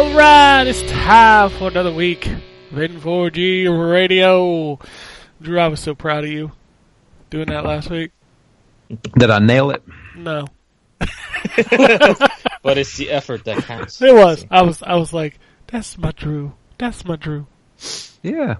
All 0.00 0.14
right, 0.14 0.64
it's 0.64 0.80
time 0.90 1.50
for 1.50 1.68
another 1.68 1.92
week 1.92 2.26
of 2.26 2.72
N4G 2.72 3.68
Radio. 3.92 4.78
Drew, 5.42 5.60
I 5.60 5.68
was 5.68 5.80
so 5.80 5.94
proud 5.94 6.24
of 6.24 6.30
you 6.30 6.52
doing 7.28 7.48
that 7.48 7.66
last 7.66 7.90
week. 7.90 8.10
Did 8.88 9.30
I 9.30 9.40
nail 9.40 9.70
it? 9.72 9.82
No, 10.16 10.46
but 10.98 12.78
it's 12.78 12.96
the 12.96 13.10
effort 13.10 13.44
that 13.44 13.62
counts. 13.64 14.00
it 14.00 14.14
was. 14.14 14.46
I 14.50 14.62
was. 14.62 14.82
I 14.82 14.94
was 14.94 15.12
like, 15.12 15.38
that's 15.66 15.98
my 15.98 16.12
Drew. 16.12 16.54
That's 16.78 17.04
my 17.04 17.16
Drew. 17.16 17.46
Yeah. 18.22 18.56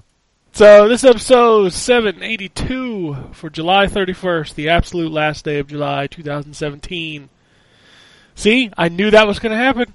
So 0.53 0.89
this 0.89 1.05
episode 1.05 1.72
seven 1.72 2.22
eighty 2.22 2.50
two 2.50 3.17
for 3.33 3.48
July 3.48 3.87
thirty 3.87 4.12
first, 4.12 4.56
the 4.56 4.69
absolute 4.69 5.11
last 5.11 5.47
day 5.47 5.59
of 5.59 5.69
July 5.69 6.06
two 6.06 6.22
thousand 6.22 6.53
seventeen. 6.53 7.31
See, 8.34 8.70
I 8.77 8.91
knew 8.91 9.11
that 9.11 9.27
was 9.27 9.39
going 9.39 9.53
to 9.53 9.59
happen. 9.59 9.95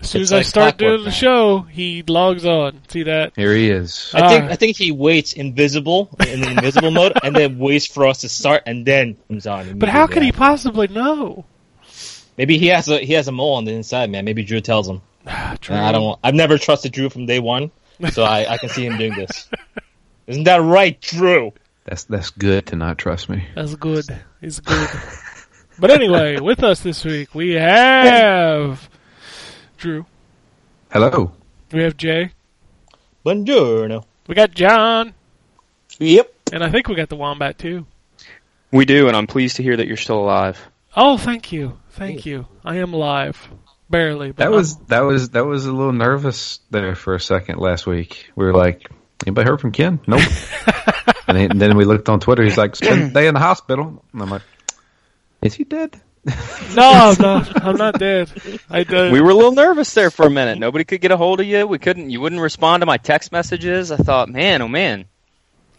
As 0.00 0.10
soon 0.10 0.22
It's 0.22 0.30
as 0.32 0.38
I 0.38 0.42
start 0.42 0.78
clockwork, 0.78 0.98
doing 0.98 1.04
the 1.04 1.10
show, 1.10 1.62
he 1.62 2.04
logs 2.06 2.44
on. 2.46 2.80
See 2.88 3.02
that? 3.04 3.32
Here 3.34 3.52
he 3.54 3.68
is. 3.68 4.12
I 4.14 4.28
think 4.28 4.44
Ah. 4.44 4.52
I 4.52 4.56
think 4.56 4.76
he 4.76 4.92
waits 4.92 5.32
invisible 5.32 6.08
in 6.26 6.40
the 6.40 6.50
invisible 6.50 6.90
mode 6.92 7.12
and 7.22 7.34
then 7.34 7.58
waits 7.58 7.86
for 7.86 8.06
us 8.06 8.18
to 8.20 8.28
start 8.28 8.62
and 8.66 8.86
then 8.86 9.16
comes 9.26 9.46
on. 9.46 9.78
But 9.78 9.88
how 9.88 10.06
could 10.06 10.22
he 10.22 10.30
possibly 10.30 10.86
know? 10.88 11.44
Maybe 12.36 12.58
he 12.58 12.68
has 12.68 12.88
a 12.88 12.98
he 12.98 13.14
has 13.14 13.26
a 13.26 13.32
mole 13.32 13.54
on 13.54 13.64
the 13.64 13.72
inside, 13.72 14.10
man. 14.10 14.24
Maybe 14.24 14.44
Drew 14.44 14.60
tells 14.60 14.88
him. 14.88 15.02
Drew. 15.60 15.74
I 15.76 15.90
don't. 15.90 16.18
I've 16.22 16.34
never 16.34 16.56
trusted 16.58 16.92
Drew 16.92 17.10
from 17.10 17.26
day 17.26 17.40
one, 17.40 17.72
so 18.12 18.22
I, 18.22 18.52
I 18.52 18.56
can 18.58 18.68
see 18.68 18.86
him 18.86 18.96
doing 18.96 19.14
this. 19.16 19.48
Isn't 20.28 20.44
that 20.44 20.58
right, 20.62 20.98
Drew? 21.00 21.52
That's 21.84 22.04
that's 22.04 22.30
good 22.30 22.66
to 22.68 22.76
not 22.76 22.98
trust 22.98 23.28
me. 23.28 23.44
That's 23.56 23.74
good. 23.74 24.04
It's 24.40 24.60
good. 24.60 24.88
but 25.80 25.90
anyway, 25.90 26.38
with 26.38 26.62
us 26.62 26.80
this 26.80 27.04
week 27.04 27.34
we 27.34 27.54
have 27.54 28.88
Drew. 29.78 30.04
Hello. 30.92 31.32
We 31.72 31.82
have 31.82 31.96
Jay. 31.96 32.32
Buongiorno. 33.24 34.04
We 34.26 34.34
got 34.34 34.50
John, 34.52 35.14
Yep. 35.98 36.32
and 36.52 36.62
I 36.64 36.70
think 36.70 36.88
we 36.88 36.94
got 36.94 37.08
the 37.08 37.16
Wombat 37.16 37.58
too. 37.58 37.86
We 38.72 38.84
do, 38.84 39.08
and 39.08 39.16
I'm 39.16 39.26
pleased 39.26 39.56
to 39.56 39.62
hear 39.62 39.76
that 39.76 39.86
you're 39.86 39.96
still 39.96 40.18
alive. 40.18 40.58
Oh, 40.96 41.16
thank 41.16 41.52
you, 41.52 41.78
thank 41.90 42.26
you. 42.26 42.46
I 42.64 42.76
am 42.78 42.92
live, 42.92 43.48
barely. 43.88 44.28
But 44.28 44.36
That 44.38 44.44
I'm- 44.46 44.52
was 44.54 44.76
that 44.88 45.00
was 45.00 45.30
that 45.30 45.46
was 45.46 45.66
a 45.66 45.72
little 45.72 45.92
nervous 45.92 46.60
there 46.70 46.94
for 46.94 47.14
a 47.14 47.20
second 47.20 47.58
last 47.58 47.86
week. 47.86 48.30
We 48.36 48.44
were 48.44 48.52
like, 48.54 48.90
anybody 49.26 49.48
heard 49.48 49.60
from 49.60 49.72
Ken? 49.72 50.00
Nope. 50.06 50.20
and, 51.28 51.36
then- 51.38 51.50
and 51.52 51.60
then 51.60 51.76
we 51.76 51.84
looked 51.84 52.08
on 52.08 52.20
Twitter. 52.20 52.42
He's 52.42 52.58
like, 52.58 52.76
spent 52.76 53.12
the 53.12 53.20
day 53.20 53.26
in 53.28 53.34
the 53.34 53.40
hospital. 53.40 54.02
And 54.12 54.22
I'm 54.22 54.30
like, 54.30 54.42
is 55.42 55.54
he 55.54 55.64
dead? 55.64 56.00
no, 56.74 56.90
I'm 56.90 57.20
not. 57.20 57.64
I'm 57.64 57.76
not 57.76 57.98
dead. 57.98 58.30
I 58.70 58.84
did. 58.84 59.12
We 59.12 59.20
were 59.20 59.30
a 59.30 59.34
little 59.34 59.52
nervous 59.52 59.92
there 59.94 60.10
for 60.10 60.26
a 60.26 60.30
minute. 60.30 60.58
Nobody 60.58 60.84
could 60.84 61.00
get 61.00 61.10
a 61.10 61.16
hold 61.16 61.40
of 61.40 61.46
you. 61.46 61.66
We 61.66 61.78
couldn't. 61.78 62.10
You 62.10 62.20
wouldn't 62.20 62.40
respond 62.40 62.82
to 62.82 62.86
my 62.86 62.96
text 62.96 63.32
messages. 63.32 63.90
I 63.90 63.96
thought, 63.96 64.28
man, 64.28 64.62
oh 64.62 64.68
man. 64.68 65.06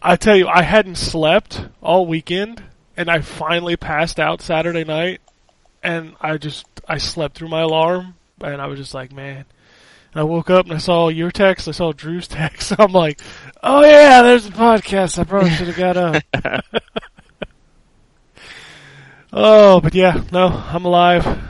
I 0.01 0.15
tell 0.15 0.35
you, 0.35 0.47
I 0.47 0.61
hadn't 0.61 0.95
slept 0.95 1.65
all 1.81 2.05
weekend, 2.05 2.63
and 2.95 3.09
I 3.09 3.19
finally 3.19 3.75
passed 3.75 4.19
out 4.19 4.41
Saturday 4.41 4.83
night, 4.83 5.21
and 5.83 6.15
I 6.21 6.37
just 6.37 6.65
I 6.87 6.97
slept 6.97 7.35
through 7.35 7.49
my 7.49 7.61
alarm, 7.61 8.15
and 8.41 8.61
I 8.61 8.67
was 8.67 8.79
just 8.79 8.93
like, 8.93 9.11
man. 9.11 9.45
And 10.13 10.21
I 10.21 10.23
woke 10.23 10.49
up 10.49 10.65
and 10.65 10.73
I 10.73 10.79
saw 10.79 11.09
your 11.09 11.29
text, 11.29 11.67
I 11.67 11.71
saw 11.71 11.91
Drew's 11.91 12.27
text. 12.29 12.73
I'm 12.79 12.91
like, 12.91 13.21
oh 13.61 13.83
yeah, 13.83 14.21
there's 14.23 14.45
the 14.45 14.51
podcast. 14.51 15.19
I 15.19 15.23
probably 15.23 15.51
should 15.51 15.67
have 15.67 15.77
got 15.77 15.97
up. 15.97 16.23
oh, 19.33 19.81
but 19.81 19.93
yeah, 19.93 20.23
no, 20.31 20.47
I'm 20.47 20.85
alive. 20.85 21.45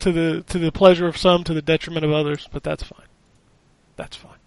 To 0.00 0.12
the 0.12 0.44
to 0.48 0.58
the 0.58 0.70
pleasure 0.70 1.06
of 1.06 1.16
some, 1.16 1.44
to 1.44 1.54
the 1.54 1.62
detriment 1.62 2.04
of 2.04 2.12
others, 2.12 2.48
but 2.52 2.62
that's 2.62 2.82
fine. 2.82 3.06
That's 3.96 4.16
fine. 4.16 4.38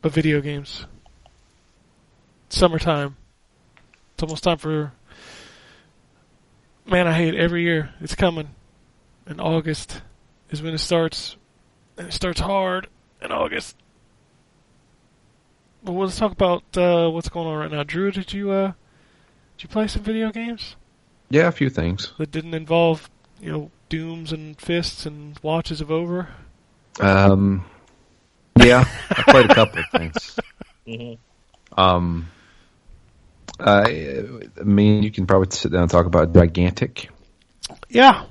But 0.00 0.12
video 0.12 0.40
games 0.40 0.86
summertime. 2.52 3.16
It's 4.14 4.22
almost 4.22 4.44
time 4.44 4.58
for. 4.58 4.92
Man, 6.86 7.06
I 7.06 7.12
hate 7.12 7.34
it 7.34 7.40
every 7.40 7.62
year. 7.62 7.90
It's 8.00 8.14
coming. 8.14 8.50
And 9.26 9.40
August 9.40 10.02
is 10.50 10.62
when 10.62 10.74
it 10.74 10.78
starts, 10.78 11.36
and 11.96 12.08
it 12.08 12.12
starts 12.12 12.40
hard 12.40 12.88
in 13.20 13.30
August. 13.30 13.76
But 15.84 15.92
let's 15.92 16.18
talk 16.18 16.32
about 16.32 16.64
uh, 16.76 17.08
what's 17.10 17.28
going 17.28 17.46
on 17.46 17.56
right 17.56 17.70
now. 17.70 17.82
Drew, 17.82 18.10
did 18.10 18.32
you 18.32 18.50
uh, 18.50 18.72
did 19.56 19.64
you 19.64 19.68
play 19.68 19.86
some 19.86 20.02
video 20.02 20.30
games 20.30 20.76
Yeah, 21.32 21.48
a 21.48 21.52
few 21.52 21.70
things. 21.70 22.12
that 22.18 22.30
didn't 22.30 22.52
involve 22.54 23.08
you 23.40 23.50
know 23.50 23.70
dooms 23.88 24.32
and 24.32 24.58
fists 24.60 25.06
and 25.06 25.38
watches 25.42 25.80
of 25.80 25.90
over? 25.90 26.28
Um, 27.00 27.64
yeah, 28.58 28.84
I 29.10 29.22
played 29.30 29.50
a 29.50 29.54
couple 29.54 29.80
of 29.80 29.86
things. 29.90 30.38
Mhm. 30.86 31.18
Um, 31.76 32.28
I, 33.58 34.24
I 34.60 34.62
mean, 34.64 35.02
you 35.02 35.10
can 35.10 35.26
probably 35.26 35.48
sit 35.50 35.72
down 35.72 35.82
and 35.82 35.90
talk 35.90 36.04
about 36.06 36.34
Gigantic. 36.34 37.08
Yeah, 37.88 38.24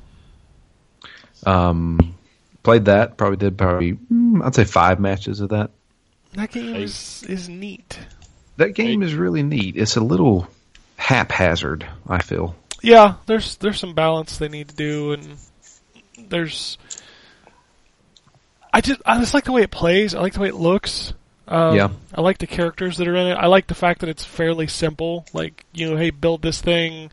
Um, 1.46 2.16
played 2.64 2.86
that. 2.86 3.18
Probably 3.18 3.38
did 3.38 3.58
probably 3.58 3.94
mm, 3.94 4.44
I'd 4.46 4.54
say 4.56 4.64
five 4.66 5.00
matches 5.00 5.40
of 5.42 5.50
that. 5.50 5.72
that 6.34 6.52
game 6.52 6.76
is 6.76 7.24
is 7.28 7.50
neat. 7.50 7.98
That 8.58 8.76
game 8.76 9.02
is 9.02 9.16
really 9.16 9.42
neat. 9.42 9.76
It's 9.78 9.96
a 9.96 10.02
little 10.02 10.48
haphazard. 10.98 11.88
I 12.08 12.22
feel. 12.22 12.56
Yeah, 12.82 13.16
there's 13.28 13.58
there's 13.58 13.80
some 13.80 13.94
balance 13.94 14.38
they 14.38 14.50
need 14.50 14.70
to 14.70 14.76
do, 14.76 15.14
and 15.14 15.38
there's. 16.30 16.78
I 18.74 18.82
just 18.82 19.02
I 19.06 19.20
just 19.20 19.34
like 19.34 19.44
the 19.46 19.52
way 19.52 19.64
it 19.64 19.72
plays. 19.72 20.16
I 20.16 20.22
like 20.22 20.34
the 20.34 20.40
way 20.40 20.48
it 20.48 20.56
looks. 20.56 21.14
Um, 21.48 21.76
Yeah. 21.76 21.90
I 22.14 22.22
like 22.22 22.38
the 22.38 22.48
characters 22.48 22.98
that 22.98 23.08
are 23.08 23.16
in 23.16 23.28
it. 23.28 23.34
I 23.36 23.48
like 23.48 23.68
the 23.68 23.76
fact 23.76 24.00
that 24.02 24.10
it's 24.10 24.24
fairly 24.24 24.68
simple. 24.68 25.26
Like 25.34 25.66
you 25.74 25.90
know, 25.90 25.98
hey, 25.98 26.10
build 26.10 26.42
this 26.42 26.62
thing, 26.62 27.12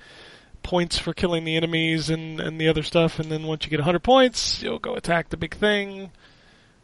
points 0.62 0.98
for 0.98 1.12
killing 1.12 1.44
the 1.44 1.56
enemies 1.56 2.10
and 2.10 2.40
and 2.40 2.60
the 2.60 2.68
other 2.68 2.82
stuff, 2.82 3.18
and 3.18 3.30
then 3.30 3.42
once 3.44 3.64
you 3.64 3.70
get 3.70 3.80
100 3.80 4.00
points, 4.00 4.62
you'll 4.62 4.78
go 4.78 4.94
attack 4.94 5.28
the 5.30 5.36
big 5.36 5.54
thing. 5.54 6.10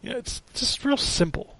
Yeah, 0.02 0.14
it's 0.14 0.42
just 0.54 0.84
real 0.84 0.96
simple. 0.98 1.56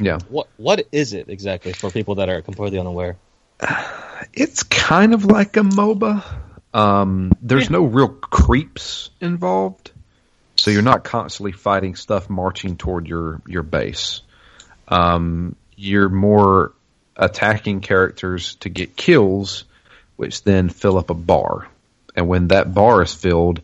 Yeah, 0.00 0.18
What 0.28 0.48
what 0.56 0.86
is 0.90 1.12
it 1.12 1.28
exactly 1.28 1.72
for 1.72 1.90
people 1.90 2.16
that 2.16 2.28
are 2.28 2.42
completely 2.42 2.80
unaware? 2.80 3.16
it's 4.32 4.64
kind 4.64 5.14
of 5.14 5.24
like 5.26 5.56
a 5.56 5.60
MOBA. 5.60 6.24
Um, 6.74 7.32
there's 7.40 7.64
Yeah. 7.64 7.78
no 7.78 7.84
real 7.84 8.08
creeps 8.08 9.10
involved, 9.20 9.92
so 10.56 10.70
you're 10.70 10.82
not 10.82 11.04
constantly 11.04 11.52
fighting 11.52 11.94
stuff 11.94 12.28
marching 12.28 12.76
toward 12.76 13.06
your 13.06 13.40
your 13.46 13.62
base. 13.62 14.20
Um, 14.88 15.54
you're 15.76 16.08
more 16.08 16.72
attacking 17.16 17.80
characters 17.80 18.56
to 18.56 18.68
get 18.68 18.96
kills, 18.96 19.64
which 20.16 20.42
then 20.42 20.68
fill 20.68 20.98
up 20.98 21.10
a 21.10 21.14
bar. 21.14 21.68
And 22.16 22.28
when 22.28 22.48
that 22.48 22.74
bar 22.74 23.02
is 23.02 23.14
filled, 23.14 23.60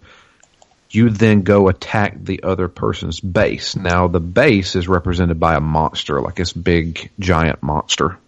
you 0.90 1.10
then 1.10 1.42
go 1.42 1.68
attack 1.68 2.16
the 2.20 2.42
other 2.44 2.68
person's 2.68 3.20
base. 3.20 3.76
Now 3.76 4.08
the 4.08 4.20
base 4.20 4.76
is 4.76 4.88
represented 4.88 5.38
by 5.38 5.54
a 5.54 5.60
monster, 5.60 6.20
like 6.20 6.36
this 6.36 6.52
big 6.52 7.10
giant 7.18 7.62
monster. 7.62 8.18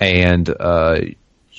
And 0.00 0.48
uh 0.48 1.00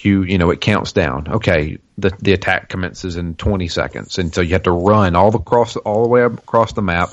you 0.06 0.24
you 0.24 0.38
know 0.38 0.50
it 0.52 0.62
counts 0.62 0.92
down. 0.94 1.28
Okay, 1.28 1.78
the 1.98 2.12
the 2.20 2.34
attack 2.34 2.70
commences 2.70 3.16
in 3.18 3.36
20 3.36 3.68
seconds, 3.68 4.18
and 4.18 4.34
so 4.34 4.42
you 4.42 4.54
have 4.54 4.64
to 4.64 4.72
run 4.72 5.16
all 5.16 5.32
the 5.32 5.40
cross 5.40 5.76
all 5.76 6.04
the 6.04 6.10
way 6.10 6.22
across 6.24 6.74
the 6.74 6.82
map, 6.82 7.12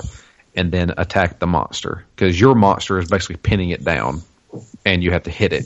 and 0.55 0.71
then 0.71 0.93
attack 0.97 1.39
the 1.39 1.47
monster 1.47 2.05
because 2.15 2.39
your 2.39 2.55
monster 2.55 2.99
is 2.99 3.09
basically 3.09 3.37
pinning 3.37 3.69
it 3.71 3.83
down, 3.83 4.21
and 4.85 5.03
you 5.03 5.11
have 5.11 5.23
to 5.23 5.31
hit 5.31 5.53
it. 5.53 5.65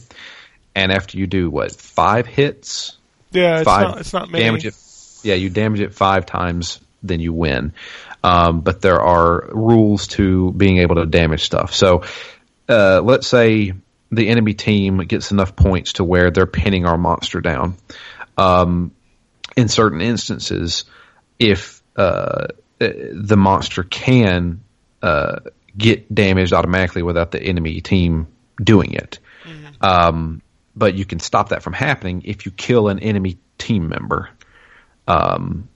and 0.76 0.92
after 0.92 1.18
you 1.18 1.28
do 1.28 1.50
what 1.50 1.76
five 1.76 2.26
hits, 2.28 2.98
Yeah, 3.32 3.58
it's 3.58 3.66
five 3.66 3.88
not. 3.90 4.00
It's 4.00 4.14
not 4.14 4.30
many. 4.32 4.44
damage 4.44 4.66
it. 4.66 4.76
Yeah, 5.24 5.34
you 5.36 5.50
damage 5.50 5.82
it 5.82 5.94
five 5.96 6.26
times, 6.28 6.80
then 7.04 7.20
you 7.20 7.34
win. 7.34 7.74
Um, 8.24 8.62
but 8.62 8.82
there 8.82 9.02
are 9.02 9.50
rules 9.52 10.08
to 10.10 10.52
being 10.52 10.78
able 10.80 10.96
to 10.96 11.06
damage 11.06 11.44
stuff. 11.44 11.74
So 11.74 12.04
uh, 12.70 13.02
let's 13.04 13.28
say 13.28 13.74
the 14.12 14.30
enemy 14.30 14.54
team 14.54 14.98
gets 15.00 15.32
enough 15.32 15.56
points 15.56 15.94
to 15.94 16.04
where 16.04 16.32
they're 16.32 16.46
pinning 16.46 16.86
our 16.86 16.98
monster 16.98 17.42
down. 17.42 17.76
Um, 18.38 18.92
in 19.56 19.68
certain 19.68 20.02
instances, 20.02 20.86
if 21.40 21.82
uh, 21.96 22.48
the 22.80 23.38
monster 23.38 23.84
can 23.84 24.62
uh, 25.02 25.40
get 25.78 26.14
damaged 26.14 26.54
automatically 26.54 27.04
without 27.04 27.32
the 27.32 27.42
enemy 27.42 27.82
team 27.82 28.28
doing 28.62 28.94
it. 28.94 29.20
Um, 29.82 30.42
but 30.76 30.96
you 30.96 31.06
can 31.06 31.20
stop 31.20 31.50
that 31.50 31.64
from 31.64 31.74
happening 31.74 32.24
if 32.26 32.46
you 32.46 32.52
kill 32.52 32.88
an 32.88 33.00
enemy 33.00 33.38
team 33.58 33.90
member. 33.90 34.30
Um, 35.08 35.70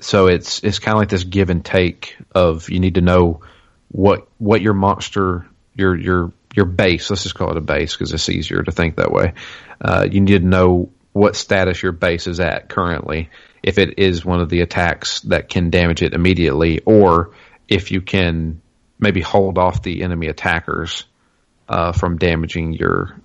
so 0.00 0.28
it's 0.28 0.62
it's 0.64 0.78
kind 0.78 0.94
of 0.94 1.00
like 1.00 1.08
this 1.08 1.24
give 1.24 1.50
and 1.50 1.64
take 1.64 2.16
of 2.32 2.70
you 2.70 2.80
need 2.80 2.94
to 2.94 3.00
know 3.00 3.42
what 3.88 4.28
what 4.38 4.62
your 4.62 4.72
monster 4.72 5.46
your 5.74 5.96
your 5.96 6.32
your 6.54 6.66
base 6.66 7.10
let's 7.10 7.22
just 7.22 7.34
call 7.34 7.50
it 7.50 7.56
a 7.56 7.60
base 7.60 7.94
because 7.94 8.12
it's 8.12 8.28
easier 8.28 8.62
to 8.62 8.72
think 8.72 8.96
that 8.96 9.12
way. 9.12 9.34
Uh, 9.80 10.06
you 10.10 10.20
need 10.20 10.40
to 10.40 10.46
know 10.46 10.90
what 11.12 11.36
status 11.36 11.82
your 11.82 11.92
base 11.92 12.26
is 12.26 12.40
at 12.40 12.68
currently. 12.68 13.30
If 13.62 13.78
it 13.78 13.98
is 13.98 14.24
one 14.24 14.40
of 14.40 14.48
the 14.48 14.60
attacks 14.60 15.20
that 15.22 15.48
can 15.48 15.70
damage 15.70 16.02
it 16.02 16.14
immediately, 16.14 16.80
or 16.84 17.32
if 17.68 17.90
you 17.90 18.00
can 18.00 18.62
maybe 18.98 19.20
hold 19.20 19.58
off 19.58 19.82
the 19.82 20.02
enemy 20.02 20.28
attackers 20.28 21.04
uh, 21.68 21.92
from 21.92 22.18
damaging 22.18 22.72
your 22.72 23.20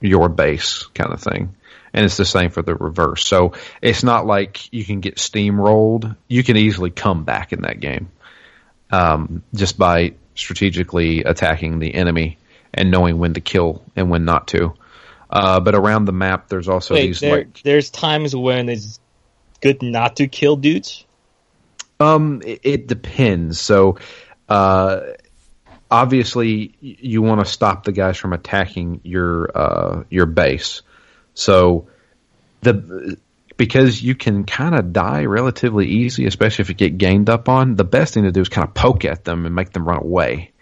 your 0.00 0.28
base 0.28 0.86
kind 0.94 1.12
of 1.12 1.20
thing. 1.20 1.54
And 1.92 2.04
it's 2.04 2.18
the 2.18 2.26
same 2.26 2.50
for 2.50 2.60
the 2.60 2.74
reverse. 2.74 3.26
So 3.26 3.54
it's 3.80 4.02
not 4.02 4.26
like 4.26 4.70
you 4.72 4.84
can 4.84 5.00
get 5.00 5.16
steamrolled. 5.16 6.14
You 6.28 6.44
can 6.44 6.58
easily 6.58 6.90
come 6.90 7.24
back 7.24 7.54
in 7.54 7.62
that 7.62 7.80
game 7.80 8.10
um, 8.90 9.42
just 9.54 9.78
by 9.78 10.14
strategically 10.34 11.24
attacking 11.24 11.78
the 11.78 11.94
enemy 11.94 12.36
and 12.72 12.90
knowing 12.90 13.18
when 13.18 13.34
to 13.34 13.40
kill 13.40 13.82
and 13.94 14.10
when 14.10 14.24
not 14.24 14.48
to. 14.48 14.74
Uh, 15.28 15.60
but 15.60 15.74
around 15.74 16.04
the 16.04 16.12
map, 16.12 16.48
there's 16.48 16.68
also 16.68 16.94
Wait, 16.94 17.06
these 17.08 17.20
there, 17.20 17.36
like 17.38 17.62
there's 17.62 17.90
times 17.90 18.34
when 18.34 18.68
it's 18.68 19.00
good 19.60 19.82
not 19.82 20.16
to 20.16 20.28
kill 20.28 20.56
dudes. 20.56 21.04
Um, 21.98 22.42
it, 22.44 22.60
it 22.62 22.86
depends. 22.86 23.60
So, 23.60 23.98
uh, 24.48 25.00
obviously, 25.90 26.74
you 26.80 27.22
want 27.22 27.40
to 27.40 27.50
stop 27.50 27.84
the 27.84 27.92
guys 27.92 28.16
from 28.16 28.32
attacking 28.32 29.00
your 29.02 29.50
uh, 29.54 30.04
your 30.10 30.26
base. 30.26 30.82
So, 31.34 31.88
the 32.60 33.18
because 33.56 34.02
you 34.02 34.14
can 34.14 34.44
kind 34.44 34.74
of 34.74 34.92
die 34.92 35.24
relatively 35.24 35.86
easy, 35.86 36.26
especially 36.26 36.62
if 36.62 36.68
you 36.68 36.74
get 36.74 36.98
gained 36.98 37.30
up 37.30 37.48
on. 37.48 37.74
The 37.74 37.84
best 37.84 38.14
thing 38.14 38.24
to 38.24 38.32
do 38.32 38.40
is 38.40 38.48
kind 38.48 38.66
of 38.68 38.74
poke 38.74 39.04
at 39.04 39.24
them 39.24 39.46
and 39.46 39.54
make 39.54 39.70
them 39.70 39.86
run 39.86 39.98
away. 39.98 40.52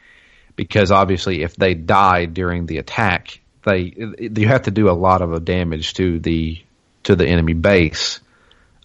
Because 0.57 0.91
obviously, 0.91 1.43
if 1.43 1.57
they 1.57 1.75
die 1.75 2.27
during 2.27 2.67
the 2.67 2.79
attack, 2.79 3.41
they 3.65 3.93
you 4.19 4.47
have 4.47 4.63
to 4.63 4.71
do 4.71 4.89
a 4.89 4.93
lot 4.93 5.23
of 5.23 5.45
damage 5.45 5.95
to 5.95 6.21
the 6.21 6.63
to 7.05 7.17
the 7.17 7.27
enemy 7.27 7.55
base 7.55 8.21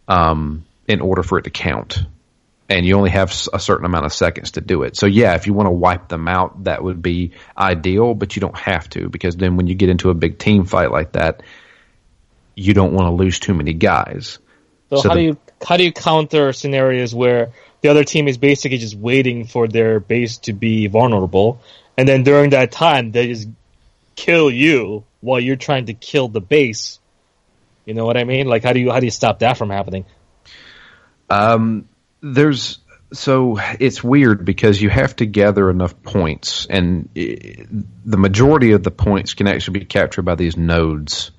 um, 0.07 0.65
in 0.87 1.01
order 1.01 1.23
for 1.23 1.37
it 1.37 1.43
to 1.43 1.49
count 1.49 1.99
and 2.69 2.85
you 2.85 2.95
only 2.95 3.09
have 3.09 3.31
a 3.51 3.59
certain 3.59 3.85
amount 3.85 4.05
of 4.05 4.13
seconds 4.13 4.51
to 4.51 4.61
do 4.61 4.83
it. 4.83 4.95
So 4.95 5.07
yeah, 5.07 5.33
if 5.33 5.47
you 5.47 5.53
want 5.53 5.67
to 5.67 5.71
wipe 5.71 6.07
them 6.07 6.27
out, 6.27 6.65
that 6.65 6.83
would 6.83 7.01
be 7.01 7.31
ideal, 7.57 8.13
but 8.13 8.35
you 8.35 8.41
don't 8.41 8.57
have 8.57 8.87
to 8.91 9.09
because 9.09 9.35
then 9.35 9.57
when 9.57 9.65
you 9.65 9.73
get 9.73 9.89
into 9.89 10.11
a 10.11 10.13
big 10.13 10.37
team 10.37 10.65
fight 10.65 10.91
like 10.91 11.13
that, 11.13 11.41
you 12.55 12.73
don't 12.73 12.93
want 12.93 13.07
to 13.07 13.11
lose 13.11 13.39
too 13.39 13.55
many 13.55 13.73
guys. 13.73 14.37
So, 14.91 14.97
So 14.97 15.09
how 15.09 15.15
the- 15.15 15.21
do 15.21 15.25
you 15.25 15.37
how 15.67 15.77
do 15.77 15.83
you 15.83 15.91
counter 15.91 16.53
scenarios 16.53 17.13
where 17.13 17.49
the 17.81 17.89
other 17.89 18.03
team 18.03 18.27
is 18.27 18.37
basically 18.37 18.77
just 18.77 18.95
waiting 18.95 19.45
for 19.45 19.67
their 19.67 19.99
base 19.99 20.37
to 20.39 20.53
be 20.53 20.87
vulnerable, 20.87 21.61
and 21.97 22.07
then 22.07 22.23
during 22.23 22.51
that 22.51 22.71
time 22.71 23.11
they 23.11 23.27
just 23.27 23.47
kill 24.15 24.51
you 24.51 25.03
while 25.21 25.39
you're 25.39 25.55
trying 25.55 25.85
to 25.85 25.93
kill 25.93 26.27
the 26.27 26.41
base? 26.41 26.99
You 27.85 27.93
know 27.93 28.05
what 28.05 28.17
I 28.17 28.23
mean? 28.23 28.47
Like 28.47 28.63
how 28.63 28.73
do 28.73 28.79
you 28.79 28.91
how 28.91 28.99
do 28.99 29.05
you 29.05 29.11
stop 29.11 29.39
that 29.39 29.57
from 29.57 29.69
happening? 29.69 30.05
Um, 31.29 31.87
there's 32.21 32.79
so 33.11 33.57
it's 33.79 34.03
weird 34.03 34.45
because 34.45 34.81
you 34.81 34.89
have 34.89 35.15
to 35.17 35.25
gather 35.25 35.69
enough 35.69 36.01
points, 36.03 36.67
and 36.69 37.09
i 37.15 37.65
the 38.05 38.17
majority 38.17 38.73
of 38.73 38.83
the 38.83 38.91
points 38.91 39.33
can 39.33 39.47
actually 39.47 39.79
be 39.79 39.85
captured 39.85 40.23
by 40.23 40.35
these 40.35 40.57
nodes. 40.57 41.31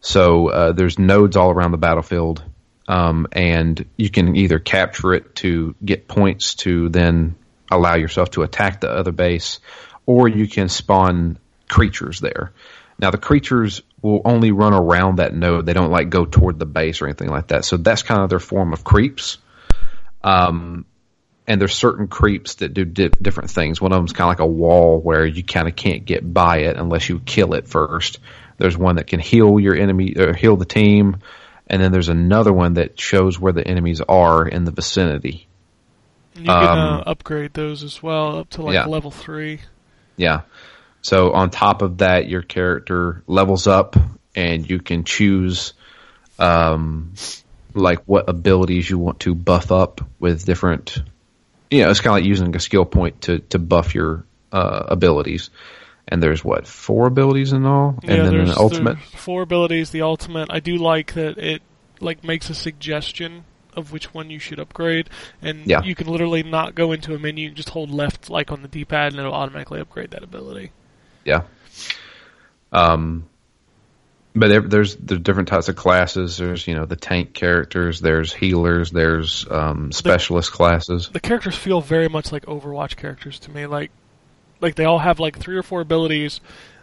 So 0.00 0.48
uh, 0.48 0.72
there's 0.72 0.98
nodes 0.98 1.36
all 1.36 1.50
around 1.50 1.70
the 1.70 1.78
battlefield, 1.78 2.42
um, 2.88 3.26
and 3.32 3.84
you 3.96 4.10
can 4.10 4.36
either 4.36 4.58
capture 4.58 5.14
it 5.14 5.34
to 5.36 5.74
get 5.84 6.08
points 6.08 6.54
to 6.56 6.88
then 6.88 7.36
allow 7.70 7.94
yourself 7.94 8.30
to 8.30 8.42
attack 8.42 8.80
the 8.80 8.90
other 8.90 9.12
base, 9.12 9.60
or 10.06 10.28
you 10.28 10.48
can 10.48 10.68
spawn 10.68 11.38
creatures 11.68 12.20
there. 12.20 12.52
Now 12.98 13.10
the 13.10 13.18
creatures 13.18 13.82
will 14.02 14.20
only 14.24 14.52
run 14.52 14.74
around 14.74 15.16
that 15.16 15.34
node; 15.34 15.66
they 15.66 15.72
don't 15.72 15.90
like 15.90 16.10
go 16.10 16.24
toward 16.24 16.58
the 16.58 16.66
base 16.66 17.00
or 17.00 17.06
anything 17.06 17.30
like 17.30 17.48
that. 17.48 17.64
So 17.64 17.76
that's 17.76 18.02
kind 18.02 18.22
of 18.22 18.30
their 18.30 18.40
form 18.40 18.72
of 18.72 18.84
creeps. 18.84 19.38
Um, 20.22 20.84
and 21.46 21.60
there's 21.60 21.74
certain 21.74 22.06
creeps 22.06 22.56
that 22.56 22.72
do 22.72 22.84
di- 22.84 23.10
different 23.20 23.50
things. 23.50 23.80
One 23.80 23.92
of 23.92 23.98
them's 23.98 24.12
kind 24.12 24.26
of 24.26 24.28
like 24.28 24.40
a 24.40 24.46
wall 24.46 25.00
where 25.00 25.26
you 25.26 25.42
kind 25.42 25.66
of 25.66 25.74
can't 25.74 26.04
get 26.04 26.32
by 26.32 26.58
it 26.58 26.76
unless 26.76 27.08
you 27.08 27.20
kill 27.20 27.54
it 27.54 27.66
first. 27.66 28.20
There's 28.58 28.76
one 28.76 28.96
that 28.96 29.08
can 29.08 29.18
heal 29.18 29.58
your 29.58 29.74
enemy 29.74 30.14
or 30.16 30.34
heal 30.34 30.56
the 30.56 30.64
team, 30.64 31.16
and 31.72 31.82
then 31.82 31.90
there's 31.90 32.10
another 32.10 32.52
one 32.52 32.74
that 32.74 33.00
shows 33.00 33.40
where 33.40 33.54
the 33.54 33.66
enemies 33.66 34.02
are 34.02 34.46
in 34.46 34.64
the 34.64 34.70
vicinity. 34.70 35.48
You 36.36 36.44
can 36.44 36.50
uh, 36.50 36.98
Um, 36.98 37.02
upgrade 37.06 37.54
those 37.54 37.82
as 37.82 38.02
well 38.02 38.38
up 38.38 38.50
to 38.50 38.62
like 38.62 38.74
yeah. 38.74 38.84
level 38.84 39.10
three. 39.10 39.60
Yeah. 40.16 40.42
So 41.00 41.32
on 41.32 41.50
top 41.50 41.82
of 41.82 41.98
that, 41.98 42.28
your 42.28 42.42
character 42.42 43.22
levels 43.26 43.66
up, 43.66 43.96
and 44.36 44.68
you 44.68 44.78
can 44.80 45.04
choose, 45.04 45.72
um, 46.38 47.14
like 47.74 48.02
what 48.04 48.28
abilities 48.28 48.88
you 48.88 48.98
want 48.98 49.20
to 49.20 49.34
buff 49.34 49.72
up 49.72 50.00
with 50.20 50.44
different. 50.44 51.02
You 51.70 51.82
know, 51.82 51.90
it's 51.90 52.00
kind 52.00 52.18
of 52.18 52.22
like 52.22 52.28
using 52.28 52.54
a 52.54 52.60
skill 52.60 52.84
point 52.84 53.22
to 53.22 53.38
to 53.38 53.58
buff 53.58 53.94
your 53.94 54.24
uh, 54.52 54.84
abilities. 54.88 55.48
And 56.12 56.22
there's 56.22 56.44
what 56.44 56.66
four 56.66 57.06
abilities 57.06 57.52
in 57.54 57.64
all, 57.64 57.98
and 58.02 58.10
yeah, 58.18 58.22
then 58.24 58.34
an 58.34 58.50
ultimate. 58.56 58.98
four 59.00 59.40
abilities. 59.42 59.90
The 59.90 60.02
ultimate, 60.02 60.48
I 60.50 60.60
do 60.60 60.76
like 60.76 61.14
that 61.14 61.38
it 61.38 61.62
like 62.00 62.22
makes 62.22 62.50
a 62.50 62.54
suggestion 62.54 63.44
of 63.74 63.92
which 63.92 64.12
one 64.12 64.28
you 64.28 64.38
should 64.38 64.58
upgrade, 64.60 65.08
and 65.40 65.66
Yeah. 65.66 65.82
you 65.82 65.94
can 65.94 66.08
literally 66.08 66.42
not 66.42 66.74
go 66.74 66.92
into 66.92 67.14
a 67.14 67.18
menu, 67.18 67.48
and 67.48 67.56
just 67.56 67.70
hold 67.70 67.90
left 67.90 68.28
like 68.28 68.52
on 68.52 68.60
the 68.60 68.68
D-pad, 68.68 69.12
and 69.12 69.20
it'll 69.20 69.32
automatically 69.32 69.80
upgrade 69.80 70.10
that 70.10 70.22
ability. 70.22 70.70
Yeah. 71.24 71.44
Um, 72.72 73.24
but 74.34 74.48
there's 74.68 74.96
there's 74.96 75.20
different 75.20 75.48
types 75.48 75.68
of 75.68 75.76
classes. 75.76 76.36
There's 76.38 76.66
you 76.66 76.74
know 76.74 76.84
the 76.86 76.96
tank 76.96 77.34
characters. 77.34 78.00
There's 78.00 78.32
healers. 78.32 78.90
There's 78.90 79.46
um, 79.50 79.92
specialist 79.92 80.52
classes. 80.52 81.08
the 81.12 81.20
characters 81.20 81.56
feel 81.56 81.80
very 81.80 82.08
much 82.08 82.32
like 82.32 82.46
Overwatch 82.46 82.96
characters 82.96 83.38
to 83.40 83.50
me. 83.50 83.66
Like, 83.66 83.90
like 84.62 84.76
they 84.76 84.84
all 84.84 85.00
have 85.00 85.20
like 85.20 85.38
three 85.38 85.56
or 85.56 85.62
four 85.62 85.80
abilities 85.80 86.40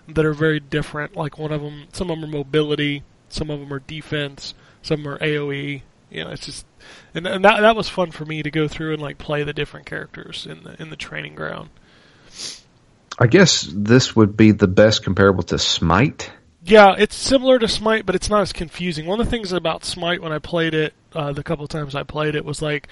that 0.07 0.25
are 0.25 0.33
very 0.33 0.59
different. 0.59 1.15
Like 1.15 1.39
one 1.39 1.51
of 1.51 1.61
them, 1.61 1.87
some 1.93 2.11
of 2.11 2.19
them 2.19 2.29
are 2.29 2.37
mobility, 2.37 3.03
some 3.29 3.49
of 3.49 3.59
them 3.59 3.73
are 3.73 3.79
defense, 3.79 4.53
some 4.81 5.07
are 5.07 5.17
AOE. 5.19 5.81
You 6.11 6.23
know, 6.23 6.31
it's 6.31 6.45
just, 6.45 6.65
and, 7.13 7.25
and 7.25 7.45
that 7.45 7.61
that 7.61 7.75
was 7.75 7.87
fun 7.87 8.11
for 8.11 8.25
me 8.25 8.43
to 8.43 8.51
go 8.51 8.67
through 8.67 8.93
and 8.93 9.01
like 9.01 9.17
play 9.17 9.43
the 9.43 9.53
different 9.53 9.85
characters 9.85 10.47
in 10.47 10.63
the 10.63 10.79
in 10.81 10.89
the 10.89 10.95
training 10.95 11.35
ground. 11.35 11.69
I 13.17 13.27
guess 13.27 13.67
this 13.71 14.15
would 14.15 14.37
be 14.37 14.51
the 14.51 14.67
best 14.67 15.03
comparable 15.03 15.43
to 15.43 15.59
Smite. 15.59 16.31
Yeah, 16.63 16.95
it's 16.97 17.15
similar 17.15 17.59
to 17.59 17.67
Smite, 17.67 18.05
but 18.05 18.15
it's 18.15 18.29
not 18.29 18.41
as 18.41 18.53
confusing. 18.53 19.05
One 19.05 19.19
of 19.19 19.25
the 19.25 19.29
things 19.29 19.51
about 19.51 19.83
Smite 19.83 20.21
when 20.21 20.31
I 20.31 20.39
played 20.39 20.73
it, 20.73 20.93
uh, 21.13 21.31
the 21.33 21.43
couple 21.43 21.67
times 21.67 21.95
I 21.95 22.03
played 22.03 22.35
it, 22.35 22.45
was 22.45 22.61
like, 22.61 22.87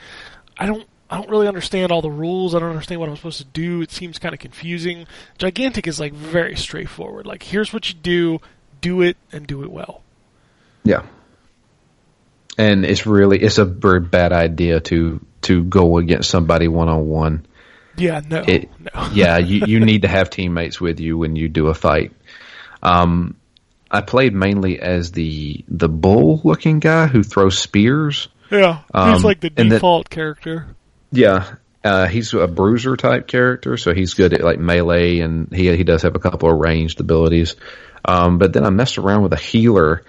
I 0.57 0.65
don't, 0.65 0.87
I 1.09 1.17
don't 1.17 1.29
really 1.29 1.47
understand 1.47 1.91
all 1.91 2.01
the 2.01 2.11
rules. 2.11 2.53
I 2.53 2.59
don't 2.59 2.69
understand 2.69 2.99
what 2.99 3.09
I'm 3.09 3.15
supposed 3.15 3.37
to 3.37 3.45
do. 3.45 3.81
It 3.81 3.91
seems 3.91 4.19
kind 4.19 4.33
of 4.33 4.39
confusing. 4.39 5.07
Gigantic 5.37 5.87
is 5.87 5.99
like 5.99 6.13
very 6.13 6.55
straightforward. 6.57 7.25
Like, 7.25 7.43
here's 7.43 7.71
what 7.71 7.87
you 7.89 7.95
do, 7.95 8.39
do 8.81 9.01
it, 9.01 9.15
and 9.31 9.47
do 9.47 9.63
it 9.63 9.71
well. 9.71 10.01
Yeah. 10.83 11.03
And 12.57 12.85
it's 12.85 13.05
really 13.05 13.39
it's 13.39 13.57
a 13.57 13.65
very 13.65 13.99
bad 13.99 14.33
idea 14.33 14.79
to 14.81 15.23
to 15.43 15.63
go 15.63 15.97
against 15.97 16.29
somebody 16.29 16.67
one 16.67 16.89
on 16.89 17.07
one. 17.07 17.45
Yeah, 17.95 18.21
no, 18.27 18.43
It, 18.47 18.69
no. 18.79 19.09
yeah, 19.13 19.37
you, 19.37 19.65
you 19.65 19.79
need 19.79 20.03
to 20.03 20.07
have 20.07 20.29
teammates 20.29 20.79
with 20.79 20.99
you 20.99 21.17
when 21.17 21.35
you 21.35 21.49
do 21.49 21.67
a 21.67 21.73
fight. 21.73 22.11
Um, 22.83 23.35
I 23.89 24.01
played 24.01 24.33
mainly 24.33 24.79
as 24.79 25.11
the 25.11 25.63
the 25.67 25.89
bull 25.89 26.41
looking 26.43 26.79
guy 26.79 27.07
who 27.07 27.23
throws 27.23 27.57
spears. 27.57 28.27
yeah. 28.51 28.81
Um, 28.93 29.13
he's 29.13 29.23
like 29.23 29.39
the 29.39 29.49
default 29.49 30.09
character. 30.09 30.67
Yeah, 31.11 31.55
Uh, 31.83 32.07
he's 32.07 32.33
a 32.33 32.47
bruiser 32.47 32.97
type 32.97 33.27
character, 33.27 33.77
so 33.77 33.93
he's 33.93 34.13
good 34.13 34.33
at 34.33 34.41
like 34.43 34.59
melee, 34.59 35.19
and 35.19 35.53
he 35.53 35.75
he 35.77 35.83
does 35.83 36.01
have 36.01 36.15
a 36.15 36.19
couple 36.19 36.49
of 36.51 36.57
ranged 36.57 36.99
abilities. 36.99 37.55
Um, 38.03 38.37
but 38.39 38.51
then 38.53 38.65
I 38.65 38.69
messed 38.69 38.97
around 38.97 39.21
with 39.23 39.33
a 39.33 39.37
healer. 39.37 40.03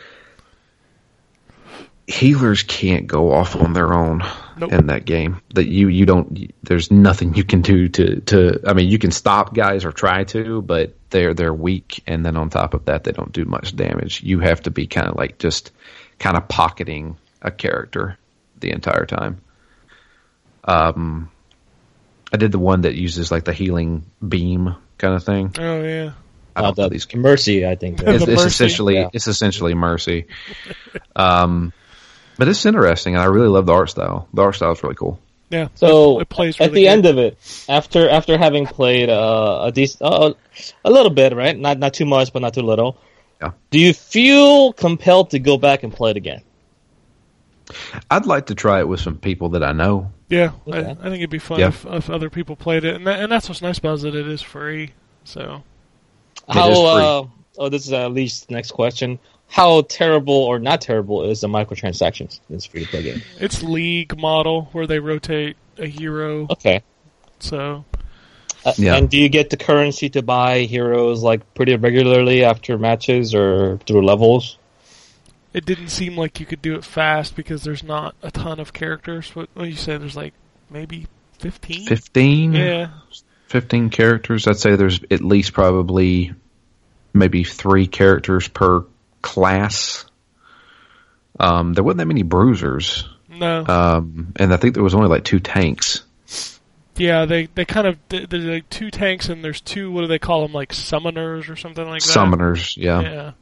Healers 2.07 2.63
can't 2.63 3.07
go 3.07 3.33
off 3.33 3.55
on 3.55 3.75
their 3.75 3.93
own 3.93 4.23
Nope. 4.57 4.73
in 4.73 4.87
that 4.87 5.05
game. 5.05 5.43
That 5.55 5.69
you 5.69 5.89
you 5.89 6.07
don't. 6.07 6.51
There's 6.63 6.91
nothing 6.91 7.35
you 7.35 7.45
can 7.45 7.61
do 7.61 7.89
to 7.91 8.21
to. 8.23 8.61
I 8.67 8.73
mean, 8.73 8.89
you 8.89 8.99
can 8.99 9.11
stop 9.11 9.55
guys 9.55 9.85
or 9.85 9.93
try 9.93 10.25
to, 10.25 10.63
but 10.63 10.95
they're 11.11 11.35
they're 11.35 11.53
weak, 11.53 12.03
and 12.07 12.25
then 12.25 12.37
on 12.37 12.49
top 12.49 12.73
of 12.73 12.87
that, 12.87 13.05
they 13.05 13.13
don't 13.13 13.31
do 13.33 13.45
much 13.45 13.77
damage. 13.77 14.23
You 14.23 14.41
have 14.41 14.63
to 14.63 14.71
be 14.71 14.87
kind 14.87 15.07
of 15.07 15.17
like 15.17 15.39
just 15.39 15.71
kind 16.19 16.37
of 16.37 16.49
pocketing 16.49 17.19
a 17.43 17.51
character 17.51 18.17
the 18.59 18.71
entire 18.71 19.05
time. 19.05 19.43
Um, 20.69 21.31
I 22.33 22.37
did 22.37 22.53
the 22.53 22.59
one 22.59 22.83
that 22.83 22.95
uses 22.95 23.31
like 23.31 23.45
the 23.45 23.53
healing 23.55 24.05
beam 24.27 24.75
kind 24.99 25.15
of 25.15 25.25
thing. 25.25 25.55
Oh 25.59 25.83
yeah. 25.83 26.13
I 26.55 26.61
Uh, 26.61 26.63
don't 26.63 26.79
know 26.79 26.85
the 26.85 26.91
these 26.91 27.15
Mercy, 27.15 27.67
I 27.67 27.75
think. 27.77 27.99
The 28.05 28.15
it's, 28.15 28.23
it's 28.25 28.29
Mercy? 28.29 28.47
essentially 28.47 28.95
Yeah. 28.97 29.09
it's 29.13 29.27
essentially 29.29 29.75
mercy. 29.75 30.27
Um, 31.17 31.73
but 32.37 32.49
it's 32.49 32.65
interesting, 32.67 33.15
and 33.15 33.23
I 33.23 33.27
really 33.27 33.49
love 33.49 33.67
the 33.67 33.73
art 33.73 33.91
style. 33.91 34.29
The 34.35 34.43
art 34.43 34.55
style 34.57 34.73
is 34.73 34.83
really 34.83 34.95
cool. 34.95 35.19
Yeah. 35.51 35.69
So 35.77 36.21
it 36.21 36.29
plays 36.29 36.61
at 36.61 36.73
the 36.73 36.83
good. 36.83 36.89
end 36.89 37.07
of 37.07 37.17
it, 37.19 37.39
after 37.69 38.09
after 38.09 38.37
having 38.37 38.67
played 38.67 39.09
uh, 39.09 39.61
a 39.65 39.73
decent, 39.73 40.03
uh, 40.03 40.35
a 40.85 40.91
little 40.91 41.11
bit, 41.11 41.35
right? 41.35 41.59
Not 41.59 41.79
not 41.79 41.95
too 41.95 42.05
much, 42.05 42.33
but 42.33 42.43
not 42.43 42.53
too 42.55 42.63
little. 42.63 42.99
Yeah. 43.41 43.53
Do 43.71 43.79
you 43.79 43.95
feel 43.95 44.73
compelled 44.75 45.31
to 45.31 45.39
go 45.39 45.57
back 45.57 45.83
and 45.85 45.93
play 45.93 46.11
it 46.11 46.17
again? 46.19 46.43
I'd 48.11 48.27
like 48.27 48.47
to 48.47 48.55
try 48.55 48.81
it 48.81 48.89
with 48.89 49.01
some 49.01 49.17
people 49.17 49.51
that 49.51 49.63
I 49.63 49.73
know. 49.73 50.11
Yeah, 50.29 50.53
I, 50.71 50.79
I 50.79 50.95
think 50.95 51.15
it'd 51.17 51.31
be 51.31 51.39
fun 51.39 51.61
Yeah. 51.61 51.69
if, 51.69 51.87
if 51.87 52.11
other 52.11 52.29
people 52.31 52.55
played 52.57 52.85
it, 52.85 52.97
and 52.97 53.07
that, 53.07 53.21
and 53.21 53.33
that's 53.33 53.49
what's 53.49 53.63
nice 53.63 53.79
about 53.79 53.93
it. 53.93 53.95
is 53.95 54.03
that 54.03 54.15
It 54.15 54.29
is 54.29 54.43
free, 54.43 54.93
so 55.25 55.63
How? 56.49 56.71
is 56.71 56.77
free. 56.77 56.85
Uh, 56.87 57.23
oh, 57.59 57.69
this 57.71 57.87
is 57.87 57.93
at 57.93 58.13
least 58.13 58.49
the 58.49 58.55
next 58.55 58.73
question. 58.73 59.19
How 59.51 59.81
terrible 59.83 60.35
or 60.35 60.59
not 60.59 60.83
terrible 60.83 61.25
is 61.25 61.41
the 61.41 61.49
microtransactions 61.49 62.41
in 62.51 62.57
this 62.57 62.67
free 62.67 62.85
to 62.85 62.91
play 62.91 63.03
game? 63.03 63.23
it's 63.41 63.63
league 63.63 64.19
model 64.19 64.69
where 64.73 64.87
they 64.87 64.99
rotate 64.99 65.57
a 65.79 65.87
hero. 65.87 66.47
Okay. 66.51 66.83
So 67.39 67.85
Uh, 68.67 68.73
Yeah. 68.77 68.97
And 68.97 69.09
do 69.09 69.17
you 69.17 69.29
get 69.31 69.49
the 69.51 69.57
currency 69.57 70.11
to 70.11 70.21
buy 70.23 70.61
heroes 70.61 71.23
like 71.23 71.55
pretty 71.55 71.77
regularly 71.77 72.45
after 72.45 72.77
matches 72.77 73.35
or 73.35 73.79
through 73.87 74.05
levels? 74.05 74.59
It 75.53 75.65
didn't 75.65 75.89
seem 75.89 76.17
like 76.17 76.41
you 76.41 76.47
could 76.47 76.63
do 76.63 76.75
it 76.75 76.85
fast 76.85 77.35
because 77.37 77.63
there's 77.65 77.83
not 77.83 78.15
a 78.23 78.31
ton 78.31 78.61
of 78.61 78.73
characters. 78.73 79.35
What, 79.35 79.49
what 79.55 79.69
you 79.69 79.77
said? 79.77 80.03
There's 80.03 80.17
like 80.17 80.35
maybe 80.71 81.07
fifteen. 81.39 81.87
15, 81.87 82.55
Yeah, 82.55 82.91
15 83.49 83.91
characters. 83.91 84.47
I'd 84.47 84.57
say 84.59 84.77
there's 84.77 85.01
at 85.11 85.23
least 85.23 85.53
probably 85.53 86.33
maybe 87.15 87.45
three 87.45 87.87
characters 87.87 88.49
per 88.49 88.85
class. 89.23 90.05
Um, 91.41 91.73
there 91.73 91.85
wasn't 91.85 91.99
that 91.99 92.07
many 92.07 92.25
bruisers, 92.25 93.09
no, 93.29 93.65
um, 93.67 94.33
and 94.37 94.53
I 94.53 94.57
think 94.57 94.75
there 94.75 94.83
was 94.83 94.95
only 94.95 95.09
like 95.09 95.23
two 95.25 95.39
tanks. 95.39 96.05
yeah. 96.97 97.27
They 97.27 97.47
they 97.47 97.65
kind 97.65 97.87
of 97.87 97.97
there's 98.09 98.45
like 98.45 98.69
two 98.71 98.91
tanks 98.91 99.29
and 99.29 99.45
there's 99.45 99.61
two. 99.61 99.93
What 99.93 100.01
do 100.01 100.07
they 100.09 100.19
call 100.19 100.43
them? 100.43 100.53
Like 100.53 100.73
summoners 100.73 101.49
or 101.49 101.55
something 101.55 101.87
like 101.89 102.03
that. 102.03 102.09
Summoners, 102.09 102.77
yeah, 102.77 103.01
Yeah. 103.01 103.33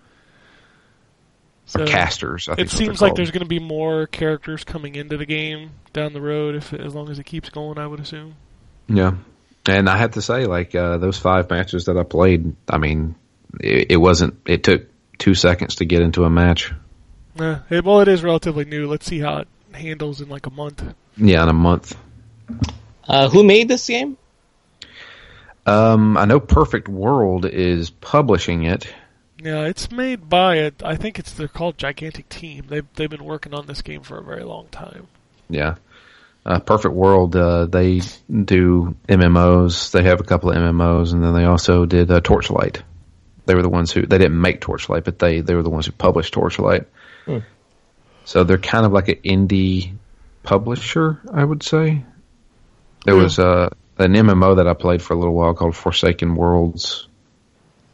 Or 1.74 1.86
casters. 1.86 2.48
I 2.48 2.54
think 2.54 2.68
It 2.68 2.72
is 2.72 2.78
seems 2.78 3.02
like 3.02 3.14
there's 3.14 3.30
going 3.30 3.42
to 3.42 3.48
be 3.48 3.58
more 3.58 4.06
characters 4.06 4.64
coming 4.64 4.94
into 4.94 5.16
the 5.16 5.26
game 5.26 5.70
down 5.92 6.12
the 6.12 6.20
road, 6.20 6.54
if 6.54 6.72
as 6.72 6.94
long 6.94 7.10
as 7.10 7.18
it 7.18 7.24
keeps 7.24 7.48
going. 7.50 7.78
I 7.78 7.86
would 7.86 8.00
assume. 8.00 8.34
Yeah, 8.88 9.14
and 9.66 9.88
I 9.88 9.96
have 9.96 10.12
to 10.12 10.22
say, 10.22 10.46
like 10.46 10.74
uh, 10.74 10.98
those 10.98 11.18
five 11.18 11.50
matches 11.50 11.86
that 11.86 11.96
I 11.96 12.02
played, 12.04 12.54
I 12.68 12.78
mean, 12.78 13.16
it, 13.60 13.92
it 13.92 13.96
wasn't. 13.96 14.40
It 14.46 14.62
took 14.62 14.86
two 15.18 15.34
seconds 15.34 15.76
to 15.76 15.84
get 15.84 16.02
into 16.02 16.24
a 16.24 16.30
match. 16.30 16.72
Yeah. 17.36 17.60
It, 17.68 17.84
well, 17.84 18.00
it 18.00 18.08
is 18.08 18.22
relatively 18.22 18.64
new. 18.64 18.86
Let's 18.86 19.06
see 19.06 19.18
how 19.18 19.38
it 19.38 19.48
handles 19.72 20.20
in 20.20 20.28
like 20.28 20.46
a 20.46 20.50
month. 20.50 20.82
Yeah, 21.16 21.42
in 21.42 21.48
a 21.48 21.54
month. 21.54 21.96
Uh, 23.08 23.28
who 23.28 23.44
made 23.44 23.68
this 23.68 23.86
game? 23.86 24.16
Um, 25.64 26.16
I 26.16 26.26
know 26.26 26.38
Perfect 26.38 26.88
World 26.88 27.44
is 27.44 27.90
publishing 27.90 28.64
it. 28.64 28.86
Yeah, 29.42 29.64
it's 29.66 29.90
made 29.90 30.28
by 30.30 30.56
it. 30.56 30.82
I 30.82 30.96
think 30.96 31.18
it's 31.18 31.32
they're 31.32 31.48
called 31.48 31.76
Gigantic 31.78 32.28
Team. 32.28 32.64
They've 32.68 32.86
they've 32.94 33.10
been 33.10 33.24
working 33.24 33.52
on 33.54 33.66
this 33.66 33.82
game 33.82 34.02
for 34.02 34.18
a 34.18 34.22
very 34.24 34.44
long 34.44 34.68
time. 34.70 35.08
Yeah. 35.48 35.76
Uh, 36.44 36.60
Perfect 36.60 36.94
World, 36.94 37.34
uh, 37.34 37.66
they 37.66 38.00
do 38.30 38.94
MMOs. 39.08 39.90
They 39.90 40.04
have 40.04 40.20
a 40.20 40.24
couple 40.24 40.50
of 40.50 40.56
MMOs, 40.56 41.12
and 41.12 41.22
then 41.22 41.34
they 41.34 41.44
also 41.44 41.86
did 41.86 42.08
uh, 42.10 42.20
Torchlight. 42.20 42.82
They 43.46 43.54
were 43.56 43.62
the 43.62 43.68
ones 43.68 43.90
who 43.92 44.06
they 44.06 44.18
didn't 44.18 44.40
make 44.40 44.60
Torchlight, 44.60 45.04
but 45.04 45.18
they 45.18 45.40
they 45.40 45.54
were 45.54 45.62
the 45.64 45.70
ones 45.70 45.86
who 45.86 45.92
published 45.92 46.34
Torchlight. 46.34 46.86
Hmm. 47.24 47.38
So 48.24 48.42
they're 48.44 48.58
kind 48.58 48.86
of 48.86 48.92
like 48.92 49.08
an 49.08 49.16
indie 49.24 49.92
publisher, 50.44 51.20
I 51.32 51.44
would 51.44 51.62
say. 51.62 52.02
There 53.04 53.16
Yeah. 53.16 53.22
was 53.22 53.38
uh, 53.38 53.68
an 53.98 54.12
MMO 54.14 54.56
that 54.56 54.66
I 54.68 54.74
played 54.74 55.02
for 55.02 55.14
a 55.14 55.16
little 55.16 55.34
while 55.34 55.52
called 55.54 55.76
Forsaken 55.76 56.34
Worlds 56.36 57.08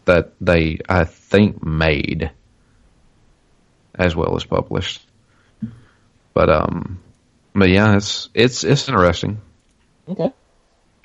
that 0.04 0.32
they 0.40 0.78
I 0.88 1.04
think 1.04 1.62
made 1.64 2.30
as 3.94 4.16
well 4.16 4.36
as 4.36 4.44
published. 4.44 5.06
But 6.34 6.50
um, 6.50 7.00
but 7.54 7.68
yeah, 7.68 7.96
it's 7.96 8.28
it's 8.34 8.64
it's 8.64 8.88
interesting. 8.88 9.40
Okay. 10.08 10.32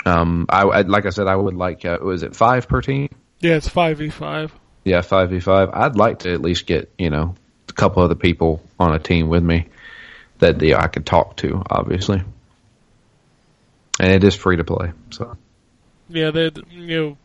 Um, 0.05 0.45
I, 0.49 0.63
I 0.63 0.81
like 0.81 1.05
I 1.05 1.09
said, 1.09 1.27
I 1.27 1.35
would 1.35 1.55
like 1.55 1.83
uh, 1.85 1.97
was 2.01 2.23
it 2.23 2.35
five 2.35 2.67
per 2.67 2.81
team? 2.81 3.09
Yeah, 3.39 3.55
it's 3.55 3.67
five 3.67 3.97
v 3.97 4.09
five. 4.09 4.53
Yeah, 4.83 5.01
five 5.01 5.29
v 5.29 5.39
five. 5.39 5.69
I'd 5.73 5.97
like 5.97 6.19
to 6.19 6.33
at 6.33 6.41
least 6.41 6.65
get 6.65 6.91
you 6.97 7.09
know 7.09 7.35
a 7.67 7.73
couple 7.73 8.03
other 8.03 8.15
people 8.15 8.63
on 8.79 8.93
a 8.93 8.99
team 8.99 9.27
with 9.27 9.43
me 9.43 9.67
that 10.39 10.61
yeah, 10.61 10.81
I 10.81 10.87
could 10.87 11.05
talk 11.05 11.37
to, 11.37 11.61
obviously. 11.69 12.23
And 13.99 14.11
it 14.11 14.23
is 14.23 14.35
free 14.35 14.57
to 14.57 14.63
play, 14.63 14.91
so 15.09 15.37
Yeah, 16.07 16.31
they 16.31 16.51
you 16.69 17.17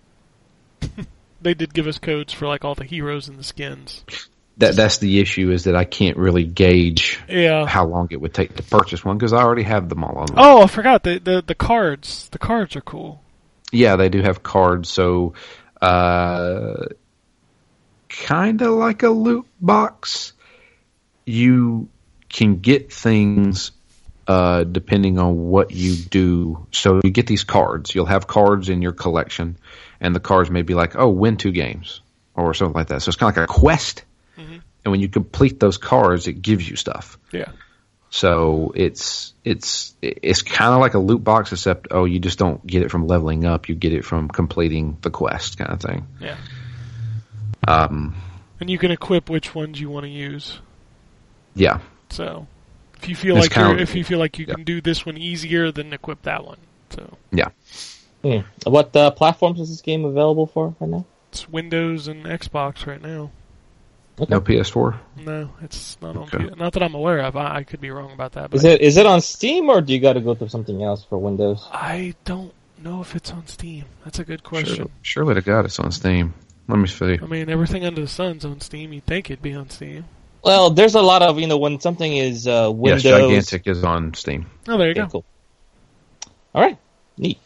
know 0.81 0.99
they 1.43 1.55
did 1.55 1.75
give 1.75 1.87
us 1.87 1.99
codes 1.99 2.33
for 2.33 2.47
like 2.47 2.65
all 2.65 2.75
the 2.75 2.85
heroes 2.85 3.29
and 3.29 3.39
the 3.39 3.45
skins. 3.45 4.05
that 4.59 4.77
that's 4.77 4.99
the 4.99 5.21
issue 5.21 5.51
is 5.51 5.65
that 5.65 5.75
I 5.77 5.85
can't 5.85 6.17
really 6.17 6.45
gauge 6.45 7.21
Yeah. 7.29 7.67
how 7.67 7.87
long 7.87 8.09
it 8.11 8.21
would 8.21 8.35
take 8.35 8.55
to 8.57 8.63
purchase 8.63 9.05
one 9.05 9.17
because 9.19 9.33
I 9.33 9.43
already 9.43 9.63
have 9.65 9.89
them 9.89 10.05
all 10.05 10.19
on. 10.19 10.27
Oh, 10.37 10.63
I 10.63 10.67
forgot 10.67 11.03
the, 11.03 11.19
the 11.19 11.43
the 11.47 11.55
cards. 11.55 12.29
The 12.31 12.39
cards 12.39 12.77
are 12.77 12.81
cool. 12.83 13.23
Yeah, 13.73 13.97
they 13.97 14.09
do 14.11 14.21
have 14.23 14.43
cards, 14.43 14.89
so 14.91 15.33
uh, 15.81 16.85
kind 18.09 18.61
of 18.63 18.75
like 18.75 19.03
a 19.03 19.09
loot 19.09 19.47
box. 19.61 20.33
You 21.25 21.89
can 22.29 22.61
get 22.61 22.93
things 22.93 23.71
uh, 24.27 24.65
depending 24.65 25.19
on 25.19 25.49
what 25.49 25.71
you 25.73 25.97
do. 25.97 26.67
So 26.73 27.01
you 27.03 27.11
get 27.11 27.27
these 27.27 27.45
cards. 27.45 27.95
You'll 27.95 28.07
have 28.07 28.27
cards 28.27 28.69
in 28.69 28.83
your 28.83 28.93
collection, 28.93 29.57
and 30.01 30.15
the 30.15 30.21
cards 30.21 30.51
may 30.51 30.63
be 30.63 30.75
like, 30.75 30.97
"Oh, 30.97 31.09
win 31.09 31.37
two 31.37 31.53
games" 31.53 32.01
or 32.35 32.55
something 32.55 32.75
like 32.75 32.89
that. 32.89 33.03
So 33.03 33.09
it's 33.09 33.17
kind 33.17 33.31
of 33.31 33.37
like 33.37 33.49
a 33.49 33.53
quest. 33.53 34.05
And 34.85 34.91
when 34.91 35.01
you 35.01 35.09
complete 35.09 35.61
those 35.61 35.79
cards, 35.79 36.27
it 36.27 36.43
gives 36.43 36.69
you 36.69 36.75
stuff. 36.75 37.17
Yeah. 37.31 37.53
So 38.11 38.73
it's 38.75 39.33
it's 39.45 39.95
it's 40.03 40.43
kind 40.43 40.75
of 40.75 40.81
like 40.81 40.95
a 40.95 40.99
loot 40.99 41.23
box, 41.23 41.53
except 41.53 41.89
oh, 41.93 42.05
you 42.05 42.19
just 42.19 42.39
don't 42.39 42.67
get 42.67 42.83
it 42.83 42.91
from 42.91 43.07
leveling 43.07 43.45
up; 43.45 43.69
you 43.69 43.77
get 43.77 43.93
it 43.93 44.05
from 44.05 44.29
completing 44.29 44.99
the 45.03 45.11
quest, 45.11 45.57
kind 45.57 45.71
of 45.71 45.81
thing. 45.81 46.07
Yeah. 46.21 46.37
Um, 47.67 48.17
And 48.61 48.69
you 48.69 48.77
can 48.79 48.91
equip 48.91 49.31
which 49.31 49.55
ones 49.55 49.81
you 49.81 49.89
want 49.89 50.05
to 50.05 50.11
use. 50.11 50.59
yeah, 51.55 51.79
So 52.11 52.47
if 53.03 53.09
you 53.09 53.17
feel 53.17 53.37
It's 53.37 53.47
like 53.49 53.57
you're, 53.57 53.67
kinda- 53.69 53.83
if 53.83 53.95
you 53.95 54.05
feel 54.05 54.19
like 54.19 54.39
you 54.39 54.47
yeah. 54.49 54.55
can 54.55 54.65
do 54.65 54.81
this 54.81 55.05
one 55.07 55.17
easier, 55.19 55.71
then 55.73 55.93
equip 55.93 56.23
that 56.23 56.45
one. 56.45 56.59
So 56.91 57.19
yeah. 57.31 57.49
Hmm. 58.23 58.41
What 58.65 58.95
uh, 58.95 59.11
platforms 59.11 59.59
is 59.61 59.69
this 59.71 59.81
game 59.81 60.05
available 60.05 60.47
for 60.47 60.75
right 60.81 60.89
now? 60.91 61.05
it's 61.31 61.49
Windows 61.49 62.09
and 62.09 62.25
Xbox 62.25 62.87
right 62.87 63.01
now. 63.03 63.31
No 64.29 64.41
PS4. 64.41 64.99
No, 65.25 65.51
it's 65.63 65.97
not 66.03 66.15
on. 66.17 66.23
Okay. 66.25 66.39
P- 66.51 66.55
not 66.57 66.75
that 66.75 66.83
I'm 66.83 66.95
aware 66.95 67.21
of. 67.21 67.35
I, 67.35 67.57
I 67.57 67.63
could 67.65 67.81
be 67.81 67.91
wrong 67.91 68.13
about 68.13 68.33
that. 68.33 68.51
But 68.51 68.57
Is 68.59 68.65
it 68.65 68.81
is 68.83 68.97
it 68.99 69.07
on 69.07 69.21
Steam 69.23 69.69
or 69.71 69.81
do 69.81 69.93
you 69.95 69.99
got 70.01 70.13
to 70.13 70.21
go 70.21 70.35
through 70.35 70.49
something 70.51 70.83
else 70.83 71.05
for 71.05 71.19
Windows? 71.19 71.67
I 71.73 72.15
don't 72.27 72.53
know 72.81 73.01
if 73.01 73.17
it's 73.17 73.33
on 73.33 73.47
Steam. 73.47 73.87
That's 74.05 74.19
a 74.19 74.25
good 74.25 74.45
question. 74.45 74.77
Sure, 74.77 74.91
surely 75.01 75.35
to 75.35 75.41
God, 75.41 75.65
it's 75.65 75.79
on 75.81 75.91
Steam. 75.91 76.35
Let 76.69 76.79
me 76.79 76.87
see. 76.87 77.19
I 77.21 77.27
mean, 77.27 77.49
everything 77.49 77.85
under 77.85 78.03
the 78.03 78.07
sun's 78.09 78.45
on 78.45 78.61
Steam. 78.61 78.93
You'd 78.93 79.07
think 79.07 79.31
it'd 79.31 79.43
be 79.43 79.55
on 79.55 79.71
Steam. 79.71 80.05
Well, 80.43 80.71
there's 80.71 80.95
a 80.95 81.03
lot 81.03 81.23
of 81.23 81.39
you 81.39 81.47
know 81.47 81.59
when 81.59 81.79
something 81.81 82.17
is 82.17 82.47
uh, 82.49 82.71
Windows. 82.73 83.05
Yes, 83.05 83.21
Gigantic 83.21 83.67
is 83.67 83.85
on 83.85 84.15
Steam. 84.15 84.47
Oh, 84.69 84.77
there 84.77 84.89
you 84.89 84.93
Okay, 84.93 85.01
go. 85.03 85.09
cool. 85.09 85.25
All 86.55 86.63
right, 86.63 86.79
neat. 87.17 87.39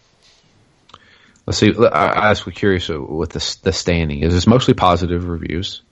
Let's 1.46 1.58
see. 1.58 1.72
I, 1.76 2.06
I 2.06 2.28
was 2.30 2.42
curious 2.42 2.88
with 2.88 3.30
the 3.30 3.58
the 3.62 3.72
standing. 3.72 4.22
Is 4.22 4.32
this 4.32 4.46
mostly 4.46 4.74
positive 4.74 5.28
reviews? 5.28 5.82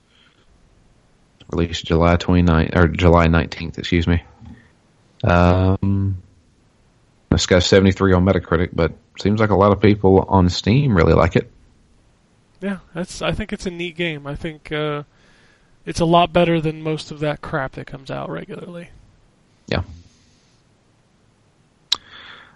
Released 1.50 1.84
July 1.84 2.16
29th 2.16 2.74
or 2.74 2.88
July 2.88 3.26
19th, 3.28 3.78
excuse 3.78 4.06
me. 4.06 4.22
Um, 5.22 6.22
It's 7.30 7.46
got 7.46 7.62
73 7.62 8.14
on 8.14 8.24
Metacritic, 8.24 8.70
but 8.72 8.92
seems 9.20 9.40
like 9.40 9.50
a 9.50 9.54
lot 9.54 9.70
of 9.72 9.80
people 9.80 10.24
on 10.26 10.48
Steam 10.48 10.96
really 10.96 11.12
like 11.12 11.36
it. 11.36 11.50
Yeah, 12.60 12.78
that's. 12.94 13.20
I 13.20 13.32
think 13.32 13.52
it's 13.52 13.66
a 13.66 13.70
neat 13.70 13.94
game. 13.96 14.26
I 14.26 14.34
think 14.36 14.72
uh, 14.72 15.02
it's 15.86 16.00
a 16.00 16.04
lot 16.04 16.32
better 16.32 16.60
than 16.60 16.82
most 16.82 17.10
of 17.10 17.20
that 17.20 17.40
crap 17.40 17.72
that 17.72 17.86
comes 17.86 18.10
out 18.10 18.30
regularly. 18.30 18.88
Yeah. 19.66 19.82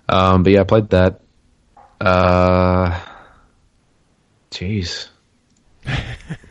Um, 0.09 0.43
but 0.43 0.53
yeah, 0.53 0.61
I 0.61 0.65
played 0.65 0.91
that. 0.91 1.21
Uh, 2.01 2.99
jeez, 4.51 5.09
a 5.87 5.93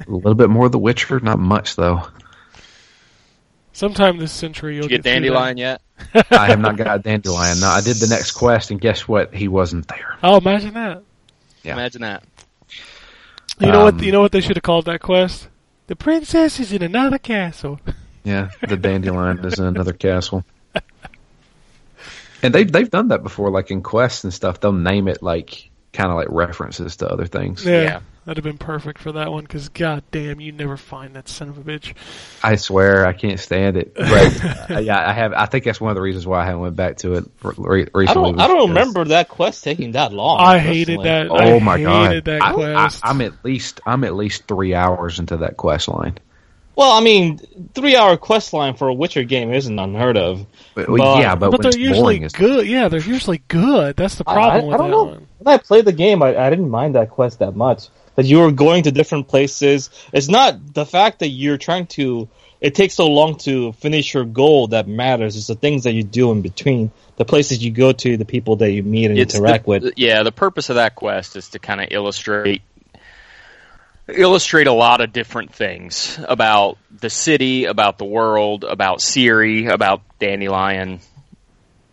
little 0.08 0.36
bit 0.36 0.50
more 0.50 0.66
of 0.66 0.72
The 0.72 0.78
Witcher, 0.80 1.20
not 1.22 1.40
much 1.40 1.76
though. 1.76 2.08
Sometime 3.74 4.18
this 4.18 4.32
century 4.32 4.76
you'll 4.76 4.88
Did 4.88 4.92
you 4.92 4.98
get 4.98 5.04
through 5.04 5.30
that. 5.30 5.36
Dandelion 5.54 5.58
yet? 5.58 5.82
I 6.32 6.48
have 6.48 6.60
not 6.60 6.78
got 6.78 7.04
Dandelion. 7.04 7.60
No, 7.60 7.68
I 7.68 7.82
did 7.82 7.98
the 7.98 8.08
next 8.08 8.32
quest, 8.32 8.72
and 8.72 8.82
guess 8.82 9.08
what? 9.08 9.34
He 9.34 9.48
wasn't 9.48 9.88
there. 9.88 10.18
Oh, 10.24 10.38
imagine 10.38 10.74
that. 10.74 11.04
Yeah. 11.64 11.74
Imagine 11.74 12.02
that. 12.02 12.24
You 13.60 13.68
know 13.72 13.88
Um, 13.88 13.96
what? 13.96 14.04
You 14.04 14.12
know 14.12 14.22
what 14.22 14.32
they 14.32 14.42
should 14.42 14.56
have 14.58 14.64
called 14.64 14.86
that 14.86 15.00
quest? 15.02 15.48
The 15.88 15.96
princess 15.96 16.60
is 16.60 16.72
in 16.72 16.84
another 16.84 17.18
castle. 17.18 17.80
Yeah, 18.24 18.50
the 18.68 18.76
Dandelion 18.76 19.46
is 19.46 19.58
in 19.58 19.64
another 19.64 19.94
castle. 19.94 20.44
And 22.44 22.54
they've 22.54 22.70
they've 22.70 22.90
done 22.90 23.08
that 23.08 23.24
before, 23.24 23.50
like 23.50 23.72
in 23.72 23.82
quests 23.82 24.26
and 24.26 24.34
stuff. 24.34 24.60
They'll 24.60 24.74
name 24.74 25.08
it 25.08 25.24
like 25.24 25.70
kind 25.94 26.10
of 26.12 26.18
like 26.18 26.28
references 26.30 26.98
to 26.98 27.08
other 27.10 27.26
things. 27.26 27.64
Yeah, 27.66 27.84
Yeah. 27.84 28.00
That'd 28.28 28.44
have 28.44 28.44
been 28.44 28.58
perfect 28.60 29.00
for 29.00 29.14
that 29.14 29.32
one. 29.32 29.44
Because 29.44 29.70
god 29.70 30.04
damn, 30.12 30.40
you 30.42 30.52
never 30.52 30.76
find 30.78 31.16
that 31.16 31.30
son 31.30 31.50
of 31.50 31.58
a 31.58 31.62
bitch. 31.62 31.94
I 32.44 32.58
swear, 32.58 33.06
I 33.06 33.14
can't 33.14 33.40
stand 33.40 33.78
it. 33.78 33.94
But 34.08 34.70
uh, 34.72 34.80
yeah, 34.80 35.10
I 35.10 35.14
have. 35.14 35.34
I 35.34 35.46
think 35.48 35.64
that's 35.64 35.80
one 35.82 35.90
of 35.92 35.96
the 35.96 36.02
reasons 36.02 36.28
why 36.28 36.42
I 36.42 36.46
haven't 36.46 36.62
went 36.62 36.76
back 36.76 36.98
to 36.98 37.14
it 37.16 37.26
re- 37.42 37.88
I 37.94 37.98
recently. 37.98 38.32
don't. 38.34 38.40
I 38.40 38.48
don't 38.48 38.70
remember 38.70 39.06
that 39.06 39.30
quest 39.30 39.64
taking 39.64 39.94
that 39.94 40.14
long. 40.14 40.40
I 40.40 40.60
hated 40.60 41.02
that. 41.04 41.30
Oh 41.30 41.36
I 41.36 41.60
my 41.60 41.78
hated 41.78 41.86
god! 41.86 42.26
that 42.26 42.44
I, 42.44 42.54
quest. 42.54 43.06
I, 43.06 43.10
am 43.10 43.22
at 43.22 43.34
least 43.44 43.80
I'm 43.86 44.04
at 44.04 44.14
least 44.16 44.48
three 44.48 44.74
hours 44.76 45.20
into 45.20 45.38
that 45.38 45.58
quest 45.58 45.88
line. 45.88 46.18
Well, 46.78 46.92
I 46.92 47.02
mean, 47.02 47.40
three-hour 47.74 48.18
quest 48.18 48.54
line 48.54 48.76
for 48.76 48.88
a 48.88 48.94
Witcher 48.94 49.24
game 49.24 49.52
isn't 49.52 49.80
unheard 49.80 50.16
of. 50.16 50.46
But, 50.76 50.86
But- 50.86 51.20
yeah, 51.20 51.34
but, 51.34 51.50
but 51.50 51.64
they're 51.64 51.76
usually 51.76 52.20
boring, 52.20 52.30
good. 52.36 52.68
Yeah, 52.68 52.88
they're 52.88 53.00
usually 53.00 53.42
good. 53.48 53.96
That's 53.96 54.14
the 54.14 54.24
I- 54.28 54.34
problem 54.36 54.64
I, 54.64 54.68
with 54.68 54.74
I 54.76 54.78
don't 54.78 54.86
that 54.86 54.92
know. 54.92 55.04
one. 55.06 55.28
When 55.40 55.56
I 55.56 55.58
played 55.58 55.86
the 55.86 55.92
game, 55.92 56.22
I, 56.22 56.38
I 56.38 56.52
didn't 56.52 56.70
mind 56.70 56.94
that 56.94 57.10
quest 57.10 57.40
that 57.40 57.56
much. 57.56 57.88
That 58.18 58.26
you 58.26 58.42
are 58.42 58.52
going 58.52 58.84
to 58.84 58.92
different 58.92 59.30
places. 59.30 59.90
It's 60.12 60.28
not 60.28 60.74
the 60.74 60.86
fact 60.86 61.20
that 61.20 61.30
you're 61.30 61.58
trying 61.58 61.88
to. 61.88 62.28
It 62.60 62.76
takes 62.76 62.96
so 62.96 63.08
long 63.08 63.38
to 63.40 63.72
finish 63.74 64.14
your 64.14 64.26
goal 64.26 64.68
that 64.70 64.88
matters. 64.88 65.38
It's 65.38 65.48
the 65.48 65.56
things 65.56 65.84
that 65.84 65.94
you 65.94 66.04
do 66.04 66.32
in 66.32 66.42
between, 66.42 66.92
the 67.16 67.24
places 67.24 67.64
you 67.64 67.72
go 67.72 67.94
to, 67.94 68.18
the 68.18 68.26
people 68.26 68.58
that 68.58 68.72
you 68.72 68.84
meet 68.84 69.06
and 69.06 69.20
It's 69.20 69.36
interact 69.36 69.66
the- 69.66 69.70
with. 69.70 69.94
Yeah, 69.96 70.24
the 70.24 70.32
purpose 70.32 70.70
of 70.70 70.76
that 70.76 70.96
quest 70.96 71.36
is 71.36 71.50
to 71.50 71.60
kind 71.60 71.80
of 71.80 71.88
illustrate 71.92 72.64
illustrate 74.08 74.68
a 74.68 74.74
lot 74.74 75.02
of 75.02 75.12
different 75.12 75.54
things 75.54 76.20
about 76.28 76.78
the 77.00 77.10
city, 77.10 77.66
about 77.66 77.98
the 77.98 78.06
world, 78.06 78.64
about 78.64 79.00
Ciri, 79.00 79.72
about 79.72 80.02
Dandelion. 80.20 81.00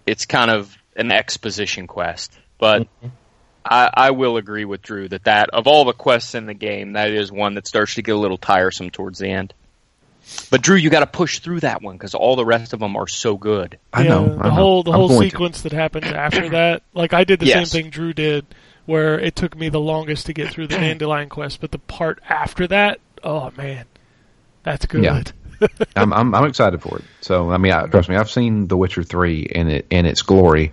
It's 0.07 0.27
kind 0.27 0.51
of 0.51 0.77
an 0.97 1.11
exposition 1.11 1.87
quest, 1.87 2.33
but 2.59 2.83
mm-hmm. 2.83 3.09
I, 3.65 3.91
I 3.95 4.11
will 4.11 4.37
agree 4.37 4.65
with 4.65 4.83
Drew 4.83 5.09
that 5.09 5.25
that 5.25 5.51
of 5.51 5.67
all 5.67 5.85
the 5.85 5.93
quests 5.93 6.35
in 6.35 6.47
the 6.47 6.55
game, 6.55 6.93
that 6.93 7.11
is 7.11 7.33
one 7.33 7.55
that 7.55 7.67
starts 7.67 7.95
to 7.95 8.03
get 8.03 8.15
a 8.15 8.19
little 8.19 8.37
tiresome 8.39 8.91
towards 8.91 9.19
the 9.19 9.29
end. 9.29 9.55
But 10.51 10.63
Drew, 10.63 10.77
you 10.77 10.89
got 10.91 11.01
to 11.01 11.07
push 11.07 11.41
through 11.41 11.61
that 11.61 11.83
one 11.83 11.97
because 11.97 12.15
all 12.15 12.35
the 12.37 12.45
rest 12.47 12.73
of 12.73 12.81
them 12.81 12.97
are 12.97 13.07
so 13.09 13.37
good. 13.37 13.79
I 13.93 14.05
know. 14.05 14.37
the 14.37 14.45
I 14.45 14.49
know. 14.49 14.55
whole 14.55 14.83
the 14.83 14.91
I'm 14.93 14.99
whole 14.99 15.09
going 15.09 15.21
to. 15.23 15.31
sequence 15.31 15.63
that 15.63 15.73
happens 15.73 16.07
after 16.07 16.49
that. 16.51 16.83
Like 16.95 17.13
I 17.13 17.25
did 17.25 17.41
the 17.41 17.47
Yes. 17.47 17.71
same 17.71 17.83
thing 17.85 17.91
Drew 17.91 18.13
did, 18.13 18.47
where 18.87 19.19
it 19.19 19.37
took 19.37 19.57
me 19.57 19.69
the 19.69 19.81
longest 19.81 20.27
to 20.27 20.33
get 20.33 20.51
through 20.51 20.69
the 20.69 20.77
dandelion 20.77 21.29
quest, 21.29 21.61
but 21.61 21.73
the 21.73 21.79
part 21.79 22.21
after 22.29 22.67
that, 22.69 23.01
oh 23.23 23.51
man, 23.57 23.85
that's 24.63 24.87
good. 24.87 25.05
Yeah. 25.05 25.23
I'm, 25.97 26.13
I'm 26.13 26.35
I'm 26.35 26.45
excited 26.47 26.83
for 26.83 26.99
it. 26.99 27.05
So 27.21 27.51
I 27.51 27.59
mean, 27.59 27.73
I, 27.73 27.87
trust 27.87 28.09
me, 28.09 28.17
I've 28.17 28.31
seen 28.31 28.67
The 28.67 28.77
Witcher 28.77 29.03
three 29.03 29.41
in 29.43 29.69
it 29.69 29.87
in 29.91 30.05
its 30.07 30.23
glory, 30.23 30.73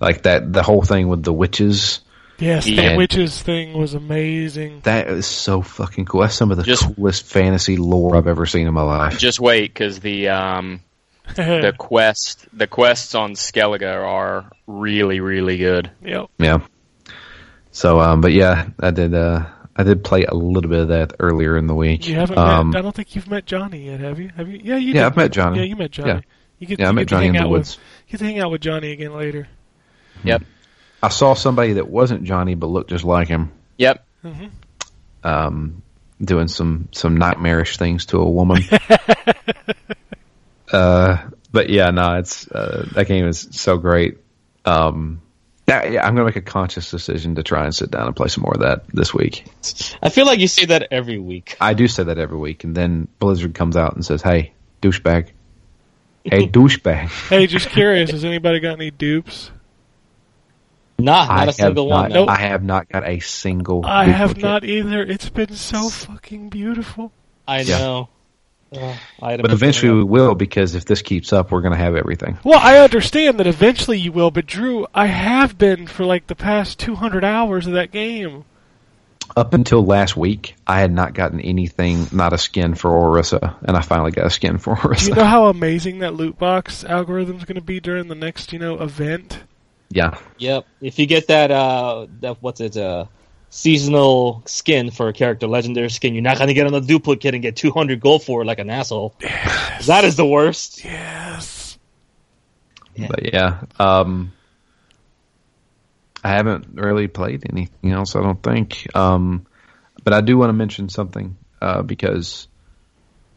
like 0.00 0.22
that. 0.22 0.52
The 0.52 0.62
whole 0.62 0.82
thing 0.82 1.08
with 1.08 1.22
the 1.22 1.32
witches. 1.32 2.00
Yes, 2.42 2.64
the 2.64 2.72
Yeah. 2.72 2.96
witches 2.96 3.40
thing 3.40 3.72
was 3.72 3.94
amazing. 3.94 4.80
That 4.82 5.06
is 5.08 5.26
so 5.26 5.62
fucking 5.62 6.06
cool. 6.06 6.22
That's 6.22 6.34
some 6.34 6.50
of 6.50 6.56
the 6.56 6.64
Just- 6.64 6.94
coolest 6.96 7.24
fantasy 7.24 7.76
lore 7.76 8.16
I've 8.16 8.26
ever 8.26 8.46
seen 8.46 8.66
in 8.66 8.74
my 8.74 8.82
life. 8.82 9.18
Just 9.18 9.38
wait 9.40 9.72
because 9.72 10.00
the 10.00 10.28
um, 10.30 10.80
the 11.36 11.72
quest 11.78 12.46
the 12.52 12.66
quests 12.66 13.14
on 13.14 13.34
Skellige 13.34 13.82
are 13.84 14.50
really 14.66 15.20
really 15.20 15.56
good. 15.58 15.90
yep. 16.04 16.26
Yeah. 16.38 16.58
So, 17.70 18.00
um, 18.00 18.20
but 18.20 18.32
yeah, 18.32 18.66
I 18.80 18.90
did. 18.90 19.14
Uh, 19.14 19.46
I 19.74 19.84
did 19.84 20.04
play 20.04 20.24
a 20.24 20.34
little 20.34 20.68
bit 20.68 20.80
of 20.80 20.88
that 20.88 21.14
earlier 21.20 21.56
in 21.56 21.66
the 21.66 21.74
week. 21.74 22.06
You 22.06 22.16
haven't 22.16 22.36
Um, 22.36 22.70
met. 22.70 22.78
I 22.80 22.82
don't 22.82 22.94
think 22.94 23.14
you've 23.16 23.30
met 23.30 23.46
Johnny 23.46 23.86
yet, 23.86 24.00
have 24.00 24.18
you? 24.20 24.30
Have 24.36 24.48
you? 24.48 24.60
Yeah, 24.62 24.76
you. 24.76 24.88
Yeah, 24.88 24.92
did. 24.94 25.02
I've 25.04 25.16
met 25.16 25.32
Johnny. 25.32 25.58
Yeah, 25.60 25.64
you 25.64 25.76
met 25.76 25.90
Johnny. 25.90 26.10
Yeah. 26.10 26.20
You 26.58 26.66
get, 26.66 26.80
Yeah, 26.80 26.88
I 26.90 26.92
met 26.92 27.06
Johnny 27.06 27.28
in 27.28 27.36
the 27.36 27.48
woods. 27.48 27.76
With, 27.78 27.84
you 28.08 28.12
get 28.12 28.18
to 28.18 28.24
hang 28.24 28.40
out 28.40 28.50
with 28.50 28.60
Johnny 28.60 28.92
again 28.92 29.14
later. 29.14 29.48
Yep, 30.24 30.42
I 31.02 31.08
saw 31.08 31.34
somebody 31.34 31.74
that 31.74 31.88
wasn't 31.88 32.24
Johnny 32.24 32.54
but 32.54 32.68
looked 32.68 32.90
just 32.90 33.04
like 33.04 33.28
him. 33.28 33.52
yep. 33.76 34.04
um, 35.24 35.82
doing 36.22 36.48
some 36.48 36.88
some 36.92 37.16
nightmarish 37.16 37.76
things 37.76 38.06
to 38.06 38.18
a 38.18 38.30
woman. 38.30 38.62
uh, 40.72 41.18
but 41.50 41.68
yeah, 41.68 41.90
no, 41.90 42.18
it's 42.18 42.50
uh, 42.50 42.88
that 42.92 43.06
game 43.08 43.26
is 43.26 43.48
so 43.50 43.78
great. 43.78 44.18
Um, 44.64 45.20
yeah, 45.68 45.86
yeah, 45.86 46.06
I'm 46.06 46.14
gonna 46.14 46.26
make 46.26 46.36
a 46.36 46.42
conscious 46.42 46.90
decision 46.90 47.34
to 47.36 47.42
try 47.42 47.64
and 47.64 47.74
sit 47.74 47.90
down 47.90 48.06
and 48.06 48.14
play 48.14 48.28
some 48.28 48.42
more 48.42 48.54
of 48.54 48.60
that 48.60 48.86
this 48.88 49.12
week. 49.12 49.44
I 50.02 50.08
feel 50.08 50.26
like 50.26 50.38
you 50.38 50.48
say 50.48 50.66
that 50.66 50.88
every 50.90 51.18
week. 51.18 51.56
I 51.60 51.74
do 51.74 51.88
say 51.88 52.04
that 52.04 52.18
every 52.18 52.38
week, 52.38 52.64
and 52.64 52.76
then 52.76 53.08
Blizzard 53.18 53.54
comes 53.54 53.76
out 53.76 53.94
and 53.94 54.04
says, 54.04 54.22
"Hey, 54.22 54.52
douchebag, 54.80 55.30
hey, 56.24 56.46
douchebag." 56.46 57.28
Hey, 57.28 57.46
just 57.46 57.70
curious. 57.70 58.10
has 58.10 58.24
anybody 58.24 58.60
got 58.60 58.74
any 58.74 58.90
dupes? 58.90 59.50
Nah, 61.02 61.22
I 61.22 61.26
not 61.26 61.42
a 61.42 61.44
have 61.46 61.54
single 61.54 61.88
not, 61.88 62.02
one. 62.02 62.12
Nope. 62.12 62.28
I 62.30 62.36
have 62.36 62.62
not 62.62 62.88
got 62.88 63.06
a 63.08 63.20
single. 63.20 63.84
I 63.84 64.04
have 64.06 64.38
not 64.38 64.64
either. 64.64 65.02
It's 65.02 65.28
been 65.28 65.54
so 65.54 65.88
fucking 65.88 66.48
beautiful. 66.48 67.12
I 67.46 67.60
Yeah. 67.62 67.78
know. 67.78 68.08
Uh, 68.74 68.94
items 69.20 69.42
But 69.42 69.52
eventually 69.52 69.92
we 69.92 70.04
will 70.04 70.34
because 70.34 70.74
if 70.74 70.86
this 70.86 71.02
keeps 71.02 71.32
up, 71.32 71.50
we're 71.50 71.60
going 71.60 71.72
to 71.72 71.78
have 71.78 71.94
everything. 71.94 72.38
Well, 72.42 72.58
I 72.58 72.78
understand 72.78 73.38
that 73.38 73.46
eventually 73.46 73.98
you 73.98 74.12
will, 74.12 74.30
but 74.30 74.46
Drew, 74.46 74.86
I 74.94 75.06
have 75.06 75.58
been 75.58 75.86
for 75.86 76.06
like 76.06 76.26
the 76.26 76.34
past 76.34 76.78
200 76.78 77.22
hours 77.22 77.66
of 77.66 77.74
that 77.74 77.90
game. 77.90 78.44
Up 79.36 79.54
until 79.54 79.84
last 79.84 80.16
week, 80.16 80.56
I 80.66 80.80
had 80.80 80.92
not 80.92 81.14
gotten 81.14 81.40
anything, 81.40 82.06
not 82.12 82.32
a 82.32 82.38
skin 82.38 82.74
for 82.74 82.90
Orisa, 82.90 83.54
and 83.62 83.76
I 83.76 83.80
finally 83.80 84.10
got 84.10 84.26
a 84.26 84.30
skin 84.30 84.58
for 84.58 84.74
Do 84.96 85.06
you 85.06 85.14
know 85.14 85.24
how 85.24 85.46
amazing 85.46 86.00
that 86.00 86.14
loot 86.14 86.38
box 86.38 86.84
algorithm 86.84 87.36
is 87.36 87.44
going 87.44 87.56
to 87.56 87.62
be 87.62 87.80
during 87.80 88.08
the 88.08 88.14
next, 88.14 88.52
you 88.52 88.58
know, 88.58 88.80
event? 88.80 89.40
Yeah, 89.92 90.18
Yep. 90.38 90.66
If 90.80 90.98
you 90.98 91.06
get 91.06 91.28
that, 91.28 91.50
uh, 91.50 92.06
that 92.20 92.42
what's 92.42 92.60
it, 92.60 92.76
uh, 92.76 93.06
seasonal 93.50 94.42
skin 94.46 94.90
for 94.90 95.08
a 95.08 95.12
character, 95.12 95.46
legendary 95.46 95.90
skin, 95.90 96.14
you're 96.14 96.22
not 96.22 96.38
gonna 96.38 96.54
get 96.54 96.66
on 96.66 96.72
the 96.72 96.80
duplicate 96.80 97.34
and 97.34 97.42
get 97.42 97.56
200 97.56 98.00
gold 98.00 98.22
for 98.22 98.42
it 98.42 98.46
like 98.46 98.58
an 98.58 98.70
asshole. 98.70 99.14
That 99.86 100.04
is 100.04 100.16
the 100.16 100.26
worst. 100.26 100.84
Yes. 100.84 101.78
but 102.96 103.32
yeah, 103.32 103.62
um, 103.78 104.32
I 106.24 106.30
haven't 106.30 106.68
really 106.74 107.08
played 107.08 107.44
anything 107.50 107.90
else. 107.90 108.14
I 108.16 108.22
don't 108.22 108.42
think. 108.42 108.86
Um, 108.94 109.46
but 110.04 110.12
I 110.12 110.20
do 110.20 110.36
want 110.38 110.50
to 110.50 110.54
mention 110.54 110.88
something 110.88 111.36
uh, 111.60 111.82
because 111.82 112.48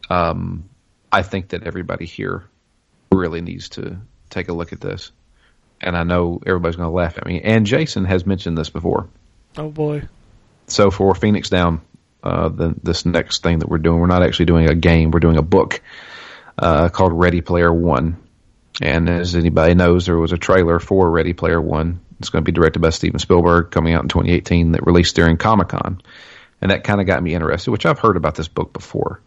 um, 0.08 0.68
I 1.10 1.22
think 1.22 1.48
that 1.48 1.64
everybody 1.64 2.06
here 2.06 2.44
really 3.12 3.40
needs 3.40 3.70
to 3.70 4.00
take 4.30 4.48
a 4.48 4.52
look 4.52 4.72
at 4.72 4.80
this. 4.80 5.12
And 5.80 5.96
I 5.96 6.04
know 6.04 6.40
everybody's 6.46 6.76
going 6.76 6.88
to 6.88 6.94
laugh 6.94 7.18
at 7.18 7.26
me. 7.26 7.40
And 7.42 7.66
Jason 7.66 8.04
has 8.06 8.26
mentioned 8.26 8.56
this 8.56 8.70
before. 8.70 9.08
Oh 9.58 9.70
boy. 9.70 10.02
so 10.66 10.90
for 10.90 11.14
Phoenix 11.14 11.48
Down, 11.48 11.80
uh, 12.22 12.48
the, 12.48 12.74
this 12.82 13.06
next 13.06 13.42
thing 13.42 13.60
that 13.60 13.68
we're 13.68 13.78
doing, 13.78 14.00
we're 14.00 14.06
not 14.06 14.22
actually 14.22 14.46
doing 14.46 14.68
a 14.68 14.74
game, 14.74 15.10
we're 15.10 15.20
doing 15.20 15.38
a 15.38 15.42
book 15.42 15.80
uh, 16.58 16.88
called 16.88 17.12
Ready 17.12 17.40
Player 17.40 17.72
One. 17.72 18.16
And 18.82 19.08
as 19.08 19.34
anybody 19.34 19.74
knows, 19.74 20.06
there 20.06 20.18
was 20.18 20.32
a 20.32 20.38
trailer 20.38 20.78
for 20.78 21.10
Ready 21.10 21.32
Player 21.32 21.60
One. 21.60 22.00
It's 22.18 22.28
going 22.30 22.44
to 22.44 22.50
be 22.50 22.54
directed 22.54 22.80
by 22.80 22.90
Steven 22.90 23.18
Spielberg, 23.18 23.70
coming 23.70 23.94
out 23.94 24.02
in 24.02 24.08
2018, 24.08 24.72
that 24.72 24.86
released 24.86 25.16
during 25.16 25.36
Comic 25.36 25.68
Con, 25.68 26.00
and 26.60 26.70
that 26.70 26.84
kind 26.84 27.00
of 27.00 27.06
got 27.06 27.22
me 27.22 27.34
interested. 27.34 27.70
Which 27.70 27.86
I've 27.86 27.98
heard 27.98 28.16
about 28.16 28.34
this 28.34 28.48
book 28.48 28.72
before. 28.72 29.20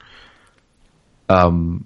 Um, 1.27 1.85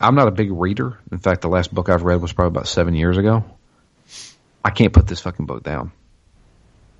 I'm 0.00 0.14
not 0.14 0.28
a 0.28 0.32
big 0.32 0.50
reader. 0.50 0.98
In 1.10 1.18
fact, 1.18 1.42
the 1.42 1.48
last 1.48 1.72
book 1.72 1.88
I've 1.88 2.02
read 2.02 2.20
was 2.20 2.32
probably 2.32 2.56
about 2.56 2.68
seven 2.68 2.94
years 2.94 3.16
ago. 3.16 3.44
I 4.66 4.70
can't 4.70 4.92
put 4.92 5.06
this 5.06 5.20
fucking 5.20 5.46
book 5.46 5.62
down. 5.62 5.92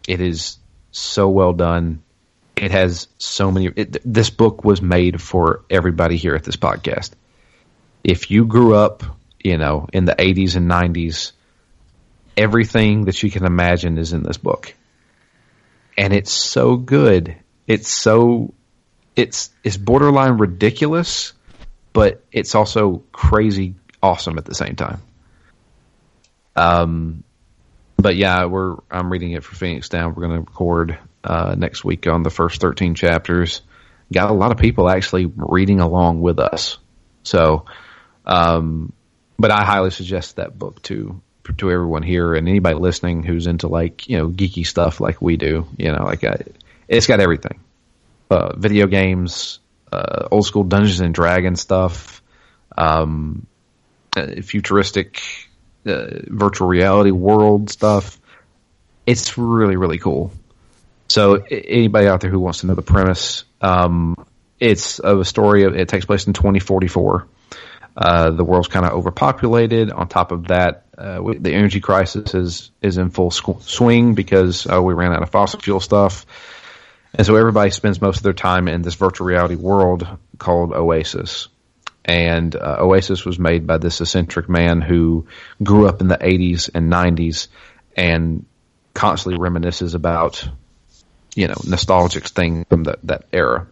It 0.06 0.20
is 0.20 0.58
so 0.92 1.28
well 1.28 1.52
done. 1.52 2.04
It 2.54 2.70
has 2.70 3.08
so 3.18 3.50
many. 3.50 3.66
It, 3.74 3.96
this 4.04 4.30
book 4.30 4.64
was 4.64 4.80
made 4.80 5.20
for 5.20 5.64
everybody 5.68 6.16
here 6.16 6.36
at 6.36 6.44
this 6.44 6.54
podcast. 6.54 7.10
If 8.04 8.30
you 8.30 8.44
grew 8.44 8.76
up, 8.76 9.02
you 9.42 9.58
know, 9.58 9.88
in 9.92 10.04
the 10.04 10.14
80s 10.14 10.54
and 10.54 10.70
90s, 10.70 11.32
everything 12.36 13.06
that 13.06 13.20
you 13.24 13.32
can 13.32 13.44
imagine 13.44 13.98
is 13.98 14.12
in 14.12 14.22
this 14.22 14.36
book. 14.36 14.72
And 15.98 16.12
it's 16.12 16.30
so 16.30 16.76
good. 16.76 17.34
It's 17.66 17.88
so 17.88 18.54
it's 19.16 19.50
it's 19.64 19.76
borderline 19.76 20.38
ridiculous, 20.38 21.32
but 21.92 22.22
it's 22.30 22.54
also 22.54 23.02
crazy 23.10 23.74
awesome 24.00 24.38
at 24.38 24.44
the 24.44 24.54
same 24.54 24.76
time. 24.76 25.02
Um 26.54 27.24
but 28.06 28.14
yeah, 28.14 28.44
we're 28.44 28.76
I'm 28.88 29.10
reading 29.10 29.32
it 29.32 29.42
for 29.42 29.56
Phoenix 29.56 29.88
Down. 29.88 30.14
We're 30.14 30.28
going 30.28 30.34
to 30.34 30.48
record 30.48 30.96
uh, 31.24 31.56
next 31.58 31.84
week 31.84 32.06
on 32.06 32.22
the 32.22 32.30
first 32.30 32.60
13 32.60 32.94
chapters. 32.94 33.62
Got 34.12 34.30
a 34.30 34.32
lot 34.32 34.52
of 34.52 34.58
people 34.58 34.88
actually 34.88 35.26
reading 35.34 35.80
along 35.80 36.20
with 36.20 36.38
us. 36.38 36.78
So, 37.24 37.64
um, 38.24 38.92
but 39.40 39.50
I 39.50 39.64
highly 39.64 39.90
suggest 39.90 40.36
that 40.36 40.56
book 40.56 40.80
to 40.82 41.20
to 41.58 41.68
everyone 41.68 42.04
here 42.04 42.36
and 42.36 42.48
anybody 42.48 42.76
listening 42.76 43.24
who's 43.24 43.48
into 43.48 43.66
like 43.66 44.08
you 44.08 44.18
know 44.18 44.28
geeky 44.28 44.64
stuff 44.64 45.00
like 45.00 45.20
we 45.20 45.36
do. 45.36 45.66
You 45.76 45.90
know, 45.90 46.04
like 46.04 46.22
I, 46.22 46.44
it's 46.86 47.08
got 47.08 47.18
everything: 47.18 47.58
uh, 48.30 48.54
video 48.54 48.86
games, 48.86 49.58
uh, 49.90 50.28
old 50.30 50.46
school 50.46 50.62
Dungeons 50.62 51.00
and 51.00 51.12
Dragons 51.12 51.60
stuff, 51.60 52.22
um, 52.78 53.48
uh, 54.16 54.42
futuristic 54.42 55.45
uh, 55.86 56.20
virtual 56.26 56.68
reality 56.68 57.10
world 57.10 57.70
stuff. 57.70 58.20
It's 59.06 59.38
really 59.38 59.76
really 59.76 59.98
cool. 59.98 60.32
So 61.08 61.34
anybody 61.50 62.08
out 62.08 62.20
there 62.20 62.30
who 62.30 62.40
wants 62.40 62.60
to 62.60 62.66
know 62.66 62.74
the 62.74 62.82
premise, 62.82 63.44
um, 63.60 64.16
it's 64.58 64.98
a 64.98 65.24
story. 65.24 65.64
Of, 65.64 65.76
it 65.76 65.88
takes 65.88 66.04
place 66.04 66.26
in 66.26 66.32
2044. 66.32 67.26
Uh, 67.96 68.30
the 68.30 68.44
world's 68.44 68.68
kind 68.68 68.84
of 68.84 68.92
overpopulated. 68.92 69.90
On 69.90 70.08
top 70.08 70.32
of 70.32 70.48
that, 70.48 70.84
uh, 70.98 71.20
the 71.38 71.52
energy 71.52 71.80
crisis 71.80 72.34
is 72.34 72.70
is 72.82 72.98
in 72.98 73.10
full 73.10 73.30
sw- 73.30 73.60
swing 73.60 74.14
because 74.14 74.66
uh, 74.70 74.82
we 74.82 74.94
ran 74.94 75.12
out 75.12 75.22
of 75.22 75.30
fossil 75.30 75.60
fuel 75.60 75.80
stuff, 75.80 76.26
and 77.14 77.26
so 77.26 77.36
everybody 77.36 77.70
spends 77.70 78.00
most 78.00 78.18
of 78.18 78.22
their 78.22 78.34
time 78.34 78.68
in 78.68 78.82
this 78.82 78.94
virtual 78.94 79.26
reality 79.26 79.54
world 79.54 80.06
called 80.38 80.72
Oasis. 80.72 81.48
And 82.06 82.54
uh, 82.54 82.76
Oasis 82.80 83.24
was 83.24 83.38
made 83.38 83.66
by 83.66 83.78
this 83.78 84.00
eccentric 84.00 84.48
man 84.48 84.80
who 84.80 85.26
grew 85.62 85.88
up 85.88 86.00
in 86.00 86.06
the 86.08 86.16
80s 86.16 86.70
and 86.72 86.90
90s 86.90 87.48
and 87.96 88.46
constantly 88.94 89.38
reminisces 89.38 89.94
about 89.94 90.48
you 91.36 91.46
know 91.46 91.54
nostalgic 91.64 92.26
things 92.26 92.64
from 92.68 92.84
that 92.84 92.98
that 93.04 93.24
era. 93.32 93.68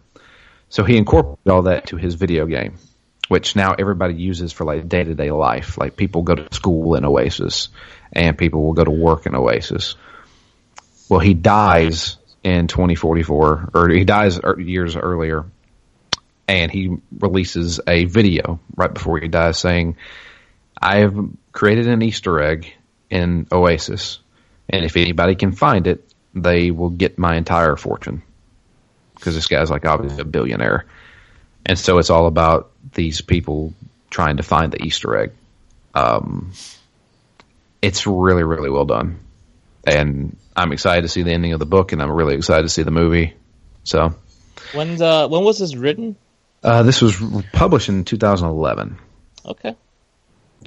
So 0.69 0.83
he 0.83 0.97
incorporated 0.97 1.49
all 1.49 1.63
that 1.63 1.87
to 1.87 1.97
his 1.97 2.15
video 2.15 2.45
game, 2.45 2.77
which 3.27 3.55
now 3.55 3.73
everybody 3.77 4.13
uses 4.13 4.53
for 4.53 4.65
like 4.65 4.87
day 4.87 5.03
to 5.03 5.15
day 5.15 5.31
life. 5.31 5.77
Like 5.77 5.97
people 5.97 6.21
go 6.21 6.35
to 6.35 6.53
school 6.53 6.95
in 6.95 7.03
Oasis, 7.03 7.69
and 8.13 8.37
people 8.37 8.63
will 8.63 8.73
go 8.73 8.83
to 8.83 8.91
work 8.91 9.25
in 9.25 9.35
Oasis. 9.35 9.95
Well, 11.09 11.19
he 11.19 11.33
dies 11.33 12.17
in 12.43 12.67
2044, 12.67 13.69
or 13.73 13.89
he 13.89 14.03
dies 14.05 14.39
er- 14.43 14.59
years 14.59 14.95
earlier, 14.95 15.45
and 16.47 16.71
he 16.71 16.97
releases 17.19 17.79
a 17.87 18.05
video 18.05 18.59
right 18.75 18.93
before 18.93 19.19
he 19.19 19.27
dies 19.27 19.57
saying, 19.57 19.97
"I 20.79 20.97
have 20.97 21.15
created 21.51 21.87
an 21.87 22.01
Easter 22.01 22.41
egg 22.41 22.71
in 23.09 23.47
Oasis, 23.51 24.19
and 24.69 24.85
if 24.85 24.97
anybody 24.97 25.35
can 25.35 25.51
find 25.51 25.87
it, 25.87 26.03
they 26.33 26.71
will 26.71 26.89
get 26.89 27.17
my 27.17 27.35
entire 27.35 27.75
fortune." 27.75 28.21
Because 29.15 29.35
this 29.35 29.47
guy's 29.47 29.71
like 29.71 29.85
obviously 29.85 30.21
a 30.21 30.25
billionaire, 30.25 30.85
and 31.65 31.79
so 31.79 31.97
it's 31.97 32.09
all 32.09 32.27
about 32.27 32.71
these 32.93 33.21
people 33.21 33.73
trying 34.09 34.37
to 34.37 34.43
find 34.43 34.71
the 34.71 34.83
Easter 34.83 35.17
egg. 35.17 35.31
Um, 35.93 36.51
it's 37.81 38.05
really, 38.05 38.43
really 38.43 38.69
well 38.69 38.85
done, 38.85 39.19
and 39.85 40.35
I'm 40.55 40.71
excited 40.73 41.01
to 41.03 41.07
see 41.07 41.23
the 41.23 41.31
ending 41.31 41.53
of 41.53 41.59
the 41.59 41.65
book, 41.65 41.91
and 41.91 42.01
I'm 42.01 42.11
really 42.11 42.35
excited 42.35 42.63
to 42.63 42.69
see 42.69 42.83
the 42.83 42.91
movie. 42.91 43.33
So 43.83 44.13
When 44.73 45.01
uh, 45.01 45.27
when 45.27 45.43
was 45.43 45.59
this 45.59 45.75
written? 45.75 46.15
Uh, 46.65 46.83
this 46.83 47.01
was 47.01 47.15
published 47.53 47.89
in 47.89 48.03
2011. 48.03 48.97
Okay. 49.45 49.75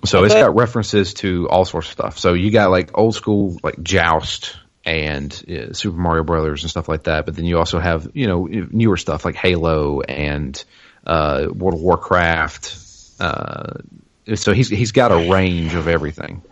So 0.04 0.22
it's 0.22 0.34
got 0.34 0.54
references 0.54 1.14
to 1.14 1.48
all 1.48 1.64
sorts 1.64 1.88
of 1.88 1.92
stuff. 1.92 2.18
So 2.18 2.34
you 2.34 2.52
got 2.52 2.70
like 2.70 2.96
old 2.96 3.16
school 3.16 3.58
like 3.64 3.82
Joust 3.82 4.56
and 4.84 5.32
uh, 5.50 5.72
Super 5.72 5.98
Mario 5.98 6.22
Brothers 6.22 6.62
and 6.62 6.70
stuff 6.70 6.88
like 6.88 7.04
that. 7.04 7.26
But 7.26 7.34
then 7.34 7.44
you 7.44 7.58
also 7.58 7.80
have 7.80 8.08
you 8.14 8.28
know 8.28 8.44
newer 8.44 8.96
stuff 8.96 9.24
like 9.24 9.34
Halo 9.34 10.00
and 10.02 10.64
uh, 11.04 11.48
World 11.52 11.74
of 11.74 11.80
Warcraft. 11.80 12.76
Uh, 13.18 13.74
so 14.36 14.52
he's 14.52 14.68
he's 14.68 14.92
got 14.92 15.10
a 15.10 15.30
range 15.32 15.74
of 15.74 15.88
everything. 15.88 16.42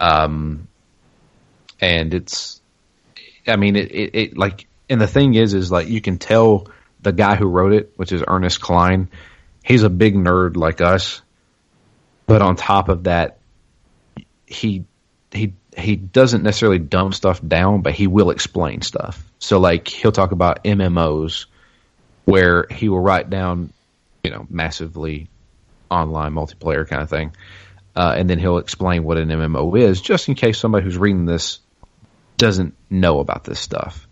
Um, 0.00 0.66
and 1.80 2.12
it's, 2.12 2.60
I 3.46 3.56
mean, 3.56 3.76
it, 3.76 3.92
it, 3.92 4.14
it 4.14 4.36
like, 4.36 4.66
and 4.90 5.00
the 5.00 5.06
thing 5.06 5.34
is, 5.34 5.54
is 5.54 5.70
like 5.70 5.88
you 5.88 6.00
can 6.00 6.18
tell 6.18 6.68
the 7.04 7.12
guy 7.12 7.36
who 7.36 7.46
wrote 7.46 7.72
it, 7.72 7.92
which 7.96 8.12
is 8.12 8.22
Ernest 8.26 8.60
Cline, 8.60 9.08
he's 9.62 9.82
a 9.82 9.90
big 9.90 10.14
nerd 10.14 10.56
like 10.56 10.80
us 10.80 11.22
but 12.26 12.42
on 12.42 12.56
top 12.56 12.88
of 12.88 13.04
that, 13.04 13.38
he 14.46 14.84
he 15.32 15.54
he 15.76 15.96
doesn't 15.96 16.42
necessarily 16.42 16.78
dumb 16.78 17.12
stuff 17.12 17.40
down, 17.46 17.82
but 17.82 17.94
he 17.94 18.06
will 18.06 18.30
explain 18.30 18.82
stuff. 18.82 19.22
So 19.38 19.58
like 19.58 19.88
he'll 19.88 20.12
talk 20.12 20.32
about 20.32 20.64
MMOs, 20.64 21.46
where 22.24 22.66
he 22.70 22.88
will 22.88 23.00
write 23.00 23.28
down, 23.28 23.72
you 24.22 24.30
know, 24.30 24.46
massively 24.48 25.28
online 25.90 26.32
multiplayer 26.32 26.88
kind 26.88 27.02
of 27.02 27.10
thing, 27.10 27.34
uh, 27.94 28.14
and 28.16 28.28
then 28.30 28.38
he'll 28.38 28.58
explain 28.58 29.04
what 29.04 29.18
an 29.18 29.28
MMO 29.28 29.78
is, 29.78 30.00
just 30.00 30.28
in 30.28 30.34
case 30.34 30.58
somebody 30.58 30.84
who's 30.84 30.96
reading 30.96 31.26
this 31.26 31.58
doesn't 32.36 32.74
know 32.88 33.20
about 33.20 33.44
this 33.44 33.60
stuff. 33.60 34.08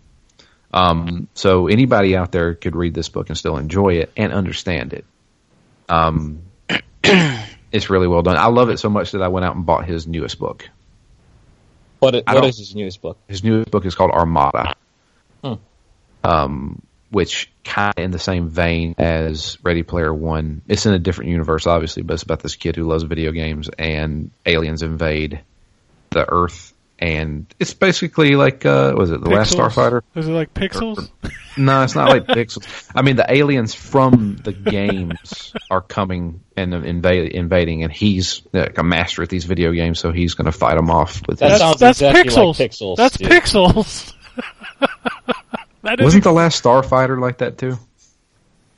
Um, 0.73 1.27
so 1.35 1.67
anybody 1.67 2.15
out 2.17 2.31
there 2.31 2.55
could 2.55 2.75
read 2.75 2.95
this 2.95 3.07
book 3.07 3.29
and 3.29 3.37
still 3.37 3.57
enjoy 3.57 3.95
it 3.95 4.11
and 4.17 4.33
understand 4.33 4.93
it. 4.93 5.05
Um, 5.87 6.41
it's 7.03 7.89
really 7.89 8.07
well 8.07 8.23
done. 8.23 8.37
I 8.37 8.47
love 8.47 8.69
it 8.69 8.79
so 8.79 8.89
much 8.89 9.11
that 9.11 9.21
I 9.21 9.27
went 9.27 9.45
out 9.45 9.55
and 9.55 9.65
bought 9.65 9.85
his 9.85 10.07
newest 10.07 10.39
book. 10.39 10.67
What 11.99 12.15
I 12.27 12.33
what 12.33 12.45
his 12.45 12.75
newest 12.75 13.01
book? 13.01 13.17
His 13.27 13.43
newest 13.43 13.71
book 13.71 13.85
is 13.85 13.95
called 13.95 14.11
Armada, 14.11 14.75
Hmm. 15.43 15.53
um, 16.23 16.81
which 17.11 17.51
kind 17.63 17.93
of 17.95 18.03
in 18.03 18.11
the 18.11 18.19
same 18.19 18.49
vein 18.49 18.95
as 18.97 19.57
Ready 19.63 19.83
Player 19.83 20.13
One. 20.13 20.63
It's 20.67 20.85
in 20.85 20.93
a 20.93 20.99
different 20.99 21.31
universe, 21.31 21.65
obviously, 21.67 22.03
but 22.03 22.15
it's 22.15 22.23
about 22.23 22.41
this 22.41 22.55
kid 22.55 22.75
who 22.75 22.87
loves 22.87 23.03
video 23.03 23.31
games 23.31 23.69
and 23.77 24.31
aliens 24.45 24.81
invade 24.81 25.39
the 26.09 26.29
Earth, 26.29 26.72
and 26.99 27.45
it's 27.59 27.73
basically 27.73 28.35
like 28.35 28.65
uh, 28.65 28.93
was 28.95 29.11
it 29.11 29.21
the 29.21 29.29
Last 29.29 29.53
Pixels? 29.55 29.71
Starfighter? 29.71 30.01
Is 30.15 30.27
it 30.27 30.31
like 30.31 30.53
pixels? 30.53 31.09
No, 31.55 31.83
it's 31.83 31.93
not 31.93 32.09
like 32.09 32.25
pixels. 32.25 32.89
I 32.95 33.03
mean, 33.03 33.15
the 33.15 33.31
aliens 33.31 33.75
from 33.75 34.37
the 34.37 34.53
games 34.53 35.53
are 35.69 35.81
coming 35.81 36.41
and 36.57 36.73
invade, 36.73 37.31
invading, 37.31 37.83
and 37.83 37.93
he's 37.93 38.41
like 38.53 38.75
a 38.79 38.83
master 38.83 39.21
at 39.21 39.29
these 39.29 39.45
video 39.45 39.71
games, 39.71 39.99
so 39.99 40.11
he's 40.11 40.33
going 40.33 40.45
to 40.47 40.51
fight 40.51 40.73
them 40.77 40.89
off 40.89 41.21
with. 41.27 41.37
That 41.37 41.51
his- 41.51 41.59
sounds 41.59 41.79
that's 41.79 42.01
exactly 42.01 42.23
pixels. 42.31 42.59
like 42.59 42.71
Pixels, 42.71 42.95
That's 42.95 43.17
dude. 43.17 43.29
pixels. 43.29 44.13
that 45.83 45.99
is 45.99 46.03
Wasn't 46.03 46.23
the 46.23 46.31
last 46.31 46.63
Starfighter 46.63 47.19
like 47.21 47.37
that 47.37 47.59
too? 47.59 47.77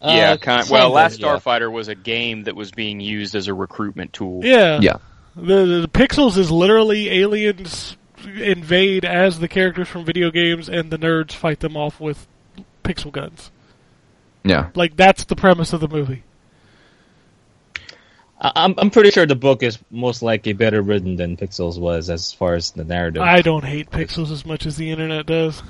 yeah, 0.01 0.31
Uh, 0.31 0.37
kind 0.37 0.69
well, 0.69 0.81
kinda, 0.81 0.93
Last 0.95 1.19
yeah. 1.19 1.27
Starfighter 1.27 1.71
was 1.71 1.87
a 1.87 1.95
game 1.95 2.43
that 2.43 2.57
was 2.57 2.71
being 2.71 2.99
used 2.99 3.35
as 3.35 3.47
a 3.47 3.53
recruitment 3.53 4.11
tool. 4.11 4.41
yeah. 4.43 4.79
Yeah, 4.81 4.97
The, 5.37 5.81
the 5.81 5.89
pixels 5.91 6.37
is 6.37 6.51
literally 6.51 7.09
aliens 7.21 7.95
invade 8.25 9.05
as 9.05 9.39
the 9.39 9.47
characters 9.47 9.87
from 9.87 10.05
video 10.05 10.31
games, 10.31 10.69
and 10.69 10.91
the 10.91 10.97
nerds 10.97 11.31
fight 11.33 11.59
them 11.59 11.75
off 11.77 11.99
with 11.99 12.27
pixel 12.83 13.11
guns. 13.11 13.51
yeah. 14.43 14.69
Like 14.75 14.95
that's 14.95 15.23
the 15.25 15.35
premise 15.35 15.73
of 15.73 15.79
the 15.81 15.87
movie. 15.87 16.23
I- 18.39 18.51
I'm 18.55 18.75
I'm 18.77 18.89
pretty 18.89 19.11
sure 19.11 19.25
the 19.25 19.35
book 19.35 19.63
is 19.63 19.79
most 19.89 20.21
likely 20.21 20.53
better 20.53 20.81
written 20.81 21.15
than 21.15 21.37
Pixels 21.37 21.79
was 21.79 22.09
as 22.09 22.31
far 22.33 22.55
as 22.55 22.71
the 22.71 22.83
narrative. 22.83 23.21
I 23.21 23.41
don't 23.41 23.63
hate 23.63 23.89
pixels 23.89 24.31
as 24.31 24.45
much 24.45 24.65
as 24.65 24.75
the 24.75 24.91
internet 24.91 25.25
does. 25.25 25.63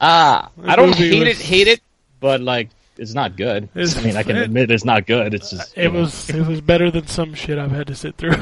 ah, 0.00 0.50
The 0.58 0.70
I 0.70 0.76
don't 0.76 0.94
hate 0.94 1.18
was- 1.26 1.40
it, 1.40 1.44
hate 1.44 1.68
it, 1.68 1.80
but 2.20 2.40
like 2.40 2.68
it's 2.98 3.14
not 3.14 3.36
good. 3.36 3.64
It's- 3.74 3.96
I 3.96 4.02
mean, 4.02 4.16
I 4.16 4.22
can 4.22 4.36
it- 4.36 4.42
admit 4.42 4.70
it's 4.70 4.84
not 4.84 5.06
good. 5.06 5.32
It's 5.34 5.50
just 5.50 5.74
you 5.76 5.84
It 5.84 5.92
know, 5.92 6.00
was 6.00 6.28
it 6.30 6.46
was 6.46 6.60
better 6.60 6.90
than 6.90 7.06
some 7.06 7.32
shit 7.34 7.58
I've 7.58 7.72
had 7.72 7.86
to 7.86 7.94
sit 7.94 8.16
through. 8.16 8.36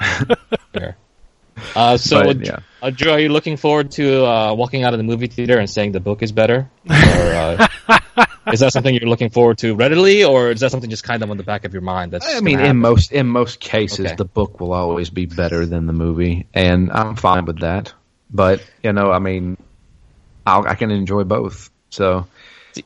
fair. 0.72 0.96
Uh, 1.74 1.96
so, 1.96 2.24
But, 2.24 2.44
yeah. 2.44 2.58
uh, 2.82 2.90
Drew, 2.90 3.10
are 3.12 3.20
you 3.20 3.28
looking 3.28 3.56
forward 3.56 3.90
to 3.92 4.24
uh, 4.24 4.54
walking 4.54 4.84
out 4.84 4.94
of 4.94 4.98
the 4.98 5.04
movie 5.04 5.26
theater 5.26 5.58
and 5.58 5.68
saying 5.68 5.92
the 5.92 6.00
book 6.00 6.22
is 6.22 6.32
better, 6.32 6.70
or 6.88 6.94
uh, 6.94 7.68
is 8.52 8.60
that 8.60 8.72
something 8.72 8.94
you're 8.94 9.08
looking 9.08 9.30
forward 9.30 9.58
to 9.58 9.74
readily, 9.74 10.24
or 10.24 10.50
is 10.50 10.60
that 10.60 10.70
something 10.70 10.90
just 10.90 11.04
kind 11.04 11.22
of 11.22 11.30
on 11.30 11.36
the 11.36 11.42
back 11.42 11.64
of 11.64 11.72
your 11.72 11.82
mind? 11.82 12.12
That's 12.12 12.36
I 12.36 12.40
mean, 12.40 12.60
in 12.60 12.76
most 12.76 13.12
in 13.12 13.26
most 13.26 13.60
cases, 13.60 14.06
Okay. 14.06 14.14
the 14.16 14.24
book 14.24 14.60
will 14.60 14.72
always 14.72 15.10
be 15.10 15.26
better 15.26 15.66
than 15.66 15.86
the 15.86 15.92
movie, 15.92 16.46
and 16.54 16.90
I'm 16.92 17.16
fine 17.16 17.44
with 17.44 17.60
that. 17.60 17.92
But 18.30 18.62
you 18.82 18.92
know, 18.92 19.10
I 19.10 19.18
mean, 19.18 19.56
I'll, 20.46 20.66
I 20.66 20.74
can 20.74 20.90
enjoy 20.90 21.24
both. 21.24 21.70
So, 21.90 22.26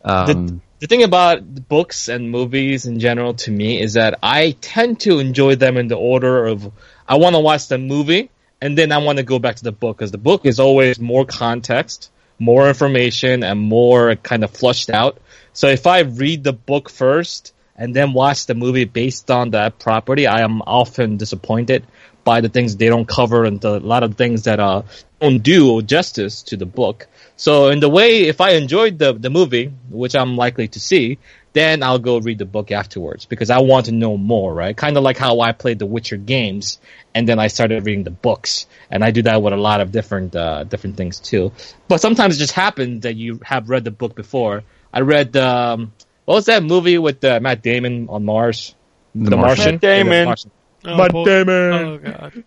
um, 0.05 0.63
the 0.79 0.87
thing 0.87 1.03
about 1.03 1.43
books 1.69 2.09
and 2.09 2.31
movies 2.31 2.87
in 2.87 3.01
general 3.01 3.35
to 3.35 3.51
me 3.51 3.81
is 3.81 3.95
that 3.95 4.19
I 4.23 4.53
tend 4.61 5.01
to 5.01 5.19
enjoy 5.19 5.57
them 5.57 5.77
in 5.77 5.89
the 5.89 5.97
order 5.97 6.47
of 6.47 6.71
I 7.09 7.17
want 7.17 7.35
to 7.35 7.41
watch 7.41 7.69
the 7.69 7.79
movie 7.79 8.31
and 8.61 8.77
then 8.77 8.93
I 8.93 8.99
want 8.99 9.19
to 9.19 9.25
go 9.25 9.39
back 9.39 9.57
to 9.57 9.65
the 9.65 9.73
book 9.73 9.99
because 9.99 10.11
the 10.11 10.19
book 10.19 10.45
is 10.45 10.61
always 10.61 11.01
more 11.01 11.25
context, 11.25 12.11
more 12.39 12.69
information, 12.69 13.43
and 13.43 13.59
more 13.59 14.17
kind 14.17 14.45
of 14.45 14.51
flushed 14.51 14.91
out. 14.91 15.19
So 15.53 15.69
if 15.69 15.87
I 15.87 16.01
read 16.01 16.45
the 16.45 16.53
book 16.53 16.91
first 16.91 17.55
and 17.77 17.97
then 17.97 18.13
watch 18.13 18.47
the 18.47 18.55
movie 18.55 18.85
based 18.85 19.31
on 19.31 19.51
that 19.51 19.79
property, 19.79 20.27
I 20.27 20.43
am 20.43 20.63
often 20.63 21.17
disappointed 21.17 21.87
by 22.23 22.43
the 22.43 22.51
things 22.51 22.77
they 22.77 22.89
don't 22.89 23.09
cover 23.09 23.45
and 23.45 23.61
the, 23.61 23.79
a 23.79 23.79
lot 23.79 24.03
of 24.03 24.17
things 24.17 24.45
that 24.45 24.61
uh, 24.61 24.83
don't 25.21 25.43
do 25.43 25.81
justice 25.83 26.43
to 26.45 26.57
the 26.57 26.67
book. 26.67 27.09
So 27.37 27.69
in 27.69 27.81
the 27.81 27.89
way, 27.89 28.25
if 28.25 28.43
I 28.43 28.51
enjoyed 28.51 28.99
the 28.99 29.15
the 29.15 29.31
movie, 29.31 29.73
which 29.89 30.15
I'm 30.15 30.37
likely 30.37 30.69
to 30.69 30.81
see, 30.81 31.19
then 31.53 31.83
I'll 31.83 31.99
go 31.99 32.19
read 32.19 32.39
the 32.39 32.45
book 32.45 32.71
afterwards 32.71 33.25
because 33.25 33.51
I 33.51 33.59
want 33.59 33.87
to 33.87 33.93
know 33.93 34.17
more, 34.17 34.55
right? 34.55 34.77
Kind 34.77 34.97
of 34.97 35.03
like 35.03 35.17
how 35.17 35.41
I 35.41 35.53
played 35.53 35.79
the 35.79 35.87
Witcher 35.87 36.17
games 36.17 36.79
and 37.15 37.29
then 37.29 37.39
I 37.39 37.49
started 37.49 37.85
reading 37.85 38.05
the 38.05 38.11
books, 38.11 38.67
and 38.91 39.05
I 39.05 39.11
do 39.11 39.23
that 39.23 39.43
with 39.43 39.53
a 39.53 39.57
lot 39.57 39.81
of 39.81 39.91
different 39.91 40.35
uh, 40.37 40.65
different 40.65 40.97
things 40.97 41.19
too. 41.19 41.53
But 41.89 42.01
sometimes 42.01 42.37
it 42.37 42.39
just 42.39 42.53
happens 42.53 43.03
that 43.03 43.17
you 43.17 43.41
have 43.43 43.69
read 43.69 43.85
the 43.85 43.91
book 43.91 44.15
before. 44.15 44.63
I 44.93 45.01
read 45.01 45.37
um, 45.37 45.93
what 46.25 46.37
was 46.37 46.47
that 46.47 46.63
movie 46.63 46.99
with 46.99 47.25
uh, 47.25 47.41
Matt 47.41 47.63
Damon 47.63 48.09
on 48.09 48.25
Mars? 48.25 48.75
The 49.15 49.37
Martian. 49.37 49.75
Matt 49.75 49.81
Damon. 49.81 50.13
Yeah, 50.13 50.19
the 50.19 50.25
Martian. 50.27 50.51
Oh, 50.85 50.97
Matt 50.97 51.13
boy. 51.13 51.25
Damon. 51.25 51.73
Oh 51.73 51.99
god. 51.99 52.45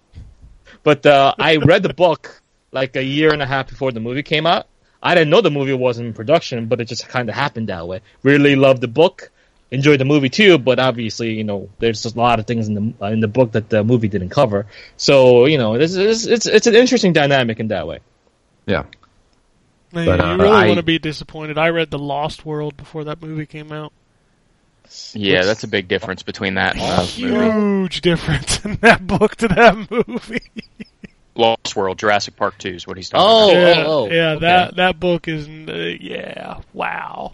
But 0.84 1.06
uh, 1.06 1.36
I 1.38 1.58
read 1.58 1.84
the 1.84 1.94
book 1.94 2.42
like 2.72 2.96
a 2.96 3.04
year 3.04 3.32
and 3.32 3.42
a 3.42 3.46
half 3.46 3.68
before 3.68 3.92
the 3.92 4.00
movie 4.00 4.24
came 4.24 4.46
out. 4.46 4.68
I 5.04 5.14
didn't 5.16 5.30
know 5.30 5.42
the 5.42 5.52
movie 5.52 5.74
was 5.74 6.00
in 6.00 6.14
production, 6.14 6.68
but 6.68 6.80
it 6.82 6.86
just 6.86 7.10
kind 7.10 7.28
of 7.30 7.36
happened 7.36 7.68
that 7.70 7.88
way. 7.88 8.00
Really 8.24 8.56
loved 8.56 8.80
the 8.82 8.88
book, 8.88 9.30
enjoyed 9.70 10.00
the 10.00 10.06
movie 10.06 10.30
too, 10.30 10.58
but 10.58 10.80
obviously, 10.80 11.34
you 11.34 11.44
know, 11.44 11.70
there's 11.80 12.02
just 12.04 12.16
a 12.16 12.20
lot 12.20 12.40
of 12.40 12.48
things 12.48 12.70
in 12.70 12.74
the 12.74 13.06
uh, 13.06 13.10
in 13.10 13.20
the 13.20 13.28
book 13.28 13.52
that 13.52 13.70
the 13.70 13.84
movie 13.84 14.08
didn't 14.08 14.30
cover. 14.30 14.66
So, 14.98 15.46
you 15.46 15.58
know, 15.58 15.78
this 15.78 15.94
is 15.96 16.26
it's 16.26 16.46
it's 16.46 16.68
an 16.68 16.76
interesting 16.76 17.12
dynamic 17.14 17.60
in 17.60 17.68
that 17.68 17.86
way. 17.86 18.00
Yeah. 18.66 18.86
Man, 19.92 20.06
But, 20.06 20.20
you 20.20 20.26
uh, 20.26 20.38
really 20.38 20.50
I- 20.56 20.68
want 20.68 20.78
to 20.78 20.84
be 20.84 20.98
disappointed. 21.00 21.58
I 21.58 21.68
read 21.70 21.92
The 21.92 22.00
Lost 22.00 22.46
World 22.46 22.78
before 22.78 23.04
that 23.04 23.22
movie 23.22 23.46
came 23.46 23.72
out. 23.72 23.92
Yeah, 25.14 25.44
that's 25.44 25.64
a 25.64 25.68
big 25.68 25.88
difference 25.88 26.24
between 26.24 26.56
that 26.56 26.76
and 26.76 26.82
the 26.82 26.98
movie. 26.98 27.12
Huge 27.84 28.02
difference 28.02 28.64
in 28.66 28.76
that 28.78 29.06
book 29.06 29.36
to 29.38 29.48
that 29.50 29.92
movie. 29.92 30.42
Lost 31.36 31.76
World, 31.76 31.98
Jurassic 31.98 32.36
Park 32.36 32.58
2 32.60 32.70
is 32.70 32.88
what 32.88 32.98
he's 32.98 33.10
talking 33.10 33.26
Oh, 33.28 33.50
about. 33.50 33.78
yeah, 33.78 33.84
oh, 33.86 34.06
yeah, 34.10 34.30
okay. 34.32 34.40
that 34.42 34.76
that 34.76 35.00
book 35.00 35.28
is 35.28 35.48
uh, 35.48 35.96
yeah, 36.00 36.60
wow. 36.74 37.34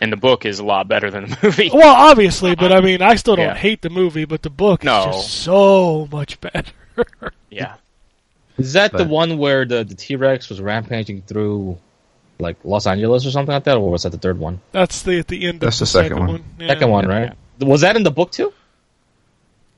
And 0.00 0.12
the 0.12 0.16
book 0.16 0.44
is 0.44 0.58
a 0.58 0.64
lot 0.64 0.88
better 0.88 1.10
than 1.10 1.24
the 1.30 1.38
movie. 1.42 1.70
Well, 1.72 1.94
obviously, 1.94 2.54
but 2.54 2.72
I 2.72 2.80
mean, 2.80 3.00
I 3.02 3.14
still 3.16 3.36
don't 3.36 3.46
Yeah. 3.46 3.54
hate 3.54 3.82
the 3.82 3.90
movie, 3.90 4.24
but 4.26 4.42
the 4.42 4.50
book 4.50 4.82
is 4.82 4.86
No. 4.86 5.04
just 5.12 5.30
so 5.42 6.08
much 6.10 6.40
better. 6.40 6.72
Yeah. 7.50 7.74
Is 8.58 8.72
that 8.74 8.92
the 8.92 9.04
one 9.04 9.36
where 9.38 9.64
the 9.66 9.84
the 9.84 9.94
T 9.94 10.16
Rex 10.16 10.48
was 10.48 10.60
rampaging 10.60 11.22
through 11.22 11.78
like 12.38 12.56
Los 12.64 12.86
Angeles 12.86 13.24
or 13.26 13.30
something 13.30 13.52
like 13.52 13.64
that, 13.64 13.76
or 13.76 13.90
was 13.90 14.02
that 14.04 14.10
the 14.12 14.18
third 14.18 14.38
one? 14.38 14.60
That's 14.72 15.02
the 15.02 15.18
at 15.18 15.28
the 15.28 15.46
end. 15.46 15.60
That's 15.60 15.76
of 15.76 15.80
the 15.80 15.82
the, 15.82 15.86
second 15.86 16.08
second 16.10 16.18
one. 16.20 16.28
one. 16.28 16.44
Yeah. 16.58 16.68
Second 16.68 16.90
one, 16.90 17.06
right? 17.06 17.32
Was 17.60 17.80
that 17.82 17.96
in 17.96 18.02
the 18.02 18.10
book 18.10 18.30
too? 18.32 18.52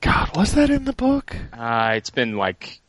God, 0.01 0.35
was 0.35 0.53
that 0.53 0.69
in 0.69 0.85
the 0.85 0.93
book? 0.93 1.35
Uh, 1.53 1.91
it's 1.95 2.09
been 2.09 2.37
like 2.37 2.79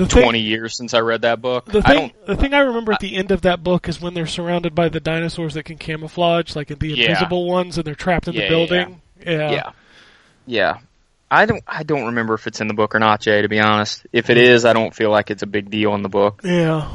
The 0.00 0.14
thing, 0.14 0.22
20 0.22 0.38
years 0.40 0.76
since 0.76 0.94
I 0.94 1.00
read 1.00 1.22
that 1.22 1.40
book. 1.40 1.66
The 1.66 1.78
I 1.78 1.82
thing, 1.82 1.98
don't. 1.98 2.26
the 2.26 2.36
thing 2.36 2.54
I 2.54 2.60
remember 2.60 2.92
at 2.92 3.00
the 3.00 3.16
end 3.16 3.30
of 3.30 3.42
that 3.42 3.62
book 3.62 3.88
is 3.88 4.00
when 4.00 4.14
they're 4.14 4.26
surrounded 4.26 4.74
by 4.74 4.88
the 4.88 5.00
dinosaurs 5.00 5.54
that 5.54 5.64
can 5.64 5.78
camouflage, 5.78 6.54
like 6.56 6.68
the 6.68 6.88
Yeah. 6.88 7.10
invisible 7.10 7.46
ones, 7.46 7.76
and 7.78 7.86
they're 7.86 7.94
trapped 7.94 8.28
in 8.28 8.34
Yeah, 8.34 8.40
the 8.40 8.44
yeah, 8.44 8.48
building. 8.50 9.00
Yeah, 9.26 9.50
Yeah. 9.50 9.70
Yeah. 10.46 10.78
I 11.30 11.46
don't. 11.46 11.62
I 11.66 11.84
don't 11.84 12.06
remember 12.06 12.34
if 12.34 12.46
it's 12.48 12.60
in 12.60 12.66
the 12.66 12.74
book 12.74 12.94
or 12.94 12.98
not, 12.98 13.20
Jay. 13.20 13.40
To 13.42 13.48
be 13.48 13.60
honest, 13.60 14.04
if 14.12 14.30
it 14.30 14.36
is, 14.36 14.64
I 14.64 14.72
don't 14.72 14.92
feel 14.94 15.10
like 15.10 15.30
it's 15.30 15.44
a 15.44 15.46
big 15.46 15.70
deal 15.70 15.94
in 15.94 16.02
the 16.02 16.08
book. 16.08 16.40
yeah. 16.44 16.92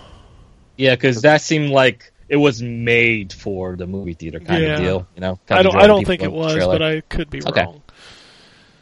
Yeah, 0.78 0.94
because 0.96 1.22
that 1.22 1.40
seemed 1.42 1.70
like 1.70 2.12
it 2.28 2.36
was 2.36 2.62
made 2.62 3.32
for 3.32 3.78
the 3.78 3.88
movie 3.88 4.14
theater 4.14 4.42
kind 4.42 4.62
Yeah. 4.62 4.74
of 4.74 4.80
deal. 4.82 5.08
You 5.16 5.22
know, 5.22 5.40
I 5.50 5.64
don't. 5.64 5.76
I 5.76 5.88
don't 5.88 6.06
think 6.06 6.22
it 6.22 6.32
was, 6.34 6.56
but 6.58 6.82
I 6.82 7.00
could 7.02 7.30
be 7.30 7.42
Okay. 7.46 7.64
wrong. 7.64 7.82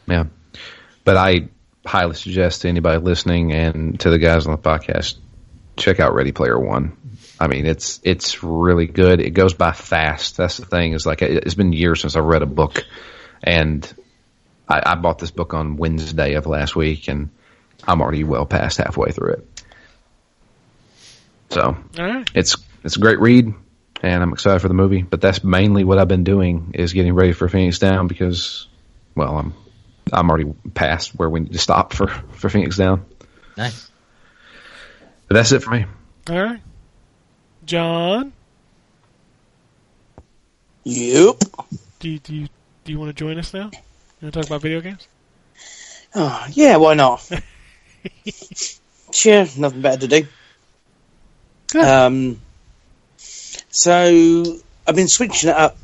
Yeah. 0.08 0.24
But 1.04 1.18
I 1.18 1.50
highly 1.86 2.16
suggest 2.16 2.62
to 2.62 2.70
anybody 2.70 3.00
listening 3.00 3.52
and 3.52 4.00
to 4.00 4.10
the 4.10 4.18
guys 4.18 4.46
on 4.48 4.54
the 4.54 4.58
podcast, 4.58 5.16
check 5.78 6.00
out 6.00 6.14
Ready 6.14 6.32
Player 6.32 6.60
One. 6.60 6.98
I 7.40 7.48
mean, 7.48 7.66
it's 7.66 8.00
it's 8.04 8.44
really 8.44 8.86
good. 8.88 9.20
It 9.20 9.32
goes 9.32 9.54
by 9.54 9.72
fast. 9.72 10.38
That's 10.38 10.58
the 10.58 10.66
thing. 10.66 10.94
Is 10.94 11.06
like 11.06 11.22
it- 11.22 11.44
it's 11.46 11.56
been 11.56 11.74
years 11.74 12.02
since 12.02 12.16
I 12.16 12.20
read 12.20 12.42
a 12.42 12.48
book, 12.48 12.84
and 13.44 13.92
I, 14.68 14.82
I 14.86 14.96
bought 14.96 15.20
this 15.20 15.32
book 15.32 15.54
on 15.54 15.78
Wednesday 15.78 16.34
of 16.34 16.46
last 16.46 16.76
week, 16.76 17.08
and 17.08 17.30
I'm 17.86 18.02
already 18.02 18.24
well 18.24 18.46
past 18.46 18.78
halfway 18.78 19.12
through 19.12 19.34
it. 19.34 19.48
So 21.50 21.78
right. 21.98 22.30
it's 22.34 22.56
it's 22.84 22.96
a 22.96 23.00
great 23.00 23.20
read, 23.20 23.54
and 24.02 24.24
I'm 24.24 24.34
excited 24.34 24.60
for 24.60 24.68
the 24.68 24.74
movie. 24.74 25.02
But 25.02 25.22
that's 25.22 25.44
mainly 25.44 25.84
what 25.84 26.00
I've 26.00 26.08
been 26.08 26.24
doing 26.24 26.72
is 26.76 26.94
getting 26.94 27.14
ready 27.14 27.34
for 27.34 27.48
Phoenix 27.50 27.80
Down 27.80 28.08
because, 28.08 28.68
well, 29.16 29.38
I'm 29.38 29.54
I'm 30.14 30.30
already 30.30 30.54
past 30.74 31.16
where 31.16 31.30
we 31.30 31.42
need 31.42 31.54
to 31.54 31.60
stop 31.60 31.94
for 31.94 32.08
for 32.08 32.50
Phoenix 32.50 32.78
Down. 32.78 33.06
Nice. 33.58 33.90
But 35.28 35.36
that's 35.36 35.52
it 35.52 35.64
for 35.64 35.72
me. 35.72 35.86
All 36.30 36.42
right. 36.44 36.62
John, 37.66 38.34
Yep. 40.84 41.40
do 42.00 42.10
you, 42.10 42.20
do 42.20 42.36
you 42.36 42.48
do 42.84 42.92
you 42.92 43.00
want 43.00 43.10
to 43.10 43.14
join 43.14 43.40
us 43.40 43.54
now? 43.54 43.70
You 43.72 44.26
want 44.28 44.34
to 44.34 44.40
talk 44.42 44.46
about 44.48 44.62
video 44.62 44.82
games? 44.82 45.08
Oh, 46.14 46.46
yeah, 46.52 46.76
why 46.76 46.94
not? 46.94 47.28
sure, 49.12 49.46
nothing 49.58 49.82
better 49.82 50.02
to 50.02 50.08
do. 50.08 50.28
Good. 51.72 51.86
Um, 51.86 52.42
so 53.18 54.44
I've 54.86 54.96
been 54.96 55.08
switching 55.08 55.50
it 55.50 55.56
up, 55.56 55.78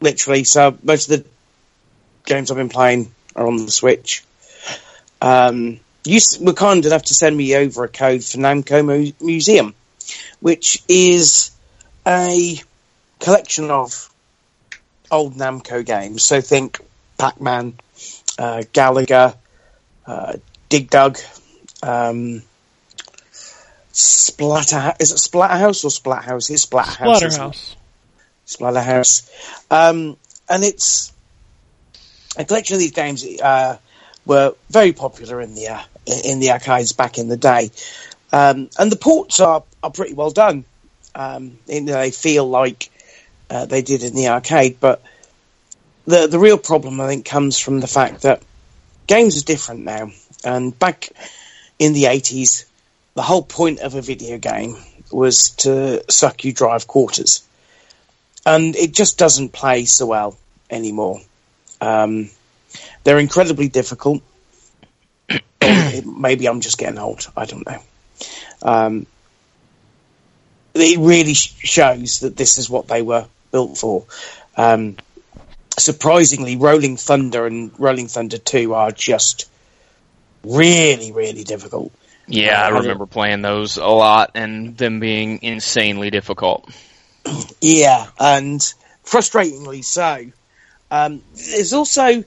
literally. 0.00 0.44
So 0.44 0.76
most 0.82 1.10
of 1.10 1.22
the 1.22 1.28
games 2.24 2.50
I've 2.50 2.56
been 2.56 2.70
playing 2.70 3.12
are 3.38 3.46
on 3.46 3.64
the 3.64 3.70
Switch. 3.70 4.24
Um, 5.20 5.80
you 6.04 6.20
were 6.40 6.52
kind 6.52 6.84
enough 6.84 7.04
to 7.04 7.14
send 7.14 7.36
me 7.36 7.56
over 7.56 7.84
a 7.84 7.88
code 7.88 8.24
for 8.24 8.38
Namco 8.38 8.84
Mu- 8.84 9.12
Museum, 9.24 9.74
which 10.40 10.82
is 10.88 11.50
a 12.06 12.60
collection 13.20 13.70
of 13.70 14.10
old 15.10 15.34
Namco 15.34 15.84
games. 15.84 16.22
So 16.22 16.40
think 16.40 16.80
Pac-Man, 17.18 17.74
uh, 18.38 18.62
Galaga, 18.72 19.36
uh, 20.06 20.34
Dig 20.68 20.90
Dug, 20.90 21.18
um, 21.82 22.42
Splatter. 23.92 24.94
Is 25.00 25.12
it 25.12 25.16
Splatterhouse 25.16 25.84
or 25.84 25.90
Splathouse? 25.90 26.50
It's 26.50 26.66
Splatterhouse. 26.66 27.20
Splatterhouse. 27.20 27.74
Splatterhouse. 28.46 29.30
Um, 29.70 30.16
and 30.48 30.64
it's 30.64 31.12
a 32.38 32.44
collection 32.44 32.74
of 32.74 32.80
these 32.80 32.92
games 32.92 33.24
uh, 33.40 33.78
were 34.24 34.54
very 34.70 34.92
popular 34.92 35.40
in 35.40 35.54
the 35.54 35.68
uh, 35.68 35.82
in 36.24 36.40
the 36.40 36.52
arcades 36.52 36.92
back 36.92 37.18
in 37.18 37.28
the 37.28 37.36
day, 37.36 37.70
um, 38.32 38.70
and 38.78 38.90
the 38.90 38.96
ports 38.96 39.40
are, 39.40 39.62
are 39.82 39.90
pretty 39.90 40.14
well 40.14 40.30
done. 40.30 40.64
Um, 41.14 41.58
they 41.66 42.10
feel 42.10 42.48
like 42.48 42.90
uh, 43.50 43.66
they 43.66 43.82
did 43.82 44.02
in 44.02 44.14
the 44.14 44.28
arcade, 44.28 44.78
but 44.80 45.02
the 46.06 46.26
the 46.26 46.38
real 46.38 46.58
problem 46.58 47.00
I 47.00 47.08
think 47.08 47.26
comes 47.26 47.58
from 47.58 47.80
the 47.80 47.86
fact 47.86 48.22
that 48.22 48.42
games 49.06 49.40
are 49.40 49.44
different 49.44 49.84
now, 49.84 50.12
and 50.44 50.78
back 50.78 51.10
in 51.78 51.92
the 51.92 52.06
eighties, 52.06 52.64
the 53.14 53.22
whole 53.22 53.42
point 53.42 53.80
of 53.80 53.94
a 53.94 54.00
video 54.00 54.38
game 54.38 54.76
was 55.10 55.50
to 55.50 56.04
suck 56.10 56.44
you 56.44 56.54
of 56.60 56.86
quarters 56.86 57.42
and 58.48 58.76
it 58.76 58.92
just 58.92 59.18
doesn't 59.18 59.52
play 59.52 59.84
so 59.84 60.06
well 60.06 60.38
anymore. 60.70 61.20
Um, 61.80 62.30
they're 63.04 63.18
incredibly 63.18 63.68
difficult. 63.68 64.22
Maybe 65.60 66.46
I'm 66.46 66.60
just 66.60 66.78
getting 66.78 66.98
old. 66.98 67.30
I 67.36 67.44
don't 67.44 67.66
know. 67.66 67.80
Um, 68.62 69.06
it 70.74 70.98
really 70.98 71.34
sh- 71.34 71.54
shows 71.58 72.20
that 72.20 72.36
this 72.36 72.58
is 72.58 72.68
what 72.70 72.88
they 72.88 73.02
were 73.02 73.26
built 73.50 73.78
for. 73.78 74.04
Um, 74.56 74.96
surprisingly, 75.78 76.56
Rolling 76.56 76.96
Thunder 76.96 77.46
and 77.46 77.72
Rolling 77.78 78.08
Thunder 78.08 78.38
2 78.38 78.74
are 78.74 78.90
just 78.90 79.48
really, 80.44 81.12
really 81.12 81.44
difficult. 81.44 81.92
Yeah, 82.26 82.62
I 82.62 82.68
Uh, 82.70 82.80
remember 82.80 83.06
playing 83.06 83.42
those 83.42 83.76
a 83.76 83.86
lot 83.86 84.32
and 84.34 84.76
them 84.76 85.00
being 85.00 85.40
insanely 85.42 86.10
difficult. 86.10 86.68
Yeah, 87.60 88.06
and 88.18 88.60
frustratingly 89.04 89.84
so. 89.84 90.26
Um, 90.90 91.22
there's 91.34 91.72
also 91.72 92.24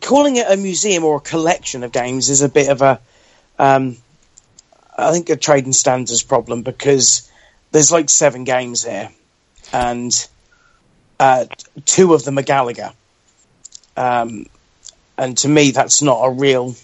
calling 0.00 0.36
it 0.36 0.46
a 0.50 0.56
museum 0.56 1.04
or 1.04 1.16
a 1.16 1.20
collection 1.20 1.82
of 1.84 1.92
games 1.92 2.28
is 2.28 2.42
a 2.42 2.48
bit 2.48 2.68
of 2.68 2.82
a, 2.82 3.00
um, 3.58 3.96
I 4.96 5.12
think 5.12 5.30
a 5.30 5.36
trade 5.36 5.64
and 5.64 5.74
standards 5.74 6.22
problem 6.22 6.62
because 6.62 7.30
there's 7.70 7.90
like 7.90 8.10
seven 8.10 8.44
games 8.44 8.84
here, 8.84 9.10
and 9.72 10.28
uh, 11.18 11.46
two 11.84 12.14
of 12.14 12.24
them 12.24 12.38
are 12.38 12.42
Galaga. 12.42 12.92
Um, 13.96 14.46
and 15.16 15.36
to 15.38 15.48
me, 15.48 15.70
that's 15.70 16.02
not 16.02 16.22
a 16.24 16.30
real 16.30 16.74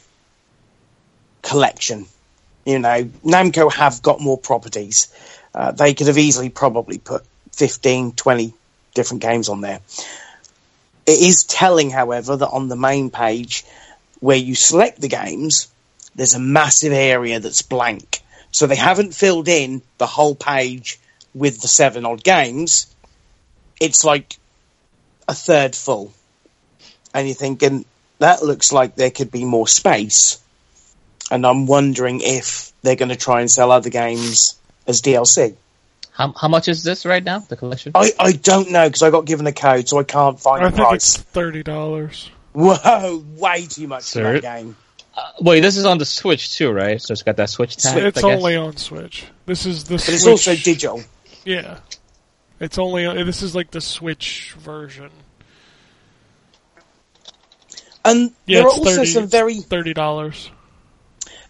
collection. 1.43 2.07
You 2.65 2.79
know, 2.79 3.05
Namco 3.25 3.73
have 3.73 4.03
got 4.03 4.21
more 4.21 4.39
properties. 4.39 5.13
Uh, 5.55 5.73
they 5.73 5.95
could 5.95 6.07
have 6.07 6.19
easily 6.19 6.49
probably 6.49 6.99
put 6.99 7.25
15, 7.53 8.13
20 8.13 8.55
different 8.95 9.23
games 9.23 9.49
on 9.49 9.61
there. 9.61 9.81
It 11.11 11.23
is 11.23 11.43
telling, 11.43 11.91
however, 11.91 12.37
that 12.37 12.51
on 12.51 12.69
the 12.69 12.77
main 12.77 13.11
page 13.11 13.65
where 14.21 14.37
you 14.37 14.55
select 14.55 15.01
the 15.01 15.09
games, 15.09 15.67
there's 16.15 16.35
a 16.35 16.39
massive 16.39 16.93
area 16.93 17.41
that's 17.41 17.63
blank. 17.63 18.23
So 18.53 18.69
they 18.69 18.77
haven't 18.77 19.13
filled 19.13 19.49
in 19.49 19.83
the 19.99 20.07
whole 20.07 20.37
page 20.37 21.01
with 21.35 21.63
the 21.63 21.67
seven 21.67 22.07
odd 22.07 22.23
games. 22.23 22.95
It's 23.81 24.05
like 24.05 24.39
a 25.27 25.35
third 25.35 25.75
full. 25.75 26.13
And 27.13 27.27
you're 27.27 27.35
thinking, 27.35 27.85
that 28.21 28.45
looks 28.45 28.73
like 28.73 28.95
there 28.95 29.11
could 29.11 29.33
be 29.33 29.45
more 29.45 29.67
space. 29.67 30.41
And 31.29 31.45
I'm 31.45 31.67
wondering 31.67 32.21
if 32.23 32.73
they're 32.83 32.95
going 32.95 33.09
to 33.09 33.17
try 33.17 33.41
and 33.41 33.51
sell 33.51 33.73
other 33.73 33.91
games 33.91 34.57
as 34.87 35.03
DLC. 35.03 35.57
How, 36.21 36.35
how 36.39 36.49
much 36.49 36.69
is 36.69 36.83
this 36.85 37.07
right 37.07 37.25
now, 37.25 37.39
the 37.39 37.57
collection? 37.57 37.93
I, 37.95 38.13
I 38.21 38.33
don't 38.33 38.71
know 38.71 38.87
because 38.87 39.03
I 39.03 39.09
got 39.11 39.25
given 39.25 39.47
a 39.47 39.53
code, 39.53 39.89
so 39.89 39.99
I 39.99 40.05
can't 40.05 40.39
find 40.39 40.63
I 40.63 40.69
the 40.69 40.77
think 40.77 40.89
price. 40.89 41.15
it's 41.15 41.17
thirty 41.17 41.63
dollars. 41.63 42.31
Whoa, 42.53 43.25
way 43.37 43.65
too 43.67 43.87
much 43.89 44.03
for 44.03 44.09
Sir? 44.09 44.33
that 44.41 44.43
game. 44.43 44.77
Uh, 45.17 45.33
wait, 45.41 45.61
this 45.61 45.79
is 45.79 45.87
on 45.87 45.97
the 45.97 46.05
Switch 46.05 46.57
too, 46.59 46.71
right? 46.73 47.01
So 47.01 47.13
it's 47.13 47.23
got 47.23 47.37
that 47.37 47.49
Switch 47.49 47.75
tag. 47.79 47.97
It's 48.03 48.19
I 48.23 48.29
guess? 48.29 48.37
only 48.37 48.55
on 48.55 48.77
Switch. 48.77 49.25
This 49.47 49.65
is 49.65 49.85
the 49.85 49.95
But 49.95 50.01
Switch. 50.03 50.15
it's 50.17 50.27
also 50.27 50.55
digital. 50.57 51.01
Yeah, 51.47 51.79
it's 52.61 52.77
only 52.79 53.07
this 53.25 53.41
is 53.43 53.55
like 53.55 53.71
the 53.71 53.81
Switch 53.81 54.53
version. 54.59 55.09
And 58.05 58.33
Yeah, 58.45 58.59
there 58.59 58.67
are 58.67 58.69
it's 58.69 58.79
also 58.79 58.97
30 58.97 59.07
some 59.07 59.27
very 59.27 59.55
Thirty 59.61 59.95
dollars. 59.95 60.51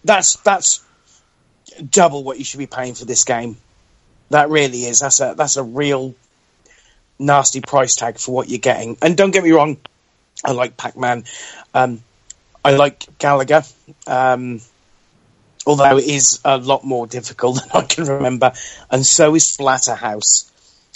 that's 0.05 0.37
that's 0.37 0.85
double 1.91 2.23
what 2.23 2.39
you 2.39 2.45
should 2.45 2.59
be 2.59 2.67
paying 2.69 2.95
for 2.95 3.05
this 3.05 3.25
game. 3.25 3.57
That 4.31 4.49
really 4.49 4.85
is. 4.85 5.01
That's 5.01 5.21
a 5.21 5.35
that's 5.37 5.57
a 5.57 5.62
real 5.62 6.14
nasty 7.19 7.61
price 7.61 7.97
tag 7.97 8.19
for 8.19 8.35
what 8.35 8.49
you're 8.49 8.59
getting. 8.59 8.97
And 9.03 9.16
don't 9.16 9.31
get 9.31 9.45
me 9.45 9.51
wrong, 9.51 9.77
I 10.45 10.53
like 10.53 10.77
Pac-Man. 10.77 11.25
Um, 11.75 12.03
I 12.64 12.73
like 12.73 13.01
Galaga. 13.19 13.71
Um, 14.07 14.61
although 15.66 15.99
it 15.99 16.05
is 16.05 16.40
a 16.45 16.59
lot 16.59 16.85
more 16.85 17.07
difficult 17.07 17.57
than 17.73 17.83
I 17.83 17.87
can 17.87 18.05
remember, 18.05 18.53
and 18.90 19.05
so 19.05 19.35
is 19.35 19.45
Splatterhouse. 19.45 20.51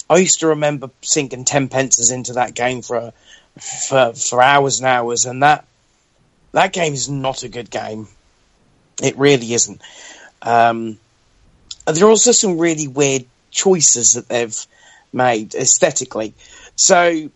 I 0.08 0.18
used 0.18 0.40
to 0.40 0.48
remember 0.48 0.90
sinking 1.02 1.44
ten 1.44 1.68
pences 1.68 2.10
into 2.10 2.34
that 2.34 2.54
game 2.54 2.82
for 2.82 3.12
for 3.58 4.12
for 4.12 4.42
hours 4.42 4.80
and 4.80 4.86
hours, 4.86 5.24
and 5.26 5.42
that 5.42 5.64
that 6.52 6.72
game 6.72 6.94
is 6.94 7.08
not 7.08 7.42
a 7.42 7.48
good 7.48 7.70
game. 7.70 8.08
It 9.02 9.18
really 9.18 9.52
isn't. 9.52 9.82
Um, 10.42 10.98
there 11.86 12.06
are 12.06 12.10
also 12.10 12.32
some 12.32 12.58
really 12.58 12.88
weird 12.88 13.26
choices 13.50 14.14
that 14.14 14.28
they've 14.28 14.66
made 15.12 15.54
aesthetically. 15.54 16.34
So 16.76 17.30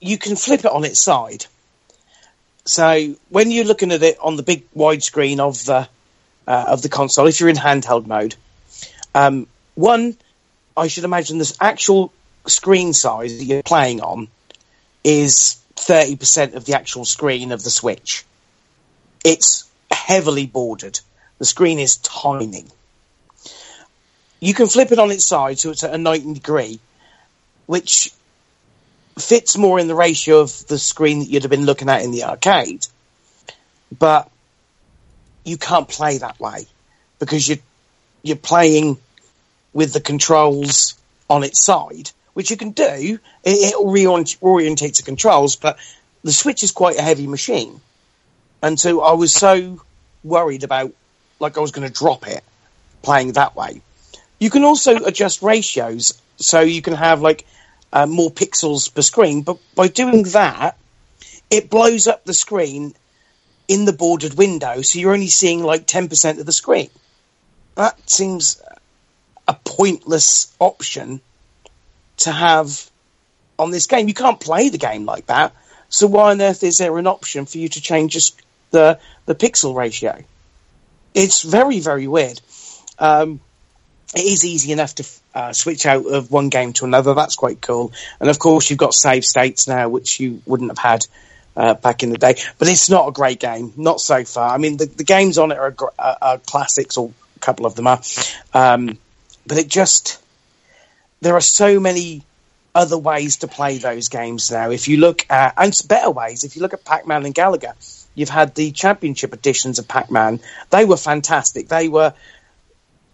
you 0.00 0.18
can 0.18 0.36
flip 0.36 0.60
it 0.60 0.70
on 0.70 0.84
its 0.84 1.00
side. 1.00 1.46
So 2.64 3.14
when 3.28 3.50
you're 3.50 3.64
looking 3.64 3.92
at 3.92 4.02
it 4.02 4.18
on 4.20 4.36
the 4.36 4.42
big 4.42 4.64
widescreen 4.74 5.38
of 5.38 5.64
the 5.64 5.88
uh, 6.48 6.64
of 6.68 6.82
the 6.82 6.88
console, 6.88 7.26
if 7.26 7.40
you're 7.40 7.48
in 7.48 7.56
handheld 7.56 8.06
mode, 8.06 8.36
um, 9.14 9.46
one, 9.74 10.16
I 10.76 10.88
should 10.88 11.04
imagine 11.04 11.38
this 11.38 11.56
actual 11.60 12.12
screen 12.46 12.92
size 12.92 13.38
that 13.38 13.44
you're 13.44 13.62
playing 13.62 14.00
on 14.00 14.28
is 15.02 15.60
30% 15.76 16.54
of 16.54 16.64
the 16.64 16.74
actual 16.74 17.04
screen 17.04 17.52
of 17.52 17.62
the 17.62 17.70
Switch. 17.70 18.24
It's 19.24 19.68
heavily 19.90 20.46
bordered. 20.46 21.00
The 21.38 21.44
screen 21.44 21.78
is 21.78 21.96
tiny. 21.96 22.66
You 24.46 24.54
can 24.54 24.68
flip 24.68 24.92
it 24.92 25.00
on 25.00 25.10
its 25.10 25.26
side 25.26 25.58
so 25.58 25.72
it's 25.72 25.82
at 25.82 25.92
a 25.92 25.98
90 25.98 26.34
degree, 26.34 26.78
which 27.66 28.12
fits 29.18 29.58
more 29.58 29.80
in 29.80 29.88
the 29.88 29.94
ratio 29.96 30.38
of 30.38 30.68
the 30.68 30.78
screen 30.78 31.18
that 31.18 31.28
you'd 31.28 31.42
have 31.42 31.50
been 31.50 31.66
looking 31.66 31.88
at 31.88 32.02
in 32.02 32.12
the 32.12 32.22
arcade. 32.22 32.86
But 33.98 34.30
you 35.42 35.58
can't 35.58 35.88
play 35.88 36.18
that 36.18 36.38
way 36.38 36.68
because 37.18 37.48
you're, 37.48 37.58
you're 38.22 38.36
playing 38.36 38.98
with 39.72 39.92
the 39.92 40.00
controls 40.00 40.94
on 41.28 41.42
its 41.42 41.64
side, 41.64 42.12
which 42.32 42.48
you 42.52 42.56
can 42.56 42.70
do. 42.70 43.18
It, 43.42 43.68
it'll 43.68 43.86
reorientate 43.86 44.96
the 44.96 45.02
controls, 45.02 45.56
but 45.56 45.76
the 46.22 46.30
Switch 46.30 46.62
is 46.62 46.70
quite 46.70 46.98
a 46.98 47.02
heavy 47.02 47.26
machine. 47.26 47.80
And 48.62 48.78
so 48.78 49.00
I 49.00 49.14
was 49.14 49.34
so 49.34 49.82
worried 50.22 50.62
about, 50.62 50.92
like 51.40 51.58
I 51.58 51.60
was 51.60 51.72
going 51.72 51.88
to 51.88 51.92
drop 51.92 52.28
it 52.28 52.44
playing 53.02 53.32
that 53.32 53.56
way. 53.56 53.80
You 54.38 54.50
can 54.50 54.64
also 54.64 55.04
adjust 55.04 55.42
ratios 55.42 56.20
so 56.36 56.60
you 56.60 56.82
can 56.82 56.94
have 56.94 57.22
like 57.22 57.46
uh, 57.92 58.06
more 58.06 58.30
pixels 58.30 58.92
per 58.94 59.02
screen, 59.02 59.42
but 59.42 59.58
by 59.74 59.88
doing 59.88 60.24
that, 60.24 60.76
it 61.50 61.70
blows 61.70 62.06
up 62.06 62.24
the 62.24 62.34
screen 62.34 62.94
in 63.68 63.84
the 63.84 63.92
bordered 63.92 64.34
window, 64.34 64.82
so 64.82 64.98
you're 64.98 65.14
only 65.14 65.28
seeing 65.28 65.62
like 65.62 65.86
10% 65.86 66.38
of 66.38 66.46
the 66.46 66.52
screen. 66.52 66.90
That 67.74 68.08
seems 68.08 68.62
a 69.48 69.54
pointless 69.54 70.52
option 70.58 71.20
to 72.18 72.32
have 72.32 72.90
on 73.58 73.70
this 73.70 73.86
game. 73.86 74.08
You 74.08 74.14
can't 74.14 74.40
play 74.40 74.68
the 74.68 74.78
game 74.78 75.04
like 75.04 75.26
that, 75.26 75.54
so 75.88 76.06
why 76.06 76.30
on 76.30 76.40
earth 76.40 76.62
is 76.62 76.78
there 76.78 76.96
an 76.98 77.06
option 77.06 77.46
for 77.46 77.58
you 77.58 77.68
to 77.68 77.80
change 77.80 78.12
just 78.12 78.40
the 78.70 78.98
the 79.26 79.34
pixel 79.34 79.74
ratio? 79.74 80.22
It's 81.14 81.42
very 81.42 81.80
very 81.80 82.06
weird. 82.06 82.40
Um, 82.98 83.40
it 84.14 84.24
is 84.24 84.44
easy 84.44 84.72
enough 84.72 84.94
to 84.96 85.04
uh, 85.34 85.52
switch 85.52 85.86
out 85.86 86.06
of 86.06 86.30
one 86.30 86.48
game 86.48 86.72
to 86.74 86.84
another. 86.84 87.14
That's 87.14 87.34
quite 87.34 87.60
cool. 87.60 87.92
And 88.20 88.30
of 88.30 88.38
course, 88.38 88.70
you've 88.70 88.78
got 88.78 88.94
save 88.94 89.24
states 89.24 89.66
now, 89.66 89.88
which 89.88 90.20
you 90.20 90.42
wouldn't 90.46 90.70
have 90.70 90.78
had 90.78 91.06
uh, 91.56 91.74
back 91.74 92.02
in 92.02 92.10
the 92.10 92.18
day. 92.18 92.36
But 92.58 92.68
it's 92.68 92.90
not 92.90 93.08
a 93.08 93.12
great 93.12 93.40
game, 93.40 93.72
not 93.76 94.00
so 94.00 94.24
far. 94.24 94.54
I 94.54 94.58
mean, 94.58 94.76
the, 94.76 94.86
the 94.86 95.04
games 95.04 95.38
on 95.38 95.52
it 95.52 95.58
are, 95.58 95.74
are, 95.98 96.38
classics, 96.38 96.96
or 96.96 97.10
a 97.36 97.40
couple 97.40 97.66
of 97.66 97.74
them 97.74 97.86
are. 97.86 98.00
Um, 98.54 98.98
but 99.46 99.58
it 99.58 99.68
just 99.68 100.22
there 101.20 101.34
are 101.34 101.40
so 101.40 101.80
many 101.80 102.22
other 102.74 102.98
ways 102.98 103.38
to 103.38 103.48
play 103.48 103.78
those 103.78 104.08
games 104.08 104.50
now. 104.50 104.70
If 104.70 104.86
you 104.86 104.98
look 104.98 105.24
at 105.30 105.54
and 105.56 105.74
better 105.88 106.10
ways, 106.10 106.44
if 106.44 106.56
you 106.56 106.62
look 106.62 106.74
at 106.74 106.84
Pac-Man 106.84 107.24
and 107.24 107.34
Galaga, 107.34 107.72
you've 108.14 108.28
had 108.28 108.54
the 108.54 108.70
championship 108.70 109.32
editions 109.32 109.78
of 109.78 109.88
Pac-Man. 109.88 110.40
They 110.70 110.84
were 110.84 110.98
fantastic. 110.98 111.68
They 111.68 111.88
were 111.88 112.12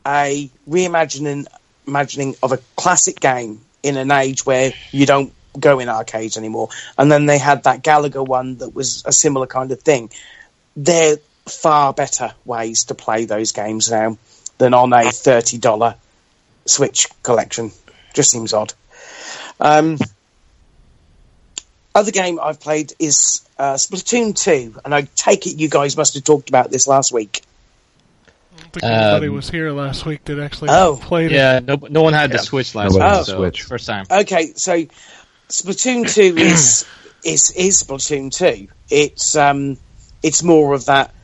a 0.06 0.50
reimagining 0.68 1.46
imagining 1.86 2.36
of 2.42 2.52
a 2.52 2.58
classic 2.76 3.18
game 3.18 3.60
in 3.82 3.96
an 3.96 4.10
age 4.10 4.46
where 4.46 4.72
you 4.92 5.06
don't 5.06 5.32
go 5.58 5.80
in 5.80 5.88
arcades 5.88 6.36
anymore. 6.36 6.68
And 6.96 7.10
then 7.10 7.26
they 7.26 7.38
had 7.38 7.64
that 7.64 7.82
Galaga 7.82 8.26
one 8.26 8.58
that 8.58 8.74
was 8.74 9.02
a 9.04 9.12
similar 9.12 9.46
kind 9.46 9.72
of 9.72 9.80
thing. 9.80 10.10
They're 10.76 11.16
far 11.46 11.92
better 11.92 12.32
ways 12.44 12.84
to 12.84 12.94
play 12.94 13.24
those 13.24 13.52
games 13.52 13.90
now 13.90 14.16
than 14.58 14.74
on 14.74 14.92
a 14.92 15.10
thirty 15.10 15.58
dollar 15.58 15.96
Switch 16.66 17.08
collection. 17.22 17.72
Just 18.14 18.30
seems 18.30 18.52
odd. 18.52 18.72
Um, 19.58 19.98
other 21.94 22.10
game 22.10 22.38
I've 22.40 22.60
played 22.60 22.92
is 22.98 23.46
uh, 23.58 23.74
Splatoon 23.74 24.34
2, 24.34 24.80
and 24.84 24.94
I 24.94 25.02
take 25.14 25.46
it 25.46 25.58
you 25.58 25.68
guys 25.68 25.96
must 25.96 26.14
have 26.14 26.24
talked 26.24 26.48
about 26.48 26.70
this 26.70 26.86
last 26.86 27.12
week. 27.12 27.42
I 28.54 28.60
don't 28.60 28.72
think 28.72 28.84
anybody 28.84 29.28
Um, 29.28 29.34
was 29.34 29.50
here 29.50 29.70
last 29.72 30.04
week 30.06 30.24
that 30.24 30.38
actually 30.38 30.70
Oh. 30.70 30.98
played 31.02 31.32
it. 31.32 31.36
Yeah, 31.36 31.60
no, 31.62 31.78
no 31.88 32.02
one 32.02 32.12
had 32.12 32.30
the 32.32 32.38
Switch 32.38 32.74
last 32.74 32.92
Nobody 32.92 33.16
week. 33.18 33.26
so 33.26 33.36
Switch. 33.38 33.62
First 33.62 33.86
time. 33.86 34.06
Okay, 34.10 34.52
so 34.56 34.84
Splatoon 35.48 36.12
2 36.12 36.36
is 36.38 36.84
is 37.24 37.50
is 37.52 37.82
Splatoon 37.82 38.30
2. 38.34 38.68
It's 38.90 39.36
um 39.36 39.78
it's 40.22 40.42
more 40.42 40.74
of 40.74 40.86
that 40.86 41.14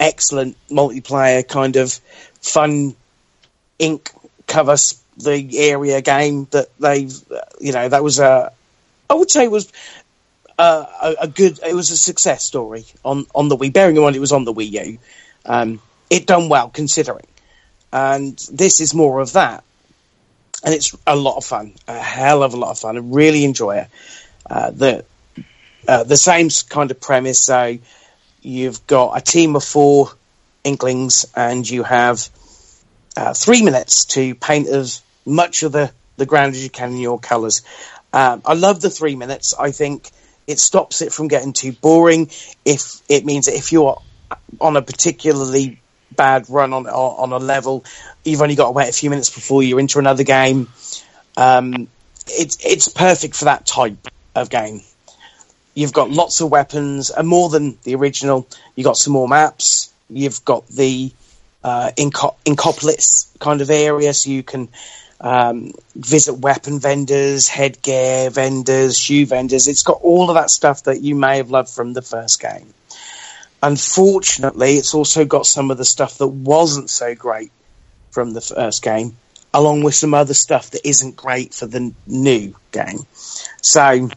excellent 0.00 0.56
multiplayer 0.70 1.46
kind 1.46 1.76
of 1.76 1.92
fun 2.40 2.94
ink 3.78 4.10
covers 4.46 5.00
the 5.18 5.48
area 5.58 6.00
game 6.00 6.46
that 6.52 6.68
they've 6.78 7.12
uh, 7.32 7.40
you 7.60 7.72
know 7.72 7.88
that 7.88 8.02
was 8.04 8.20
a 8.20 8.52
I 9.10 9.14
would 9.14 9.30
say 9.30 9.48
was 9.48 9.72
uh, 10.58 10.86
a, 11.02 11.14
a 11.22 11.28
good 11.28 11.58
it 11.66 11.74
was 11.74 11.90
a 11.90 11.96
success 11.96 12.44
story 12.44 12.84
on 13.04 13.26
on 13.34 13.48
the 13.48 13.56
Wii 13.56 13.72
bearing 13.72 13.96
in 13.96 14.02
mind 14.02 14.14
it 14.16 14.20
was 14.20 14.32
on 14.32 14.44
the 14.44 14.52
Wii 14.54 14.70
U 14.92 14.98
um, 15.44 15.80
it 16.10 16.26
done 16.26 16.48
well 16.48 16.68
considering 16.68 17.26
and 17.92 18.38
this 18.52 18.80
is 18.80 18.94
more 18.94 19.20
of 19.20 19.32
that 19.32 19.64
and 20.64 20.74
it's 20.74 20.96
a 21.06 21.16
lot 21.16 21.36
of 21.36 21.44
fun 21.44 21.72
a 21.86 21.98
hell 21.98 22.42
of 22.42 22.54
a 22.54 22.56
lot 22.56 22.70
of 22.70 22.78
fun 22.78 22.96
I 22.96 23.00
really 23.00 23.44
enjoy 23.44 23.78
it 23.78 23.88
uh, 24.48 24.70
the 24.70 25.04
uh, 25.86 26.04
the 26.04 26.16
same 26.16 26.48
kind 26.68 26.90
of 26.90 27.00
premise 27.00 27.40
so 27.40 27.78
you've 28.42 28.86
got 28.86 29.16
a 29.16 29.20
team 29.20 29.56
of 29.56 29.64
four 29.64 30.10
inklings 30.64 31.26
and 31.34 31.68
you 31.68 31.82
have 31.82 32.28
uh, 33.16 33.34
three 33.34 33.62
minutes 33.62 34.04
to 34.06 34.34
paint 34.34 34.68
as 34.68 35.02
much 35.26 35.62
of 35.62 35.72
the, 35.72 35.90
the 36.16 36.26
ground 36.26 36.54
as 36.54 36.62
you 36.62 36.70
can 36.70 36.92
in 36.92 36.98
your 36.98 37.18
colours. 37.18 37.62
Um, 38.12 38.42
I 38.44 38.54
love 38.54 38.80
the 38.80 38.90
three 38.90 39.16
minutes. 39.16 39.54
I 39.58 39.70
think 39.70 40.10
it 40.46 40.58
stops 40.58 41.02
it 41.02 41.12
from 41.12 41.28
getting 41.28 41.52
too 41.52 41.72
boring. 41.72 42.30
If 42.64 43.02
it 43.08 43.24
means 43.24 43.46
that 43.46 43.54
if 43.54 43.72
you're 43.72 44.00
on 44.60 44.76
a 44.76 44.82
particularly 44.82 45.80
bad 46.14 46.48
run 46.48 46.72
on 46.72 46.86
on 46.86 47.32
a 47.32 47.38
level. 47.38 47.84
You've 48.24 48.42
only 48.42 48.54
got 48.54 48.66
to 48.66 48.72
wait 48.72 48.88
a 48.88 48.92
few 48.92 49.10
minutes 49.10 49.30
before 49.30 49.62
you're 49.62 49.80
into 49.80 49.98
another 49.98 50.24
game. 50.24 50.68
Um, 51.36 51.88
it's 52.26 52.64
it's 52.64 52.88
perfect 52.88 53.36
for 53.36 53.46
that 53.46 53.66
type 53.66 54.08
of 54.34 54.50
game. 54.50 54.82
You've 55.74 55.92
got 55.92 56.10
lots 56.10 56.40
of 56.40 56.50
weapons, 56.50 57.10
and 57.10 57.28
more 57.28 57.48
than 57.48 57.78
the 57.84 57.94
original. 57.94 58.48
You've 58.74 58.86
got 58.86 58.96
some 58.96 59.12
more 59.12 59.28
maps. 59.28 59.92
You've 60.10 60.44
got 60.44 60.66
the 60.68 61.12
uh, 61.62 61.92
Inco- 61.96 62.34
Inkopolis 62.44 63.28
kind 63.38 63.60
of 63.60 63.70
area, 63.70 64.12
so 64.12 64.30
you 64.30 64.42
can 64.42 64.68
um, 65.20 65.72
visit 65.94 66.34
weapon 66.34 66.80
vendors, 66.80 67.48
headgear 67.48 68.30
vendors, 68.30 68.98
shoe 68.98 69.26
vendors. 69.26 69.68
It's 69.68 69.82
got 69.82 70.00
all 70.02 70.30
of 70.30 70.34
that 70.34 70.50
stuff 70.50 70.84
that 70.84 71.00
you 71.00 71.14
may 71.14 71.36
have 71.38 71.50
loved 71.50 71.70
from 71.70 71.92
the 71.92 72.02
first 72.02 72.40
game. 72.40 72.72
Unfortunately, 73.62 74.74
it's 74.74 74.94
also 74.94 75.24
got 75.24 75.46
some 75.46 75.70
of 75.70 75.78
the 75.78 75.84
stuff 75.84 76.18
that 76.18 76.28
wasn't 76.28 76.90
so 76.90 77.14
great 77.14 77.50
from 78.10 78.32
the 78.32 78.40
first 78.40 78.82
game, 78.82 79.16
along 79.52 79.82
with 79.82 79.94
some 79.94 80.14
other 80.14 80.34
stuff 80.34 80.70
that 80.70 80.86
isn't 80.88 81.16
great 81.16 81.52
for 81.52 81.66
the 81.66 81.92
new 82.06 82.54
game. 82.70 83.00
So, 83.60 84.10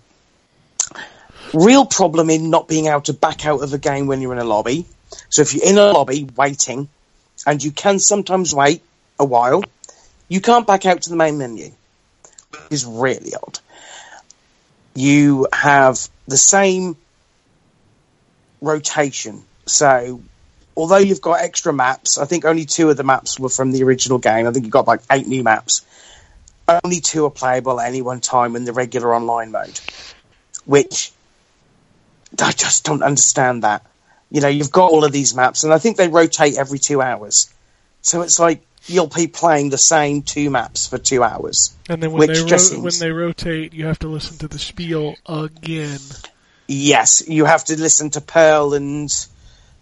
real 1.54 1.86
problem 1.86 2.30
in 2.30 2.50
not 2.50 2.68
being 2.68 2.88
able 2.88 3.02
to 3.02 3.14
back 3.14 3.46
out 3.46 3.62
of 3.62 3.74
a 3.74 3.80
game 3.80 4.08
when 4.08 4.22
you're 4.22 4.34
in 4.34 4.40
a 4.40 4.44
lobby. 4.44 4.86
So, 5.30 5.42
if 5.42 5.56
you're 5.56 5.66
in 5.66 5.78
a 5.78 5.92
lobby 5.92 6.30
waiting, 6.36 6.88
and 7.46 7.64
you 7.64 7.72
can 7.72 8.00
sometimes 8.00 8.54
wait 8.54 8.84
a 9.20 9.26
while, 9.26 9.64
you 10.28 10.42
can't 10.42 10.68
back 10.68 10.86
out 10.86 11.02
to 11.04 11.10
the 11.10 11.16
main 11.16 11.38
menu. 11.38 11.72
It's 12.70 12.86
really 12.86 13.34
odd. 13.36 13.60
You 14.94 15.48
have 15.52 16.08
the 16.28 16.38
same 16.38 16.96
rotation. 18.62 19.44
So, 19.66 20.22
although 20.78 20.98
you've 20.98 21.22
got 21.22 21.42
extra 21.42 21.74
maps, 21.74 22.18
I 22.18 22.26
think 22.26 22.46
only 22.46 22.66
two 22.66 22.90
of 22.90 22.98
the 22.98 23.04
maps 23.04 23.40
were 23.40 23.50
from 23.50 23.72
the 23.72 23.84
original 23.84 24.20
game. 24.20 24.48
I 24.48 24.52
think 24.52 24.66
you've 24.66 24.72
got 24.72 24.88
like 24.88 25.02
eight 25.12 25.28
new 25.28 25.44
maps. 25.44 25.86
Only 26.68 27.02
two 27.02 27.26
are 27.26 27.32
playable 27.32 27.80
at 27.80 27.88
any 27.88 28.02
one 28.02 28.22
time 28.22 28.56
in 28.56 28.64
the 28.64 28.72
regular 28.72 29.14
online 29.14 29.52
mode, 29.52 29.80
which 30.66 31.12
I 32.40 32.52
just 32.52 32.86
don't 32.86 33.04
understand 33.04 33.64
that. 33.64 33.86
You 34.30 34.40
know, 34.40 34.48
you've 34.48 34.72
got 34.72 34.92
all 34.92 35.04
of 35.04 35.12
these 35.12 35.36
maps, 35.36 35.66
and 35.66 35.74
I 35.74 35.80
think 35.80 35.98
they 35.98 36.08
rotate 36.08 36.58
every 36.58 36.80
two 36.80 37.02
hours. 37.02 37.54
So 38.02 38.22
it's 38.22 38.40
like 38.40 38.62
you'll 38.86 39.08
be 39.08 39.28
playing 39.28 39.70
the 39.70 39.78
same 39.78 40.22
two 40.22 40.50
maps 40.50 40.88
for 40.88 40.98
two 40.98 41.24
hours. 41.24 41.76
And 41.90 42.02
then 42.02 42.14
when 42.14 42.28
they 42.28 42.40
ro- 42.40 42.82
when 42.82 43.00
they 43.00 43.12
rotate, 43.12 43.74
you 43.74 43.86
have 43.88 44.00
to 44.00 44.08
listen 44.08 44.38
to 44.38 44.48
the 44.48 44.60
spiel 44.60 45.16
again. 45.26 46.00
Yes, 46.74 47.22
you 47.28 47.44
have 47.46 47.66
to 47.66 47.78
listen 47.80 48.12
to 48.12 48.22
Pearl 48.22 48.74
and 48.74 49.10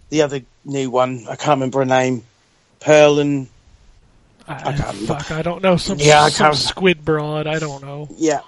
the 0.08 0.22
other 0.22 0.40
new 0.64 0.90
one. 0.90 1.24
I 1.28 1.36
can't 1.36 1.50
remember 1.58 1.78
her 1.80 1.84
name. 1.84 2.24
Pearl 2.80 3.20
and 3.20 3.46
I, 4.48 4.54
I 4.54 4.58
can't 4.72 4.78
remember. 4.94 5.06
fuck, 5.14 5.30
I 5.30 5.42
don't 5.42 5.62
know 5.62 5.76
some 5.76 5.98
Yeah, 6.00 6.22
I 6.24 6.30
some 6.30 6.46
can't- 6.46 6.56
squid 6.56 7.04
broad. 7.04 7.46
I 7.46 7.60
don't 7.60 7.82
know. 7.82 8.08
yeah, 8.16 8.40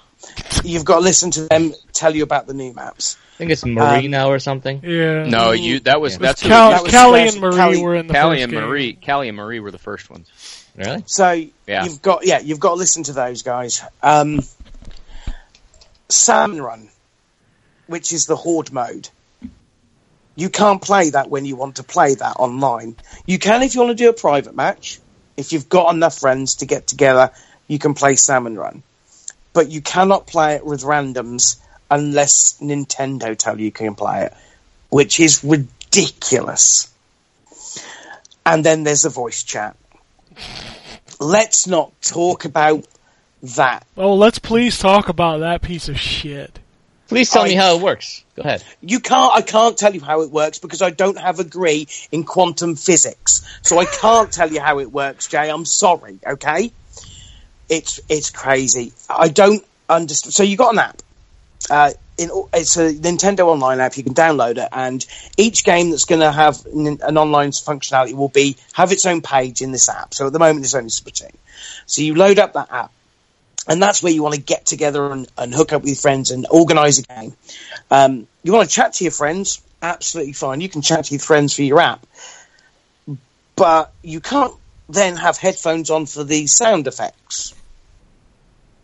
you've 0.65 0.85
got 0.85 0.97
to 0.97 1.01
listen 1.03 1.31
to 1.33 1.43
them 1.49 1.73
tell 1.93 2.17
you 2.17 2.25
about 2.25 2.49
the 2.49 2.55
new 2.55 2.73
maps. 2.73 3.17
I 3.35 3.37
think 3.39 3.51
it's 3.53 3.65
Marina 3.65 4.27
or 4.27 4.39
something. 4.41 4.81
Yeah. 4.83 5.25
No, 5.25 5.53
you. 5.53 5.79
That 5.81 6.01
was 6.01 6.15
Yeah. 6.15 6.19
that's 6.19 6.43
who 6.43 6.49
Cal- 6.49 6.71
that 6.71 6.83
was 6.83 6.93
Callie 6.93 7.25
first- 7.25 7.35
and 7.37 7.43
Marie 7.43 7.57
Callie- 7.57 7.83
were 7.83 7.95
in 7.95 8.07
the 8.09 8.15
Callie 8.15 8.37
first 8.39 8.43
and 8.43 8.53
game. 8.53 8.61
Marie. 8.63 8.93
Callie 8.95 9.29
and 9.29 9.37
Marie 9.37 9.61
were 9.61 9.71
the 9.71 9.79
first 9.79 10.11
ones. 10.11 10.29
Really? 10.77 11.05
So 11.07 11.31
Yeah. 11.69 11.85
you've 11.85 12.03
got 12.03 12.27
yeah, 12.27 12.41
you've 12.41 12.61
got 12.61 12.71
to 12.71 12.75
listen 12.77 13.05
to 13.05 13.13
those 13.13 13.43
guys. 13.43 13.83
Um, 14.03 14.41
Salmon 16.09 16.61
Run, 16.61 16.89
which 17.87 18.13
is 18.13 18.27
the 18.27 18.37
horde 18.37 18.73
mode. 18.73 19.09
You 20.35 20.49
can't 20.49 20.81
play 20.81 21.11
that 21.11 21.29
when 21.29 21.45
you 21.45 21.57
want 21.57 21.77
to 21.77 21.83
play 21.83 22.15
that 22.15 22.37
online. 22.39 22.97
You 23.27 23.39
can 23.39 23.63
if 23.63 23.75
you 23.75 23.83
want 23.83 23.97
to 23.97 24.03
do 24.03 24.09
a 24.09 24.15
private 24.15 24.57
match. 24.57 24.99
If 25.37 25.53
you've 25.53 25.69
got 25.69 25.95
enough 25.95 26.19
friends 26.19 26.57
to 26.57 26.67
get 26.67 26.87
together, 26.87 27.31
you 27.69 27.79
can 27.79 27.95
play 27.95 28.17
Salmon 28.17 28.57
Run. 28.57 28.83
But 29.53 29.71
you 29.71 29.83
cannot 29.83 30.27
play 30.27 30.55
it 30.55 30.65
with 30.65 30.83
randoms 30.83 31.57
unless 31.91 32.59
Nintendo 32.61 33.37
tell 33.37 33.61
you 33.61 33.71
can 33.71 33.95
play 33.95 34.25
it, 34.25 34.35
which 34.89 35.21
is 35.21 35.45
ridiculous. 35.45 36.93
And 38.45 38.65
then 38.65 38.85
there's 38.85 39.03
the 39.03 39.11
voice 39.11 39.43
chat. 39.43 39.77
Let's 41.21 41.67
not 41.67 41.93
talk 42.01 42.47
about 42.47 42.87
that. 43.43 43.87
Oh, 43.97 44.15
let's 44.15 44.39
please 44.39 44.79
talk 44.79 45.09
about 45.09 45.41
that 45.41 45.63
piece 45.63 45.89
of 45.89 45.99
shit. 45.99 46.59
Please 47.13 47.31
tell 47.31 47.43
I- 47.43 47.49
me 47.49 47.55
how 47.55 47.77
it 47.77 47.83
works. 47.83 48.25
Go 48.35 48.43
ahead. 48.43 48.65
You 48.81 49.01
can't. 49.01 49.35
I 49.35 49.43
can't 49.43 49.77
tell 49.77 49.95
you 49.95 50.01
how 50.01 50.23
it 50.23 50.31
works 50.31 50.59
because 50.59 50.83
I 50.83 50.91
don't 50.91 51.19
have 51.19 51.39
a 51.39 51.45
degree 51.45 51.87
in 52.11 52.25
quantum 52.25 52.77
physics, 52.77 53.43
so 53.63 53.79
I 53.79 53.85
can't 53.85 54.33
tell 54.33 54.51
you 54.51 54.61
how 54.61 54.79
it 54.81 54.91
works, 54.91 55.29
Jay. 55.29 55.51
I'm 55.51 55.65
sorry. 55.65 56.19
Okay, 56.27 56.73
it's 57.69 58.01
it's 58.09 58.31
crazy. 58.31 58.93
I 59.09 59.29
don't 59.29 59.65
understand. 59.89 60.35
So 60.35 60.43
you 60.43 60.57
got 60.57 60.73
an 60.73 60.79
app. 60.79 61.03
Uh, 61.71 61.93
in, 62.19 62.31
it's 62.53 62.77
a 62.77 62.93
Nintendo 62.93 63.47
Online 63.47 63.81
app. 63.81 63.97
You 63.97 64.03
can 64.03 64.15
download 64.15 64.59
it, 64.59 64.69
and 64.73 65.05
each 65.37 65.65
game 65.65 65.91
that's 65.91 66.05
going 66.05 66.21
to 66.21 66.33
have 66.33 66.65
n- 66.67 66.99
an 67.03 67.17
online 67.19 67.51
functionality 67.51 68.15
will 68.15 68.29
be 68.29 68.57
have 68.73 68.93
its 68.93 69.07
own 69.07 69.23
page 69.23 69.63
in 69.63 69.73
this 69.73 69.89
app. 69.89 70.13
So 70.15 70.27
at 70.27 70.33
the 70.33 70.39
moment, 70.39 70.65
it's 70.65 70.75
only 70.75 70.91
Splatoon. 70.91 71.35
So 71.87 72.03
you 72.03 72.15
load 72.15 72.39
up 72.39 72.53
that 72.55 72.71
app, 72.71 72.91
and 73.69 73.83
that's 73.83 74.03
where 74.03 74.13
you 74.13 74.23
want 74.23 74.35
to 74.35 74.41
get 74.41 74.67
together 74.67 75.13
and, 75.13 75.29
and 75.39 75.55
hook 75.55 75.73
up 75.73 75.83
with 75.83 76.01
friends 76.01 76.31
and 76.31 76.47
organise 76.51 76.99
a 76.99 77.03
game. 77.03 77.37
Um, 77.91 78.27
you 78.43 78.53
want 78.53 78.69
to 78.69 78.75
chat 78.75 78.95
to 78.95 79.05
your 79.05 79.13
friends? 79.13 79.63
Absolutely 79.81 80.33
fine. 80.33 80.61
You 80.61 80.69
can 80.69 80.83
chat 80.83 81.07
to 81.07 81.15
your 81.15 81.21
friends 81.21 81.55
for 81.55 81.63
your 81.63 81.81
app, 81.81 82.07
but 83.57 83.93
you 84.03 84.21
can't 84.21 84.55
then 84.89 85.17
have 85.17 85.39
headphones 85.39 85.91
on 85.91 86.07
for 86.07 86.25
the 86.25 86.47
sound 86.47 86.87
effects 86.87 87.55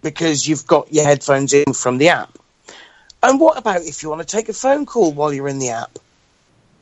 because 0.03 0.47
you've 0.47 0.66
got 0.66 0.93
your 0.93 1.05
headphones 1.05 1.53
in 1.53 1.72
from 1.72 1.99
the 1.99 2.11
app. 2.11 2.37
And 3.22 3.41
what 3.41 3.59
about 3.59 3.83
if 3.83 4.03
you 4.03 4.11
want 4.11 4.26
to 4.26 4.37
take 4.37 4.49
a 4.49 4.53
phone 4.53 4.87
call 4.87 5.12
while 5.12 5.33
you're 5.33 5.49
in 5.49 5.59
the 5.59 5.70
app? 5.70 5.99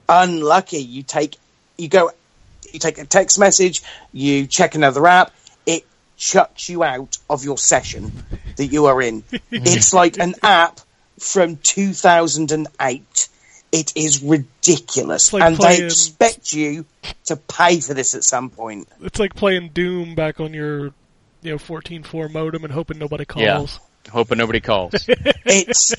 Unlucky. 0.09 0.78
You 0.78 1.03
take 1.03 1.36
you 1.78 1.88
go 1.88 2.11
you 2.72 2.78
take 2.78 2.99
a 2.99 3.05
text 3.05 3.38
message, 3.38 3.82
you 4.12 4.47
check 4.47 4.74
another 4.74 5.07
app, 5.07 5.32
chucks 6.16 6.68
you 6.68 6.82
out 6.82 7.18
of 7.28 7.44
your 7.44 7.58
session 7.58 8.12
that 8.56 8.66
you 8.66 8.86
are 8.86 9.00
in. 9.00 9.22
it's 9.50 9.92
like 9.92 10.18
an 10.18 10.34
app 10.42 10.80
from 11.18 11.56
2008. 11.56 13.28
It 13.72 13.92
is 13.96 14.22
ridiculous. 14.22 15.32
Like 15.32 15.42
and 15.42 15.56
they 15.56 15.84
expect 15.84 16.52
you 16.52 16.86
to 17.26 17.36
pay 17.36 17.80
for 17.80 17.94
this 17.94 18.14
at 18.14 18.24
some 18.24 18.50
point. 18.50 18.88
It's 19.02 19.18
like 19.18 19.34
playing 19.34 19.70
Doom 19.70 20.14
back 20.14 20.40
on 20.40 20.54
your, 20.54 20.86
you 21.42 21.52
know, 21.52 21.58
14.4 21.58 22.32
modem 22.32 22.64
and 22.64 22.72
hoping 22.72 22.98
nobody 22.98 23.24
calls. 23.24 23.44
Yeah. 23.44 24.12
Hoping 24.12 24.38
nobody 24.38 24.60
calls, 24.60 24.94
It's 25.08 25.92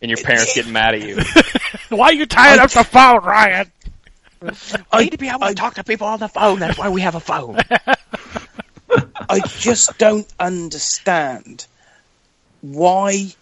and 0.00 0.10
your 0.10 0.16
parents 0.16 0.54
getting 0.54 0.72
mad 0.72 0.94
at 0.94 1.02
you. 1.02 1.18
Why 1.94 2.06
are 2.06 2.12
you 2.14 2.24
tying 2.24 2.58
up 2.58 2.70
the 2.70 2.84
phone, 2.84 3.22
Ryan? 3.22 3.70
I, 4.90 5.02
need 5.02 5.10
to 5.10 5.18
be 5.18 5.28
able 5.28 5.46
to 5.46 5.54
talk 5.54 5.74
to 5.74 5.84
people 5.84 6.06
on 6.06 6.18
the 6.18 6.28
phone. 6.28 6.60
That's 6.60 6.78
why 6.78 6.88
we 6.88 7.02
have 7.02 7.14
a 7.14 7.20
phone. 7.20 7.58
I 9.30 9.40
just 9.46 9.96
don't 9.98 10.26
understand 10.38 11.66
why 12.62 13.32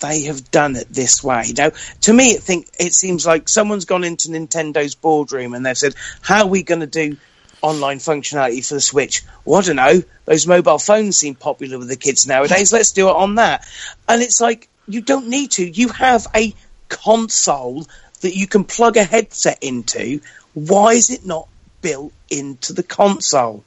they 0.00 0.22
have 0.24 0.50
done 0.50 0.76
it 0.76 0.88
this 0.90 1.22
way. 1.22 1.52
Now, 1.56 1.70
to 2.02 2.12
me, 2.12 2.32
it 2.32 2.42
think 2.42 2.68
it 2.78 2.94
seems 2.94 3.26
like 3.26 3.48
someone's 3.48 3.84
gone 3.84 4.04
into 4.04 4.28
Nintendo's 4.28 4.94
boardroom 4.94 5.54
and 5.54 5.64
they've 5.64 5.78
said, 5.78 5.94
"How 6.20 6.42
are 6.42 6.46
we 6.46 6.62
going 6.62 6.80
to 6.80 6.86
do 6.86 7.16
online 7.62 7.98
functionality 7.98 8.66
for 8.66 8.74
the 8.74 8.80
Switch?" 8.80 9.22
Well, 9.44 9.60
I 9.60 9.64
don't 9.64 9.76
know. 9.76 10.02
Those 10.24 10.46
mobile 10.46 10.78
phones 10.78 11.18
seem 11.18 11.34
popular 11.34 11.78
with 11.78 11.88
the 11.88 11.96
kids 11.96 12.26
nowadays. 12.26 12.72
Let's 12.72 12.92
do 12.92 13.08
it 13.08 13.16
on 13.16 13.36
that. 13.36 13.66
And 14.08 14.22
it's 14.22 14.40
like 14.40 14.68
you 14.88 15.00
don't 15.00 15.28
need 15.28 15.52
to. 15.52 15.68
You 15.68 15.88
have 15.88 16.26
a 16.34 16.54
console 16.88 17.86
that 18.22 18.34
you 18.34 18.46
can 18.46 18.64
plug 18.64 18.96
a 18.96 19.04
headset 19.04 19.62
into. 19.62 20.20
Why 20.54 20.94
is 20.94 21.10
it 21.10 21.26
not 21.26 21.48
built 21.82 22.12
into 22.30 22.72
the 22.72 22.82
console? 22.82 23.64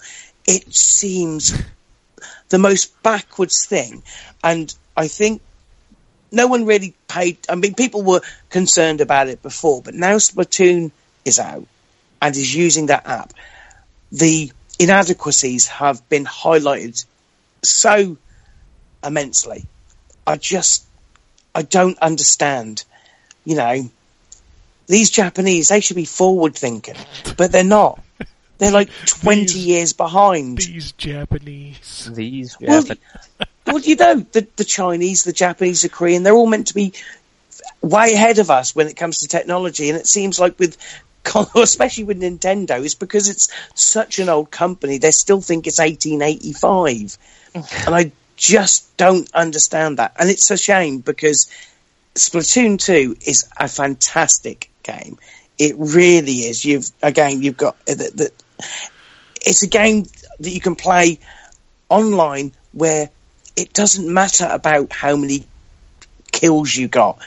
It 0.47 0.73
seems 0.73 1.53
the 2.49 2.57
most 2.57 3.01
backwards 3.03 3.65
thing. 3.65 4.03
And 4.43 4.73
I 4.95 5.07
think 5.07 5.41
no 6.31 6.47
one 6.47 6.65
really 6.65 6.93
paid. 7.07 7.37
I 7.49 7.55
mean, 7.55 7.75
people 7.75 8.01
were 8.01 8.21
concerned 8.49 9.01
about 9.01 9.27
it 9.27 9.41
before, 9.41 9.81
but 9.81 9.93
now 9.93 10.15
Splatoon 10.15 10.91
is 11.25 11.39
out 11.39 11.65
and 12.21 12.35
is 12.35 12.55
using 12.55 12.87
that 12.87 13.05
app. 13.05 13.33
The 14.11 14.51
inadequacies 14.79 15.67
have 15.67 16.07
been 16.09 16.25
highlighted 16.25 17.03
so 17.63 18.17
immensely. 19.03 19.65
I 20.25 20.37
just, 20.37 20.85
I 21.53 21.61
don't 21.61 21.97
understand. 21.99 22.83
You 23.45 23.55
know, 23.55 23.89
these 24.87 25.09
Japanese, 25.09 25.69
they 25.69 25.79
should 25.79 25.95
be 25.95 26.05
forward 26.05 26.55
thinking, 26.55 26.95
but 27.37 27.51
they're 27.51 27.63
not. 27.63 28.01
They're 28.57 28.71
like 28.71 28.89
20 29.05 29.41
These- 29.41 29.55
years 29.57 29.93
behind. 29.93 30.57
These 30.59 30.91
Japanese. 30.93 32.09
These. 32.13 32.57
Well, 32.59 32.83
well, 33.65 33.79
you 33.79 33.95
know, 33.95 34.15
the, 34.31 34.47
the 34.55 34.63
Chinese, 34.63 35.23
the 35.23 35.33
Japanese, 35.33 35.81
the 35.81 35.89
Korean, 35.89 36.23
they're 36.23 36.33
all 36.33 36.47
meant 36.47 36.67
to 36.67 36.73
be 36.73 36.93
way 37.81 38.13
ahead 38.13 38.39
of 38.39 38.49
us 38.49 38.75
when 38.75 38.87
it 38.87 38.95
comes 38.95 39.19
to 39.19 39.27
technology. 39.27 39.89
And 39.89 39.97
it 39.97 40.07
seems 40.07 40.39
like 40.39 40.57
with 40.57 40.77
especially 41.55 42.05
with 42.05 42.21
Nintendo, 42.21 42.83
it's 42.83 42.95
because 42.95 43.29
it's 43.29 43.49
such 43.75 44.19
an 44.19 44.29
old 44.29 44.51
company. 44.51 44.97
They 44.97 45.11
still 45.11 45.41
think 45.41 45.67
it's 45.67 45.79
1885, 45.79 47.17
and 47.53 47.95
I 47.95 48.11
just 48.35 48.95
don't 48.97 49.29
understand 49.33 49.97
that. 49.99 50.13
And 50.17 50.29
it's 50.29 50.49
a 50.51 50.57
shame 50.57 50.99
because 50.99 51.49
Splatoon 52.15 52.79
2 52.79 53.17
is 53.25 53.49
a 53.57 53.67
fantastic 53.67 54.69
game. 54.83 55.17
It 55.57 55.75
really 55.77 56.41
is. 56.45 56.63
You've 56.63 56.89
again, 57.01 57.41
you've 57.41 57.57
got 57.57 57.75
uh, 57.89 57.95
the, 57.95 58.11
the, 58.13 58.31
it's 59.45 59.63
a 59.63 59.67
game 59.67 60.03
that 60.39 60.49
you 60.49 60.61
can 60.61 60.75
play 60.75 61.19
online 61.89 62.51
where 62.73 63.09
it 63.55 63.73
doesn't 63.73 64.11
matter 64.11 64.47
about 64.49 64.91
how 64.91 65.15
many 65.15 65.45
kills 66.31 66.75
you 66.75 66.87
got. 66.87 67.19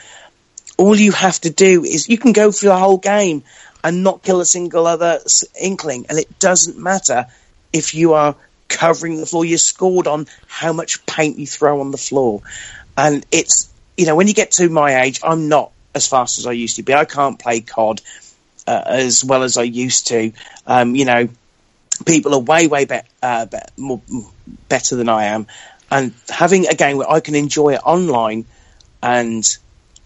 All 0.77 0.97
you 0.97 1.13
have 1.13 1.41
to 1.41 1.51
do 1.51 1.85
is 1.85 2.09
you 2.09 2.19
can 2.19 2.33
go 2.33 2.53
through 2.53 2.71
the 2.71 2.79
whole 2.79 2.99
game 2.99 3.43
and 3.83 4.05
not 4.05 4.23
kill 4.23 4.41
a 4.41 4.47
single 4.47 4.87
other 4.87 5.21
inkling, 5.61 6.07
and 6.09 6.19
it 6.19 6.39
doesn't 6.39 6.79
matter 6.79 7.27
if 7.73 7.95
you 7.95 8.15
are 8.15 8.37
covering 8.69 9.17
the 9.17 9.27
floor. 9.27 9.45
You're 9.45 9.59
scored 9.59 10.07
on 10.07 10.27
how 10.47 10.73
much 10.73 11.05
paint 11.07 11.39
you 11.39 11.47
throw 11.47 11.81
on 11.81 11.91
the 11.91 11.99
floor, 11.99 12.43
and 12.97 13.25
it's 13.33 13.73
you 13.97 14.07
know 14.07 14.17
when 14.17 14.29
you 14.29 14.35
get 14.35 14.53
to 14.53 14.69
my 14.69 15.03
age, 15.03 15.21
I'm 15.23 15.49
not 15.49 15.73
as 15.95 16.07
fast 16.07 16.39
as 16.39 16.47
I 16.47 16.53
used 16.53 16.77
to 16.77 16.83
be. 16.83 16.95
I 16.95 17.05
can't 17.05 17.39
play 17.39 17.61
COD 17.61 18.01
uh, 18.67 18.83
as 18.87 19.25
well 19.25 19.43
as 19.43 19.57
I 19.57 19.63
used 19.63 20.09
to. 20.09 20.33
Um, 20.67 20.95
you 20.95 21.05
know, 21.05 21.29
people 22.07 22.35
are 22.35 22.41
way 22.41 22.67
way 22.67 22.85
be- 22.85 23.01
uh, 23.23 23.47
be- 23.47 23.59
more, 23.77 24.01
better 24.69 24.97
than 24.97 25.09
I 25.09 25.27
am, 25.27 25.47
and 25.91 26.13
having 26.29 26.67
a 26.67 26.75
game 26.75 26.97
where 26.97 27.11
I 27.11 27.21
can 27.21 27.35
enjoy 27.35 27.75
it 27.75 27.81
online 27.85 28.47
and 29.03 29.45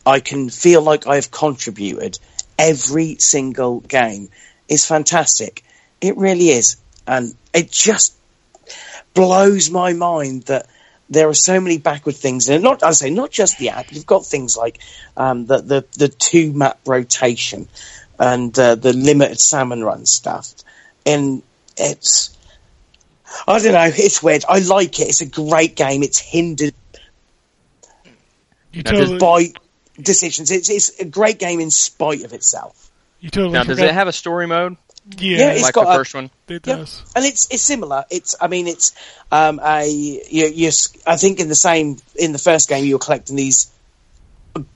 I 0.06 0.20
can 0.20 0.50
feel 0.50 0.82
like 0.82 1.06
I've 1.06 1.30
contributed 1.30 2.18
every 2.58 3.16
single 3.16 3.80
game 3.80 4.28
is 4.68 4.86
fantastic. 4.86 5.64
It 6.00 6.16
really 6.16 6.48
is, 6.48 6.76
and 7.06 7.34
it 7.52 7.70
just 7.70 8.14
blows 9.14 9.70
my 9.70 9.92
mind 9.92 10.44
that 10.44 10.66
there 11.10 11.28
are 11.28 11.34
so 11.34 11.60
many 11.60 11.78
backward 11.78 12.16
things. 12.16 12.48
And 12.48 12.62
not, 12.62 12.82
I 12.82 12.92
say, 12.92 13.10
not 13.10 13.30
just 13.30 13.58
the 13.58 13.70
app. 13.70 13.92
You've 13.92 14.06
got 14.06 14.24
things 14.24 14.56
like 14.56 14.80
um, 15.16 15.46
the, 15.46 15.60
the 15.60 15.84
the 15.96 16.08
two 16.08 16.52
map 16.52 16.80
rotation 16.86 17.68
and 18.18 18.56
uh, 18.58 18.74
the 18.74 18.92
limited 18.92 19.40
salmon 19.40 19.82
run 19.84 20.06
stuff, 20.06 20.54
and 21.06 21.42
it's 21.76 22.36
I 23.48 23.58
don't 23.60 23.72
know. 23.72 23.90
It's 23.94 24.22
weird. 24.22 24.44
I 24.48 24.60
like 24.60 25.00
it. 25.00 25.08
It's 25.08 25.20
a 25.20 25.26
great 25.26 25.74
game. 25.76 26.02
It's 26.02 26.18
hindered 26.18 26.74
You 28.72 28.82
totally, 28.82 29.18
by 29.18 29.52
decisions. 30.00 30.50
It's 30.50 30.68
it's 30.68 30.98
a 31.00 31.04
great 31.04 31.38
game 31.38 31.60
in 31.60 31.70
spite 31.70 32.22
of 32.24 32.32
itself. 32.32 32.90
you 33.20 33.30
totally 33.30 33.52
Now, 33.52 33.64
does 33.64 33.78
forgot- 33.78 33.90
it 33.90 33.94
have 33.94 34.08
a 34.08 34.12
story 34.12 34.46
mode 34.46 34.76
Yeah, 35.18 35.38
Yeah, 35.38 35.50
it's 35.52 35.62
like 35.62 35.74
got 35.74 35.84
the 35.84 35.90
a- 35.90 35.96
first 35.96 36.14
one? 36.14 36.30
it 36.48 36.66
Yeah. 36.66 36.76
does. 36.76 37.02
and 37.14 37.24
it's 37.24 37.46
it's 37.50 37.62
similar. 37.62 38.04
It's 38.10 38.34
I 38.40 38.48
mean 38.48 38.66
it's 38.66 38.92
um 39.30 39.60
a 39.62 39.86
you, 39.88 40.46
you 40.46 40.70
I 41.06 41.16
think 41.16 41.40
in 41.40 41.48
the 41.48 41.54
same 41.54 41.98
in 42.16 42.32
the 42.32 42.38
first 42.38 42.68
game 42.68 42.84
you 42.84 42.94
were 42.94 42.98
collecting 43.00 43.36
these 43.36 43.70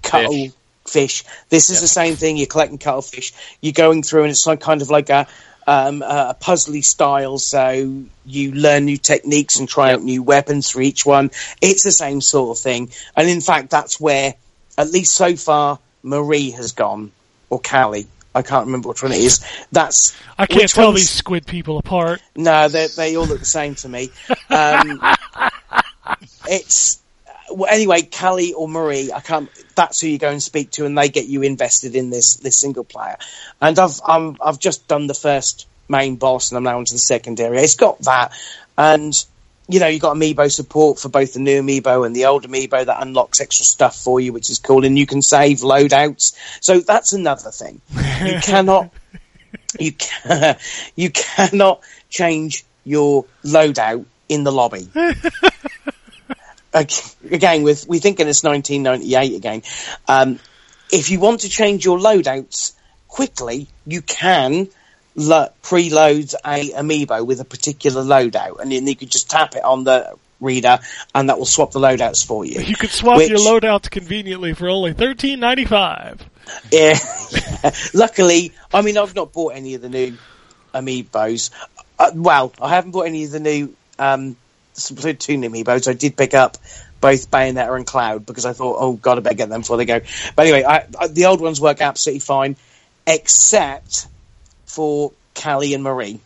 cuttlefish. 0.02 0.52
Fish. 0.88 1.24
This 1.48 1.70
is 1.70 1.76
Yeah. 1.76 1.80
the 1.82 1.88
same 1.88 2.16
thing. 2.16 2.36
You're 2.36 2.46
collecting 2.46 2.78
cuttlefish. 2.78 3.32
You're 3.60 3.72
going 3.72 4.02
through 4.02 4.22
and 4.22 4.30
it's 4.30 4.46
like 4.46 4.60
kind 4.60 4.82
of 4.82 4.90
like 4.90 5.10
a 5.10 5.26
um, 5.66 6.00
a 6.02 6.34
puzzly 6.40 6.82
style. 6.82 7.36
So 7.38 8.02
you 8.24 8.52
learn 8.52 8.86
new 8.86 8.96
techniques 8.96 9.58
and 9.58 9.68
try 9.68 9.92
out 9.92 10.02
new 10.02 10.22
weapons 10.22 10.70
for 10.70 10.80
each 10.80 11.04
one. 11.04 11.30
It's 11.60 11.82
the 11.84 11.92
same 11.92 12.20
sort 12.22 12.56
of 12.56 12.62
thing. 12.62 12.90
And 13.14 13.28
in 13.28 13.40
fact, 13.42 13.68
that's 13.70 14.00
where 14.00 14.34
at 14.78 14.90
least 14.90 15.14
so 15.14 15.36
far 15.36 15.78
Marie 16.02 16.50
has 16.52 16.72
gone 16.72 17.12
or 17.50 17.60
Callie. 17.60 18.06
I 18.34 18.42
can't 18.42 18.66
remember 18.66 18.88
which 18.90 19.02
one 19.02 19.12
it 19.12 19.18
is. 19.18 19.40
That's 19.72 20.14
I 20.38 20.46
can't 20.46 20.70
tell 20.70 20.86
one's- 20.88 21.00
these 21.00 21.10
squid 21.10 21.46
people 21.46 21.76
apart. 21.78 22.22
no, 22.36 22.68
they 22.68 22.86
they 22.86 23.16
all 23.16 23.26
look 23.26 23.40
the 23.40 23.44
same 23.44 23.74
to 23.76 23.88
me. 23.88 24.10
Um, 24.48 25.00
it's 26.48 27.00
well, 27.50 27.72
anyway, 27.72 28.02
Callie 28.02 28.52
or 28.52 28.68
Marie. 28.68 29.12
I 29.12 29.20
can't. 29.20 29.50
That's 29.74 30.00
who 30.00 30.08
you 30.08 30.18
go 30.18 30.30
and 30.30 30.42
speak 30.42 30.70
to, 30.72 30.86
and 30.86 30.96
they 30.96 31.08
get 31.08 31.26
you 31.26 31.42
invested 31.42 31.94
in 31.94 32.10
this 32.10 32.36
this 32.36 32.58
single 32.58 32.84
player. 32.84 33.16
And 33.60 33.78
I've 33.78 34.00
um, 34.06 34.36
I've 34.40 34.58
just 34.58 34.88
done 34.88 35.06
the 35.06 35.14
first 35.14 35.66
main 35.88 36.16
boss, 36.16 36.50
and 36.50 36.56
I'm 36.56 36.64
now 36.64 36.78
onto 36.78 36.92
the 36.92 36.98
second 36.98 37.40
area. 37.40 37.62
It's 37.62 37.76
got 37.76 38.00
that, 38.00 38.32
and 38.76 39.12
you 39.68 39.80
know 39.80 39.86
you've 39.86 40.02
got 40.02 40.16
amiibo 40.16 40.50
support 40.50 40.98
for 40.98 41.08
both 41.08 41.34
the 41.34 41.40
new 41.40 41.62
amiibo 41.62 42.06
and 42.06 42.14
the 42.14 42.26
old 42.26 42.46
amiibo 42.46 42.86
that 42.86 43.02
unlocks 43.02 43.40
extra 43.40 43.64
stuff 43.64 43.96
for 43.96 44.20
you, 44.20 44.32
which 44.32 44.50
is 44.50 44.58
cool. 44.58 44.84
And 44.84 44.98
you 44.98 45.06
can 45.06 45.22
save 45.22 45.58
loadouts. 45.58 46.36
So 46.60 46.80
that's 46.80 47.12
another 47.12 47.50
thing. 47.50 47.80
You 48.24 48.38
cannot 48.42 48.90
you 49.78 49.92
can, 49.92 50.56
you 50.96 51.10
cannot 51.10 51.80
change 52.08 52.64
your 52.84 53.26
loadout 53.44 54.04
in 54.28 54.44
the 54.44 54.52
lobby. 54.52 54.88
Ag- 56.74 56.92
again, 57.30 57.62
with 57.62 57.86
we 57.88 57.98
thinking 57.98 58.28
it's 58.28 58.42
1998 58.44 59.36
again. 59.36 59.62
Um, 60.06 60.38
if 60.92 61.10
you 61.10 61.20
want 61.20 61.40
to 61.40 61.48
change 61.48 61.84
your 61.84 61.98
loadouts 61.98 62.72
quickly, 63.08 63.68
you 63.86 64.02
can 64.02 64.68
lo- 65.14 65.48
preload 65.62 66.34
a 66.44 66.70
amiibo 66.70 67.24
with 67.26 67.40
a 67.40 67.44
particular 67.44 68.02
loadout, 68.02 68.60
and 68.60 68.70
then 68.72 68.86
you 68.86 68.96
could 68.96 69.10
just 69.10 69.30
tap 69.30 69.54
it 69.54 69.64
on 69.64 69.84
the 69.84 70.14
reader, 70.40 70.78
and 71.14 71.28
that 71.30 71.38
will 71.38 71.46
swap 71.46 71.72
the 71.72 71.80
loadouts 71.80 72.24
for 72.24 72.44
you. 72.44 72.60
You 72.60 72.76
could 72.76 72.90
swap 72.90 73.16
Which- 73.18 73.30
your 73.30 73.38
loadouts 73.38 73.90
conveniently 73.90 74.54
for 74.54 74.68
only 74.68 74.92
thirteen 74.92 75.40
ninety 75.40 75.64
five. 75.64 76.22
Yeah. 76.72 76.98
Luckily, 77.94 78.52
I 78.72 78.80
mean, 78.82 78.96
I've 78.96 79.14
not 79.14 79.32
bought 79.32 79.54
any 79.54 79.74
of 79.74 79.82
the 79.82 79.88
new 79.90 80.16
amiibos. 80.74 81.50
Uh, 81.98 82.10
well, 82.14 82.52
I 82.60 82.70
haven't 82.70 82.92
bought 82.92 83.06
any 83.06 83.24
of 83.24 83.30
the 83.32 83.40
new 83.40 83.74
um, 83.98 84.36
Splatoon 84.78 85.44
amiibos. 85.44 85.88
I 85.88 85.92
did 85.92 86.16
pick 86.16 86.34
up 86.34 86.56
both 87.00 87.30
Bayonetta 87.30 87.76
and 87.76 87.86
Cloud 87.86 88.26
because 88.26 88.46
I 88.46 88.52
thought, 88.52 88.76
oh 88.78 88.92
god, 88.94 89.18
I 89.18 89.20
better 89.20 89.36
get 89.36 89.48
them 89.48 89.60
before 89.60 89.76
they 89.76 89.84
go. 89.84 90.00
But 90.34 90.46
anyway, 90.46 90.64
I, 90.64 90.86
I, 90.98 91.08
the 91.08 91.26
old 91.26 91.40
ones 91.40 91.60
work 91.60 91.80
absolutely 91.80 92.20
fine, 92.20 92.56
except 93.06 94.06
for 94.66 95.12
Callie 95.34 95.74
and 95.74 95.82
Marie. 95.82 96.20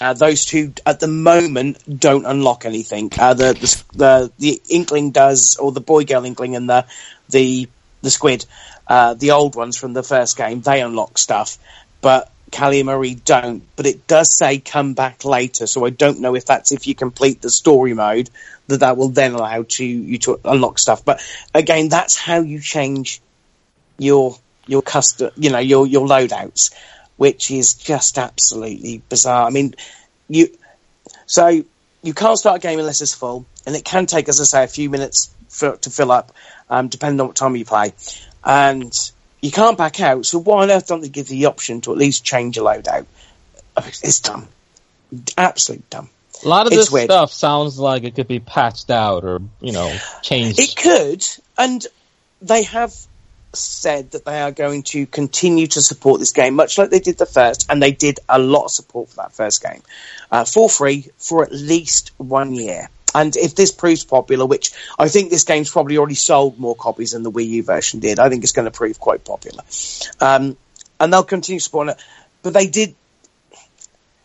Uh, 0.00 0.14
those 0.14 0.44
two 0.44 0.72
at 0.84 0.98
the 0.98 1.06
moment 1.06 1.78
don't 2.00 2.24
unlock 2.24 2.64
anything. 2.64 3.10
Uh, 3.16 3.34
the, 3.34 3.52
the 3.52 3.84
the 3.94 4.32
the 4.38 4.62
Inkling 4.68 5.12
does, 5.12 5.56
or 5.56 5.70
the 5.70 5.80
boy 5.80 6.04
girl 6.04 6.24
Inkling 6.24 6.56
and 6.56 6.68
the 6.68 6.86
the 7.28 7.68
the 8.00 8.10
squid, 8.10 8.44
uh, 8.88 9.14
the 9.14 9.30
old 9.30 9.54
ones 9.54 9.76
from 9.76 9.92
the 9.92 10.02
first 10.02 10.36
game, 10.36 10.60
they 10.60 10.80
unlock 10.80 11.18
stuff, 11.18 11.56
but 12.00 12.31
Callie 12.52 12.82
Marie 12.82 13.14
don't. 13.14 13.64
But 13.76 13.86
it 13.86 14.06
does 14.06 14.36
say 14.36 14.58
come 14.58 14.94
back 14.94 15.24
later, 15.24 15.66
so 15.66 15.84
I 15.84 15.90
don't 15.90 16.20
know 16.20 16.36
if 16.36 16.44
that's 16.44 16.72
if 16.72 16.86
you 16.86 16.94
complete 16.94 17.42
the 17.42 17.50
story 17.50 17.94
mode 17.94 18.30
that 18.68 18.80
that 18.80 18.96
will 18.96 19.08
then 19.08 19.34
allow 19.34 19.64
to 19.68 19.84
you 19.84 20.18
to 20.18 20.40
unlock 20.44 20.78
stuff. 20.78 21.04
But 21.04 21.20
again, 21.54 21.88
that's 21.88 22.16
how 22.16 22.40
you 22.40 22.60
change 22.60 23.20
your 23.98 24.36
your 24.66 24.82
custom, 24.82 25.30
you 25.36 25.50
know, 25.50 25.58
your 25.58 25.86
your 25.86 26.06
loadouts, 26.06 26.72
which 27.16 27.50
is 27.50 27.74
just 27.74 28.18
absolutely 28.18 29.02
bizarre. 29.08 29.46
I 29.46 29.50
mean, 29.50 29.74
you 30.28 30.56
so 31.26 31.64
you 32.02 32.14
can't 32.14 32.38
start 32.38 32.56
a 32.56 32.60
game 32.60 32.78
unless 32.78 33.00
it's 33.00 33.14
full, 33.14 33.46
and 33.66 33.74
it 33.74 33.84
can 33.84 34.06
take, 34.06 34.28
as 34.28 34.40
I 34.40 34.44
say, 34.44 34.64
a 34.64 34.68
few 34.68 34.90
minutes 34.90 35.34
for, 35.48 35.76
to 35.76 35.90
fill 35.90 36.10
up, 36.10 36.32
um, 36.68 36.88
depending 36.88 37.20
on 37.20 37.28
what 37.28 37.36
time 37.36 37.56
you 37.56 37.64
play, 37.64 37.92
and 38.44 38.92
you 39.42 39.50
can't 39.50 39.76
back 39.76 40.00
out. 40.00 40.24
So 40.24 40.38
why 40.38 40.62
on 40.62 40.70
earth 40.70 40.86
don't 40.86 41.00
they 41.00 41.08
give 41.08 41.28
you 41.30 41.40
the 41.40 41.46
option 41.46 41.80
to 41.82 41.92
at 41.92 41.98
least 41.98 42.24
change 42.24 42.56
your 42.56 42.64
loadout? 42.64 43.06
It's 43.76 44.20
dumb, 44.20 44.48
absolute 45.36 45.88
dumb. 45.90 46.08
A 46.44 46.48
lot 46.48 46.66
of 46.66 46.72
It's 46.72 46.82
this 46.82 46.90
weird. 46.90 47.04
stuff 47.06 47.32
sounds 47.32 47.78
like 47.78 48.04
it 48.04 48.14
could 48.14 48.28
be 48.28 48.40
patched 48.40 48.90
out 48.90 49.24
or 49.24 49.40
you 49.60 49.72
know 49.72 49.94
changed. 50.22 50.58
It 50.58 50.74
could, 50.76 51.24
and 51.58 51.86
they 52.40 52.64
have 52.64 52.94
said 53.54 54.10
that 54.12 54.24
they 54.24 54.40
are 54.40 54.50
going 54.50 54.82
to 54.82 55.06
continue 55.06 55.66
to 55.66 55.82
support 55.82 56.18
this 56.20 56.32
game, 56.32 56.54
much 56.54 56.78
like 56.78 56.90
they 56.90 57.00
did 57.00 57.18
the 57.18 57.26
first, 57.26 57.66
and 57.70 57.82
they 57.82 57.92
did 57.92 58.18
a 58.28 58.38
lot 58.38 58.64
of 58.64 58.70
support 58.70 59.10
for 59.10 59.16
that 59.16 59.32
first 59.32 59.62
game 59.62 59.82
uh, 60.30 60.44
for 60.44 60.68
free 60.68 61.08
for 61.18 61.42
at 61.42 61.52
least 61.52 62.12
one 62.16 62.54
year. 62.54 62.88
And 63.14 63.36
if 63.36 63.54
this 63.54 63.72
proves 63.72 64.04
popular, 64.04 64.46
which 64.46 64.72
I 64.98 65.08
think 65.08 65.30
this 65.30 65.44
game's 65.44 65.70
probably 65.70 65.98
already 65.98 66.14
sold 66.14 66.58
more 66.58 66.74
copies 66.74 67.12
than 67.12 67.22
the 67.22 67.30
Wii 67.30 67.46
U 67.48 67.62
version 67.62 68.00
did, 68.00 68.18
I 68.18 68.28
think 68.28 68.42
it's 68.42 68.52
going 68.52 68.66
to 68.66 68.70
prove 68.70 68.98
quite 68.98 69.24
popular. 69.24 69.62
Um, 70.20 70.56
and 70.98 71.12
they'll 71.12 71.24
continue 71.24 71.60
supporting 71.60 71.94
it. 71.94 72.02
But 72.42 72.54
they 72.54 72.66
did 72.66 72.94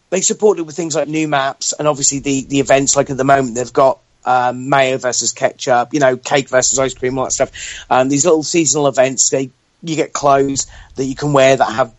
they 0.10 0.22
supported 0.22 0.64
with 0.64 0.76
things 0.76 0.96
like 0.96 1.08
new 1.08 1.28
maps 1.28 1.74
and 1.74 1.88
obviously 1.88 2.20
the, 2.20 2.46
the 2.46 2.60
events 2.62 2.96
like 2.96 3.10
at 3.10 3.18
the 3.18 3.26
moment 3.26 3.56
they've 3.56 3.74
got 3.74 4.00
um, 4.26 4.70
mayo 4.70 4.98
versus 4.98 5.32
ketchup, 5.32 5.94
you 5.94 6.00
know, 6.00 6.18
cake 6.18 6.50
versus 6.50 6.78
ice 6.78 6.94
cream, 6.94 7.18
all 7.18 7.26
that 7.26 7.32
stuff. 7.32 7.86
Um, 7.90 8.10
these 8.10 8.26
little 8.26 8.44
seasonal 8.44 8.88
events, 8.88 9.30
they 9.30 9.52
you 9.82 9.96
get 9.96 10.12
clothes 10.12 10.68
that 10.96 11.06
you 11.06 11.16
can 11.16 11.34
wear 11.34 11.56
that 11.56 11.72
have 11.72 11.94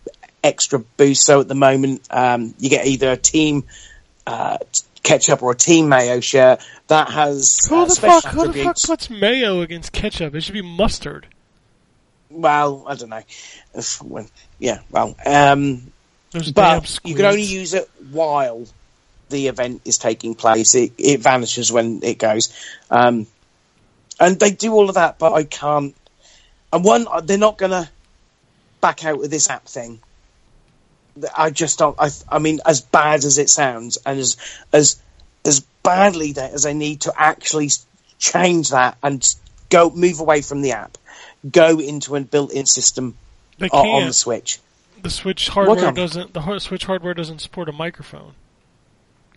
extra 0.44 0.78
boost. 0.78 1.24
So 1.24 1.40
at 1.40 1.48
the 1.48 1.54
moment, 1.54 2.06
um, 2.10 2.54
you 2.58 2.68
get 2.68 2.86
either 2.86 3.12
a 3.12 3.16
team 3.16 3.64
uh, 4.26 4.58
ketchup 5.02 5.42
or 5.42 5.52
a 5.52 5.56
team 5.56 5.88
mayo 5.88 6.20
shirt 6.20 6.60
that 6.88 7.10
has 7.10 7.66
Who 7.68 7.76
uh, 7.76 7.84
the 7.86 7.90
special 7.92 8.20
fuck? 8.20 8.32
Who 8.32 8.52
the 8.52 8.64
fuck 8.64 8.76
puts 8.82 9.10
mayo 9.10 9.60
against 9.60 9.92
ketchup? 9.92 10.34
It 10.34 10.42
should 10.42 10.54
be 10.54 10.62
mustard. 10.62 11.26
Well, 12.30 12.84
I 12.86 12.94
don't 12.94 13.08
know. 13.08 13.22
When- 14.02 14.28
yeah, 14.58 14.80
well, 14.90 15.16
um, 15.24 15.92
but 16.54 16.98
you 17.04 17.14
can 17.14 17.24
only 17.24 17.42
use 17.42 17.74
it 17.74 17.88
while 18.10 18.66
the 19.30 19.48
event 19.48 19.82
is 19.84 19.98
taking 19.98 20.34
place. 20.34 20.74
It, 20.74 20.92
it 20.98 21.20
vanishes 21.20 21.72
when 21.72 22.00
it 22.02 22.18
goes, 22.18 22.52
um, 22.90 23.26
and 24.20 24.38
they 24.38 24.50
do 24.50 24.72
all 24.72 24.88
of 24.88 24.96
that. 24.96 25.18
But 25.18 25.32
I 25.32 25.44
can't. 25.44 25.94
And 26.72 26.84
one, 26.84 27.06
they're 27.24 27.38
not 27.38 27.56
going 27.56 27.70
to 27.70 27.88
back 28.80 29.04
out 29.04 29.18
with 29.18 29.30
this 29.30 29.48
app 29.48 29.64
thing. 29.64 30.00
I 31.36 31.50
just 31.50 31.78
don't. 31.78 31.96
I, 31.98 32.10
I 32.28 32.38
mean, 32.38 32.60
as 32.64 32.80
bad 32.80 33.24
as 33.24 33.38
it 33.38 33.50
sounds, 33.50 33.98
and 34.04 34.18
as 34.18 34.36
as 34.72 35.00
as 35.44 35.60
badly 35.82 36.32
that 36.32 36.52
as 36.52 36.66
I 36.66 36.72
need 36.72 37.02
to 37.02 37.12
actually 37.16 37.70
change 38.18 38.70
that 38.70 38.98
and 39.02 39.24
go 39.70 39.90
move 39.90 40.20
away 40.20 40.42
from 40.42 40.62
the 40.62 40.72
app, 40.72 40.98
go 41.50 41.78
into 41.78 42.16
a 42.16 42.20
built-in 42.20 42.66
system 42.66 43.16
on 43.72 44.06
the 44.06 44.12
Switch. 44.12 44.58
The 45.02 45.10
Switch 45.10 45.48
hardware 45.48 45.92
doesn't. 45.92 46.34
The 46.34 46.58
Switch 46.58 46.84
hardware 46.84 47.14
doesn't 47.14 47.40
support 47.40 47.68
a 47.68 47.72
microphone. 47.72 48.32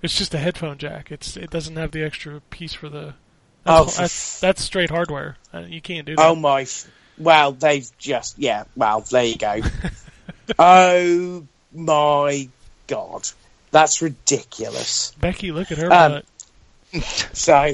It's 0.01 0.17
just 0.17 0.33
a 0.33 0.39
headphone 0.39 0.77
jack. 0.77 1.11
It's 1.11 1.37
it 1.37 1.49
doesn't 1.51 1.75
have 1.75 1.91
the 1.91 2.03
extra 2.03 2.41
piece 2.49 2.73
for 2.73 2.89
the. 2.89 3.13
Oh, 3.63 3.83
That's, 3.83 3.95
for 3.95 4.01
that's, 4.01 4.39
that's 4.39 4.63
straight 4.63 4.89
hardware. 4.89 5.37
Uh, 5.53 5.59
You 5.59 5.81
can't 5.81 6.07
do 6.07 6.15
that. 6.15 6.25
Oh 6.25 6.35
my! 6.35 6.65
Well, 7.19 7.51
they've 7.51 7.87
just 7.99 8.39
yeah. 8.39 8.63
Well, 8.75 9.01
there 9.01 9.23
you 9.23 9.35
go. 9.35 9.61
oh 10.59 11.47
my 11.73 12.49
god, 12.87 13.27
that's 13.71 14.01
ridiculous. 14.01 15.13
Becky, 15.19 15.51
look 15.51 15.71
at 15.71 15.77
her 15.77 15.91
Um, 15.91 16.11
butt. 16.11 16.25
So, 17.33 17.73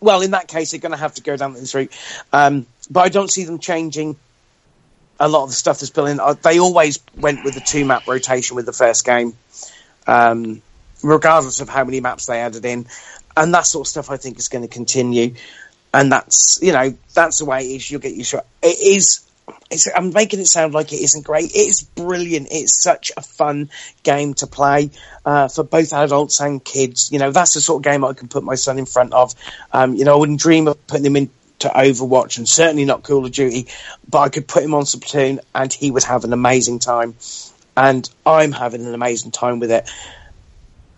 well, 0.00 0.22
in 0.22 0.30
that 0.32 0.48
case, 0.48 0.70
they're 0.70 0.80
going 0.80 0.92
to 0.92 0.98
have 0.98 1.14
to 1.14 1.22
go 1.22 1.36
down 1.36 1.52
this 1.54 1.74
route. 1.74 1.92
Um, 2.32 2.66
but 2.90 3.00
I 3.00 3.08
don't 3.08 3.30
see 3.30 3.44
them 3.44 3.58
changing 3.58 4.16
a 5.20 5.28
lot 5.28 5.44
of 5.44 5.50
the 5.50 5.54
stuff 5.54 5.80
that's 5.80 5.90
built 5.90 6.08
in. 6.08 6.18
Uh, 6.18 6.34
They 6.34 6.58
always 6.58 6.98
went 7.16 7.44
with 7.44 7.54
the 7.54 7.60
two 7.60 7.84
map 7.84 8.06
rotation 8.08 8.56
with 8.56 8.66
the 8.66 8.72
first 8.72 9.04
game, 9.04 9.36
um, 10.06 10.62
regardless 11.02 11.60
of 11.60 11.68
how 11.68 11.84
many 11.84 12.00
maps 12.00 12.26
they 12.26 12.40
added 12.40 12.64
in. 12.64 12.86
And 13.36 13.54
that 13.54 13.66
sort 13.66 13.86
of 13.86 13.88
stuff 13.90 14.10
I 14.10 14.16
think 14.16 14.38
is 14.38 14.48
going 14.48 14.62
to 14.62 14.68
continue. 14.68 15.34
And 15.94 16.10
that's, 16.10 16.58
you 16.62 16.72
know, 16.72 16.94
that's 17.14 17.38
the 17.38 17.44
way 17.44 17.60
it 17.66 17.76
is. 17.76 17.90
You'll 17.90 18.00
get 18.00 18.14
used 18.14 18.30
to 18.30 18.38
it. 18.38 18.46
It 18.62 18.78
is. 18.96 19.20
It's, 19.70 19.88
I'm 19.94 20.12
making 20.12 20.40
it 20.40 20.46
sound 20.46 20.74
like 20.74 20.92
it 20.92 21.00
isn't 21.00 21.24
great. 21.24 21.50
It 21.50 21.68
is 21.68 21.82
brilliant. 21.82 22.48
It's 22.50 22.82
such 22.82 23.12
a 23.16 23.22
fun 23.22 23.70
game 24.02 24.34
to 24.34 24.46
play 24.46 24.90
uh, 25.24 25.48
for 25.48 25.64
both 25.64 25.92
adults 25.92 26.40
and 26.40 26.62
kids. 26.62 27.10
You 27.12 27.18
know, 27.18 27.30
that's 27.30 27.54
the 27.54 27.60
sort 27.60 27.80
of 27.80 27.84
game 27.90 28.04
I 28.04 28.12
can 28.12 28.28
put 28.28 28.44
my 28.44 28.54
son 28.54 28.78
in 28.78 28.86
front 28.86 29.12
of. 29.12 29.34
Um, 29.72 29.94
you 29.94 30.04
know, 30.04 30.14
I 30.14 30.16
wouldn't 30.18 30.40
dream 30.40 30.68
of 30.68 30.86
putting 30.86 31.06
him 31.06 31.16
into 31.16 31.32
Overwatch 31.68 32.38
and 32.38 32.48
certainly 32.48 32.84
not 32.84 33.02
Call 33.02 33.24
of 33.24 33.32
Duty, 33.32 33.68
but 34.08 34.20
I 34.20 34.28
could 34.28 34.46
put 34.46 34.62
him 34.62 34.74
on 34.74 34.82
Splatoon 34.82 35.38
and 35.54 35.72
he 35.72 35.90
would 35.90 36.04
have 36.04 36.24
an 36.24 36.32
amazing 36.32 36.78
time. 36.78 37.14
And 37.76 38.08
I'm 38.26 38.52
having 38.52 38.84
an 38.84 38.94
amazing 38.94 39.30
time 39.30 39.58
with 39.58 39.70
it. 39.70 39.90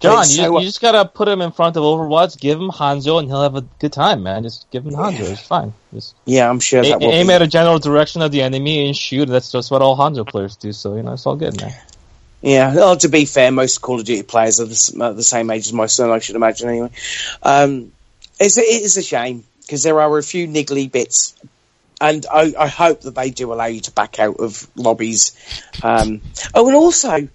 John, 0.04 0.18
you, 0.28 0.36
so- 0.36 0.58
you 0.60 0.66
just 0.66 0.80
gotta 0.80 1.04
put 1.04 1.28
him 1.28 1.40
in 1.42 1.52
front 1.52 1.76
of 1.76 1.82
Overwatch, 1.82 2.38
give 2.38 2.60
him 2.60 2.70
Hanzo, 2.70 3.18
and 3.18 3.28
he'll 3.28 3.42
have 3.42 3.56
a 3.56 3.62
good 3.80 3.92
time, 3.92 4.22
man. 4.22 4.42
Just 4.42 4.70
give 4.70 4.86
him 4.86 4.92
Hanzo, 4.92 5.30
it's 5.30 5.46
fine. 5.46 5.72
Just 5.92 6.14
yeah, 6.24 6.48
I'm 6.48 6.60
sure 6.60 6.80
a- 6.80 6.88
that 6.90 7.00
will 7.00 7.10
aim 7.10 7.26
be. 7.28 7.32
at 7.32 7.42
a 7.42 7.46
general 7.46 7.78
direction 7.78 8.22
of 8.22 8.30
the 8.30 8.42
enemy 8.42 8.86
and 8.86 8.96
shoot. 8.96 9.26
That's 9.28 9.50
just 9.50 9.70
what 9.70 9.82
all 9.82 9.96
Hanzo 9.96 10.26
players 10.26 10.56
do. 10.56 10.72
So 10.72 10.96
you 10.96 11.02
know, 11.02 11.12
it's 11.14 11.26
all 11.26 11.36
good, 11.36 11.60
man. 11.60 11.74
Yeah, 12.42 12.74
well, 12.74 12.96
to 12.98 13.08
be 13.08 13.24
fair, 13.24 13.50
most 13.50 13.78
Call 13.80 14.00
of 14.00 14.04
Duty 14.04 14.22
players 14.22 14.60
are 14.60 14.66
the, 14.66 14.96
uh, 15.02 15.12
the 15.14 15.22
same 15.22 15.50
age 15.50 15.66
as 15.66 15.72
my 15.72 15.86
son, 15.86 16.10
I 16.10 16.18
should 16.18 16.36
imagine, 16.36 16.68
anyway. 16.68 16.90
Um, 17.42 17.90
it's, 18.38 18.58
it 18.58 18.64
is 18.82 18.98
a 18.98 19.02
shame 19.02 19.44
because 19.62 19.82
there 19.82 19.98
are 19.98 20.18
a 20.18 20.22
few 20.22 20.46
niggly 20.46 20.92
bits, 20.92 21.34
and 22.02 22.26
I, 22.30 22.52
I 22.58 22.68
hope 22.68 23.00
that 23.00 23.14
they 23.14 23.30
do 23.30 23.50
allow 23.54 23.64
you 23.64 23.80
to 23.80 23.92
back 23.92 24.18
out 24.18 24.40
of 24.40 24.68
lobbies. 24.76 25.34
Um, 25.82 26.20
oh, 26.54 26.66
and 26.66 26.76
also, 26.76 27.28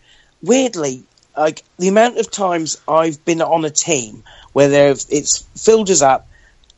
weirdly, 0.44 1.02
like 1.40 1.64
the 1.78 1.88
amount 1.88 2.18
of 2.18 2.30
times 2.30 2.82
I've 2.86 3.24
been 3.24 3.42
on 3.42 3.64
a 3.64 3.70
team 3.70 4.24
where 4.52 4.68
there 4.68 4.90
it's 4.90 5.48
filled 5.56 5.90
us 5.90 6.02
up, 6.02 6.28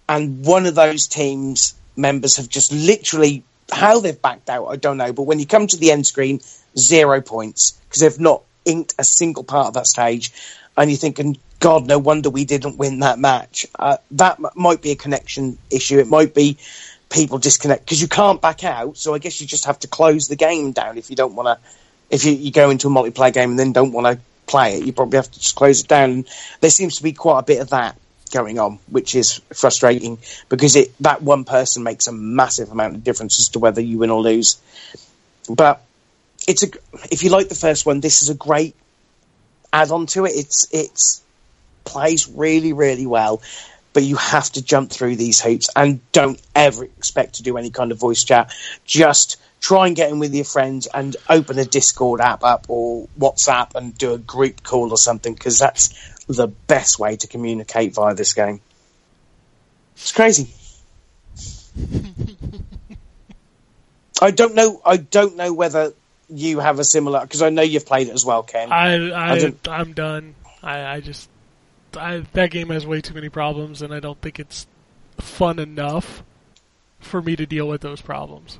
and 0.08 0.46
one 0.46 0.68
of 0.68 0.76
those 0.76 1.08
teams 1.08 1.74
members 1.96 2.38
have 2.38 2.48
just 2.48 2.72
literally 2.72 3.44
how 3.72 4.00
they've 4.00 4.22
backed 4.22 4.50
out, 4.50 4.68
I 4.68 4.76
don't 4.76 4.98
know. 4.98 5.14
But 5.14 5.24
when 5.24 5.40
you 5.40 5.48
come 5.48 5.66
to 5.66 5.78
the 5.78 5.92
end 5.92 6.06
screen, 6.06 6.42
zero 6.78 7.22
points 7.22 7.80
because 7.90 8.02
they've 8.02 8.20
not 8.20 8.44
inked 8.64 8.94
a 9.00 9.04
single 9.04 9.44
part 9.44 9.68
of 9.68 9.74
that 9.74 9.88
stage, 9.88 10.32
and 10.78 10.92
you're 10.92 10.98
thinking, 10.98 11.38
God, 11.60 11.88
no 11.88 11.98
wonder 11.98 12.30
we 12.30 12.46
didn't 12.46 12.78
win 12.78 13.00
that 13.00 13.18
match. 13.18 13.66
Uh, 13.78 13.98
that 14.12 14.38
m- 14.38 14.52
might 14.56 14.84
be 14.84 14.92
a 14.92 14.96
connection 14.96 15.58
issue. 15.72 15.98
It 15.98 16.08
might 16.08 16.36
be 16.36 16.58
people 17.10 17.40
disconnect 17.40 17.86
because 17.86 18.02
you 18.02 18.08
can't 18.08 18.42
back 18.42 18.64
out. 18.64 18.96
So 18.96 19.16
I 19.16 19.18
guess 19.18 19.42
you 19.42 19.48
just 19.48 19.66
have 19.66 19.80
to 19.80 19.88
close 19.88 20.28
the 20.28 20.36
game 20.36 20.72
down 20.72 21.00
if 21.00 21.10
you 21.10 21.16
don't 21.16 21.34
want 21.34 21.48
to. 21.48 21.70
If 22.12 22.26
you, 22.26 22.34
you 22.34 22.52
go 22.52 22.70
into 22.70 22.88
a 22.88 22.92
multiplayer 22.92 23.34
game 23.34 23.52
and 23.52 23.60
then 23.60 23.72
don't 23.72 23.94
want 23.94 24.06
to 24.06 24.22
play 24.52 24.76
it, 24.76 24.86
you 24.86 24.92
probably 24.92 25.16
have 25.18 25.32
to 25.32 25.40
just 25.40 25.56
close 25.56 25.82
it 25.82 25.88
down. 25.88 26.26
There 26.60 26.70
seems 26.70 26.98
to 26.98 27.04
be 27.04 27.14
quite 27.14 27.40
a 27.40 27.44
bit 27.44 27.62
of 27.62 27.70
that 27.70 27.98
going 28.32 28.60
on, 28.60 28.80
which 28.90 29.16
is 29.16 29.42
frustrating 29.54 30.18
because 30.50 30.76
it 30.76 30.94
that 31.00 31.22
one 31.22 31.46
person 31.46 31.84
makes 31.84 32.08
a 32.08 32.12
massive 32.12 32.72
amount 32.72 32.96
of 32.96 33.04
difference 33.04 33.40
as 33.40 33.50
to 33.50 33.60
whether 33.60 33.82
you 33.82 34.00
win 34.00 34.10
or 34.10 34.22
lose. 34.22 34.60
But 35.50 35.82
it's 36.48 36.64
a 36.64 36.68
if 37.10 37.24
you 37.24 37.30
like 37.30 37.50
the 37.50 37.56
first 37.56 37.86
one, 37.86 38.02
this 38.02 38.22
is 38.22 38.30
a 38.30 38.36
great 38.36 38.76
add-on 39.72 40.06
to 40.08 40.26
it. 40.26 40.34
It's 40.36 40.68
it's 40.72 41.24
plays 41.84 42.28
really 42.28 42.74
really 42.74 43.06
well, 43.08 43.42
but 43.94 44.04
you 44.04 44.18
have 44.18 44.50
to 44.52 44.62
jump 44.62 44.92
through 44.92 45.16
these 45.16 45.42
hoops 45.42 45.70
and 45.76 46.00
don't 46.12 46.42
ever 46.54 46.84
expect 46.84 47.36
to 47.36 47.44
do 47.44 47.58
any 47.58 47.70
kind 47.70 47.92
of 47.92 48.00
voice 48.00 48.24
chat. 48.24 48.54
Just 48.86 49.38
try 49.62 49.88
and 49.88 49.96
get 49.96 50.10
in 50.12 50.20
with 50.20 50.34
your 50.36 50.44
friends 50.44 50.88
and 50.94 51.16
open 51.30 51.58
a 51.60 51.64
Discord 51.66 52.20
app 52.20 52.44
up 52.44 52.66
or 52.68 53.08
WhatsApp 53.18 53.76
and 53.76 53.98
do 53.98 54.14
a 54.14 54.18
group 54.18 54.64
call 54.64 54.92
or 54.92 54.98
something 54.98 55.34
because 55.34 55.60
that's 55.60 55.94
the 56.28 56.48
best 56.48 57.00
way 57.00 57.16
to 57.18 57.28
communicate 57.28 57.94
via 57.94 58.14
this 58.16 58.34
game. 58.34 58.60
It's 59.96 60.12
crazy. 60.12 60.50
I 64.22 64.32
don't 64.32 64.56
know. 64.56 64.82
I 64.86 64.98
don't 64.98 65.36
know 65.36 65.54
whether 65.54 65.94
you 66.30 66.60
have 66.60 66.80
a 66.80 66.84
similar 66.84 67.22
because 67.22 67.42
I 67.42 67.50
know 67.50 67.62
you've 67.62 67.86
played 67.86 68.08
it 68.08 68.14
as 68.14 68.26
well, 68.26 68.44
Ken. 68.44 68.72
I, 68.72 69.34
I, 69.34 69.38
don't- 69.40 69.68
I'm 69.68 69.94
done. 69.94 70.36
I, 70.64 70.86
I 70.96 71.00
just, 71.02 71.30
I, 71.98 72.24
that 72.34 72.52
game 72.52 72.70
has 72.70 72.86
way 72.86 73.02
too 73.02 73.14
many 73.14 73.30
problems, 73.30 73.82
and 73.82 73.94
I 73.94 74.00
don't 74.00 74.20
think 74.22 74.40
it's 74.40 74.68
fun 75.20 75.60
enough 75.60 76.24
for 77.00 77.22
me 77.22 77.36
to 77.36 77.46
deal 77.46 77.68
with 77.68 77.82
those 77.82 78.02
problems. 78.02 78.60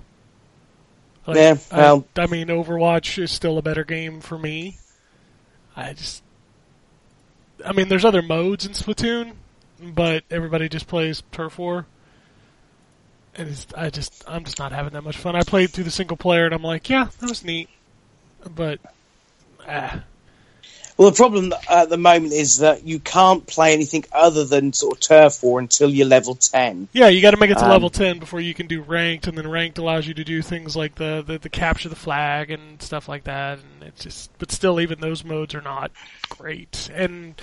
Like, 1.28 1.38
Yeah, 1.38 1.58
well- 1.72 2.06
I, 2.16 2.24
I 2.24 2.28
mean, 2.28 2.48
Overwatch 2.48 3.22
is 3.22 3.32
still 3.32 3.58
a 3.58 3.62
better 3.62 3.84
game 3.84 4.22
for 4.22 4.38
me. 4.38 4.78
I 5.76 5.94
just, 5.94 6.24
I 7.66 7.72
mean, 7.74 7.88
there's 7.90 8.06
other 8.06 8.22
modes 8.22 8.66
in 8.66 8.74
Splatoon, 8.74 9.34
but 9.82 10.24
everybody 10.30 10.68
just 10.68 10.88
plays 10.88 11.24
Turf 11.32 11.58
War. 11.58 11.86
And 13.36 13.48
it's, 13.50 13.66
I 13.78 13.90
just, 13.90 14.24
I'm 14.28 14.44
just 14.44 14.60
not 14.60 14.72
having 14.74 14.92
that 14.94 15.04
much 15.04 15.16
fun. 15.18 15.36
I 15.36 15.44
played 15.44 15.70
through 15.70 15.86
the 15.86 15.92
single 15.92 16.18
player, 16.18 16.46
and 16.46 16.54
I'm 16.54 16.64
like, 16.64 16.90
yeah, 16.90 17.08
that 17.20 17.30
was 17.30 17.46
neat, 17.46 17.70
but, 18.54 18.80
ah, 19.68 20.04
Well, 21.02 21.10
the 21.10 21.16
problem 21.18 21.52
at 21.68 21.90
the 21.90 21.98
moment 21.98 22.32
is 22.32 22.60
that 22.60 22.86
you 22.86 23.00
can't 23.00 23.48
play 23.48 23.74
anything 23.74 24.06
other 24.12 24.46
than 24.46 24.72
sort 24.72 24.98
of 24.98 25.00
turf 25.00 25.42
war 25.42 25.58
until 25.58 25.90
you're 25.90 26.06
level 26.06 26.36
ten. 26.36 26.90
Yeah, 26.94 27.08
you 27.08 27.24
got 27.24 27.32
to 27.32 27.38
make 27.38 27.50
it 27.50 27.58
to 27.58 27.66
Um, 27.66 27.72
level 27.72 27.90
ten 27.90 28.20
before 28.20 28.40
you 28.40 28.54
can 28.54 28.68
do 28.68 28.84
ranked, 28.84 29.26
and 29.26 29.36
then 29.36 29.48
ranked 29.48 29.80
allows 29.80 30.06
you 30.06 30.14
to 30.14 30.24
do 30.24 30.44
things 30.44 30.76
like 30.76 30.94
the, 30.94 31.24
the 31.26 31.40
the 31.40 31.50
capture 31.50 31.90
the 31.90 31.96
flag 31.96 32.52
and 32.52 32.80
stuff 32.80 33.10
like 33.10 33.24
that. 33.24 33.58
And 33.58 33.90
it's 33.90 34.04
just, 34.04 34.30
but 34.38 34.52
still, 34.52 34.80
even 34.80 35.00
those 35.00 35.26
modes 35.26 35.56
are 35.56 35.62
not 35.62 35.90
great. 36.30 36.92
And 36.94 37.34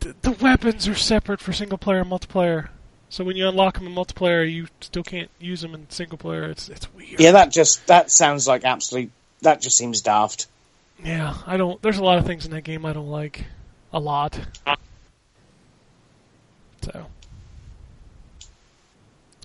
the, 0.00 0.16
the 0.22 0.32
weapons 0.32 0.88
are 0.88 0.96
separate 0.96 1.40
for 1.40 1.52
single 1.52 1.78
player 1.78 2.00
and 2.00 2.10
multiplayer. 2.10 2.70
So 3.08 3.22
when 3.22 3.36
you 3.36 3.46
unlock 3.46 3.78
them 3.78 3.86
in 3.86 3.94
multiplayer, 3.94 4.52
you 4.52 4.66
still 4.80 5.04
can't 5.04 5.30
use 5.38 5.60
them 5.60 5.74
in 5.74 5.88
single 5.90 6.18
player. 6.18 6.50
It's 6.50 6.68
it's 6.68 6.92
weird. 6.92 7.20
Yeah, 7.20 7.30
that 7.30 7.52
just 7.52 7.86
that 7.86 8.10
sounds 8.10 8.48
like 8.48 8.64
absolute. 8.64 9.12
That 9.42 9.60
just 9.60 9.76
seems 9.76 10.00
daft. 10.00 10.48
Yeah, 11.04 11.34
I 11.46 11.56
don't. 11.56 11.80
There's 11.80 11.98
a 11.98 12.04
lot 12.04 12.18
of 12.18 12.26
things 12.26 12.44
in 12.44 12.50
that 12.52 12.62
game 12.62 12.84
I 12.84 12.92
don't 12.92 13.08
like, 13.08 13.44
a 13.92 14.00
lot. 14.00 14.38
So. 16.82 17.06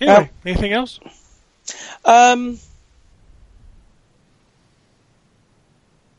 Anyway, 0.01 0.17
Um, 0.17 0.29
anything 0.45 0.73
else? 0.73 0.99
Um, 2.03 2.57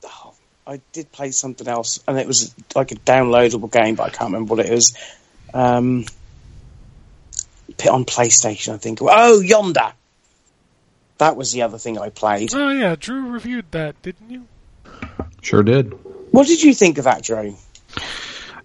oh, 0.05 0.35
I 0.67 0.81
did 0.93 1.11
play 1.13 1.33
something 1.33 1.67
else, 1.67 2.03
and 2.07 2.19
it 2.19 2.27
was 2.27 2.55
like 2.75 2.93
a 2.93 2.97
downloadable 2.97 3.71
game, 3.71 3.97
but 3.97 4.05
I 4.05 4.09
can't 4.11 4.33
remember 4.33 4.55
what 4.55 4.65
it 4.65 4.71
was. 4.73 4.97
Um, 5.53 6.05
put 7.77 7.89
on 7.91 8.05
PlayStation, 8.05 8.75
I 8.75 8.79
think. 8.79 9.01
Oh, 9.03 9.41
Yonder. 9.41 9.93
That 11.19 11.37
was 11.37 11.53
the 11.53 11.63
other 11.63 11.79
thing 11.79 11.99
I 11.99 12.11
played. 12.11 12.55
Oh 12.55 12.71
yeah, 12.71 12.97
Drew 12.99 13.31
reviewed 13.31 13.71
that, 13.73 14.01
didn't 14.03 14.31
you? 14.31 14.47
Sure 15.43 15.63
did. 15.63 15.93
What 16.33 16.47
did 16.47 16.63
you 16.63 16.75
think 16.75 16.99
of 16.99 17.05
that, 17.05 17.23
Drew? 17.23 17.57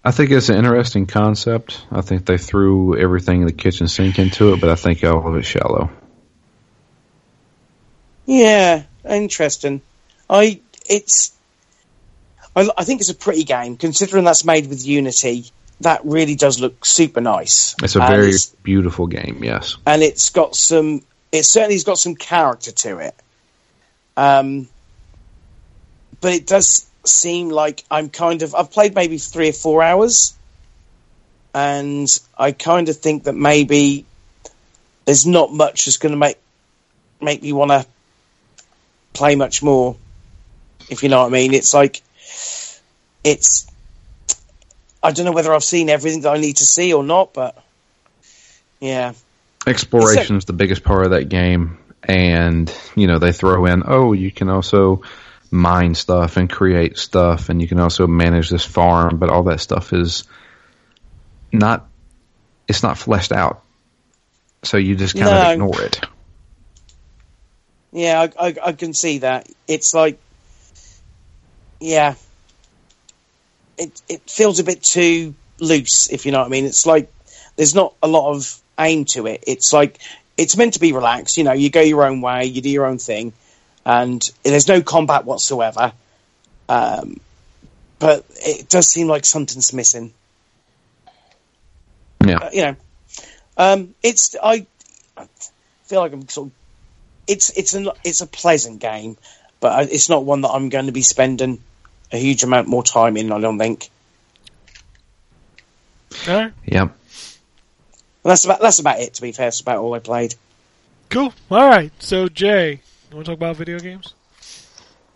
I 0.03 0.11
think 0.11 0.31
it's 0.31 0.49
an 0.49 0.55
interesting 0.57 1.05
concept. 1.05 1.85
I 1.91 2.01
think 2.01 2.25
they 2.25 2.37
threw 2.37 2.97
everything 2.97 3.41
in 3.41 3.47
the 3.47 3.53
kitchen 3.53 3.87
sink 3.87 4.17
into 4.17 4.53
it, 4.53 4.61
but 4.61 4.69
I 4.69 4.75
think 4.75 5.03
all 5.03 5.27
of 5.27 5.35
it's 5.35 5.47
shallow. 5.47 5.89
Yeah, 8.25 8.83
interesting. 9.07 9.81
I 10.29 10.61
it's 10.87 11.33
I, 12.55 12.69
I 12.77 12.83
think 12.83 13.01
it's 13.01 13.09
a 13.09 13.15
pretty 13.15 13.43
game 13.43 13.77
considering 13.77 14.23
that's 14.23 14.45
made 14.45 14.67
with 14.67 14.85
Unity. 14.85 15.45
That 15.81 16.01
really 16.03 16.35
does 16.35 16.59
look 16.59 16.85
super 16.85 17.21
nice. 17.21 17.75
It's 17.81 17.95
a 17.95 17.99
very 17.99 18.29
it's- 18.29 18.53
beautiful 18.63 19.07
game. 19.07 19.43
Yes. 19.43 19.77
and 19.85 20.01
it's 20.03 20.29
got 20.29 20.55
some. 20.55 21.03
It 21.31 21.43
certainly 21.43 21.75
has 21.75 21.83
got 21.83 21.97
some 21.99 22.15
character 22.15 22.71
to 22.71 22.97
it. 22.99 23.15
Um, 24.17 24.67
but 26.21 26.33
it 26.33 26.47
does 26.47 26.89
seem 27.05 27.49
like 27.49 27.83
I'm 27.89 28.09
kind 28.09 28.41
of. 28.41 28.55
I've 28.55 28.71
played 28.71 28.95
maybe 28.95 29.17
three 29.17 29.49
or 29.49 29.53
four 29.53 29.81
hours, 29.83 30.37
and 31.53 32.07
I 32.37 32.51
kind 32.51 32.89
of 32.89 32.97
think 32.97 33.23
that 33.23 33.33
maybe 33.33 34.05
there's 35.05 35.25
not 35.25 35.51
much 35.51 35.85
that's 35.85 35.97
going 35.97 36.11
to 36.11 36.17
make 36.17 36.37
make 37.21 37.41
me 37.41 37.53
want 37.53 37.71
to 37.71 37.85
play 39.13 39.35
much 39.35 39.63
more. 39.63 39.95
If 40.89 41.03
you 41.03 41.09
know 41.09 41.19
what 41.19 41.27
I 41.27 41.29
mean, 41.29 41.53
it's 41.53 41.73
like 41.73 42.01
it's. 43.23 43.67
I 45.01 45.11
don't 45.11 45.25
know 45.25 45.31
whether 45.31 45.53
I've 45.53 45.63
seen 45.63 45.89
everything 45.89 46.21
that 46.21 46.35
I 46.35 46.39
need 46.39 46.57
to 46.57 46.65
see 46.65 46.91
or 46.93 47.03
not, 47.03 47.33
but 47.33 47.57
yeah. 48.81 49.13
Exploration 49.65 50.35
is 50.35 50.45
the 50.45 50.53
biggest 50.53 50.83
part 50.83 51.05
of 51.05 51.11
that 51.11 51.29
game, 51.29 51.77
and 52.03 52.73
you 52.95 53.07
know 53.07 53.19
they 53.19 53.31
throw 53.31 53.65
in, 53.65 53.83
oh, 53.85 54.13
you 54.13 54.31
can 54.31 54.49
also 54.49 55.03
mine 55.51 55.95
stuff 55.95 56.37
and 56.37 56.49
create 56.49 56.97
stuff, 56.97 57.49
and 57.49 57.61
you 57.61 57.67
can 57.67 57.79
also 57.79 58.07
manage 58.07 58.49
this 58.49 58.65
farm, 58.65 59.17
but 59.17 59.29
all 59.29 59.43
that 59.43 59.59
stuff 59.59 59.93
is 59.93 60.23
not, 61.51 61.87
it's 62.67 62.83
not 62.83 62.97
fleshed 62.97 63.31
out, 63.31 63.63
so 64.63 64.77
you 64.77 64.95
just 64.95 65.15
kind 65.15 65.31
No. 65.31 65.41
of 65.43 65.51
ignore 65.53 65.81
it. 65.81 66.01
Yeah, 67.91 68.27
I, 68.37 68.47
I, 68.47 68.55
I 68.65 68.71
can 68.73 68.93
see 68.93 69.19
that. 69.19 69.47
It's 69.67 69.93
like, 69.93 70.19
yeah, 71.79 72.15
it 73.77 74.01
it 74.07 74.29
feels 74.29 74.59
a 74.59 74.63
bit 74.63 74.83
too 74.83 75.33
loose, 75.59 76.11
if 76.11 76.25
you 76.25 76.31
know 76.31 76.39
what 76.39 76.47
I 76.47 76.49
mean. 76.49 76.65
It's 76.65 76.85
like 76.85 77.11
there's 77.55 77.73
not 77.73 77.95
a 78.03 78.07
lot 78.07 78.31
of 78.35 78.61
aim 78.77 79.05
to 79.05 79.25
it. 79.25 79.43
It's 79.47 79.73
like 79.73 79.99
it's 80.37 80.55
meant 80.55 80.73
to 80.73 80.79
be 80.79 80.91
relaxed. 80.91 81.37
You 81.37 81.45
know, 81.45 81.53
you 81.53 81.69
go 81.69 81.81
your 81.81 82.05
own 82.05 82.21
way, 82.21 82.45
you 82.45 82.61
do 82.61 82.69
your 82.69 82.85
own 82.85 82.99
thing, 82.99 83.33
and 83.89 84.31
there's 84.43 84.67
no 84.67 84.83
combat 84.83 85.25
whatsoever. 85.25 85.91
Um, 86.69 87.19
but 87.97 88.23
it 88.35 88.69
does 88.69 88.87
seem 88.87 89.07
like 89.07 89.25
something's 89.25 89.73
missing. 89.73 90.13
Yeah. 92.23 92.37
Uh, 92.37 92.49
you 92.53 92.61
know, 92.61 92.75
um, 93.57 93.95
it's 94.03 94.35
I, 94.41 94.67
I 95.17 95.27
feel 95.85 96.01
like 96.01 96.13
I'm 96.13 96.29
sort 96.29 96.49
of 96.49 96.53
it's 97.27 97.49
it's 97.57 97.73
an 97.73 97.89
it's 98.03 98.21
a 98.21 98.27
pleasant 98.27 98.79
game, 98.79 99.17
but 99.59 99.91
it's 99.91 100.07
not 100.07 100.23
one 100.23 100.41
that 100.41 100.49
I'm 100.49 100.69
going 100.69 100.85
to 100.85 100.91
be 100.91 101.01
spending 101.01 101.59
a 102.11 102.17
huge 102.17 102.43
amount 102.43 102.67
more 102.67 102.83
time 102.83 103.17
in. 103.17 103.31
I 103.31 103.39
don't 103.39 103.57
think. 103.57 103.89
All 106.27 106.35
right. 106.35 106.53
Yep. 106.65 106.81
And 106.83 106.91
that's 108.23 108.45
about 108.45 108.61
that's 108.61 108.77
about 108.77 108.99
it. 108.99 109.15
To 109.15 109.23
be 109.23 109.31
fair, 109.31 109.47
that's 109.47 109.61
about 109.61 109.77
all 109.77 109.95
I 109.95 109.99
played. 109.99 110.35
Cool. 111.09 111.33
All 111.49 111.67
right. 111.67 111.91
So 111.97 112.27
Jay, 112.27 112.81
you 113.09 113.15
want 113.15 113.25
to 113.25 113.31
talk 113.31 113.37
about 113.37 113.55
video 113.55 113.79
games? 113.79 114.13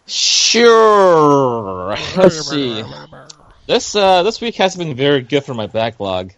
Sure. 0.08 1.96
Let's 2.18 2.50
see. 2.50 2.84
This 3.68 3.96
uh, 3.96 4.24
this 4.24 4.42
week 4.42 4.56
has 4.56 4.76
been 4.76 4.96
very 4.96 5.22
good 5.22 5.46
for 5.46 5.54
my 5.54 5.68
backlog. 5.68 6.34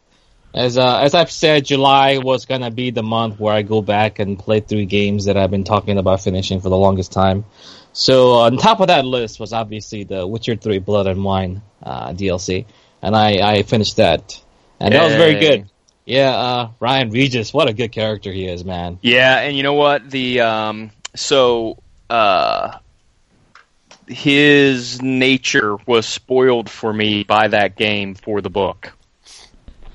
As 0.53 0.78
uh, 0.78 0.99
as 0.99 1.16
I've 1.16 1.32
said, 1.32 1.66
July 1.66 2.20
was 2.20 2.45
gonna 2.45 2.72
be 2.72 2.91
the 2.91 3.03
month 3.03 3.39
where 3.39 3.53
I 3.53 3.64
go 3.64 3.82
back 3.82 4.20
and 4.20 4.38
play 4.38 4.60
through 4.60 4.86
games 4.86 5.26
that 5.26 5.36
I've 5.36 5.49
been 5.49 5.64
talking 5.64 5.97
about 5.97 6.22
finishing 6.22 6.62
for 6.62 6.70
the 6.70 6.78
longest 6.78 7.12
time. 7.12 7.45
So 7.93 8.34
on 8.34 8.58
top 8.58 8.82
of 8.82 8.88
that 8.88 9.06
list 9.06 9.39
was 9.39 9.53
obviously 9.53 10.03
the 10.03 10.28
Witcher 10.28 10.56
Three 10.56 10.80
Blood 10.80 11.08
and 11.08 11.24
Wine 11.24 11.62
uh, 11.82 12.10
DLC, 12.10 12.66
and 13.01 13.16
I, 13.16 13.58
I 13.58 13.64
finished 13.64 13.97
that, 13.97 14.41
and 14.80 14.93
that 14.93 15.03
was 15.03 15.14
very 15.14 15.39
good. 15.39 15.70
Yeah, 16.06 16.30
uh, 16.30 16.70
Ryan 16.80 17.10
Regis, 17.10 17.51
what 17.51 17.68
a 17.68 17.74
good 17.74 17.91
character 17.91 18.32
he 18.32 18.45
is, 18.45 18.64
man. 18.64 18.99
Yeah, 19.01 19.39
and 19.39 19.58
you 19.58 19.64
know 19.64 19.74
what? 19.74 20.10
The 20.12 20.41
um, 20.41 20.91
so 21.16 21.78
uh, 22.09 22.78
his 24.07 25.01
nature 25.01 25.78
was 25.86 26.05
spoiled 26.05 26.70
for 26.70 26.91
me 26.93 27.24
by 27.24 27.47
that 27.47 27.76
game 27.76 28.16
for 28.16 28.41
the 28.41 28.49
book 28.49 28.93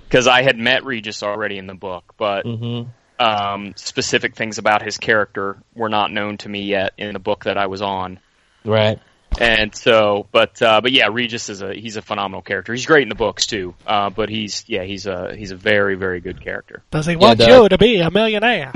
because 0.04 0.26
I 0.26 0.42
had 0.42 0.58
met 0.58 0.84
Regis 0.84 1.22
already 1.22 1.58
in 1.58 1.66
the 1.66 1.74
book, 1.74 2.14
but 2.16 2.44
hmm 2.44 2.82
um, 3.20 3.74
specific 3.76 4.34
things 4.34 4.56
about 4.56 4.82
his 4.82 4.96
character 4.96 5.58
were 5.74 5.90
not 5.90 6.10
known 6.10 6.38
to 6.38 6.48
me 6.48 6.62
yet 6.62 6.94
in 6.96 7.12
the 7.12 7.18
book 7.18 7.44
that 7.44 7.58
I 7.58 7.66
was 7.66 7.82
on. 7.82 8.18
Right. 8.64 8.98
And 9.38 9.74
so, 9.74 10.26
but 10.32 10.60
uh, 10.60 10.80
but 10.80 10.90
yeah, 10.90 11.08
Regis 11.12 11.50
is 11.50 11.62
a 11.62 11.72
he's 11.72 11.96
a 11.96 12.02
phenomenal 12.02 12.42
character. 12.42 12.72
He's 12.72 12.86
great 12.86 13.02
in 13.02 13.08
the 13.10 13.14
books 13.14 13.46
too. 13.46 13.74
Uh, 13.86 14.10
but 14.10 14.28
he's 14.28 14.64
yeah 14.66 14.82
he's 14.82 15.06
a 15.06 15.36
he's 15.36 15.52
a 15.52 15.56
very 15.56 15.94
very 15.94 16.20
good 16.20 16.40
character. 16.40 16.82
Does 16.90 17.06
he 17.06 17.14
want 17.14 17.38
the- 17.38 17.46
you 17.46 17.68
to 17.68 17.78
be 17.78 18.00
a 18.00 18.10
millionaire? 18.10 18.72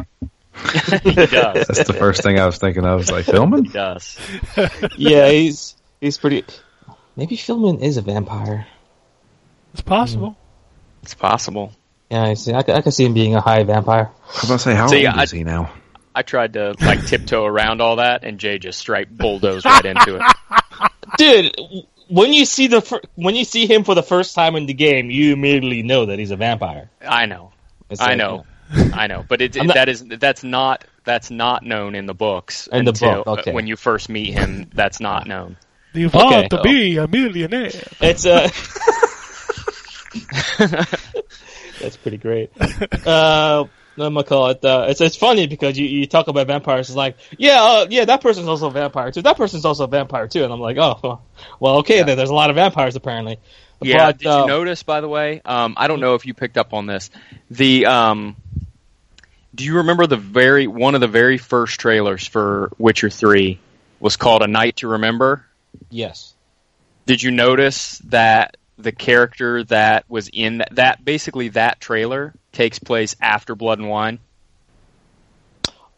he 1.02 1.14
does. 1.14 1.66
That's 1.66 1.84
the 1.86 1.94
first 1.98 2.22
thing 2.22 2.38
I 2.38 2.46
was 2.46 2.59
thinking 2.59 2.84
of. 2.84 2.98
Was 2.98 3.11
like 3.11 3.26
Philbin. 3.26 3.66
He 3.66 3.72
does. 3.72 4.18
Yeah, 4.96 5.28
he's 5.30 5.74
he's 6.00 6.18
pretty. 6.18 6.44
Maybe 7.16 7.36
Philbin 7.36 7.80
is 7.82 7.96
a 7.96 8.02
vampire. 8.02 8.66
It's 9.72 9.82
possible. 9.82 10.30
Mm. 10.30 10.36
It's 11.02 11.14
possible. 11.14 11.72
Yeah, 12.11 12.22
I 12.24 12.34
see. 12.34 12.52
I, 12.52 12.59
I 12.59 12.80
can 12.82 12.92
see 12.92 13.05
him 13.05 13.14
being 13.14 13.34
a 13.34 13.40
high 13.40 13.62
vampire. 13.64 14.11
I 14.26 14.30
was 14.34 14.44
about 14.44 14.52
to 14.55 14.59
say, 14.61 14.74
how 14.74 14.86
So, 14.86 14.94
old 14.94 15.02
yeah, 15.02 15.20
is 15.22 15.30
he 15.30 15.42
now? 15.44 15.72
I 16.14 16.22
tried 16.22 16.52
to 16.52 16.74
like 16.80 17.05
tiptoe 17.07 17.44
around 17.44 17.80
all 17.80 17.96
that, 17.96 18.22
and 18.24 18.38
Jay 18.38 18.59
just 18.59 18.78
straight 18.78 19.16
bulldozed 19.16 19.64
right 19.66 19.84
into 19.84 20.16
it. 20.16 20.22
Dude, 21.18 21.57
when 22.09 22.32
you 22.32 22.44
see 22.44 22.68
the 22.68 22.80
fir- 22.80 23.02
when 23.16 23.34
you 23.34 23.44
see 23.44 23.66
him 23.66 23.82
for 23.84 23.94
the 23.96 24.02
first 24.02 24.34
time 24.34 24.55
in 24.55 24.66
the 24.66 24.74
game, 24.74 25.11
you 25.11 25.32
immediately 25.32 25.82
know 25.82 26.07
that 26.07 26.18
he's 26.20 26.30
a 26.30 26.36
vampire. 26.36 26.88
I 27.00 27.26
know, 27.26 27.52
It's 27.90 28.00
I 28.00 28.11
like, 28.11 28.18
know, 28.18 28.44
I 28.94 29.06
know, 29.06 29.24
but 29.26 29.40
it, 29.40 29.56
I'm 29.58 29.66
not- 29.66 29.74
that 29.74 29.88
is 29.88 30.04
that's 30.04 30.42
not 30.44 30.84
that's 31.04 31.30
not 31.30 31.62
known 31.62 31.94
in 31.94 32.06
the 32.06 32.14
books. 32.14 32.66
In 32.66 32.84
the 32.84 32.92
book, 32.92 33.26
okay. 33.26 33.52
When 33.52 33.66
you 33.66 33.76
first 33.76 34.08
meet 34.08 34.32
him, 34.32 34.70
that's 34.74 35.00
not 35.00 35.26
known. 35.26 35.56
You 35.92 36.08
want 36.08 36.34
Okay. 36.34 36.48
to 36.48 36.62
be 36.62 36.96
a 36.96 37.06
millionaire? 37.06 37.70
It's 38.00 38.26
uh 38.26 38.48
That's 41.80 41.96
pretty 41.96 42.18
great. 42.18 42.50
Uh, 43.06 43.64
what 43.96 44.06
am 44.06 44.18
I 44.18 44.22
call 44.22 44.48
it? 44.48 44.64
Uh, 44.64 44.86
it's 44.88 45.00
it's 45.00 45.16
funny 45.16 45.46
because 45.46 45.78
you, 45.78 45.86
you 45.86 46.06
talk 46.06 46.28
about 46.28 46.46
vampires. 46.46 46.88
It's 46.88 46.96
like, 46.96 47.16
yeah, 47.38 47.62
uh, 47.62 47.86
yeah, 47.90 48.04
that 48.06 48.20
person's 48.20 48.48
also 48.48 48.68
a 48.68 48.70
vampire 48.70 49.12
too. 49.12 49.22
That 49.22 49.36
person's 49.36 49.64
also 49.64 49.84
a 49.84 49.88
vampire 49.88 50.26
too. 50.26 50.42
And 50.44 50.52
I'm 50.52 50.60
like, 50.60 50.76
oh, 50.78 50.98
well, 51.02 51.24
well 51.60 51.76
okay, 51.78 52.02
then 52.02 52.16
there's 52.16 52.30
a 52.30 52.34
lot 52.34 52.50
of 52.50 52.56
vampires 52.56 52.96
apparently. 52.96 53.38
Yeah. 53.80 54.06
But, 54.08 54.18
did 54.18 54.26
uh, 54.26 54.40
you 54.40 54.46
notice, 54.46 54.82
by 54.82 55.00
the 55.00 55.08
way? 55.08 55.42
Um, 55.44 55.74
I 55.76 55.88
don't 55.88 56.00
know 56.00 56.14
if 56.14 56.26
you 56.26 56.34
picked 56.34 56.56
up 56.56 56.72
on 56.72 56.86
this. 56.86 57.10
The 57.50 57.86
um, 57.86 58.36
do 59.55 59.64
you 59.64 59.76
remember 59.76 60.07
the 60.07 60.16
very 60.16 60.66
one 60.66 60.94
of 60.94 61.00
the 61.00 61.09
very 61.09 61.38
first 61.38 61.78
trailers 61.78 62.26
for 62.26 62.72
Witcher 62.78 63.11
Three 63.11 63.61
was 64.00 64.16
called 64.16 64.42
A 64.42 64.46
Night 64.46 64.76
to 64.76 64.88
Remember? 64.88 65.44
Yes. 65.90 66.34
Did 67.07 67.22
you 67.22 67.30
notice 67.30 67.98
that 68.07 68.57
the 68.78 68.92
character 68.92 69.62
that 69.64 70.05
was 70.09 70.28
in 70.32 70.59
that, 70.59 70.74
that 70.74 71.05
basically 71.05 71.48
that 71.48 71.80
trailer 71.80 72.34
takes 72.52 72.78
place 72.78 73.14
after 73.20 73.55
Blood 73.55 73.78
and 73.78 73.88
Wine? 73.88 74.18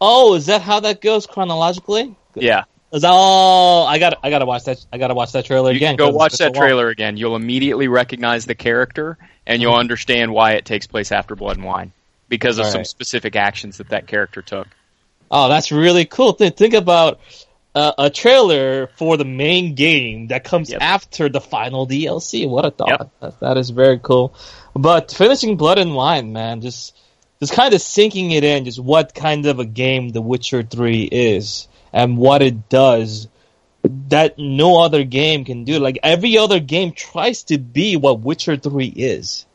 Oh, 0.00 0.34
is 0.34 0.46
that 0.46 0.60
how 0.60 0.80
that 0.80 1.00
goes 1.00 1.26
chronologically? 1.26 2.14
Yeah. 2.34 2.64
Is 2.92 3.02
that, 3.02 3.10
oh, 3.12 3.84
I 3.84 3.98
got 3.98 4.18
I 4.22 4.30
gotta 4.30 4.46
watch 4.46 4.64
that. 4.64 4.84
I 4.92 4.98
gotta 4.98 5.14
watch 5.14 5.32
that 5.32 5.46
trailer 5.46 5.70
You 5.70 5.76
again. 5.76 5.96
go 5.96 6.10
watch 6.10 6.32
so 6.32 6.44
that 6.44 6.54
trailer 6.54 6.88
again. 6.88 7.16
You'll 7.16 7.36
immediately 7.36 7.88
recognize 7.88 8.44
the 8.44 8.54
character, 8.54 9.16
and 9.46 9.62
you'll 9.62 9.72
mm-hmm. 9.72 9.80
understand 9.80 10.32
why 10.32 10.52
it 10.52 10.64
takes 10.64 10.86
place 10.86 11.10
after 11.10 11.34
Blood 11.34 11.56
and 11.56 11.64
Wine 11.64 11.92
because 12.28 12.58
of 12.58 12.64
All 12.66 12.70
some 12.72 12.78
right. 12.80 12.86
specific 12.86 13.36
actions 13.36 13.78
that 13.78 13.90
that 13.90 14.06
character 14.06 14.42
took. 14.42 14.68
Oh, 15.30 15.48
that's 15.48 15.72
really 15.72 16.04
cool. 16.04 16.32
Think, 16.32 16.56
think 16.56 16.74
about 16.74 17.20
uh, 17.74 17.92
a 17.98 18.10
trailer 18.10 18.86
for 18.96 19.16
the 19.16 19.24
main 19.24 19.74
game 19.74 20.28
that 20.28 20.44
comes 20.44 20.70
Yep. 20.70 20.80
after 20.82 21.28
the 21.28 21.40
final 21.40 21.86
DLC. 21.86 22.48
What 22.48 22.64
a 22.64 22.70
thought! 22.70 22.88
Yep. 22.88 23.10
That, 23.20 23.40
that 23.40 23.56
is 23.58 23.70
very 23.70 23.98
cool. 23.98 24.34
But 24.74 25.10
finishing 25.10 25.56
Blood 25.56 25.78
and 25.78 25.94
Wine, 25.94 26.32
man, 26.32 26.60
just 26.60 26.96
just 27.40 27.52
kind 27.52 27.74
of 27.74 27.80
sinking 27.80 28.30
it 28.30 28.44
in, 28.44 28.64
just 28.64 28.78
what 28.78 29.14
kind 29.14 29.46
of 29.46 29.58
a 29.58 29.64
game 29.64 30.10
The 30.10 30.22
Witcher 30.22 30.62
Three 30.62 31.02
is 31.04 31.68
and 31.92 32.16
what 32.18 32.42
it 32.42 32.68
does 32.68 33.28
that 34.08 34.38
no 34.38 34.82
other 34.82 35.04
game 35.04 35.44
can 35.44 35.64
do. 35.64 35.78
Like 35.78 35.98
every 36.02 36.38
other 36.38 36.60
game 36.60 36.92
tries 36.92 37.44
to 37.44 37.58
be 37.58 37.96
what 37.96 38.20
Witcher 38.20 38.56
Three 38.56 38.88
is. 38.88 39.45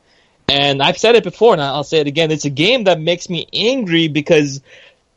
And 0.52 0.82
I've 0.82 0.98
said 0.98 1.14
it 1.14 1.24
before, 1.24 1.54
and 1.54 1.62
I'll 1.62 1.82
say 1.82 2.00
it 2.00 2.06
again. 2.06 2.30
It's 2.30 2.44
a 2.44 2.50
game 2.50 2.84
that 2.84 3.00
makes 3.00 3.30
me 3.30 3.46
angry 3.54 4.08
because 4.08 4.60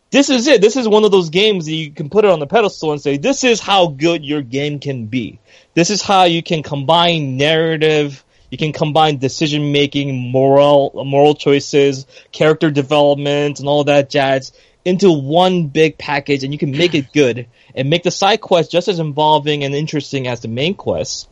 this 0.09 0.29
is 0.29 0.47
it. 0.47 0.61
This 0.61 0.77
is 0.77 0.88
one 0.88 1.03
of 1.03 1.11
those 1.11 1.29
games 1.29 1.65
that 1.65 1.73
you 1.73 1.91
can 1.91 2.09
put 2.09 2.23
it 2.23 2.31
on 2.31 2.39
the 2.39 2.47
pedestal 2.47 2.93
and 2.93 3.01
say, 3.01 3.17
this 3.17 3.43
is 3.43 3.59
how 3.59 3.88
good 3.88 4.23
your 4.23 4.41
game 4.41 4.79
can 4.79 5.07
be. 5.07 5.39
This 5.73 5.89
is 5.89 6.01
how 6.01 6.23
you 6.23 6.41
can 6.41 6.63
combine 6.63 7.36
narrative, 7.36 8.23
you 8.49 8.57
can 8.57 8.71
combine 8.71 9.17
decision 9.17 9.73
making, 9.73 10.31
moral, 10.31 11.03
moral 11.05 11.36
choices, 11.36 12.07
character 12.31 12.71
development, 12.71 13.59
and 13.59 13.67
all 13.67 13.83
that 13.83 14.09
jazz 14.09 14.53
into 14.86 15.11
one 15.11 15.67
big 15.67 15.97
package, 15.97 16.45
and 16.45 16.53
you 16.53 16.59
can 16.59 16.71
make 16.71 16.93
it 16.93 17.11
good 17.11 17.47
and 17.75 17.89
make 17.89 18.03
the 18.03 18.11
side 18.11 18.39
quest 18.39 18.71
just 18.71 18.88
as 18.88 18.99
involving 18.99 19.65
and 19.65 19.75
interesting 19.75 20.29
as 20.29 20.39
the 20.39 20.47
main 20.47 20.75
quest. 20.75 21.27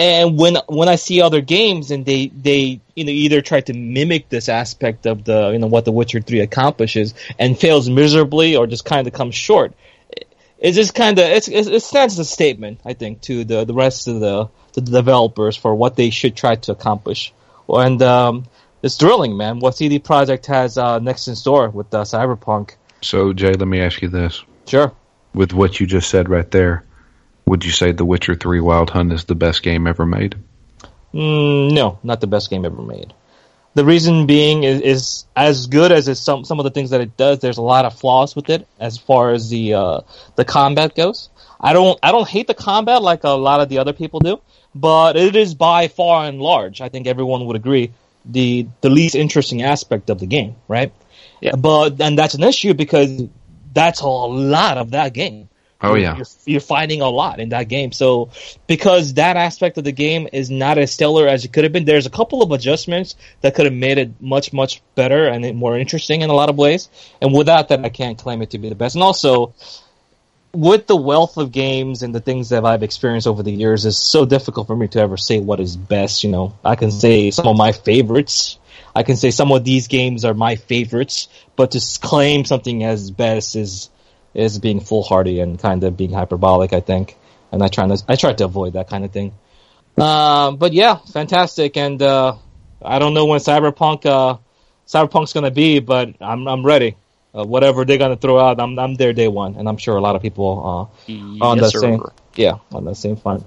And 0.00 0.38
when 0.38 0.56
when 0.66 0.88
I 0.88 0.96
see 0.96 1.20
other 1.20 1.42
games 1.42 1.90
and 1.90 2.06
they 2.06 2.28
they 2.28 2.80
you 2.94 3.04
know 3.04 3.10
either 3.10 3.42
try 3.42 3.60
to 3.60 3.74
mimic 3.74 4.30
this 4.30 4.48
aspect 4.48 5.04
of 5.04 5.24
the 5.24 5.50
you 5.50 5.58
know 5.58 5.66
what 5.66 5.84
The 5.84 5.92
Witcher 5.92 6.22
Three 6.22 6.40
accomplishes 6.40 7.12
and 7.38 7.58
fails 7.58 7.90
miserably 7.90 8.56
or 8.56 8.66
just 8.66 8.86
kind 8.86 9.06
of 9.06 9.12
comes 9.12 9.34
short, 9.34 9.74
it 10.58 10.72
just 10.72 10.94
kind 10.94 11.18
of 11.18 11.26
it's, 11.26 11.48
it's, 11.48 11.68
it 11.68 11.82
stands 11.82 12.14
as 12.14 12.18
a 12.20 12.24
statement 12.24 12.80
I 12.82 12.94
think 12.94 13.20
to 13.22 13.44
the 13.44 13.66
the 13.66 13.74
rest 13.74 14.08
of 14.08 14.20
the 14.20 14.48
the 14.72 14.80
developers 14.80 15.54
for 15.54 15.74
what 15.74 15.96
they 15.96 16.08
should 16.08 16.34
try 16.34 16.56
to 16.56 16.72
accomplish. 16.72 17.34
And 17.68 18.00
um, 18.00 18.46
it's 18.82 18.96
thrilling, 18.96 19.36
man. 19.36 19.58
What 19.58 19.76
CD 19.76 19.98
Projekt 20.00 20.46
has 20.46 20.78
uh, 20.78 20.98
next 21.00 21.28
in 21.28 21.36
store 21.36 21.68
with 21.68 21.92
uh, 21.92 22.04
Cyberpunk. 22.04 22.76
So, 23.02 23.34
Jay, 23.34 23.52
let 23.52 23.68
me 23.68 23.82
ask 23.82 24.00
you 24.00 24.08
this: 24.08 24.42
Sure. 24.66 24.94
with 25.34 25.52
what 25.52 25.78
you 25.78 25.86
just 25.86 26.08
said 26.08 26.30
right 26.30 26.50
there, 26.50 26.84
would 27.50 27.64
you 27.64 27.72
say 27.72 27.90
The 27.90 28.04
Witcher 28.04 28.36
Three: 28.36 28.60
Wild 28.60 28.90
Hunt 28.90 29.12
is 29.12 29.24
the 29.24 29.34
best 29.34 29.64
game 29.64 29.88
ever 29.88 30.06
made? 30.06 30.36
Mm, 31.12 31.72
no, 31.72 31.98
not 32.04 32.20
the 32.20 32.28
best 32.28 32.48
game 32.48 32.64
ever 32.64 32.80
made. 32.80 33.12
The 33.74 33.84
reason 33.84 34.26
being 34.26 34.62
is, 34.62 34.80
is 34.80 35.24
as 35.34 35.66
good 35.66 35.90
as 35.90 36.06
some 36.20 36.44
some 36.44 36.60
of 36.60 36.64
the 36.64 36.70
things 36.70 36.90
that 36.90 37.00
it 37.00 37.16
does. 37.16 37.40
There's 37.40 37.58
a 37.58 37.62
lot 37.62 37.86
of 37.86 37.98
flaws 37.98 38.36
with 38.36 38.50
it 38.50 38.68
as 38.78 38.98
far 38.98 39.32
as 39.32 39.50
the 39.50 39.74
uh, 39.74 40.00
the 40.36 40.44
combat 40.44 40.94
goes. 40.94 41.28
I 41.60 41.72
don't 41.72 41.98
I 42.04 42.12
don't 42.12 42.28
hate 42.28 42.46
the 42.46 42.54
combat 42.54 43.02
like 43.02 43.24
a 43.24 43.30
lot 43.30 43.60
of 43.60 43.68
the 43.68 43.78
other 43.78 43.94
people 43.94 44.20
do, 44.20 44.40
but 44.72 45.16
it 45.16 45.34
is 45.34 45.56
by 45.56 45.88
far 45.88 46.26
and 46.26 46.40
large. 46.40 46.80
I 46.80 46.88
think 46.88 47.08
everyone 47.08 47.46
would 47.46 47.56
agree 47.56 47.90
the 48.24 48.68
the 48.80 48.90
least 48.90 49.16
interesting 49.16 49.62
aspect 49.62 50.08
of 50.08 50.20
the 50.20 50.26
game, 50.26 50.54
right? 50.68 50.92
Yeah. 51.40 51.56
But 51.56 52.00
and 52.00 52.16
that's 52.16 52.34
an 52.34 52.44
issue 52.44 52.74
because 52.74 53.24
that's 53.72 54.02
a 54.02 54.08
lot 54.08 54.78
of 54.78 54.92
that 54.92 55.14
game. 55.14 55.48
Oh 55.82 55.94
yeah, 55.94 56.16
you're, 56.16 56.26
you're 56.44 56.60
fighting 56.60 57.00
a 57.00 57.08
lot 57.08 57.40
in 57.40 57.50
that 57.50 57.68
game. 57.68 57.92
So 57.92 58.30
because 58.66 59.14
that 59.14 59.36
aspect 59.36 59.78
of 59.78 59.84
the 59.84 59.92
game 59.92 60.28
is 60.32 60.50
not 60.50 60.76
as 60.76 60.92
stellar 60.92 61.26
as 61.26 61.44
it 61.44 61.52
could 61.52 61.64
have 61.64 61.72
been, 61.72 61.86
there's 61.86 62.06
a 62.06 62.10
couple 62.10 62.42
of 62.42 62.52
adjustments 62.52 63.16
that 63.40 63.54
could 63.54 63.64
have 63.64 63.74
made 63.74 63.96
it 63.98 64.20
much 64.20 64.52
much 64.52 64.82
better 64.94 65.26
and 65.26 65.56
more 65.56 65.78
interesting 65.78 66.20
in 66.20 66.28
a 66.28 66.34
lot 66.34 66.50
of 66.50 66.56
ways. 66.56 66.90
And 67.22 67.32
without 67.32 67.68
that, 67.68 67.84
I 67.84 67.88
can't 67.88 68.18
claim 68.18 68.42
it 68.42 68.50
to 68.50 68.58
be 68.58 68.68
the 68.68 68.74
best. 68.74 68.94
And 68.94 69.02
also. 69.02 69.54
With 70.52 70.88
the 70.88 70.96
wealth 70.96 71.36
of 71.36 71.52
games 71.52 72.02
and 72.02 72.12
the 72.12 72.18
things 72.18 72.48
that 72.48 72.64
I've 72.64 72.82
experienced 72.82 73.28
over 73.28 73.40
the 73.40 73.52
years, 73.52 73.86
it's 73.86 73.96
so 73.96 74.24
difficult 74.24 74.66
for 74.66 74.74
me 74.74 74.88
to 74.88 74.98
ever 74.98 75.16
say 75.16 75.38
what 75.38 75.60
is 75.60 75.76
best. 75.76 76.24
You 76.24 76.30
know, 76.30 76.58
I 76.64 76.74
can 76.74 76.90
say 76.90 77.30
some 77.30 77.46
of 77.46 77.56
my 77.56 77.70
favorites. 77.70 78.58
I 78.92 79.04
can 79.04 79.14
say 79.14 79.30
some 79.30 79.52
of 79.52 79.62
these 79.62 79.86
games 79.86 80.24
are 80.24 80.34
my 80.34 80.56
favorites, 80.56 81.28
but 81.54 81.70
to 81.70 81.80
claim 82.00 82.44
something 82.44 82.82
as 82.82 83.12
best 83.12 83.54
is 83.54 83.90
is 84.34 84.58
being 84.58 84.80
foolhardy 84.80 85.40
and 85.40 85.58
kind 85.58 85.82
of 85.84 85.96
being 85.96 86.12
hyperbolic, 86.12 86.72
I 86.72 86.80
think. 86.80 87.16
And 87.52 87.62
I 87.62 87.68
try 87.68 87.86
to 87.86 88.02
I 88.08 88.16
try 88.16 88.32
to 88.32 88.44
avoid 88.44 88.74
that 88.74 88.88
kind 88.88 89.04
of 89.04 89.10
thing. 89.10 89.32
Um, 89.98 90.56
but 90.56 90.72
yeah, 90.72 90.96
fantastic. 90.96 91.76
And 91.76 92.00
uh, 92.00 92.36
I 92.82 92.98
don't 92.98 93.14
know 93.14 93.26
when 93.26 93.40
Cyberpunk 93.40 94.06
uh, 94.06 94.38
Cyberpunk's 94.86 95.32
gonna 95.32 95.50
be, 95.50 95.80
but 95.80 96.14
I'm 96.20 96.46
I'm 96.46 96.64
ready. 96.64 96.96
Uh, 97.32 97.44
whatever 97.44 97.84
they're 97.84 97.98
gonna 97.98 98.16
throw 98.16 98.38
out, 98.38 98.60
I'm 98.60 98.78
I'm 98.78 98.94
there 98.94 99.12
day 99.12 99.28
one, 99.28 99.56
and 99.56 99.68
I'm 99.68 99.76
sure 99.76 99.96
a 99.96 100.00
lot 100.00 100.16
of 100.16 100.22
people 100.22 100.90
uh, 101.08 101.12
on 101.44 101.58
the 101.58 101.68
sir. 101.70 101.80
same 101.80 102.02
yeah 102.34 102.58
on 102.72 102.84
the 102.84 102.94
same 102.94 103.16
front. 103.16 103.44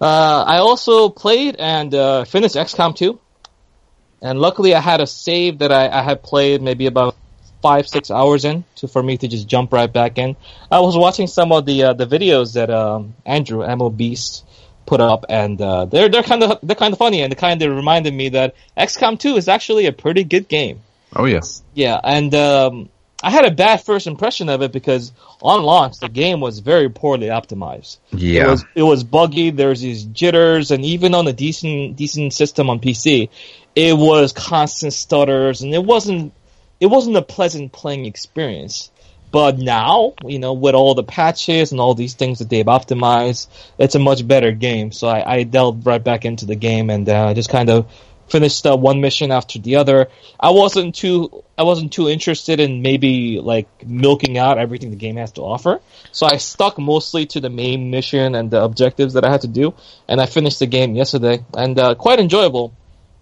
Uh, 0.00 0.44
I 0.46 0.58
also 0.58 1.08
played 1.08 1.56
and 1.58 1.92
uh, 1.92 2.24
finished 2.24 2.54
XCOM 2.54 2.94
2, 2.94 3.18
and 4.22 4.38
luckily 4.38 4.72
I 4.72 4.80
had 4.80 5.00
a 5.00 5.08
save 5.08 5.58
that 5.58 5.72
I, 5.72 5.88
I 5.88 6.02
had 6.02 6.22
played 6.22 6.62
maybe 6.62 6.86
about 6.86 7.16
five 7.68 7.88
six 7.88 8.10
hours 8.10 8.44
in 8.44 8.64
to 8.76 8.88
for 8.88 9.02
me 9.02 9.16
to 9.18 9.26
just 9.28 9.46
jump 9.54 9.72
right 9.72 9.92
back 9.92 10.18
in. 10.18 10.36
I 10.70 10.80
was 10.80 10.96
watching 10.96 11.26
some 11.26 11.52
of 11.52 11.66
the 11.66 11.78
uh, 11.84 11.92
the 12.02 12.06
videos 12.06 12.54
that 12.54 12.70
um, 12.70 13.14
Andrew 13.26 13.62
Ammo 13.64 13.90
Beast 13.90 14.44
put 14.86 15.00
up, 15.00 15.26
and 15.28 15.60
uh, 15.60 15.84
they're 15.84 16.08
they're 16.08 16.22
kind 16.22 16.42
of 16.42 16.58
they're 16.62 16.76
kind 16.84 16.92
of 16.94 16.98
funny, 16.98 17.20
and 17.22 17.30
they 17.30 17.36
kind 17.36 17.60
of 17.62 17.76
reminded 17.76 18.14
me 18.14 18.30
that 18.30 18.54
XCOM 18.76 19.18
2 19.18 19.36
is 19.36 19.48
actually 19.48 19.86
a 19.86 19.92
pretty 19.92 20.24
good 20.24 20.48
game. 20.48 20.80
oh 21.14 21.26
yes, 21.26 21.62
Yeah, 21.74 21.98
and 22.02 22.34
um, 22.34 22.88
I 23.22 23.30
had 23.30 23.44
a 23.44 23.50
bad 23.50 23.82
first 23.82 24.06
impression 24.06 24.48
of 24.48 24.62
it 24.62 24.72
because 24.72 25.12
on 25.42 25.62
launch 25.62 25.98
the 25.98 26.08
game 26.08 26.40
was 26.40 26.60
very 26.60 26.88
poorly 26.88 27.28
optimized. 27.28 27.98
It 28.12 28.18
Yeah, 28.20 28.50
was 28.50 28.64
it 28.74 28.82
was 28.92 29.04
buggy. 29.04 29.50
There's 29.50 29.80
these 29.80 30.04
jitters, 30.04 30.70
and 30.70 30.84
even 30.84 31.14
on 31.14 31.26
a 31.28 31.32
decent 31.32 31.96
decent 31.96 32.32
system 32.32 32.70
on 32.70 32.78
PC, 32.80 33.28
it 33.74 33.94
was 33.96 34.32
constant 34.32 34.92
stutters, 34.92 35.62
and 35.62 35.74
it 35.74 35.84
wasn't 35.84 36.32
it 36.80 36.86
wasn't 36.86 37.16
a 37.16 37.22
pleasant 37.22 37.72
playing 37.72 38.06
experience. 38.06 38.90
But 39.30 39.58
now, 39.58 40.14
you 40.24 40.38
know, 40.38 40.54
with 40.54 40.74
all 40.74 40.94
the 40.94 41.02
patches 41.02 41.72
and 41.72 41.80
all 41.80 41.94
these 41.94 42.14
things 42.14 42.38
that 42.38 42.48
they've 42.48 42.64
optimized, 42.64 43.48
it's 43.78 43.94
a 43.94 43.98
much 43.98 44.26
better 44.26 44.52
game. 44.52 44.90
So 44.90 45.06
I, 45.06 45.34
I 45.34 45.42
delved 45.42 45.84
right 45.84 46.02
back 46.02 46.24
into 46.24 46.46
the 46.46 46.56
game 46.56 46.88
and 46.88 47.06
uh, 47.06 47.34
just 47.34 47.50
kind 47.50 47.68
of 47.68 47.92
finished 48.28 48.66
uh, 48.66 48.76
one 48.76 49.00
mission 49.00 49.30
after 49.30 49.58
the 49.58 49.76
other. 49.76 50.08
I 50.38 50.50
wasn't 50.50 50.94
too 50.94 51.44
I 51.56 51.62
wasn't 51.64 51.92
too 51.92 52.08
interested 52.08 52.60
in 52.60 52.82
maybe 52.82 53.40
like 53.40 53.68
milking 53.86 54.38
out 54.38 54.58
everything 54.58 54.90
the 54.90 54.96
game 54.96 55.16
has 55.16 55.32
to 55.32 55.42
offer. 55.42 55.80
So 56.12 56.26
I 56.26 56.36
stuck 56.36 56.78
mostly 56.78 57.26
to 57.26 57.40
the 57.40 57.50
main 57.50 57.90
mission 57.90 58.34
and 58.34 58.50
the 58.50 58.62
objectives 58.62 59.14
that 59.14 59.24
I 59.24 59.30
had 59.30 59.42
to 59.42 59.48
do, 59.48 59.74
and 60.06 60.20
I 60.20 60.26
finished 60.26 60.58
the 60.58 60.66
game 60.66 60.94
yesterday 60.94 61.44
and 61.54 61.78
uh, 61.78 61.94
quite 61.94 62.20
enjoyable. 62.20 62.74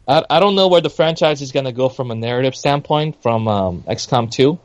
I, 0.06 0.24
I 0.28 0.40
don't 0.40 0.54
know 0.54 0.68
where 0.68 0.80
the 0.80 0.90
franchise 0.90 1.42
is 1.42 1.52
going 1.52 1.66
to 1.66 1.72
go 1.72 1.88
from 1.88 2.10
a 2.10 2.14
narrative 2.14 2.54
standpoint 2.54 3.22
from 3.22 3.48
um, 3.48 3.82
XCOM 3.82 4.30
2, 4.30 4.58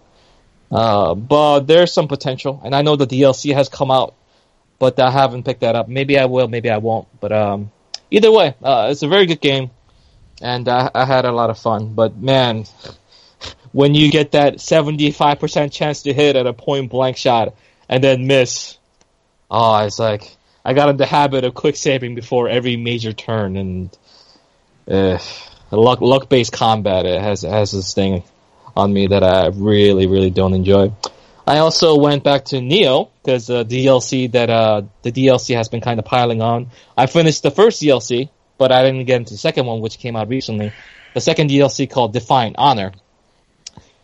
uh, 0.72 1.16
but 1.16 1.62
there's 1.62 1.92
some 1.92 2.08
potential, 2.08 2.62
and 2.64 2.76
I 2.76 2.82
know 2.82 2.96
the 2.96 3.08
DLC 3.08 3.54
has 3.54 3.68
come 3.68 3.92
out, 3.92 4.14
but 4.80 5.00
I 5.00 5.12
haven't 5.12 5.44
picked 5.44 5.62
that 5.62 5.76
up. 5.76 5.88
Maybe 5.88 6.18
I 6.18 6.26
will, 6.26 6.48
maybe 6.48 6.70
I 6.70 6.78
won't. 6.78 7.08
But 7.20 7.32
um, 7.32 7.72
either 8.10 8.32
way, 8.32 8.56
uh, 8.64 8.89
it's 8.92 9.04
a 9.04 9.08
very 9.08 9.26
good 9.26 9.42
game, 9.42 9.72
and 10.42 10.68
I, 10.68 10.89
I 10.94 11.06
had 11.06 11.26
a 11.26 11.32
lot 11.32 11.50
of 11.50 11.58
fun. 11.58 11.94
But 11.94 12.18
man, 12.18 12.66
when 13.72 13.96
you 13.96 14.12
get 14.12 14.32
that 14.32 14.56
75% 14.56 15.72
chance 15.72 16.04
to 16.04 16.14
hit 16.14 16.36
at 16.36 16.48
a 16.48 16.54
point 16.54 16.89
blank 16.89 17.18
shot 17.18 17.56
and 17.89 18.04
then 18.04 18.28
miss, 18.28 18.78
oh, 19.50 19.86
it's 19.86 20.00
like 20.00 20.36
I 20.64 20.74
got 20.74 20.89
in 20.89 20.98
the 20.98 21.06
habit 21.06 21.44
of 21.44 21.54
quick 21.54 21.76
saving 21.76 22.16
before 22.16 22.48
every 22.48 22.78
major 22.78 23.14
turn, 23.14 23.58
and 23.58 23.96
uh, 24.89 25.17
luck 25.71 26.01
luck 26.01 26.29
based 26.29 26.51
combat 26.51 27.05
it 27.05 27.21
has 27.21 27.41
has 27.41 27.71
this 27.71 27.93
thing 27.93 28.23
on 28.75 28.91
me 28.91 29.07
that 29.07 29.23
I 29.23 29.47
really 29.47 30.07
really 30.07 30.29
don't 30.29 30.53
enjoy. 30.53 30.91
I 31.47 31.57
also 31.57 31.97
went 31.97 32.23
back 32.23 32.45
to 32.45 32.57
Nioh 32.57 33.09
because 33.21 33.47
the 33.47 33.65
DLC 33.65 34.32
that 34.32 34.49
uh, 34.49 34.84
the 35.01 35.11
DLC 35.11 35.55
has 35.55 35.69
been 35.69 35.82
kind 35.82 35.99
of 35.99 36.05
piling 36.05 36.41
on. 36.41 36.67
I 36.95 37.07
finished 37.07 37.43
the 37.43 37.51
first 37.51 37.82
DLC, 37.82 38.29
but 38.57 38.71
I 38.71 38.84
didn't 38.84 39.05
get 39.05 39.17
into 39.17 39.34
the 39.34 39.38
second 39.38 39.65
one, 39.65 39.82
which 39.82 39.97
came 39.97 40.15
out 40.15 40.29
recently. 40.29 40.71
The 41.13 41.21
second 41.21 41.49
DLC 41.49 41.89
called 41.89 42.13
Defiant 42.13 42.55
Honor, 42.57 42.93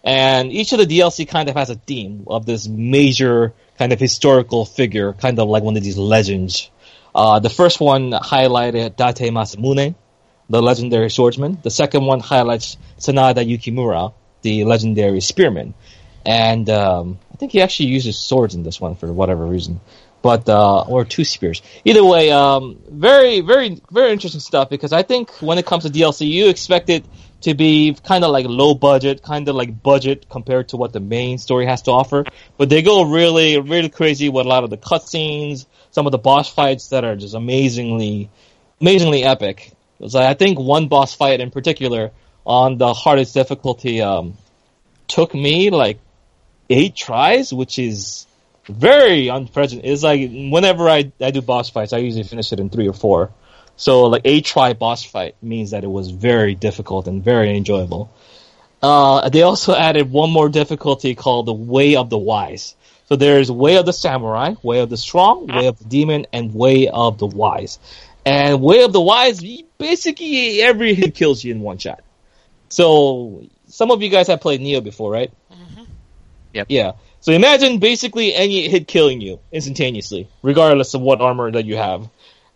and 0.03 0.51
each 0.51 0.73
of 0.73 0.79
the 0.79 0.85
DLC 0.85 1.27
kind 1.27 1.49
of 1.49 1.55
has 1.55 1.69
a 1.69 1.75
theme 1.75 2.23
of 2.27 2.45
this 2.45 2.67
major 2.67 3.53
kind 3.77 3.93
of 3.93 3.99
historical 3.99 4.65
figure, 4.65 5.13
kind 5.13 5.39
of 5.39 5.47
like 5.47 5.63
one 5.63 5.77
of 5.77 5.83
these 5.83 5.97
legends. 5.97 6.69
Uh, 7.13 7.39
the 7.39 7.49
first 7.49 7.79
one 7.79 8.11
highlighted 8.11 8.95
Date 8.95 9.31
Masamune, 9.31 9.95
the 10.49 10.61
legendary 10.61 11.09
swordsman. 11.09 11.57
The 11.61 11.71
second 11.71 12.05
one 12.05 12.19
highlights 12.19 12.77
Sanada 12.99 13.45
Yukimura, 13.45 14.13
the 14.41 14.63
legendary 14.63 15.21
spearman. 15.21 15.73
And 16.25 16.69
um, 16.69 17.19
I 17.33 17.35
think 17.37 17.51
he 17.51 17.61
actually 17.61 17.89
uses 17.89 18.17
swords 18.17 18.55
in 18.55 18.63
this 18.63 18.81
one 18.81 18.95
for 18.95 19.11
whatever 19.11 19.45
reason. 19.45 19.79
But 20.21 20.49
uh, 20.49 20.81
or 20.81 21.05
two 21.05 21.23
spears. 21.23 21.61
Either 21.85 22.03
way, 22.03 22.31
um, 22.31 22.79
very, 22.89 23.41
very, 23.41 23.81
very 23.91 24.11
interesting 24.11 24.41
stuff. 24.41 24.69
Because 24.69 24.91
I 24.91 25.03
think 25.03 25.31
when 25.41 25.57
it 25.57 25.65
comes 25.65 25.83
to 25.83 25.89
DLC, 25.89 26.27
you 26.27 26.49
expect 26.49 26.89
it 26.89 27.05
to 27.41 27.53
be 27.53 27.95
kind 28.03 28.23
of 28.23 28.31
like 28.31 28.45
low 28.47 28.73
budget, 28.73 29.21
kind 29.21 29.47
of 29.47 29.55
like 29.55 29.81
budget 29.81 30.27
compared 30.29 30.69
to 30.69 30.77
what 30.77 30.91
the 30.91 30.99
main 30.99 31.37
story 31.37 31.65
has 31.65 31.83
to 31.83 31.91
offer. 31.91 32.25
But 32.57 32.69
they 32.69 32.81
go 32.81 33.03
really, 33.03 33.59
really 33.59 33.89
crazy 33.89 34.27
with 34.27 34.45
a 34.45 34.49
lot 34.49 34.63
of 34.63 34.69
the 34.69 34.77
cutscenes, 34.77 35.65
some 35.91 36.07
of 36.07 36.11
the 36.11 36.17
boss 36.17 36.51
fights 36.51 36.89
that 36.89 37.03
are 37.03 37.15
just 37.15 37.35
amazingly, 37.35 38.29
amazingly 38.81 39.23
epic. 39.23 39.76
I 40.01 40.33
think 40.33 40.59
one 40.59 40.87
boss 40.87 41.15
fight 41.15 41.39
in 41.39 41.51
particular 41.51 42.11
on 42.45 42.77
the 42.77 42.93
hardest 42.93 43.33
difficulty 43.33 44.01
um, 44.01 44.37
took 45.07 45.33
me 45.33 45.69
like 45.69 45.99
eight 46.69 46.95
tries, 46.95 47.51
which 47.51 47.79
is 47.79 48.27
very 48.65 49.27
unprecedented. 49.29 49.89
It's 49.89 50.03
like 50.03 50.29
whenever 50.31 50.89
I, 50.89 51.11
I 51.19 51.31
do 51.31 51.41
boss 51.41 51.69
fights, 51.69 51.93
I 51.93 51.97
usually 51.97 52.23
finish 52.23 52.51
it 52.51 52.59
in 52.59 52.69
three 52.69 52.87
or 52.87 52.93
four. 52.93 53.31
So 53.75 54.03
like 54.03 54.23
a 54.25 54.41
try 54.41 54.73
boss 54.73 55.03
fight 55.03 55.35
means 55.41 55.71
that 55.71 55.83
it 55.83 55.87
was 55.87 56.09
very 56.09 56.55
difficult 56.55 57.07
and 57.07 57.23
very 57.23 57.55
enjoyable. 57.55 58.11
Uh, 58.81 59.29
they 59.29 59.41
also 59.41 59.75
added 59.75 60.11
one 60.11 60.31
more 60.31 60.49
difficulty 60.49 61.15
called 61.15 61.47
the 61.47 61.53
Way 61.53 61.95
of 61.95 62.09
the 62.09 62.17
Wise. 62.17 62.75
So 63.07 63.15
there's 63.15 63.49
Way 63.49 63.77
of 63.77 63.85
the 63.85 63.93
Samurai, 63.93 64.55
Way 64.63 64.79
of 64.79 64.89
the 64.89 64.97
Strong, 64.97 65.47
Way 65.47 65.67
of 65.67 65.79
the 65.79 65.85
Demon, 65.85 66.27
and 66.33 66.53
Way 66.53 66.87
of 66.87 67.17
the 67.17 67.25
Wise. 67.25 67.79
And 68.27 68.61
Way 68.61 68.83
of 68.83 68.93
the 68.93 69.01
Wise, 69.01 69.41
basically 69.77 70.61
every 70.61 70.93
hit 70.95 71.15
kills 71.15 71.43
you 71.43 71.53
in 71.53 71.61
one 71.61 71.77
shot. 71.77 72.01
So 72.69 73.43
some 73.67 73.91
of 73.91 74.01
you 74.01 74.09
guys 74.09 74.27
have 74.27 74.41
played 74.41 74.61
Nioh 74.61 74.83
before, 74.83 75.11
right? 75.11 75.31
Yep. 76.53 76.67
Yeah. 76.69 76.91
So 77.19 77.31
imagine 77.31 77.79
basically 77.79 78.33
any 78.33 78.67
hit 78.67 78.87
killing 78.87 79.21
you 79.21 79.39
instantaneously, 79.51 80.29
regardless 80.41 80.93
of 80.93 81.01
what 81.01 81.21
armor 81.21 81.51
that 81.51 81.65
you 81.65 81.77
have. 81.77 82.09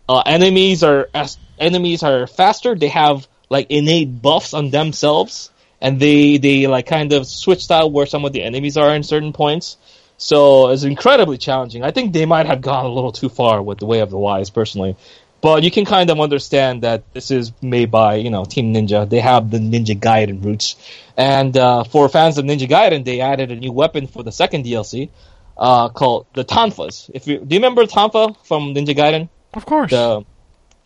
uh, 0.08 0.22
enemies 0.26 0.82
are 0.84 1.08
as 1.14 1.38
enemies 1.58 2.02
are 2.02 2.26
faster. 2.26 2.74
They 2.74 2.88
have 2.88 3.26
like 3.50 3.68
innate 3.70 4.22
buffs 4.22 4.54
on 4.54 4.70
themselves, 4.70 5.50
and 5.80 6.00
they 6.00 6.38
they 6.38 6.66
like 6.66 6.86
kind 6.86 7.12
of 7.12 7.26
switched 7.26 7.70
out 7.70 7.92
where 7.92 8.06
some 8.06 8.24
of 8.24 8.32
the 8.32 8.42
enemies 8.42 8.76
are 8.76 8.94
in 8.94 9.02
certain 9.04 9.32
points. 9.32 9.76
So 10.18 10.68
it's 10.70 10.84
incredibly 10.84 11.38
challenging. 11.38 11.82
I 11.84 11.90
think 11.92 12.12
they 12.12 12.26
might 12.26 12.46
have 12.46 12.60
gone 12.60 12.86
a 12.86 12.90
little 12.92 13.12
too 13.12 13.28
far 13.30 13.62
with 13.62 13.78
the 13.78 13.86
Way 13.86 14.00
of 14.00 14.10
the 14.10 14.18
Wise, 14.18 14.50
personally. 14.50 14.96
But 15.42 15.64
you 15.64 15.72
can 15.72 15.84
kind 15.84 16.08
of 16.08 16.20
understand 16.20 16.82
that 16.82 17.12
this 17.12 17.32
is 17.32 17.52
made 17.60 17.90
by 17.90 18.14
you 18.14 18.30
know 18.30 18.44
Team 18.44 18.72
Ninja. 18.72 19.08
They 19.08 19.18
have 19.20 19.50
the 19.50 19.58
Ninja 19.58 19.98
Gaiden 19.98 20.42
roots, 20.42 20.76
and 21.16 21.56
uh, 21.56 21.82
for 21.84 22.08
fans 22.08 22.38
of 22.38 22.44
Ninja 22.44 22.68
Gaiden, 22.68 23.04
they 23.04 23.20
added 23.20 23.50
a 23.50 23.56
new 23.56 23.72
weapon 23.72 24.06
for 24.06 24.22
the 24.22 24.30
second 24.30 24.64
DLC 24.64 25.10
uh, 25.56 25.88
called 25.88 26.26
the 26.34 26.44
Tonfas. 26.44 27.10
If 27.12 27.26
you 27.26 27.38
do 27.38 27.54
you 27.54 27.60
remember 27.60 27.84
Tonfa 27.86 28.36
from 28.46 28.72
Ninja 28.72 28.96
Gaiden? 28.96 29.28
Of 29.52 29.66
course. 29.66 29.90
The, 29.90 30.24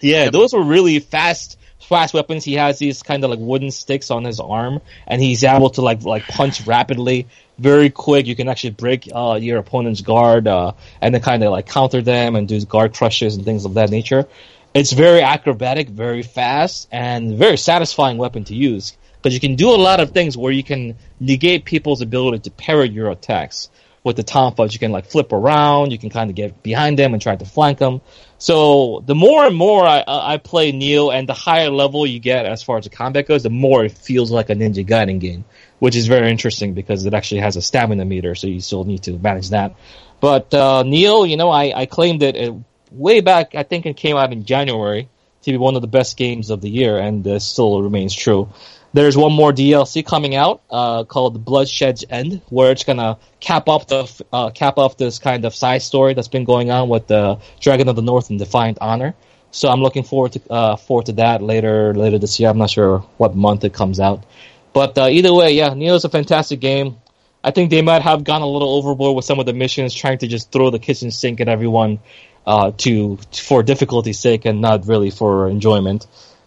yeah, 0.01 0.31
those 0.31 0.53
were 0.53 0.63
really 0.63 1.01
fast, 1.01 1.59
fast 1.87 2.15
weapons. 2.15 2.45
He 2.45 2.55
has 2.55 2.79
these 2.79 3.03
kind 3.03 3.25
of 3.25 3.31
like 3.31 3.39
wooden 3.41 3.71
sticks 3.71 4.11
on 4.11 4.25
his 4.25 4.41
arm, 4.41 4.81
and 5.07 5.23
he's 5.23 5.45
able 5.45 5.71
to 5.71 5.83
like 5.83 6.03
like 6.03 6.27
punch 6.27 6.67
rapidly, 6.67 7.27
very 7.59 7.91
quick. 7.91 8.27
You 8.27 8.37
can 8.37 8.49
actually 8.49 8.71
break 8.71 9.09
uh, 9.15 9.39
your 9.41 9.59
opponent's 9.59 10.01
guard, 10.01 10.47
uh, 10.47 10.73
and 11.01 11.15
then 11.15 11.23
kind 11.23 11.43
of 11.43 11.51
like 11.51 11.67
counter 11.67 12.03
them 12.03 12.37
and 12.37 12.47
do 12.49 12.65
guard 12.65 12.95
crushes 12.95 13.37
and 13.37 13.45
things 13.45 13.65
of 13.65 13.75
that 13.75 13.91
nature. 13.91 14.27
It's 14.75 14.93
very 14.93 15.23
acrobatic, 15.23 15.89
very 15.89 16.23
fast, 16.23 16.89
and 16.93 17.39
very 17.39 17.57
satisfying 17.57 18.19
weapon 18.19 18.45
to 18.45 18.55
use 18.55 18.97
because 19.17 19.33
you 19.33 19.41
can 19.41 19.57
do 19.57 19.71
a 19.71 19.77
lot 19.77 20.01
of 20.01 20.11
things 20.11 20.37
where 20.37 20.53
you 20.53 20.63
can 20.63 20.97
negate 21.19 21.65
people's 21.65 22.03
ability 22.03 22.41
to 22.41 22.51
parry 22.51 22.89
your 22.89 23.11
attacks 23.11 23.71
with 24.07 24.15
the 24.15 24.23
tonfas, 24.23 24.73
you 24.73 24.79
can 24.79 24.93
like 24.93 25.07
flip 25.07 25.33
around, 25.33 25.91
you 25.91 25.99
can 25.99 26.11
kind 26.11 26.31
of 26.31 26.37
get 26.37 26.63
behind 26.63 26.97
them 26.97 27.13
and 27.13 27.21
try 27.21 27.35
to 27.35 27.45
flank 27.45 27.79
them. 27.79 28.01
So 28.39 29.03
the 29.05 29.17
more 29.17 29.45
and 29.45 29.57
more 29.57 29.85
I, 29.85 30.05
I 30.07 30.37
play 30.37 30.71
Nioh, 30.71 31.13
and 31.13 31.29
the 31.29 31.35
higher 31.35 31.71
level 31.71 32.07
you 32.07 32.21
get 32.21 32.47
as 32.47 32.63
far 32.63 32.79
as 32.79 32.85
the 32.85 32.91
combat 32.91 33.27
goes, 33.27 33.43
the 33.43 33.51
more 33.51 33.85
it 33.85 33.91
feels 33.91 34.31
like 34.31 34.49
a 34.49 34.55
Ninja 34.55 34.87
Gaiden 34.87 35.19
game, 35.19 35.45
which 35.81 35.97
is 35.97 36.07
very 36.07 36.31
interesting 36.31 36.73
because 36.73 37.05
it 37.05 37.15
actually 37.15 37.41
has 37.41 37.57
a 37.57 37.63
stamina 37.63 38.05
meter, 38.05 38.37
so 38.37 38.47
you 38.47 38.61
still 38.61 38.85
need 38.85 39.03
to 39.03 39.19
manage 39.19 39.51
that. 39.51 39.75
But 40.21 40.55
uh, 40.55 40.85
Nioh, 40.87 41.29
you 41.29 41.37
know, 41.37 41.51
I, 41.51 41.73
I 41.77 41.87
claimed 41.87 42.23
it 42.23 42.37
uh, 42.37 42.55
way 42.93 43.23
back. 43.23 43.57
I 43.57 43.65
think 43.65 43.87
it 43.87 43.97
came 43.97 44.17
out 44.17 44.33
in 44.33 44.45
January 44.45 45.09
to 45.43 45.51
be 45.51 45.57
one 45.57 45.75
of 45.75 45.83
the 45.83 45.89
best 45.89 46.17
games 46.17 46.51
of 46.51 46.61
the 46.61 46.71
year, 46.71 46.97
and 46.97 47.27
uh, 47.27 47.41
still 47.41 47.83
remains 47.83 48.15
true. 48.15 48.51
There's 48.97 49.15
one 49.15 49.35
more 49.35 49.53
DLC 49.53 50.07
coming 50.07 50.35
out 50.35 50.63
uh, 50.71 51.05
called 51.05 51.45
Bloodshed's 51.45 52.07
End, 52.09 52.41
where 52.49 52.73
it's 52.73 52.83
gonna 52.83 53.19
cap 53.41 53.69
off 53.69 53.87
the 53.89 54.11
uh, 54.33 54.49
cap 54.49 54.79
off 54.79 54.97
this 54.97 55.19
kind 55.19 55.45
of 55.45 55.55
side 55.55 55.83
story 55.83 56.15
that's 56.15 56.29
been 56.29 56.45
going 56.45 56.71
on 56.71 56.89
with 56.89 57.07
the 57.07 57.39
Dragon 57.61 57.91
of 57.91 57.97
the 57.97 58.01
North 58.01 58.31
and 58.31 58.39
Defiant 58.39 58.79
Honor. 58.81 59.15
So 59.51 59.69
I'm 59.69 59.83
looking 59.83 60.03
forward 60.03 60.33
to 60.33 60.41
uh, 60.51 60.77
forward 60.77 61.05
to 61.07 61.13
that 61.21 61.43
later 61.43 61.93
later 61.93 62.19
this 62.19 62.41
year. 62.41 62.49
I'm 62.49 62.57
not 62.57 62.71
sure 62.71 63.01
what 63.19 63.37
month 63.37 63.65
it 63.65 63.75
comes 63.75 64.01
out, 64.01 64.25
but 64.73 64.97
uh, 64.97 65.09
either 65.09 65.35
way, 65.35 65.53
yeah, 65.53 65.75
Nioh's 65.75 66.07
a 66.07 66.09
fantastic 66.09 66.61
game. 66.61 66.97
I 67.45 67.51
think 67.51 67.69
they 67.69 67.83
might 67.83 68.01
have 68.01 68.25
gone 68.25 68.41
a 68.41 68.49
little 68.49 68.77
overboard 68.77 69.15
with 69.15 69.27
some 69.27 69.39
of 69.39 69.45
the 69.45 69.53
missions, 69.53 69.93
trying 69.93 70.17
to 70.21 70.27
just 70.27 70.51
throw 70.51 70.71
the 70.71 70.79
kitchen 70.79 71.11
sink 71.11 71.43
at 71.43 71.49
everyone 71.49 71.99
uh, 72.47 72.73
to 72.79 73.19
for 73.31 73.63
difficulty's 73.63 74.19
sake 74.19 74.47
and 74.47 74.63
not 74.63 74.87
really 74.87 75.11
for 75.11 75.51
enjoyment. 75.51 76.07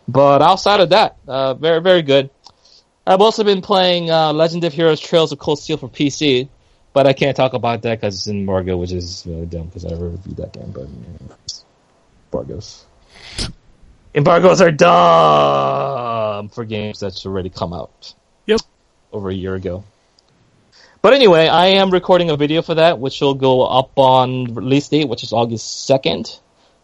But 0.09 0.41
outside 0.41 0.79
of 0.79 0.89
that, 0.89 1.17
uh, 1.27 1.53
very 1.53 1.81
very 1.81 2.01
good. 2.01 2.31
I've 3.05 3.21
also 3.21 3.43
been 3.43 3.61
playing 3.61 4.09
uh, 4.09 4.33
Legend 4.33 4.63
of 4.63 4.73
Heroes 4.73 4.99
Trails 4.99 5.31
of 5.31 5.37
Cold 5.37 5.59
Steel 5.59 5.77
for 5.77 5.87
PC, 5.87 6.49
but 6.93 7.05
I 7.05 7.13
can't 7.13 7.37
talk 7.37 7.53
about 7.53 7.83
that 7.83 8.01
because 8.01 8.15
it's 8.15 8.27
in 8.27 8.39
embargo, 8.39 8.75
which 8.77 8.91
is 8.91 9.23
really 9.27 9.45
dumb 9.45 9.67
because 9.67 9.85
I 9.85 9.89
never 9.89 10.09
reviewed 10.09 10.37
that 10.37 10.53
game. 10.53 10.71
But 10.71 10.87
you 10.87 10.95
know, 11.19 11.35
embargoes, 12.31 12.85
embargoes 14.15 14.61
are 14.61 14.71
dumb 14.71 16.49
for 16.49 16.65
games 16.65 16.99
that's 16.99 17.27
already 17.27 17.51
come 17.51 17.73
out. 17.73 18.15
Yep. 18.47 18.61
over 19.13 19.29
a 19.29 19.33
year 19.33 19.53
ago. 19.53 19.83
But 21.03 21.13
anyway, 21.13 21.47
I 21.47 21.67
am 21.67 21.91
recording 21.91 22.31
a 22.31 22.35
video 22.35 22.63
for 22.63 22.73
that, 22.75 22.99
which 22.99 23.21
will 23.21 23.35
go 23.35 23.61
up 23.61 23.91
on 23.95 24.55
release 24.55 24.89
date, 24.89 25.07
which 25.07 25.21
is 25.21 25.33
August 25.33 25.85
second. 25.85 26.39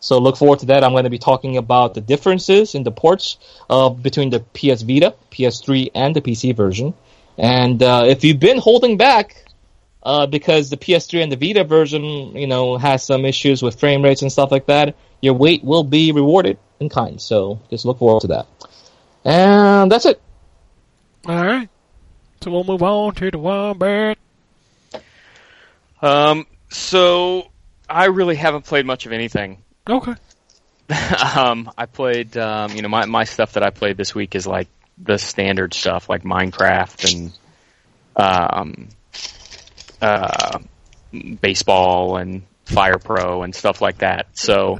So 0.05 0.19
look 0.19 0.37
forward 0.37 0.59
to 0.59 0.67
that. 0.67 0.83
I'm 0.83 0.91
going 0.91 1.05
to 1.05 1.09
be 1.09 1.17
talking 1.17 1.57
about 1.57 1.95
the 1.95 2.01
differences 2.01 2.75
in 2.75 2.83
the 2.83 2.91
ports 2.91 3.37
uh, 3.71 3.89
between 3.89 4.29
the 4.29 4.39
PS 4.39 4.83
Vita, 4.83 5.15
PS3, 5.31 5.89
and 5.95 6.15
the 6.15 6.21
PC 6.21 6.55
version. 6.55 6.93
And 7.39 7.81
uh, 7.81 8.03
if 8.05 8.23
you've 8.23 8.39
been 8.39 8.59
holding 8.59 8.97
back 8.97 9.45
uh, 10.03 10.27
because 10.27 10.69
the 10.69 10.77
PS3 10.77 11.23
and 11.23 11.31
the 11.31 11.37
Vita 11.37 11.63
version, 11.63 12.35
you 12.35 12.45
know, 12.45 12.77
has 12.77 13.03
some 13.03 13.25
issues 13.25 13.63
with 13.63 13.79
frame 13.79 14.03
rates 14.03 14.21
and 14.21 14.31
stuff 14.31 14.51
like 14.51 14.67
that, 14.67 14.95
your 15.21 15.33
wait 15.33 15.63
will 15.63 15.83
be 15.83 16.11
rewarded 16.11 16.59
in 16.79 16.87
kind. 16.87 17.19
So 17.19 17.59
just 17.71 17.83
look 17.83 17.97
forward 17.97 18.21
to 18.21 18.27
that. 18.27 18.45
And 19.23 19.91
that's 19.91 20.05
it. 20.05 20.21
All 21.25 21.43
right. 21.43 21.67
So 22.43 22.51
we'll 22.51 22.63
move 22.63 22.83
on 22.83 23.15
to 23.15 23.31
the 23.31 23.39
Wombat. 23.39 24.19
Um, 25.99 26.45
so 26.69 27.49
I 27.89 28.05
really 28.05 28.35
haven't 28.35 28.65
played 28.65 28.85
much 28.85 29.07
of 29.07 29.11
anything. 29.11 29.63
Okay. 29.89 30.15
um, 31.35 31.71
I 31.77 31.85
played, 31.85 32.37
um, 32.37 32.71
you 32.71 32.81
know, 32.81 32.89
my 32.89 33.05
my 33.05 33.23
stuff 33.23 33.53
that 33.53 33.63
I 33.63 33.69
played 33.69 33.97
this 33.97 34.13
week 34.13 34.35
is 34.35 34.45
like 34.45 34.67
the 34.97 35.17
standard 35.17 35.73
stuff, 35.73 36.09
like 36.09 36.23
Minecraft 36.23 37.13
and 37.13 37.31
um, 38.15 38.89
uh, 40.01 40.59
baseball 41.41 42.17
and 42.17 42.43
Fire 42.65 42.97
Pro 42.97 43.43
and 43.43 43.53
stuff 43.53 43.81
like 43.81 43.99
that. 43.99 44.27
So 44.33 44.79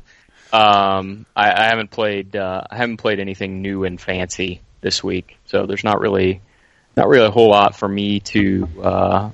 um, 0.53 1.26
I, 1.36 1.51
I 1.51 1.64
haven't 1.66 1.91
played 1.91 2.36
uh, 2.36 2.64
I 2.70 2.78
haven't 2.78 2.97
played 2.97 3.20
anything 3.20 3.62
new 3.62 3.84
and 3.84 3.99
fancy 3.99 4.62
this 4.82 5.03
week. 5.03 5.38
So 5.45 5.66
there's 5.66 5.84
not 5.84 5.99
really 5.99 6.41
not 6.95 7.08
really 7.08 7.26
a 7.26 7.32
whole 7.32 7.49
lot 7.49 7.76
for 7.76 7.88
me 7.88 8.22
to 8.22 8.68
uh, 8.82 9.30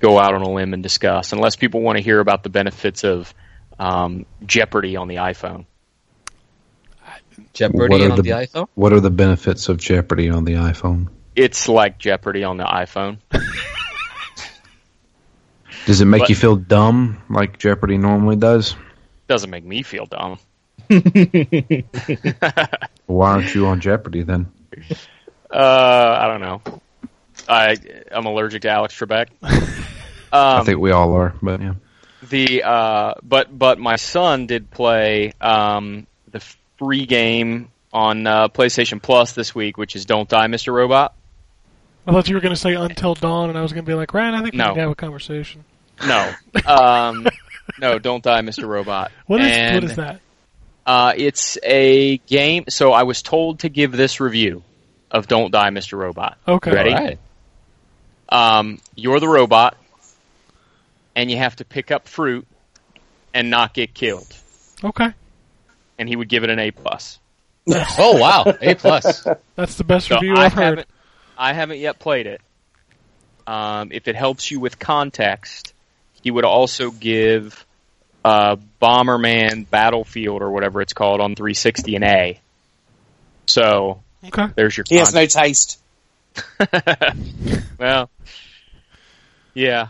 go 0.00 0.18
out 0.18 0.34
on 0.34 0.42
a 0.42 0.50
limb 0.50 0.74
and 0.74 0.82
discuss, 0.82 1.32
unless 1.32 1.56
people 1.56 1.80
want 1.80 1.98
to 1.98 2.04
hear 2.04 2.18
about 2.18 2.42
the 2.42 2.50
benefits 2.50 3.04
of 3.04 3.32
um, 3.78 4.26
Jeopardy 4.44 4.96
on 4.96 5.08
the 5.08 5.16
iPhone. 5.16 5.66
Jeopardy 7.52 7.88
What 7.88 8.00
are 8.00 8.10
on 8.10 8.16
the- 8.16 8.22
the 8.22 8.30
iPhone. 8.30 8.68
What 8.74 8.92
are 8.92 9.00
the 9.00 9.10
benefits 9.10 9.68
of 9.68 9.78
Jeopardy 9.78 10.30
on 10.30 10.44
the 10.44 10.54
iPhone? 10.54 11.08
It's 11.36 11.68
like 11.68 11.98
Jeopardy 11.98 12.44
on 12.44 12.56
the 12.58 12.64
iPhone. 12.64 13.18
Does 15.86 16.00
it 16.00 16.06
make 16.06 16.20
What? 16.20 16.28
you 16.30 16.36
feel 16.36 16.56
dumb 16.56 17.22
like 17.28 17.58
Jeopardy 17.58 17.98
normally 17.98 18.36
does? 18.36 18.74
Doesn't 19.28 19.50
make 19.50 19.64
me 19.64 19.82
feel 19.82 20.06
dumb. 20.06 20.38
Why 23.06 23.32
aren't 23.32 23.54
you 23.54 23.66
on 23.66 23.80
Jeopardy 23.80 24.22
then? 24.22 24.50
Uh, 25.52 26.18
I 26.20 26.26
don't 26.28 26.40
know. 26.40 26.62
I 27.48 27.76
I'm 28.10 28.24
allergic 28.26 28.62
to 28.62 28.70
Alex 28.70 28.98
Trebek. 28.98 29.28
Um, 29.42 29.58
I 30.32 30.64
think 30.64 30.78
we 30.78 30.90
all 30.90 31.12
are, 31.12 31.34
but 31.42 31.60
yeah. 31.60 31.74
The 32.28 32.62
uh, 32.62 33.14
but 33.22 33.56
but 33.56 33.78
my 33.78 33.96
son 33.96 34.46
did 34.46 34.70
play 34.70 35.32
um, 35.40 36.06
the 36.30 36.40
free 36.78 37.06
game 37.06 37.70
on 37.92 38.26
uh, 38.26 38.48
PlayStation 38.48 39.00
Plus 39.00 39.32
this 39.32 39.54
week, 39.54 39.76
which 39.78 39.94
is 39.96 40.04
Don't 40.04 40.28
Die, 40.28 40.46
Mr. 40.48 40.72
Robot. 40.72 41.14
I 42.06 42.12
thought 42.12 42.28
you 42.28 42.34
were 42.34 42.40
going 42.40 42.54
to 42.54 42.60
say 42.60 42.74
Until 42.74 43.14
Dawn, 43.14 43.48
and 43.48 43.58
I 43.58 43.62
was 43.62 43.72
going 43.72 43.84
to 43.84 43.88
be 43.90 43.94
like, 43.94 44.12
Ryan, 44.12 44.34
I 44.34 44.42
think 44.42 44.52
we 44.52 44.58
No. 44.58 44.68
need 44.68 44.74
to 44.74 44.80
have 44.80 44.90
a 44.90 44.94
conversation. 44.94 45.64
No, 46.06 46.32
um, 46.66 47.26
no, 47.80 47.98
Don't 47.98 48.22
Die, 48.22 48.40
Mr. 48.42 48.66
Robot. 48.68 49.10
What 49.26 49.40
is 49.40 49.52
And, 49.52 49.74
what 49.76 49.84
is 49.84 49.96
that? 49.96 50.20
Uh, 50.84 51.12
it's 51.16 51.56
a 51.62 52.18
game. 52.18 52.64
So 52.68 52.92
I 52.92 53.04
was 53.04 53.22
told 53.22 53.60
to 53.60 53.68
give 53.70 53.92
this 53.92 54.20
review 54.20 54.62
of 55.10 55.28
Don't 55.28 55.50
Die, 55.50 55.70
Mr. 55.70 55.96
Robot. 55.96 56.36
Okay. 56.46 56.72
Ready? 56.72 56.92
All 56.92 56.98
right. 57.04 57.18
Um, 58.28 58.80
you're 58.96 59.20
the 59.20 59.28
robot, 59.28 59.76
and 61.16 61.30
you 61.30 61.36
have 61.36 61.56
to 61.56 61.64
pick 61.64 61.90
up 61.90 62.08
fruit 62.08 62.46
and 63.32 63.50
not 63.50 63.74
get 63.74 63.94
killed. 63.94 64.26
Okay. 64.82 65.12
And 65.98 66.08
he 66.08 66.16
would 66.16 66.28
give 66.28 66.44
it 66.44 66.50
an 66.50 66.58
A 66.58 66.70
plus. 66.70 67.18
Oh 67.98 68.18
wow, 68.18 68.44
A 68.60 68.74
plus. 68.74 69.26
That's 69.56 69.76
the 69.76 69.84
best 69.84 70.08
So 70.08 70.16
review 70.16 70.34
I 70.36 70.44
I've 70.46 70.52
heard. 70.52 70.62
haven't, 70.64 70.88
I 71.38 71.52
haven't 71.54 71.78
yet 71.78 71.98
played 71.98 72.26
it. 72.26 72.40
Um, 73.46 73.90
if 73.92 74.06
it 74.08 74.16
helps 74.16 74.50
you 74.50 74.60
with 74.60 74.78
context, 74.78 75.72
he 76.22 76.30
would 76.30 76.44
also 76.44 76.90
give 76.90 77.64
uh, 78.24 78.56
Bomberman 78.82 79.68
Battlefield 79.70 80.42
or 80.42 80.50
whatever 80.50 80.80
it's 80.80 80.92
called 80.94 81.20
on 81.20 81.34
360 81.34 81.96
an 81.96 82.02
A. 82.04 82.40
So 83.46 84.02
Okay. 84.26 84.46
there's 84.56 84.76
your. 84.76 84.84
He 84.88 84.96
has 84.96 85.12
no 85.14 85.26
taste. 85.26 85.78
well, 87.78 88.10
yeah. 89.54 89.88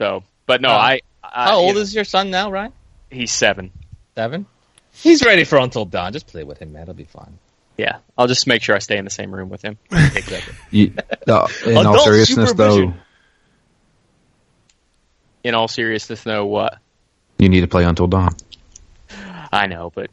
So, 0.00 0.24
but 0.46 0.62
no, 0.62 0.70
Uh, 0.70 0.72
I. 0.72 1.00
I 1.22 1.44
How 1.50 1.58
old 1.58 1.74
know, 1.74 1.80
is 1.82 1.94
your 1.94 2.04
son 2.04 2.30
now, 2.30 2.50
Ryan? 2.50 2.72
he's 3.10 3.30
seven? 3.30 3.70
Seven. 4.16 4.46
He's 4.92 5.22
ready 5.24 5.44
for 5.44 5.58
Until 5.58 5.84
Dawn. 5.84 6.12
Just 6.14 6.26
play 6.26 6.42
with 6.42 6.58
him, 6.58 6.72
man. 6.72 6.82
It'll 6.82 6.94
be 6.94 7.04
fun. 7.04 7.38
Yeah, 7.76 7.98
I'll 8.16 8.26
just 8.26 8.46
make 8.46 8.62
sure 8.62 8.74
I 8.74 8.78
stay 8.78 8.96
in 8.96 9.04
the 9.04 9.10
same 9.10 9.32
room 9.32 9.48
with 9.50 9.62
him. 9.62 9.78
Exactly. 9.92 10.54
You, 10.70 10.92
uh, 11.28 11.46
in 11.66 11.86
all 11.86 11.98
seriousness, 11.98 12.52
though. 12.54 12.94
In 15.44 15.54
all 15.54 15.68
seriousness, 15.68 16.22
though, 16.22 16.46
what? 16.46 16.78
you 17.38 17.48
need 17.48 17.60
to 17.60 17.68
play 17.68 17.84
Until 17.84 18.06
Dawn. 18.06 18.34
I 19.52 19.66
know, 19.66 19.90
but 19.94 20.10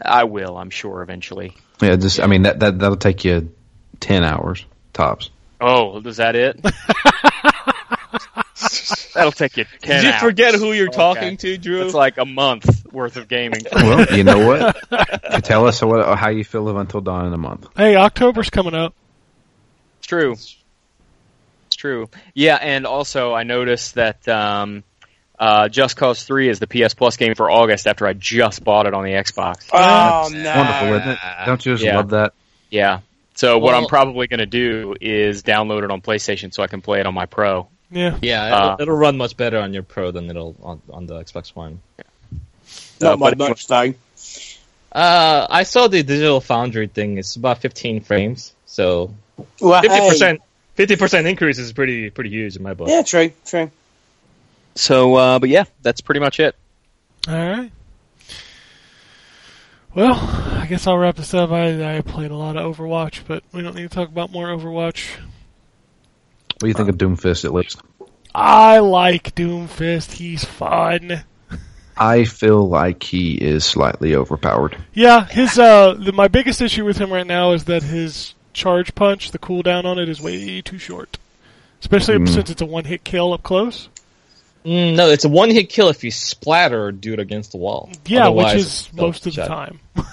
I 0.00 0.24
will. 0.24 0.56
I'm 0.58 0.70
sure 0.70 1.02
eventually. 1.02 1.54
Yeah, 1.80 1.96
just 1.96 2.20
I 2.20 2.26
mean 2.26 2.42
that 2.42 2.60
that 2.60 2.78
that'll 2.78 2.96
take 2.96 3.24
you 3.24 3.54
ten 3.98 4.24
hours 4.24 4.64
tops. 4.92 5.30
Oh, 5.60 6.00
is 6.00 6.18
that 6.18 6.36
it? 6.36 6.60
That'll 9.14 9.32
take 9.32 9.56
you 9.56 9.64
ten. 9.80 9.96
Did 9.96 10.04
you 10.04 10.10
hours. 10.12 10.20
forget 10.22 10.54
who 10.54 10.72
you're 10.72 10.88
Okay. 10.88 10.96
talking 10.96 11.36
to, 11.38 11.58
Drew? 11.58 11.82
It's 11.82 11.94
like 11.94 12.18
a 12.18 12.24
month 12.24 12.86
worth 12.92 13.16
of 13.16 13.28
gaming. 13.28 13.64
Well, 13.72 14.06
you 14.14 14.24
know 14.24 14.46
what? 14.46 14.76
Tell 15.44 15.66
us 15.66 15.82
what, 15.82 16.18
how 16.18 16.30
you 16.30 16.44
feel 16.44 16.68
of 16.68 16.76
Until 16.76 17.00
Dawn 17.00 17.26
in 17.26 17.32
a 17.32 17.38
month. 17.38 17.66
Hey, 17.76 17.96
October's 17.96 18.50
coming 18.50 18.74
up. 18.74 18.94
It's 20.00 20.06
true. 20.08 20.32
It's 20.32 21.76
true. 21.76 22.08
Yeah, 22.34 22.56
and 22.56 22.86
also 22.86 23.32
I 23.34 23.44
noticed 23.44 23.94
that 23.94 24.26
um, 24.28 24.84
uh, 25.38 25.68
Just 25.68 25.96
Cause 25.96 26.22
Three 26.24 26.48
is 26.48 26.58
the 26.58 26.66
PS 26.66 26.94
Plus 26.94 27.16
game 27.16 27.34
for 27.34 27.50
August 27.50 27.86
after 27.86 28.06
I 28.06 28.12
just 28.12 28.62
bought 28.64 28.86
it 28.86 28.94
on 28.94 29.04
the 29.04 29.10
Xbox. 29.12 29.68
Oh 29.72 30.28
no! 30.32 30.54
Wonderful, 30.56 30.94
isn't 30.94 31.08
it? 31.12 31.18
Don't 31.46 31.64
you 31.64 31.72
just 31.74 31.84
Yeah. 31.84 31.96
love 31.96 32.10
that? 32.10 32.32
Yeah. 32.70 33.00
So 33.36 33.58
what 33.58 33.74
I'm 33.74 33.86
probably 33.86 34.26
going 34.26 34.40
to 34.40 34.46
do 34.46 34.94
is 35.00 35.42
download 35.42 35.82
it 35.84 35.90
on 35.90 36.02
PlayStation 36.02 36.52
so 36.52 36.62
I 36.62 36.66
can 36.66 36.82
play 36.82 37.00
it 37.00 37.06
on 37.06 37.14
my 37.14 37.24
Pro. 37.26 37.68
Yeah. 37.90 38.18
yeah, 38.22 38.42
Uh, 38.44 38.64
it'll, 38.74 38.82
it'll 38.82 38.96
run 38.96 39.16
much 39.16 39.36
better 39.36 39.58
on 39.58 39.74
your 39.74 39.82
Pro 39.82 40.10
than 40.12 40.30
it'll 40.30 40.54
on, 40.62 40.80
on 40.90 41.06
the 41.06 41.14
Xbox 41.20 41.54
One. 41.56 41.80
Yeah. 41.98 42.04
Not 43.00 43.12
Uh, 43.12 43.16
by 43.16 43.30
but- 43.34 43.48
much 43.50 43.66
though. 43.66 43.94
Uh, 44.92 45.46
I 45.48 45.62
saw 45.62 45.86
the 45.88 46.02
Digital 46.02 46.40
Foundry 46.40 46.88
thing. 46.88 47.16
It's 47.18 47.36
about 47.36 47.58
15 47.58 48.00
frames, 48.02 48.52
so 48.66 49.14
Well, 49.60 49.80
50 49.82 49.96
hey, 49.96 50.08
percent 50.08 50.40
50 50.74 50.96
percent 50.96 51.26
increase 51.28 51.58
is 51.58 51.72
pretty 51.72 52.10
pretty 52.10 52.30
huge 52.30 52.56
in 52.56 52.62
my 52.64 52.74
book. 52.74 52.88
Yeah, 52.88 53.02
true, 53.02 53.30
true. 53.46 53.70
So, 54.74 55.14
uh, 55.14 55.38
but 55.38 55.48
yeah, 55.48 55.64
that's 55.82 56.00
pretty 56.00 56.20
much 56.20 56.40
it. 56.40 56.56
All 57.28 57.34
right. 57.34 57.70
Well, 59.94 60.14
I 60.14 60.66
guess 60.68 60.86
I'll 60.86 60.98
wrap 60.98 61.16
this 61.16 61.34
up. 61.34 61.50
I, 61.50 61.96
I 61.96 62.00
played 62.00 62.30
a 62.30 62.36
lot 62.36 62.56
of 62.56 62.76
Overwatch, 62.76 63.22
but 63.26 63.42
we 63.52 63.62
don't 63.62 63.74
need 63.74 63.82
to 63.82 63.88
talk 63.88 64.08
about 64.08 64.30
more 64.30 64.46
Overwatch. 64.48 65.08
What 66.60 66.66
do 66.66 66.68
you 66.68 66.74
think 66.74 66.88
of 66.90 66.98
Doomfist 66.98 67.44
at 67.46 67.54
least? 67.54 67.80
I 68.34 68.78
like 68.80 69.34
Doomfist. 69.34 70.12
He's 70.12 70.44
fun. 70.44 71.24
I 71.96 72.24
feel 72.24 72.68
like 72.68 73.02
he 73.02 73.34
is 73.34 73.64
slightly 73.64 74.14
overpowered. 74.14 74.76
Yeah, 74.94 75.24
his 75.26 75.58
uh, 75.58 75.94
the, 75.94 76.12
my 76.12 76.28
biggest 76.28 76.60
issue 76.60 76.84
with 76.84 76.98
him 76.98 77.12
right 77.12 77.26
now 77.26 77.52
is 77.52 77.64
that 77.64 77.82
his 77.82 78.34
charge 78.52 78.94
punch, 78.94 79.30
the 79.32 79.38
cooldown 79.38 79.84
on 79.84 79.98
it, 79.98 80.08
is 80.08 80.20
way 80.20 80.60
too 80.60 80.78
short. 80.78 81.18
Especially 81.80 82.16
Mm. 82.18 82.28
since 82.28 82.50
it's 82.50 82.60
a 82.60 82.66
one-hit 82.66 83.04
kill 83.04 83.32
up 83.32 83.42
close. 83.42 83.88
Mm, 84.66 84.96
no, 84.96 85.08
it's 85.08 85.24
a 85.24 85.28
one 85.30 85.48
hit 85.50 85.70
kill 85.70 85.88
if 85.88 86.04
you 86.04 86.10
splatter 86.10 86.88
a 86.88 86.92
dude 86.92 87.18
against 87.18 87.52
the 87.52 87.56
wall. 87.56 87.90
Yeah, 88.06 88.24
Otherwise, 88.26 88.52
which 88.54 88.62
is 88.62 88.92
most 88.92 89.26
of 89.26 89.34
the 89.34 89.46
time. 89.46 89.80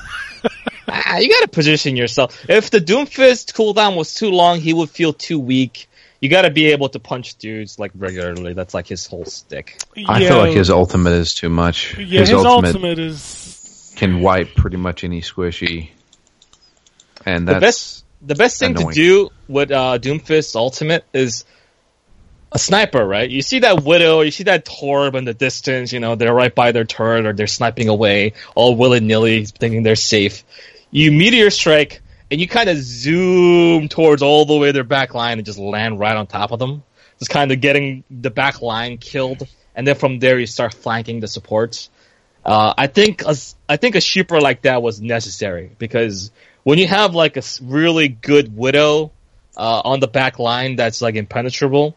Ah, 0.89 1.17
you 1.17 1.27
gotta 1.29 1.49
position 1.49 1.97
yourself. 1.97 2.45
If 2.49 2.69
the 2.69 2.79
Doomfist 2.79 3.51
cooldown 3.53 3.97
was 3.97 4.13
too 4.15 4.29
long, 4.31 4.61
he 4.61 4.73
would 4.73 4.89
feel 4.89 5.11
too 5.11 5.37
weak. 5.37 5.86
You 6.19 6.29
gotta 6.29 6.49
be 6.49 6.67
able 6.67 6.89
to 6.89 6.99
punch 6.99 7.35
dudes 7.35 7.77
like 7.77 7.91
regularly. 7.95 8.53
That's 8.53 8.73
like 8.73 8.87
his 8.87 9.05
whole 9.05 9.25
stick. 9.25 9.79
I 10.07 10.19
yeah, 10.19 10.29
feel 10.29 10.37
like 10.39 10.51
his 10.57 10.69
ultimate 10.69 11.13
is 11.13 11.33
too 11.35 11.49
much. 11.49 11.97
yeah, 11.97 12.21
his, 12.21 12.31
ultimate, 12.31 12.97
is 12.97 13.93
can 13.95 14.21
wipe 14.21 14.55
pretty 14.55 14.77
much 14.77 15.03
any 15.03 15.21
squishy, 15.21 15.89
and 17.25 17.47
The 17.47 17.53
that's 17.53 17.61
best, 17.61 18.05
the 18.23 18.35
best 18.35 18.59
thing 18.59 18.71
annoying. 18.71 18.89
to 18.89 18.93
do 18.95 19.29
with 19.47 19.71
uh, 19.71 19.99
Doomfist's 19.99 20.55
ultimate 20.55 21.05
is 21.13 21.45
a 22.51 22.57
sniper, 22.57 23.05
right? 23.05 23.29
You 23.29 23.41
see 23.41 23.59
that 23.59 23.83
Widow, 23.83 24.21
you 24.21 24.31
see 24.31 24.45
that 24.45 24.65
Torb 24.65 25.15
in 25.15 25.25
the 25.25 25.33
distance, 25.33 25.91
you 25.91 25.99
know, 25.99 26.15
they're 26.15 26.33
right 26.33 26.53
by 26.53 26.71
their 26.71 26.85
turret 26.85 27.25
or 27.25 27.33
they're 27.33 27.45
sniping 27.45 27.89
away, 27.89 28.33
all 28.55 28.75
willy 28.75 29.01
nilly, 29.01 29.45
thinking 29.45 29.83
they're 29.83 29.95
safe. 29.95 30.43
You 30.89 31.11
meteor 31.11 31.49
strike, 31.49 32.01
and 32.29 32.41
you 32.41 32.47
kind 32.47 32.69
of 32.69 32.77
zoom 32.77 33.87
towards 33.87 34.21
all 34.21 34.45
the 34.45 34.57
way 34.57 34.71
their 34.71 34.83
back 34.83 35.13
line 35.13 35.37
and 35.37 35.45
just 35.45 35.59
land 35.59 35.99
right 35.99 36.15
on 36.15 36.27
top 36.27 36.51
of 36.51 36.59
them. 36.59 36.83
Just 37.19 37.31
kind 37.31 37.51
of 37.51 37.61
getting 37.61 38.03
the 38.11 38.29
back 38.29 38.61
line 38.61 38.97
killed, 38.97 39.47
and 39.75 39.87
then 39.87 39.95
from 39.95 40.19
there 40.19 40.37
you 40.37 40.45
start 40.45 40.73
flanking 40.73 41.19
the 41.19 41.27
supports. 41.27 41.89
Uh, 42.45 42.73
I 42.77 42.87
think 42.87 43.23
a, 43.23 43.35
I 43.67 43.77
think 43.77 43.95
a 43.95 44.01
shooter 44.01 44.39
like 44.39 44.61
that 44.61 44.81
was 44.81 45.01
necessary 45.01 45.71
because 45.77 46.31
when 46.63 46.77
you 46.77 46.87
have 46.87 47.15
like 47.15 47.37
a 47.37 47.43
really 47.61 48.07
good 48.07 48.55
widow 48.55 49.11
uh, 49.57 49.81
on 49.83 49.99
the 49.99 50.07
back 50.07 50.37
line 50.37 50.75
that's 50.75 51.01
like 51.01 51.15
impenetrable, 51.15 51.95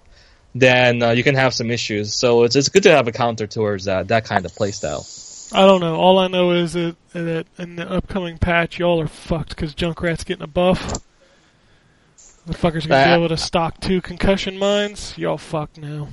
then 0.54 1.02
uh, 1.02 1.10
you 1.10 1.22
can 1.22 1.34
have 1.34 1.54
some 1.54 1.70
issues. 1.70 2.14
So 2.14 2.44
it's 2.44 2.56
it's 2.56 2.68
good 2.70 2.84
to 2.84 2.92
have 2.92 3.06
a 3.06 3.12
counter 3.12 3.46
towards 3.46 3.84
that 3.84 4.08
that 4.08 4.24
kind 4.24 4.44
of 4.44 4.52
playstyle. 4.52 5.04
I 5.52 5.66
don't 5.66 5.80
know. 5.80 5.96
All 5.96 6.18
I 6.18 6.28
know 6.28 6.52
is 6.52 6.74
that, 6.74 6.96
that 7.12 7.46
in 7.58 7.76
the 7.76 7.90
upcoming 7.90 8.38
patch, 8.38 8.78
y'all 8.78 9.00
are 9.00 9.08
fucked 9.08 9.50
because 9.50 9.74
Junkrat's 9.74 10.24
getting 10.24 10.44
a 10.44 10.46
buff. 10.46 10.98
The 12.46 12.54
fucker's 12.54 12.86
gonna 12.86 13.04
be 13.04 13.10
able 13.12 13.28
to 13.28 13.36
stock 13.36 13.80
two 13.80 14.00
concussion 14.00 14.58
mines. 14.58 15.14
Y'all 15.18 15.38
fucked 15.38 15.78
now. 15.78 16.08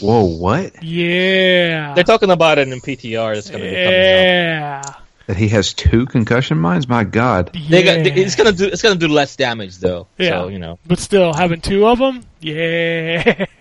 whoa, 0.00 0.24
what? 0.24 0.82
Yeah. 0.82 1.94
They're 1.94 2.04
talking 2.04 2.30
about 2.30 2.58
it 2.58 2.68
in 2.68 2.80
PTR. 2.80 3.34
That's 3.34 3.48
going 3.50 3.62
to 3.62 3.68
be 3.68 3.74
coming 3.74 3.86
out. 3.86 3.92
yeah. 3.92 4.82
That 5.28 5.36
he 5.36 5.48
has 5.48 5.72
two 5.74 6.06
concussion 6.06 6.58
mines? 6.58 6.88
My 6.88 7.04
God, 7.04 7.50
They 7.68 7.82
got, 7.82 7.98
Yeah. 8.04 8.12
it's 8.14 8.36
gonna 8.36 8.52
do 8.52 8.66
it's 8.66 8.80
gonna 8.82 8.94
do 8.94 9.08
less 9.08 9.34
damage 9.36 9.78
though. 9.78 10.06
Yeah. 10.18 10.30
So 10.30 10.48
you 10.48 10.58
know. 10.60 10.78
But 10.86 10.98
still, 11.00 11.32
having 11.32 11.60
two 11.60 11.86
of 11.86 11.98
them, 11.98 12.22
yeah. 12.40 13.46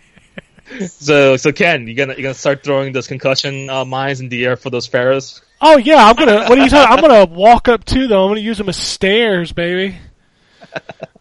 So 0.87 1.37
so 1.37 1.51
Ken, 1.51 1.87
you 1.87 1.93
gonna 1.93 2.15
you 2.15 2.23
gonna 2.23 2.33
start 2.33 2.63
throwing 2.63 2.91
those 2.93 3.07
concussion 3.07 3.69
uh, 3.69 3.85
mines 3.85 4.19
in 4.19 4.29
the 4.29 4.45
air 4.45 4.55
for 4.55 4.69
those 4.69 4.87
Pharahs? 4.87 5.41
Oh 5.61 5.77
yeah, 5.77 6.05
I'm 6.05 6.15
gonna. 6.15 6.47
What 6.49 6.57
are 6.57 6.63
you 6.63 6.69
talking? 6.69 6.97
I'm 6.97 7.01
gonna 7.01 7.25
walk 7.33 7.67
up 7.67 7.85
to 7.85 8.07
them. 8.07 8.17
I'm 8.19 8.29
gonna 8.29 8.39
use 8.39 8.57
them 8.57 8.69
as 8.69 8.77
stairs, 8.77 9.51
baby. 9.51 9.95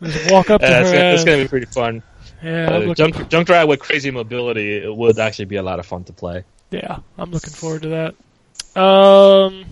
Just 0.02 0.30
walk 0.32 0.50
up 0.50 0.60
to 0.60 0.66
Uh, 0.66 0.80
it's, 0.80 0.90
gonna, 0.90 1.04
it's 1.04 1.24
gonna 1.24 1.42
be 1.42 1.48
pretty 1.48 1.66
fun. 1.66 2.02
yeah, 2.42 2.68
Uh, 2.70 2.78
looking, 2.78 2.94
junk 2.94 3.14
Junkrat 3.30 3.68
with 3.68 3.80
crazy 3.80 4.10
mobility 4.10 4.78
it 4.78 4.94
would 4.94 5.18
actually 5.18 5.44
be 5.44 5.56
a 5.56 5.62
lot 5.62 5.78
of 5.78 5.86
fun 5.86 6.04
to 6.04 6.12
play. 6.12 6.44
yeah, 6.70 6.98
I'm 7.18 7.30
looking 7.30 7.52
forward 7.52 7.82
to 7.82 7.88
that. 8.74 8.80
Um, 8.80 9.66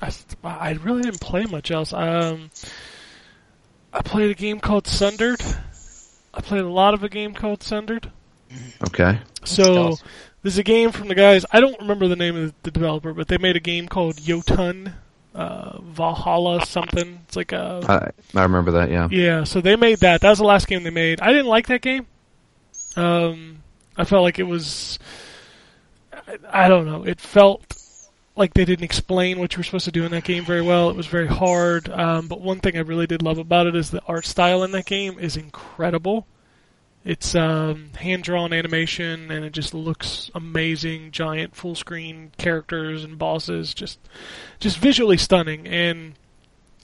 I, 0.00 0.10
I 0.44 0.72
really 0.82 1.02
didn't 1.02 1.20
play 1.20 1.44
much 1.44 1.70
else. 1.70 1.92
Um, 1.92 2.50
I 3.92 4.00
played 4.02 4.30
a 4.30 4.34
game 4.34 4.60
called 4.60 4.86
Sundered. 4.86 5.42
I 6.32 6.40
played 6.40 6.62
a 6.62 6.68
lot 6.68 6.94
of 6.94 7.02
a 7.02 7.08
game 7.08 7.34
called 7.34 7.62
Sundered. 7.62 8.10
Okay. 8.84 9.20
So 9.44 9.88
awesome. 9.88 10.08
there's 10.42 10.58
a 10.58 10.62
game 10.62 10.92
from 10.92 11.08
the 11.08 11.14
guys. 11.14 11.44
I 11.50 11.60
don't 11.60 11.78
remember 11.80 12.08
the 12.08 12.16
name 12.16 12.36
of 12.36 12.54
the 12.62 12.70
developer, 12.70 13.12
but 13.12 13.28
they 13.28 13.38
made 13.38 13.56
a 13.56 13.60
game 13.60 13.88
called 13.88 14.20
Jotun 14.20 14.94
uh, 15.34 15.80
Valhalla 15.80 16.64
something. 16.66 17.20
It's 17.26 17.36
like 17.36 17.52
a 17.52 18.12
I, 18.34 18.38
I 18.38 18.42
remember 18.42 18.72
that. 18.72 18.90
Yeah. 18.90 19.08
yeah. 19.10 19.44
So 19.44 19.60
they 19.60 19.76
made 19.76 19.98
that. 20.00 20.20
That 20.20 20.30
was 20.30 20.38
the 20.38 20.44
last 20.44 20.66
game 20.66 20.82
they 20.82 20.90
made. 20.90 21.20
I 21.20 21.28
didn't 21.28 21.46
like 21.46 21.68
that 21.68 21.82
game. 21.82 22.06
Um, 22.96 23.62
I 23.96 24.04
felt 24.04 24.22
like 24.22 24.38
it 24.38 24.44
was. 24.44 24.98
I, 26.12 26.64
I 26.64 26.68
don't 26.68 26.86
know. 26.86 27.04
It 27.04 27.20
felt 27.20 27.76
like 28.36 28.54
they 28.54 28.64
didn't 28.64 28.84
explain 28.84 29.38
what 29.38 29.52
you 29.52 29.60
were 29.60 29.64
supposed 29.64 29.84
to 29.84 29.92
do 29.92 30.04
in 30.04 30.10
that 30.12 30.24
game 30.24 30.44
very 30.44 30.62
well. 30.62 30.90
It 30.90 30.96
was 30.96 31.06
very 31.06 31.26
hard. 31.26 31.88
Um, 31.88 32.26
but 32.26 32.40
one 32.40 32.60
thing 32.60 32.76
I 32.76 32.80
really 32.80 33.06
did 33.06 33.22
love 33.22 33.38
about 33.38 33.66
it 33.66 33.76
is 33.76 33.90
the 33.90 34.02
art 34.06 34.24
style 34.24 34.62
in 34.62 34.70
that 34.72 34.86
game 34.86 35.18
is 35.18 35.36
incredible. 35.36 36.26
It's 37.04 37.34
um, 37.34 37.90
hand 37.96 38.24
drawn 38.24 38.52
animation 38.52 39.30
and 39.30 39.44
it 39.44 39.52
just 39.52 39.72
looks 39.72 40.30
amazing. 40.34 41.12
Giant 41.12 41.56
full 41.56 41.74
screen 41.74 42.32
characters 42.36 43.04
and 43.04 43.18
bosses, 43.18 43.72
just 43.72 43.98
just 44.58 44.78
visually 44.78 45.16
stunning. 45.16 45.66
And 45.66 46.14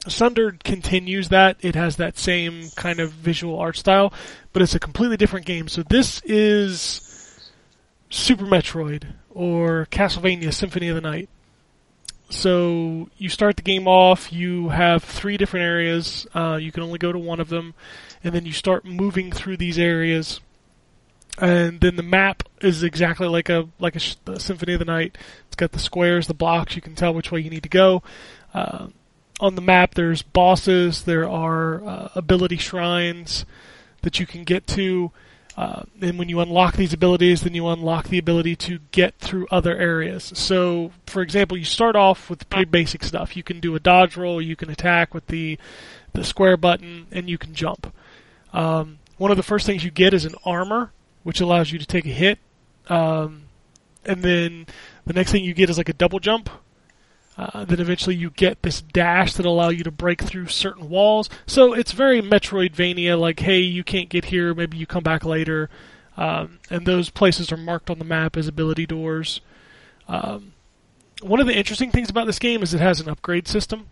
Sundered 0.08 0.64
continues 0.64 1.28
that. 1.28 1.56
It 1.60 1.74
has 1.74 1.96
that 1.96 2.16
same 2.18 2.70
kind 2.76 3.00
of 3.00 3.10
visual 3.10 3.58
art 3.58 3.76
style, 3.76 4.12
but 4.52 4.62
it's 4.62 4.74
a 4.74 4.80
completely 4.80 5.16
different 5.16 5.46
game. 5.46 5.68
So 5.68 5.82
this 5.82 6.22
is 6.24 7.50
Super 8.08 8.44
Metroid 8.44 9.04
or 9.30 9.86
Castlevania 9.90 10.52
Symphony 10.52 10.88
of 10.88 10.94
the 10.94 11.00
Night. 11.00 11.28
So 12.28 13.08
you 13.18 13.28
start 13.28 13.56
the 13.56 13.62
game 13.62 13.86
off, 13.86 14.32
you 14.32 14.70
have 14.70 15.04
three 15.04 15.36
different 15.36 15.64
areas. 15.64 16.26
Uh, 16.34 16.58
you 16.60 16.72
can 16.72 16.82
only 16.82 16.98
go 16.98 17.12
to 17.12 17.18
one 17.18 17.38
of 17.38 17.48
them, 17.48 17.74
and 18.24 18.34
then 18.34 18.46
you 18.46 18.52
start 18.52 18.84
moving 18.84 19.30
through 19.32 19.56
these 19.56 19.78
areas. 19.78 20.40
And 21.38 21.80
then 21.80 21.96
the 21.96 22.02
map 22.02 22.42
is 22.60 22.82
exactly 22.82 23.28
like 23.28 23.48
a 23.48 23.68
like 23.78 23.94
a, 23.94 24.30
a 24.30 24.40
Symphony 24.40 24.72
of 24.72 24.78
the 24.78 24.86
Night. 24.86 25.18
It's 25.46 25.56
got 25.56 25.72
the 25.72 25.78
squares, 25.78 26.26
the 26.26 26.34
blocks. 26.34 26.76
You 26.76 26.82
can 26.82 26.94
tell 26.94 27.12
which 27.12 27.30
way 27.30 27.40
you 27.40 27.50
need 27.50 27.62
to 27.64 27.68
go. 27.68 28.02
Uh, 28.54 28.88
on 29.38 29.54
the 29.54 29.60
map, 29.60 29.94
there's 29.94 30.22
bosses. 30.22 31.02
There 31.02 31.28
are 31.28 31.84
uh, 31.84 32.08
ability 32.14 32.56
shrines 32.56 33.44
that 34.02 34.18
you 34.18 34.26
can 34.26 34.44
get 34.44 34.66
to. 34.68 35.12
Uh, 35.56 35.84
and 36.02 36.18
when 36.18 36.28
you 36.28 36.40
unlock 36.40 36.76
these 36.76 36.92
abilities, 36.92 37.40
then 37.40 37.54
you 37.54 37.66
unlock 37.66 38.08
the 38.08 38.18
ability 38.18 38.54
to 38.54 38.78
get 38.90 39.14
through 39.18 39.46
other 39.50 39.74
areas. 39.76 40.32
So, 40.34 40.92
for 41.06 41.22
example, 41.22 41.56
you 41.56 41.64
start 41.64 41.96
off 41.96 42.28
with 42.28 42.48
pretty 42.50 42.66
basic 42.66 43.02
stuff. 43.02 43.36
You 43.36 43.42
can 43.42 43.60
do 43.60 43.74
a 43.74 43.80
dodge 43.80 44.16
roll, 44.16 44.40
you 44.40 44.54
can 44.54 44.70
attack 44.70 45.14
with 45.14 45.26
the 45.28 45.58
the 46.12 46.24
square 46.24 46.56
button, 46.56 47.06
and 47.10 47.28
you 47.28 47.36
can 47.36 47.54
jump. 47.54 47.92
Um, 48.56 48.98
one 49.18 49.30
of 49.30 49.36
the 49.36 49.42
first 49.42 49.66
things 49.66 49.84
you 49.84 49.90
get 49.90 50.14
is 50.14 50.24
an 50.24 50.34
armor, 50.44 50.90
which 51.22 51.40
allows 51.40 51.70
you 51.70 51.78
to 51.78 51.86
take 51.86 52.06
a 52.06 52.10
hit. 52.10 52.38
Um, 52.88 53.44
and 54.04 54.22
then 54.22 54.66
the 55.04 55.12
next 55.12 55.30
thing 55.30 55.44
you 55.44 55.52
get 55.54 55.68
is 55.68 55.78
like 55.78 55.90
a 55.90 55.92
double 55.92 56.20
jump. 56.20 56.48
Uh, 57.36 57.66
then 57.66 57.80
eventually 57.80 58.16
you 58.16 58.30
get 58.30 58.62
this 58.62 58.80
dash 58.80 59.34
that 59.34 59.44
allow 59.44 59.68
you 59.68 59.84
to 59.84 59.90
break 59.90 60.22
through 60.22 60.46
certain 60.46 60.88
walls. 60.88 61.28
So 61.46 61.74
it's 61.74 61.92
very 61.92 62.22
Metroidvania, 62.22 63.20
like 63.20 63.40
hey, 63.40 63.58
you 63.58 63.84
can't 63.84 64.08
get 64.08 64.26
here, 64.26 64.54
maybe 64.54 64.78
you 64.78 64.86
come 64.86 65.02
back 65.02 65.22
later. 65.22 65.68
Um, 66.16 66.60
and 66.70 66.86
those 66.86 67.10
places 67.10 67.52
are 67.52 67.58
marked 67.58 67.90
on 67.90 67.98
the 67.98 68.06
map 68.06 68.38
as 68.38 68.48
ability 68.48 68.86
doors. 68.86 69.42
Um, 70.08 70.54
one 71.20 71.40
of 71.40 71.46
the 71.46 71.54
interesting 71.54 71.90
things 71.90 72.08
about 72.08 72.26
this 72.26 72.38
game 72.38 72.62
is 72.62 72.72
it 72.72 72.80
has 72.80 73.00
an 73.00 73.08
upgrade 73.10 73.46
system, 73.48 73.88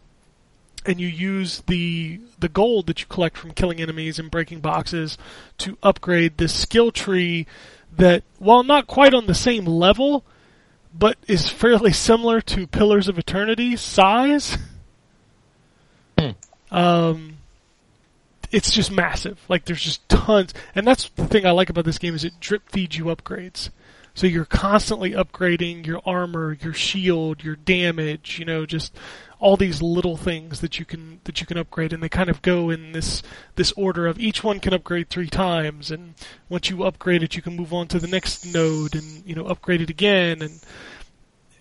and 0.87 1.01
you 1.01 1.09
use 1.09 1.63
the 1.67 2.21
the 2.39 2.49
gold 2.49 2.87
that 2.87 3.01
you 3.01 3.07
collect 3.07 3.37
from 3.37 3.53
killing 3.53 3.81
enemies 3.81 4.19
and 4.19 4.31
breaking 4.31 4.61
boxes 4.61 5.17
to 5.59 5.79
upgrade 5.83 6.37
this 6.37 6.55
skill 6.55 6.91
tree 6.91 7.47
that, 7.97 8.23
while 8.39 8.63
not 8.63 8.87
quite 8.87 9.15
on 9.15 9.27
the 9.27 9.35
same 9.35 9.65
level, 9.65 10.25
but 10.97 11.17
is 11.27 11.49
fairly 11.49 11.93
similar 11.93 12.41
to 12.41 12.67
Pillars 12.67 13.09
of 13.09 13.19
Eternity 13.19 13.77
size. 13.77 14.59
Um, 16.71 17.37
it's 18.51 18.73
just 18.73 18.91
massive. 18.91 19.41
Like 19.49 19.65
there's 19.65 19.83
just 19.83 20.09
tons, 20.09 20.53
and 20.75 20.87
that's 20.87 21.09
the 21.11 21.27
thing 21.27 21.47
I 21.47 21.53
like 21.53 21.71
about 21.71 21.85
this 21.85 21.99
game 21.99 22.15
is 22.15 22.25
it 22.25 22.41
drip 22.41 22.69
feeds 22.71 22.99
you 22.99 23.05
upgrades. 23.05 23.71
So 24.15 24.27
you're 24.29 24.45
constantly 24.45 25.11
upgrading 25.11 25.87
your 25.87 26.01
armor, 26.07 26.57
your 26.61 26.73
shield, 26.73 27.43
your 27.43 27.57
damage. 27.57 28.39
You 28.39 28.45
know, 28.45 28.65
just 28.67 28.97
all 29.45 29.59
these 29.59 29.83
little 29.83 30.17
things 30.17 30.61
that 30.63 30.79
you 30.79 30.87
can 30.87 31.21
that 31.25 31.39
you 31.39 31.47
can 31.47 31.59
upgrade, 31.59 31.93
and 31.93 32.03
they 32.03 32.09
kind 32.09 32.31
of 32.31 32.41
go 32.41 32.71
in 32.71 32.93
this 32.93 33.23
this 33.57 33.73
order 33.73 34.07
of 34.07 34.19
each 34.19 34.43
one 34.43 34.59
can 34.59 34.73
upgrade 34.73 35.11
three 35.11 35.29
times, 35.29 35.91
and 35.91 36.15
once 36.49 36.71
you 36.71 36.83
upgrade 36.83 37.23
it, 37.23 37.37
you 37.37 37.43
can 37.43 37.55
move 37.55 37.75
on 37.75 37.87
to 37.89 37.99
the 37.99 38.09
next 38.09 38.47
node 38.47 38.95
and 38.95 39.23
you 39.27 39.35
know 39.35 39.45
upgrade 39.45 39.83
it 39.83 39.91
again. 39.91 40.41
And 40.41 40.61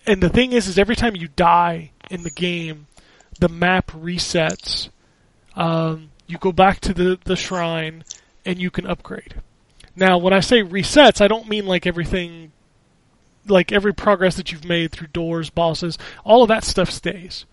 and 0.06 0.22
the 0.22 0.30
thing 0.30 0.52
is, 0.52 0.66
is 0.66 0.78
every 0.78 0.96
time 0.96 1.14
you 1.14 1.28
die 1.28 1.90
in 2.10 2.22
the 2.22 2.30
game, 2.30 2.86
the 3.38 3.50
map 3.50 3.90
resets. 3.90 4.88
Um, 5.54 6.10
you 6.26 6.38
go 6.38 6.52
back 6.52 6.80
to 6.80 6.94
the, 6.94 7.18
the 7.24 7.36
shrine 7.36 8.04
and 8.46 8.58
you 8.58 8.70
can 8.70 8.86
upgrade. 8.86 9.34
Now, 9.94 10.16
when 10.16 10.32
I 10.32 10.40
say 10.40 10.62
resets, 10.62 11.20
I 11.20 11.28
don't 11.28 11.50
mean 11.50 11.66
like 11.66 11.86
everything, 11.86 12.52
like 13.46 13.72
every 13.72 13.92
progress 13.92 14.36
that 14.36 14.50
you've 14.52 14.64
made 14.64 14.90
through 14.90 15.08
doors, 15.08 15.50
bosses, 15.50 15.98
all 16.24 16.42
of 16.42 16.48
that 16.48 16.64
stuff 16.64 16.90
stays. 16.90 17.44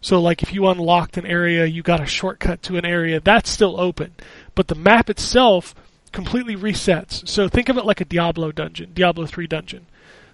So, 0.00 0.20
like 0.20 0.42
if 0.42 0.52
you 0.52 0.66
unlocked 0.68 1.16
an 1.16 1.26
area, 1.26 1.66
you 1.66 1.82
got 1.82 2.00
a 2.00 2.06
shortcut 2.06 2.62
to 2.64 2.76
an 2.76 2.84
area, 2.84 3.20
that's 3.20 3.50
still 3.50 3.80
open. 3.80 4.14
But 4.54 4.68
the 4.68 4.74
map 4.74 5.10
itself 5.10 5.74
completely 6.12 6.56
resets. 6.56 7.28
So 7.28 7.48
think 7.48 7.68
of 7.68 7.76
it 7.76 7.84
like 7.84 8.00
a 8.00 8.04
Diablo 8.04 8.50
dungeon, 8.50 8.92
Diablo 8.94 9.26
3 9.26 9.46
dungeon. 9.46 9.86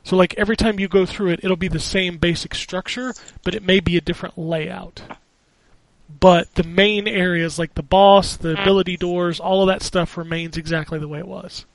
So, 0.04 0.16
like 0.16 0.34
every 0.34 0.56
time 0.56 0.78
you 0.78 0.88
go 0.88 1.04
through 1.04 1.30
it, 1.30 1.40
it'll 1.42 1.56
be 1.56 1.68
the 1.68 1.80
same 1.80 2.18
basic 2.18 2.54
structure, 2.54 3.12
but 3.42 3.54
it 3.54 3.64
may 3.64 3.80
be 3.80 3.96
a 3.96 4.00
different 4.00 4.38
layout 4.38 5.02
but 6.20 6.54
the 6.54 6.62
main 6.62 7.08
areas 7.08 7.58
like 7.58 7.74
the 7.74 7.82
boss, 7.82 8.36
the 8.36 8.60
ability 8.60 8.96
doors, 8.96 9.40
all 9.40 9.62
of 9.62 9.68
that 9.68 9.82
stuff 9.82 10.16
remains 10.16 10.56
exactly 10.56 10.98
the 10.98 11.08
way 11.08 11.18
it 11.18 11.26
was. 11.26 11.66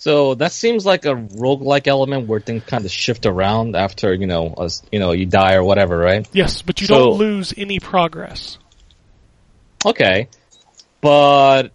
So 0.00 0.34
that 0.36 0.52
seems 0.52 0.86
like 0.86 1.04
a 1.06 1.14
roguelike 1.14 1.88
element 1.88 2.28
where 2.28 2.38
things 2.38 2.62
kind 2.64 2.84
of 2.84 2.90
shift 2.90 3.26
around 3.26 3.74
after, 3.74 4.14
you 4.14 4.28
know, 4.28 4.54
as, 4.60 4.82
you 4.92 5.00
know, 5.00 5.10
you 5.10 5.26
die 5.26 5.54
or 5.54 5.64
whatever, 5.64 5.98
right? 5.98 6.26
Yes, 6.32 6.62
but 6.62 6.80
you 6.80 6.86
So- 6.86 6.94
don't 6.94 7.18
lose 7.18 7.52
any 7.56 7.80
progress. 7.80 8.58
Okay. 9.84 10.28
But 11.00 11.72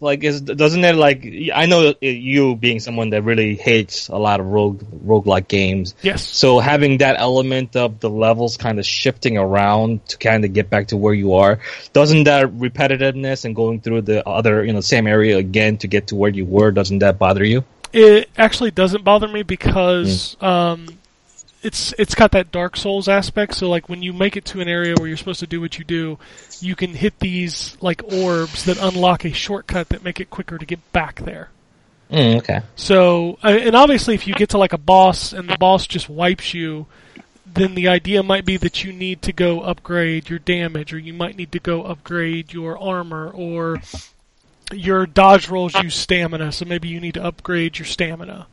like 0.00 0.24
is 0.24 0.40
doesn't 0.40 0.84
it 0.84 0.94
like 0.94 1.24
I 1.54 1.66
know 1.66 1.94
you 2.00 2.56
being 2.56 2.80
someone 2.80 3.10
that 3.10 3.22
really 3.22 3.54
hates 3.54 4.08
a 4.08 4.16
lot 4.16 4.40
of 4.40 4.46
rogue 4.46 4.82
roguelike 5.04 5.48
games. 5.48 5.94
Yes. 6.02 6.26
So 6.26 6.58
having 6.58 6.98
that 6.98 7.16
element 7.18 7.76
of 7.76 8.00
the 8.00 8.10
levels 8.10 8.56
kind 8.56 8.78
of 8.78 8.86
shifting 8.86 9.38
around 9.38 10.06
to 10.08 10.18
kind 10.18 10.44
of 10.44 10.52
get 10.52 10.70
back 10.70 10.88
to 10.88 10.96
where 10.96 11.14
you 11.14 11.34
are, 11.34 11.60
doesn't 11.92 12.24
that 12.24 12.46
repetitiveness 12.46 13.44
and 13.44 13.54
going 13.54 13.80
through 13.80 14.02
the 14.02 14.26
other, 14.28 14.64
you 14.64 14.72
know, 14.72 14.80
same 14.80 15.06
area 15.06 15.38
again 15.38 15.78
to 15.78 15.88
get 15.88 16.08
to 16.08 16.16
where 16.16 16.30
you 16.30 16.44
were, 16.44 16.70
doesn't 16.70 17.00
that 17.00 17.18
bother 17.18 17.44
you? 17.44 17.64
It 17.92 18.30
actually 18.36 18.70
doesn't 18.70 19.04
bother 19.04 19.28
me 19.28 19.42
because 19.42 20.36
um, 20.40 20.86
it's 21.62 21.94
it's 21.98 22.14
got 22.14 22.32
that 22.32 22.50
Dark 22.50 22.76
Souls 22.76 23.08
aspect. 23.08 23.54
So 23.54 23.68
like 23.68 23.88
when 23.88 24.02
you 24.02 24.12
make 24.12 24.36
it 24.36 24.44
to 24.46 24.60
an 24.60 24.68
area 24.68 24.94
where 24.98 25.08
you're 25.08 25.16
supposed 25.16 25.40
to 25.40 25.46
do 25.46 25.60
what 25.60 25.78
you 25.78 25.84
do, 25.84 26.18
you 26.60 26.74
can 26.74 26.94
hit 26.94 27.18
these 27.20 27.76
like 27.80 28.02
orbs 28.04 28.64
that 28.64 28.78
unlock 28.78 29.24
a 29.24 29.32
shortcut 29.32 29.88
that 29.90 30.02
make 30.02 30.20
it 30.20 30.30
quicker 30.30 30.58
to 30.58 30.66
get 30.66 30.92
back 30.92 31.20
there. 31.20 31.50
Mm, 32.10 32.38
okay. 32.38 32.60
So, 32.76 33.38
and 33.42 33.74
obviously, 33.74 34.14
if 34.14 34.26
you 34.26 34.34
get 34.34 34.50
to 34.50 34.58
like 34.58 34.74
a 34.74 34.78
boss 34.78 35.32
and 35.32 35.48
the 35.48 35.56
boss 35.56 35.86
just 35.86 36.10
wipes 36.10 36.52
you, 36.52 36.86
then 37.46 37.74
the 37.74 37.88
idea 37.88 38.22
might 38.22 38.44
be 38.44 38.58
that 38.58 38.84
you 38.84 38.92
need 38.92 39.22
to 39.22 39.32
go 39.32 39.60
upgrade 39.60 40.28
your 40.28 40.38
damage, 40.38 40.92
or 40.92 40.98
you 40.98 41.14
might 41.14 41.36
need 41.36 41.52
to 41.52 41.58
go 41.58 41.84
upgrade 41.84 42.52
your 42.52 42.78
armor, 42.78 43.30
or 43.30 43.80
your 44.72 45.06
dodge 45.06 45.48
rolls 45.48 45.74
use 45.74 45.94
stamina, 45.94 46.52
so 46.52 46.66
maybe 46.66 46.88
you 46.88 47.00
need 47.00 47.14
to 47.14 47.24
upgrade 47.24 47.78
your 47.78 47.86
stamina. 47.86 48.46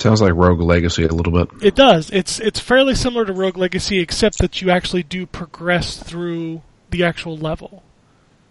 Sounds 0.00 0.22
like 0.22 0.32
Rogue 0.34 0.60
Legacy 0.60 1.04
a 1.04 1.08
little 1.12 1.32
bit. 1.32 1.62
It 1.62 1.74
does. 1.74 2.10
It's 2.10 2.40
it's 2.40 2.58
fairly 2.58 2.94
similar 2.94 3.24
to 3.26 3.32
Rogue 3.32 3.58
Legacy, 3.58 3.98
except 3.98 4.38
that 4.38 4.62
you 4.62 4.70
actually 4.70 5.02
do 5.02 5.26
progress 5.26 5.96
through 6.02 6.62
the 6.90 7.04
actual 7.04 7.36
level. 7.36 7.82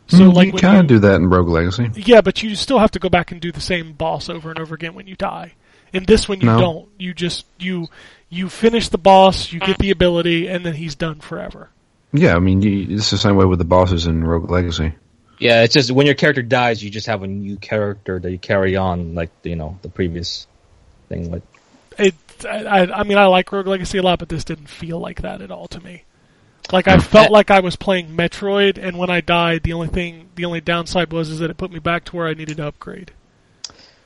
So, 0.07 0.17
Mm, 0.19 0.33
like 0.33 0.47
you 0.47 0.59
kind 0.59 0.79
of 0.79 0.87
do 0.87 0.99
that 0.99 1.15
in 1.15 1.29
Rogue 1.29 1.47
Legacy. 1.49 1.89
Yeah, 1.95 2.21
but 2.21 2.41
you 2.41 2.55
still 2.55 2.79
have 2.79 2.91
to 2.91 2.99
go 2.99 3.09
back 3.09 3.31
and 3.31 3.39
do 3.39 3.51
the 3.51 3.61
same 3.61 3.93
boss 3.93 4.27
over 4.29 4.49
and 4.49 4.59
over 4.59 4.73
again 4.75 4.93
when 4.95 5.05
you 5.07 5.15
die. 5.15 5.53
In 5.93 6.03
this 6.05 6.27
one, 6.29 6.39
you 6.39 6.47
No. 6.47 6.59
don't. 6.59 6.89
You 6.97 7.13
just 7.13 7.45
you 7.59 7.87
you 8.29 8.47
finish 8.49 8.89
the 8.89 8.97
boss, 8.99 9.51
you 9.51 9.59
get 9.59 9.77
the 9.79 9.89
ability, 9.91 10.47
and 10.47 10.63
then 10.65 10.73
he's 10.75 10.95
done 10.95 11.19
forever. 11.19 11.69
Yeah, 12.13 12.35
I 12.35 12.39
mean, 12.39 12.61
you, 12.61 12.95
it's 12.95 13.09
the 13.11 13.17
same 13.17 13.35
way 13.35 13.45
with 13.45 13.59
the 13.59 13.65
bosses 13.65 14.05
in 14.07 14.23
Rogue 14.23 14.49
Legacy. 14.49 14.93
Yeah, 15.39 15.63
it's 15.63 15.73
just 15.73 15.89
when 15.91 16.05
your 16.05 16.15
character 16.15 16.41
dies, 16.41 16.83
you 16.83 16.89
just 16.89 17.07
have 17.07 17.23
a 17.23 17.27
new 17.27 17.57
character 17.57 18.19
that 18.19 18.29
you 18.31 18.37
carry 18.37 18.75
on, 18.75 19.15
like 19.15 19.29
you 19.43 19.55
know 19.55 19.77
the 19.83 19.89
previous 19.89 20.45
thing. 21.09 21.41
It. 21.97 22.13
I, 22.45 22.63
I 22.63 22.99
I 22.99 23.03
mean, 23.03 23.17
I 23.17 23.25
like 23.25 23.51
Rogue 23.51 23.67
Legacy 23.67 23.97
a 23.97 24.03
lot, 24.03 24.19
but 24.19 24.29
this 24.29 24.43
didn't 24.43 24.69
feel 24.69 24.99
like 24.99 25.21
that 25.21 25.41
at 25.41 25.51
all 25.51 25.67
to 25.67 25.81
me. 25.81 26.03
Like 26.71 26.87
I 26.87 26.99
felt 26.99 27.31
like 27.31 27.49
I 27.49 27.61
was 27.61 27.75
playing 27.75 28.15
Metroid, 28.15 28.77
and 28.77 28.97
when 28.97 29.09
I 29.09 29.21
died, 29.21 29.63
the 29.63 29.73
only 29.73 29.87
thing, 29.87 30.29
the 30.35 30.45
only 30.45 30.61
downside 30.61 31.11
was 31.11 31.29
is 31.29 31.39
that 31.39 31.49
it 31.49 31.57
put 31.57 31.71
me 31.71 31.79
back 31.79 32.05
to 32.05 32.15
where 32.15 32.27
I 32.27 32.33
needed 32.33 32.57
to 32.57 32.67
upgrade. 32.67 33.11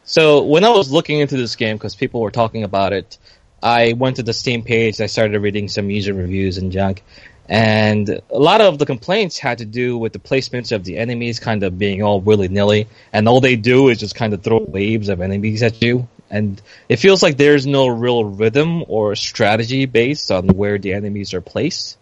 so 0.06 0.44
when 0.44 0.64
I 0.64 0.70
was 0.70 0.92
looking 0.92 1.20
into 1.20 1.36
this 1.36 1.56
game 1.56 1.76
because 1.76 1.96
people 1.96 2.22
were 2.22 2.32
talking 2.32 2.64
about 2.64 2.94
it, 2.94 3.18
I 3.62 3.94
went 3.94 4.16
to 4.16 4.24
the 4.24 4.34
Steam 4.34 4.64
page. 4.64 5.02
I 5.02 5.08
started 5.08 5.38
reading 5.40 5.68
some 5.68 5.90
user 5.90 6.14
reviews 6.14 6.58
and 6.58 6.72
junk, 6.72 7.04
and 7.50 8.22
a 8.30 8.40
lot 8.40 8.62
of 8.62 8.80
the 8.80 8.86
complaints 8.86 9.38
had 9.38 9.58
to 9.58 9.66
do 9.66 9.98
with 9.98 10.14
the 10.14 10.20
placements 10.20 10.72
of 10.72 10.86
the 10.86 10.98
enemies 10.98 11.40
kind 11.40 11.64
of 11.64 11.78
being 11.78 12.02
all 12.02 12.22
willy 12.22 12.48
nilly, 12.48 12.88
and 13.12 13.28
all 13.28 13.42
they 13.42 13.58
do 13.58 13.90
is 13.90 14.00
just 14.00 14.16
kind 14.16 14.34
of 14.34 14.42
throw 14.42 14.60
waves 14.60 15.10
of 15.10 15.20
enemies 15.20 15.64
at 15.64 15.82
you. 15.82 16.08
And 16.34 16.60
it 16.90 16.98
feels 16.98 17.22
like 17.22 17.38
there's 17.38 17.68
no 17.68 17.88
real 17.88 18.26
rhythm 18.26 18.84
or 18.88 19.16
strategy 19.16 19.86
based 19.86 20.32
on 20.32 20.48
where 20.48 20.80
the 20.80 20.94
enemies 20.94 21.36
are 21.36 21.42
placed. 21.42 21.98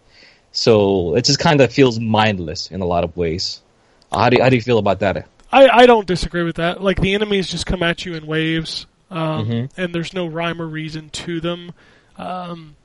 So 0.52 1.14
it 1.16 1.26
just 1.26 1.38
kind 1.38 1.60
of 1.60 1.70
feels 1.70 2.00
mindless 2.00 2.70
in 2.70 2.80
a 2.80 2.86
lot 2.86 3.04
of 3.04 3.14
ways. 3.14 3.60
How 4.10 4.30
do 4.30 4.38
you, 4.38 4.42
how 4.42 4.48
do 4.48 4.56
you 4.56 4.62
feel 4.62 4.78
about 4.78 5.00
that? 5.00 5.28
I, 5.52 5.68
I 5.68 5.86
don't 5.86 6.06
disagree 6.06 6.44
with 6.44 6.56
that. 6.56 6.82
Like 6.82 6.98
the 6.98 7.12
enemies 7.14 7.50
just 7.50 7.66
come 7.66 7.82
at 7.82 8.06
you 8.06 8.14
in 8.14 8.26
waves, 8.26 8.86
um, 9.10 9.46
Mhm. 9.46 9.70
and 9.76 9.94
there's 9.94 10.14
no 10.14 10.26
rhyme 10.26 10.62
or 10.62 10.66
reason 10.66 11.10
to 11.10 11.40
them. 11.40 11.72
Um, 12.16 12.76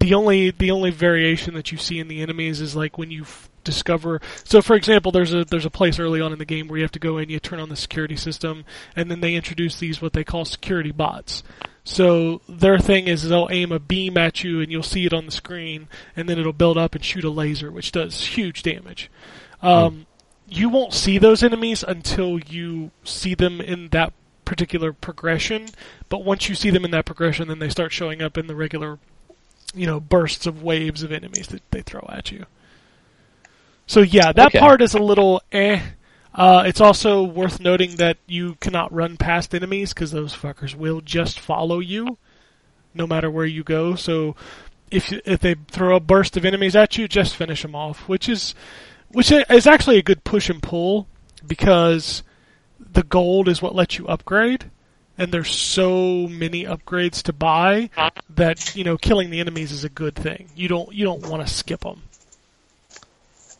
the 0.00 0.14
only 0.14 0.50
the 0.50 0.72
only 0.72 0.90
variation 0.90 1.54
that 1.54 1.70
you 1.70 1.78
see 1.78 2.00
in 2.00 2.08
the 2.08 2.22
enemies 2.22 2.60
is 2.60 2.74
like 2.74 2.98
when 2.98 3.10
you 3.12 3.24
discover. 3.68 4.20
So, 4.44 4.62
for 4.62 4.74
example, 4.74 5.12
there's 5.12 5.34
a 5.34 5.44
there's 5.44 5.66
a 5.66 5.70
place 5.70 5.98
early 5.98 6.20
on 6.20 6.32
in 6.32 6.38
the 6.38 6.44
game 6.44 6.68
where 6.68 6.78
you 6.78 6.84
have 6.84 6.92
to 6.92 6.98
go 6.98 7.18
in, 7.18 7.28
you 7.28 7.38
turn 7.38 7.60
on 7.60 7.68
the 7.68 7.76
security 7.76 8.16
system, 8.16 8.64
and 8.96 9.10
then 9.10 9.20
they 9.20 9.34
introduce 9.34 9.78
these 9.78 10.00
what 10.00 10.14
they 10.14 10.24
call 10.24 10.44
security 10.44 10.90
bots. 10.90 11.42
So 11.84 12.40
their 12.48 12.78
thing 12.78 13.08
is 13.08 13.28
they'll 13.28 13.48
aim 13.50 13.72
a 13.72 13.78
beam 13.78 14.16
at 14.16 14.42
you, 14.42 14.60
and 14.60 14.72
you'll 14.72 14.82
see 14.82 15.06
it 15.06 15.12
on 15.12 15.26
the 15.26 15.32
screen, 15.32 15.88
and 16.16 16.28
then 16.28 16.38
it'll 16.38 16.52
build 16.52 16.78
up 16.78 16.94
and 16.94 17.04
shoot 17.04 17.24
a 17.24 17.30
laser, 17.30 17.70
which 17.70 17.92
does 17.92 18.26
huge 18.26 18.62
damage. 18.62 19.10
Um, 19.62 20.06
you 20.48 20.68
won't 20.68 20.94
see 20.94 21.18
those 21.18 21.42
enemies 21.42 21.84
until 21.86 22.38
you 22.38 22.90
see 23.04 23.34
them 23.34 23.60
in 23.60 23.88
that 23.88 24.12
particular 24.44 24.92
progression. 24.94 25.66
But 26.08 26.24
once 26.24 26.48
you 26.48 26.54
see 26.54 26.70
them 26.70 26.84
in 26.84 26.90
that 26.92 27.04
progression, 27.04 27.48
then 27.48 27.58
they 27.58 27.68
start 27.68 27.92
showing 27.92 28.22
up 28.22 28.38
in 28.38 28.46
the 28.46 28.56
regular, 28.56 28.98
you 29.74 29.86
know, 29.86 30.00
bursts 30.00 30.46
of 30.46 30.62
waves 30.62 31.02
of 31.02 31.12
enemies 31.12 31.48
that 31.48 31.62
they 31.70 31.82
throw 31.82 32.06
at 32.10 32.32
you. 32.32 32.46
So 33.88 34.02
yeah, 34.02 34.32
that 34.32 34.48
Okay. 34.48 34.58
part 34.60 34.82
is 34.82 34.94
a 34.94 34.98
little 34.98 35.42
eh. 35.50 35.80
Uh, 36.34 36.62
it's 36.66 36.80
also 36.80 37.24
worth 37.24 37.58
noting 37.58 37.96
that 37.96 38.18
you 38.28 38.54
cannot 38.60 38.92
run 38.92 39.16
past 39.16 39.54
enemies 39.54 39.92
because 39.92 40.12
those 40.12 40.36
fuckers 40.36 40.74
will 40.76 41.00
just 41.00 41.40
follow 41.40 41.80
you, 41.80 42.16
no 42.94 43.06
matter 43.06 43.28
where 43.30 43.46
you 43.46 43.64
go. 43.64 43.96
So 43.96 44.36
if 44.90 45.10
if 45.24 45.40
they 45.40 45.54
throw 45.68 45.96
a 45.96 46.00
burst 46.00 46.36
of 46.36 46.44
enemies 46.44 46.76
at 46.76 46.96
you, 46.98 47.08
just 47.08 47.34
finish 47.34 47.62
them 47.62 47.74
off, 47.74 48.06
which 48.08 48.28
is 48.28 48.54
which 49.10 49.32
is 49.32 49.66
actually 49.66 49.98
a 49.98 50.02
good 50.02 50.22
push 50.22 50.50
and 50.50 50.62
pull 50.62 51.08
because 51.46 52.22
the 52.78 53.02
gold 53.02 53.48
is 53.48 53.62
what 53.62 53.74
lets 53.74 53.98
you 53.98 54.06
upgrade, 54.06 54.70
and 55.16 55.32
there's 55.32 55.50
so 55.50 56.28
many 56.28 56.64
upgrades 56.64 57.22
to 57.22 57.32
buy 57.32 57.88
that 58.28 58.76
you 58.76 58.84
know 58.84 58.98
killing 58.98 59.30
the 59.30 59.40
enemies 59.40 59.72
is 59.72 59.82
a 59.82 59.88
good 59.88 60.14
thing. 60.14 60.50
You 60.54 60.68
don't 60.68 60.92
you 60.92 61.04
don't 61.04 61.26
want 61.26 61.46
to 61.46 61.52
skip 61.52 61.80
them. 61.80 62.02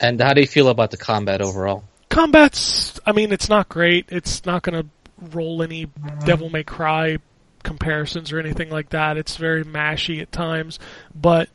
And 0.00 0.20
how 0.20 0.34
do 0.34 0.40
you 0.40 0.46
feel 0.46 0.68
about 0.68 0.90
the 0.90 0.96
combat 0.96 1.40
overall? 1.40 1.84
Combat's, 2.08 2.98
I 3.04 3.12
mean, 3.12 3.32
it's 3.32 3.48
not 3.48 3.68
great. 3.68 4.06
It's 4.08 4.46
not 4.46 4.62
going 4.62 4.82
to 4.82 4.88
roll 5.36 5.62
any 5.62 5.88
Devil 6.24 6.48
May 6.50 6.64
Cry 6.64 7.18
comparisons 7.62 8.32
or 8.32 8.38
anything 8.38 8.70
like 8.70 8.90
that. 8.90 9.16
It's 9.16 9.36
very 9.36 9.64
mashy 9.64 10.22
at 10.22 10.32
times, 10.32 10.78
but 11.14 11.48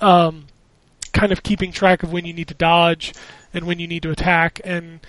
um, 0.00 0.46
kind 1.12 1.32
of 1.32 1.42
keeping 1.42 1.72
track 1.72 2.02
of 2.02 2.12
when 2.12 2.24
you 2.24 2.32
need 2.32 2.48
to 2.48 2.54
dodge 2.54 3.14
and 3.54 3.66
when 3.66 3.78
you 3.78 3.86
need 3.86 4.02
to 4.02 4.10
attack, 4.10 4.60
and 4.64 5.00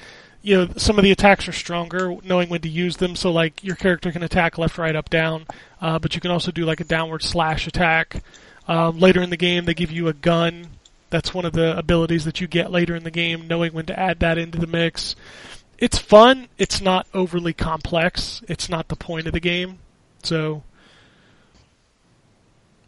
you 0.42 0.56
know 0.56 0.70
some 0.78 0.98
of 0.98 1.04
the 1.04 1.12
attacks 1.12 1.48
are 1.48 1.54
stronger, 1.54 2.16
knowing 2.24 2.50
when 2.50 2.62
to 2.62 2.70
use 2.70 2.98
them. 2.98 3.16
So 3.16 3.32
like 3.32 3.64
your 3.64 3.76
character 3.76 4.12
can 4.12 4.24
attack 4.24 4.58
left, 4.58 4.78
right, 4.78 4.96
up, 4.96 5.10
down, 5.10 5.46
uh, 5.82 6.00
but 6.00 6.16
you 6.16 6.22
can 6.22 6.32
also 6.32 6.52
do 6.52 6.66
like 6.66 6.80
a 6.80 6.86
downward 6.86 7.24
slash 7.24 7.68
attack. 7.68 8.24
Um, 8.68 9.00
later 9.00 9.22
in 9.22 9.30
the 9.30 9.38
game, 9.38 9.66
they 9.66 9.74
give 9.74 9.92
you 9.92 10.08
a 10.08 10.14
gun. 10.14 10.68
That's 11.10 11.34
one 11.34 11.46
of 11.46 11.54
the 11.54 11.78
abilities 11.78 12.26
that 12.26 12.40
you 12.40 12.48
get 12.48 12.72
later 12.72 12.96
in 12.96 13.04
the 13.04 13.12
game, 13.12 13.48
knowing 13.48 13.74
when 13.74 13.86
to 13.88 14.00
add 14.00 14.20
that 14.20 14.38
into 14.38 14.60
the 14.60 14.68
mix. 14.68 15.16
It's 15.78 15.98
fun. 15.98 16.50
It's 16.58 16.82
not 16.82 17.08
overly 17.14 17.54
complex. 17.54 18.42
It's 18.48 18.70
not 18.70 18.90
the 18.90 18.96
point 18.96 19.28
of 19.28 19.34
the 19.34 19.40
game. 19.40 19.80
So, 20.24 20.64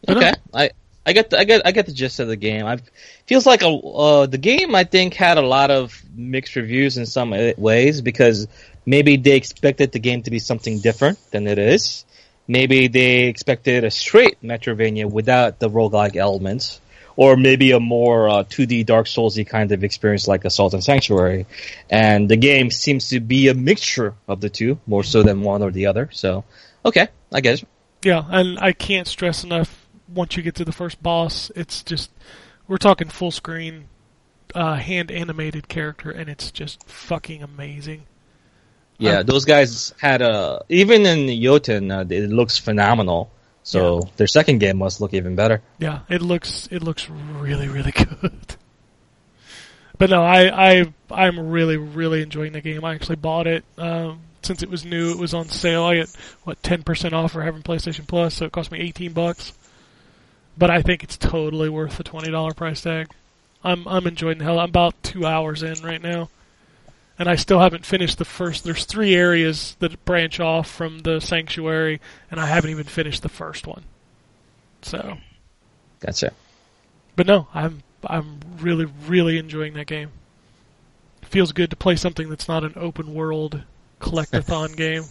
Okay. 0.08 0.34
I 0.54 0.72
I 1.06 1.14
get 1.14 1.30
the, 1.32 1.40
I 1.40 1.44
get 1.46 1.66
I 1.66 1.72
get 1.72 1.86
the 1.86 1.94
gist 1.94 2.20
of 2.20 2.28
the 2.28 2.36
game. 2.36 2.66
I 2.66 2.78
feels 3.26 3.46
like 3.46 3.64
a 3.64 3.70
uh, 3.70 4.26
the 4.28 4.38
game 4.38 4.76
I 4.76 4.84
think 4.84 5.14
had 5.14 5.38
a 5.38 5.42
lot 5.42 5.72
of 5.72 6.00
mixed 6.16 6.56
reviews 6.56 6.98
in 6.98 7.06
some 7.06 7.34
ways 7.58 8.02
because 8.02 8.48
maybe 8.86 9.18
they 9.18 9.36
expected 9.36 9.92
the 9.92 10.00
game 10.00 10.24
to 10.24 10.32
be 10.32 10.40
something 10.40 10.80
different 10.80 11.20
than 11.32 11.48
it 11.48 11.58
is. 11.60 12.06
Maybe 12.48 12.88
they 12.88 13.26
expected 13.26 13.84
a 13.84 13.92
straight 13.92 14.42
Metroidvania 14.44 15.10
without 15.10 15.60
the 15.60 15.70
roguelike 15.70 16.16
elements, 16.16 16.82
or 17.22 17.38
maybe 17.38 17.70
a 17.72 17.80
more 17.80 18.28
uh, 18.28 18.44
2D 18.46 18.84
Dark 18.84 19.06
Soulsy 19.06 19.46
kind 19.46 19.72
of 19.72 19.84
experience 19.84 20.28
like 20.28 20.44
a 20.44 20.50
Salt 20.50 20.74
and 20.74 20.84
Sanctuary. 20.84 21.46
And 21.88 22.28
the 22.28 22.36
game 22.36 22.72
seems 22.72 23.10
to 23.10 23.20
be 23.20 23.48
a 23.48 23.54
mixture 23.54 24.16
of 24.28 24.42
the 24.42 24.50
two, 24.50 24.80
more 24.88 25.04
so 25.04 25.22
than 25.22 25.42
one 25.42 25.62
or 25.62 25.70
the 25.70 25.86
other. 25.86 26.10
So, 26.12 26.46
okay, 26.84 27.10
I 27.32 27.42
guess. 27.42 27.64
Yeah, 28.02 28.24
and 28.28 28.58
I 28.58 28.72
can't 28.72 29.06
stress 29.08 29.44
enough. 29.44 29.88
Once 30.12 30.36
you 30.36 30.42
get 30.42 30.56
to 30.56 30.66
the 30.66 30.72
first 30.72 31.04
boss, 31.04 31.52
it's 31.56 31.84
just 31.84 32.10
we're 32.68 32.78
talking 32.78 33.08
full 33.08 33.30
screen, 33.30 33.86
uh, 34.56 34.78
hand 34.78 35.12
animated 35.12 35.68
character, 35.68 36.10
and 36.10 36.28
it's 36.28 36.50
just 36.50 36.90
fucking 36.90 37.44
amazing. 37.44 38.08
Yeah, 38.98 39.20
Uh, 39.20 39.24
those 39.24 39.46
guys 39.46 39.94
had 40.02 40.24
a 40.24 40.64
even 40.70 41.06
in 41.06 41.40
Jotun, 41.40 41.92
uh, 41.92 42.04
it 42.10 42.32
looks 42.32 42.58
phenomenal. 42.58 43.32
So 43.64 44.10
their 44.18 44.28
second 44.28 44.60
game 44.60 44.78
must 44.78 45.02
look 45.02 45.14
even 45.14 45.36
better. 45.36 45.62
Yeah, 45.78 46.00
it 46.10 46.22
looks 46.22 46.68
it 46.72 46.84
looks 46.84 47.10
really 47.10 47.68
really 47.68 47.92
good. 48.22 48.56
But 49.98 50.10
no, 50.10 50.24
I 50.24 50.80
I 50.80 50.94
I'm 51.12 51.40
really 51.52 51.78
really 51.78 52.22
enjoying 52.22 52.54
the 52.54 52.62
game. 52.62 52.84
I 52.84 52.96
actually 52.96 53.18
bought 53.18 53.46
it 53.46 53.64
um, 53.78 54.22
since 54.42 54.64
it 54.64 54.70
was 54.70 54.84
new. 54.84 55.12
It 55.12 55.20
was 55.20 55.34
on 55.34 55.50
sale. 55.50 55.84
I 55.84 55.96
get 55.98 56.10
what 56.44 56.62
ten 56.64 56.82
percent 56.82 57.14
off 57.14 57.34
for 57.34 57.44
having 57.44 57.62
PlayStation 57.62 58.08
Plus, 58.08 58.34
so 58.34 58.46
it 58.46 58.52
cost 58.52 58.72
me 58.72 58.80
eighteen 58.80 59.14
bucks. 59.14 59.54
But 60.58 60.70
I 60.72 60.82
think 60.82 61.04
it's 61.04 61.18
totally 61.18 61.70
worth 61.70 61.98
the 61.98 62.04
twenty 62.04 62.32
dollar 62.32 62.54
price 62.54 62.82
tag. 62.82 63.10
I'm 63.64 63.88
I'm 63.88 64.08
enjoying 64.08 64.40
the 64.40 64.44
hell. 64.44 64.60
I'm 64.60 64.70
about 64.70 65.02
two 65.04 65.26
hours 65.26 65.62
in 65.62 65.76
right 65.84 66.02
now, 66.02 66.30
and 67.22 67.30
I 67.30 67.36
still 67.36 67.60
haven't 67.60 67.86
finished 67.86 68.18
the 68.18 68.26
first. 68.26 68.64
There's 68.64 68.86
three 68.86 69.14
areas 69.14 69.76
that 69.78 70.04
branch 70.06 70.40
off 70.40 70.68
from 70.68 70.98
the 71.00 71.20
sanctuary, 71.20 72.02
and 72.32 72.40
I 72.40 72.48
haven't 72.48 72.72
even 72.72 72.86
finished 72.86 73.22
the 73.22 73.30
first 73.30 73.68
one. 73.68 73.84
So. 74.82 75.18
That's 76.00 76.24
it. 76.24 76.34
But 77.16 77.28
no, 77.28 77.48
I'm 77.54 77.84
I'm 78.04 78.40
really 78.58 78.88
really 79.06 79.38
enjoying 79.38 79.76
that 79.76 79.86
game. 79.86 80.10
It 81.22 81.28
Feels 81.28 81.52
good 81.52 81.70
to 81.70 81.76
play 81.76 81.96
something 81.96 82.28
that's 82.28 82.48
not 82.48 82.64
an 82.64 82.74
open 82.76 83.14
world 83.14 83.62
collectathon 84.00 84.76
game. 84.86 85.04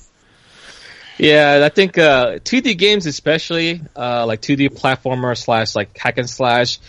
Yeah, 1.16 1.62
I 1.64 1.68
think 1.68 1.96
uh, 1.96 2.40
2D 2.40 2.76
games, 2.76 3.06
especially 3.06 3.82
uh, 3.94 4.26
like 4.26 4.42
2D 4.42 4.70
platformer 4.70 5.38
slash 5.38 5.76
like 5.76 5.96
hack 5.96 6.18
and 6.18 6.28
slash, 6.28 6.80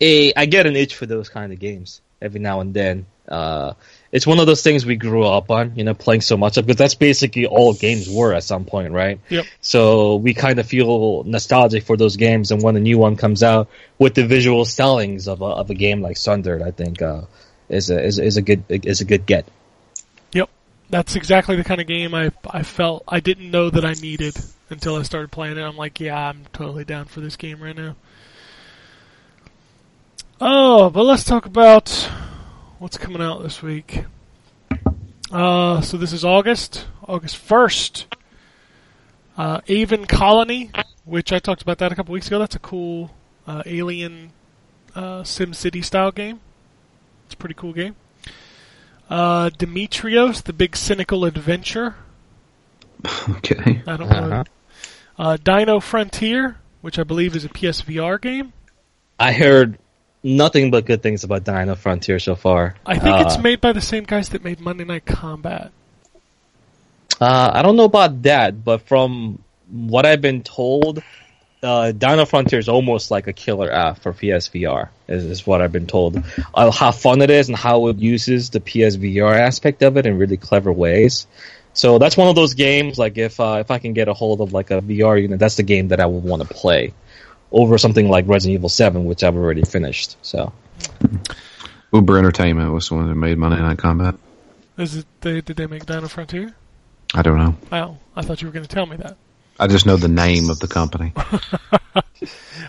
eh, 0.00 0.32
I 0.34 0.46
get 0.46 0.64
an 0.64 0.74
itch 0.74 0.94
for 0.94 1.04
those 1.04 1.28
kind 1.28 1.52
of 1.52 1.58
games 1.58 2.00
every 2.22 2.40
now 2.40 2.60
and 2.60 2.72
then. 2.72 3.04
Uh, 3.28 3.74
it's 4.12 4.26
one 4.26 4.40
of 4.40 4.46
those 4.46 4.62
things 4.62 4.84
we 4.84 4.96
grew 4.96 5.24
up 5.24 5.50
on, 5.50 5.76
you 5.76 5.84
know, 5.84 5.94
playing 5.94 6.20
so 6.20 6.36
much 6.36 6.56
of 6.56 6.66
because 6.66 6.78
that's 6.78 6.94
basically 6.94 7.46
all 7.46 7.72
games 7.72 8.08
were 8.08 8.34
at 8.34 8.42
some 8.42 8.64
point, 8.64 8.92
right? 8.92 9.20
Yep. 9.28 9.46
So 9.60 10.16
we 10.16 10.34
kind 10.34 10.58
of 10.58 10.66
feel 10.66 11.22
nostalgic 11.24 11.84
for 11.84 11.96
those 11.96 12.16
games, 12.16 12.50
and 12.50 12.62
when 12.62 12.76
a 12.76 12.80
new 12.80 12.98
one 12.98 13.16
comes 13.16 13.42
out 13.42 13.68
with 13.98 14.14
the 14.14 14.26
visual 14.26 14.64
stylings 14.64 15.28
of 15.28 15.42
a 15.42 15.46
of 15.46 15.70
a 15.70 15.74
game 15.74 16.02
like 16.02 16.16
Sundered, 16.16 16.62
I 16.62 16.72
think 16.72 17.00
uh, 17.02 17.22
is 17.68 17.90
a 17.90 18.02
is, 18.02 18.18
is 18.18 18.36
a 18.36 18.42
good 18.42 18.64
is 18.68 19.00
a 19.00 19.04
good 19.04 19.26
get. 19.26 19.46
Yep, 20.32 20.50
that's 20.90 21.14
exactly 21.14 21.54
the 21.56 21.64
kind 21.64 21.80
of 21.80 21.86
game 21.86 22.14
I 22.14 22.32
I 22.48 22.64
felt 22.64 23.04
I 23.06 23.20
didn't 23.20 23.50
know 23.50 23.70
that 23.70 23.84
I 23.84 23.92
needed 23.92 24.36
until 24.70 24.96
I 24.96 25.02
started 25.02 25.30
playing 25.30 25.56
it. 25.56 25.62
I'm 25.62 25.76
like, 25.76 26.00
yeah, 26.00 26.28
I'm 26.28 26.46
totally 26.52 26.84
down 26.84 27.04
for 27.04 27.20
this 27.20 27.36
game 27.36 27.62
right 27.62 27.76
now. 27.76 27.94
Oh, 30.40 30.90
but 30.90 31.04
let's 31.04 31.22
talk 31.22 31.46
about 31.46 32.08
what's 32.80 32.96
coming 32.96 33.20
out 33.20 33.42
this 33.42 33.62
week. 33.62 34.04
Uh, 35.30 35.82
so 35.82 35.98
this 35.98 36.14
is 36.14 36.24
August, 36.24 36.86
August 37.06 37.36
first. 37.36 38.06
Uh, 39.36 39.60
Aven 39.68 40.06
Colony, 40.06 40.70
which 41.04 41.30
I 41.30 41.38
talked 41.38 41.60
about 41.60 41.76
that 41.78 41.92
a 41.92 41.94
couple 41.94 42.14
weeks 42.14 42.26
ago. 42.26 42.38
That's 42.38 42.56
a 42.56 42.60
cool 42.60 43.10
uh, 43.46 43.62
alien 43.66 44.32
uh, 44.94 45.22
Sim 45.24 45.52
City 45.52 45.82
style 45.82 46.10
game. 46.10 46.40
It's 47.26 47.34
a 47.34 47.36
pretty 47.36 47.54
cool 47.54 47.74
game. 47.74 47.96
Uh, 49.10 49.50
Demetrios, 49.50 50.42
the 50.42 50.52
big 50.52 50.74
cynical 50.74 51.24
adventure. 51.24 51.94
Okay. 53.30 53.82
I 53.86 53.96
don't 53.96 54.10
know. 54.10 54.16
Uh-huh. 54.16 54.44
Uh, 55.18 55.36
Dino 55.42 55.80
Frontier, 55.80 56.56
which 56.82 56.98
I 56.98 57.02
believe 57.02 57.34
is 57.34 57.46
a 57.46 57.48
PSVR 57.48 58.20
game. 58.20 58.52
I 59.18 59.32
heard 59.32 59.78
nothing 60.22 60.70
but 60.70 60.84
good 60.84 61.02
things 61.02 61.24
about 61.24 61.44
Dino 61.44 61.74
Frontier 61.74 62.18
so 62.18 62.34
far. 62.34 62.74
I 62.84 62.98
think 62.98 63.14
Uh, 63.14 63.24
it's 63.26 63.38
made 63.38 63.60
by 63.60 63.72
the 63.72 63.80
same 63.80 64.04
guys 64.04 64.30
that 64.30 64.44
made 64.44 64.60
Monday 64.60 64.84
Night 64.84 65.06
Combat. 65.06 65.70
Uh, 67.20 67.50
I 67.52 67.62
don't 67.62 67.76
know 67.76 67.84
about 67.84 68.22
that, 68.22 68.64
but 68.64 68.82
from 68.82 69.42
what 69.70 70.06
I've 70.06 70.22
been 70.22 70.42
told, 70.42 71.02
uh, 71.62 71.92
Dino 71.92 72.24
Frontier 72.24 72.58
is 72.58 72.68
almost 72.68 73.10
like 73.10 73.26
a 73.26 73.32
killer 73.32 73.70
app 73.70 74.00
for 74.00 74.12
PSVR. 74.12 74.88
Is, 75.08 75.24
is 75.24 75.46
what 75.46 75.60
I've 75.60 75.72
been 75.72 75.86
told. 75.86 76.22
Uh, 76.54 76.70
how 76.70 76.90
fun 76.92 77.20
it 77.20 77.30
is 77.30 77.48
and 77.48 77.56
how 77.56 77.88
it 77.88 77.98
uses 77.98 78.50
the 78.50 78.60
PSVR 78.60 79.34
aspect 79.34 79.82
of 79.82 79.96
it 79.96 80.06
in 80.06 80.16
really 80.18 80.38
clever 80.38 80.72
ways. 80.72 81.26
So 81.74 81.98
that's 81.98 82.16
one 82.16 82.28
of 82.28 82.34
those 82.34 82.54
games. 82.54 82.98
Like 82.98 83.18
if 83.18 83.38
uh, 83.38 83.58
if 83.60 83.70
I 83.70 83.78
can 83.78 83.92
get 83.92 84.08
a 84.08 84.14
hold 84.14 84.40
of 84.40 84.52
like 84.52 84.70
a 84.70 84.80
VR 84.80 85.20
unit, 85.20 85.38
that's 85.38 85.56
the 85.56 85.62
game 85.62 85.88
that 85.88 86.00
I 86.00 86.06
would 86.06 86.24
want 86.24 86.42
to 86.42 86.48
play 86.48 86.94
over 87.52 87.78
something 87.78 88.08
like 88.08 88.26
Resident 88.28 88.58
Evil 88.58 88.68
Seven, 88.68 89.04
which 89.04 89.22
I've 89.22 89.36
already 89.36 89.62
finished. 89.62 90.16
So 90.22 90.52
Uber 91.92 92.18
Entertainment 92.18 92.72
was 92.72 92.88
the 92.88 92.94
one 92.96 93.08
that 93.08 93.14
made 93.14 93.38
Monday 93.38 93.60
Night 93.60 93.78
Combat. 93.78 94.14
Is 94.78 94.96
it? 94.96 95.06
They, 95.20 95.40
did 95.40 95.56
they 95.56 95.66
make 95.66 95.86
Dino 95.86 96.08
Frontier? 96.08 96.54
I 97.14 97.22
don't 97.22 97.38
know. 97.38 97.56
Oh, 97.72 97.98
I 98.14 98.22
thought 98.22 98.40
you 98.40 98.48
were 98.48 98.52
going 98.52 98.66
to 98.66 98.74
tell 98.74 98.86
me 98.86 98.96
that. 98.96 99.16
I 99.58 99.66
just 99.66 99.84
know 99.84 99.96
the 99.96 100.08
name 100.08 100.48
of 100.48 100.58
the 100.58 100.68
company. 100.68 101.12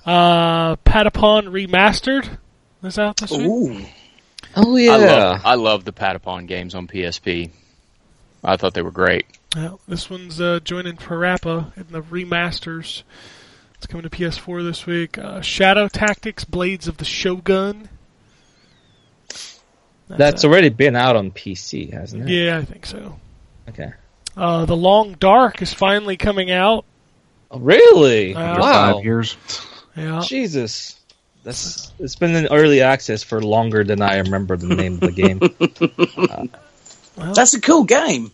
Uh, 0.05 0.77
Patapon 0.77 1.47
Remastered 1.47 2.37
is 2.83 2.97
out 2.97 3.17
this 3.17 3.31
week. 3.31 3.41
Ooh. 3.41 3.85
oh 4.55 4.77
I 4.77 4.97
love 4.97 5.41
I 5.43 5.55
love 5.55 5.85
the 5.85 5.91
Patapon 5.91 6.47
games 6.47 6.73
on 6.73 6.87
PSP. 6.87 7.51
I 8.43 8.57
thought 8.57 8.73
they 8.73 8.81
were 8.81 8.91
great. 8.91 9.25
Well, 9.55 9.79
this 9.87 10.09
one's 10.09 10.41
uh, 10.41 10.59
joining 10.63 10.95
Parappa 10.95 11.75
in 11.77 11.87
the 11.91 12.01
remasters. 12.01 13.03
It's 13.81 13.87
coming 13.87 14.07
to 14.07 14.11
PS4 14.11 14.63
this 14.63 14.85
week. 14.85 15.17
Uh, 15.17 15.41
Shadow 15.41 15.87
Tactics: 15.87 16.43
Blades 16.43 16.87
of 16.87 16.97
the 16.97 17.03
Shogun. 17.03 17.89
that's 20.07 20.45
out. 20.45 20.47
already 20.47 20.69
been 20.69 20.95
out 20.95 21.15
on 21.15 21.31
PC, 21.31 21.91
hasn't 21.91 22.29
it? 22.29 22.31
yeah, 22.31 22.59
I 22.59 22.63
think 22.63 22.85
so. 22.85 23.19
Okay. 23.69 23.91
Uh, 24.37 24.65
the 24.65 24.75
Long 24.75 25.13
Dark 25.13 25.63
is 25.63 25.73
finally 25.73 26.15
coming 26.15 26.51
out. 26.51 26.85
Oh, 27.49 27.57
really? 27.57 28.35
Uh, 28.35 28.59
wow. 28.59 28.93
Five 28.93 29.03
years. 29.03 29.35
Yeah, 29.97 30.21
Jesus. 30.23 30.99
That's 31.43 31.91
it's 31.97 32.15
been 32.15 32.35
in 32.35 32.49
early 32.51 32.81
access 32.81 33.23
for 33.23 33.41
longer 33.41 33.83
than 33.83 34.03
I 34.03 34.17
remember 34.19 34.57
the 34.57 34.75
name 34.75 34.93
of 34.93 34.99
the 34.99 35.11
game. 35.11 35.39
That's 37.33 37.55
a 37.55 37.61
cool 37.61 37.85
game. 37.85 38.31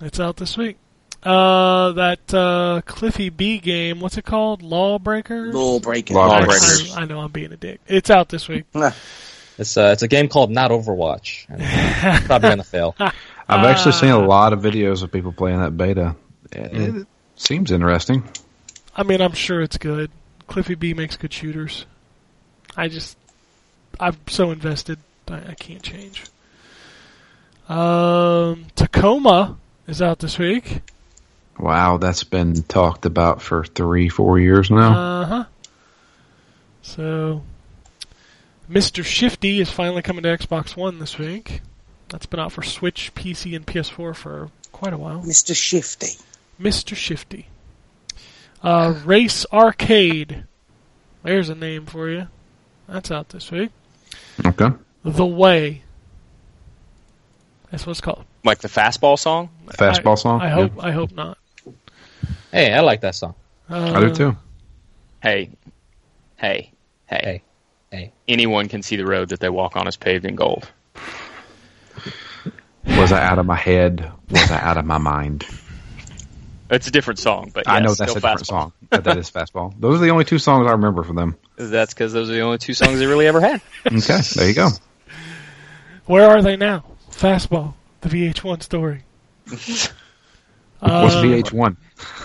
it's 0.00 0.18
out 0.18 0.36
this 0.36 0.56
week. 0.56 0.78
Uh, 1.22 1.92
that 1.92 2.34
uh, 2.34 2.80
Cliffy 2.84 3.28
B 3.28 3.58
game. 3.58 4.00
What's 4.00 4.18
it 4.18 4.24
called? 4.24 4.62
Lawbreakers. 4.62 5.54
Lawbreaker. 5.54 6.14
Lawbreakers. 6.14 6.96
I, 6.96 7.02
I 7.02 7.04
know 7.04 7.20
I'm 7.20 7.30
being 7.30 7.52
a 7.52 7.56
dick. 7.56 7.80
It's 7.86 8.10
out 8.10 8.28
this 8.28 8.48
week. 8.48 8.64
It's 9.58 9.76
uh, 9.76 9.90
it's 9.92 10.02
a 10.02 10.08
game 10.08 10.28
called 10.28 10.50
Not 10.50 10.70
Overwatch. 10.70 11.46
And 11.48 12.24
probably 12.26 12.48
gonna 12.48 12.64
fail. 12.64 12.96
I've 12.98 13.66
actually 13.66 13.92
seen 13.92 14.10
a 14.10 14.18
lot 14.18 14.52
of 14.52 14.60
videos 14.60 15.02
of 15.02 15.12
people 15.12 15.32
playing 15.32 15.58
that 15.58 15.76
beta. 15.76 16.16
It, 16.50 16.72
it 16.72 17.06
seems 17.36 17.70
interesting. 17.70 18.24
I 18.96 19.02
mean, 19.02 19.20
I'm 19.20 19.32
sure 19.32 19.62
it's 19.62 19.78
good. 19.78 20.10
Cliffy 20.46 20.74
B 20.74 20.94
makes 20.94 21.16
good 21.16 21.32
shooters. 21.32 21.86
I 22.76 22.88
just, 22.88 23.16
I'm 24.00 24.16
so 24.26 24.50
invested. 24.50 24.98
I, 25.28 25.50
I 25.50 25.54
can't 25.54 25.82
change. 25.82 26.24
Um, 27.68 28.66
Tacoma 28.74 29.56
is 29.86 30.02
out 30.02 30.18
this 30.18 30.38
week. 30.38 30.80
Wow, 31.58 31.98
that's 31.98 32.24
been 32.24 32.62
talked 32.62 33.04
about 33.06 33.40
for 33.42 33.64
three, 33.64 34.08
four 34.08 34.38
years 34.38 34.70
now. 34.70 34.92
Uh 34.98 35.24
huh. 35.26 35.44
So, 36.82 37.42
Mr. 38.70 39.04
Shifty 39.04 39.60
is 39.60 39.70
finally 39.70 40.02
coming 40.02 40.22
to 40.24 40.36
Xbox 40.36 40.76
One 40.76 40.98
this 40.98 41.18
week. 41.18 41.60
That's 42.08 42.26
been 42.26 42.40
out 42.40 42.52
for 42.52 42.62
Switch, 42.62 43.14
PC, 43.14 43.54
and 43.56 43.66
PS4 43.66 44.14
for 44.16 44.50
quite 44.72 44.92
a 44.92 44.98
while. 44.98 45.22
Mr. 45.22 45.54
Shifty. 45.54 46.18
Mr. 46.60 46.94
Shifty. 46.96 47.46
Uh, 48.62 48.94
Race 49.04 49.46
Arcade. 49.52 50.44
There's 51.22 51.48
a 51.48 51.54
name 51.54 51.86
for 51.86 52.08
you. 52.10 52.28
That's 52.88 53.10
out 53.10 53.28
this 53.30 53.50
week. 53.50 53.70
okay. 54.44 54.70
The 55.04 55.24
Way. 55.26 55.82
That's 57.70 57.86
what 57.86 57.92
it's 57.92 58.00
called. 58.00 58.24
Like 58.44 58.58
the 58.58 58.68
fastball 58.68 59.18
song? 59.18 59.48
Fastball 59.68 60.12
I, 60.12 60.14
song? 60.16 60.40
I 60.42 60.46
Yeah. 60.48 60.54
hope. 60.54 60.72
I 60.84 60.90
hope 60.90 61.12
not. 61.12 61.38
Hey, 62.52 62.72
I 62.72 62.80
like 62.80 63.00
that 63.00 63.14
song. 63.14 63.34
Uh, 63.68 63.92
I 63.92 64.00
do 64.00 64.14
too. 64.14 64.36
Hey, 65.22 65.50
hey, 66.36 66.70
hey, 67.06 67.18
Hey, 67.22 67.42
hey. 67.90 68.12
Anyone 68.26 68.68
can 68.68 68.82
see 68.82 68.96
the 68.96 69.06
road 69.06 69.30
that 69.30 69.40
they 69.40 69.48
walk 69.48 69.76
on 69.76 69.86
is 69.86 69.96
paved 69.96 70.24
in 70.24 70.34
gold. 70.34 70.68
Was 72.86 73.12
I 73.12 73.22
out 73.22 73.38
of 73.38 73.46
my 73.46 73.56
head? 73.56 74.10
Was 74.30 74.50
I 74.50 74.60
out 74.60 74.76
of 74.76 74.84
my 74.84 74.98
mind? 74.98 75.46
It's 76.70 76.86
a 76.86 76.90
different 76.90 77.18
song, 77.18 77.50
but 77.52 77.68
I 77.68 77.80
know 77.80 77.94
that's 77.94 78.12
a 78.12 78.14
different 78.14 78.40
fastball. 78.40 78.46
song. 78.46 78.72
But 78.88 79.04
that 79.04 79.18
is 79.18 79.30
fastball. 79.30 79.74
Those 79.78 80.00
are 80.00 80.04
the 80.04 80.10
only 80.10 80.24
two 80.24 80.38
songs 80.38 80.66
I 80.66 80.72
remember 80.72 81.02
from 81.02 81.16
them. 81.16 81.36
That's 81.56 81.92
because 81.92 82.12
those 82.14 82.30
are 82.30 82.32
the 82.32 82.40
only 82.40 82.58
two 82.58 82.72
songs 82.72 82.98
they 82.98 83.06
really 83.06 83.26
ever 83.26 83.40
had. 83.40 83.60
Okay, 83.86 84.20
there 84.34 84.48
you 84.48 84.54
go. 84.54 84.68
Where 86.06 86.28
are 86.30 86.40
they 86.42 86.56
now? 86.56 86.84
Fastball. 87.10 87.74
The 88.00 88.08
VH1 88.08 88.62
story. 88.62 89.02
What's 90.82 91.14
Uh, 91.14 91.22
VH1? 91.22 91.76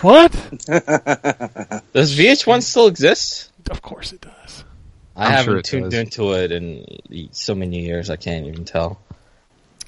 What? 0.02 0.32
Does 1.92 2.18
VH1 2.18 2.62
still 2.62 2.88
exist? 2.88 3.52
Of 3.70 3.82
course 3.82 4.12
it 4.12 4.20
does. 4.20 4.64
I 5.14 5.26
I'm 5.26 5.30
haven't 5.32 5.52
sure 5.52 5.62
tuned 5.80 5.90
does. 5.92 6.00
into 6.00 6.32
it 6.32 6.50
in 6.52 7.28
so 7.32 7.54
many 7.54 7.84
years. 7.84 8.10
I 8.10 8.16
can't 8.16 8.46
even 8.46 8.64
tell. 8.64 9.00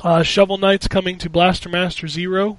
Uh, 0.01 0.23
Shovel 0.23 0.59
Knight's 0.59 0.87
coming 0.89 1.19
to 1.19 1.29
Blaster 1.31 1.69
Master 1.69 2.07
Zero 2.09 2.59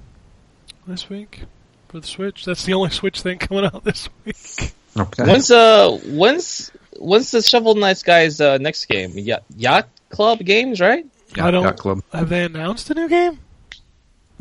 this 0.86 1.08
week 1.08 1.42
for 1.88 2.00
the 2.00 2.06
Switch. 2.06 2.44
That's 2.44 2.64
the 2.64 2.74
only 2.74 2.90
Switch 2.90 3.20
thing 3.22 3.38
coming 3.46 3.64
out 3.64 3.82
this 3.84 4.08
week. 4.24 4.72
Okay. 4.96 5.24
When's 5.24 5.50
uh 5.50 5.98
when's 6.06 6.70
when's 6.98 7.30
the 7.30 7.40
Shovel 7.42 7.74
Knights 7.74 8.02
guys 8.02 8.40
uh, 8.40 8.58
next 8.58 8.84
game? 8.86 9.12
Yacht, 9.16 9.44
Yacht 9.56 9.88
Club 10.10 10.40
Games, 10.40 10.80
right? 10.80 11.06
I 11.36 11.50
don't. 11.50 11.62
Yacht 11.64 11.78
Club. 11.78 12.02
Have 12.12 12.28
they 12.28 12.44
announced 12.44 12.90
a 12.90 12.94
new 12.94 13.08
game? 13.08 13.38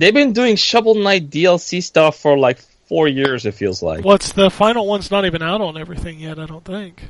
They've 0.02 0.12
been 0.12 0.34
doing 0.34 0.56
Shovel 0.56 0.96
Knight 0.96 1.30
DLC 1.30 1.84
stuff 1.84 2.18
for 2.18 2.36
like 2.36 2.58
four 2.88 3.08
years. 3.08 3.46
It 3.46 3.54
feels 3.54 3.84
like. 3.84 4.04
What's 4.04 4.32
the 4.32 4.50
final 4.50 4.88
one's 4.88 5.12
not 5.12 5.26
even 5.28 5.44
out 5.44 5.62
on 5.62 5.78
everything 5.78 6.20
yet. 6.20 6.40
I 6.40 6.48
don't 6.48 6.66
think. 6.66 7.04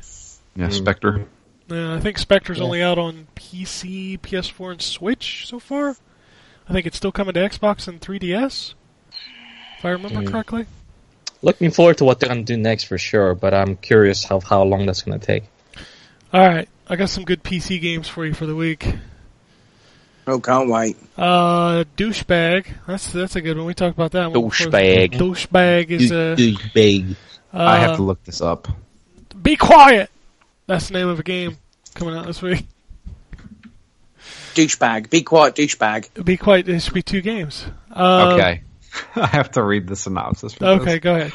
Yeah, 0.58 0.68
Spectre. 0.68 1.24
Yeah, 1.70 1.96
I 1.96 2.02
think 2.02 2.18
Spectre's 2.18 2.58
Yeah. 2.58 2.66
only 2.66 2.84
out 2.84 2.98
on 2.98 3.28
PC, 3.34 4.18
PS4, 4.18 4.72
and 4.74 4.82
Switch 4.82 5.48
so 5.48 5.58
far. 5.58 5.96
I 6.68 6.74
think 6.74 6.86
it's 6.86 6.98
still 6.98 7.14
coming 7.14 7.34
to 7.36 7.40
Xbox 7.40 7.88
and 7.88 8.02
3DS, 8.02 8.74
if 9.78 9.86
I 9.86 9.92
remember 9.92 10.24
Mm. 10.24 10.28
correctly. 10.30 10.66
Looking 11.42 11.72
forward 11.72 11.98
to 12.00 12.04
what 12.04 12.20
they're 12.20 12.28
gonna 12.28 12.44
do 12.44 12.58
next 12.58 12.84
for 12.84 12.98
sure, 12.98 13.34
but 13.36 13.54
I'm 13.54 13.78
curious 13.78 14.26
how 14.26 14.42
how 14.42 14.64
long 14.64 14.86
that's 14.86 15.02
gonna 15.04 15.18
take. 15.18 15.44
All 16.34 16.46
right, 16.46 16.68
I 16.90 16.98
got 16.98 17.10
some 17.10 17.24
good 17.24 17.42
PC 17.42 17.80
games 17.80 18.10
for 18.10 18.26
you 18.26 18.34
for 18.34 18.46
the 18.46 18.56
week. 18.56 18.86
Oh, 20.28 20.40
can't 20.40 20.70
wait. 20.70 20.98
Uh, 21.18 21.84
douchebag. 21.98 22.68
That's 22.88 23.12
that's 23.12 23.36
a 23.36 23.42
good 23.42 23.58
one. 23.58 23.66
We 23.66 23.74
talked 23.74 23.96
about 23.98 24.12
that 24.12 24.32
one. 24.32 24.50
Douchebag. 24.50 25.14
Douchebag 25.14 25.90
is 25.90 26.12
uh, 26.12 26.36
big. 26.74 27.16
uh, 27.54 27.58
I 27.64 27.78
have 27.80 27.96
to 27.98 28.04
look 28.04 28.24
this 28.24 28.42
up. 28.42 28.68
Be 29.42 29.56
quiet. 29.56 30.10
That's 30.68 30.88
the 30.90 30.94
name 30.94 31.08
of 31.08 31.20
a 31.20 31.24
game 31.24 31.58
coming 31.96 32.16
out 32.16 32.28
this 32.28 32.42
week. 32.42 32.66
Douchebag. 34.54 35.10
Be 35.10 35.22
quiet, 35.24 35.56
douchebag. 35.56 36.24
Be 36.26 36.38
quiet. 36.38 36.66
There 36.66 36.80
should 36.80 36.94
be 36.94 37.02
two 37.04 37.22
games. 37.22 37.66
Uh, 37.92 38.34
Okay. 38.36 38.62
I 39.16 39.26
have 39.28 39.52
to 39.52 39.64
read 39.64 39.88
the 39.88 39.96
synopsis. 39.96 40.54
For 40.54 40.60
this. 40.66 40.82
Okay, 40.82 41.00
go 41.00 41.16
ahead. 41.16 41.32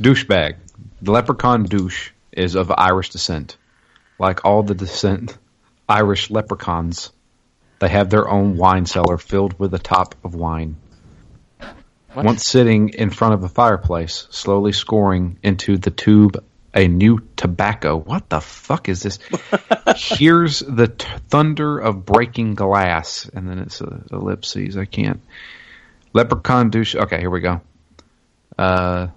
Douchebag. 0.00 0.56
The 1.00 1.10
leprechaun 1.10 1.62
douche 1.64 2.10
is 2.32 2.54
of 2.54 2.70
Irish 2.70 3.10
descent. 3.10 3.56
Like 4.18 4.44
all 4.44 4.62
the 4.62 4.74
descent 4.74 5.36
Irish 5.88 6.30
leprechauns, 6.30 7.10
they 7.78 7.88
have 7.88 8.10
their 8.10 8.28
own 8.28 8.56
wine 8.56 8.86
cellar 8.86 9.18
filled 9.18 9.58
with 9.58 9.74
a 9.74 9.78
top 9.78 10.14
of 10.24 10.34
wine. 10.34 10.76
Once 12.14 12.46
sitting 12.46 12.88
in 12.90 13.10
front 13.10 13.34
of 13.34 13.44
a 13.44 13.48
fireplace, 13.48 14.26
slowly 14.30 14.72
scoring 14.72 15.38
into 15.42 15.76
the 15.76 15.90
tube 15.90 16.42
a 16.74 16.88
new 16.88 17.20
tobacco. 17.36 17.96
What 17.96 18.28
the 18.28 18.40
fuck 18.40 18.88
is 18.88 19.02
this? 19.02 19.18
Here's 19.96 20.60
the 20.60 20.88
t- 20.88 21.06
thunder 21.28 21.78
of 21.78 22.04
breaking 22.04 22.54
glass, 22.54 23.28
and 23.32 23.48
then 23.48 23.58
it's 23.58 23.80
a 23.80 24.04
ellipses. 24.10 24.76
I 24.76 24.84
can't. 24.84 25.20
Leprechaun 26.12 26.70
douche. 26.70 26.94
Okay, 26.94 27.20
here 27.20 27.30
we 27.30 27.40
go. 27.40 27.60
Uh, 28.56 29.08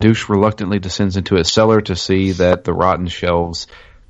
douche 0.00 0.28
reluctantly 0.28 0.78
descends 0.78 1.16
into 1.16 1.36
his 1.36 1.52
cellar 1.52 1.80
to 1.80 1.96
see 1.96 2.32
that 2.32 2.64
the 2.64 2.72
rotten 2.72 3.06
shelves 3.06 3.66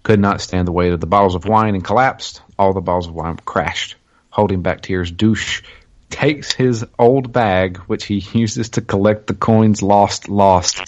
could 0.07 0.21
not 0.21 0.41
stand 0.41 0.69
the 0.69 0.73
weight 0.73 0.93
of 0.93 1.01
the 1.01 1.07
bottles 1.09 1.35
of 1.35 1.47
wine 1.47 1.75
and 1.75 1.83
collapsed. 1.83 2.41
All 2.57 2.73
the 2.73 2.81
bottles 2.81 3.09
of 3.09 3.15
wine 3.15 3.41
crashed. 3.45 3.97
Holding 4.31 4.63
back 4.63 4.83
tears, 4.83 5.11
douche 5.11 5.63
takes 6.11 6.53
his 6.53 6.87
old 6.97 7.33
bag, 7.33 7.79
which 7.89 8.05
he 8.05 8.19
uses 8.33 8.69
to 8.69 8.83
collect 8.83 9.27
the 9.27 9.35
coins 9.35 9.83
lost, 9.83 10.29
lost. 10.29 10.79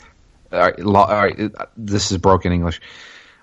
All 0.53 0.61
right, 0.61 0.78
lo- 0.78 1.01
all 1.01 1.16
right, 1.16 1.36
uh, 1.36 1.66
this 1.77 2.12
is 2.12 2.19
broken 2.19 2.53
English. 2.53 2.81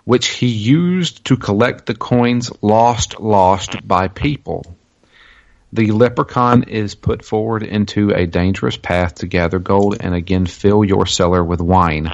Which 0.05 0.27
he 0.27 0.47
used 0.47 1.25
to 1.25 1.35
collect 1.35 1.87
the 1.87 1.93
coins 1.93 2.53
lost, 2.61 3.19
lost 3.19 3.85
by 3.85 4.07
people. 4.07 4.77
The 5.73 5.91
leprechaun 5.91 6.63
is 6.69 6.95
put 6.95 7.25
forward 7.25 7.63
into 7.63 8.11
a 8.11 8.25
dangerous 8.25 8.77
path 8.77 9.15
to 9.15 9.27
gather 9.27 9.59
gold 9.59 9.97
and 9.99 10.15
again 10.15 10.45
fill 10.45 10.85
your 10.85 11.05
cellar 11.05 11.43
with 11.43 11.59
wine. 11.59 12.13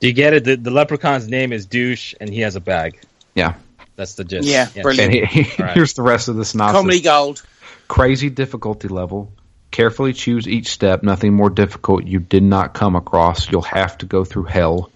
Do 0.00 0.06
you 0.06 0.12
get 0.12 0.32
it? 0.32 0.44
The, 0.44 0.56
the 0.56 0.70
leprechaun's 0.70 1.28
name 1.28 1.52
is 1.52 1.66
Douche, 1.66 2.14
and 2.20 2.32
he 2.32 2.40
has 2.40 2.56
a 2.56 2.60
bag. 2.60 3.00
Yeah. 3.34 3.54
That's 3.96 4.14
the 4.14 4.24
gist. 4.24 4.48
Yeah, 4.48 4.68
brilliant. 4.82 5.14
And 5.14 5.26
he, 5.26 5.40
All 5.62 5.66
right. 5.66 5.74
here's 5.74 5.92
the 5.92 6.02
rest 6.02 6.28
of 6.28 6.36
the 6.36 6.44
synopsis. 6.44 6.78
Comedy 6.78 7.00
gold. 7.02 7.42
Crazy 7.86 8.30
difficulty 8.30 8.88
level. 8.88 9.30
Carefully 9.70 10.14
choose 10.14 10.48
each 10.48 10.68
step. 10.68 11.02
Nothing 11.02 11.34
more 11.34 11.50
difficult 11.50 12.04
you 12.04 12.18
did 12.18 12.42
not 12.42 12.72
come 12.72 12.96
across. 12.96 13.50
You'll 13.50 13.62
have 13.62 13.98
to 13.98 14.06
go 14.06 14.24
through 14.24 14.44
hell. 14.44 14.90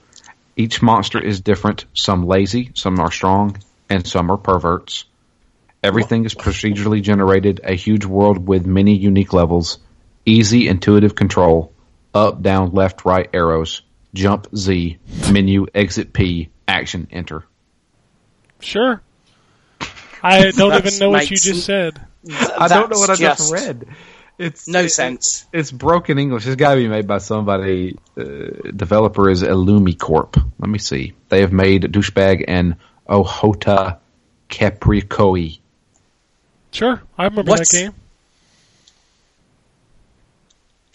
Each 0.56 0.80
monster 0.80 1.20
is 1.20 1.40
different. 1.40 1.84
Some 1.92 2.26
lazy, 2.26 2.70
some 2.74 2.98
are 2.98 3.12
strong, 3.12 3.58
and 3.90 4.06
some 4.06 4.30
are 4.30 4.38
perverts. 4.38 5.04
Everything 5.82 6.24
is 6.24 6.34
procedurally 6.34 7.02
generated. 7.02 7.60
A 7.62 7.74
huge 7.74 8.06
world 8.06 8.48
with 8.48 8.64
many 8.64 8.96
unique 8.96 9.34
levels. 9.34 9.78
Easy, 10.24 10.66
intuitive 10.66 11.14
control. 11.14 11.72
Up, 12.14 12.40
down, 12.40 12.70
left, 12.70 13.04
right 13.04 13.28
arrows. 13.34 13.82
Jump 14.14 14.46
Z. 14.56 14.96
Menu, 15.30 15.66
exit 15.74 16.12
P. 16.12 16.48
Action, 16.66 17.08
enter. 17.10 17.44
Sure. 18.60 19.02
I 20.22 20.50
don't 20.56 20.72
even 20.86 20.98
know 20.98 21.10
what 21.10 21.30
you 21.30 21.36
just 21.36 21.66
said. 21.66 22.00
I 22.32 22.68
don't 22.68 22.90
know 22.90 22.98
what 22.98 23.10
I 23.10 23.16
That's 23.16 23.50
just 23.50 23.52
read. 23.52 23.86
It's 24.38 24.66
No 24.66 24.80
it- 24.80 24.88
sense. 24.88 25.46
It's 25.52 25.70
broken 25.70 26.18
English. 26.18 26.46
It's 26.46 26.56
got 26.56 26.70
to 26.74 26.80
be 26.80 26.88
made 26.88 27.06
by 27.06 27.18
somebody. 27.18 27.98
Uh, 28.16 28.22
developer 28.74 29.28
is 29.28 29.42
Illumicorp. 29.42 30.42
Let 30.58 30.70
me 30.70 30.78
see. 30.78 31.12
They 31.28 31.40
have 31.42 31.52
made 31.52 31.82
Douchebag 31.82 32.44
and 32.48 32.76
Ohota 33.08 33.98
Capricoi. 34.48 35.58
Sure, 36.72 37.02
I 37.18 37.24
remember 37.24 37.50
What's- 37.50 37.70
that 37.72 37.78
game. 37.78 37.94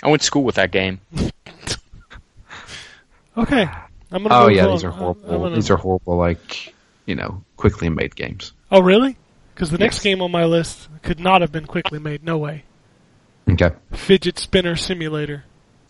I 0.01 0.07
went 0.07 0.21
to 0.21 0.25
school 0.25 0.43
with 0.43 0.55
that 0.55 0.71
game. 0.71 1.01
Okay, 3.43 3.67
I'm 4.11 4.23
gonna. 4.23 4.29
Oh 4.35 4.47
yeah, 4.47 4.65
on. 4.65 4.71
these 4.73 4.83
are 4.83 4.91
horrible. 4.91 5.39
gonna- 5.39 5.55
These 5.55 5.69
are 5.69 5.77
horrible. 5.77 6.17
Like 6.17 6.73
you 7.05 7.15
know, 7.15 7.43
quickly 7.57 7.89
made 7.89 8.15
games. 8.15 8.51
Oh 8.71 8.81
really? 8.81 9.17
Because 9.53 9.71
the 9.71 9.77
next 9.77 10.01
game 10.03 10.21
on 10.21 10.31
my 10.31 10.45
list 10.45 10.87
could 11.03 11.19
not 11.19 11.41
have 11.41 11.51
been 11.51 11.65
quickly 11.65 11.99
made. 11.99 12.23
No 12.23 12.37
way. 12.37 12.63
Okay. 13.49 13.71
Fidget 13.93 14.39
spinner 14.39 14.75
simulator. 14.75 15.43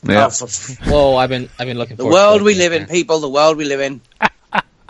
Yeah. 0.04 0.26
Oh, 0.28 0.30
for- 0.30 0.84
Whoa, 0.90 1.16
I've 1.18 1.30
been 1.30 1.50
I've 1.60 1.68
been 1.68 1.78
looking 1.78 1.98
the 1.98 2.04
forward 2.04 2.16
to 2.18 2.22
world 2.24 2.42
we 2.42 2.56
live 2.56 2.74
in, 2.74 2.84
man. 2.84 2.90
people. 2.90 3.20
The 3.20 3.30
world 3.30 3.58
we 3.58 3.66
live 3.66 3.82
in. 3.82 4.02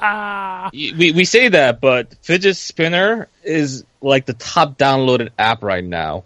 Ah, 0.02 0.70
We 0.72 1.12
we 1.12 1.26
say 1.26 1.50
that, 1.50 1.82
but 1.82 2.16
Fidget 2.22 2.56
Spinner 2.56 3.28
is 3.44 3.84
like 4.02 4.26
the 4.26 4.34
top 4.34 4.78
downloaded 4.78 5.30
app 5.38 5.62
right 5.62 5.84
now. 5.84 6.24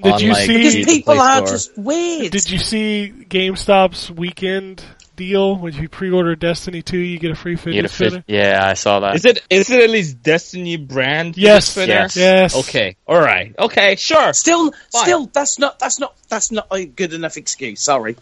Did 0.00 0.20
you 0.20 0.28
unlike 0.28 0.46
see- 0.46 0.56
Because 0.56 0.84
people 0.86 1.20
are 1.20 1.40
just 1.40 1.76
weird. 1.76 2.30
Did 2.30 2.48
you 2.48 2.58
see 2.58 3.12
GameStop's 3.28 4.12
weekend 4.12 4.84
deal? 5.20 5.56
When 5.56 5.72
you 5.74 5.88
pre-order 5.88 6.34
Destiny 6.34 6.82
2, 6.82 6.96
you 6.98 7.18
get 7.18 7.30
a 7.30 7.34
free 7.34 7.56
fidget 7.56 7.74
get 7.74 7.84
a 7.84 7.88
spinner. 7.88 8.10
fit. 8.22 8.24
Yeah, 8.26 8.60
I 8.66 8.74
saw 8.74 9.00
that. 9.00 9.14
Is 9.14 9.24
it 9.24 9.42
is 9.50 9.70
it 9.70 9.82
at 9.84 9.90
least 9.90 10.22
Destiny 10.22 10.76
brand? 10.76 11.36
Yes, 11.36 11.68
spinner? 11.68 11.86
yes. 11.92 12.16
Yes. 12.16 12.56
Okay. 12.68 12.96
All 13.06 13.20
right. 13.20 13.54
Okay. 13.58 13.96
Sure. 13.96 14.32
Still, 14.32 14.72
Fine. 14.72 15.02
still, 15.04 15.26
that's 15.26 15.58
not 15.58 15.78
that's 15.78 16.00
not 16.00 16.14
that's 16.28 16.50
not 16.50 16.66
a 16.72 16.84
good 16.84 17.12
enough 17.12 17.36
excuse. 17.36 17.80
Sorry. 17.80 18.16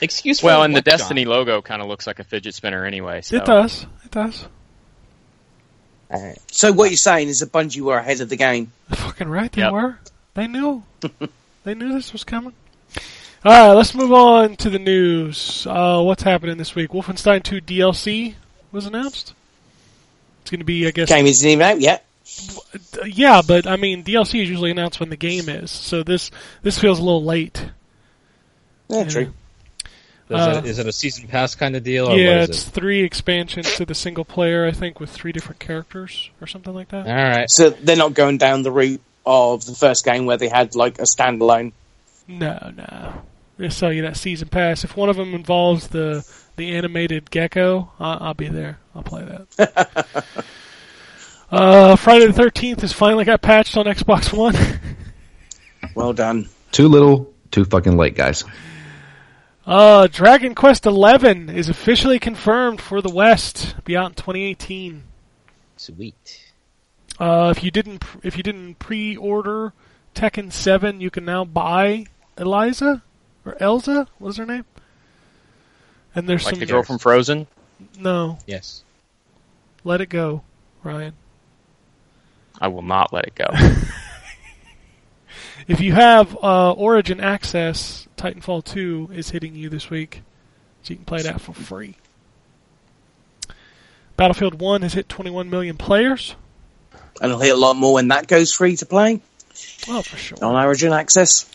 Excuse 0.00 0.40
for 0.40 0.46
well, 0.46 0.62
and 0.62 0.74
the 0.74 0.78
what, 0.78 0.84
John? 0.86 0.98
Destiny 0.98 1.24
logo 1.26 1.60
kind 1.62 1.82
of 1.82 1.88
looks 1.88 2.06
like 2.06 2.18
a 2.18 2.24
fidget 2.24 2.54
spinner 2.54 2.84
anyway. 2.86 3.20
So. 3.20 3.36
It 3.36 3.44
does. 3.44 3.84
It 4.04 4.10
does. 4.10 4.46
All 6.10 6.22
right. 6.22 6.38
So 6.50 6.72
what 6.72 6.90
you're 6.90 6.96
saying 6.96 7.28
is 7.28 7.40
that 7.40 7.52
Bungie 7.52 7.82
were 7.82 7.98
ahead 7.98 8.20
of 8.20 8.28
the 8.30 8.36
game. 8.36 8.72
Fucking 8.90 9.28
right, 9.28 9.52
they 9.52 9.62
Yep. 9.62 9.72
were. 9.72 9.98
They 10.34 10.46
knew. 10.46 10.82
they 11.64 11.74
knew 11.74 11.92
this 11.92 12.12
was 12.12 12.24
coming. 12.24 12.52
All 13.42 13.52
right, 13.68 13.72
let's 13.74 13.94
move 13.94 14.12
on 14.12 14.56
to 14.56 14.68
the 14.68 14.78
news. 14.78 15.66
Uh, 15.68 16.02
what's 16.02 16.22
happening 16.22 16.58
this 16.58 16.74
week? 16.74 16.90
Wolfenstein 16.90 17.42
2 17.42 17.60
DLC 17.62 18.34
was 18.70 18.84
announced. 18.84 19.32
It's 20.42 20.50
going 20.50 20.58
to 20.60 20.64
be, 20.64 20.86
I 20.86 20.90
guess, 20.90 21.08
Game 21.08 21.26
isn't 21.26 21.48
even 21.48 21.62
out 21.62 21.80
yet. 21.80 22.04
Yeah, 23.06 23.40
but 23.46 23.66
I 23.66 23.76
mean, 23.76 24.04
DLC 24.04 24.42
is 24.42 24.48
usually 24.48 24.70
announced 24.70 25.00
when 25.00 25.08
the 25.08 25.16
game 25.16 25.48
is, 25.48 25.70
so 25.70 26.02
this 26.02 26.30
this 26.62 26.78
feels 26.78 26.98
a 26.98 27.02
little 27.02 27.24
late. 27.24 27.66
Yeah, 28.88 28.98
Yeah. 28.98 29.08
true. 29.08 29.32
Is, 30.28 30.36
Uh, 30.36 30.60
it, 30.62 30.68
is 30.68 30.78
it 30.78 30.86
a 30.86 30.92
season 30.92 31.26
pass 31.26 31.56
kind 31.56 31.74
of 31.74 31.82
deal? 31.82 32.06
Or 32.06 32.16
yeah, 32.16 32.40
what 32.42 32.42
is 32.42 32.48
it's 32.50 32.62
three 32.64 33.02
expansions 33.02 33.74
to 33.76 33.84
the 33.84 33.96
single 33.96 34.24
player, 34.24 34.64
I 34.66 34.70
think, 34.70 35.00
with 35.00 35.10
three 35.10 35.32
different 35.32 35.58
characters 35.58 36.30
or 36.40 36.46
something 36.46 36.72
like 36.72 36.88
that. 36.90 37.06
All 37.08 37.12
right. 37.14 37.50
So 37.50 37.70
they're 37.70 37.96
not 37.96 38.14
going 38.14 38.38
down 38.38 38.62
the 38.62 38.70
route 38.70 39.00
of 39.26 39.64
the 39.66 39.74
first 39.74 40.04
game 40.04 40.26
where 40.26 40.36
they 40.36 40.48
had 40.48 40.76
like 40.76 40.98
a 41.00 41.04
standalone. 41.04 41.72
No, 42.28 42.72
no. 42.76 43.22
They 43.60 43.68
sell 43.68 43.92
you 43.92 44.00
that 44.02 44.16
season 44.16 44.48
pass. 44.48 44.84
If 44.84 44.96
one 44.96 45.10
of 45.10 45.16
them 45.16 45.34
involves 45.34 45.88
the 45.88 46.26
the 46.56 46.72
animated 46.76 47.30
gecko, 47.30 47.92
I 48.00 48.14
I'll 48.14 48.34
be 48.34 48.48
there. 48.48 48.78
I'll 48.94 49.02
play 49.02 49.22
that. 49.22 50.26
uh, 51.50 51.96
Friday 51.96 52.26
the 52.26 52.32
Thirteenth 52.32 52.80
has 52.80 52.94
finally 52.94 53.26
got 53.26 53.42
patched 53.42 53.76
on 53.76 53.84
Xbox 53.84 54.32
One. 54.32 54.56
Well 55.94 56.12
done. 56.12 56.48
Too 56.72 56.88
little, 56.88 57.32
too 57.50 57.64
fucking 57.64 57.96
late, 57.96 58.14
guys. 58.14 58.44
uh, 59.66 60.06
Dragon 60.06 60.54
Quest 60.54 60.86
Eleven 60.86 61.48
is 61.50 61.68
officially 61.68 62.18
confirmed 62.18 62.80
for 62.80 63.02
the 63.02 63.08
West. 63.10 63.74
Be 63.84 63.96
out 63.96 64.10
in 64.10 64.14
2018. 64.14 65.02
Sweet. 65.76 66.52
Uh, 67.18 67.52
if 67.56 67.64
you 67.64 67.70
didn't 67.70 68.04
if 68.22 68.36
you 68.36 68.42
didn't 68.42 68.78
pre-order 68.78 69.72
Tekken 70.14 70.52
Seven, 70.52 71.00
you 71.00 71.10
can 71.10 71.24
now 71.24 71.44
buy 71.44 72.06
Eliza 72.38 73.02
or 73.44 73.54
Elza. 73.54 74.06
What's 74.18 74.36
her 74.36 74.46
name? 74.46 74.64
And 76.14 76.28
there's 76.28 76.44
Like 76.44 76.54
some 76.54 76.60
the 76.60 76.66
girl 76.66 76.82
from 76.82 76.98
Frozen. 76.98 77.46
no. 77.98 78.38
Yes. 78.46 78.82
Let 79.84 80.00
it 80.00 80.08
go, 80.10 80.42
Ryan. 80.82 81.14
I 82.60 82.68
will 82.68 82.82
not 82.82 83.12
let 83.12 83.24
it 83.26 83.34
go. 83.34 83.46
If 85.68 85.80
you 85.80 85.92
have 85.92 86.36
uh, 86.42 86.72
Origin 86.72 87.20
access, 87.20 88.08
Titanfall 88.16 88.64
2 88.64 89.10
is 89.12 89.30
hitting 89.30 89.54
you 89.54 89.68
this 89.68 89.88
week, 89.88 90.22
so 90.82 90.90
you 90.90 90.96
can 90.96 91.04
play 91.04 91.22
that 91.22 91.40
for 91.40 91.52
free. 91.52 91.96
Battlefield 94.16 94.60
1 94.60 94.82
has 94.82 94.94
hit 94.94 95.08
21 95.08 95.48
million 95.50 95.76
players. 95.76 96.34
And 97.20 97.30
it'll 97.30 97.40
hit 97.40 97.54
a 97.54 97.58
lot 97.58 97.76
more 97.76 97.94
when 97.94 98.08
that 98.08 98.26
goes 98.26 98.52
free 98.52 98.76
to 98.76 98.86
play 98.86 99.20
Oh, 99.88 100.02
for 100.02 100.16
sure. 100.16 100.38
on 100.44 100.56
Origin 100.56 100.92
Access. 100.92 101.48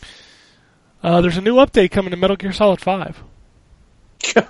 Uh, 1.06 1.20
there's 1.20 1.36
a 1.36 1.40
new 1.40 1.54
update 1.54 1.92
coming 1.92 2.10
to 2.10 2.16
Metal 2.16 2.34
Gear 2.34 2.52
Solid 2.52 2.80
5. 2.80 3.22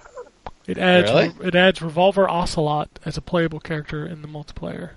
It 0.67 0.79
adds 0.79 1.11
Really? 1.11 1.33
it 1.45 1.55
adds 1.55 1.81
Revolver 1.81 2.29
Ocelot 2.29 2.89
as 3.05 3.17
a 3.17 3.21
playable 3.21 3.61
character 3.61 4.05
in 4.05 4.21
the 4.21 4.27
multiplayer. 4.27 4.91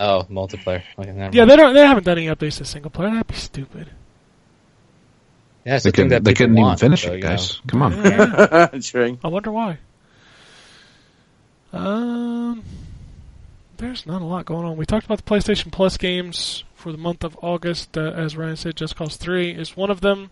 Oh, 0.00 0.26
multiplayer. 0.28 0.82
Okay, 0.98 1.30
Yeah, 1.32 1.44
they 1.44 1.54
don't. 1.54 1.72
They 1.72 1.86
haven't 1.86 2.02
done 2.02 2.18
any 2.18 2.26
updates 2.26 2.58
to 2.58 2.64
single 2.64 2.90
player. 2.90 3.10
That'd 3.10 3.28
be 3.28 3.34
stupid. 3.34 3.90
Yeah, 5.64 5.78
They 5.78 5.90
the 5.90 5.92
couldn't, 5.92 6.08
that 6.08 6.24
they 6.24 6.34
couldn't 6.34 6.58
even 6.58 6.76
finish 6.78 7.02
so, 7.02 7.12
it, 7.12 7.16
you 7.18 7.22
guys. 7.22 7.60
Come 7.68 7.82
on. 7.82 7.92
Yeah. 8.04 8.70
I 9.22 9.28
wonder 9.28 9.52
why. 9.52 9.78
Um, 11.72 12.64
there's 13.80 14.06
not 14.06 14.22
a 14.22 14.24
lot 14.24 14.44
going 14.46 14.64
on. 14.64 14.76
We 14.76 14.86
talked 14.86 15.06
about 15.06 15.24
the 15.24 15.30
PlayStation 15.30 15.72
Plus 15.72 15.96
games 15.96 16.64
for 16.74 16.92
the 16.92 16.98
month 16.98 17.24
of 17.24 17.36
August. 17.42 17.96
Uh, 17.98 18.02
as 18.12 18.36
Ryan 18.36 18.56
said, 18.56 18.76
Just 18.76 18.96
Cause 18.96 19.16
3 19.16 19.50
is 19.50 19.76
one 19.76 19.90
of 19.90 20.00
them. 20.00 20.30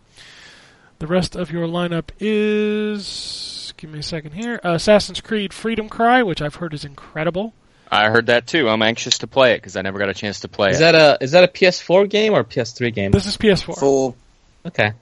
The 0.99 1.07
rest 1.07 1.37
of 1.37 1.51
your 1.51 1.67
lineup 1.67 2.11
is. 2.19 3.73
Give 3.77 3.91
me 3.91 4.01
a 4.01 4.03
second 4.03 4.33
here. 4.33 4.61
Uh, 4.65 4.73
Assassin's 4.73 5.21
Creed 5.21 5.53
Freedom 5.53 5.89
Cry, 5.89 6.23
which 6.23 6.43
I've 6.43 6.57
heard 6.57 6.75
is 6.75 6.85
incredible. 6.85 7.53
I 7.91 8.11
heard 8.11 8.27
that 8.27 8.47
too. 8.47 8.69
I'm 8.69 8.83
anxious 8.83 9.19
to 9.19 9.27
play 9.27 9.53
it 9.53 9.59
because 9.59 9.77
I 9.77 9.83
never 9.83 9.99
got 9.99 10.09
a 10.11 10.15
chance 10.15 10.41
to 10.41 10.49
play 10.49 10.71
Is 10.71 10.77
it. 10.77 10.81
that 10.81 10.95
a 10.95 11.25
is 11.25 11.31
that 11.33 11.45
a 11.45 11.49
PS4 11.49 12.11
game 12.11 12.35
or 12.35 12.41
a 12.41 12.45
PS3 12.45 12.93
game? 12.93 13.13
This 13.13 13.27
is 13.27 13.37
PS4. 13.37 13.79
For 13.79 14.15
Okay. 14.67 14.93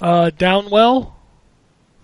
Uh, 0.00 0.30
Downwell. 0.36 1.12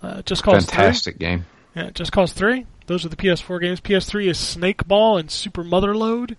Uh, 0.01 0.21
Just 0.21 0.43
Cause 0.43 0.65
3. 0.65 0.75
Fantastic 0.75 1.17
game. 1.19 1.45
Yeah, 1.75 1.89
Just 1.89 2.11
Cause 2.13 2.31
3. 2.31 2.65
Those 2.89 3.05
are 3.05 3.09
the 3.09 3.15
PS4 3.15 3.61
games. 3.61 3.79
PS3 3.81 4.25
is 4.31 4.39
Snake 4.39 4.87
Ball 4.87 5.19
and 5.19 5.29
Super 5.29 5.63
Motherload. 5.63 6.35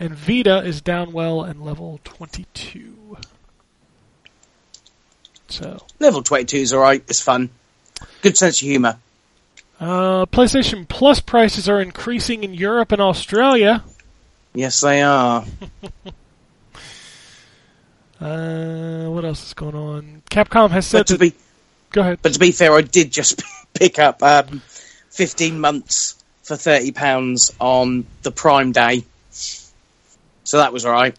And 0.00 0.14
Vita 0.14 0.64
is 0.64 0.80
Downwell 0.80 1.46
and 1.46 1.62
Level 1.62 2.00
22. 2.02 3.18
So, 5.48 5.84
level 5.98 6.22
22 6.22 6.56
is 6.56 6.72
alright. 6.72 7.04
It's 7.08 7.20
fun. 7.20 7.50
Good 8.22 8.38
sense 8.38 8.62
of 8.62 8.68
humour. 8.68 8.96
uh, 9.78 10.24
PlayStation 10.24 10.88
Plus 10.88 11.20
prices 11.20 11.68
are 11.68 11.82
increasing 11.82 12.42
in 12.42 12.54
Europe 12.54 12.90
and 12.90 13.02
Australia. 13.02 13.84
Yes, 14.54 14.80
they 14.80 15.02
are. 15.02 15.44
Uh, 18.18 19.08
what 19.10 19.26
else 19.26 19.46
is 19.48 19.52
going 19.52 19.74
on? 19.74 20.22
Capcom 20.30 20.70
has 20.70 20.86
said 20.86 21.00
But 21.00 21.06
to 21.08 21.12
that. 21.18 21.20
be 21.20 21.34
Go 21.90 22.00
ahead. 22.00 22.18
but 22.22 22.32
to 22.32 22.38
be 22.38 22.50
fair, 22.50 22.72
I 22.72 22.80
did 22.80 23.12
just 23.12 23.42
pick 23.74 23.98
up 23.98 24.22
um, 24.22 24.62
15 25.16 25.58
months 25.58 26.22
for 26.42 26.56
30 26.56 26.92
pounds 26.92 27.52
on 27.58 28.06
the 28.22 28.30
Prime 28.30 28.72
Day. 28.72 29.04
So 29.30 30.58
that 30.58 30.72
was 30.72 30.84
alright. 30.84 31.16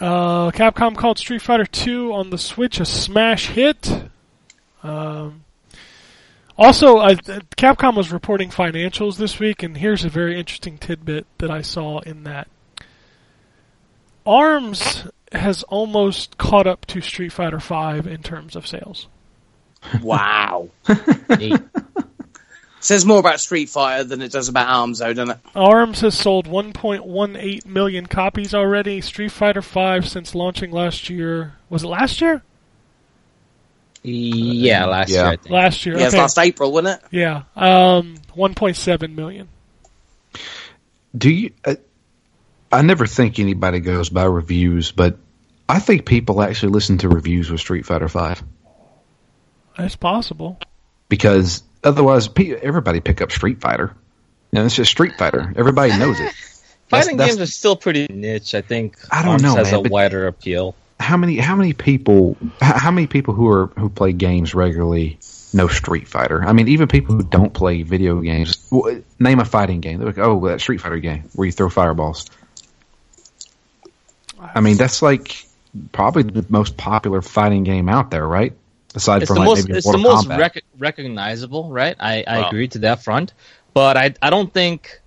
Uh, 0.00 0.50
Capcom 0.52 0.96
called 0.96 1.18
Street 1.18 1.42
Fighter 1.42 1.66
2 1.66 2.12
on 2.12 2.30
the 2.30 2.38
Switch 2.38 2.78
a 2.78 2.84
smash 2.84 3.48
hit. 3.48 4.04
Um, 4.82 5.44
also, 6.56 6.98
uh, 6.98 7.14
Capcom 7.56 7.96
was 7.96 8.12
reporting 8.12 8.50
financials 8.50 9.16
this 9.16 9.40
week, 9.40 9.64
and 9.64 9.76
here's 9.76 10.04
a 10.04 10.08
very 10.08 10.38
interesting 10.38 10.78
tidbit 10.78 11.26
that 11.38 11.50
I 11.50 11.62
saw 11.62 11.98
in 12.00 12.22
that. 12.24 12.48
ARMS 14.24 15.08
has 15.32 15.64
almost 15.64 16.38
caught 16.38 16.68
up 16.68 16.86
to 16.86 17.00
Street 17.00 17.32
Fighter 17.32 17.60
5 17.60 18.06
in 18.06 18.22
terms 18.22 18.54
of 18.54 18.66
sales. 18.66 19.08
Wow. 20.00 20.70
Neat. 22.84 22.86
Says 22.86 23.06
more 23.06 23.18
about 23.18 23.40
Street 23.40 23.70
Fighter 23.70 24.04
than 24.04 24.20
it 24.20 24.30
does 24.32 24.48
about 24.48 24.68
Arms, 24.68 24.98
though, 24.98 25.12
doesn't 25.14 25.36
it? 25.36 25.40
ARMS 25.54 26.00
has 26.02 26.16
sold 26.18 26.46
1.18 26.46 27.64
million 27.66 28.06
copies 28.06 28.52
already. 28.54 29.00
Street 29.00 29.32
Fighter 29.32 29.62
5 29.62 30.06
since 30.08 30.34
launching 30.34 30.70
last 30.70 31.08
year. 31.08 31.54
Was 31.70 31.82
it 31.82 31.88
last 31.88 32.20
year? 32.20 32.42
yeah, 34.02 34.84
last 34.84 35.10
Yeah. 35.10 35.30
year 35.30 35.38
Last 35.48 35.86
year. 35.86 35.94
Yeah, 35.96 36.02
it 36.02 36.04
was 36.04 36.14
okay. 36.14 36.20
last 36.20 36.38
April, 36.38 36.72
wasn't 36.72 37.00
it? 37.02 37.08
Yeah. 37.10 37.42
Um, 37.56 38.16
1.7 38.36 39.14
million. 39.14 39.48
Do 41.16 41.30
you? 41.30 41.52
Uh, 41.64 41.76
I 42.70 42.82
never 42.82 43.06
think 43.06 43.38
anybody 43.38 43.80
goes 43.80 44.10
by 44.10 44.24
reviews, 44.24 44.90
but 44.92 45.16
I 45.68 45.78
think 45.78 46.04
people 46.04 46.42
actually 46.42 46.72
listen 46.72 46.98
to 46.98 47.08
reviews 47.08 47.50
with 47.50 47.60
Street 47.60 47.86
Fighter 47.86 48.08
Five 48.08 48.42
It's 49.78 49.96
possible. 49.96 50.58
because 51.08 51.62
otherwise, 51.84 52.28
everybody 52.62 53.00
pick 53.00 53.20
up 53.20 53.30
Street 53.30 53.60
Fighter. 53.60 53.94
You 54.50 54.58
know, 54.60 54.66
it's 54.66 54.76
just 54.76 54.90
Street 54.90 55.12
Fighter. 55.18 55.52
Everybody 55.56 55.96
knows 55.98 56.18
it. 56.20 56.24
That's- 56.90 57.06
Fighting 57.06 57.16
that's- 57.16 57.36
games 57.36 57.48
are 57.48 57.50
still 57.52 57.76
pretty 57.76 58.06
niche. 58.10 58.54
I 58.54 58.60
think 58.60 58.96
I 59.10 59.22
don't 59.22 59.32
Arms 59.32 59.42
know, 59.42 59.54
has 59.56 59.72
man, 59.72 59.86
a 59.86 59.88
wider 59.88 60.26
appeal. 60.26 60.76
How 61.00 61.16
many? 61.16 61.38
How 61.38 61.56
many 61.56 61.72
people? 61.72 62.36
How 62.60 62.90
many 62.90 63.06
people 63.06 63.34
who 63.34 63.48
are 63.48 63.66
who 63.68 63.88
play 63.88 64.12
games 64.12 64.54
regularly 64.54 65.18
know 65.52 65.66
Street 65.66 66.06
Fighter? 66.06 66.44
I 66.44 66.52
mean, 66.52 66.68
even 66.68 66.86
people 66.86 67.16
who 67.16 67.22
don't 67.24 67.52
play 67.52 67.82
video 67.82 68.20
games. 68.20 68.70
Name 69.18 69.40
a 69.40 69.44
fighting 69.44 69.80
game. 69.80 69.98
They're 69.98 70.06
like, 70.08 70.18
oh, 70.18 70.46
that 70.46 70.60
Street 70.60 70.82
Fighter 70.82 70.98
game 70.98 71.24
where 71.34 71.46
you 71.46 71.52
throw 71.52 71.68
fireballs. 71.70 72.30
I 74.40 74.60
mean, 74.60 74.76
that's 74.76 75.02
like 75.02 75.46
probably 75.90 76.22
the 76.24 76.44
most 76.48 76.76
popular 76.76 77.22
fighting 77.22 77.64
game 77.64 77.88
out 77.88 78.10
there, 78.10 78.26
right? 78.26 78.52
Aside 78.94 79.22
It's 79.22 79.28
from 79.28 79.36
the 79.36 79.40
like 79.40 79.46
most 79.46 79.68
maybe 79.68 79.78
it's 79.78 79.90
the 79.90 79.98
most 79.98 80.26
rec- 80.26 80.64
recognizable, 80.78 81.70
right? 81.70 81.96
I, 81.98 82.24
I 82.26 82.38
Wow. 82.38 82.48
agree 82.48 82.68
to 82.68 82.78
that 82.80 83.02
front, 83.02 83.32
but 83.74 83.96
I 83.96 84.14
I 84.22 84.30
don't 84.30 84.52
think 84.52 85.00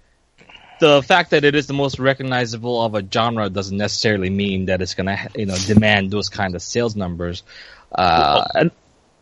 the 0.80 1.02
fact 1.04 1.32
that 1.32 1.44
it 1.44 1.56
is 1.56 1.68
the 1.68 1.74
most 1.74 2.00
recognizable 2.00 2.82
of 2.84 2.96
a 2.96 3.04
genre 3.10 3.50
doesn't 3.50 3.78
necessarily 3.78 4.30
mean 4.30 4.66
that 4.66 4.82
it's 4.82 4.94
gonna 4.94 5.30
you 5.36 5.46
know 5.46 5.56
demand 5.66 6.12
those 6.12 6.30
kind 6.30 6.56
of 6.56 6.62
sales 6.62 6.96
numbers. 6.96 7.44
Uh, 7.92 8.44
and, 8.56 8.72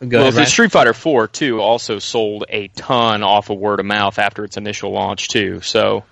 go 0.10 0.20
well, 0.20 0.30
ahead, 0.30 0.34
the 0.34 0.46
Street 0.46 0.72
Fighter 0.72 0.94
4 0.94 1.28
too 1.28 1.62
also 1.62 2.00
sold 2.00 2.46
a 2.50 2.68
ton 2.70 3.24
off 3.24 3.50
of 3.50 3.58
word 3.58 3.80
of 3.80 3.86
mouth 3.86 4.20
after 4.20 4.44
its 4.44 4.58
initial 4.58 4.92
launch 4.92 5.28
too. 5.30 5.62
So 5.62 6.04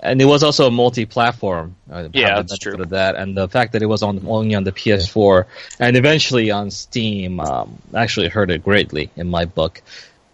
and 0.00 0.20
it 0.22 0.24
was 0.24 0.42
also 0.42 0.66
a 0.66 0.70
multi-platform. 0.70 1.76
Uh, 1.90 2.08
Yeah, 2.12 2.36
that's 2.36 2.58
true. 2.58 2.80
Of 2.80 2.90
that, 2.90 3.16
and 3.16 3.36
the 3.36 3.48
fact 3.48 3.72
that 3.72 3.82
it 3.82 3.86
was 3.86 4.02
on 4.02 4.24
only 4.26 4.54
on 4.54 4.64
the 4.64 4.72
PS4 4.72 5.46
and 5.78 5.96
eventually 5.96 6.50
on 6.50 6.70
Steam 6.70 7.40
um, 7.40 7.78
actually 7.94 8.28
hurt 8.28 8.50
it 8.50 8.62
greatly 8.62 9.10
in 9.16 9.28
my 9.28 9.44
book, 9.44 9.82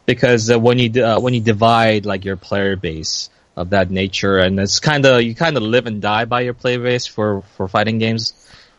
because 0.06 0.50
uh, 0.50 0.58
when 0.58 0.78
you 0.78 1.04
uh, 1.04 1.20
when 1.20 1.34
you 1.34 1.40
divide 1.40 2.06
like 2.06 2.24
your 2.24 2.36
player 2.36 2.76
base 2.76 3.30
of 3.56 3.70
that 3.70 3.90
nature, 3.90 4.38
and 4.38 4.58
it's 4.58 4.80
kind 4.80 5.06
of 5.06 5.22
you 5.22 5.34
kind 5.34 5.56
of 5.56 5.62
live 5.62 5.86
and 5.86 6.02
die 6.02 6.24
by 6.24 6.40
your 6.42 6.54
player 6.54 6.80
base 6.80 7.06
for 7.06 7.42
for 7.56 7.68
fighting 7.68 7.98
games. 7.98 8.32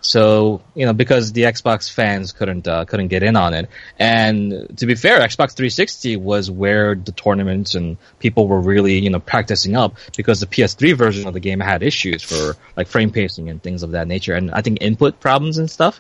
So 0.06 0.61
you 0.76 0.86
know 0.86 0.94
because 0.94 1.32
the 1.32 1.44
Xbox 1.44 1.91
fans 1.91 2.32
couldn't 2.32 2.68
uh, 2.68 2.86
couldn't 2.86 3.07
get 3.07 3.23
in 3.23 3.36
on 3.36 3.56
it, 3.56 3.69
and 3.98 4.77
to 4.77 4.86
be 4.86 4.94
fair, 4.94 5.18
Xbox 5.18 5.56
360 5.56 6.18
was 6.18 6.52
where 6.52 6.94
the 6.94 7.11
tournaments 7.11 7.73
and 7.73 7.98
people 8.19 8.48
were 8.48 8.61
really 8.61 8.99
you 8.99 9.10
know 9.10 9.19
practicing 9.19 9.76
up 9.76 9.95
because 10.15 10.40
the 10.40 10.45
PS3 10.45 10.95
version 10.95 11.27
of 11.27 11.34
the 11.34 11.40
game 11.40 11.60
had 11.60 11.82
issues 11.82 12.22
for 12.22 12.56
like 12.77 12.88
frame 12.88 13.10
pacing 13.11 13.49
and 13.49 13.64
things 13.64 13.82
of 13.82 13.91
that 13.91 14.07
nature, 14.07 14.36
and 14.36 14.52
I 14.52 14.61
think 14.61 14.77
input 14.82 15.19
problems 15.19 15.57
and 15.57 15.72
stuff. 15.72 15.99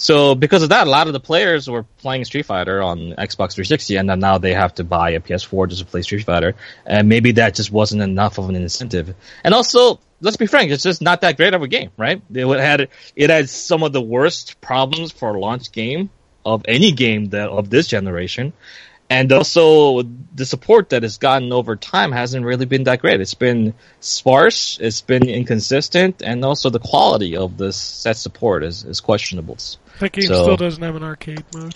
So 0.00 0.34
because 0.34 0.62
of 0.62 0.70
that, 0.70 0.86
a 0.86 0.90
lot 0.90 1.08
of 1.08 1.12
the 1.12 1.20
players 1.20 1.68
were 1.68 1.82
playing 1.98 2.24
Street 2.24 2.46
Fighter 2.46 2.82
on 2.82 3.12
Xbox 3.18 3.52
360, 3.52 3.96
and 3.96 4.08
then 4.08 4.18
now 4.18 4.38
they 4.38 4.54
have 4.54 4.74
to 4.76 4.84
buy 4.84 5.10
a 5.10 5.20
PS4 5.20 5.68
just 5.68 5.82
to 5.82 5.86
play 5.86 6.00
Street 6.00 6.24
Fighter, 6.24 6.54
and 6.86 7.06
maybe 7.06 7.32
that 7.32 7.54
just 7.54 7.70
wasn't 7.70 8.00
enough 8.00 8.38
of 8.38 8.48
an 8.48 8.56
incentive. 8.56 9.14
And 9.44 9.52
also, 9.52 10.00
let's 10.22 10.38
be 10.38 10.46
frank, 10.46 10.70
it's 10.70 10.84
just 10.84 11.02
not 11.02 11.20
that 11.20 11.36
great 11.36 11.52
of 11.52 11.60
a 11.60 11.68
game, 11.68 11.90
right? 11.98 12.22
It 12.32 12.46
had 12.60 12.88
it 13.14 13.28
had 13.28 13.50
some 13.50 13.82
of 13.82 13.92
the 13.92 14.00
worst 14.00 14.62
problems 14.62 15.12
for 15.12 15.34
a 15.34 15.38
launch 15.38 15.70
game 15.70 16.08
of 16.46 16.62
any 16.66 16.92
game 16.92 17.26
that 17.26 17.50
of 17.50 17.68
this 17.68 17.86
generation. 17.86 18.54
And 19.10 19.32
also, 19.32 20.02
the 20.02 20.46
support 20.46 20.90
that 20.90 21.02
has 21.02 21.18
gotten 21.18 21.52
over 21.52 21.74
time 21.74 22.12
hasn't 22.12 22.46
really 22.46 22.64
been 22.64 22.84
that 22.84 23.00
great. 23.00 23.20
It's 23.20 23.34
been 23.34 23.74
sparse, 23.98 24.78
it's 24.80 25.00
been 25.00 25.28
inconsistent, 25.28 26.22
and 26.22 26.44
also 26.44 26.70
the 26.70 26.78
quality 26.78 27.36
of 27.36 27.58
this 27.58 27.76
set 27.76 28.16
support 28.16 28.62
is, 28.62 28.84
is 28.84 29.00
questionable. 29.00 29.58
That 29.98 30.12
game 30.12 30.28
So- 30.28 30.44
still 30.44 30.56
doesn't 30.56 30.82
have 30.82 30.94
an 30.94 31.02
arcade 31.02 31.44
mode. 31.52 31.74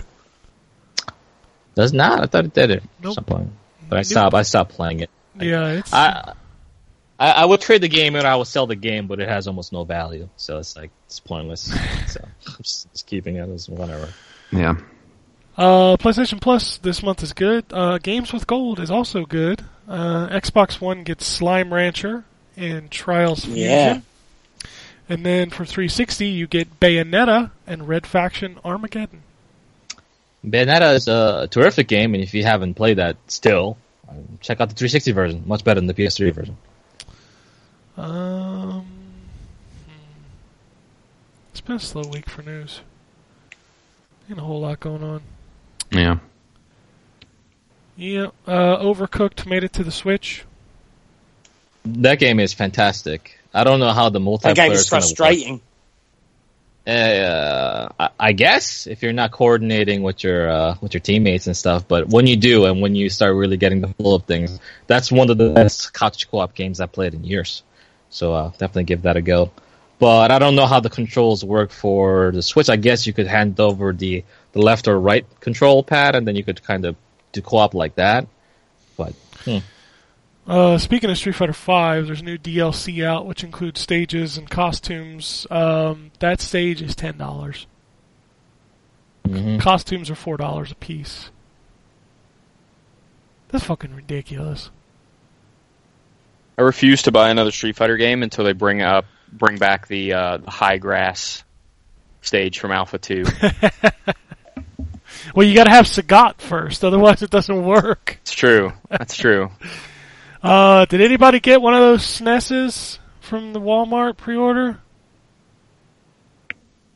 Does 1.75 1.93
not. 1.93 2.23
I 2.23 2.27
thought 2.27 2.45
it 2.45 2.55
did 2.55 2.71
it 2.71 2.77
at 2.85 2.89
Nope. 3.03 3.15
some 3.15 3.25
point, 3.25 3.51
but 3.89 3.97
I 3.97 3.99
Nope. 4.01 4.07
stopped. 4.07 4.35
I 4.37 4.43
stopped 4.43 4.71
playing 4.77 5.01
it. 5.01 5.11
Yeah, 5.41 5.71
it's 5.71 5.93
I, 5.93 6.35
I 7.19 7.31
I 7.33 7.45
would 7.45 7.61
trade 7.61 7.81
the 7.81 7.89
game 7.89 8.15
and 8.15 8.25
I 8.25 8.37
would 8.37 8.47
sell 8.47 8.69
the 8.69 8.77
game, 8.77 9.09
but 9.09 9.19
it 9.19 9.29
has 9.29 9.49
almost 9.49 9.73
no 9.73 9.83
value, 9.83 10.29
so 10.37 10.59
it's 10.59 10.77
like 10.77 10.93
it's 11.07 11.19
pointless. 11.19 11.63
so 12.07 12.21
I'm 12.47 12.55
just, 12.63 12.89
just 12.93 13.07
keeping 13.09 13.35
it 13.37 13.49
as 13.49 13.69
whatever. 13.69 14.09
Yeah. 14.53 14.77
Uh, 15.57 15.97
PlayStation 15.97 16.41
Plus 16.41 16.79
this 16.79 17.03
month 17.03 17.23
is 17.23 17.33
good. 17.33 17.65
Uh, 17.71 17.99
Games 17.99 18.33
with 18.33 18.47
Gold 18.47 18.81
is 18.81 18.91
also 18.91 19.25
good. 19.25 19.65
Uh, 19.89 20.29
Xbox 20.29 20.81
One 20.81 21.05
gets 21.05 21.27
Slime 21.27 21.73
Rancher 21.73 22.25
and 22.57 22.91
Trials 22.91 23.45
Fusion. 23.45 23.63
Yeah. 23.63 24.01
And 25.09 25.25
then 25.25 25.51
for 25.51 25.65
360, 25.65 26.27
you 26.27 26.47
get 26.47 26.81
Bayonetta 26.81 27.51
and 27.67 27.87
Red 27.87 28.07
Faction 28.07 28.59
Armageddon. 28.65 29.23
Bayonetta 30.45 30.95
is 30.95 31.09
a 31.09 31.47
terrific 31.51 31.89
game, 31.89 32.15
and 32.15 32.23
if 32.23 32.35
you 32.35 32.43
haven't 32.43 32.75
played 32.75 32.99
that 32.99 33.17
still, 33.29 33.77
um, 34.09 34.39
check 34.41 34.61
out 34.61 34.69
the 34.69 34.75
360 34.75 35.13
version. 35.13 35.43
Much 35.47 35.63
better 35.63 35.81
than 35.81 35.87
the 35.87 35.95
PS3 35.95 36.33
version. 36.33 36.57
Um, 37.97 38.87
it's 41.51 41.61
been 41.61 41.77
a 41.77 41.81
slow 41.81 42.09
week 42.09 42.29
for 42.29 42.43
news. 42.43 42.81
Ain't 44.29 44.39
a 44.39 44.43
whole 44.43 44.61
lot 44.63 44.81
going 44.81 45.03
on. 45.03 45.23
Yeah. 45.95 46.19
Yeah, 47.97 48.27
uh, 48.47 48.79
Overcooked 48.79 49.47
made 49.47 49.63
it 49.63 49.73
to 49.75 49.85
the 49.85 49.93
Switch. 49.93 50.45
That 51.85 52.19
game 52.19 52.41
is 52.41 52.53
fantastic. 52.53 53.39
I 53.53 53.63
don't 53.63 53.79
know 53.79 53.93
how 53.93 54.09
the 54.09 54.19
multiplayer 54.19 54.43
That 54.43 54.57
game 54.57 54.73
is 54.73 54.81
is 54.81 54.91
gonna 54.91 55.01
work. 55.03 55.17
frustrating. 55.17 55.61
Uh, 56.87 57.89
I, 57.99 58.09
I 58.19 58.33
guess 58.33 58.87
if 58.87 59.03
you're 59.03 59.13
not 59.13 59.31
coordinating 59.31 60.03
with 60.03 60.23
your 60.25 60.51
uh, 60.51 60.75
with 60.81 60.93
your 60.93 61.01
teammates 61.01 61.47
and 61.47 61.57
stuff, 61.57 61.87
but 61.89 62.09
when 62.09 62.27
you 62.27 62.37
do, 62.37 62.67
and 62.67 62.83
when 62.83 62.95
you 62.95 63.09
start 63.09 63.35
really 63.37 63.57
getting 63.57 63.81
the 63.81 63.89
flow 63.89 64.17
of 64.17 64.25
things, 64.25 64.59
that's 64.87 65.11
one 65.13 65.31
of 65.31 65.39
the 65.39 65.51
best 65.51 65.95
couch 65.95 66.29
co-op 66.31 66.55
games 66.55 66.81
I've 66.81 66.93
played 66.93 67.15
in 67.15 67.25
years. 67.25 67.63
So 68.11 68.35
uh, 68.35 68.49
definitely 68.51 68.85
give 68.85 69.03
that 69.03 69.17
a 69.17 69.23
go. 69.23 69.51
But 69.99 70.31
I 70.31 70.39
don't 70.39 70.57
know 70.57 70.67
how 70.67 70.81
the 70.81 70.91
controls 70.91 71.45
work 71.45 71.71
for 71.71 72.33
the 72.33 72.43
Switch. 72.43 72.69
I 72.69 72.77
guess 72.77 73.07
you 73.07 73.13
could 73.13 73.29
hand 73.29 73.59
over 73.61 73.93
the, 73.93 74.25
the 74.55 74.61
left 74.61 74.89
or 74.89 74.99
right 74.99 75.27
control 75.41 75.83
pad, 75.83 76.17
and 76.17 76.27
then 76.27 76.37
you 76.37 76.43
could 76.43 76.63
kind 76.63 76.87
of 76.87 76.97
do 77.33 77.43
co-op 77.43 77.75
like 77.75 77.97
that. 77.97 78.27
But 78.97 79.13
hmm. 79.45 79.59
Uh, 80.47 80.79
speaking 80.79 81.11
of 81.11 81.17
Street 81.19 81.35
Fighter 81.35 81.53
V, 81.53 82.07
there's 82.07 82.21
a 82.21 82.25
new 82.25 82.39
DLC 82.39 83.05
out, 83.05 83.27
which 83.27 83.45
includes 83.45 83.81
stages 83.81 84.37
and 84.37 84.49
costumes. 84.49 85.47
Um, 85.51 86.13
that 86.21 86.41
stage 86.41 86.81
is 86.81 86.95
ten 86.95 87.19
dollars. 87.19 87.67
Mhm. 89.27 89.61
Costumes 89.61 90.11
are 90.11 90.15
four 90.15 90.37
dollars 90.37 90.71
a 90.71 90.75
piece. 90.75 91.31
That's 93.49 93.65
fucking 93.65 93.95
ridiculous. 93.95 94.71
I 96.59 96.63
refuse 96.63 97.03
to 97.03 97.13
buy 97.13 97.31
another 97.31 97.51
Street 97.51 97.77
Fighter 97.77 97.97
game 97.97 98.23
until 98.23 98.45
they 98.45 98.53
bring 98.53 98.83
up 98.83 99.07
bring 99.33 99.57
back 99.57 99.89
the 99.89 100.13
uh, 100.13 100.37
the 100.39 100.51
high 100.51 100.79
grass 100.79 101.43
stage 102.21 102.59
from 102.59 102.71
Alpha 102.71 102.99
Two. 102.99 103.25
Well, 105.35 105.47
you 105.47 105.55
got 105.55 105.65
to 105.65 105.71
have 105.71 105.87
Sagat 105.87 106.41
first, 106.41 106.85
otherwise 106.85 107.23
it 107.23 107.31
doesn't 107.31 107.65
work. 107.65 108.19
it's 108.23 108.33
true. 108.33 108.73
That's 108.89 109.17
true. 109.17 109.51
Uh, 110.43 110.85
did 110.85 111.01
anybody 111.01 111.41
get 111.41 111.63
one 111.63 111.73
of 111.73 111.81
those 111.81 112.03
SNESs 112.03 112.99
from 113.23 113.55
the 113.55 113.61
Walmart 113.63 114.19
pre-order? 114.19 114.79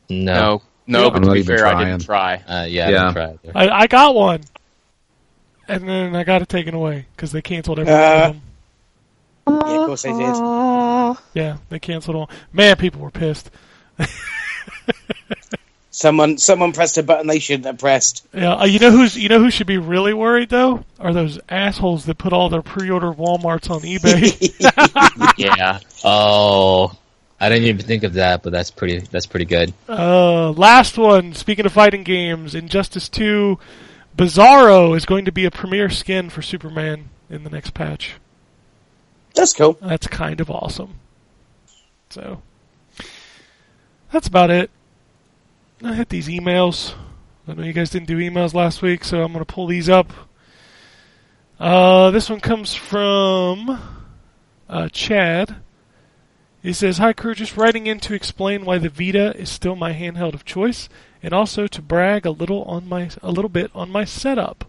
no, 0.07 0.61
No, 0.85 0.99
no, 0.99 1.03
Yeah. 1.05 1.09
but 1.09 1.19
to 1.23 1.31
be 1.33 1.39
even 1.39 1.57
fair, 1.57 1.65
I 1.65 1.83
didn't 1.83 2.05
try. 2.05 2.35
uh, 2.47 2.65
yeah, 2.69 2.89
Yeah. 2.89 3.09
I 3.09 3.13
tried. 3.13 3.39
there. 3.41 3.51
I, 3.55 3.69
I 3.69 3.87
got 3.87 4.13
one, 4.13 4.41
and 5.67 5.89
then 5.89 6.15
I 6.15 6.23
got 6.23 6.43
it 6.43 6.49
taken 6.49 6.75
away 6.75 7.07
because 7.15 7.31
they 7.31 7.41
canceled 7.41 7.79
every 7.79 7.91
one 7.91 8.01
Uh. 8.03 8.05
of 8.13 8.33
them. 8.33 8.41
Yeah, 9.47 9.79
of 9.81 9.85
course 9.87 10.03
they 10.03 10.11
did. 10.11 10.35
Yeah, 11.33 11.57
they 11.69 11.79
canceled 11.79 12.17
all. 12.17 12.29
Man, 12.53 12.75
people 12.75 13.01
were 13.01 13.09
pissed. 13.09 13.49
Someone, 15.99 16.37
someone 16.37 16.71
pressed 16.71 16.97
a 16.97 17.03
button 17.03 17.27
they 17.27 17.39
shouldn't 17.39 17.65
have 17.65 17.77
pressed. 17.77 18.25
Yeah, 18.33 18.53
uh, 18.53 18.63
you 18.65 18.79
know 18.79 18.89
who's 18.89 19.17
you 19.17 19.27
know 19.27 19.39
who 19.39 19.51
should 19.51 19.67
be 19.67 19.77
really 19.77 20.13
worried 20.13 20.47
though 20.47 20.85
are 20.97 21.11
those 21.13 21.41
assholes 21.49 22.05
that 22.05 22.17
put 22.17 22.31
all 22.31 22.47
their 22.47 22.61
pre-order 22.61 23.11
WalMarts 23.11 23.69
on 23.69 23.81
eBay. 23.81 25.33
Yeah, 25.37 25.79
Oh, 26.05 26.97
I 27.37 27.49
didn't 27.49 27.65
even 27.65 27.85
think 27.85 28.03
of 28.03 28.13
that, 28.13 28.43
but 28.43 28.53
that's 28.53 28.71
pretty. 28.71 28.99
That's 28.99 29.25
pretty 29.25 29.43
good. 29.43 29.73
uh, 29.89 30.51
last 30.51 30.97
one. 30.97 31.33
Speaking 31.33 31.65
of 31.65 31.73
fighting 31.73 32.03
games, 32.03 32.55
Injustice 32.55 33.09
Two, 33.09 33.59
Bizarro 34.17 34.95
is 34.95 35.05
going 35.05 35.25
to 35.25 35.33
be 35.33 35.43
a 35.43 35.51
premier 35.51 35.89
skin 35.89 36.29
for 36.29 36.41
Superman 36.41 37.09
in 37.29 37.43
the 37.43 37.49
next 37.49 37.73
patch. 37.73 38.13
That's 39.35 39.51
cool. 39.51 39.77
That's 39.81 40.07
kind 40.07 40.39
of 40.39 40.49
awesome. 40.49 40.95
So 42.09 42.41
that's 44.13 44.27
about 44.29 44.49
it. 44.49 44.71
I 45.81 45.93
hit 45.93 46.09
these 46.09 46.27
emails. 46.27 46.93
I 47.47 47.53
know 47.53 47.63
you 47.63 47.71
guys 47.71 47.89
didn't 47.89 48.07
do 48.07 48.17
emails 48.17 48.53
last 48.53 48.81
week, 48.81 49.05
so 49.05 49.23
I'm 49.23 49.31
going 49.31 49.45
to 49.45 49.53
pull 49.53 49.65
these 49.65 49.87
up. 49.87 50.11
Uh, 51.57 52.11
this 52.11 52.29
one 52.29 52.41
comes 52.41 52.73
from 52.73 53.79
uh, 54.67 54.89
Chad. 54.89 55.55
He 56.61 56.73
says, 56.73 56.97
"Hi 56.97 57.13
crew, 57.13 57.33
just 57.33 57.55
writing 57.55 57.87
in 57.87 58.01
to 58.01 58.13
explain 58.13 58.65
why 58.65 58.77
the 58.77 58.89
Vita 58.89 59.33
is 59.37 59.49
still 59.49 59.77
my 59.77 59.93
handheld 59.93 60.33
of 60.33 60.43
choice, 60.43 60.89
and 61.23 61.33
also 61.33 61.65
to 61.67 61.81
brag 61.81 62.25
a 62.25 62.31
little 62.31 62.63
on 62.63 62.87
my 62.89 63.09
a 63.21 63.31
little 63.31 63.47
bit 63.47 63.71
on 63.73 63.89
my 63.89 64.03
setup." 64.03 64.65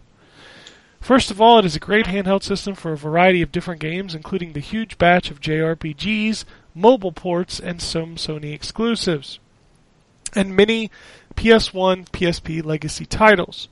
First 1.01 1.29
of 1.29 1.41
all, 1.41 1.59
it 1.59 1.65
is 1.65 1.75
a 1.75 1.79
great 1.79 2.05
handheld 2.05 2.43
system 2.43 2.73
for 2.73 2.93
a 2.93 2.97
variety 2.97 3.41
of 3.41 3.51
different 3.51 3.81
games, 3.81 4.15
including 4.15 4.53
the 4.53 4.61
huge 4.61 4.97
batch 4.97 5.29
of 5.29 5.41
JRPGs, 5.41 6.45
mobile 6.73 7.11
ports, 7.11 7.59
and 7.59 7.81
some 7.81 8.15
Sony 8.15 8.53
exclusives, 8.53 9.39
and 10.35 10.55
many 10.55 10.91
PS1, 11.35 12.09
PSP 12.09 12.63
legacy 12.63 13.05
titles. 13.05 13.67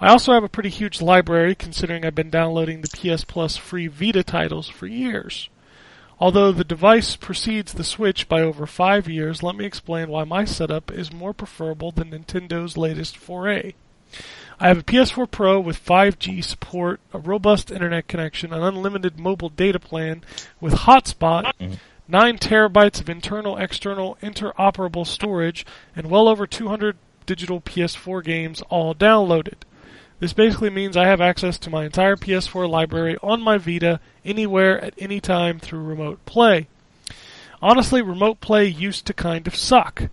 I 0.00 0.08
also 0.08 0.32
have 0.32 0.44
a 0.44 0.48
pretty 0.48 0.70
huge 0.70 1.02
library 1.02 1.54
considering 1.54 2.04
I've 2.04 2.14
been 2.14 2.30
downloading 2.30 2.80
the 2.80 2.88
PS 2.88 3.24
Plus 3.24 3.56
free 3.56 3.86
Vita 3.86 4.22
titles 4.22 4.68
for 4.68 4.86
years. 4.86 5.50
Although 6.18 6.52
the 6.52 6.64
device 6.64 7.16
precedes 7.16 7.72
the 7.72 7.84
Switch 7.84 8.28
by 8.28 8.42
over 8.42 8.66
five 8.66 9.08
years, 9.08 9.42
let 9.42 9.56
me 9.56 9.64
explain 9.64 10.08
why 10.08 10.24
my 10.24 10.44
setup 10.44 10.90
is 10.90 11.12
more 11.12 11.32
preferable 11.32 11.92
than 11.92 12.10
Nintendo's 12.10 12.76
latest 12.76 13.16
foray. 13.16 13.72
I 14.58 14.68
have 14.68 14.78
a 14.78 14.82
PS4 14.82 15.30
Pro 15.30 15.58
with 15.58 15.82
5G 15.82 16.44
support, 16.44 17.00
a 17.14 17.18
robust 17.18 17.70
internet 17.70 18.06
connection, 18.06 18.52
an 18.52 18.62
unlimited 18.62 19.18
mobile 19.18 19.48
data 19.48 19.78
plan 19.78 20.22
with 20.60 20.74
hotspot, 20.74 21.52
mm-hmm. 21.58 21.74
9 22.10 22.38
terabytes 22.38 23.00
of 23.00 23.08
internal 23.08 23.56
external 23.56 24.18
interoperable 24.22 25.06
storage, 25.06 25.64
and 25.94 26.10
well 26.10 26.28
over 26.28 26.46
200 26.46 26.96
digital 27.24 27.60
PS4 27.60 28.24
games 28.24 28.62
all 28.68 28.94
downloaded. 28.94 29.62
This 30.18 30.32
basically 30.34 30.70
means 30.70 30.96
I 30.96 31.06
have 31.06 31.20
access 31.20 31.58
to 31.58 31.70
my 31.70 31.84
entire 31.84 32.16
PS4 32.16 32.68
library 32.68 33.16
on 33.22 33.40
my 33.40 33.56
Vita 33.56 34.00
anywhere 34.24 34.78
at 34.84 34.94
any 34.98 35.20
time 35.20 35.58
through 35.58 35.82
remote 35.82 36.24
play. 36.26 36.66
Honestly, 37.62 38.02
remote 38.02 38.40
play 38.40 38.66
used 38.66 39.06
to 39.06 39.14
kind 39.14 39.46
of 39.46 39.54
suck. 39.54 40.10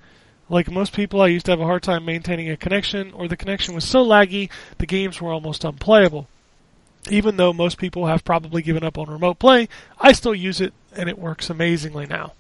Like 0.50 0.72
most 0.72 0.94
people, 0.94 1.22
I 1.22 1.28
used 1.28 1.46
to 1.48 1.52
have 1.52 1.60
a 1.60 1.66
hard 1.66 1.84
time 1.84 2.06
maintaining 2.06 2.50
a 2.50 2.56
connection, 2.56 3.12
or 3.14 3.28
the 3.28 3.36
connection 3.36 3.76
was 3.76 3.84
so 3.84 4.06
laggy 4.06 4.50
the 4.78 4.86
games 4.86 5.20
were 5.20 5.34
almost 5.34 5.66
unplayable. 5.66 6.28
Even 7.10 7.38
though 7.38 7.52
most 7.52 7.78
people 7.78 8.08
have 8.08 8.24
probably 8.24 8.62
given 8.62 8.84
up 8.84 8.98
on 8.98 9.10
remote 9.10 9.40
play, 9.40 9.68
I 10.00 10.14
still 10.14 10.36
use 10.36 10.62
it, 10.62 10.74
and 10.98 11.08
it 11.08 11.20
works 11.20 11.50
amazingly 11.50 12.06
now. 12.06 12.34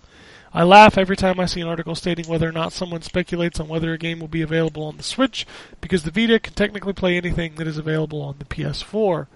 I 0.54 0.64
laugh 0.64 0.98
every 0.98 1.18
time 1.18 1.40
I 1.40 1.46
see 1.46 1.62
an 1.62 1.68
article 1.68 1.94
stating 1.94 2.26
whether 2.28 2.48
or 2.48 2.54
not 2.54 2.74
someone 2.74 3.02
speculates 3.02 3.60
on 3.60 3.68
whether 3.68 3.94
a 3.94 3.98
game 3.98 4.20
will 4.20 4.28
be 4.28 4.42
available 4.42 4.84
on 4.84 4.98
the 4.98 5.04
Switch, 5.04 5.46
because 5.82 6.04
the 6.04 6.12
Vita 6.12 6.40
can 6.40 6.54
technically 6.54 6.94
play 6.94 7.18
anything 7.18 7.56
that 7.56 7.68
is 7.68 7.78
available 7.78 8.22
on 8.22 8.38
the 8.40 8.46
PS4. 8.46 9.28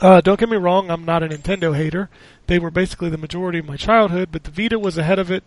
Uh, 0.00 0.20
don't 0.20 0.38
get 0.38 0.48
me 0.48 0.56
wrong, 0.56 0.90
I'm 0.90 1.04
not 1.04 1.22
a 1.22 1.28
Nintendo 1.28 1.74
hater. 1.74 2.08
They 2.46 2.58
were 2.58 2.70
basically 2.70 3.10
the 3.10 3.18
majority 3.18 3.58
of 3.58 3.66
my 3.66 3.76
childhood, 3.76 4.28
but 4.30 4.44
the 4.44 4.50
Vita 4.50 4.78
was 4.78 4.98
ahead 4.98 5.18
of 5.18 5.30
it, 5.30 5.42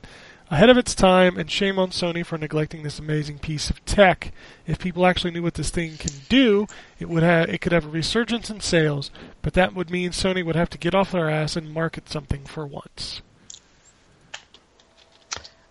ahead 0.52 0.70
of 0.70 0.78
its 0.78 0.94
time, 0.94 1.38
and 1.38 1.50
shame 1.50 1.80
on 1.80 1.90
Sony 1.90 2.26
for 2.26 2.38
neglecting 2.38 2.84
this 2.84 3.00
amazing 3.00 3.40
piece 3.40 3.70
of 3.70 3.84
tech. 3.86 4.34
If 4.68 4.78
people 4.78 5.08
actually 5.08 5.32
knew 5.32 5.42
what 5.42 5.54
this 5.54 5.70
thing 5.70 5.96
can 5.98 6.12
do, 6.28 6.68
it 7.00 7.10
would 7.10 7.24
have 7.24 7.50
it 7.50 7.62
could 7.62 7.72
have 7.72 7.86
a 7.86 7.90
resurgence 7.90 8.50
in 8.50 8.60
sales, 8.60 9.10
but 9.42 9.54
that 9.54 9.74
would 9.74 9.90
mean 9.90 10.12
Sony 10.12 10.46
would 10.46 10.58
have 10.58 10.70
to 10.72 10.78
get 10.78 10.94
off 10.94 11.12
their 11.14 11.30
ass 11.30 11.56
and 11.56 11.74
market 11.74 12.10
something 12.10 12.44
for 12.44 12.68
once. 12.68 13.22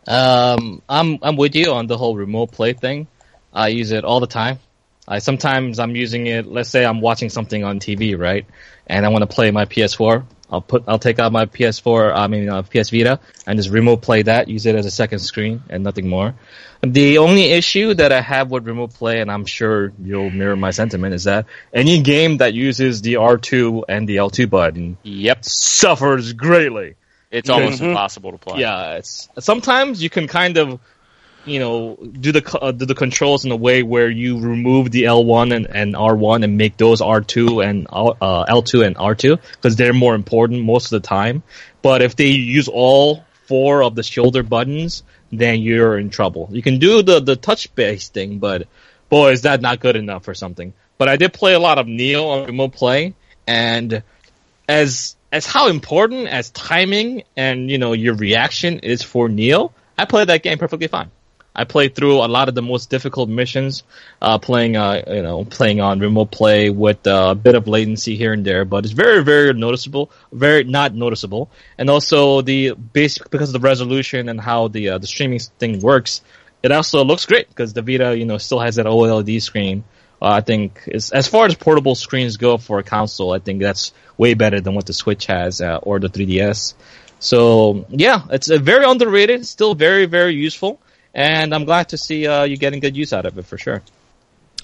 Um, 0.08 0.82
I'm 0.88 1.18
I'm 1.22 1.36
with 1.36 1.54
you 1.54 1.72
on 1.72 1.86
the 1.86 1.98
whole 1.98 2.16
remote 2.16 2.50
play 2.50 2.72
thing. 2.72 3.06
I 3.52 3.68
use 3.68 3.92
it 3.92 4.04
all 4.04 4.18
the 4.18 4.26
time. 4.26 4.58
I 5.06 5.18
sometimes 5.18 5.78
I'm 5.78 5.94
using 5.94 6.26
it. 6.26 6.46
Let's 6.46 6.70
say 6.70 6.86
I'm 6.86 7.02
watching 7.02 7.28
something 7.28 7.64
on 7.64 7.80
TV, 7.80 8.18
right, 8.18 8.46
and 8.86 9.04
I 9.04 9.10
want 9.10 9.22
to 9.22 9.26
play 9.32 9.50
my 9.50 9.66
PS4. 9.66 10.24
I'll 10.50 10.60
put 10.60 10.84
I'll 10.88 10.98
take 10.98 11.18
out 11.18 11.32
my 11.32 11.46
PS4, 11.46 12.14
I 12.14 12.26
mean 12.26 12.48
uh, 12.48 12.62
PS 12.62 12.90
Vita, 12.90 13.20
and 13.46 13.58
just 13.58 13.70
remote 13.70 14.02
play 14.02 14.22
that. 14.22 14.48
Use 14.48 14.66
it 14.66 14.74
as 14.74 14.86
a 14.86 14.90
second 14.90 15.20
screen 15.20 15.62
and 15.70 15.84
nothing 15.84 16.08
more. 16.08 16.34
The 16.82 17.18
only 17.18 17.44
issue 17.44 17.92
that 17.94 18.10
I 18.10 18.20
have 18.22 18.50
with 18.50 18.66
remote 18.66 18.94
play, 18.94 19.20
and 19.20 19.30
I'm 19.30 19.44
sure 19.44 19.92
you'll 20.02 20.30
mirror 20.30 20.56
my 20.56 20.70
sentiment, 20.70 21.14
is 21.14 21.24
that 21.24 21.46
any 21.74 22.00
game 22.02 22.38
that 22.38 22.54
uses 22.54 23.02
the 23.02 23.14
R2 23.14 23.84
and 23.88 24.08
the 24.08 24.16
L2 24.16 24.48
button 24.48 24.96
Yep, 25.02 25.44
suffers 25.44 26.32
greatly. 26.32 26.94
it's 27.30 27.48
almost 27.50 27.80
Mhm. 27.80 27.90
impossible 27.90 28.32
to 28.32 28.38
play. 28.38 28.60
Yeah, 28.60 28.94
it's 28.96 29.28
sometimes 29.38 30.02
you 30.02 30.10
can 30.10 30.26
kind 30.26 30.56
of, 30.58 30.80
you 31.44 31.58
know, 31.58 31.96
do 31.96 32.32
the 32.32 32.58
uh, 32.60 32.72
do 32.72 32.84
the 32.84 32.94
controls 32.94 33.44
in 33.44 33.50
a 33.50 33.56
way 33.56 33.82
where 33.82 34.10
you 34.10 34.38
remove 34.40 34.90
the 34.90 35.04
L1 35.04 35.54
and, 35.54 35.66
and 35.66 35.94
R1 35.94 36.44
and 36.44 36.58
make 36.58 36.76
those 36.76 37.00
R2 37.00 37.64
and 37.64 37.86
uh, 37.90 38.44
L2 38.46 38.86
and 38.86 38.96
R2 38.96 39.40
because 39.52 39.76
they're 39.76 39.92
more 39.92 40.14
important 40.14 40.62
most 40.62 40.92
of 40.92 41.02
the 41.02 41.06
time. 41.06 41.42
But 41.82 42.02
if 42.02 42.16
they 42.16 42.28
use 42.28 42.68
all 42.68 43.24
four 43.46 43.82
of 43.82 43.94
the 43.94 44.02
shoulder 44.02 44.42
buttons, 44.42 45.02
then 45.32 45.60
you're 45.60 45.98
in 45.98 46.10
trouble. 46.10 46.48
You 46.52 46.62
can 46.62 46.78
do 46.78 47.02
the 47.02 47.20
the 47.20 47.36
touch 47.36 47.74
based 47.74 48.12
thing, 48.12 48.38
but 48.38 48.68
boy, 49.08 49.32
is 49.32 49.42
that 49.42 49.60
not 49.60 49.80
good 49.80 49.96
enough 49.96 50.24
for 50.24 50.34
something. 50.34 50.74
But 50.98 51.08
I 51.08 51.16
did 51.16 51.32
play 51.32 51.54
a 51.54 51.58
lot 51.58 51.78
of 51.78 51.86
Nioh 51.86 52.26
on 52.26 52.46
remote 52.46 52.72
play, 52.72 53.14
and 53.46 54.02
as 54.68 55.16
as 55.32 55.46
how 55.46 55.68
important 55.68 56.28
as 56.28 56.50
timing 56.50 57.22
and 57.36 57.70
you 57.70 57.78
know 57.78 57.94
your 57.94 58.14
reaction 58.14 58.80
is 58.80 59.02
for 59.02 59.28
Nioh, 59.28 59.72
I 59.96 60.04
played 60.04 60.28
that 60.28 60.42
game 60.42 60.58
perfectly 60.58 60.88
fine. 60.88 61.10
I 61.60 61.64
played 61.64 61.94
through 61.94 62.24
a 62.24 62.30
lot 62.36 62.48
of 62.48 62.54
the 62.54 62.62
most 62.62 62.88
difficult 62.88 63.28
missions, 63.28 63.82
uh, 64.22 64.38
playing 64.38 64.78
uh, 64.78 65.02
you 65.06 65.20
know 65.20 65.44
playing 65.44 65.82
on 65.82 66.00
remote 66.00 66.30
play 66.30 66.70
with 66.70 67.06
uh, 67.06 67.32
a 67.32 67.34
bit 67.34 67.54
of 67.54 67.68
latency 67.68 68.16
here 68.16 68.32
and 68.32 68.46
there, 68.46 68.64
but 68.64 68.84
it's 68.86 68.94
very 68.94 69.22
very 69.22 69.52
noticeable, 69.52 70.10
very 70.32 70.64
not 70.64 70.94
noticeable, 70.94 71.50
and 71.76 71.90
also 71.90 72.40
the 72.40 72.72
basic 72.72 73.28
because 73.28 73.50
of 73.50 73.60
the 73.60 73.68
resolution 73.68 74.30
and 74.30 74.40
how 74.40 74.68
the 74.68 74.88
uh, 74.88 74.98
the 74.98 75.06
streaming 75.06 75.38
thing 75.58 75.80
works, 75.80 76.22
it 76.62 76.72
also 76.72 77.04
looks 77.04 77.26
great 77.26 77.46
because 77.50 77.74
the 77.74 77.82
Vita 77.82 78.16
you 78.16 78.24
know 78.24 78.38
still 78.38 78.60
has 78.60 78.76
that 78.76 78.86
OLED 78.86 79.42
screen. 79.42 79.84
Uh, 80.22 80.28
I 80.28 80.40
think 80.40 80.88
as 80.88 81.28
far 81.28 81.44
as 81.44 81.54
portable 81.54 81.94
screens 81.94 82.38
go 82.38 82.56
for 82.56 82.78
a 82.78 82.82
console, 82.82 83.34
I 83.34 83.38
think 83.38 83.60
that's 83.60 83.92
way 84.16 84.32
better 84.32 84.62
than 84.62 84.74
what 84.74 84.86
the 84.86 84.94
Switch 84.94 85.26
has 85.26 85.60
or 85.60 86.00
the 86.00 86.08
3DS. 86.08 86.72
So 87.18 87.84
yeah, 87.90 88.22
it's 88.30 88.48
a 88.48 88.58
very 88.58 88.86
underrated, 88.86 89.46
still 89.46 89.74
very 89.74 90.06
very 90.06 90.34
useful, 90.34 90.80
and 91.14 91.54
I'm 91.54 91.64
glad 91.64 91.90
to 91.90 91.98
see 91.98 92.26
uh, 92.26 92.44
you 92.44 92.56
getting 92.56 92.80
good 92.80 92.96
use 92.96 93.12
out 93.12 93.26
of 93.26 93.38
it 93.38 93.46
for 93.46 93.58
sure. 93.58 93.82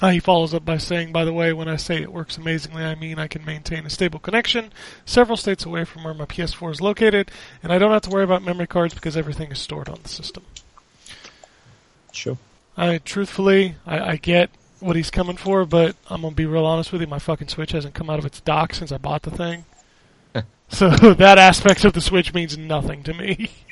Uh, 0.01 0.11
he 0.11 0.21
follows 0.21 0.53
up 0.53 0.65
by 0.65 0.77
saying, 0.77 1.11
by 1.11 1.25
the 1.25 1.33
way, 1.33 1.55
when 1.55 1.69
I 1.69 1.77
say 1.77 2.03
it 2.03 2.13
works 2.13 2.37
amazingly, 2.37 2.85
I 2.85 2.95
mean 2.95 3.19
I 3.19 3.29
can 3.29 3.45
maintain 3.45 3.87
a 3.87 3.91
stable 3.91 4.19
connection 4.19 4.71
several 5.07 5.39
states 5.39 5.65
away 5.65 5.85
from 5.85 6.05
where 6.05 6.13
my 6.13 6.27
PS4 6.27 6.73
is 6.73 6.81
located, 6.83 7.31
and 7.63 7.73
I 7.73 7.79
don't 7.79 7.93
have 7.93 8.03
to 8.03 8.11
worry 8.11 8.25
about 8.25 8.43
memory 8.43 8.67
cards 8.67 8.93
because 8.93 9.17
everything 9.17 9.51
is 9.51 9.59
stored 9.59 9.89
on 9.89 10.01
the 10.03 10.09
system. 10.09 10.45
Sure. 12.13 12.37
I 12.77 12.99
truthfully, 12.99 13.77
I, 13.87 14.01
I 14.01 14.17
get 14.17 14.51
what 14.81 14.97
he's 14.97 15.11
coming 15.11 15.39
for, 15.39 15.65
but 15.65 15.97
I'm 16.11 16.21
gonna 16.21 16.35
be 16.35 16.45
real 16.45 16.67
honest 16.67 16.93
with 16.93 17.01
you. 17.01 17.07
My 17.07 17.19
fucking 17.19 17.49
Switch 17.49 17.73
hasn't 17.73 17.95
come 17.95 18.11
out 18.11 18.19
of 18.19 18.27
its 18.27 18.43
dock 18.43 18.75
since 18.75 18.93
I 18.93 18.99
bought 18.99 19.23
the 19.23 19.31
thing, 19.31 19.65
so 20.69 20.91
that 21.15 21.39
aspect 21.39 21.87
of 21.87 21.95
the 21.95 22.03
Switch 22.03 22.35
means 22.35 22.59
nothing 22.59 23.03
to 23.05 23.15
me. 23.15 23.51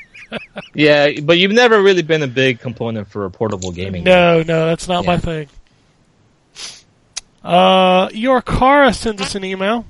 Yeah, 0.74 1.20
but 1.22 1.38
you've 1.38 1.52
never 1.52 1.80
really 1.80 2.02
been 2.02 2.22
a 2.22 2.26
big 2.26 2.60
component 2.60 3.08
for 3.08 3.24
a 3.24 3.30
portable 3.30 3.70
gaming. 3.72 4.04
No, 4.04 4.42
no, 4.42 4.66
that's 4.66 4.88
not 4.88 5.06
my 5.06 5.18
thing. 5.18 5.48
Uh, 7.42 8.08
your 8.12 8.40
Kara 8.42 8.92
sends 8.92 9.20
us 9.20 9.34
an 9.34 9.44
email. 9.44 9.84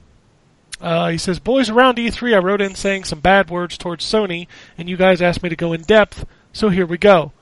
Uh, 0.81 1.09
he 1.09 1.19
says, 1.19 1.39
"Boys, 1.39 1.71
around 1.71 1.97
E3, 1.99 2.35
I 2.35 2.39
wrote 2.39 2.61
in 2.61 2.75
saying 2.75 3.05
some 3.05 3.21
bad 3.21 3.49
words 3.49 3.79
towards 3.79 4.05
Sony, 4.05 4.49
and 4.77 4.89
you 4.89 4.97
guys 4.97 5.23
asked 5.23 5.43
me 5.43 5.49
to 5.49 5.57
go 5.57 5.73
in 5.73 5.83
depth, 5.83 6.27
so 6.53 6.69
here 6.69 6.87
we 6.87 6.99
go." 6.99 7.33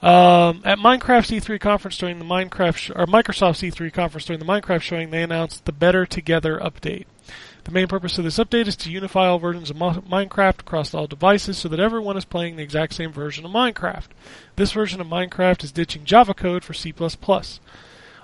Um, 0.00 0.62
at 0.64 0.78
Minecraft's 0.78 1.30
E3 1.32 1.60
conference 1.60 1.98
during 1.98 2.20
the 2.20 2.24
Minecraft 2.24 2.76
sh- 2.76 2.90
or 2.94 3.06
Microsoft's 3.06 3.62
E3 3.62 3.92
conference 3.92 4.26
during 4.26 4.38
the 4.38 4.46
Minecraft 4.46 4.80
showing, 4.80 5.10
they 5.10 5.24
announced 5.24 5.64
the 5.64 5.72
Better 5.72 6.06
Together 6.06 6.58
update. 6.58 7.06
The 7.68 7.74
main 7.74 7.86
purpose 7.86 8.16
of 8.16 8.24
this 8.24 8.38
update 8.38 8.66
is 8.66 8.76
to 8.76 8.90
unify 8.90 9.26
all 9.26 9.38
versions 9.38 9.68
of 9.68 9.76
Mo- 9.76 10.02
Minecraft 10.10 10.60
across 10.60 10.94
all 10.94 11.06
devices 11.06 11.58
so 11.58 11.68
that 11.68 11.78
everyone 11.78 12.16
is 12.16 12.24
playing 12.24 12.56
the 12.56 12.62
exact 12.62 12.94
same 12.94 13.12
version 13.12 13.44
of 13.44 13.50
Minecraft. 13.50 14.06
This 14.56 14.72
version 14.72 15.02
of 15.02 15.06
Minecraft 15.06 15.62
is 15.62 15.70
ditching 15.70 16.06
Java 16.06 16.32
code 16.32 16.64
for 16.64 16.72
C++. 16.72 16.94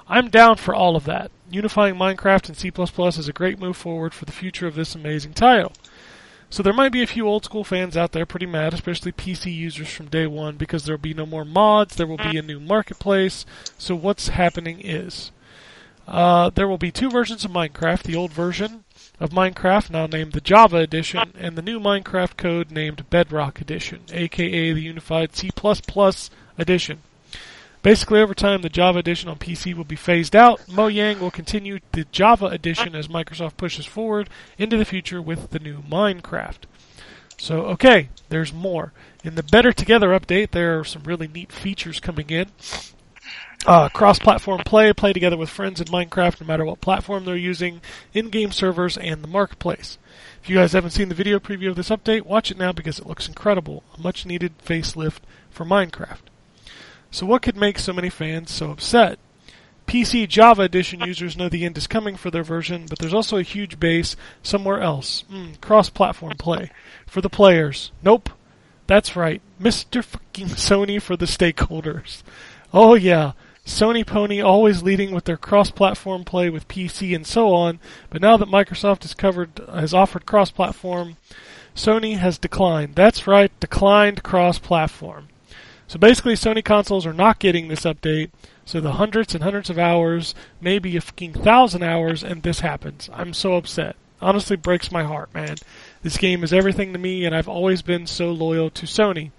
I'm 0.09 0.31
down 0.31 0.57
for 0.57 0.75
all 0.75 0.97
of 0.97 1.05
that. 1.05 1.31
Unifying 1.51 1.97
Minecraft 1.97 2.49
and 2.49 2.57
C++ 2.57 2.73
is 2.75 3.29
a 3.29 3.33
great 3.35 3.59
move 3.59 3.77
forward 3.77 4.15
for 4.15 4.25
the 4.25 4.33
future 4.33 4.67
of 4.67 4.77
this 4.77 4.95
amazing 4.95 5.35
title. 5.35 5.73
So 6.49 6.63
there 6.63 6.73
might 6.73 6.93
be 6.93 7.03
a 7.03 7.07
few 7.07 7.29
old 7.29 7.45
school 7.45 7.65
fans 7.65 7.99
out 7.99 8.13
there 8.13 8.25
pretty 8.25 8.47
mad, 8.47 8.73
especially 8.73 9.13
PC 9.13 9.55
users 9.55 9.91
from 9.91 10.07
day 10.07 10.27
one, 10.27 10.57
because 10.57 10.87
there'll 10.87 10.99
be 10.99 11.13
no 11.13 11.27
more 11.27 11.45
mods, 11.45 11.97
there 11.97 12.07
will 12.07 12.17
be 12.17 12.39
a 12.39 12.43
new 12.43 12.61
marketplace. 12.61 13.45
So 13.77 13.95
what's 13.95 14.29
happening 14.29 14.81
is 14.81 15.33
uh, 16.09 16.49
there 16.49 16.67
will 16.67 16.79
be 16.79 16.91
two 16.91 17.11
versions 17.11 17.45
of 17.45 17.51
Minecraft: 17.51 18.05
the 18.05 18.17
old 18.17 18.33
version 18.33 18.84
of 19.21 19.31
Minecraft, 19.31 19.91
now 19.91 20.07
named 20.07 20.33
the 20.33 20.41
Java 20.41 20.79
Edition, 20.79 21.33
and 21.39 21.57
the 21.57 21.63
new 21.63 21.79
Minecraft 21.79 22.37
code 22.37 22.71
named 22.71 23.09
Bedrock 23.11 23.61
Edition, 23.61 24.01
aka 24.13 24.73
the 24.73 24.83
Unified 24.83 25.37
C++ 25.37 25.51
Edition. 26.59 27.03
Basically, 27.83 28.21
over 28.21 28.35
time, 28.35 28.63
the 28.63 28.71
Java 28.71 28.99
Edition 28.99 29.29
on 29.29 29.37
PC 29.37 29.75
will 29.75 29.85
be 29.85 29.95
phased 29.95 30.35
out. 30.35 30.59
Mojang 30.67 31.21
will 31.21 31.31
continue 31.31 31.81
the 31.93 32.05
Java 32.11 32.47
Edition 32.47 32.95
as 32.95 33.09
Microsoft 33.09 33.59
pushes 33.59 33.85
forward 33.85 34.31
into 34.57 34.79
the 34.79 34.87
future 34.87 35.21
with 35.21 35.51
the 35.51 35.59
new 35.59 35.79
Minecraft. 35.83 36.61
So, 37.37 37.67
okay, 37.67 38.09
there's 38.31 38.55
more. 38.55 38.93
In 39.23 39.35
the 39.35 39.43
Better 39.43 39.73
Together 39.73 40.09
update, 40.09 40.53
there 40.53 40.79
are 40.79 40.85
some 40.85 41.03
really 41.03 41.29
neat 41.29 41.53
features 41.53 42.01
coming 42.01 42.31
in. 42.31 42.47
Uh, 43.67 43.89
cross-platform 43.89 44.61
play, 44.67 44.93
play 44.93 45.13
together 45.15 45.39
with 45.39 45.49
friends 45.49 45.81
in 45.81 45.87
Minecraft 45.87 46.41
no 46.41 46.47
matter 46.47 46.67
what 46.67 46.83
platform 46.83 47.25
they're 47.25 47.35
using, 47.35 47.81
in-game 48.13 48.53
servers, 48.53 48.99
and 48.99 49.23
the 49.23 49.29
marketplace. 49.29 49.97
If 50.43 50.51
you 50.51 50.57
guys 50.57 50.73
haven't 50.73 50.91
seen 50.91 51.09
the 51.09 51.15
video 51.15 51.39
preview 51.39 51.71
of 51.71 51.77
this 51.77 51.89
update, 51.89 52.27
watch 52.27 52.51
it 52.51 52.59
now 52.59 52.73
because 52.73 52.99
it 52.99 53.07
looks 53.07 53.27
incredible. 53.27 53.83
A 53.97 54.01
much-needed 54.03 54.59
facelift 54.59 55.21
for 55.51 55.65
Minecraft. 55.65 56.21
So 57.11 57.25
what 57.25 57.41
could 57.41 57.57
make 57.57 57.79
so 57.79 57.95
many 57.95 58.11
fans 58.11 58.51
so 58.51 58.71
upset? 58.71 59.19
PC 59.87 60.29
Java 60.29 60.63
Edition 60.63 61.01
users 61.01 61.37
know 61.37 61.49
the 61.49 61.65
end 61.65 61.79
is 61.79 61.87
coming 61.87 62.17
for 62.17 62.31
their 62.31 62.43
version, 62.43 62.85
but 62.89 62.99
there's 62.99 63.15
also 63.15 63.39
a 63.39 63.43
huge 63.43 63.81
base 63.81 64.17
somewhere 64.43 64.81
else. 64.81 65.25
Mm, 65.33 65.61
cross-platform 65.63 66.35
play. 66.39 66.71
For 67.07 67.23
the 67.23 67.31
players. 67.31 67.93
Nope. 68.03 68.29
That's 68.87 69.17
right. 69.17 69.41
Mr. 69.59 70.05
fucking 70.05 70.49
Sony 70.49 71.01
for 71.01 71.17
the 71.17 71.27
stakeholders. 71.27 72.23
Oh 72.73 72.95
yeah. 72.95 73.33
Sony 73.67 74.07
Pony 74.07 74.41
always 74.41 74.83
leading 74.83 75.13
with 75.13 75.25
their 75.25 75.37
cross-platform 75.37 76.25
play 76.25 76.51
with 76.51 76.69
PC 76.69 77.15
and 77.15 77.27
so 77.27 77.55
on, 77.55 77.81
but 78.11 78.21
now 78.21 78.37
that 78.37 78.49
Microsoft 78.49 79.03
has 79.03 79.15
covered 79.15 79.59
has 79.73 79.95
offered 79.95 80.27
cross-platform, 80.27 81.17
Sony 81.75 82.19
has 82.19 82.39
declined. 82.39 82.95
That's 82.95 83.27
right, 83.27 83.51
declined 83.61 84.23
cross-platform. 84.23 85.29
So 85.87 85.99
basically, 85.99 86.35
Sony 86.35 86.65
consoles 86.65 87.07
are 87.07 87.13
not 87.13 87.39
getting 87.39 87.69
this 87.69 87.85
update. 87.85 88.31
So 88.65 88.81
the 88.81 88.93
hundreds 88.93 89.35
and 89.35 89.45
hundreds 89.45 89.69
of 89.69 89.79
hours, 89.79 90.35
maybe 90.61 90.97
a 90.97 91.01
fucking 91.01 91.35
thousand 91.35 91.83
hours, 91.83 92.23
and 92.23 92.43
this 92.43 92.61
happens. 92.61 93.11
I'm 93.13 93.35
so 93.35 93.55
upset. 93.55 93.97
Honestly, 94.21 94.57
breaks 94.57 94.91
my 94.91 95.05
heart, 95.05 95.35
man. 95.35 95.57
This 96.03 96.17
game 96.17 96.43
is 96.43 96.53
everything 96.53 96.93
to 96.93 96.99
me, 96.99 97.27
and 97.27 97.35
I've 97.35 97.49
always 97.49 97.83
been 97.83 98.07
so 98.07 98.31
loyal 98.31 98.71
to 98.71 98.87
Sony. 98.87 99.33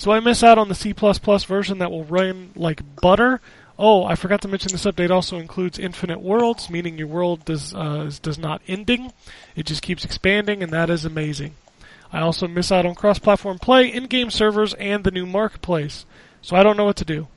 So 0.00 0.12
I 0.12 0.20
miss 0.20 0.42
out 0.42 0.56
on 0.56 0.70
the 0.70 0.74
C++ 0.74 0.94
version 0.94 1.76
that 1.76 1.90
will 1.90 2.04
run 2.04 2.52
like 2.56 2.80
butter. 3.02 3.42
Oh, 3.78 4.06
I 4.06 4.14
forgot 4.14 4.40
to 4.40 4.48
mention 4.48 4.72
this 4.72 4.86
update 4.86 5.10
also 5.10 5.36
includes 5.36 5.78
infinite 5.78 6.22
worlds, 6.22 6.70
meaning 6.70 6.96
your 6.96 7.06
world 7.06 7.44
does 7.44 7.74
uh, 7.74 8.10
does 8.22 8.38
not 8.38 8.62
ending. 8.66 9.12
It 9.54 9.66
just 9.66 9.82
keeps 9.82 10.02
expanding, 10.02 10.62
and 10.62 10.72
that 10.72 10.88
is 10.88 11.04
amazing. 11.04 11.52
I 12.10 12.20
also 12.20 12.48
miss 12.48 12.72
out 12.72 12.86
on 12.86 12.94
cross-platform 12.94 13.58
play, 13.58 13.92
in-game 13.92 14.30
servers, 14.30 14.72
and 14.72 15.04
the 15.04 15.10
new 15.10 15.26
marketplace. 15.26 16.06
So 16.40 16.56
I 16.56 16.62
don't 16.62 16.78
know 16.78 16.86
what 16.86 16.96
to 16.96 17.04
do. 17.04 17.28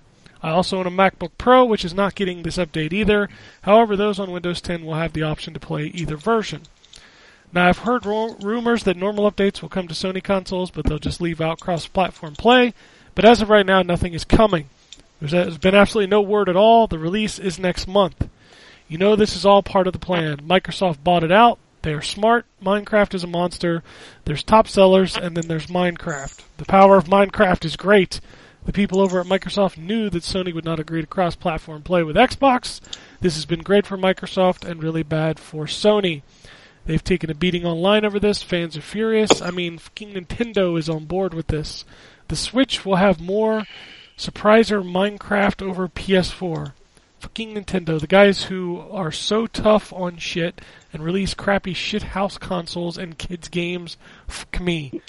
I 0.42 0.52
also 0.52 0.78
own 0.78 0.88
a 0.88 0.90
MacBook 0.90 1.32
Pro, 1.38 1.66
which 1.66 1.84
is 1.84 1.94
not 1.94 2.16
getting 2.16 2.44
this 2.44 2.56
update 2.56 2.94
either. 2.94 3.28
However, 3.64 3.98
those 3.98 4.22
on 4.22 4.32
Windows 4.32 4.62
10 4.62 4.86
will 4.86 4.94
have 4.94 5.12
the 5.12 5.24
option 5.24 5.54
to 5.54 5.60
play 5.60 5.88
either 5.88 6.16
version. 6.16 6.62
Now, 7.54 7.70
I've 7.70 7.80
heard 7.80 8.06
ru- 8.06 8.36
rumors 8.42 8.84
that 8.84 8.98
normal 8.98 9.30
updates 9.30 9.62
will 9.62 9.70
come 9.70 9.88
to 9.88 9.94
Sony 9.94 10.24
consoles, 10.24 10.72
but 10.72 10.86
they'll 10.86 10.98
just 10.98 11.22
leave 11.22 11.40
out 11.40 11.60
cross-platform 11.60 12.36
play. 12.36 12.74
But 13.14 13.26
as 13.26 13.42
of 13.42 13.50
right 13.50 13.66
now, 13.66 13.84
nothing 13.84 14.14
is 14.14 14.26
coming. 14.26 14.70
There's, 15.22 15.58
been 15.60 15.76
absolutely 15.76 16.10
no 16.10 16.22
word 16.22 16.50
at 16.50 16.56
all. 16.56 16.88
The 16.88 16.98
release 16.98 17.38
is 17.38 17.60
next 17.60 17.88
month. 17.88 18.28
You 18.88 18.98
know 18.98 19.16
this 19.16 19.36
is 19.36 19.46
all 19.46 19.62
part 19.64 19.88
of 19.88 19.94
the 19.94 20.00
plan. 20.00 20.38
Microsoft 20.38 21.04
bought 21.04 21.24
it 21.24 21.32
out. 21.32 21.60
They 21.84 21.94
are 21.94 22.02
smart. 22.02 22.46
Minecraft 22.64 23.14
is 23.14 23.24
a 23.24 23.28
monster. 23.28 23.84
There's 24.26 24.44
top 24.44 24.68
sellers, 24.68 25.16
and 25.16 25.38
then 25.38 25.48
there's 25.48 25.68
Minecraft. 25.68 26.42
The 26.58 26.66
power 26.66 26.98
of 26.98 27.06
Minecraft 27.06 27.66
is 27.66 27.76
great. 27.76 28.20
The 28.66 28.74
people 28.74 29.00
over 29.00 29.20
at 29.20 29.28
Microsoft 29.28 29.78
knew 29.78 30.10
that 30.10 30.24
Sony 30.24 30.54
would 30.54 30.66
not 30.66 30.80
agree 30.80 31.02
to 31.02 31.08
cross-platform 31.08 31.84
play 31.84 32.02
with 32.04 32.16
Xbox. 32.16 32.80
This 33.20 33.36
has 33.36 33.46
been 33.46 33.62
great 33.62 33.86
for 33.86 33.98
Microsoft 33.98 34.66
and 34.66 34.82
really 34.82 35.04
bad 35.04 35.40
for 35.40 35.66
Sony. 35.66 36.22
They've 36.86 37.04
taken 37.04 37.30
a 37.30 37.36
beating 37.36 37.66
online 37.66 38.04
over 38.04 38.20
this. 38.20 38.44
Fans 38.44 38.76
are 38.76 38.82
furious. 38.82 39.42
I 39.42 39.52
mean, 39.52 39.78
fucking 39.78 40.14
Nintendo 40.14 40.78
is 40.78 40.90
on 40.90 41.06
board 41.06 41.34
with 41.34 41.48
this. 41.48 41.86
The 42.28 42.36
Switch 42.36 42.86
will 42.86 42.98
have 42.98 43.22
more 43.22 43.64
surpriser 44.18 44.84
Minecraft 44.84 45.62
over 45.62 45.88
PS4. 45.88 46.74
Fucking 47.20 47.56
Nintendo, 47.56 48.02
the 48.02 48.08
guys 48.08 48.44
who 48.44 48.82
are 48.92 49.12
so 49.12 49.48
tough 49.48 49.94
on 49.94 50.18
shit 50.18 50.60
and 50.92 51.06
release 51.06 51.34
crappy 51.34 51.74
shithouse 51.74 52.38
consoles 52.38 52.98
and 52.98 53.18
kids 53.18 53.48
games. 53.48 53.96
Fuck 54.28 54.60
me. 54.60 55.02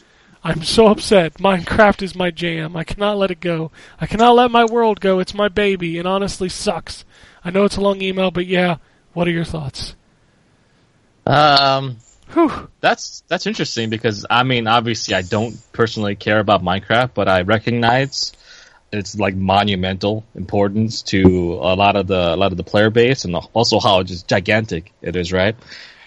I'm 0.45 0.63
so 0.63 0.89
upset. 0.89 1.35
Minecraft 1.35 2.03
is 2.03 2.15
my 2.15 2.31
jam. 2.31 2.77
I 2.77 2.85
cannot 2.85 3.17
let 3.17 3.33
it 3.33 3.41
go. 3.41 3.73
I 4.01 4.07
cannot 4.07 4.37
let 4.37 4.51
my 4.51 4.65
world 4.65 5.01
go. 5.01 5.19
It's 5.19 5.35
my 5.35 5.49
baby. 5.49 5.99
and 5.99 6.07
honestly 6.07 6.49
sucks. 6.49 7.05
I 7.45 7.51
know 7.51 7.65
it's 7.65 7.77
a 7.77 7.81
long 7.81 8.01
email, 8.01 8.31
but 8.31 8.47
yeah. 8.47 8.77
What 9.13 9.27
are 9.27 9.33
your 9.33 9.45
thoughts? 9.45 9.97
Um, 11.27 11.97
Whew. 12.33 12.69
that's 12.81 13.23
that's 13.29 13.47
interesting 13.47 13.91
because 13.91 14.27
I 14.29 14.43
mean, 14.43 14.67
obviously, 14.67 15.15
I 15.15 15.23
don't 15.23 15.57
personally 15.73 16.17
care 16.17 16.39
about 16.39 16.63
Minecraft, 16.63 17.11
but 17.15 17.29
I 17.29 17.43
recognize 17.43 18.33
its 18.93 19.19
like 19.19 19.35
monumental 19.35 20.25
importance 20.35 21.03
to 21.03 21.55
a 21.55 21.75
lot 21.75 21.97
of 21.97 22.07
the 22.07 22.35
a 22.35 22.37
lot 22.37 22.53
of 22.53 22.57
the 22.57 22.65
player 22.65 22.91
base, 22.91 23.25
and 23.25 23.35
also 23.53 23.81
how 23.81 24.03
just 24.03 24.29
gigantic 24.29 24.93
it 25.03 25.17
is, 25.17 25.33
right? 25.33 25.57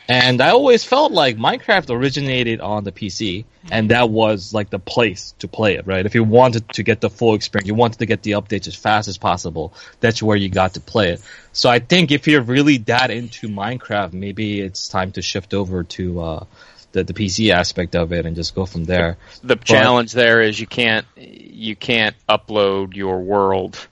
And 0.09 0.41
I 0.41 0.49
always 0.49 0.83
felt 0.85 1.11
like 1.11 1.37
Minecraft 1.37 1.89
originated 1.89 2.61
on 2.61 2.85
the 2.85 2.93
PC, 2.93 3.43
and 3.71 3.91
that 3.91 4.09
was 4.09 4.53
like 4.53 4.69
the 4.69 4.79
place 4.79 5.33
to 5.39 5.47
play 5.47 5.75
it, 5.75 5.85
right? 5.85 6.05
If 6.05 6.15
you 6.15 6.23
wanted 6.23 6.69
to 6.73 6.83
get 6.83 7.01
the 7.01 7.09
full 7.09 7.33
experience, 7.35 7.67
you 7.67 7.75
wanted 7.75 7.99
to 7.99 8.05
get 8.05 8.21
the 8.23 8.31
updates 8.31 8.67
as 8.67 8.75
fast 8.75 9.07
as 9.07 9.17
possible, 9.17 9.73
that's 9.99 10.21
where 10.23 10.37
you 10.37 10.49
got 10.49 10.75
to 10.75 10.79
play 10.79 11.09
it. 11.11 11.21
So 11.51 11.69
I 11.69 11.79
think 11.79 12.11
if 12.11 12.27
you're 12.27 12.41
really 12.41 12.77
that 12.77 13.11
into 13.11 13.47
Minecraft, 13.49 14.13
maybe 14.13 14.61
it's 14.61 14.87
time 14.87 15.11
to 15.13 15.21
shift 15.21 15.53
over 15.53 15.83
to 15.83 16.21
uh, 16.21 16.45
the 16.91 17.03
the 17.03 17.13
PC 17.13 17.51
aspect 17.51 17.95
of 17.95 18.13
it 18.13 18.25
and 18.25 18.35
just 18.35 18.55
go 18.55 18.65
from 18.65 18.85
there. 18.85 19.17
The 19.43 19.55
challenge 19.55 20.13
there 20.13 20.41
is 20.41 20.59
you 20.59 20.67
can't 20.67 21.05
you 21.15 21.75
can't 21.75 22.15
upload 22.29 22.95
your 22.95 23.19
world 23.19 23.87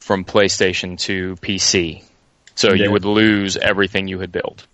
from 0.00 0.24
PlayStation 0.24 0.98
to 1.00 1.36
PC, 1.36 2.02
so 2.54 2.72
Yeah. 2.72 2.84
you 2.84 2.90
would 2.92 3.04
lose 3.04 3.56
everything 3.56 4.08
you 4.08 4.18
had 4.18 4.32
built. 4.32 4.66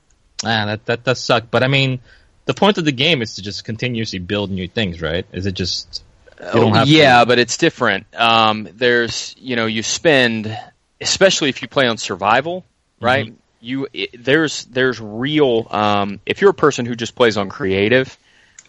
Ah, 0.44 0.66
that 0.66 0.86
that 0.86 1.04
does 1.04 1.18
suck. 1.18 1.50
But 1.50 1.62
I 1.64 1.68
mean, 1.68 2.00
the 2.48 2.54
point 2.54 2.78
of 2.78 2.86
the 2.86 2.92
game 2.92 3.20
is 3.20 3.34
to 3.34 3.42
just 3.42 3.62
continuously 3.66 4.18
build 4.18 4.50
new 4.50 4.66
things, 4.66 5.02
right? 5.02 5.26
Is 5.32 5.44
it 5.44 5.52
just 5.52 6.02
you 6.40 6.46
don't 6.60 6.72
have 6.74 6.86
to- 6.86 6.94
Oh, 6.94 6.96
yeah, 6.96 7.24
but 7.26 7.38
it's 7.38 7.58
different. 7.58 8.06
Um, 8.14 8.66
there's 8.72 9.34
you 9.38 9.54
know 9.54 9.66
you 9.66 9.82
spend, 9.82 10.58
especially 10.98 11.50
if 11.50 11.60
you 11.60 11.68
play 11.68 11.86
on 11.86 11.98
survival, 11.98 12.64
right? 13.02 13.34
You 13.60 13.86
it, 13.92 14.24
there's 14.24 14.64
there's 14.64 14.98
real. 14.98 15.66
Um, 15.70 16.20
if 16.24 16.40
you're 16.40 16.52
a 16.52 16.54
person 16.54 16.86
who 16.86 16.94
just 16.94 17.14
plays 17.14 17.36
on 17.36 17.50
creative, 17.50 18.16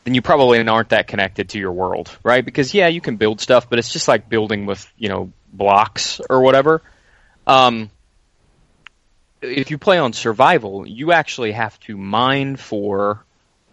then 0.03 0.13
you 0.13 0.21
probably 0.21 0.59
aren't 0.67 0.89
that 0.89 1.07
connected 1.07 1.47
to 1.51 1.57
your 1.57 1.71
world, 1.71 2.11
right? 2.21 2.43
Because 2.43 2.73
yeah, 2.73 2.89
you 2.89 2.99
can 2.99 3.15
build 3.15 3.39
stuff, 3.39 3.69
but 3.69 3.79
it's 3.79 3.93
just 3.93 4.09
like 4.09 4.27
building 4.27 4.65
with 4.65 4.85
you 4.97 5.07
know 5.07 5.31
blocks 5.53 6.19
or 6.29 6.41
whatever. 6.41 6.81
Um, 7.47 7.91
if 9.41 9.71
you 9.71 9.77
play 9.77 9.99
on 9.99 10.11
survival, 10.11 10.85
you 10.85 11.13
actually 11.13 11.53
have 11.53 11.79
to 11.81 11.95
mine 11.95 12.57
for 12.57 13.23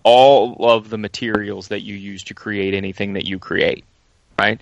all 0.07 0.71
of 0.71 0.89
the 0.89 0.97
materials 0.97 1.67
that 1.69 1.81
you 1.81 1.97
use 1.97 2.23
to 2.23 2.33
create 2.33 2.75
anything 2.75 3.15
that 3.15 3.27
you 3.27 3.41
create, 3.41 3.85
right? 4.39 4.61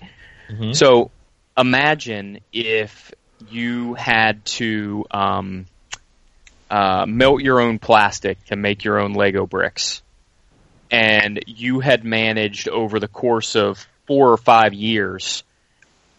Mhm. 0.49 0.75
So 0.75 1.11
imagine 1.55 2.39
if 2.51 3.13
you 3.51 3.93
had 3.93 4.43
to 4.45 5.05
um, 5.11 5.67
uh, 6.71 7.05
melt 7.07 7.43
your 7.43 7.61
own 7.61 7.77
plastic 7.77 8.43
to 8.45 8.55
make 8.55 8.83
your 8.83 8.97
own 8.99 9.13
Lego 9.13 9.45
bricks, 9.45 10.01
and 10.89 11.39
you 11.45 11.79
had 11.79 12.03
managed 12.03 12.67
over 12.67 12.99
the 12.99 13.07
course 13.07 13.55
of 13.55 13.87
four 14.07 14.31
or 14.31 14.37
five 14.37 14.73
years 14.73 15.43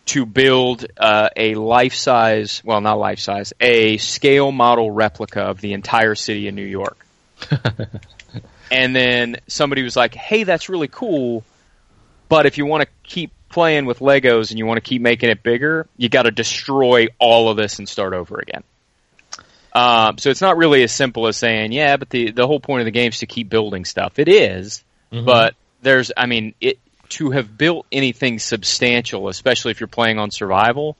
to 0.04 0.24
build 0.24 0.86
uh, 0.96 1.30
a 1.36 1.56
life-size, 1.56 2.62
well, 2.64 2.80
not 2.80 2.96
life-size, 2.96 3.52
a 3.60 3.96
scale 3.96 4.52
model 4.52 4.88
replica 4.88 5.40
of 5.40 5.60
the 5.60 5.72
entire 5.72 6.14
city 6.14 6.46
of 6.46 6.54
New 6.54 6.62
York. 6.62 7.04
and 8.70 8.94
then 8.94 9.36
somebody 9.46 9.82
was 9.82 9.96
like, 9.96 10.14
"Hey, 10.14 10.44
that's 10.44 10.68
really 10.68 10.88
cool, 10.88 11.44
but 12.28 12.46
if 12.46 12.58
you 12.58 12.66
want 12.66 12.82
to 12.82 12.88
keep 13.02 13.32
playing 13.48 13.86
with 13.86 14.00
Legos 14.00 14.50
and 14.50 14.58
you 14.58 14.66
want 14.66 14.76
to 14.78 14.88
keep 14.88 15.00
making 15.02 15.30
it 15.30 15.42
bigger, 15.42 15.86
you 15.96 16.08
got 16.08 16.22
to 16.22 16.30
destroy 16.30 17.06
all 17.18 17.48
of 17.48 17.56
this 17.56 17.78
and 17.78 17.88
start 17.88 18.12
over 18.12 18.38
again." 18.38 18.62
Um, 19.72 20.16
so 20.18 20.30
it's 20.30 20.40
not 20.40 20.56
really 20.56 20.82
as 20.82 20.92
simple 20.92 21.26
as 21.26 21.36
saying, 21.36 21.72
"Yeah, 21.72 21.96
but 21.96 22.10
the 22.10 22.30
the 22.30 22.46
whole 22.46 22.60
point 22.60 22.80
of 22.80 22.84
the 22.86 22.90
game 22.92 23.10
is 23.10 23.18
to 23.18 23.26
keep 23.26 23.48
building 23.48 23.84
stuff." 23.84 24.18
It 24.18 24.28
is, 24.28 24.82
but 25.10 25.54
there's, 25.82 26.10
I 26.16 26.26
mean, 26.26 26.54
it 26.60 26.78
to 27.10 27.30
have 27.30 27.56
built 27.56 27.86
anything 27.92 28.38
substantial, 28.38 29.28
especially 29.28 29.70
if 29.70 29.80
you're 29.80 29.86
playing 29.86 30.18
on 30.18 30.30
survival, 30.30 30.96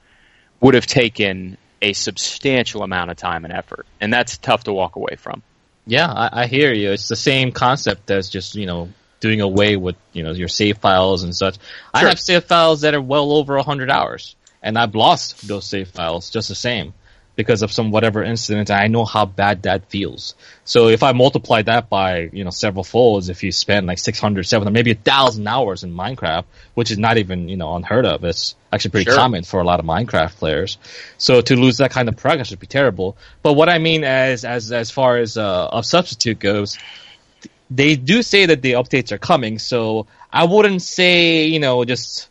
would 0.61 0.75
have 0.75 0.87
taken 0.87 1.57
a 1.83 1.93
substantial 1.95 2.83
amount 2.83 3.11
of 3.11 3.17
time 3.17 3.45
and 3.45 3.53
effort, 3.53 3.87
and 4.01 4.13
that's 4.13 4.37
tough 4.39 4.65
to 4.65 4.73
walk 4.73 4.97
away 4.97 5.17
from. 5.17 5.43
Yeah, 5.87 6.13
I, 6.13 6.43
I 6.43 6.47
hear 6.47 6.73
you. 6.73 6.91
It's 6.93 7.09
the 7.09 7.17
same 7.17 7.53
concept 7.53 8.11
as 8.11 8.29
just 8.29 8.55
you 8.57 8.67
know 8.67 8.89
doing 9.21 9.41
away 9.41 9.77
with 9.77 9.97
you 10.13 10.23
know 10.23 10.33
your 10.33 10.49
save 10.49 10.79
files 10.79 11.23
and 11.23 11.35
such. 11.35 11.57
I 11.95 12.01
have 12.01 12.21
save 12.21 12.45
files 12.45 12.83
that 12.83 12.95
are 12.95 13.01
well 13.01 13.33
over 13.33 13.59
hundred 13.59 13.91
hours, 13.91 14.35
and 14.63 14.77
I've 14.77 14.95
lost 14.95 15.47
those 15.47 15.67
save 15.67 15.89
files 15.89 16.31
just 16.31 16.49
the 16.49 16.55
same 16.55 16.93
because 17.37 17.63
of 17.63 17.71
some 17.71 17.91
whatever 17.91 18.25
incident. 18.25 18.71
And 18.71 18.81
I 18.81 18.89
know 18.89 19.05
how 19.05 19.27
bad 19.27 19.63
that 19.63 19.91
feels. 19.91 20.35
So 20.65 20.89
if 20.89 21.03
I 21.03 21.13
multiply 21.13 21.63
that 21.63 21.89
by 21.89 22.31
you 22.33 22.43
know 22.43 22.51
several 22.51 22.85
folds, 22.85 23.29
if 23.29 23.45
you 23.45 23.53
spend 23.53 23.87
like 23.87 23.99
600, 23.99 24.45
700, 24.45 24.73
maybe 24.73 24.91
a 24.91 24.97
thousand 24.97 25.47
hours 25.47 25.85
in 25.85 25.95
Minecraft, 25.95 26.45
which 26.75 26.91
is 26.91 26.99
not 26.99 27.19
even 27.19 27.49
you 27.49 27.57
know 27.57 27.77
unheard 27.77 28.07
of, 28.07 28.25
it's 28.25 28.57
actually 28.77 28.93
pretty 28.93 29.11
Sure. 29.11 29.16
common 29.16 29.43
for 29.43 29.61
a 29.61 29.65
lot 29.65 29.81
of 29.81 29.86
Minecraft 29.86 30.36
players. 30.36 30.78
So 31.19 31.40
to 31.40 31.57
lose 31.57 31.78
that 31.78 31.90
kind 31.90 32.09
of 32.09 32.16
progress 32.16 32.51
would 32.51 32.61
be 32.61 32.66
terrible. 32.69 33.16
But 33.43 33.55
what 33.55 33.69
I 33.69 33.78
mean 33.78 34.05
as 34.05 34.44
as 34.44 34.70
as 34.70 34.90
far 34.90 35.16
as 35.16 35.36
uh, 35.36 35.69
a 35.73 35.82
substitute 35.82 36.39
goes, 36.39 36.78
they 37.70 37.97
do 37.97 38.23
say 38.23 38.47
that 38.47 38.62
the 38.62 38.73
updates 38.73 39.11
are 39.12 39.19
coming. 39.19 39.59
So 39.59 40.07
I 40.32 40.44
wouldn't 40.44 40.82
say 40.82 41.47
you 41.47 41.59
know 41.59 41.85
just 41.85 42.28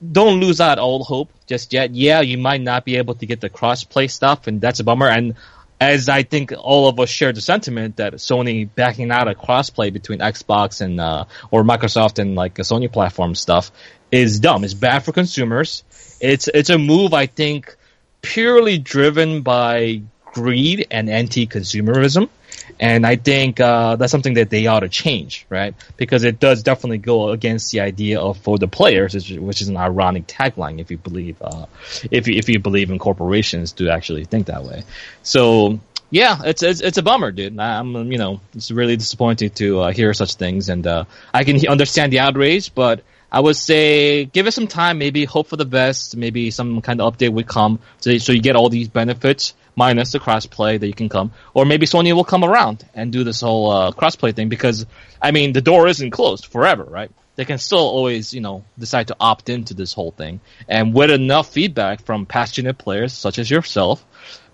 don't 0.00 0.40
lose 0.40 0.60
out 0.60 0.78
all 0.78 1.04
hope 1.04 1.30
just 1.46 1.72
yet. 1.72 1.94
Yeah, 1.94 2.20
you 2.22 2.38
might 2.38 2.62
not 2.62 2.84
be 2.84 2.96
able 2.96 3.14
to 3.16 3.26
get 3.26 3.40
the 3.40 3.50
crossplay 3.50 4.10
stuff, 4.10 4.46
and 4.46 4.60
that's 4.60 4.80
a 4.80 4.84
bummer. 4.84 5.08
And 5.08 5.34
as 5.80 6.08
I 6.08 6.22
think 6.22 6.52
all 6.58 6.88
of 6.88 6.98
us 7.00 7.08
share 7.08 7.32
the 7.32 7.40
sentiment 7.40 7.96
that 7.96 8.14
Sony 8.14 8.68
backing 8.72 9.10
out 9.10 9.28
a 9.28 9.34
crossplay 9.34 9.92
between 9.92 10.20
Xbox 10.20 10.80
and 10.80 11.00
uh, 11.00 11.24
or 11.50 11.64
Microsoft 11.64 12.18
and 12.18 12.34
like 12.34 12.54
Sony 12.54 12.90
platform 12.90 13.34
stuff 13.34 13.70
is 14.10 14.40
dumb. 14.40 14.64
It's 14.64 14.74
bad 14.74 15.00
for 15.00 15.12
consumers. 15.12 15.84
It's 16.20 16.48
it's 16.48 16.70
a 16.70 16.78
move 16.78 17.12
I 17.12 17.26
think 17.26 17.76
purely 18.22 18.78
driven 18.78 19.42
by 19.42 20.02
greed 20.32 20.86
and 20.90 21.10
anti-consumerism. 21.10 22.28
And 22.78 23.06
I 23.06 23.16
think 23.16 23.58
uh, 23.60 23.96
that's 23.96 24.10
something 24.10 24.34
that 24.34 24.50
they 24.50 24.66
ought 24.66 24.80
to 24.80 24.88
change, 24.88 25.46
right? 25.48 25.74
Because 25.96 26.24
it 26.24 26.38
does 26.38 26.62
definitely 26.62 26.98
go 26.98 27.30
against 27.30 27.72
the 27.72 27.80
idea 27.80 28.20
of 28.20 28.36
for 28.38 28.58
the 28.58 28.68
players, 28.68 29.14
which 29.14 29.62
is- 29.62 29.68
an 29.68 29.76
ironic 29.76 30.26
tagline 30.26 30.80
if 30.80 30.90
you 30.90 30.98
believe 30.98 31.36
uh, 31.40 31.66
if 32.10 32.28
you, 32.28 32.36
if 32.36 32.48
you 32.48 32.60
believe 32.60 32.90
in 32.90 32.98
corporations 32.98 33.72
to 33.72 33.88
actually 33.90 34.24
think 34.24 34.46
that 34.46 34.62
way. 34.62 34.84
So 35.22 35.80
yeah, 36.10 36.40
it's 36.44 36.62
it's, 36.62 36.80
it's 36.80 36.98
a 36.98 37.02
bummer, 37.02 37.32
dude. 37.32 37.58
I'm 37.58 38.12
you 38.12 38.18
know 38.18 38.40
it's 38.54 38.70
really 38.70 38.96
disappointing 38.96 39.50
to 39.50 39.80
uh, 39.80 39.92
hear 39.92 40.14
such 40.14 40.34
things, 40.34 40.68
and 40.68 40.86
uh, 40.86 41.04
I 41.34 41.44
can 41.44 41.66
understand 41.66 42.12
the 42.12 42.20
outrage, 42.20 42.74
but 42.74 43.02
I 43.32 43.40
would 43.40 43.56
say 43.56 44.24
give 44.26 44.46
it 44.46 44.52
some 44.52 44.68
time. 44.68 44.98
Maybe 44.98 45.24
hope 45.24 45.48
for 45.48 45.56
the 45.56 45.64
best. 45.64 46.16
Maybe 46.16 46.50
some 46.52 46.80
kind 46.80 47.00
of 47.00 47.16
update 47.16 47.32
would 47.32 47.48
come, 47.48 47.80
so 47.98 48.16
so 48.18 48.32
you 48.32 48.40
get 48.40 48.54
all 48.54 48.68
these 48.68 48.88
benefits 48.88 49.54
minus 49.76 50.12
the 50.12 50.18
crossplay 50.18 50.80
that 50.80 50.86
you 50.86 50.94
can 50.94 51.08
come, 51.08 51.32
or 51.54 51.64
maybe 51.64 51.86
Sony 51.86 52.12
will 52.14 52.24
come 52.24 52.42
around 52.42 52.84
and 52.94 53.12
do 53.12 53.22
this 53.22 53.42
whole 53.42 53.70
uh, 53.70 53.92
crossplay 53.92 54.34
thing 54.34 54.48
because 54.48 54.86
I 55.20 55.30
mean 55.30 55.52
the 55.52 55.60
door 55.60 55.86
isn't 55.86 56.10
closed 56.10 56.46
forever, 56.46 56.84
right? 56.84 57.10
They 57.36 57.44
can 57.44 57.58
still 57.58 57.78
always 57.78 58.32
you 58.32 58.40
know 58.40 58.64
decide 58.78 59.08
to 59.08 59.16
opt 59.20 59.48
into 59.48 59.74
this 59.74 59.92
whole 59.92 60.10
thing, 60.10 60.40
and 60.68 60.94
with 60.94 61.10
enough 61.10 61.52
feedback 61.52 62.04
from 62.04 62.26
passionate 62.26 62.78
players 62.78 63.12
such 63.12 63.38
as 63.38 63.50
yourself, 63.50 64.04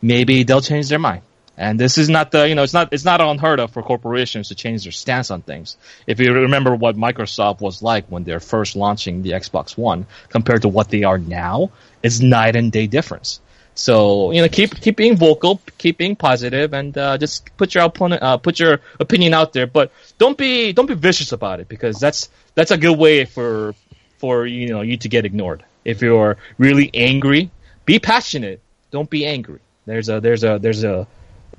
maybe 0.03 0.43
they'll 0.43 0.61
change 0.61 0.89
their 0.89 0.99
mind. 0.99 1.23
And 1.57 1.79
this 1.79 1.99
is 1.99 2.09
not 2.09 2.31
the, 2.31 2.49
you 2.49 2.55
know, 2.55 2.63
it's 2.63 2.73
not, 2.73 2.93
it's 2.93 3.05
not 3.05 3.21
unheard 3.21 3.61
of 3.61 3.73
for 3.73 3.83
corporations 3.83 4.49
to 4.49 4.55
change 4.55 4.85
their 4.85 4.93
stance 4.93 5.31
on 5.31 5.43
things. 5.43 5.77
If 6.07 6.19
you 6.19 6.33
remember 6.33 6.75
what 6.75 6.97
Microsoft 6.97 7.61
was 7.61 7.83
like 7.83 8.07
when 8.07 8.25
they're 8.25 8.41
first 8.41 8.75
launching 8.75 9.23
the 9.23 9.33
Xbox 9.33 9.77
One 9.77 10.07
compared 10.31 10.63
to 10.63 10.69
what 10.69 10.89
they 10.89 11.05
are 11.05 11.19
now, 11.19 11.71
it's 12.03 12.21
night 12.21 12.57
and 12.57 12.73
day 12.73 12.87
difference. 12.87 13.41
So, 13.75 14.33
you 14.33 14.43
know, 14.43 14.49
keep, 14.49 14.81
keep 14.81 14.97
being 14.97 15.17
vocal, 15.17 15.61
keep 15.79 15.99
being 15.99 16.15
positive, 16.15 16.75
and, 16.75 16.97
uh, 16.97 17.17
just 17.17 17.57
put 17.57 17.75
your 17.75 17.85
opponent, 17.85 18.23
uh, 18.23 18.37
put 18.37 18.61
your 18.61 18.81
opinion 19.01 19.33
out 19.33 19.53
there, 19.53 19.67
but 19.67 19.93
don't 20.19 20.37
be, 20.37 20.73
don't 20.73 20.87
be 20.87 20.95
vicious 20.95 21.33
about 21.33 21.61
it 21.61 21.69
because 21.69 21.99
that's, 21.99 22.29
that's 22.55 22.71
a 22.71 22.77
good 22.77 22.99
way 22.99 23.25
for, 23.25 23.75
for, 24.19 24.47
you 24.47 24.69
know, 24.69 24.83
you 24.83 24.99
to 24.99 25.09
get 25.09 25.25
ignored. 25.25 25.65
If 25.85 26.03
you're 26.03 26.37
really 26.59 26.91
angry, 26.93 27.51
be 27.87 27.99
passionate, 27.99 28.61
don't 28.91 29.09
be 29.09 29.25
angry. 29.27 29.61
There's 29.87 30.09
a, 30.09 30.21
there's 30.21 30.45
a, 30.45 30.59
there's 30.61 30.85
a, 30.85 31.07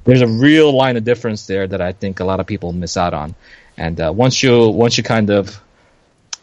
there's 0.03 0.22
a 0.22 0.27
real 0.27 0.72
line 0.72 0.98
of 0.98 1.03
difference 1.03 1.48
there 1.48 1.68
that 1.68 1.81
I 1.81 1.94
think 1.94 2.19
a 2.19 2.26
lot 2.26 2.40
of 2.40 2.48
people 2.48 2.73
miss 2.73 2.98
out 2.98 3.14
on. 3.14 3.35
And 3.77 3.99
uh, 3.99 4.11
once 4.14 4.44
you 4.44 4.68
once 4.68 4.98
you 4.98 5.03
kind 5.03 5.30
of 5.30 5.60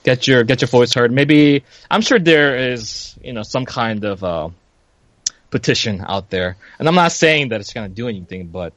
get 0.02 0.26
your 0.26 0.44
get 0.44 0.60
your 0.62 0.68
voice 0.68 0.94
heard, 0.94 1.12
maybe 1.12 1.64
I'm 1.90 2.00
sure 2.00 2.18
there 2.18 2.72
is 2.72 3.14
you 3.22 3.32
know 3.32 3.42
some 3.42 3.66
kind 3.66 4.04
of 4.04 4.24
uh, 4.24 4.48
petition 5.50 6.04
out 6.06 6.30
there. 6.30 6.56
And 6.78 6.88
I'm 6.88 6.94
not 6.94 7.12
saying 7.12 7.50
that 7.50 7.60
it's 7.60 7.72
gonna 7.72 7.88
do 7.88 8.08
anything, 8.08 8.46
but 8.46 8.72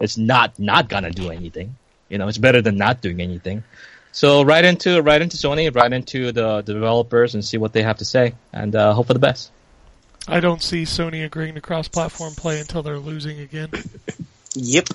it's 0.00 0.16
not 0.16 0.58
not 0.58 0.88
gonna 0.88 1.10
do 1.10 1.30
anything. 1.30 1.76
You 2.08 2.18
know, 2.18 2.28
it's 2.28 2.38
better 2.38 2.62
than 2.62 2.76
not 2.76 3.00
doing 3.00 3.20
anything. 3.20 3.64
So 4.12 4.42
right 4.42 4.64
into 4.64 5.02
right 5.02 5.20
into 5.20 5.36
Sony, 5.36 5.74
right 5.74 5.92
into 5.92 6.32
the, 6.32 6.62
the 6.62 6.72
developers, 6.74 7.34
and 7.34 7.44
see 7.44 7.58
what 7.58 7.72
they 7.72 7.82
have 7.82 7.98
to 7.98 8.04
say, 8.04 8.34
and 8.52 8.74
uh, 8.74 8.94
hope 8.94 9.08
for 9.08 9.12
the 9.12 9.18
best. 9.18 9.50
I 10.28 10.40
don't 10.40 10.62
see 10.62 10.82
Sony 10.82 11.24
agreeing 11.24 11.54
to 11.54 11.60
cross-platform 11.60 12.34
play 12.34 12.58
until 12.58 12.82
they're 12.82 12.98
losing 12.98 13.38
again. 13.40 13.70
Yep. 14.58 14.88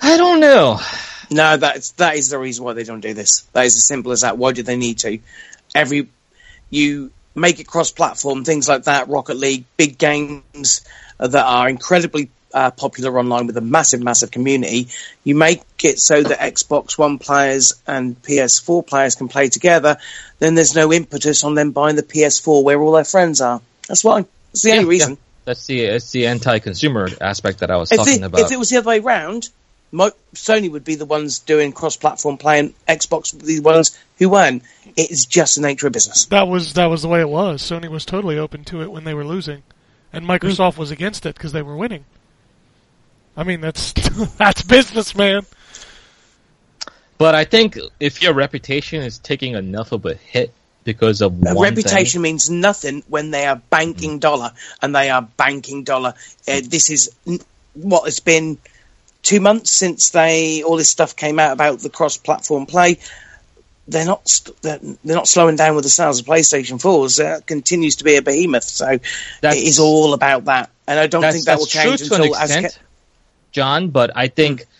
I 0.00 0.16
don't 0.16 0.38
know. 0.38 0.78
No, 1.30 1.56
that's 1.56 1.90
that 1.92 2.16
is 2.16 2.30
the 2.30 2.38
reason 2.38 2.64
why 2.64 2.74
they 2.74 2.84
don't 2.84 3.00
do 3.00 3.12
this. 3.12 3.40
That 3.52 3.66
is 3.66 3.74
as 3.74 3.88
simple 3.88 4.12
as 4.12 4.20
that. 4.20 4.38
Why 4.38 4.52
do 4.52 4.62
they 4.62 4.76
need 4.76 4.98
to? 4.98 5.18
Every 5.74 6.08
you 6.70 7.10
make 7.36 7.60
it 7.60 7.66
cross-platform, 7.66 8.44
things 8.44 8.68
like 8.68 8.84
that. 8.84 9.08
Rocket 9.08 9.36
League, 9.36 9.64
big 9.76 9.98
games 9.98 10.80
that 11.18 11.34
are 11.44 11.68
incredibly 11.68 12.30
uh, 12.54 12.70
popular 12.70 13.18
online 13.18 13.46
with 13.46 13.56
a 13.56 13.60
massive, 13.60 14.02
massive 14.02 14.30
community. 14.30 14.88
You 15.24 15.34
make 15.34 15.60
it 15.84 15.98
so 15.98 16.22
that 16.22 16.38
Xbox 16.38 16.96
One 16.98 17.18
players 17.18 17.74
and 17.86 18.20
PS4 18.22 18.86
players 18.86 19.14
can 19.14 19.28
play 19.28 19.48
together. 19.48 19.98
Then 20.38 20.54
there's 20.54 20.74
no 20.74 20.92
impetus 20.92 21.44
on 21.44 21.54
them 21.54 21.72
buying 21.72 21.96
the 21.96 22.02
PS4 22.02 22.64
where 22.64 22.80
all 22.80 22.92
their 22.92 23.04
friends 23.04 23.40
are. 23.40 23.60
That's 23.88 24.02
why. 24.02 24.24
That's 24.52 24.62
the 24.62 24.72
only 24.72 24.84
reason. 24.86 25.10
yeah. 25.12 25.16
That's 25.44 25.66
the 25.66 25.80
it's 25.84 26.10
the 26.10 26.26
anti-consumer 26.26 27.08
aspect 27.20 27.60
that 27.60 27.70
I 27.70 27.76
was 27.76 27.92
If 27.92 27.98
talking 27.98 28.22
it, 28.22 28.22
about. 28.24 28.40
if 28.40 28.50
it 28.50 28.58
was 28.58 28.70
the 28.70 28.78
other 28.78 28.88
way 28.88 29.00
round, 29.00 29.48
Mo- 29.48 29.50
Sony 29.92 30.70
would 30.70 30.84
be 30.84 30.96
the 30.96 31.06
ones 31.06 31.38
doing 31.38 31.72
cross-platform 31.72 32.38
play, 32.38 32.58
and 32.58 32.74
Xbox 32.86 33.32
would 33.32 33.46
be 33.46 33.56
the 33.56 33.62
ones 33.62 33.98
who 34.18 34.28
weren't. 34.28 34.62
It 34.96 35.10
is 35.10 35.26
just 35.26 35.56
the 35.56 35.62
nature 35.62 35.86
of 35.86 35.92
business. 35.92 36.26
That 36.26 36.48
was 36.48 36.74
that 36.74 36.86
was 36.86 37.02
the 37.02 37.08
way 37.08 37.20
it 37.20 37.28
was. 37.28 37.62
Sony 37.62 37.88
was 37.88 38.04
totally 38.04 38.38
open 38.38 38.64
to 38.64 38.82
it 38.82 38.90
when 38.90 39.04
they 39.04 39.14
were 39.14 39.24
losing, 39.24 39.62
and 40.12 40.26
Microsoft 40.26 40.76
was 40.76 40.90
against 40.90 41.26
it 41.26 41.34
because 41.34 41.52
they 41.52 41.62
were 41.62 41.76
winning. 41.76 42.04
I 43.36 43.44
mean, 43.44 43.60
that's 43.60 43.92
that's 44.36 44.62
business, 44.62 45.14
man. 45.14 45.42
but 47.18 47.34
I 47.34 47.44
think 47.44 47.78
if 48.00 48.22
your 48.22 48.34
reputation 48.34 49.02
is 49.02 49.18
taking 49.18 49.54
enough 49.54 49.92
of 49.92 50.04
a 50.06 50.14
hit 50.14 50.52
because 50.84 51.20
of 51.20 51.32
A 51.44 51.54
one 51.54 51.68
reputation 51.68 52.22
means 52.22 52.48
nothing 52.48 53.02
when 53.08 53.30
they 53.30 53.46
are 53.46 53.56
banking 53.56 54.18
dollar, 54.18 54.52
and 54.80 54.94
they 54.94 55.10
are 55.10 55.22
banking 55.22 55.84
dollar. 55.84 56.14
Uh, 56.48 56.60
this 56.64 56.90
is 56.90 57.10
what 57.74 58.06
it's 58.08 58.20
been 58.20 58.58
two 59.26 59.40
months 59.40 59.72
since 59.72 60.10
they 60.10 60.62
all 60.62 60.76
this 60.76 60.88
stuff 60.88 61.16
came 61.16 61.40
out 61.40 61.52
about 61.52 61.80
the 61.80 61.90
cross-platform 61.90 62.66
play. 62.66 62.98
They're 63.88 64.06
not 64.06 64.28
st- 64.28 64.62
they're, 64.62 64.78
they're 64.78 65.16
not 65.16 65.26
slowing 65.26 65.56
down 65.56 65.74
with 65.74 65.82
the 65.84 65.90
sales 65.90 66.20
of 66.20 66.26
PlayStation 66.26 66.80
4s. 66.80 67.18
That 67.18 67.44
continues 67.44 67.96
to 67.96 68.04
be 68.04 68.14
a 68.14 68.22
behemoth. 68.22 68.64
So 68.64 68.86
it 68.88 69.02
That's- 69.40 69.60
is 69.60 69.80
all 69.80 70.14
about 70.14 70.44
that, 70.44 70.70
and 70.86 70.98
I 70.98 71.08
don't 71.08 71.22
think 71.22 71.44
that 71.46 71.58
will 71.58 71.66
change 71.66 71.98
true 71.98 72.08
to 72.08 72.14
an 72.14 72.20
until 72.22 72.36
as 72.36 72.50
extent, 72.50 72.78
John. 73.50 73.90
But 73.90 74.12
I 74.16 74.28
think 74.28 74.60
hmm. 74.60 74.70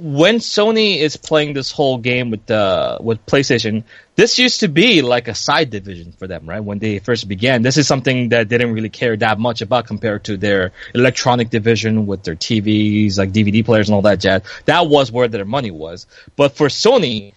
When 0.00 0.36
Sony 0.36 0.98
is 0.98 1.16
playing 1.16 1.52
this 1.52 1.70
whole 1.70 1.98
game 1.98 2.30
with 2.30 2.50
uh, 2.50 2.98
with 3.00 3.24
PlayStation, 3.26 3.84
this 4.16 4.38
used 4.38 4.60
to 4.60 4.68
be 4.68 5.02
like 5.02 5.28
a 5.28 5.34
side 5.34 5.70
division 5.70 6.12
for 6.12 6.26
them, 6.26 6.48
right? 6.48 6.60
When 6.60 6.78
they 6.78 6.98
first 6.98 7.28
began, 7.28 7.62
this 7.62 7.76
is 7.76 7.86
something 7.86 8.30
that 8.30 8.48
they 8.48 8.58
didn't 8.58 8.74
really 8.74 8.88
care 8.88 9.16
that 9.16 9.38
much 9.38 9.60
about 9.60 9.86
compared 9.86 10.24
to 10.24 10.36
their 10.36 10.72
electronic 10.94 11.50
division 11.50 12.06
with 12.06 12.22
their 12.22 12.36
TVs, 12.36 13.18
like 13.18 13.32
DVD 13.32 13.64
players 13.64 13.88
and 13.88 13.94
all 13.94 14.02
that 14.02 14.20
jazz. 14.20 14.42
That 14.64 14.88
was 14.88 15.12
where 15.12 15.28
their 15.28 15.44
money 15.44 15.70
was. 15.70 16.06
But 16.34 16.56
for 16.56 16.68
Sony, 16.68 17.34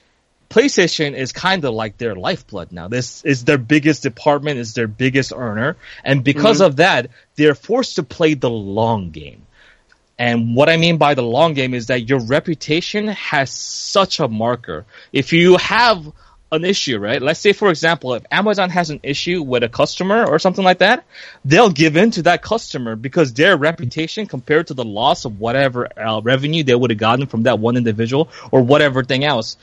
PlayStation 0.49 1.13
is 1.13 1.31
kind 1.31 1.65
of 1.65 1.73
like 1.73 1.97
their 1.97 2.15
lifeblood 2.15 2.71
now. 2.71 2.87
This 2.87 3.25
is 3.25 3.43
their 3.43 3.57
biggest 3.57 4.03
department, 4.03 4.59
is 4.59 4.73
their 4.73 4.87
biggest 4.87 5.33
earner, 5.35 5.77
and 6.03 6.23
because 6.23 6.61
of 6.61 6.77
that, 6.77 7.09
they're 7.35 7.55
forced 7.55 7.95
to 7.95 8.03
play 8.03 8.35
the 8.35 8.49
long 8.49 9.11
game. 9.11 9.42
And 10.23 10.55
what 10.55 10.69
I 10.69 10.77
mean 10.77 10.95
by 10.95 11.15
the 11.15 11.21
long 11.21 11.53
game 11.53 11.73
is 11.73 11.87
that 11.87 12.07
your 12.07 12.19
reputation 12.19 13.09
has 13.09 13.51
such 13.51 14.21
a 14.21 14.29
marker. 14.29 14.85
If 15.11 15.33
you 15.33 15.57
have 15.57 16.13
an 16.49 16.63
issue, 16.63 16.97
right? 16.97 17.21
Let's 17.21 17.41
say, 17.41 17.51
for 17.51 17.69
example, 17.69 18.13
if 18.13 18.23
Amazon 18.31 18.69
has 18.69 18.89
an 18.89 19.01
issue 19.03 19.41
with 19.41 19.63
a 19.63 19.67
customer 19.67 20.25
or 20.25 20.39
something 20.39 20.63
like 20.63 20.77
that, 20.77 21.03
they'll 21.43 21.69
give 21.69 21.97
in 21.97 22.11
to 22.11 22.21
that 22.21 22.41
customer 22.41 22.95
because 22.95 23.33
their 23.33 23.57
reputation 23.57 24.25
compared 24.25 24.67
to 24.67 24.73
the 24.73 24.85
loss 24.85 25.25
of 25.25 25.41
whatever 25.41 25.89
uh, 25.99 26.21
revenue 26.21 26.63
they 26.63 26.73
would 26.73 26.91
have 26.91 26.99
gotten 26.99 27.25
from 27.25 27.43
that 27.43 27.59
one 27.59 27.75
individual 27.75 28.29
or 28.49 28.61
whatever 28.61 29.03
thing 29.03 29.25
else, 29.25 29.57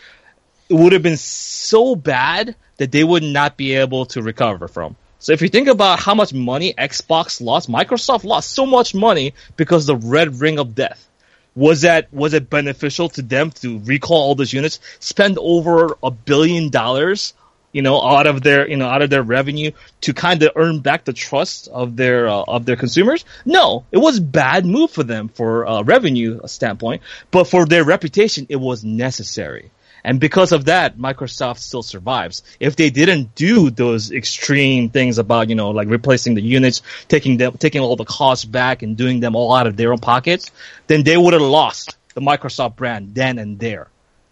it 0.69 0.75
would 0.75 0.93
have 0.93 1.03
been 1.03 1.17
so 1.17 1.97
bad 1.97 2.55
that 2.77 2.93
they 2.93 3.03
would 3.03 3.23
not 3.23 3.57
be 3.57 3.77
able 3.77 4.05
to 4.13 4.21
recover 4.21 4.69
from. 4.69 4.95
So 5.21 5.35
if 5.35 5.43
you 5.43 5.49
think 5.49 5.69
about 5.69 6.01
how 6.01 6.15
much 6.15 6.33
money 6.33 6.73
Xbox 6.73 7.43
lost, 7.43 7.71
Microsoft 7.71 8.25
lost 8.25 8.51
so 8.53 8.65
much 8.65 8.95
money 8.95 9.35
because 9.55 9.85
the 9.85 9.95
red 9.95 10.41
ring 10.41 10.59
of 10.59 10.75
death. 10.75 11.07
Was 11.55 11.83
that 11.83 12.13
was 12.13 12.33
it 12.33 12.49
beneficial 12.49 13.11
to 13.11 13.23
them 13.23 13.51
to 13.63 13.81
recall 13.81 14.23
all 14.23 14.35
those 14.35 14.53
units, 14.53 14.81
spend 14.99 15.37
over 15.39 15.97
a 16.03 16.11
billion 16.11 16.71
dollars, 16.71 17.35
you 17.73 17.83
know, 17.83 18.01
out 18.01 18.27
of 18.27 18.41
their 18.43 18.67
you 18.67 18.77
know 18.77 18.87
out 18.87 19.03
of 19.03 19.11
their 19.11 19.23
revenue 19.23 19.73
to 20.03 20.15
kind 20.15 20.43
of 20.43 20.53
earn 20.57 20.79
back 20.79 21.05
the 21.05 21.13
trust 21.13 21.69
of 21.69 21.97
their 21.97 22.29
uh, 22.29 22.45
of 22.47 22.65
their 22.65 22.77
consumers? 22.77 23.27
No, 23.45 23.85
it 23.93 23.99
was 23.99 24.21
bad 24.21 24.65
move 24.65 24.91
for 24.91 25.03
them 25.03 25.29
for 25.29 25.65
a 25.65 25.83
revenue 25.83 26.41
standpoint, 26.47 27.03
but 27.31 27.45
for 27.45 27.67
their 27.67 27.85
reputation, 27.85 28.47
it 28.49 28.57
was 28.57 28.85
necessary. 28.85 29.71
And 30.05 30.21
because 30.21 30.53
of 30.53 30.67
that, 30.67 30.97
Microsoft 30.99 31.59
still 31.59 31.83
survives. 31.83 32.43
If 32.59 32.77
they 32.77 32.91
didn't 32.91 33.35
do 33.35 33.71
those 33.71 34.11
extreme 34.13 34.91
things 34.91 35.19
about, 35.19 35.49
you 35.49 35.55
know, 35.55 35.71
like 35.71 35.89
replacing 35.89 36.35
the 36.35 36.43
units, 36.43 36.83
taking 37.09 37.37
them, 37.37 37.57
taking 37.59 37.81
all 37.81 37.97
the 37.97 38.05
costs 38.05 38.45
back 38.45 38.83
and 38.83 38.97
doing 38.97 39.21
them 39.21 39.37
all 39.37 39.55
out 39.55 39.67
of 39.67 39.77
their 39.77 39.93
own 39.93 39.99
pockets, 39.99 40.51
then 40.87 41.03
they 41.03 41.17
would 41.17 41.33
have 41.33 41.43
lost 41.43 41.97
the 42.15 42.21
Microsoft 42.21 42.77
brand 42.77 43.15
then 43.15 43.39
and 43.39 43.59
there. 43.59 43.89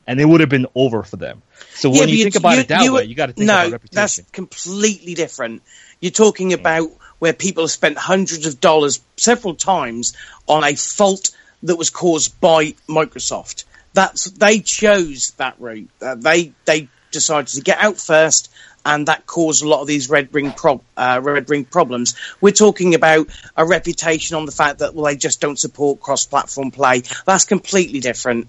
And 0.07 0.19
it 0.19 0.24
would 0.24 0.40
have 0.40 0.49
been 0.49 0.66
over 0.74 1.03
for 1.03 1.16
them. 1.16 1.43
So 1.70 1.90
when 1.90 2.01
but 2.01 2.09
you 2.09 2.23
think 2.23 2.36
about 2.36 2.59
it 2.59 2.69
that 2.69 2.90
way, 2.90 3.05
you 3.05 3.15
got 3.15 3.27
to 3.27 3.32
think 3.35 3.47
no, 3.47 3.61
about 3.61 3.73
reputation. 3.73 3.95
that's 3.95 4.20
completely 4.32 5.15
different. 5.15 5.62
You're 6.01 6.12
talking 6.12 6.51
mm. 6.51 6.61
about 6.61 6.90
where 7.19 7.32
people 7.32 7.65
have 7.65 7.70
spent 7.70 7.99
hundreds 7.99 8.47
of 8.47 8.61
dollars 8.61 9.01
several 9.16 9.55
times 9.55 10.16
on 10.47 10.65
a 10.65 10.74
fault 10.77 11.31
that 11.65 11.77
was 11.77 11.90
caused 11.90 12.40
by 12.40 12.74
Microsoft. 12.89 13.65
That's 13.94 14.24
they 14.24 14.60
chose 14.60 15.32
that 15.39 15.56
route. 15.59 15.90
Uh, 16.01 16.15
they 16.15 16.52
they 16.65 16.89
decided 17.10 17.48
to 17.48 17.60
get 17.62 17.78
out 17.78 17.98
first, 17.98 18.52
and 18.85 19.09
that 19.09 19.27
caused 19.27 19.62
a 19.62 19.69
lot 19.69 19.81
of 19.81 19.86
these 19.86 20.09
red 20.10 20.32
ring 20.32 20.52
prob- 20.52 20.82
uh, 20.97 21.20
red 21.23 21.48
ring 21.51 21.65
problems. 21.65 22.15
We're 22.40 22.52
talking 22.52 22.94
about 22.94 23.28
a 23.56 23.65
reputation 23.65 24.36
on 24.36 24.47
the 24.47 24.52
fact 24.52 24.81
that 24.81 24.94
well 24.94 25.06
they 25.06 25.16
just 25.16 25.40
don't 25.40 25.59
support 25.59 26.01
cross-platform 26.01 26.70
play. 26.70 27.02
That's 27.27 27.44
completely 27.44 28.01
different. 28.01 28.48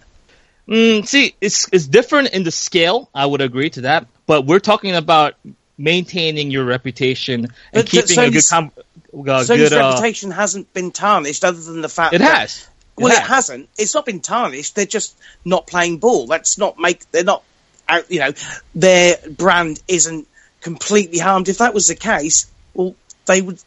Mm, 0.67 1.07
see, 1.07 1.35
it's 1.41 1.67
it's 1.71 1.87
different 1.87 2.29
in 2.29 2.43
the 2.43 2.51
scale. 2.51 3.09
I 3.13 3.25
would 3.25 3.41
agree 3.41 3.71
to 3.71 3.81
that, 3.81 4.07
but 4.27 4.45
we're 4.45 4.59
talking 4.59 4.95
about 4.95 5.35
maintaining 5.77 6.51
your 6.51 6.65
reputation 6.65 7.45
and 7.45 7.53
But 7.73 7.85
keeping 7.87 8.19
a 8.19 8.29
good 8.29 8.47
com- 8.47 8.71
uh, 8.77 8.81
Sony's 9.13 9.47
good. 9.47 9.73
Uh, 9.73 9.89
reputation 9.89 10.29
hasn't 10.29 10.71
been 10.73 10.91
tarnished, 10.91 11.43
other 11.43 11.59
than 11.59 11.81
the 11.81 11.89
fact 11.89 12.13
it 12.13 12.19
that 12.19 12.37
has. 12.37 12.67
It 12.99 13.03
Well, 13.03 13.13
it 13.13 13.19
has. 13.19 13.27
hasn't. 13.27 13.69
It's 13.77 13.95
not 13.95 14.05
been 14.05 14.19
tarnished. 14.19 14.75
They're 14.75 14.85
just 14.85 15.15
not 15.45 15.67
playing 15.67 15.97
ball. 15.97 16.27
That's 16.27 16.57
not 16.57 16.77
make. 16.77 17.09
They're 17.11 17.23
not. 17.23 17.43
Out, 17.87 18.11
you 18.11 18.19
know, 18.19 18.33
their 18.75 19.17
brand 19.29 19.81
isn't 19.87 20.27
completely 20.61 21.17
harmed. 21.17 21.49
If 21.49 21.57
that 21.57 21.73
was 21.73 21.87
the 21.87 21.95
case, 21.95 22.45
well, 22.73 22.95
they 23.25 23.41
would. 23.41 23.59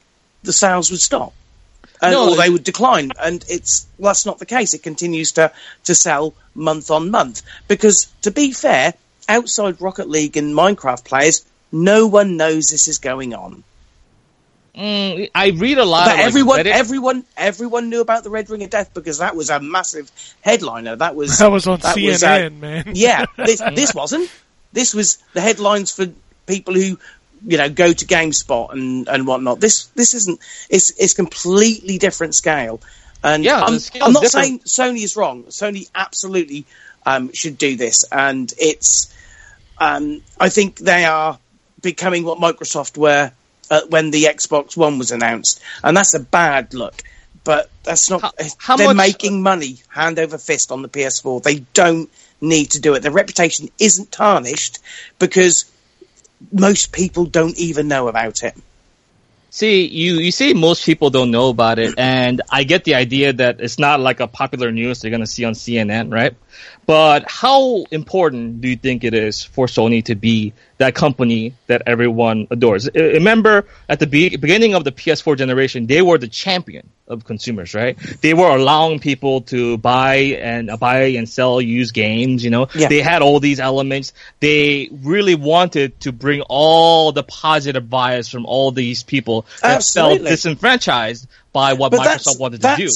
The 0.45 0.53
sales 0.53 0.91
would 0.91 1.01
stop, 1.01 1.33
and, 2.01 2.13
No, 2.13 2.31
or 2.31 2.37
they 2.37 2.51
would 2.51 2.65
decline. 2.65 3.13
And 3.21 3.45
it's 3.49 3.87
well, 3.99 4.11
that's 4.11 4.27
not 4.27 4.39
the 4.39 4.47
case. 4.47 4.75
It 4.75 4.83
continues 4.83 5.33
to 5.33 5.53
to 5.85 5.95
sell 5.95 6.35
month 6.55 6.91
on 6.91 7.11
month. 7.11 7.43
Because 7.69 8.07
to 8.23 8.31
be 8.31 8.53
fair, 8.53 8.95
outside 9.29 9.81
Rocket 9.81 10.09
League 10.09 10.37
and 10.37 10.55
Minecraft 10.55 11.05
players, 11.05 11.45
no 11.73 12.07
one 12.07 12.37
knows 12.37 12.69
this 12.69 12.87
is 12.89 12.99
going 12.99 13.35
on. 13.35 13.65
Mm, 14.77 15.31
I 15.35 15.51
read 15.51 15.77
a 15.79 15.85
lot 15.85 16.07
But 16.07 16.13
of 16.13 16.19
like, 16.19 16.27
everyone, 16.27 16.59
Reddit- 16.61 16.73
everyone, 16.73 17.25
everyone 17.37 17.91
knew 17.91 18.01
about 18.01 18.25
the 18.25 18.31
Red 18.31 18.49
Ring 18.49 18.63
of 18.63 18.71
Death 18.71 18.95
because 18.95 19.19
that 19.19 19.37
was 19.37 19.51
a 19.51 19.61
massive 19.61 20.11
headliner. 20.41 20.97
That 20.97 21.15
was 21.15 21.39
That 21.39 21.51
was 21.51 21.67
on 21.67 21.81
that 21.81 21.95
CNN, 21.97 22.07
was, 22.13 22.23
uh, 22.23 22.51
man. 22.59 22.85
yeah, 22.95 23.27
this, 23.37 23.61
this 23.75 23.95
wasn't. 23.95 24.31
This 24.73 24.95
was 24.95 25.17
the 25.35 25.43
headlines 25.43 25.91
for 25.91 26.07
people 26.47 26.73
who, 26.75 26.99
you 27.47 27.59
know, 27.59 27.69
go 27.69 27.93
to 27.93 28.07
GameSpot 28.07 28.73
and, 28.73 29.09
and 29.09 29.27
whatnot. 29.27 29.61
This 29.61 29.87
this 29.89 30.15
isn't. 30.15 30.41
It's 30.71 30.91
it's 30.99 31.13
completely 31.13 31.99
different 31.99 32.35
scale. 32.35 32.81
And 33.23 33.45
Yeah, 33.45 33.61
I'm, 33.61 33.79
I'm 34.01 34.13
not 34.15 34.23
different. 34.23 34.67
saying 34.67 34.95
Sony 34.95 35.05
is 35.05 35.17
wrong. 35.17 35.45
Sony 35.45 35.89
absolutely 35.95 36.65
um, 37.05 37.31
should 37.35 37.59
do 37.59 37.77
this, 37.77 38.05
and 38.11 38.51
it's. 38.59 39.13
Um, 39.79 40.23
I 40.41 40.49
think 40.49 40.77
they 40.79 41.05
are 41.05 41.39
becoming 41.83 42.25
what 42.25 42.39
Microsoft 42.39 42.97
were 42.97 43.33
uh, 43.73 43.81
when 43.89 44.11
the 44.11 44.25
Xbox 44.25 44.77
One 44.77 44.99
was 44.99 45.11
announced, 45.11 45.61
and 45.83 45.97
that's 45.97 46.15
a 46.15 46.21
bad 46.21 46.75
look. 46.75 47.03
But 47.43 47.71
that's 47.83 48.09
not. 48.11 48.21
How- 48.21 48.33
how 48.59 48.77
they're 48.77 48.89
much- 48.89 48.97
making 49.09 49.43
money 49.43 49.79
hand 49.89 50.19
over 50.19 50.39
fist 50.39 50.71
on 50.71 50.83
the 50.83 50.89
PS4. 50.89 51.43
They 51.43 51.61
don't 51.75 52.09
need 52.41 52.73
to 52.73 52.81
do 52.81 52.95
it. 52.95 53.01
Their 53.01 53.11
reputation 53.13 53.69
isn't 53.79 54.13
tarnished 54.13 54.79
because 55.19 55.65
most 56.53 56.93
people 56.93 57.25
don't 57.25 57.57
even 57.59 57.89
know 57.89 58.09
about 58.09 58.43
it. 58.43 58.55
See, 59.51 59.87
you, 59.87 60.15
you 60.15 60.33
say 60.33 60.55
most 60.55 60.85
people 60.87 61.11
don't 61.11 61.31
know 61.31 61.51
about 61.51 61.79
it, 61.79 61.95
and 61.99 62.41
I 62.51 62.65
get 62.65 62.85
the 62.85 62.95
idea 62.95 63.35
that 63.35 63.61
it's 63.61 63.79
not 63.79 64.01
like 64.01 64.21
a 64.21 64.27
popular 64.27 64.73
news 64.73 65.01
they're 65.01 65.11
going 65.11 65.21
to 65.21 65.27
see 65.27 65.45
on 65.45 65.53
CNN, 65.53 66.11
right? 66.13 66.35
But 66.85 67.31
how 67.31 67.85
important 67.91 68.61
do 68.61 68.69
you 68.69 68.77
think 68.77 69.05
it 69.05 69.15
is 69.15 69.43
for 69.45 69.67
Sony 69.67 70.05
to 70.07 70.15
be 70.17 70.53
that 70.79 70.95
company 70.97 71.55
that 71.69 71.83
everyone 71.87 72.49
adores? 72.51 72.89
Remember, 72.93 73.67
at 73.89 74.01
the 74.01 74.07
be- 74.09 74.37
beginning 74.37 74.75
of 74.75 74.83
the 74.83 74.91
PS4 74.91 75.37
generation, 75.39 75.87
they 75.87 76.03
were 76.03 76.19
the 76.19 76.27
champion 76.29 76.89
of 77.07 77.25
consumers, 77.25 77.75
right? 77.75 77.97
They 78.21 78.35
were 78.35 78.49
allowing 78.49 78.99
people 78.99 79.43
to 79.43 79.77
buy 79.79 80.15
and 80.43 80.71
uh, 80.71 80.77
buy 80.77 81.03
and 81.19 81.29
sell 81.29 81.61
used 81.61 81.95
games. 81.95 82.43
You 82.43 82.51
know, 82.51 82.69
Yeah. 82.75 82.89
they 82.89 83.01
had 83.01 83.23
all 83.23 83.39
these 83.39 83.61
elements. 83.61 84.13
They 84.41 84.89
really 84.91 85.35
wanted 85.37 86.01
to 86.01 86.11
bring 86.13 86.41
all 86.49 87.13
the 87.13 87.23
positive 87.23 87.89
bias 87.89 88.29
from 88.29 88.45
all 88.47 88.73
these 88.73 89.03
people 89.05 89.47
that 89.63 89.85
felt 89.85 90.21
disenfranchised 90.23 91.29
by 91.53 91.75
what 91.75 91.91
But 91.93 92.01
Microsoft 92.01 92.41
wanted 92.41 92.63
to 92.63 92.75
do. 92.77 92.89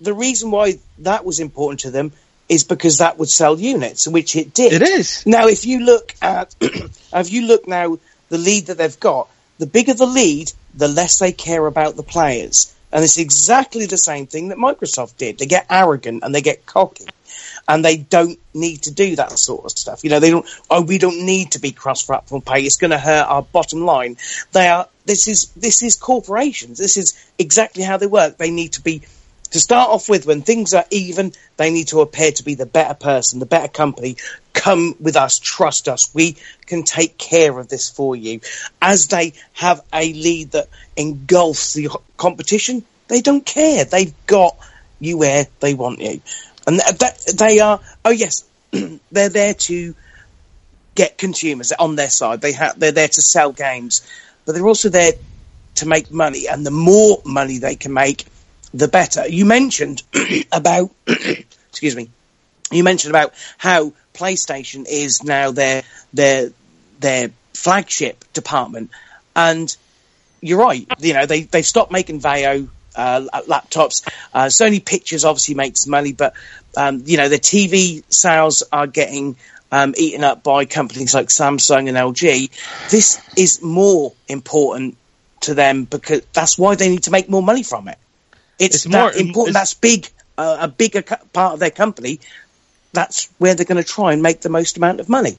the 0.00 0.14
reason 0.14 0.50
why 0.50 0.74
that 1.00 1.24
was 1.24 1.38
important 1.40 1.80
to 1.80 1.90
them 1.90 2.12
is 2.48 2.64
because 2.64 2.98
that 2.98 3.18
would 3.18 3.28
sell 3.28 3.58
units, 3.58 4.08
which 4.08 4.36
it 4.36 4.54
did. 4.54 4.72
It 4.72 4.82
is. 4.82 5.26
Now, 5.26 5.48
if 5.48 5.66
you 5.66 5.80
look 5.80 6.14
at, 6.22 6.54
if 6.60 7.32
you 7.32 7.46
look 7.46 7.68
now, 7.68 7.98
the 8.28 8.38
lead 8.38 8.66
that 8.66 8.78
they've 8.78 9.00
got, 9.00 9.28
the 9.58 9.66
bigger 9.66 9.94
the 9.94 10.06
lead, 10.06 10.52
the 10.74 10.88
less 10.88 11.18
they 11.18 11.32
care 11.32 11.66
about 11.66 11.96
the 11.96 12.02
players. 12.02 12.74
And 12.90 13.04
it's 13.04 13.18
exactly 13.18 13.86
the 13.86 13.98
same 13.98 14.26
thing 14.26 14.48
that 14.48 14.58
Microsoft 14.58 15.18
did. 15.18 15.38
They 15.38 15.46
get 15.46 15.66
arrogant 15.68 16.22
and 16.24 16.34
they 16.34 16.40
get 16.40 16.64
cocky. 16.64 17.04
And 17.66 17.84
they 17.84 17.98
don't 17.98 18.38
need 18.54 18.82
to 18.84 18.94
do 18.94 19.16
that 19.16 19.38
sort 19.38 19.66
of 19.66 19.72
stuff. 19.72 20.04
You 20.04 20.10
know, 20.10 20.20
they 20.20 20.30
don't, 20.30 20.46
oh, 20.70 20.80
we 20.80 20.96
don't 20.96 21.26
need 21.26 21.52
to 21.52 21.58
be 21.58 21.72
cross-platform 21.72 22.42
pay. 22.42 22.62
It's 22.62 22.76
going 22.76 22.92
to 22.92 22.98
hurt 22.98 23.26
our 23.26 23.42
bottom 23.42 23.84
line. 23.84 24.16
They 24.52 24.68
are, 24.68 24.88
this 25.04 25.28
is, 25.28 25.48
this 25.50 25.82
is 25.82 25.96
corporations. 25.96 26.78
This 26.78 26.96
is 26.96 27.30
exactly 27.38 27.82
how 27.82 27.98
they 27.98 28.06
work. 28.06 28.38
They 28.38 28.50
need 28.50 28.72
to 28.74 28.80
be 28.80 29.02
to 29.50 29.60
start 29.60 29.90
off 29.90 30.08
with, 30.08 30.26
when 30.26 30.42
things 30.42 30.74
are 30.74 30.84
even, 30.90 31.32
they 31.56 31.70
need 31.70 31.88
to 31.88 32.00
appear 32.00 32.32
to 32.32 32.44
be 32.44 32.54
the 32.54 32.66
better 32.66 32.94
person, 32.94 33.38
the 33.38 33.46
better 33.46 33.68
company. 33.68 34.16
Come 34.52 34.94
with 35.00 35.16
us, 35.16 35.38
trust 35.38 35.88
us. 35.88 36.14
We 36.14 36.36
can 36.66 36.82
take 36.82 37.16
care 37.16 37.58
of 37.58 37.68
this 37.68 37.88
for 37.88 38.14
you. 38.14 38.40
As 38.82 39.06
they 39.08 39.32
have 39.54 39.82
a 39.92 40.12
lead 40.12 40.52
that 40.52 40.68
engulfs 40.96 41.72
the 41.74 41.88
competition, 42.16 42.84
they 43.08 43.20
don't 43.20 43.44
care. 43.44 43.84
They've 43.84 44.14
got 44.26 44.56
you 45.00 45.18
where 45.18 45.46
they 45.60 45.74
want 45.74 46.00
you. 46.00 46.20
And 46.66 46.80
th- 46.80 46.98
that, 46.98 47.36
they 47.38 47.60
are, 47.60 47.80
oh 48.04 48.10
yes, 48.10 48.44
they're 49.12 49.30
there 49.30 49.54
to 49.54 49.94
get 50.94 51.16
consumers 51.16 51.72
on 51.72 51.96
their 51.96 52.10
side. 52.10 52.40
They 52.40 52.52
have, 52.52 52.78
they're 52.78 52.92
there 52.92 53.08
to 53.08 53.22
sell 53.22 53.52
games, 53.52 54.06
but 54.44 54.54
they're 54.54 54.66
also 54.66 54.88
there 54.88 55.12
to 55.76 55.86
make 55.86 56.10
money. 56.10 56.48
And 56.48 56.66
the 56.66 56.70
more 56.70 57.22
money 57.24 57.58
they 57.58 57.76
can 57.76 57.92
make, 57.92 58.26
the 58.74 58.88
better. 58.88 59.26
You 59.28 59.44
mentioned 59.44 60.02
about, 60.52 60.90
excuse 61.06 61.96
me, 61.96 62.10
you 62.70 62.84
mentioned 62.84 63.12
about 63.12 63.34
how 63.56 63.92
PlayStation 64.14 64.86
is 64.88 65.22
now 65.22 65.52
their 65.52 65.82
their 66.12 66.50
their 67.00 67.30
flagship 67.54 68.24
department, 68.32 68.90
and 69.34 69.74
you're 70.40 70.58
right. 70.58 70.86
You 70.98 71.14
know 71.14 71.26
they 71.26 71.42
they've 71.42 71.66
stopped 71.66 71.92
making 71.92 72.20
Vaio 72.20 72.68
uh, 72.96 73.20
laptops. 73.46 74.06
Uh, 74.34 74.46
Sony 74.46 74.84
Pictures 74.84 75.24
obviously 75.24 75.54
makes 75.54 75.86
money, 75.86 76.12
but 76.12 76.34
um, 76.76 77.02
you 77.06 77.16
know 77.16 77.28
the 77.28 77.38
TV 77.38 78.02
sales 78.12 78.62
are 78.70 78.86
getting 78.86 79.36
um, 79.72 79.94
eaten 79.96 80.24
up 80.24 80.42
by 80.42 80.64
companies 80.64 81.14
like 81.14 81.28
Samsung 81.28 81.88
and 81.88 81.96
LG. 81.96 82.50
This 82.90 83.20
is 83.36 83.62
more 83.62 84.12
important 84.28 84.96
to 85.40 85.54
them 85.54 85.84
because 85.84 86.22
that's 86.32 86.58
why 86.58 86.74
they 86.74 86.88
need 86.88 87.04
to 87.04 87.10
make 87.10 87.28
more 87.28 87.42
money 87.42 87.62
from 87.62 87.88
it. 87.88 87.98
It's, 88.58 88.76
It's 88.76 88.84
that 88.84 88.90
more- 88.90 89.12
important. 89.12 89.50
it's- 89.50 89.54
That's 89.54 89.74
big, 89.74 90.08
uh, 90.36 90.58
a 90.60 90.68
bigger 90.68 91.02
co- 91.02 91.16
part 91.32 91.54
of 91.54 91.60
their 91.60 91.70
company. 91.70 92.20
That's 92.92 93.28
where 93.38 93.54
they're 93.54 93.66
going 93.66 93.82
to 93.82 93.88
try 93.88 94.12
and 94.12 94.22
make 94.22 94.40
the 94.40 94.48
most 94.48 94.76
amount 94.76 95.00
of 95.00 95.08
money. 95.08 95.36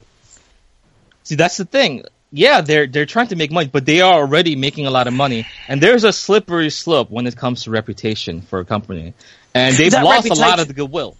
See, 1.24 1.34
that's 1.34 1.56
the 1.56 1.64
thing. 1.64 2.04
Yeah, 2.32 2.60
they're 2.60 2.86
they're 2.86 3.06
trying 3.06 3.28
to 3.28 3.36
make 3.36 3.50
money, 3.50 3.68
but 3.72 3.84
they 3.84 4.00
are 4.02 4.14
already 4.14 4.54
making 4.54 4.86
a 4.86 4.90
lot 4.90 5.08
of 5.08 5.12
money. 5.12 5.46
And 5.66 5.80
there's 5.80 6.04
a 6.04 6.12
slippery 6.12 6.70
slope 6.70 7.10
when 7.10 7.26
it 7.26 7.36
comes 7.36 7.64
to 7.64 7.70
reputation 7.70 8.42
for 8.42 8.60
a 8.60 8.64
company, 8.64 9.14
and 9.52 9.74
they've 9.74 9.90
That 9.90 10.04
lost 10.04 10.30
a 10.30 10.34
lot 10.34 10.60
of 10.60 10.68
the 10.68 10.74
goodwill. 10.74 11.16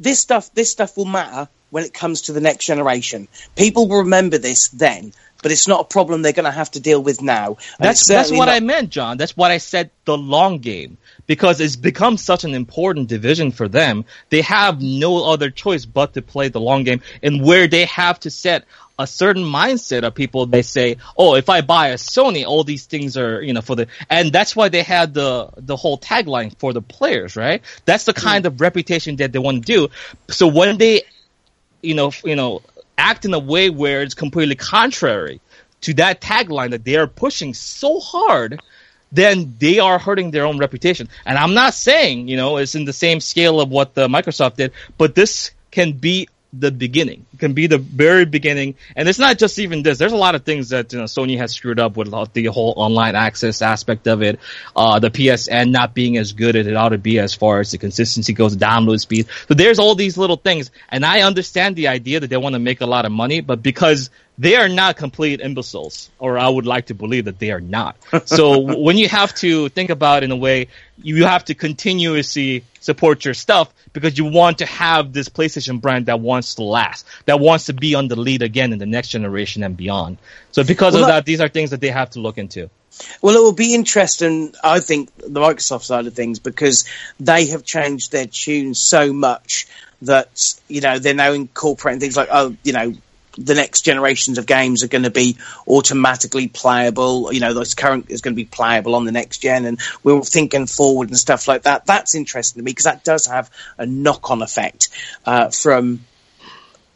This 0.00 0.20
stuff, 0.20 0.52
this 0.54 0.70
stuff 0.70 0.96
will 0.96 1.04
matter 1.04 1.48
when 1.70 1.84
it 1.84 1.92
comes 1.92 2.22
to 2.22 2.32
the 2.32 2.40
next 2.40 2.64
generation. 2.64 3.28
People 3.56 3.88
will 3.88 3.98
remember 3.98 4.38
this 4.38 4.68
then, 4.68 5.12
but 5.42 5.52
it's 5.52 5.68
not 5.68 5.80
a 5.80 5.84
problem 5.84 6.22
they're 6.22 6.32
going 6.32 6.44
to 6.46 6.50
have 6.50 6.70
to 6.72 6.80
deal 6.80 7.02
with 7.02 7.20
now. 7.20 7.58
That's 7.78 8.08
that's 8.08 8.30
what 8.30 8.46
not- 8.46 8.54
I 8.54 8.60
meant, 8.60 8.88
John. 8.88 9.18
That's 9.18 9.36
what 9.36 9.50
I 9.50 9.58
said. 9.58 9.90
The 10.06 10.16
long 10.16 10.58
game, 10.60 10.96
because 11.26 11.60
it's 11.60 11.76
become 11.76 12.16
such 12.16 12.44
an 12.44 12.54
important 12.54 13.08
division 13.08 13.50
for 13.50 13.68
them. 13.68 14.04
They 14.30 14.42
have 14.42 14.82
no 14.82 15.24
other 15.24 15.50
choice 15.50 15.84
but 15.84 16.14
to 16.14 16.22
play 16.22 16.48
the 16.48 16.60
long 16.60 16.84
game, 16.84 17.00
and 17.22 17.42
where 17.42 17.66
they 17.66 17.86
have 17.86 18.20
to 18.20 18.30
set 18.30 18.64
a 18.98 19.06
certain 19.06 19.42
mindset 19.42 20.04
of 20.04 20.14
people. 20.14 20.46
They 20.46 20.62
say, 20.62 20.98
"Oh, 21.16 21.34
if 21.34 21.48
I 21.48 21.60
buy 21.60 21.88
a 21.88 21.94
Sony, 21.94 22.44
all 22.44 22.64
these 22.64 22.86
things 22.86 23.16
are 23.16 23.42
you 23.42 23.52
know 23.52 23.62
for 23.62 23.74
the," 23.74 23.86
and 24.08 24.32
that's 24.32 24.54
why 24.54 24.68
they 24.68 24.82
had 24.82 25.14
the 25.14 25.50
the 25.56 25.76
whole 25.76 25.98
tagline 25.98 26.56
for 26.58 26.72
the 26.72 26.82
players, 26.82 27.36
right? 27.36 27.62
That's 27.84 28.04
the 28.04 28.12
mm-hmm. 28.12 28.26
kind 28.26 28.46
of 28.46 28.60
reputation 28.60 29.16
that 29.16 29.32
they 29.32 29.38
want 29.38 29.66
to 29.66 29.72
do. 29.72 29.88
So 30.28 30.46
when 30.46 30.78
they 30.78 31.02
you 31.84 31.94
know, 31.94 32.12
you 32.24 32.34
know, 32.34 32.62
act 32.96 33.24
in 33.24 33.34
a 33.34 33.38
way 33.38 33.70
where 33.70 34.02
it's 34.02 34.14
completely 34.14 34.54
contrary 34.54 35.40
to 35.82 35.94
that 35.94 36.20
tagline 36.20 36.70
that 36.70 36.84
they 36.84 36.96
are 36.96 37.06
pushing 37.06 37.54
so 37.54 38.00
hard, 38.00 38.60
then 39.14 39.54
they 39.58 39.78
are 39.78 39.98
hurting 39.98 40.30
their 40.30 40.46
own 40.46 40.58
reputation. 40.58 41.08
And 41.24 41.38
I'm 41.38 41.54
not 41.54 41.74
saying, 41.74 42.28
you 42.28 42.36
know, 42.36 42.56
it's 42.56 42.74
in 42.74 42.84
the 42.84 42.92
same 42.92 43.20
scale 43.20 43.60
of 43.60 43.70
what 43.70 43.94
the 43.94 44.08
Microsoft 44.08 44.56
did, 44.56 44.72
but 44.98 45.14
this 45.14 45.52
can 45.70 45.92
be 45.92 46.28
the 46.58 46.70
beginning. 46.70 47.26
It 47.32 47.40
can 47.40 47.52
be 47.52 47.66
the 47.66 47.78
very 47.78 48.24
beginning, 48.24 48.76
and 48.94 49.08
it's 49.08 49.18
not 49.18 49.38
just 49.38 49.58
even 49.58 49.82
this. 49.82 49.98
There's 49.98 50.12
a 50.12 50.16
lot 50.16 50.34
of 50.34 50.44
things 50.44 50.68
that 50.70 50.92
you 50.92 50.98
know 50.98 51.04
Sony 51.04 51.36
has 51.38 51.52
screwed 51.52 51.80
up 51.80 51.96
with 51.96 52.10
the 52.32 52.46
whole 52.46 52.74
online 52.76 53.14
access 53.16 53.62
aspect 53.62 54.06
of 54.06 54.22
it. 54.22 54.38
Uh, 54.74 54.98
the 54.98 55.10
PSN 55.10 55.70
not 55.70 55.94
being 55.94 56.16
as 56.16 56.32
good 56.32 56.56
as 56.56 56.66
it 56.66 56.76
ought 56.76 56.90
to 56.90 56.98
be 56.98 57.18
as 57.18 57.34
far 57.34 57.60
as 57.60 57.70
the 57.70 57.78
consistency 57.78 58.32
goes, 58.32 58.56
download 58.56 59.00
speed. 59.00 59.26
So 59.48 59.54
there's 59.54 59.78
all 59.78 59.94
these 59.94 60.16
little 60.16 60.36
things, 60.36 60.70
and 60.88 61.04
I 61.04 61.22
understand 61.22 61.76
the 61.76 61.88
idea 61.88 62.20
that 62.20 62.28
they 62.28 62.36
want 62.36 62.54
to 62.54 62.60
make 62.60 62.80
a 62.80 62.86
lot 62.86 63.04
of 63.04 63.12
money, 63.12 63.40
but 63.40 63.62
because 63.62 64.10
they 64.38 64.56
are 64.56 64.68
not 64.68 64.96
complete 64.96 65.40
imbeciles, 65.40 66.10
or 66.18 66.38
I 66.38 66.48
would 66.48 66.66
like 66.66 66.86
to 66.86 66.94
believe 66.94 67.26
that 67.26 67.38
they 67.38 67.50
are 67.52 67.60
not. 67.60 67.96
So 68.26 68.58
when 68.78 68.98
you 68.98 69.08
have 69.08 69.34
to 69.36 69.68
think 69.68 69.90
about 69.90 70.22
it 70.22 70.26
in 70.26 70.30
a 70.32 70.36
way, 70.36 70.68
you 71.02 71.24
have 71.24 71.44
to 71.46 71.54
continuously 71.54 72.64
support 72.80 73.24
your 73.24 73.34
stuff 73.34 73.72
because 73.92 74.18
you 74.18 74.24
want 74.24 74.58
to 74.58 74.66
have 74.66 75.12
this 75.12 75.28
PlayStation 75.28 75.80
brand 75.80 76.06
that 76.06 76.18
wants 76.18 76.56
to 76.56 76.64
last, 76.64 77.06
that 77.26 77.38
wants 77.38 77.66
to 77.66 77.72
be 77.72 77.94
on 77.94 78.08
the 78.08 78.16
lead 78.16 78.42
again 78.42 78.72
in 78.72 78.78
the 78.78 78.86
next 78.86 79.08
generation 79.10 79.62
and 79.62 79.76
beyond. 79.76 80.18
So 80.50 80.64
because 80.64 80.94
Well, 80.94 81.04
of 81.04 81.08
that- 81.08 81.14
that, 81.14 81.26
these 81.26 81.40
are 81.40 81.48
things 81.48 81.70
that 81.70 81.80
they 81.80 81.90
have 81.90 82.10
to 82.10 82.20
look 82.20 82.36
into. 82.36 82.70
Well, 83.22 83.36
it 83.36 83.40
will 83.40 83.52
be 83.52 83.74
interesting, 83.74 84.54
I 84.62 84.78
think, 84.80 85.10
the 85.16 85.40
Microsoft 85.40 85.82
side 85.82 86.06
of 86.06 86.14
things, 86.14 86.38
because 86.38 86.84
they 87.18 87.46
have 87.46 87.64
changed 87.64 88.12
their 88.12 88.26
tune 88.26 88.74
so 88.74 89.12
much 89.12 89.66
that, 90.02 90.54
you 90.68 90.80
know, 90.80 90.98
they're 90.98 91.14
now 91.14 91.32
incorporating 91.32 92.00
things 92.00 92.16
like, 92.16 92.28
oh, 92.30 92.56
you 92.62 92.72
know, 92.72 92.94
the 93.36 93.54
next 93.54 93.82
generations 93.82 94.38
of 94.38 94.46
games 94.46 94.82
are 94.82 94.88
going 94.88 95.04
to 95.04 95.10
be 95.10 95.36
automatically 95.66 96.48
playable. 96.48 97.32
You 97.32 97.40
know, 97.40 97.54
this 97.54 97.74
current 97.74 98.06
is 98.10 98.20
going 98.20 98.34
to 98.34 98.36
be 98.36 98.44
playable 98.44 98.94
on 98.94 99.04
the 99.04 99.12
next 99.12 99.38
gen, 99.38 99.64
and 99.64 99.80
we're 100.02 100.20
thinking 100.22 100.66
forward 100.66 101.08
and 101.08 101.18
stuff 101.18 101.48
like 101.48 101.62
that. 101.62 101.86
That's 101.86 102.14
interesting 102.14 102.60
to 102.60 102.64
me 102.64 102.70
because 102.70 102.84
that 102.84 103.04
does 103.04 103.26
have 103.26 103.50
a 103.78 103.86
knock-on 103.86 104.42
effect 104.42 104.88
uh, 105.26 105.50
from, 105.50 106.04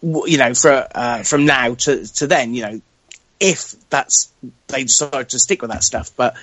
you 0.02 0.38
know, 0.38 0.52
uh, 0.64 1.22
from 1.22 1.46
now 1.46 1.74
to 1.74 2.06
to 2.06 2.26
then. 2.26 2.54
You 2.54 2.62
know, 2.62 2.80
if 3.40 3.74
that's 3.90 4.30
they 4.68 4.84
decide 4.84 5.30
to 5.30 5.38
stick 5.38 5.62
with 5.62 5.70
that 5.70 5.84
stuff. 5.84 6.10
But 6.16 6.36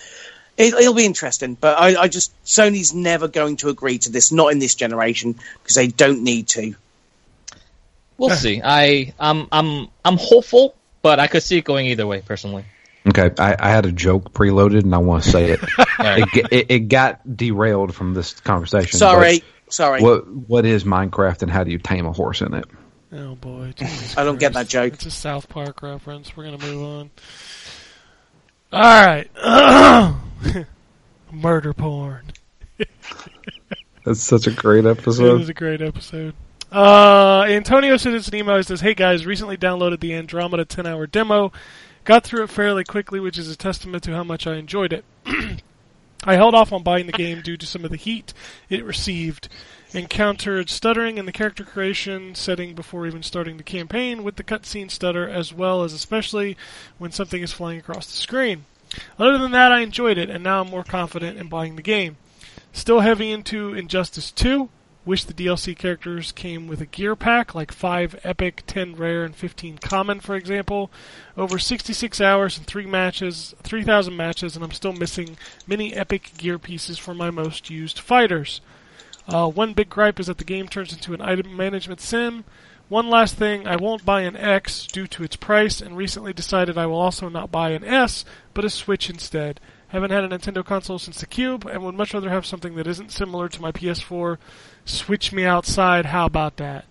it, 0.57 0.73
it'll 0.73 0.93
be 0.93 1.05
interesting. 1.05 1.55
But 1.55 1.79
I, 1.79 2.01
I 2.01 2.07
just 2.07 2.33
Sony's 2.43 2.93
never 2.93 3.27
going 3.27 3.57
to 3.57 3.69
agree 3.69 3.97
to 3.99 4.11
this, 4.11 4.31
not 4.31 4.51
in 4.51 4.59
this 4.59 4.75
generation, 4.75 5.35
because 5.61 5.75
they 5.75 5.87
don't 5.87 6.23
need 6.23 6.47
to. 6.49 6.75
We'll 8.17 8.29
see. 8.31 8.61
I 8.63 9.13
I'm 9.19 9.47
I'm 9.51 9.87
I'm 10.03 10.17
hopeful, 10.17 10.75
but 11.01 11.19
I 11.19 11.27
could 11.27 11.43
see 11.43 11.57
it 11.57 11.63
going 11.65 11.87
either 11.87 12.07
way 12.07 12.21
personally. 12.21 12.65
Okay, 13.07 13.29
I, 13.37 13.55
I 13.59 13.69
had 13.69 13.85
a 13.85 13.91
joke 13.91 14.33
preloaded 14.33 14.81
and 14.81 14.95
I 14.95 14.97
want 14.97 15.23
to 15.25 15.29
say 15.29 15.51
it. 15.51 15.59
Alright. 15.99 16.23
it, 16.33 16.45
it. 16.51 16.71
It 16.71 16.79
got 16.87 17.37
derailed 17.37 17.93
from 17.93 18.13
this 18.15 18.39
conversation. 18.39 18.97
Sorry, 18.97 19.43
sorry. 19.69 20.01
What 20.01 20.27
What 20.27 20.65
is 20.65 20.83
Minecraft 20.85 21.43
and 21.43 21.51
how 21.51 21.63
do 21.63 21.71
you 21.71 21.77
tame 21.77 22.05
a 22.07 22.11
horse 22.11 22.41
in 22.41 22.53
it? 22.55 22.65
Oh 23.13 23.35
boy, 23.35 23.73
Jesus 23.75 24.17
I 24.17 24.23
don't 24.23 24.39
get 24.39 24.53
that 24.53 24.67
joke. 24.67 24.93
It's 24.93 25.05
a 25.05 25.11
South 25.11 25.47
Park 25.49 25.83
reference. 25.83 26.35
We're 26.35 26.45
gonna 26.45 26.57
move 26.57 26.83
on. 26.83 27.09
All 28.73 28.81
right, 29.05 30.15
murder 31.31 31.73
porn. 31.73 32.23
That's 34.05 34.21
such 34.21 34.47
a 34.47 34.51
great 34.51 34.85
It 34.85 34.97
episode. 34.97 35.39
was 35.39 35.49
a 35.49 35.53
great 35.53 35.81
episode. 35.81 36.33
Uh, 36.71 37.45
Antonio 37.47 37.95
sent 37.97 38.15
us 38.15 38.27
an 38.27 38.35
email. 38.35 38.57
He 38.57 38.63
says, 38.63 38.81
"Hey 38.81 38.93
guys, 38.93 39.25
recently 39.25 39.57
downloaded 39.57 39.99
the 39.99 40.13
Andromeda 40.13 40.65
10-hour 40.65 41.07
demo. 41.07 41.51
Got 42.03 42.23
through 42.23 42.43
it 42.43 42.49
fairly 42.49 42.83
quickly, 42.83 43.19
which 43.19 43.37
is 43.37 43.49
a 43.49 43.55
testament 43.55 44.03
to 44.03 44.13
how 44.13 44.23
much 44.23 44.45
I 44.45 44.55
enjoyed 44.55 44.93
it. 44.93 45.05
I 46.23 46.35
held 46.35 46.55
off 46.55 46.73
on 46.73 46.81
buying 46.81 47.05
the 47.05 47.11
game 47.11 47.41
due 47.41 47.57
to 47.57 47.67
some 47.67 47.85
of 47.85 47.91
the 47.91 47.97
heat 47.97 48.33
it 48.69 48.83
received. 48.83 49.47
Encountered 49.93 50.69
stuttering 50.69 51.17
in 51.17 51.25
the 51.25 51.31
character 51.31 51.63
creation 51.63 52.35
setting 52.35 52.73
before 52.73 53.05
even 53.05 53.23
starting 53.23 53.57
the 53.57 53.63
campaign, 53.63 54.23
with 54.23 54.35
the 54.35 54.43
cutscene 54.43 54.89
stutter, 54.89 55.29
as 55.29 55.53
well 55.53 55.83
as 55.83 55.93
especially 55.93 56.57
when 56.97 57.11
something 57.11 57.41
is 57.41 57.53
flying 57.53 57.79
across 57.79 58.07
the 58.07 58.17
screen. 58.17 58.65
Other 59.19 59.37
than 59.37 59.51
that, 59.51 59.71
I 59.71 59.81
enjoyed 59.81 60.17
it, 60.17 60.29
and 60.29 60.43
now 60.43 60.61
I'm 60.61 60.69
more 60.69 60.83
confident 60.83 61.37
in 61.37 61.47
buying 61.47 61.75
the 61.75 61.81
game. 61.81 62.17
Still 62.73 63.01
heavy 63.01 63.31
into 63.31 63.73
Injustice 63.73 64.31
2. 64.31 64.69
Wish 65.05 65.23
the 65.23 65.33
DLC 65.33 65.77
characters 65.77 66.31
came 66.31 66.67
with 66.67 66.81
a 66.81 66.85
gear 66.87 67.15
pack, 67.15 67.53
like 67.53 67.71
5 67.71 68.21
epic, 68.23 68.63
10 68.65 68.95
rare, 68.95 69.23
and 69.23 69.35
15 69.35 69.77
common, 69.77 70.19
for 70.19 70.35
example. 70.35 70.89
Over 71.37 71.59
66 71.59 72.19
hours 72.19 72.57
and 72.57 72.65
3 72.65 72.87
matches, 72.87 73.53
3,000 73.61 74.17
matches, 74.17 74.55
and 74.55 74.65
I'm 74.65 74.71
still 74.71 74.93
missing 74.93 75.37
many 75.67 75.93
epic 75.93 76.31
gear 76.37 76.57
pieces 76.57 76.97
for 76.97 77.13
my 77.13 77.29
most 77.29 77.69
used 77.69 77.99
fighters. 77.99 78.61
Uh, 79.27 79.47
one 79.47 79.73
big 79.73 79.89
gripe 79.89 80.19
is 80.19 80.25
that 80.25 80.39
the 80.39 80.43
game 80.43 80.67
turns 80.67 80.91
into 80.91 81.13
an 81.13 81.21
item 81.21 81.55
management 81.55 82.01
sim. 82.01 82.43
One 82.89 83.09
last 83.09 83.35
thing, 83.35 83.67
I 83.67 83.75
won't 83.75 84.05
buy 84.05 84.21
an 84.21 84.35
X 84.35 84.87
due 84.87 85.07
to 85.07 85.23
its 85.23 85.35
price, 85.35 85.81
and 85.81 85.97
recently 85.97 86.33
decided 86.33 86.77
I 86.77 86.85
will 86.87 86.99
also 86.99 87.29
not 87.29 87.51
buy 87.51 87.71
an 87.71 87.83
S, 87.83 88.25
but 88.53 88.65
a 88.65 88.69
Switch 88.69 89.09
instead. 89.09 89.59
Haven't 89.87 90.11
had 90.11 90.23
a 90.23 90.29
Nintendo 90.29 90.63
console 90.63 90.99
since 90.99 91.19
the 91.19 91.25
Cube, 91.25 91.65
and 91.65 91.83
would 91.83 91.95
much 91.95 92.13
rather 92.13 92.29
have 92.29 92.45
something 92.45 92.75
that 92.75 92.87
isn't 92.87 93.11
similar 93.11 93.49
to 93.49 93.61
my 93.61 93.71
PS4. 93.71 94.37
Switch 94.85 95.31
me 95.31 95.45
outside. 95.45 96.05
How 96.05 96.25
about 96.25 96.57
that? 96.57 96.85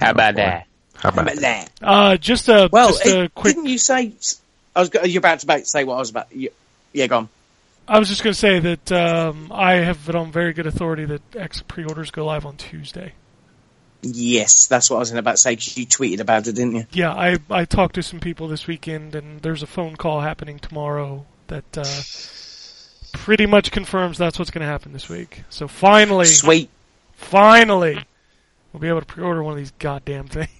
How 0.00 0.10
about 0.10 0.36
that? 0.36 0.66
How 0.96 1.08
about 1.10 1.26
But 1.26 1.40
that. 1.40 1.70
Uh, 1.82 2.16
just 2.16 2.48
a 2.48 2.68
Well, 2.72 2.88
just 2.88 3.04
a 3.06 3.22
it- 3.24 3.34
quick. 3.34 3.54
didn't 3.54 3.68
you 3.68 3.78
say? 3.78 4.12
I 4.74 4.80
was. 4.80 4.90
You're 5.04 5.18
about 5.18 5.40
to 5.40 5.46
about 5.46 5.66
say 5.66 5.84
what 5.84 5.94
I 5.96 5.98
was 5.98 6.10
about. 6.10 6.28
you- 6.34 6.50
Yeah, 6.92 7.06
go 7.08 7.16
on. 7.18 7.28
I 7.88 7.98
was 7.98 8.08
just 8.08 8.22
going 8.24 8.32
to 8.34 8.38
say 8.38 8.58
that 8.58 8.90
um, 8.92 9.52
I 9.52 9.74
have 9.74 10.08
it 10.08 10.14
on 10.16 10.32
very 10.32 10.52
good 10.52 10.66
authority 10.66 11.04
that 11.04 11.22
X 11.36 11.62
pre-orders 11.68 12.10
go 12.10 12.24
live 12.26 12.44
on 12.44 12.56
Tuesday. 12.56 13.12
Yes, 14.02 14.66
that's 14.66 14.90
what 14.90 14.96
I 14.96 15.00
was 15.00 15.12
about 15.12 15.32
to 15.32 15.36
say. 15.36 15.54
'cause 15.56 15.76
You 15.76 15.86
tweeted 15.86 16.20
about 16.20 16.46
it, 16.46 16.52
didn't 16.54 16.74
you? 16.76 16.86
Yeah, 16.92 17.12
I 17.12 17.38
I 17.50 17.64
talked 17.64 17.94
to 17.96 18.02
some 18.02 18.20
people 18.20 18.48
this 18.48 18.66
weekend, 18.66 19.14
and 19.14 19.40
there's 19.42 19.62
a 19.62 19.66
phone 19.66 19.96
call 19.96 20.20
happening 20.20 20.58
tomorrow 20.58 21.26
that 21.48 21.78
uh, 21.78 21.84
pretty 23.12 23.46
much 23.46 23.70
confirms 23.70 24.18
that's 24.18 24.38
what's 24.38 24.50
going 24.50 24.62
to 24.62 24.66
happen 24.70 24.92
this 24.92 25.08
week. 25.08 25.42
So 25.48 25.66
finally, 25.68 26.26
Sweet. 26.26 26.70
Finally, 27.16 28.04
we'll 28.72 28.80
be 28.80 28.88
able 28.88 29.00
to 29.00 29.06
pre-order 29.06 29.42
one 29.42 29.52
of 29.52 29.58
these 29.58 29.72
goddamn 29.78 30.28
things. 30.28 30.50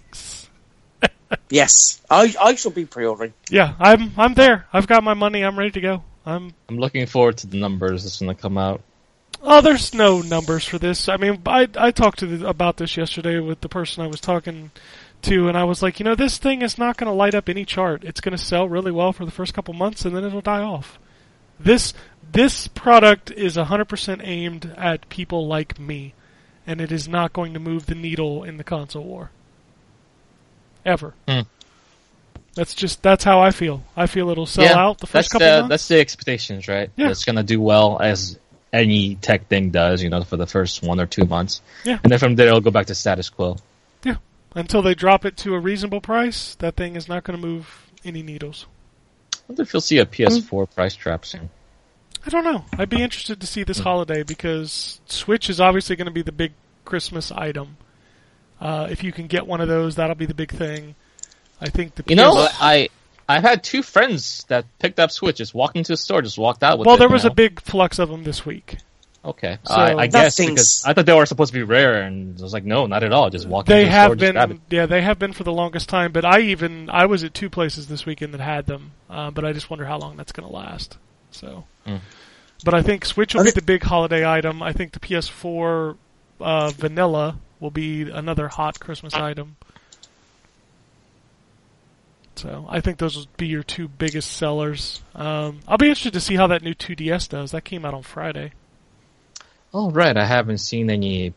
Yes, 1.50 2.00
I 2.08 2.34
I 2.40 2.54
shall 2.54 2.70
be 2.70 2.84
pre-ordering. 2.84 3.32
Yeah, 3.50 3.74
I'm 3.80 4.12
I'm 4.16 4.34
there. 4.34 4.66
I've 4.72 4.86
got 4.86 5.02
my 5.02 5.14
money. 5.14 5.44
I'm 5.44 5.58
ready 5.58 5.72
to 5.72 5.80
go. 5.80 6.04
I'm 6.24 6.54
I'm 6.68 6.78
looking 6.78 7.06
forward 7.06 7.38
to 7.38 7.48
the 7.48 7.58
numbers 7.58 8.04
that's 8.04 8.20
going 8.20 8.34
to 8.34 8.40
come 8.40 8.56
out. 8.56 8.80
Oh, 9.42 9.60
there's 9.60 9.94
no 9.94 10.22
numbers 10.22 10.64
for 10.64 10.78
this. 10.78 11.08
I 11.08 11.16
mean, 11.16 11.42
I 11.46 11.68
I 11.76 11.90
talked 11.90 12.20
to 12.20 12.26
the, 12.26 12.48
about 12.48 12.76
this 12.76 12.96
yesterday 12.96 13.38
with 13.40 13.60
the 13.60 13.68
person 13.68 14.04
I 14.04 14.08
was 14.08 14.20
talking 14.20 14.70
to, 15.22 15.48
and 15.48 15.56
I 15.56 15.64
was 15.64 15.82
like, 15.82 15.98
you 15.98 16.04
know, 16.04 16.14
this 16.14 16.38
thing 16.38 16.62
is 16.62 16.78
not 16.78 16.96
going 16.96 17.10
to 17.10 17.16
light 17.16 17.34
up 17.34 17.48
any 17.48 17.64
chart. 17.64 18.04
It's 18.04 18.20
going 18.20 18.36
to 18.36 18.42
sell 18.42 18.68
really 18.68 18.92
well 18.92 19.12
for 19.12 19.24
the 19.24 19.30
first 19.30 19.54
couple 19.54 19.74
months, 19.74 20.04
and 20.04 20.16
then 20.16 20.24
it'll 20.24 20.40
die 20.40 20.62
off. 20.62 20.98
This 21.58 21.94
this 22.32 22.66
product 22.68 23.30
is 23.30 23.56
100% 23.56 24.20
aimed 24.22 24.74
at 24.76 25.08
people 25.08 25.46
like 25.46 25.78
me, 25.78 26.14
and 26.66 26.80
it 26.80 26.90
is 26.90 27.08
not 27.08 27.32
going 27.32 27.54
to 27.54 27.60
move 27.60 27.86
the 27.86 27.94
needle 27.94 28.42
in 28.44 28.56
the 28.56 28.64
console 28.64 29.04
war. 29.04 29.30
Ever. 30.84 31.14
Hmm. 31.28 31.40
That's 32.54 32.74
just 32.74 33.02
that's 33.02 33.22
how 33.22 33.40
I 33.40 33.50
feel. 33.50 33.84
I 33.96 34.06
feel 34.06 34.30
it'll 34.30 34.46
sell 34.46 34.76
out 34.76 34.98
the 34.98 35.06
first 35.06 35.12
that's 35.12 35.28
couple 35.28 35.46
the 35.46 35.60
months. 35.60 35.68
that's 35.68 35.88
the 35.88 36.00
expectations, 36.00 36.68
right? 36.68 36.90
Yeah. 36.96 37.10
It's 37.10 37.24
going 37.24 37.36
to 37.36 37.42
do 37.42 37.60
well 37.60 38.00
as 38.00 38.38
any 38.72 39.16
tech 39.16 39.48
thing 39.48 39.70
does, 39.70 40.02
you 40.02 40.08
know, 40.08 40.22
for 40.22 40.36
the 40.36 40.46
first 40.46 40.82
one 40.82 40.98
or 40.98 41.06
two 41.06 41.24
months. 41.24 41.60
Yeah. 41.84 41.98
And 42.02 42.10
then 42.10 42.18
from 42.18 42.34
there, 42.34 42.48
it'll 42.48 42.60
go 42.60 42.70
back 42.70 42.86
to 42.86 42.94
status 42.94 43.28
quo. 43.28 43.56
Yeah. 44.04 44.16
Until 44.54 44.80
they 44.80 44.94
drop 44.94 45.26
it 45.26 45.36
to 45.38 45.54
a 45.54 45.58
reasonable 45.60 46.00
price, 46.00 46.54
that 46.56 46.76
thing 46.76 46.96
is 46.96 47.08
not 47.08 47.24
going 47.24 47.38
to 47.38 47.46
move 47.46 47.90
any 48.04 48.22
needles. 48.22 48.66
I 49.34 49.38
wonder 49.48 49.62
if 49.62 49.72
you'll 49.72 49.80
see 49.82 49.98
a 49.98 50.06
PS4 50.06 50.74
price 50.74 50.96
drop 50.96 51.26
soon. 51.26 51.50
I 52.26 52.28
don't 52.30 52.44
know. 52.44 52.64
I'd 52.76 52.90
be 52.90 53.02
interested 53.02 53.40
to 53.40 53.46
see 53.46 53.62
this 53.62 53.78
holiday 53.78 54.22
because 54.24 55.00
Switch 55.06 55.48
is 55.48 55.60
obviously 55.60 55.94
going 55.96 56.06
to 56.06 56.12
be 56.12 56.22
the 56.22 56.32
big 56.32 56.52
Christmas 56.84 57.30
item. 57.30 57.76
Uh, 58.60 58.88
if 58.90 59.04
you 59.04 59.12
can 59.12 59.26
get 59.28 59.46
one 59.46 59.60
of 59.60 59.68
those, 59.68 59.94
that'll 59.96 60.16
be 60.16 60.26
the 60.26 60.34
big 60.34 60.50
thing. 60.50 60.96
I 61.60 61.68
think 61.68 61.94
the 61.94 62.04
You 62.08 62.16
know, 62.16 62.32
I 62.60 62.88
I've 63.28 63.42
had 63.42 63.62
two 63.62 63.82
friends 63.82 64.44
that 64.48 64.64
picked 64.78 64.98
up 64.98 65.10
Switch, 65.10 65.36
just 65.36 65.54
walked 65.54 65.76
into 65.76 65.92
the 65.92 65.96
store, 65.96 66.20
just 66.22 66.38
walked 66.38 66.62
out 66.64 66.78
with 66.78 66.86
well, 66.86 66.96
it. 66.96 66.98
there 66.98 67.08
you 67.08 67.12
was 67.12 67.24
know? 67.24 67.30
a 67.30 67.34
big 67.34 67.60
flux 67.60 67.98
of 67.98 68.08
them 68.08 68.24
this 68.24 68.44
week. 68.44 68.78
Okay, 69.24 69.58
So- 69.64 69.74
I, 69.74 70.02
I 70.02 70.06
guess 70.06 70.36
thing's- 70.36 70.50
because 70.50 70.84
I 70.86 70.92
thought 70.94 71.06
they 71.06 71.12
were 71.12 71.26
supposed 71.26 71.52
to 71.52 71.58
be 71.58 71.64
rare, 71.64 72.02
and 72.02 72.38
I 72.38 72.42
was 72.42 72.52
like, 72.52 72.64
no, 72.64 72.86
not 72.86 73.02
at 73.02 73.12
all. 73.12 73.28
Just 73.28 73.48
walk 73.48 73.66
They 73.66 73.80
into 73.80 73.86
the 73.86 73.92
have 73.92 74.18
just 74.18 74.32
grab 74.32 74.48
been, 74.50 74.56
it. 74.58 74.62
yeah, 74.74 74.86
they 74.86 75.02
have 75.02 75.18
been 75.18 75.32
for 75.32 75.42
the 75.42 75.52
longest 75.52 75.88
time. 75.88 76.12
But 76.12 76.24
I 76.24 76.40
even 76.40 76.88
I 76.90 77.06
was 77.06 77.24
at 77.24 77.34
two 77.34 77.50
places 77.50 77.88
this 77.88 78.06
weekend 78.06 78.34
that 78.34 78.40
had 78.40 78.66
them, 78.66 78.92
uh, 79.10 79.30
but 79.32 79.44
I 79.44 79.52
just 79.52 79.68
wonder 79.70 79.84
how 79.84 79.98
long 79.98 80.16
that's 80.16 80.32
going 80.32 80.48
to 80.48 80.54
last. 80.54 80.96
So, 81.32 81.64
Mm. 81.86 82.00
But 82.64 82.74
I 82.74 82.82
think 82.82 83.04
Switch 83.04 83.34
will 83.34 83.42
I 83.42 83.44
be 83.44 83.50
thi- 83.50 83.60
the 83.60 83.66
big 83.66 83.82
holiday 83.82 84.26
item. 84.26 84.62
I 84.62 84.72
think 84.72 84.92
the 84.92 85.00
PS4 85.00 85.96
uh, 86.40 86.70
vanilla 86.70 87.38
will 87.60 87.70
be 87.70 88.02
another 88.10 88.48
hot 88.48 88.78
Christmas 88.80 89.14
item. 89.14 89.56
So 92.36 92.66
I 92.68 92.80
think 92.80 92.98
those 92.98 93.16
will 93.16 93.26
be 93.38 93.46
your 93.46 93.62
two 93.62 93.88
biggest 93.88 94.32
sellers. 94.36 95.00
Um, 95.14 95.60
I'll 95.66 95.78
be 95.78 95.86
interested 95.88 96.12
to 96.14 96.20
see 96.20 96.36
how 96.36 96.46
that 96.48 96.62
new 96.62 96.74
2DS 96.74 97.30
does. 97.30 97.52
That 97.52 97.64
came 97.64 97.84
out 97.84 97.94
on 97.94 98.02
Friday. 98.02 98.52
Oh 99.72 99.90
right, 99.90 100.16
I 100.16 100.24
haven't 100.26 100.58
seen 100.58 100.90
anyone 100.90 101.32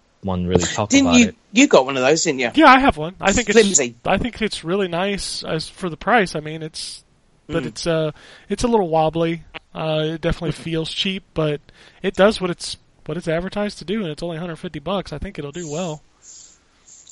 really 0.46 0.64
talk 0.64 0.90
Didn't 0.90 1.08
about 1.08 1.20
you? 1.20 1.28
it. 1.30 1.36
You 1.54 1.68
got 1.68 1.86
one 1.86 1.96
of 1.98 2.04
those, 2.04 2.24
didn't 2.24 2.40
you? 2.40 2.52
Yeah, 2.54 2.68
I 2.68 2.80
have 2.80 2.98
one. 2.98 3.16
I 3.22 3.32
think 3.32 3.50
it's 3.50 3.58
Flimsy. 3.60 3.96
I 4.06 4.18
think 4.18 4.42
it's 4.42 4.64
really 4.64 4.88
nice 4.88 5.44
as 5.44 5.68
for 5.70 5.90
the 5.90 5.98
price. 5.98 6.36
I 6.36 6.42
mean, 6.42 6.62
it's 6.64 7.04
but 7.48 7.64
Mm. 7.64 7.68
it's 7.68 7.88
uh 7.88 8.12
it's 8.50 8.64
a 8.64 8.68
little 8.68 8.90
wobbly. 8.90 9.44
Uh, 9.74 10.02
it 10.16 10.22
definitely 10.22 10.52
feels 10.52 10.92
cheap, 10.92 11.24
but 11.34 11.62
it 12.02 12.16
does 12.16 12.42
what 12.42 12.50
it's 12.50 12.78
what 13.06 13.18
it's 13.18 13.28
advertised 13.28 13.80
to 13.80 13.86
do, 13.86 14.02
and 14.02 14.08
it's 14.10 14.22
only 14.24 14.36
150 14.36 14.80
bucks. 14.80 15.12
I 15.14 15.18
think 15.18 15.40
it'll 15.40 15.52
do 15.52 15.70
well. 15.72 16.02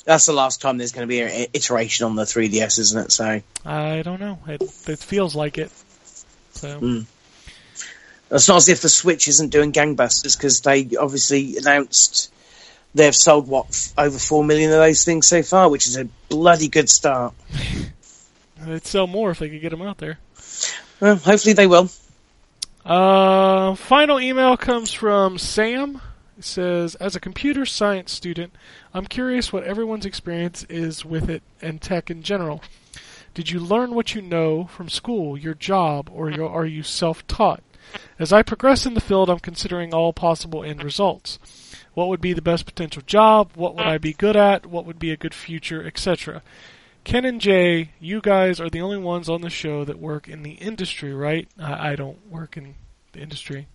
That's 0.04 0.26
the 0.26 0.32
last 0.32 0.60
time 0.62 0.78
there's 0.78 0.92
going 0.92 1.06
to 1.06 1.08
be 1.08 1.20
an 1.20 1.46
iteration 1.52 2.06
on 2.06 2.16
the 2.16 2.22
3DS, 2.24 2.78
isn't 2.78 3.04
it? 3.06 3.12
So 3.12 3.40
I 3.64 4.02
don't 4.02 4.20
know. 4.20 4.38
It 4.46 4.62
it 4.88 4.98
feels 4.98 5.34
like 5.34 5.58
it. 5.58 5.70
So 6.52 6.80
Mm. 6.80 7.06
it's 8.30 8.48
not 8.48 8.56
as 8.56 8.68
if 8.68 8.80
the 8.80 8.88
Switch 8.88 9.28
isn't 9.28 9.50
doing 9.50 9.72
gangbusters 9.72 10.36
because 10.36 10.60
they 10.62 10.88
obviously 10.98 11.56
announced 11.58 12.32
they've 12.94 13.14
sold 13.14 13.46
what 13.48 13.66
f- 13.68 13.92
over 13.98 14.18
four 14.18 14.42
million 14.44 14.72
of 14.72 14.78
those 14.78 15.04
things 15.04 15.26
so 15.26 15.42
far, 15.42 15.68
which 15.68 15.86
is 15.86 15.96
a 15.96 16.08
bloody 16.28 16.68
good 16.68 16.88
start. 16.88 17.34
they'd 18.60 18.86
sell 18.86 19.06
more 19.06 19.30
if 19.30 19.38
they 19.38 19.48
could 19.50 19.60
get 19.60 19.70
them 19.70 19.82
out 19.82 19.98
there. 19.98 20.18
Well, 21.00 21.16
hopefully 21.16 21.52
they 21.52 21.66
will. 21.66 21.90
Uh, 22.88 23.74
final 23.74 24.18
email 24.18 24.56
comes 24.56 24.94
from 24.94 25.36
Sam. 25.36 26.00
It 26.38 26.44
says, 26.44 26.94
As 26.94 27.14
a 27.14 27.20
computer 27.20 27.66
science 27.66 28.12
student, 28.12 28.54
I'm 28.94 29.04
curious 29.04 29.52
what 29.52 29.64
everyone's 29.64 30.06
experience 30.06 30.64
is 30.70 31.04
with 31.04 31.28
it 31.28 31.42
and 31.60 31.82
tech 31.82 32.10
in 32.10 32.22
general. 32.22 32.62
Did 33.34 33.50
you 33.50 33.60
learn 33.60 33.94
what 33.94 34.14
you 34.14 34.22
know 34.22 34.64
from 34.64 34.88
school, 34.88 35.36
your 35.36 35.52
job, 35.52 36.08
or 36.10 36.32
are 36.40 36.64
you 36.64 36.82
self 36.82 37.26
taught? 37.26 37.62
As 38.18 38.32
I 38.32 38.42
progress 38.42 38.86
in 38.86 38.94
the 38.94 39.02
field, 39.02 39.28
I'm 39.28 39.38
considering 39.38 39.92
all 39.92 40.14
possible 40.14 40.64
end 40.64 40.82
results. 40.82 41.38
What 41.92 42.08
would 42.08 42.22
be 42.22 42.32
the 42.32 42.40
best 42.40 42.64
potential 42.64 43.02
job? 43.04 43.50
What 43.54 43.74
would 43.76 43.86
I 43.86 43.98
be 43.98 44.14
good 44.14 44.36
at? 44.36 44.64
What 44.64 44.86
would 44.86 44.98
be 44.98 45.10
a 45.10 45.16
good 45.16 45.34
future, 45.34 45.86
etc.? 45.86 46.42
Ken 47.08 47.24
and 47.24 47.40
Jay, 47.40 47.88
you 48.00 48.20
guys 48.20 48.60
are 48.60 48.68
the 48.68 48.82
only 48.82 48.98
ones 48.98 49.30
on 49.30 49.40
the 49.40 49.48
show 49.48 49.82
that 49.82 49.98
work 49.98 50.28
in 50.28 50.42
the 50.42 50.50
industry, 50.50 51.14
right? 51.14 51.48
I, 51.58 51.92
I 51.92 51.96
don't 51.96 52.18
work 52.30 52.58
in 52.58 52.74
the 53.12 53.20
industry. 53.20 53.66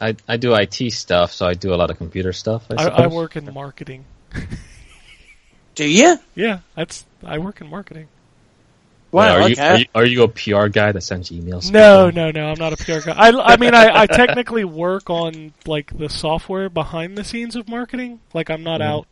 I, 0.00 0.16
I 0.26 0.38
do 0.38 0.56
IT 0.56 0.90
stuff, 0.92 1.32
so 1.32 1.46
I 1.46 1.54
do 1.54 1.72
a 1.72 1.76
lot 1.76 1.90
of 1.90 1.98
computer 1.98 2.32
stuff. 2.32 2.66
I, 2.76 2.82
I, 2.82 3.04
I 3.04 3.06
work 3.06 3.36
in 3.36 3.54
marketing. 3.54 4.04
Do 5.76 5.88
you? 5.88 6.18
Yeah, 6.34 6.60
that's 6.74 7.06
I 7.24 7.38
work 7.38 7.60
in 7.60 7.68
marketing. 7.68 8.08
Wait, 9.12 9.26
Wow, 9.26 9.42
are, 9.42 9.48
you, 9.48 9.56
are 9.60 9.78
you 9.78 9.86
are 9.94 10.04
you 10.04 10.22
a 10.24 10.28
PR 10.28 10.66
guy 10.66 10.90
that 10.90 11.02
sends 11.02 11.30
emails? 11.30 11.70
No, 11.70 12.10
people? 12.10 12.24
no, 12.24 12.30
no. 12.32 12.50
I'm 12.50 12.58
not 12.58 12.72
a 12.72 12.76
PR 12.76 12.98
guy. 13.06 13.14
I, 13.16 13.52
I 13.52 13.56
mean, 13.56 13.74
I, 13.74 14.02
I 14.02 14.06
technically 14.06 14.64
work 14.64 15.08
on 15.10 15.52
like 15.64 15.96
the 15.96 16.08
software 16.08 16.68
behind 16.68 17.16
the 17.16 17.22
scenes 17.22 17.54
of 17.54 17.68
marketing. 17.68 18.18
Like 18.32 18.50
I'm 18.50 18.64
not 18.64 18.80
Mhm. 18.80 18.86
out, 18.86 19.06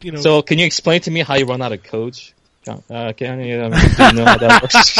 you 0.00 0.12
know. 0.12 0.20
So 0.20 0.40
can 0.40 0.58
you 0.58 0.64
explain 0.64 1.02
to 1.02 1.10
me 1.10 1.20
how 1.20 1.34
you 1.34 1.44
run 1.44 1.60
out 1.60 1.72
of 1.72 1.82
codes? 1.82 2.32
Uh, 2.68 3.12
can 3.12 3.40
you, 3.40 3.62
um, 3.62 3.70
do 3.70 3.78
you 3.78 4.12
know 4.12 4.24
how 4.24 4.38
that 4.38 4.62
works? 4.62 4.96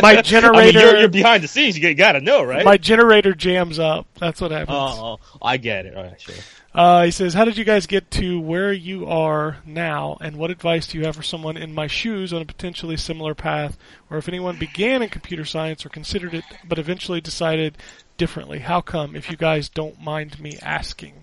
my 0.02 0.10
I 0.10 0.14
mean, 0.16 0.24
generator, 0.24 0.80
you're, 0.80 0.96
you're 0.98 1.08
behind 1.08 1.44
the 1.44 1.48
scenes. 1.48 1.78
You 1.78 1.94
gotta 1.94 2.20
know, 2.20 2.42
right? 2.42 2.64
my 2.64 2.76
generator 2.76 3.34
jams 3.34 3.78
up. 3.78 4.06
That's 4.18 4.40
what 4.40 4.50
happens. 4.50 4.76
oh, 4.78 5.18
oh, 5.22 5.38
I 5.40 5.56
get 5.56 5.86
it. 5.86 5.96
All 5.96 6.02
right, 6.02 6.20
sure. 6.20 6.34
Uh, 6.74 7.04
he 7.04 7.10
says, 7.10 7.34
"How 7.34 7.44
did 7.44 7.56
you 7.56 7.64
guys 7.64 7.86
get 7.86 8.10
to 8.12 8.40
where 8.40 8.72
you 8.72 9.06
are 9.06 9.58
now, 9.64 10.18
and 10.20 10.36
what 10.36 10.50
advice 10.50 10.86
do 10.88 10.98
you 10.98 11.04
have 11.04 11.16
for 11.16 11.22
someone 11.22 11.56
in 11.56 11.74
my 11.74 11.86
shoes 11.86 12.32
on 12.32 12.42
a 12.42 12.46
potentially 12.46 12.96
similar 12.96 13.34
path, 13.34 13.76
or 14.08 14.18
if 14.18 14.28
anyone 14.28 14.58
began 14.58 15.02
in 15.02 15.08
computer 15.08 15.44
science 15.44 15.84
or 15.84 15.88
considered 15.88 16.34
it, 16.34 16.44
but 16.64 16.78
eventually 16.78 17.20
decided 17.20 17.76
differently? 18.16 18.60
How 18.60 18.80
come? 18.80 19.16
If 19.16 19.30
you 19.30 19.36
guys 19.36 19.68
don't 19.68 20.00
mind 20.00 20.40
me 20.40 20.58
asking." 20.62 21.14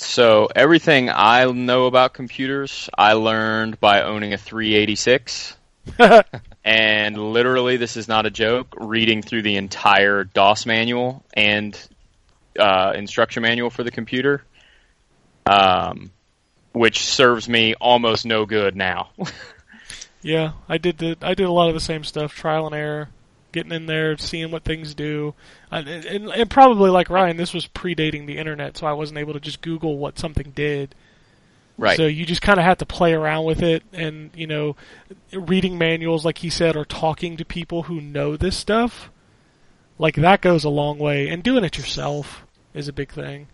So 0.00 0.48
everything 0.56 1.10
I 1.10 1.44
know 1.44 1.84
about 1.84 2.14
computers, 2.14 2.88
I 2.96 3.12
learned 3.12 3.78
by 3.80 4.02
owning 4.02 4.32
a 4.32 4.38
386. 4.38 5.56
and 6.64 7.16
literally, 7.32 7.76
this 7.76 7.96
is 7.98 8.08
not 8.08 8.24
a 8.24 8.30
joke, 8.30 8.74
reading 8.78 9.20
through 9.20 9.42
the 9.42 9.56
entire 9.56 10.24
DOS 10.24 10.64
manual 10.64 11.22
and 11.34 11.78
uh, 12.58 12.92
instruction 12.96 13.42
manual 13.42 13.68
for 13.68 13.84
the 13.84 13.90
computer, 13.90 14.42
um, 15.44 16.10
which 16.72 17.04
serves 17.04 17.48
me 17.48 17.74
almost 17.74 18.24
no 18.24 18.46
good 18.46 18.76
now. 18.76 19.10
Yeah, 20.22 20.52
I 20.68 20.78
did 20.78 20.98
the 20.98 21.16
I 21.22 21.34
did 21.34 21.46
a 21.46 21.52
lot 21.52 21.68
of 21.68 21.74
the 21.74 21.80
same 21.80 22.04
stuff, 22.04 22.34
trial 22.34 22.66
and 22.66 22.74
error, 22.74 23.08
getting 23.52 23.72
in 23.72 23.86
there, 23.86 24.16
seeing 24.18 24.50
what 24.50 24.64
things 24.64 24.94
do, 24.94 25.34
and, 25.70 25.88
and, 25.88 26.28
and 26.30 26.50
probably 26.50 26.90
like 26.90 27.10
Ryan, 27.10 27.36
this 27.36 27.52
was 27.54 27.66
predating 27.66 28.26
the 28.26 28.38
internet, 28.38 28.76
so 28.76 28.86
I 28.86 28.92
wasn't 28.92 29.18
able 29.18 29.32
to 29.34 29.40
just 29.40 29.60
Google 29.62 29.98
what 29.98 30.18
something 30.18 30.52
did. 30.54 30.94
right. 31.78 31.96
So 31.96 32.06
you 32.06 32.26
just 32.26 32.42
kind 32.42 32.58
of 32.58 32.64
had 32.64 32.78
to 32.80 32.86
play 32.86 33.12
around 33.12 33.44
with 33.44 33.62
it, 33.62 33.82
and 33.92 34.30
you 34.34 34.46
know, 34.46 34.76
reading 35.32 35.78
manuals, 35.78 36.24
like 36.24 36.38
he 36.38 36.50
said, 36.50 36.76
or 36.76 36.84
talking 36.84 37.36
to 37.36 37.44
people 37.44 37.84
who 37.84 38.00
know 38.00 38.36
this 38.36 38.56
stuff, 38.56 39.10
like 39.98 40.16
that 40.16 40.40
goes 40.40 40.64
a 40.64 40.70
long 40.70 40.98
way. 40.98 41.28
And 41.28 41.42
doing 41.42 41.64
it 41.64 41.76
yourself 41.76 42.44
is 42.74 42.88
a 42.88 42.92
big 42.92 43.10
thing. 43.12 43.48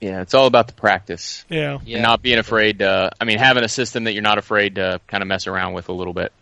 yeah, 0.00 0.20
it's 0.20 0.34
all 0.34 0.46
about 0.46 0.66
the 0.66 0.74
practice. 0.74 1.44
Yeah, 1.48 1.78
Yeah. 1.84 1.96
And 1.96 2.02
not 2.02 2.22
being 2.22 2.38
afraid 2.38 2.80
to, 2.80 3.10
I 3.20 3.24
mean, 3.24 3.38
having 3.38 3.64
a 3.64 3.68
system 3.68 4.04
that 4.04 4.12
you're 4.12 4.22
not 4.22 4.38
afraid 4.38 4.74
to 4.74 5.00
kind 5.06 5.22
of 5.22 5.28
mess 5.28 5.46
around 5.46 5.74
with 5.74 5.88
a 5.88 5.92
little 5.92 6.12
bit. 6.12 6.32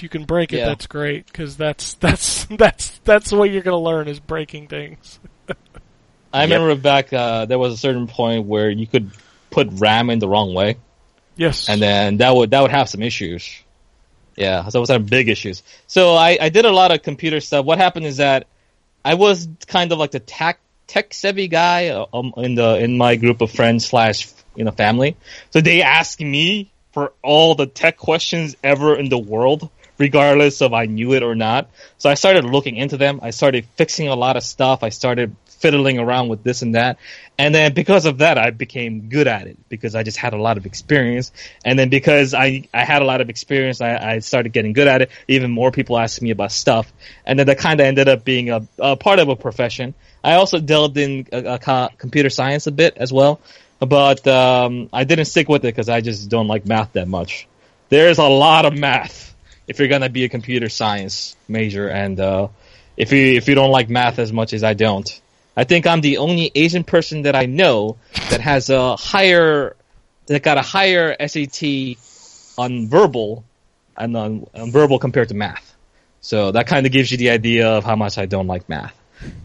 If 0.00 0.02
you 0.02 0.08
can 0.08 0.24
break 0.24 0.54
it, 0.54 0.58
Yeah. 0.58 0.66
that's 0.66 0.86
great 0.86 1.26
because 1.26 1.58
that's 1.58 1.94
that's 2.00 2.46
that's 2.46 2.98
that's 3.04 3.30
what 3.32 3.50
you're 3.50 3.62
gonna 3.62 3.78
learn 3.78 4.08
is 4.08 4.18
breaking 4.18 4.66
things. 4.68 5.20
I 6.32 6.44
Yep. 6.44 6.50
remember 6.60 6.74
back 6.80 7.12
uh, 7.12 7.44
there 7.44 7.58
was 7.58 7.74
a 7.74 7.76
certain 7.76 8.06
point 8.06 8.46
where 8.46 8.70
you 8.70 8.86
could 8.86 9.10
put 9.50 9.68
RAM 9.72 10.08
in 10.10 10.18
the 10.20 10.28
wrong 10.28 10.54
way, 10.54 10.76
Yes, 11.36 11.68
and 11.68 11.82
then 11.82 12.16
that 12.18 12.34
would 12.34 12.50
that 12.52 12.62
would 12.62 12.70
have 12.70 12.88
some 12.88 13.02
issues. 13.02 13.50
Yeah, 14.36 14.66
so 14.68 14.78
it 14.78 14.80
was 14.80 14.88
some 14.88 15.04
big 15.04 15.28
issues. 15.28 15.62
So 15.86 16.14
I, 16.14 16.38
I 16.40 16.48
did 16.48 16.64
a 16.64 16.70
lot 16.72 16.92
of 16.92 17.02
computer 17.02 17.40
stuff. 17.40 17.66
What 17.66 17.76
happened 17.76 18.06
is 18.06 18.16
that 18.18 18.46
I 19.04 19.14
was 19.14 19.46
kind 19.66 19.92
of 19.92 19.98
like 19.98 20.12
the 20.12 20.20
tech 20.20 20.60
tech 20.86 21.12
savvy 21.12 21.48
guy 21.48 21.88
uh, 21.88 22.06
um, 22.14 22.32
in 22.38 22.54
the 22.54 22.78
in 22.78 22.96
my 22.96 23.16
group 23.16 23.42
of 23.42 23.50
friends 23.50 23.84
slash 23.84 24.28
you 24.56 24.64
know 24.64 24.70
family. 24.70 25.16
So 25.50 25.60
they 25.60 25.82
asked 25.82 26.20
me 26.20 26.70
for 26.92 27.12
all 27.22 27.54
the 27.54 27.66
tech 27.66 27.96
questions 27.98 28.56
ever 28.64 28.96
in 28.96 29.08
the 29.10 29.18
world, 29.18 29.68
regardless 30.00 30.62
of 30.62 30.72
I 30.72 30.86
knew 30.86 31.12
it 31.12 31.22
or 31.22 31.34
not. 31.34 31.68
So 31.98 32.08
I 32.08 32.14
started 32.14 32.44
looking 32.44 32.76
into 32.76 32.96
them. 32.96 33.20
I 33.22 33.30
started 33.30 33.66
fixing 33.76 34.08
a 34.08 34.16
lot 34.16 34.36
of 34.36 34.42
stuff. 34.42 34.82
I 34.82 34.88
started 34.88 35.36
fiddling 35.46 35.98
around 35.98 36.28
with 36.28 36.42
this 36.42 36.62
and 36.62 36.74
that. 36.74 36.96
And 37.38 37.54
then 37.54 37.74
because 37.74 38.06
of 38.06 38.18
that, 38.18 38.38
I 38.38 38.50
became 38.50 39.10
good 39.10 39.28
at 39.28 39.46
it 39.46 39.58
because 39.68 39.94
I 39.94 40.02
just 40.02 40.16
had 40.16 40.32
a 40.32 40.38
lot 40.38 40.56
of 40.56 40.64
experience. 40.64 41.32
And 41.66 41.78
then 41.78 41.90
because 41.90 42.32
I, 42.32 42.66
I 42.72 42.84
had 42.84 43.02
a 43.02 43.04
lot 43.04 43.20
of 43.20 43.28
experience, 43.28 43.82
I, 43.82 44.14
I 44.14 44.18
started 44.20 44.52
getting 44.54 44.72
good 44.72 44.88
at 44.88 45.02
it. 45.02 45.10
Even 45.28 45.50
more 45.50 45.70
people 45.70 45.98
asked 45.98 46.22
me 46.22 46.30
about 46.30 46.50
stuff. 46.50 46.90
And 47.26 47.38
then 47.38 47.46
that 47.46 47.58
kind 47.58 47.78
of 47.78 47.86
ended 47.86 48.08
up 48.08 48.24
being 48.24 48.48
a, 48.48 48.66
a 48.78 48.96
part 48.96 49.18
of 49.18 49.28
a 49.28 49.36
profession. 49.36 49.92
I 50.24 50.34
also 50.34 50.58
delved 50.58 50.96
in 50.96 51.24
co- 51.26 51.88
computer 51.98 52.30
science 52.30 52.66
a 52.66 52.72
bit 52.72 52.96
as 52.96 53.12
well. 53.12 53.40
But 53.80 54.26
um, 54.26 54.88
I 54.94 55.04
didn't 55.04 55.26
stick 55.26 55.48
with 55.48 55.62
it 55.64 55.74
because 55.74 55.90
I 55.90 56.00
just 56.00 56.30
don't 56.30 56.48
like 56.48 56.64
math 56.64 56.94
that 56.94 57.08
much. 57.08 57.46
There's 57.90 58.18
a 58.18 58.28
lot 58.28 58.64
of 58.64 58.78
math 58.78 59.29
if 59.70 59.78
you're 59.78 59.86
gonna 59.86 60.08
be 60.08 60.24
a 60.24 60.28
computer 60.28 60.68
science 60.68 61.36
major, 61.46 61.88
and 61.88 62.18
uh, 62.18 62.48
if 62.96 63.12
you 63.12 63.36
if 63.36 63.46
you 63.46 63.54
don't 63.54 63.70
like 63.70 63.88
math 63.88 64.18
as 64.18 64.32
much 64.32 64.52
as 64.52 64.64
I 64.64 64.74
don't, 64.74 65.08
I 65.56 65.62
think 65.62 65.86
I'm 65.86 66.00
the 66.00 66.18
only 66.18 66.50
Asian 66.56 66.82
person 66.82 67.22
that 67.22 67.36
I 67.36 67.46
know 67.46 67.96
that 68.30 68.40
has 68.40 68.68
a 68.68 68.96
higher 68.96 69.76
that 70.26 70.42
got 70.42 70.58
a 70.58 70.62
higher 70.62 71.14
SAT 71.24 71.62
on 72.58 72.88
verbal 72.88 73.44
and 73.96 74.16
on, 74.16 74.46
on 74.54 74.72
verbal 74.72 74.98
compared 74.98 75.28
to 75.28 75.34
math. 75.34 75.76
So 76.20 76.50
that 76.50 76.66
kind 76.66 76.84
of 76.84 76.90
gives 76.90 77.12
you 77.12 77.16
the 77.16 77.30
idea 77.30 77.68
of 77.68 77.84
how 77.84 77.94
much 77.94 78.18
I 78.18 78.26
don't 78.26 78.48
like 78.48 78.68
math. 78.68 78.94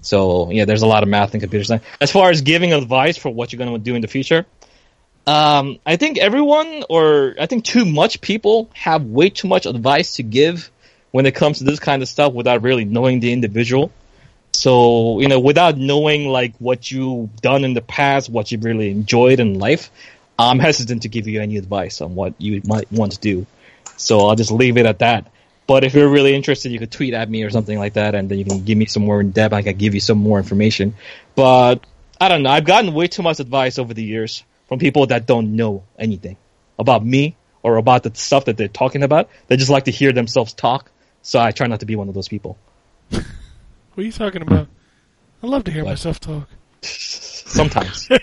So 0.02 0.49
yeah, 0.49 0.65
there's 0.65 0.81
a 0.81 0.88
lot 0.88 1.03
of 1.03 1.10
math 1.10 1.35
in 1.35 1.39
computer 1.39 1.65
science. 1.65 1.84
As 2.02 2.11
far 2.11 2.31
as 2.31 2.41
giving 2.41 2.73
advice 2.73 3.15
for 3.15 3.30
what 3.30 3.53
you're 3.53 3.60
going 3.60 3.73
to 3.73 3.77
do 3.77 3.93
in 3.93 4.02
the 4.02 4.07
future, 4.07 4.47
um, 5.27 5.80
I 5.85 5.95
think 5.95 6.18
everyone, 6.19 6.84
or 6.89 7.35
I 7.39 7.47
think 7.47 7.65
too 7.65 7.85
much 7.85 8.22
people, 8.22 8.69
have 8.73 9.03
way 9.06 9.30
too 9.30 9.47
much 9.47 9.65
advice 9.65 10.15
to 10.15 10.23
give 10.23 10.69
when 11.11 11.26
it 11.26 11.34
comes 11.34 11.60
to 11.60 11.64
this 11.64 11.80
kind 11.80 12.02
of 12.02 12.10
stuff 12.10 12.34
without 12.34 12.61
really 12.61 12.85
knowing 12.85 13.19
the 13.19 13.34
individual. 13.34 13.91
So 14.53 15.19
you 15.19 15.27
know, 15.27 15.39
without 15.39 15.77
knowing 15.77 16.27
like 16.27 16.56
what 16.60 16.91
you've 16.91 17.35
done 17.41 17.64
in 17.64 17.73
the 17.73 17.81
past, 17.81 18.30
what 18.30 18.52
you've 18.52 18.64
really 18.64 18.91
enjoyed 18.91 19.39
in 19.39 19.57
life, 19.57 19.89
I'm 20.38 20.60
hesitant 20.60 21.03
to 21.03 21.10
give 21.10 21.27
you 21.27 21.41
any 21.41 21.57
advice 21.57 22.02
on 22.02 22.15
what 22.15 22.35
you 22.38 22.61
might 22.65 22.91
want 22.91 23.14
to 23.14 23.19
do. 23.19 23.47
So 23.97 24.27
I'll 24.27 24.35
just 24.35 24.52
leave 24.52 24.77
it 24.77 24.85
at 24.85 24.99
that. 24.99 25.31
But 25.68 25.84
if 25.84 25.95
you're 25.95 26.10
really 26.10 26.35
interested, 26.35 26.72
you 26.72 26.77
could 26.77 26.91
tweet 26.91 27.15
at 27.15 27.27
me 27.27 27.41
or 27.41 27.49
something 27.49 27.80
like 27.80 27.93
that, 27.93 28.14
and 28.14 28.30
then 28.30 28.38
you 28.38 28.45
can 28.45 28.64
give 28.64 28.77
me 28.77 28.85
some 28.85 29.03
more 29.03 29.19
in 29.22 29.31
depth. 29.31 29.56
I 29.56 29.64
can 29.64 29.76
give 29.77 29.95
you 29.95 29.99
some 29.99 30.19
more 30.19 30.38
information. 30.38 30.93
But 31.34 31.84
I 32.22 32.30
don't 32.30 32.43
know. 32.43 32.52
I've 32.52 32.65
gotten 32.65 32.93
way 32.93 33.07
too 33.07 33.23
much 33.23 33.39
advice 33.39 33.80
over 33.80 33.93
the 33.93 34.03
years 34.03 34.43
from 34.67 34.79
people 34.79 35.07
that 35.07 35.25
don't 35.25 35.55
know 35.55 35.83
anything 35.97 36.37
about 36.79 37.05
me 37.05 37.35
or 37.63 37.77
about 37.77 38.03
the 38.03 38.11
stuff 38.13 38.45
that 38.45 38.57
they're 38.57 38.67
talking 38.67 39.03
about. 39.03 39.29
They 39.47 39.57
just 39.57 39.69
like 39.71 39.85
to 39.85 39.91
hear 39.91 40.11
themselves 40.11 40.53
talk. 40.53 40.91
So 41.21 41.39
I 41.39 41.51
try 41.51 41.67
not 41.67 41.79
to 41.79 41.85
be 41.85 41.95
one 41.95 42.07
of 42.09 42.13
those 42.13 42.27
people. 42.27 42.57
what 43.09 43.23
are 43.97 44.01
you 44.03 44.11
talking 44.11 44.41
about? 44.41 44.67
I 45.41 45.47
love 45.47 45.63
to 45.65 45.71
hear 45.71 45.83
myself 45.85 46.19
talk. 46.19 46.47
sometimes. 46.81 48.09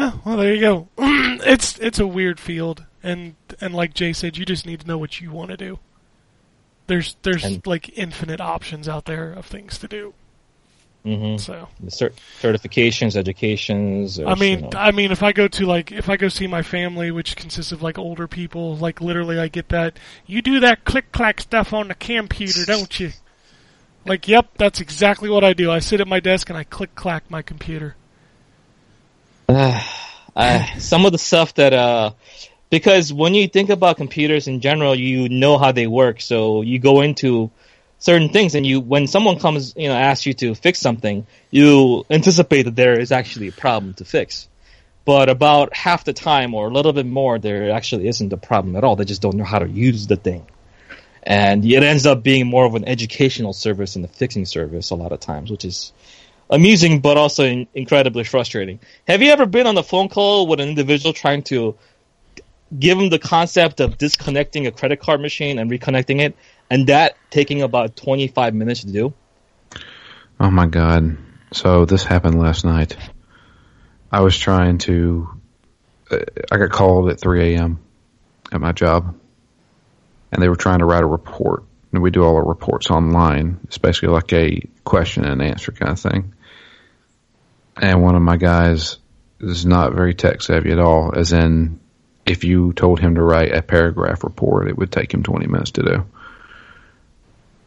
Oh, 0.00 0.20
well, 0.24 0.36
there 0.36 0.54
you 0.54 0.60
go. 0.60 0.88
it's 0.98 1.76
it's 1.80 1.98
a 1.98 2.06
weird 2.06 2.38
field, 2.38 2.84
and 3.02 3.34
and 3.60 3.74
like 3.74 3.94
Jay 3.94 4.12
said, 4.12 4.36
you 4.36 4.44
just 4.44 4.64
need 4.64 4.80
to 4.80 4.86
know 4.86 4.96
what 4.96 5.20
you 5.20 5.32
want 5.32 5.50
to 5.50 5.56
do. 5.56 5.80
There's 6.86 7.16
there's 7.22 7.44
And- 7.44 7.66
like 7.66 7.98
infinite 7.98 8.40
options 8.40 8.88
out 8.88 9.06
there 9.06 9.32
of 9.32 9.46
things 9.46 9.76
to 9.78 9.88
do. 9.88 10.14
Hmm 11.16 11.36
So 11.36 11.68
Cert- 11.86 12.14
certifications, 12.40 13.16
educations. 13.16 14.20
Or, 14.20 14.28
I 14.28 14.34
mean, 14.34 14.58
you 14.58 14.64
know. 14.64 14.70
I 14.74 14.90
mean, 14.90 15.10
if 15.10 15.22
I 15.22 15.32
go 15.32 15.48
to 15.48 15.66
like 15.66 15.92
if 15.92 16.08
I 16.08 16.16
go 16.16 16.28
see 16.28 16.46
my 16.46 16.62
family, 16.62 17.10
which 17.10 17.36
consists 17.36 17.72
of 17.72 17.82
like 17.82 17.98
older 17.98 18.28
people, 18.28 18.76
like 18.76 19.00
literally, 19.00 19.38
I 19.38 19.48
get 19.48 19.68
that 19.70 19.98
you 20.26 20.42
do 20.42 20.60
that 20.60 20.84
click 20.84 21.12
clack 21.12 21.40
stuff 21.40 21.72
on 21.72 21.88
the 21.88 21.94
computer, 21.94 22.64
don't 22.66 22.98
you? 23.00 23.12
Like, 24.04 24.28
yep, 24.28 24.48
that's 24.56 24.80
exactly 24.80 25.28
what 25.28 25.44
I 25.44 25.52
do. 25.52 25.70
I 25.70 25.80
sit 25.80 26.00
at 26.00 26.08
my 26.08 26.20
desk 26.20 26.48
and 26.48 26.58
I 26.58 26.64
click 26.64 26.94
clack 26.94 27.30
my 27.30 27.42
computer. 27.42 27.94
I, 29.48 30.74
some 30.78 31.06
of 31.06 31.12
the 31.12 31.18
stuff 31.18 31.54
that 31.54 31.72
uh 31.72 32.12
because 32.70 33.12
when 33.12 33.34
you 33.34 33.48
think 33.48 33.70
about 33.70 33.96
computers 33.96 34.46
in 34.46 34.60
general 34.60 34.94
you 34.94 35.28
know 35.28 35.56
how 35.56 35.72
they 35.72 35.86
work 35.86 36.20
so 36.20 36.62
you 36.62 36.78
go 36.78 37.00
into 37.00 37.50
certain 37.98 38.28
things 38.28 38.54
and 38.54 38.66
you 38.66 38.80
when 38.80 39.06
someone 39.06 39.38
comes 39.38 39.74
you 39.76 39.88
know 39.88 39.94
asks 39.94 40.24
you 40.26 40.32
to 40.32 40.54
fix 40.54 40.78
something 40.78 41.26
you 41.50 42.04
anticipate 42.10 42.62
that 42.62 42.76
there 42.76 42.98
is 42.98 43.12
actually 43.12 43.48
a 43.48 43.52
problem 43.52 43.94
to 43.94 44.04
fix. 44.04 44.48
But 45.04 45.30
about 45.30 45.74
half 45.74 46.04
the 46.04 46.12
time 46.12 46.52
or 46.52 46.68
a 46.68 46.70
little 46.70 46.92
bit 46.92 47.06
more 47.06 47.38
there 47.38 47.70
actually 47.70 48.08
isn't 48.08 48.32
a 48.32 48.36
problem 48.36 48.76
at 48.76 48.84
all. 48.84 48.94
They 48.94 49.04
just 49.04 49.22
don't 49.22 49.36
know 49.36 49.44
how 49.44 49.58
to 49.58 49.68
use 49.68 50.06
the 50.06 50.16
thing. 50.16 50.46
And 51.22 51.64
it 51.64 51.82
ends 51.82 52.06
up 52.06 52.22
being 52.22 52.46
more 52.46 52.64
of 52.64 52.74
an 52.74 52.86
educational 52.86 53.52
service 53.52 53.94
than 53.94 54.04
a 54.04 54.08
fixing 54.08 54.44
service 54.44 54.90
a 54.90 54.94
lot 54.94 55.12
of 55.12 55.20
times 55.20 55.50
which 55.50 55.64
is 55.64 55.92
amusing 56.50 57.00
but 57.00 57.16
also 57.16 57.44
in- 57.44 57.66
incredibly 57.74 58.24
frustrating. 58.24 58.80
Have 59.06 59.22
you 59.22 59.30
ever 59.30 59.46
been 59.46 59.66
on 59.66 59.76
a 59.76 59.82
phone 59.82 60.08
call 60.08 60.46
with 60.46 60.60
an 60.60 60.68
individual 60.68 61.12
trying 61.12 61.42
to 61.44 61.76
give 62.76 62.98
them 62.98 63.08
the 63.08 63.18
concept 63.18 63.80
of 63.80 63.98
disconnecting 63.98 64.66
a 64.66 64.70
credit 64.70 65.00
card 65.00 65.20
machine 65.20 65.58
and 65.58 65.70
reconnecting 65.70 66.20
it, 66.20 66.36
and 66.70 66.86
that 66.88 67.16
taking 67.30 67.62
about 67.62 67.96
25 67.96 68.54
minutes 68.54 68.80
to 68.80 68.92
do? 68.92 69.14
Oh 70.40 70.50
my 70.50 70.66
god. 70.66 71.18
So 71.52 71.84
this 71.84 72.04
happened 72.04 72.38
last 72.38 72.64
night. 72.64 72.96
I 74.10 74.20
was 74.20 74.36
trying 74.36 74.78
to. 74.78 75.28
Uh, 76.10 76.18
I 76.50 76.56
got 76.58 76.70
called 76.70 77.10
at 77.10 77.20
3 77.20 77.54
a.m. 77.54 77.80
at 78.52 78.60
my 78.60 78.72
job, 78.72 79.14
and 80.32 80.42
they 80.42 80.48
were 80.48 80.56
trying 80.56 80.78
to 80.78 80.86
write 80.86 81.02
a 81.02 81.06
report. 81.06 81.64
And 81.92 82.02
we 82.02 82.10
do 82.10 82.22
all 82.22 82.36
our 82.36 82.44
reports 82.44 82.90
online. 82.90 83.60
It's 83.64 83.78
basically 83.78 84.10
like 84.10 84.32
a 84.32 84.60
question 84.84 85.24
and 85.24 85.40
answer 85.40 85.72
kind 85.72 85.92
of 85.92 86.00
thing. 86.00 86.34
And 87.80 88.02
one 88.02 88.14
of 88.14 88.22
my 88.22 88.36
guys 88.36 88.98
is 89.40 89.64
not 89.64 89.94
very 89.94 90.14
tech 90.14 90.42
savvy 90.42 90.70
at 90.70 90.78
all, 90.78 91.12
as 91.16 91.32
in, 91.32 91.80
if 92.26 92.44
you 92.44 92.74
told 92.74 93.00
him 93.00 93.14
to 93.14 93.22
write 93.22 93.54
a 93.54 93.62
paragraph 93.62 94.22
report, 94.22 94.68
it 94.68 94.76
would 94.76 94.92
take 94.92 95.14
him 95.14 95.22
20 95.22 95.46
minutes 95.46 95.70
to 95.72 95.82
do. 95.82 96.04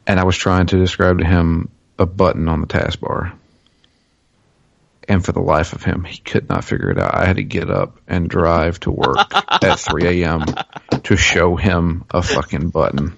And 0.08 0.20
I 0.20 0.24
was 0.24 0.36
trying 0.36 0.68
to 0.68 0.78
describe 0.78 1.20
to 1.20 1.26
him 1.26 1.70
a 1.98 2.06
button 2.06 2.48
on 2.48 2.62
the 2.62 2.68
taskbar. 2.68 3.34
And 5.08 5.24
for 5.24 5.32
the 5.32 5.42
life 5.42 5.74
of 5.74 5.84
him, 5.84 6.04
he 6.04 6.18
could 6.18 6.48
not 6.48 6.64
figure 6.64 6.90
it 6.90 7.00
out. 7.00 7.14
I 7.16 7.26
had 7.26 7.36
to 7.36 7.44
get 7.44 7.70
up 7.70 7.98
and 8.08 8.30
drive 8.30 8.80
to 8.82 8.92
work 8.92 9.18
at 9.64 9.80
3 9.80 10.24
a.m. 10.24 10.46
to 11.04 11.18
show 11.18 11.56
him 11.56 12.06
a 12.10 12.22
fucking 12.22 12.70
button. 12.70 13.16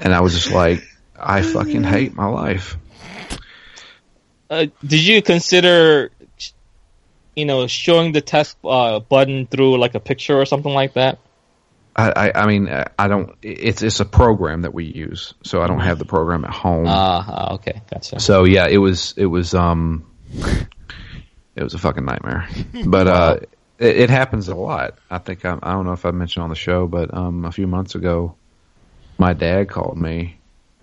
And 0.00 0.14
I 0.14 0.20
was 0.20 0.34
just 0.34 0.50
like, 0.50 0.82
I 1.16 1.42
fucking 1.42 1.84
hate 1.84 2.14
my 2.14 2.26
life. 2.26 2.76
Uh, 4.50 4.66
did 4.84 5.00
you 5.00 5.22
consider, 5.22 6.10
you 7.36 7.44
know, 7.44 7.66
showing 7.66 8.12
the 8.12 8.20
test 8.20 8.56
uh, 8.64 8.98
button 9.00 9.46
through 9.46 9.78
like 9.78 9.94
a 9.94 10.00
picture 10.00 10.40
or 10.40 10.44
something 10.44 10.72
like 10.72 10.94
that? 10.94 11.18
I, 11.94 12.10
I, 12.10 12.42
I 12.42 12.46
mean, 12.46 12.68
I 12.98 13.08
don't. 13.08 13.36
It's 13.42 13.82
it's 13.82 14.00
a 14.00 14.04
program 14.04 14.62
that 14.62 14.72
we 14.72 14.84
use, 14.84 15.34
so 15.42 15.60
I 15.60 15.66
don't 15.66 15.80
have 15.80 15.98
the 15.98 16.04
program 16.06 16.44
at 16.44 16.50
home. 16.50 16.86
Ah, 16.88 17.54
okay, 17.54 17.82
gotcha. 17.90 18.18
So 18.18 18.44
yeah, 18.44 18.66
it 18.66 18.78
was 18.78 19.12
it 19.16 19.26
was 19.26 19.52
um 19.54 20.06
it 21.54 21.62
was 21.62 21.74
a 21.74 21.78
fucking 21.78 22.04
nightmare. 22.04 22.48
But 22.86 23.08
uh 23.08 23.36
it, 23.78 23.96
it 23.96 24.10
happens 24.10 24.48
a 24.48 24.54
lot. 24.54 24.98
I 25.10 25.18
think 25.18 25.44
I, 25.44 25.58
I 25.62 25.72
don't 25.72 25.84
know 25.84 25.92
if 25.92 26.06
I 26.06 26.10
mentioned 26.12 26.44
on 26.44 26.50
the 26.50 26.56
show, 26.56 26.86
but 26.86 27.12
um 27.12 27.44
a 27.44 27.52
few 27.52 27.66
months 27.66 27.94
ago 27.94 28.34
my 29.18 29.34
dad 29.34 29.68
called 29.68 29.98
me 29.98 30.38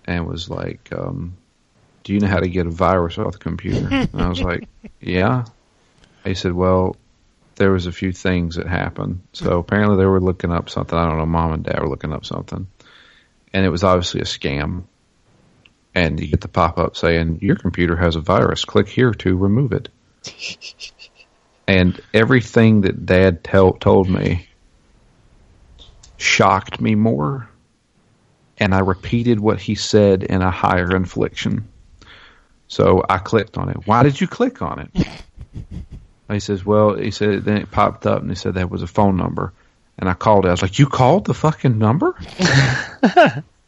and 0.05 0.27
was 0.27 0.49
like 0.49 0.89
um 0.93 1.35
do 2.03 2.13
you 2.13 2.19
know 2.19 2.27
how 2.27 2.39
to 2.39 2.47
get 2.47 2.67
a 2.67 2.69
virus 2.69 3.17
off 3.17 3.33
the 3.33 3.39
computer? 3.39 3.87
and 3.91 4.09
I 4.21 4.29
was 4.29 4.41
like, 4.41 4.67
"Yeah." 5.01 5.45
He 6.23 6.33
said, 6.33 6.53
"Well, 6.53 6.95
there 7.59 7.71
was 7.71 7.85
a 7.85 7.91
few 7.91 8.11
things 8.13 8.55
that 8.55 8.67
happened. 8.67 9.21
So 9.33 9.59
apparently 9.59 9.97
they 9.97 10.05
were 10.05 10.21
looking 10.21 10.51
up 10.51 10.69
something. 10.69 10.97
I 10.97 11.07
don't 11.07 11.17
know. 11.17 11.25
Mom 11.25 11.51
and 11.51 11.63
dad 11.63 11.79
were 11.79 11.89
looking 11.89 12.13
up 12.13 12.25
something, 12.25 12.67
and 13.53 13.65
it 13.65 13.69
was 13.69 13.83
obviously 13.83 14.21
a 14.21 14.23
scam. 14.23 14.83
And 15.93 16.19
you 16.19 16.27
get 16.27 16.41
the 16.41 16.47
pop 16.47 16.79
up 16.79 16.95
saying 16.95 17.39
your 17.41 17.57
computer 17.57 17.97
has 17.97 18.15
a 18.15 18.21
virus. 18.21 18.63
Click 18.63 18.87
here 18.87 19.11
to 19.11 19.35
remove 19.35 19.73
it. 19.73 19.89
and 21.67 21.99
everything 22.13 22.81
that 22.81 23.05
Dad 23.05 23.43
tell, 23.43 23.73
told 23.73 24.09
me 24.09 24.47
shocked 26.17 26.79
me 26.79 26.95
more. 26.95 27.49
And 28.57 28.73
I 28.73 28.79
repeated 28.79 29.39
what 29.39 29.59
he 29.59 29.75
said 29.75 30.23
in 30.23 30.41
a 30.41 30.51
higher 30.51 30.95
inflection. 30.95 31.67
So 32.67 33.03
I 33.09 33.17
clicked 33.17 33.57
on 33.57 33.69
it. 33.69 33.85
Why 33.85 34.03
did 34.03 34.21
you 34.21 34.27
click 34.27 34.61
on 34.61 34.89
it? 34.93 35.07
He 36.29 36.39
says, 36.39 36.65
well, 36.65 36.95
he 36.95 37.11
said, 37.11 37.43
then 37.43 37.57
it 37.57 37.71
popped 37.71 38.05
up 38.05 38.21
and 38.21 38.29
he 38.29 38.35
said 38.35 38.55
that 38.55 38.69
was 38.69 38.83
a 38.83 38.87
phone 38.87 39.17
number. 39.17 39.53
And 39.97 40.09
I 40.09 40.13
called 40.13 40.45
it. 40.45 40.49
I 40.49 40.51
was 40.51 40.61
like, 40.61 40.79
you 40.79 40.87
called 40.87 41.25
the 41.25 41.33
fucking 41.33 41.77
number? 41.77 42.15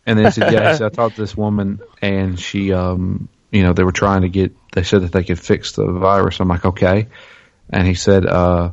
and 0.05 0.17
then 0.17 0.25
he 0.25 0.31
said, 0.31 0.53
yeah, 0.53 0.77
I 0.81 0.89
talked 0.89 1.15
to 1.15 1.21
this 1.21 1.35
woman 1.35 1.81
and 2.01 2.39
she, 2.39 2.71
um, 2.71 3.27
you 3.51 3.63
know, 3.63 3.73
they 3.73 3.83
were 3.83 3.91
trying 3.91 4.21
to 4.21 4.29
get, 4.29 4.55
they 4.71 4.83
said 4.83 5.01
that 5.01 5.11
they 5.11 5.23
could 5.23 5.39
fix 5.39 5.73
the 5.73 5.85
virus. 5.85 6.39
I'm 6.39 6.47
like, 6.47 6.65
okay. 6.65 7.07
And 7.69 7.87
he 7.87 7.95
said, 7.95 8.25
uh, 8.25 8.71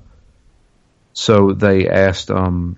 so 1.15 1.53
they 1.53 1.89
asked, 1.89 2.31
um, 2.31 2.77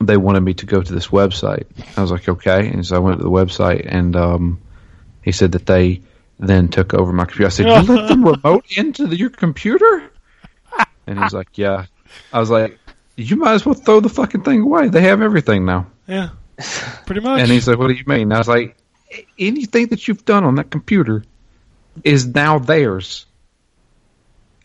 they 0.00 0.16
wanted 0.16 0.40
me 0.40 0.54
to 0.54 0.66
go 0.66 0.80
to 0.80 0.92
this 0.92 1.08
website. 1.08 1.66
I 1.96 2.02
was 2.02 2.12
like, 2.12 2.28
okay. 2.28 2.68
And 2.68 2.86
so 2.86 2.96
I 2.96 2.98
went 3.00 3.18
to 3.18 3.24
the 3.24 3.30
website 3.30 3.86
and, 3.86 4.14
um, 4.14 4.60
he 5.22 5.32
said 5.32 5.52
that 5.52 5.66
they 5.66 6.02
then 6.38 6.68
took 6.68 6.94
over 6.94 7.12
my 7.12 7.24
computer. 7.24 7.46
I 7.46 7.50
said, 7.50 7.66
you 7.66 7.94
let 7.94 8.08
them 8.08 8.24
remote 8.24 8.64
into 8.76 9.06
the, 9.06 9.16
your 9.16 9.30
computer? 9.30 10.09
And 11.06 11.18
he 11.18 11.24
was 11.24 11.32
like, 11.32 11.58
yeah. 11.58 11.86
I 12.32 12.40
was 12.40 12.50
like, 12.50 12.78
you 13.16 13.36
might 13.36 13.54
as 13.54 13.66
well 13.66 13.74
throw 13.74 14.00
the 14.00 14.08
fucking 14.08 14.42
thing 14.42 14.62
away. 14.62 14.88
They 14.88 15.02
have 15.02 15.22
everything 15.22 15.64
now. 15.64 15.86
Yeah, 16.06 16.30
pretty 17.06 17.20
much. 17.20 17.40
And 17.40 17.50
he's 17.50 17.68
like, 17.68 17.78
what 17.78 17.88
do 17.88 17.94
you 17.94 18.04
mean? 18.06 18.22
And 18.22 18.34
I 18.34 18.38
was 18.38 18.48
like, 18.48 18.76
anything 19.38 19.88
that 19.88 20.06
you've 20.08 20.24
done 20.24 20.44
on 20.44 20.56
that 20.56 20.70
computer 20.70 21.24
is 22.04 22.26
now 22.26 22.58
theirs. 22.58 23.26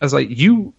I 0.00 0.04
was 0.04 0.12
like, 0.12 0.28
you, 0.30 0.74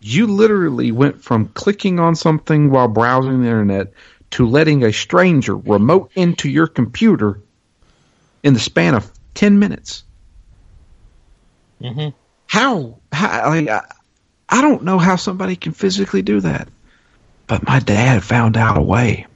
you 0.00 0.26
literally 0.26 0.92
went 0.92 1.22
from 1.22 1.48
clicking 1.48 1.98
on 2.00 2.14
something 2.14 2.70
while 2.70 2.88
browsing 2.88 3.42
the 3.42 3.48
internet 3.48 3.92
to 4.32 4.46
letting 4.46 4.84
a 4.84 4.92
stranger 4.92 5.56
remote 5.56 6.10
into 6.14 6.48
your 6.48 6.66
computer 6.66 7.40
in 8.42 8.54
the 8.54 8.60
span 8.60 8.94
of 8.94 9.10
10 9.34 9.58
minutes. 9.58 10.04
hmm 11.80 12.08
How? 12.46 12.98
how 13.12 13.50
like, 13.50 13.68
I, 13.68 13.82
I 14.48 14.62
don't 14.62 14.84
know 14.84 14.98
how 14.98 15.16
somebody 15.16 15.56
can 15.56 15.72
physically 15.72 16.22
do 16.22 16.40
that. 16.40 16.68
But 17.46 17.64
my 17.66 17.78
dad 17.80 18.22
found 18.24 18.56
out 18.56 18.76
a 18.78 18.82
way. 18.82 19.26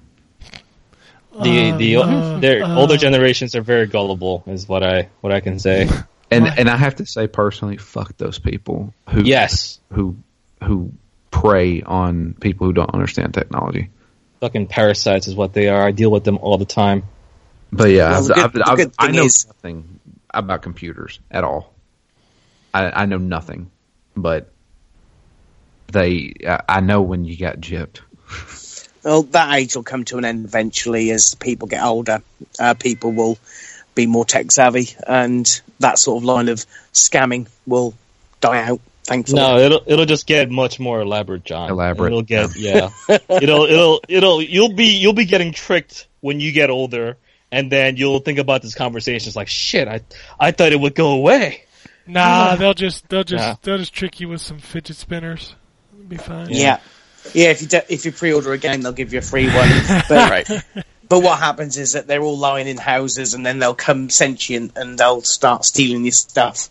The 1.42 1.70
the 1.72 1.96
Uh, 1.96 2.38
their 2.40 2.62
uh, 2.64 2.76
older 2.76 2.96
generations 2.96 3.54
are 3.54 3.62
very 3.62 3.86
gullible, 3.86 4.42
is 4.46 4.68
what 4.68 4.82
I 4.82 5.08
what 5.20 5.32
I 5.32 5.40
can 5.40 5.58
say. 5.58 5.88
And 6.32 6.46
and 6.46 6.70
I 6.70 6.76
have 6.76 6.94
to 6.96 7.06
say 7.06 7.26
personally, 7.26 7.76
fuck 7.76 8.16
those 8.16 8.38
people 8.38 8.94
who 9.08 9.22
yes, 9.24 9.80
who 9.92 10.14
who 10.62 10.92
prey 11.32 11.82
on 11.82 12.34
people 12.40 12.68
who 12.68 12.72
don't 12.72 12.94
understand 12.94 13.34
technology. 13.34 13.90
fucking 14.38 14.68
parasites 14.68 15.26
is 15.26 15.34
what 15.34 15.52
they 15.54 15.68
are. 15.68 15.82
I 15.82 15.90
deal 15.90 16.08
with 16.08 16.22
them 16.22 16.38
all 16.38 16.56
the 16.56 16.66
time. 16.66 17.02
But 17.72 17.90
yeah, 17.90 18.12
Well, 18.12 18.32
I've, 18.36 18.52
good- 18.52 18.62
I've, 18.62 18.80
I've, 18.80 18.92
I 19.00 19.10
know 19.10 19.24
is- 19.24 19.44
nothing 19.48 19.98
about 20.32 20.62
computers 20.62 21.18
at 21.32 21.42
all. 21.42 21.74
I, 22.72 23.02
I 23.02 23.06
know 23.06 23.18
nothing, 23.18 23.68
but 24.16 24.52
they 25.92 26.34
I, 26.46 26.60
I 26.68 26.80
know 26.80 27.02
when 27.02 27.24
you 27.24 27.36
get 27.36 27.60
gypped. 27.60 28.00
Well, 29.02 29.22
that 29.22 29.54
age 29.56 29.74
will 29.76 29.82
come 29.82 30.04
to 30.06 30.18
an 30.18 30.24
end 30.24 30.44
eventually 30.44 31.10
as 31.10 31.34
people 31.34 31.68
get 31.68 31.82
older. 31.82 32.22
Uh, 32.58 32.74
people 32.74 33.12
will 33.12 33.38
be 33.94 34.06
more 34.06 34.24
tech 34.24 34.52
savvy, 34.52 34.90
and 35.06 35.60
that 35.78 35.98
sort 35.98 36.18
of 36.18 36.24
line 36.24 36.48
of 36.48 36.64
scamming 36.92 37.48
will 37.66 37.94
die 38.40 38.62
out. 38.62 38.80
Thankfully, 39.04 39.40
No, 39.40 39.58
it'll 39.58 39.82
it'll 39.86 40.04
just 40.04 40.26
get 40.26 40.50
much 40.50 40.78
more 40.78 41.00
elaborate, 41.00 41.44
John. 41.44 41.70
Elaborate. 41.70 42.08
It'll 42.08 42.22
get 42.22 42.54
yeah. 42.56 42.90
it'll 43.08 43.64
it'll 43.64 44.00
it'll 44.08 44.42
you'll 44.42 44.74
be 44.74 44.98
you'll 44.98 45.14
be 45.14 45.24
getting 45.24 45.52
tricked 45.52 46.06
when 46.20 46.38
you 46.38 46.52
get 46.52 46.68
older, 46.68 47.16
and 47.50 47.72
then 47.72 47.96
you'll 47.96 48.20
think 48.20 48.38
about 48.38 48.60
this 48.60 48.74
conversation. 48.74 49.28
It's 49.28 49.36
like, 49.36 49.48
shit, 49.48 49.88
I 49.88 50.00
I 50.38 50.50
thought 50.52 50.72
it 50.72 50.80
would 50.80 50.94
go 50.94 51.12
away. 51.12 51.64
Nah, 52.06 52.54
they'll 52.56 52.74
just 52.74 53.08
they'll 53.08 53.24
just 53.24 53.42
Yeah. 53.42 53.54
they'll 53.62 53.78
just 53.78 53.94
trick 53.94 54.20
you 54.20 54.28
with 54.28 54.42
some 54.42 54.58
fidget 54.58 54.96
spinners. 54.96 55.54
It'll 56.10 56.24
be 56.24 56.28
fine. 56.28 56.50
Yeah. 56.50 56.80
Yeah, 57.34 57.50
if 57.50 57.60
you 57.62 57.68
do, 57.68 57.80
if 57.88 58.04
you 58.04 58.12
pre-order 58.12 58.52
a 58.52 58.58
game, 58.58 58.80
they'll 58.82 58.92
give 58.92 59.12
you 59.12 59.18
a 59.18 59.22
free 59.22 59.46
one. 59.46 59.68
But, 60.08 60.30
Right. 60.30 60.84
but 61.08 61.22
what 61.22 61.38
happens 61.38 61.76
is 61.76 61.92
that 61.92 62.06
they're 62.06 62.22
all 62.22 62.38
lying 62.38 62.66
in 62.66 62.78
houses, 62.78 63.34
and 63.34 63.44
then 63.44 63.58
they'll 63.58 63.74
come 63.74 64.08
sentient 64.10 64.72
and 64.76 64.98
they'll 64.98 65.20
start 65.22 65.64
stealing 65.64 66.04
your 66.04 66.12
stuff. 66.12 66.70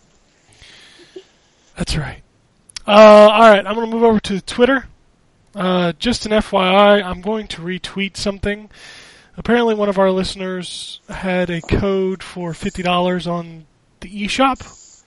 That's 1.76 1.96
right. 1.96 2.22
Uh, 2.86 2.90
all 2.90 3.40
right, 3.50 3.64
I'm 3.66 3.74
going 3.74 3.88
to 3.88 3.94
move 3.94 4.02
over 4.02 4.20
to 4.20 4.40
Twitter. 4.40 4.86
Uh, 5.54 5.92
just 5.98 6.26
an 6.26 6.32
FYI, 6.32 7.02
I'm 7.02 7.20
going 7.20 7.46
to 7.48 7.62
retweet 7.62 8.16
something. 8.16 8.70
Apparently, 9.36 9.74
one 9.74 9.88
of 9.88 9.98
our 9.98 10.10
listeners 10.10 11.00
had 11.08 11.48
a 11.50 11.60
code 11.60 12.22
for 12.22 12.52
$50 12.52 13.30
on 13.30 13.66
the 14.00 14.08
eShop, 14.26 15.04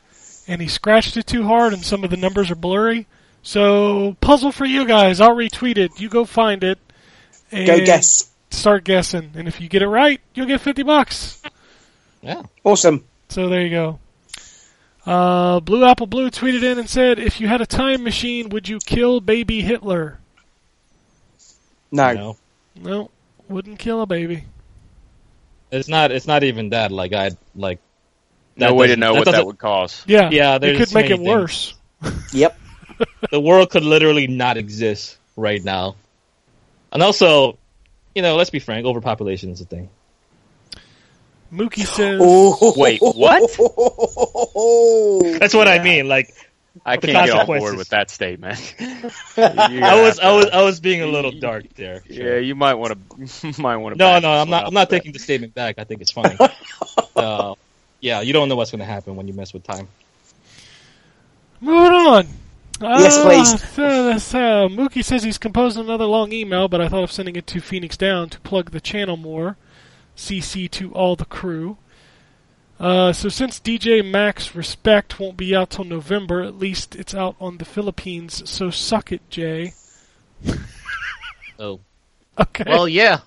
and 0.47 0.61
he 0.61 0.67
scratched 0.67 1.17
it 1.17 1.27
too 1.27 1.43
hard, 1.43 1.73
and 1.73 1.83
some 1.83 2.03
of 2.03 2.09
the 2.09 2.17
numbers 2.17 2.49
are 2.49 2.55
blurry. 2.55 3.07
So, 3.43 4.15
puzzle 4.21 4.51
for 4.51 4.65
you 4.65 4.85
guys. 4.87 5.19
I'll 5.21 5.35
retweet 5.35 5.77
it. 5.77 5.99
You 5.99 6.09
go 6.09 6.25
find 6.25 6.63
it. 6.63 6.79
And 7.51 7.67
Go 7.67 7.77
guess. 7.85 8.31
Start 8.49 8.83
guessing, 8.83 9.31
and 9.35 9.47
if 9.47 9.59
you 9.59 9.67
get 9.67 9.81
it 9.81 9.87
right, 9.87 10.21
you'll 10.33 10.45
get 10.47 10.61
50 10.61 10.83
bucks. 10.83 11.41
Yeah. 12.21 12.43
Awesome. 12.63 13.03
So 13.29 13.49
there 13.49 13.61
you 13.61 13.69
go. 13.69 13.99
Uh, 15.05 15.59
Blue 15.59 15.83
Apple 15.83 16.07
Blue 16.07 16.29
tweeted 16.29 16.63
in 16.63 16.79
and 16.79 16.89
said, 16.89 17.19
"If 17.19 17.41
you 17.41 17.47
had 17.47 17.59
a 17.61 17.65
time 17.65 18.03
machine, 18.03 18.49
would 18.49 18.69
you 18.69 18.79
kill 18.79 19.19
baby 19.19 19.61
Hitler?" 19.61 20.19
No. 21.91 22.13
No. 22.13 22.37
No, 22.75 23.11
wouldn't 23.49 23.77
kill 23.79 24.01
a 24.01 24.05
baby. 24.05 24.45
It's 25.71 25.87
not. 25.89 26.11
It's 26.11 26.25
not 26.27 26.43
even 26.43 26.69
that. 26.69 26.91
Like 26.91 27.11
I'd 27.13 27.35
like. 27.55 27.79
No 28.55 28.73
way 28.75 28.87
to 28.87 28.95
know 28.95 29.13
that 29.15 29.25
what 29.25 29.31
that 29.31 29.45
would 29.45 29.57
cause. 29.59 30.03
Yeah, 30.07 30.29
Yeah, 30.31 30.55
it 30.55 30.59
there's 30.59 30.77
could 30.77 30.93
make 30.93 31.07
it 31.09 31.17
things. 31.17 31.27
worse. 31.27 31.73
Yep. 32.31 32.57
The 33.31 33.39
world 33.39 33.69
could 33.69 33.83
literally 33.83 34.27
not 34.27 34.57
exist 34.57 35.17
right 35.35 35.63
now. 35.63 35.95
And 36.91 37.01
also, 37.01 37.57
you 38.13 38.21
know, 38.21 38.35
let's 38.35 38.49
be 38.49 38.59
frank, 38.59 38.85
overpopulation 38.85 39.49
is 39.49 39.61
a 39.61 39.65
thing. 39.65 39.89
Mookie 41.51 41.85
says, 41.85 42.19
Oh. 42.21 42.73
Wait, 42.77 42.99
what? 43.01 43.41
That's 45.39 45.53
what 45.53 45.67
I 45.67 45.83
mean. 45.83 46.07
Like 46.07 46.33
I 46.85 46.97
can't 46.97 47.27
get 47.27 47.37
on 47.37 47.45
board 47.45 47.77
with 47.77 47.89
that 47.89 48.09
statement. 48.09 48.75
I 49.37 50.01
was, 50.01 50.19
I 50.19 50.31
was, 50.31 50.45
I 50.51 50.61
was 50.63 50.79
being 50.79 51.01
a 51.01 51.07
little 51.07 51.31
dark 51.31 51.71
there. 51.75 52.01
Yeah, 52.07 52.37
you 52.37 52.55
might 52.55 52.73
want 52.75 52.97
to. 53.19 53.61
might 53.61 53.77
want 53.77 53.93
to. 53.93 53.99
No, 53.99 54.19
no, 54.19 54.31
I'm 54.31 54.49
not. 54.49 54.65
I'm 54.65 54.73
not 54.73 54.89
taking 54.89 55.11
the 55.11 55.19
statement 55.19 55.53
back. 55.53 55.77
I 55.77 55.83
think 55.83 56.01
it's 56.01 56.11
funny. 56.11 56.35
uh, 57.15 57.53
yeah, 57.99 58.21
you 58.21 58.33
don't 58.33 58.49
know 58.49 58.55
what's 58.55 58.71
going 58.71 58.79
to 58.79 58.85
happen 58.85 59.15
when 59.15 59.27
you 59.27 59.33
mess 59.33 59.53
with 59.53 59.63
time. 59.63 59.87
"Moving 61.61 61.93
on." 61.93 62.27
Yes, 62.81 63.17
Uh, 63.17 63.23
please. 63.23 63.69
so 63.71 63.83
uh, 63.85 64.67
Mookie 64.67 65.03
says 65.05 65.23
he's 65.23 65.37
composed 65.37 65.77
another 65.77 66.05
long 66.05 66.31
email, 66.33 66.67
but 66.67 66.81
I 66.81 66.89
thought 66.89 67.03
of 67.03 67.11
sending 67.11 67.35
it 67.35 67.47
to 67.47 67.61
Phoenix 67.61 67.95
Down 67.97 68.29
to 68.29 68.39
plug 68.41 68.71
the 68.71 68.81
channel 68.81 69.15
more. 69.17 69.57
CC 70.17 70.69
to 70.71 70.91
all 70.93 71.15
the 71.15 71.25
crew. 71.25 71.77
Uh, 72.79 73.13
so 73.13 73.29
since 73.29 73.59
DJ 73.59 74.03
Max 74.07 74.53
Respect 74.55 75.19
won't 75.19 75.37
be 75.37 75.55
out 75.55 75.69
till 75.71 75.85
November, 75.85 76.41
at 76.43 76.57
least 76.59 76.95
it's 76.95 77.15
out 77.15 77.35
on 77.39 77.57
the 77.57 77.65
Philippines. 77.65 78.47
So 78.49 78.69
suck 78.69 79.11
it, 79.11 79.21
Jay. 79.29 79.73
Oh, 81.59 81.79
Okay. 82.37 82.63
well, 82.67 82.87
yeah, 82.87 83.19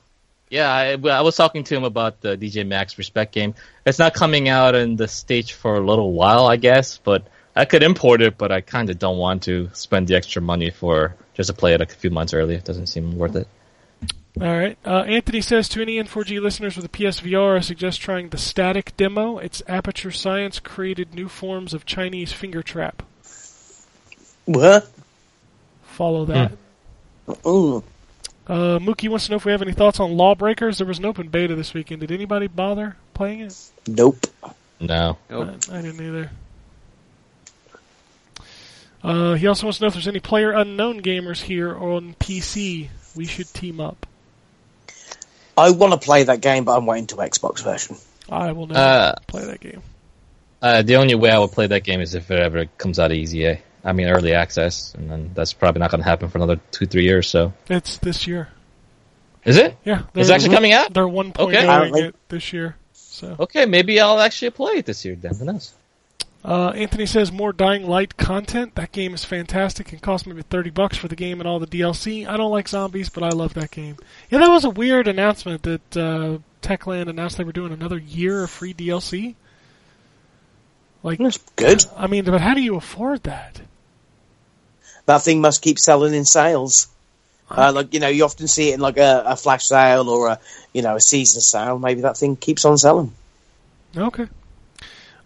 yeah. 0.51 0.68
I, 0.73 0.90
I 1.09 1.20
was 1.20 1.36
talking 1.36 1.62
to 1.64 1.77
him 1.77 1.85
about 1.85 2.20
the 2.20 2.36
DJ 2.36 2.66
Max 2.66 2.98
Respect 2.98 3.32
game. 3.32 3.55
It's 3.86 4.01
not 4.01 4.14
coming 4.14 4.48
out 4.48 4.74
in 4.74 4.97
the 4.97 5.06
states 5.06 5.48
for 5.48 5.77
a 5.77 5.81
little 5.81 6.12
while, 6.12 6.47
I 6.47 6.56
guess, 6.56 6.98
but 6.98 7.27
I 7.57 7.65
could 7.65 7.83
import 7.83 8.23
it. 8.23 8.39
But 8.39 8.53
I 8.53 8.61
kind 8.61 8.91
of 8.91 8.99
don't 8.99 9.19
want 9.19 9.43
to 9.45 9.70
spend 9.73 10.07
the 10.09 10.15
extra 10.15 10.41
money 10.41 10.70
for 10.70 11.16
just 11.35 11.49
to 11.49 11.55
play 11.55 11.74
it 11.74 11.81
a 11.81 11.87
few 11.87 12.11
months 12.11 12.35
early. 12.35 12.55
It 12.55 12.65
doesn't 12.65 12.87
seem 12.87 13.16
worth 13.16 13.35
it. 13.35 13.49
All 14.39 14.47
right. 14.47 14.77
Uh, 14.85 15.03
Anthony 15.05 15.41
says 15.41 15.69
to 15.70 15.81
any 15.81 15.97
N4G 15.97 16.43
listeners 16.43 16.77
with 16.77 16.85
a 16.85 16.91
PSVR, 16.91 17.57
I 17.57 17.61
suggest 17.61 18.03
trying 18.03 18.28
the 18.28 18.37
Statik 18.37 18.95
demo. 18.97 19.39
It's 19.39 19.62
Aperture 19.66 20.11
Science 20.11 20.61
created 20.61 21.15
new 21.15 21.28
forms 21.28 21.73
of 21.73 21.87
Chinese 21.87 22.33
finger 22.33 22.62
trap. 22.62 23.03
What? 24.45 24.91
Follow 25.85 26.27
that. 26.27 26.53
Ooh. 27.47 27.83
Uh, 28.47 28.78
Mookie 28.78 29.09
wants 29.09 29.27
to 29.27 29.33
know 29.33 29.37
if 29.37 29.45
we 29.45 29.53
have 29.53 29.62
any 29.62 29.73
thoughts 29.73 29.99
on 29.99 30.16
Lawbreakers. 30.16 30.78
There 30.78 30.87
was 30.87 30.99
an 30.99 31.07
open 31.07 31.28
beta 31.28 31.55
this 31.57 31.73
weekend. 31.73 32.03
Did 32.03 32.12
anybody 32.12 32.47
bother 32.47 32.97
playing 33.15 33.41
it? 33.41 33.59
Nope. 33.89 34.27
No. 34.78 35.16
Nope. 35.31 35.49
I, 35.70 35.78
I 35.78 35.83
didn't 35.83 36.07
either. 36.07 36.31
Uh, 39.07 39.35
he 39.35 39.47
also 39.47 39.66
wants 39.66 39.78
to 39.78 39.85
know 39.85 39.89
if 39.89 39.93
there's 39.95 40.09
any 40.09 40.19
player 40.19 40.51
unknown 40.51 41.01
gamers 41.01 41.41
here 41.41 41.77
on 41.77 42.15
PC. 42.19 42.89
We 43.15 43.24
should 43.24 43.47
team 43.55 43.81
up. 43.81 44.05
I 45.57 45.70
want 45.70 45.93
to 45.93 45.99
play 46.05 46.24
that 46.24 46.41
game, 46.41 46.65
but 46.65 46.77
I'm 46.77 46.87
waiting 46.87 47.07
to 47.09 47.16
Xbox 47.16 47.62
version. 47.62 47.97
I 48.28 48.51
will 48.53 48.66
never 48.66 48.81
Uh, 48.81 49.15
play 49.28 49.45
that 49.47 49.61
game. 49.61 49.81
Uh, 50.61 50.83
the 50.83 50.97
only 50.97 51.15
way 51.15 51.31
I 51.31 51.39
would 51.39 51.53
play 51.53 51.66
that 51.69 51.85
game 51.85 52.01
is 52.01 52.15
if 52.15 52.31
it 52.31 52.41
ever 52.41 52.66
comes 52.78 52.99
out 52.99 53.12
of 53.12 53.16
EZA. 53.16 53.59
I 53.85 53.93
mean, 53.93 54.09
early 54.09 54.35
access, 54.35 54.93
and 54.99 55.09
then 55.09 55.31
that's 55.35 55.53
probably 55.53 55.78
not 55.78 55.93
going 55.93 56.03
to 56.03 56.09
happen 56.09 56.28
for 56.28 56.39
another 56.39 56.59
two, 56.73 56.87
three 56.87 57.05
years. 57.05 57.28
So, 57.28 57.53
It's 57.70 57.99
this 57.99 58.27
year. 58.27 58.49
is 59.45 59.57
it? 59.57 59.77
Yeah, 59.85 60.03
It's 60.16 60.28
actually 60.31 60.55
coming 60.57 60.73
out. 60.73 60.93
They're 60.93 61.05
1.0 61.07 61.39
Okay. 61.39 61.62
Apparently. 61.62 62.03
it 62.07 62.16
this 62.28 62.53
year. 62.53 62.74
So 62.93 63.37
Okay, 63.39 63.65
maybe 63.66 64.01
I'll 64.01 64.19
actually 64.19 64.51
play 64.51 64.73
it 64.78 64.87
this 64.87 65.05
year. 65.05 65.15
Then 65.15 65.37
who 65.37 65.45
knows? 65.45 65.73
Uh, 66.47 66.68
Anthony 66.77 67.06
says 67.06 67.32
more 67.32 67.52
Dying 67.52 67.89
Light 67.89 68.16
content. 68.16 68.77
That 68.77 68.93
game 68.93 69.14
is 69.14 69.24
fantastic 69.24 69.90
and 69.90 70.01
cost 70.01 70.28
maybe 70.28 70.43
thirty 70.43 70.70
bucks 70.70 70.97
for 70.97 71.09
the 71.09 71.16
game 71.16 71.40
and 71.40 71.48
all 71.48 71.59
the 71.59 71.66
DLC. 71.66 72.24
I 72.24 72.36
don't 72.36 72.52
like 72.52 72.68
zombies, 72.68 73.09
but 73.09 73.24
I 73.24 73.31
love 73.31 73.55
that 73.55 73.73
game. 73.73 73.97
Yeah, 74.31 74.39
that 74.39 74.48
was 74.48 74.64
a 74.64 74.70
weird 74.70 75.09
announcement 75.09 75.64
that 75.64 75.97
uh, 75.97 76.39
Techland 76.62 77.09
announced 77.09 77.36
they 77.36 77.43
were 77.43 77.51
doing 77.51 77.73
another 77.73 77.98
year 77.98 78.44
of 78.44 78.51
free 78.51 78.73
DLC. 78.73 79.35
Like, 81.02 81.18
That's 81.18 81.39
good. 81.56 81.85
I 81.97 82.06
mean, 82.06 82.24
but 82.24 82.40
how 82.40 82.55
do 82.55 82.62
you 82.62 82.77
afford 82.77 83.24
that? 83.24 83.60
That 85.06 85.23
thing 85.23 85.40
must 85.40 85.62
keep 85.62 85.81
selling 85.81 86.14
in 86.14 86.24
sales. 86.24 86.86
Uh, 87.51 87.73
like 87.73 87.93
you 87.93 87.98
know, 87.98 88.09
you 88.09 88.24
often 88.24 88.47
see 88.47 88.70
it 88.70 88.74
in 88.74 88.81
like 88.81 88.98
a, 88.98 89.24
a 89.27 89.36
flash 89.36 89.66
sale 89.66 90.09
or 90.09 90.28
a 90.28 90.40
you 90.73 90.82
know 90.82 90.94
a 90.94 91.01
season 91.01 91.40
sale. 91.40 91.77
Maybe 91.81 92.02
that 92.02 92.16
thing 92.16 92.36
keeps 92.36 92.64
on 92.64 92.78
selling. 92.78 93.12
Okay. 93.97 94.28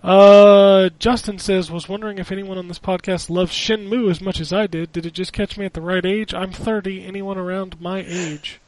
Uh, 0.03 0.89
Justin 0.99 1.39
says, 1.39 1.71
was 1.71 1.89
wondering 1.89 2.19
if 2.19 2.33
anyone 2.33 2.57
on 2.59 2.69
this 2.69 2.79
podcast 2.79 3.29
loves 3.29 3.53
Shenmue 3.53 4.11
as 4.11 4.21
much 4.21 4.41
as 4.41 4.53
I 4.53 4.67
did. 4.67 4.93
Did 4.93 5.05
it 5.07 5.13
just 5.13 5.33
catch 5.33 5.59
me 5.59 5.67
at 5.67 5.75
the 5.75 5.83
right 5.83 6.05
age? 6.05 6.33
I'm 6.33 6.53
30. 6.53 7.05
Anyone 7.05 7.37
around 7.37 7.81
my 7.81 8.05
age? 8.07 8.61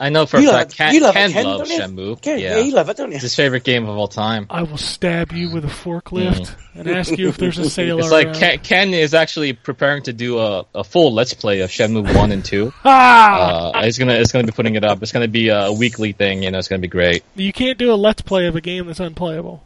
I 0.00 0.08
know 0.08 0.26
for 0.26 0.38
a 0.38 0.42
fact 0.42 0.76
Ken, 0.76 0.94
you 0.94 1.00
love 1.00 1.14
Ken 1.14 1.30
Ken, 1.30 1.44
loves? 1.44 1.70
Shenmue. 1.70 2.18
Yeah, 2.26 2.34
yeah, 2.34 2.56
yeah, 2.56 2.62
you 2.64 2.72
love 2.72 2.88
it, 2.88 2.96
don't 2.96 3.10
you? 3.10 3.14
it's 3.14 3.22
his 3.22 3.36
favorite 3.36 3.62
game 3.62 3.86
of 3.88 3.96
all 3.96 4.08
time. 4.08 4.46
I 4.50 4.62
will 4.64 4.78
stab 4.78 5.30
you 5.32 5.50
with 5.52 5.64
a 5.64 5.68
forklift 5.68 6.54
and 6.74 6.88
ask 6.88 7.16
you 7.16 7.28
if 7.28 7.36
there's 7.36 7.56
a 7.58 7.70
sale 7.70 8.00
It's 8.00 8.10
around. 8.10 8.26
like 8.32 8.34
Ken, 8.38 8.58
Ken 8.58 8.94
is 8.94 9.14
actually 9.14 9.52
preparing 9.52 10.02
to 10.02 10.12
do 10.12 10.38
a, 10.40 10.66
a 10.74 10.82
full 10.82 11.12
Let's 11.14 11.34
Play 11.34 11.60
of 11.60 11.70
Shenmue 11.70 12.16
one 12.16 12.32
and 12.32 12.44
two. 12.44 12.72
ah! 12.84 13.70
Uh, 13.76 13.82
it's 13.84 13.96
gonna 13.98 14.14
it's 14.14 14.32
gonna 14.32 14.44
be 14.46 14.52
putting 14.52 14.74
it 14.74 14.84
up. 14.84 15.02
It's 15.02 15.12
gonna 15.12 15.28
be 15.28 15.50
a 15.50 15.70
weekly 15.72 16.12
thing. 16.12 16.42
You 16.42 16.50
know, 16.50 16.58
it's 16.58 16.68
gonna 16.68 16.80
be 16.82 16.88
great. 16.88 17.22
you 17.36 17.52
can't 17.52 17.78
do 17.78 17.92
a 17.92 17.94
let's 17.94 18.22
play 18.22 18.46
of 18.48 18.56
a 18.56 18.60
game 18.60 18.86
that's 18.88 19.00
unplayable. 19.00 19.62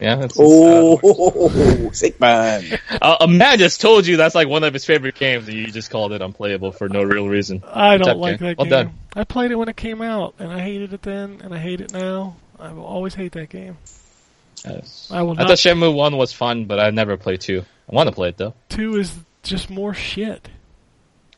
Yeah. 0.00 0.24
It's, 0.24 0.36
Oh, 0.38 1.90
sick 1.92 2.20
man! 2.20 2.78
uh, 3.00 3.16
a 3.20 3.28
man 3.28 3.58
just 3.58 3.80
told 3.80 4.06
you 4.06 4.16
that's 4.16 4.34
like 4.34 4.48
one 4.48 4.64
of 4.64 4.72
his 4.74 4.84
favorite 4.84 5.14
games, 5.14 5.46
and 5.48 5.56
you 5.56 5.66
just 5.68 5.90
called 5.90 6.12
it 6.12 6.20
unplayable 6.20 6.72
for 6.72 6.88
no 6.88 7.02
real 7.02 7.28
reason. 7.28 7.62
I 7.66 7.96
don't 7.96 8.18
like 8.18 8.38
Ken. 8.40 8.48
that 8.48 8.58
Well 8.58 8.64
game. 8.64 8.70
done. 8.70 8.98
I 9.14 9.24
played 9.24 9.50
it 9.52 9.54
when 9.56 9.68
it 9.68 9.76
came 9.76 10.02
out, 10.02 10.34
and 10.38 10.52
I 10.52 10.60
hated 10.60 10.92
it 10.92 11.02
then, 11.02 11.40
and 11.44 11.54
I 11.54 11.58
hate 11.58 11.80
it 11.80 11.92
now. 11.92 12.36
I 12.58 12.72
will 12.72 12.84
always 12.84 13.14
hate 13.14 13.32
that 13.32 13.48
game. 13.50 13.76
Yes. 14.64 15.10
I 15.12 15.22
will 15.22 15.32
I 15.32 15.44
thought 15.46 15.58
Shenmue 15.58 15.94
one 15.94 16.16
was 16.16 16.32
fun, 16.32 16.64
but 16.64 16.80
I 16.80 16.90
never 16.90 17.16
played 17.16 17.40
two. 17.40 17.64
I 17.90 17.94
want 17.94 18.08
to 18.08 18.14
play 18.14 18.28
it 18.30 18.36
though. 18.36 18.54
Two 18.70 18.96
is 18.96 19.12
just 19.42 19.70
more 19.70 19.94
shit. 19.94 20.48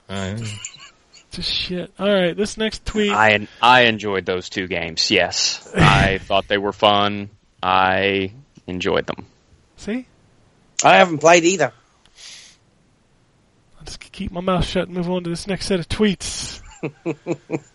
Uh, 0.09 0.37
Just 1.33 1.53
shit. 1.53 1.91
All 1.99 2.09
right, 2.11 2.35
this 2.35 2.57
next 2.57 2.87
tweet. 2.87 3.11
I 3.13 3.47
I 3.61 3.83
enjoyed 3.83 4.25
those 4.25 4.49
two 4.49 4.69
games. 4.69 5.11
Yes, 5.11 5.71
I 5.77 6.19
thought 6.19 6.47
they 6.49 6.57
were 6.57 6.73
fun. 6.73 7.29
I 7.63 8.33
enjoyed 8.67 9.07
them. 9.07 9.27
See, 9.77 10.07
I 10.83 10.97
haven't 10.97 11.19
played 11.19 11.45
either. 11.45 11.73
I'll 13.79 13.85
just 13.85 14.01
keep 14.01 14.33
my 14.33 14.41
mouth 14.41 14.65
shut 14.65 14.89
and 14.89 14.97
move 14.97 15.11
on 15.11 15.25
to 15.25 15.31
this 15.31 15.47
next 15.47 15.67
set 15.67 15.81
of 15.81 15.89
tweets. 15.89 16.61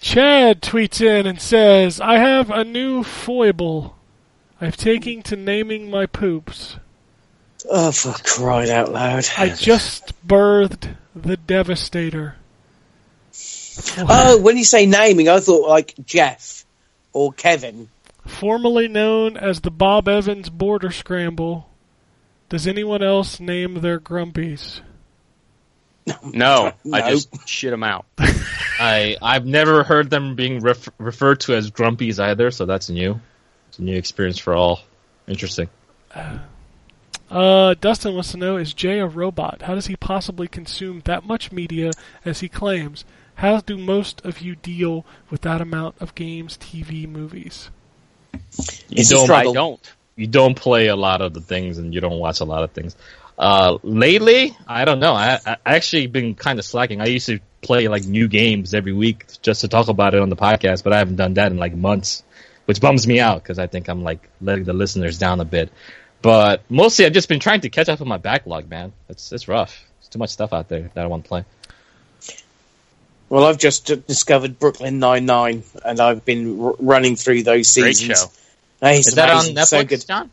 Chad 0.00 0.62
tweets 0.62 1.00
in 1.00 1.26
and 1.26 1.40
says, 1.40 2.00
"I 2.00 2.18
have 2.18 2.50
a 2.50 2.64
new 2.64 3.02
foible. 3.02 3.96
I've 4.60 4.76
taken 4.76 5.22
to 5.22 5.36
naming 5.36 5.90
my 5.90 6.06
poops. 6.06 6.76
Oh, 7.68 7.90
for 7.92 8.12
crying 8.22 8.70
out 8.70 8.92
loud! 8.92 9.26
I 9.36 9.48
just 9.48 10.12
birthed 10.26 10.96
the 11.14 11.36
Devastator." 11.36 12.36
Oh, 13.98 14.40
when 14.40 14.56
you 14.56 14.64
say 14.64 14.86
naming, 14.86 15.28
I 15.28 15.40
thought 15.40 15.68
like 15.68 15.94
Jeff 16.04 16.64
or 17.12 17.32
Kevin. 17.32 17.88
Formerly 18.26 18.88
known 18.88 19.36
as 19.36 19.60
the 19.60 19.70
Bob 19.70 20.08
Evans 20.08 20.50
Border 20.50 20.90
Scramble, 20.90 21.70
does 22.48 22.66
anyone 22.66 23.02
else 23.02 23.40
name 23.40 23.80
their 23.80 23.98
grumpies? 23.98 24.80
No, 26.22 26.72
I 26.92 27.10
just 27.10 27.48
shit 27.48 27.70
them 27.70 27.82
out. 27.82 28.06
I 28.18 29.16
I've 29.22 29.46
never 29.46 29.82
heard 29.82 30.10
them 30.10 30.34
being 30.34 30.60
ref- 30.60 30.88
referred 30.98 31.40
to 31.40 31.54
as 31.54 31.70
grumpies 31.70 32.22
either, 32.22 32.50
so 32.50 32.66
that's 32.66 32.90
new. 32.90 33.20
It's 33.68 33.78
a 33.78 33.82
new 33.82 33.96
experience 33.96 34.38
for 34.38 34.54
all. 34.54 34.80
Interesting. 35.26 35.68
Uh, 37.30 37.74
Dustin 37.80 38.14
wants 38.14 38.32
to 38.32 38.36
know: 38.36 38.56
Is 38.56 38.74
Jay 38.74 38.98
a 38.98 39.06
robot? 39.06 39.62
How 39.62 39.74
does 39.74 39.86
he 39.86 39.96
possibly 39.96 40.46
consume 40.46 41.00
that 41.04 41.24
much 41.26 41.50
media 41.50 41.92
as 42.24 42.40
he 42.40 42.48
claims? 42.48 43.04
How 43.36 43.60
do 43.60 43.76
most 43.76 44.24
of 44.24 44.40
you 44.40 44.56
deal 44.56 45.04
with 45.30 45.42
that 45.42 45.60
amount 45.60 45.96
of 46.00 46.14
games, 46.14 46.56
TV, 46.56 47.08
movies? 47.08 47.70
You 48.88 49.00
It's 49.00 49.08
don't. 49.10 49.30
I 49.30 49.44
don't. 49.44 49.80
you 50.16 50.26
don't 50.26 50.54
play 50.54 50.88
a 50.88 50.96
lot 50.96 51.20
of 51.20 51.34
the 51.34 51.40
things 51.40 51.78
and 51.78 51.94
you 51.94 52.00
don't 52.00 52.18
watch 52.18 52.40
a 52.40 52.44
lot 52.44 52.62
of 52.64 52.72
things. 52.72 52.96
Uh, 53.38 53.78
lately, 53.82 54.56
I 54.66 54.84
don't 54.86 54.98
know. 55.00 55.12
I, 55.12 55.40
I 55.44 55.56
actually 55.66 56.06
been 56.06 56.34
kind 56.34 56.58
of 56.58 56.64
slacking. 56.64 57.00
I 57.00 57.06
used 57.06 57.26
to 57.26 57.40
play 57.60 57.88
like 57.88 58.04
new 58.04 58.28
games 58.28 58.72
every 58.72 58.92
week 58.92 59.26
just 59.42 59.60
to 59.60 59.68
talk 59.68 59.88
about 59.88 60.14
it 60.14 60.20
on 60.20 60.30
the 60.30 60.36
podcast, 60.36 60.84
but 60.84 60.92
I 60.92 60.98
haven't 60.98 61.16
done 61.16 61.34
that 61.34 61.52
in 61.52 61.58
like 61.58 61.74
months, 61.74 62.22
which 62.64 62.80
bums 62.80 63.06
me 63.06 63.20
out 63.20 63.42
because 63.42 63.58
I 63.58 63.66
think 63.66 63.88
I'm 63.88 64.02
like 64.02 64.26
letting 64.40 64.64
the 64.64 64.72
listeners 64.72 65.18
down 65.18 65.40
a 65.40 65.44
bit. 65.44 65.70
But 66.22 66.62
mostly, 66.70 67.04
I've 67.04 67.12
just 67.12 67.28
been 67.28 67.40
trying 67.40 67.60
to 67.60 67.68
catch 67.68 67.88
up 67.90 67.98
with 67.98 68.08
my 68.08 68.16
backlog, 68.16 68.70
man. 68.70 68.92
It's 69.08 69.32
it's 69.32 69.48
rough. 69.48 69.84
There's 70.00 70.08
too 70.08 70.18
much 70.18 70.30
stuff 70.30 70.52
out 70.54 70.68
there 70.68 70.90
that 70.94 71.04
I 71.04 71.06
want 71.08 71.24
to 71.24 71.28
play. 71.28 71.44
Well, 73.28 73.44
I've 73.44 73.58
just 73.58 73.86
discovered 74.06 74.58
Brooklyn 74.58 74.98
Nine 74.98 75.26
Nine, 75.26 75.64
and 75.84 75.98
I've 76.00 76.24
been 76.24 76.60
r- 76.60 76.74
running 76.78 77.16
through 77.16 77.42
those 77.42 77.72
Great 77.74 77.96
seasons. 77.96 78.20
show. 78.20 78.30
Hey, 78.80 78.98
it's 78.98 79.08
Is 79.08 79.14
that 79.16 79.30
on 79.30 79.44
Netflix, 79.46 79.66
So 79.66 79.84
good. 79.84 80.06
John? 80.06 80.30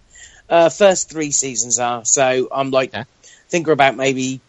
Uh, 0.50 0.70
first 0.70 1.10
three 1.10 1.32
seasons 1.32 1.80
are. 1.80 2.06
So 2.06 2.48
I'm 2.52 2.70
like, 2.70 2.90
Okay. 2.94 3.06
think 3.50 3.66
we're 3.68 3.74
about 3.74 3.96
maybe 3.98 4.42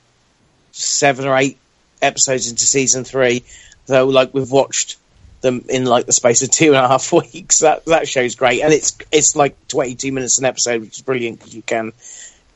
seven 0.72 1.24
or 1.26 1.36
eight 1.36 1.56
episodes 2.02 2.50
into 2.50 2.66
season 2.66 3.04
three. 3.04 3.44
So 3.86 4.06
like 4.08 4.34
we've 4.34 4.50
watched 4.50 4.98
them 5.40 5.64
in 5.68 5.84
like 5.86 6.06
the 6.06 6.12
space 6.12 6.42
of 6.42 6.50
two 6.50 6.74
and 6.74 6.84
a 6.84 6.88
half 6.88 7.12
weeks. 7.32 7.60
That 7.60 7.84
that 7.86 8.08
show's 8.08 8.34
great, 8.34 8.60
and 8.62 8.72
it's 8.74 8.96
it's 9.10 9.36
like 9.36 9.56
22 9.68 10.12
minutes 10.12 10.38
an 10.38 10.44
episode, 10.44 10.82
which 10.82 10.96
is 10.96 11.02
brilliant 11.02 11.38
because 11.38 11.54
you 11.54 11.62
can 11.62 11.92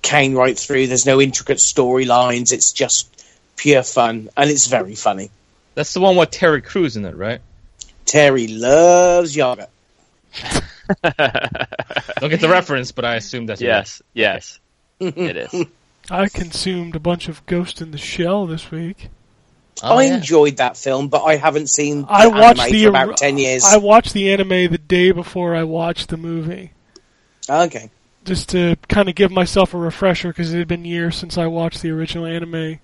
cane 0.03 0.35
right 0.35 0.59
through. 0.59 0.87
There's 0.89 1.07
no 1.07 1.19
intricate 1.21 1.59
storylines. 1.59 2.53
It's 2.53 2.73
just 2.73 3.09
pure 3.57 3.83
fun, 3.83 4.29
and 4.37 4.51
it's 4.51 4.67
very 4.67 4.95
funny. 4.95 5.31
That's 5.79 5.95
the 5.95 6.01
one 6.01 6.17
with 6.17 6.33
Terry 6.33 6.61
Crews 6.61 6.97
in 6.97 7.05
it, 7.05 7.15
right? 7.15 7.41
Terry 8.05 8.49
loves 8.49 9.37
yoga. 9.37 9.69
Don't 10.43 12.31
get 12.31 12.41
the 12.41 12.49
reference, 12.51 12.91
but 12.91 13.05
I 13.05 13.15
assume 13.15 13.47
that's 13.47 13.61
Yes, 13.61 14.03
yes, 14.13 14.59
it 14.99 15.37
is. 15.37 15.67
I 16.11 16.29
consumed 16.31 16.97
a 16.97 16.99
bunch 16.99 17.29
of 17.29 17.47
Ghost 17.47 17.81
in 17.81 17.93
the 17.93 17.97
Shell 17.97 18.47
this 18.49 18.73
week. 18.73 19.09
Oh, 19.81 19.99
I 19.99 20.07
yeah. 20.07 20.17
enjoyed 20.17 20.57
that 20.57 20.77
film, 20.77 21.07
but 21.07 21.23
I 21.23 21.37
haven't 21.37 21.69
seen 21.69 22.03
the 22.03 22.11
I 22.11 22.27
watched 22.27 22.61
anime 22.61 22.73
the 22.73 22.83
for 22.83 22.89
about 22.89 23.17
ten 23.19 23.39
years. 23.39 23.65
I 23.65 23.77
watched 23.77 24.15
the 24.15 24.33
anime 24.33 24.73
the 24.73 24.79
day 24.79 25.13
before 25.13 25.55
I 25.55 25.63
watched 25.63 26.09
the 26.09 26.17
movie, 26.17 26.73
okay. 27.49 27.89
just 28.25 28.49
to 28.49 28.75
kind 28.89 29.09
of 29.09 29.15
give 29.15 29.31
myself 29.31 29.75
a 29.75 29.79
refresher 29.79 30.31
because 30.31 30.53
it 30.53 30.59
had 30.59 30.67
been 30.67 30.85
years 30.85 31.15
since 31.15 31.39
I 31.39 31.47
watched 31.47 31.83
the 31.83 31.91
original 31.91 32.27
anime. 32.27 32.81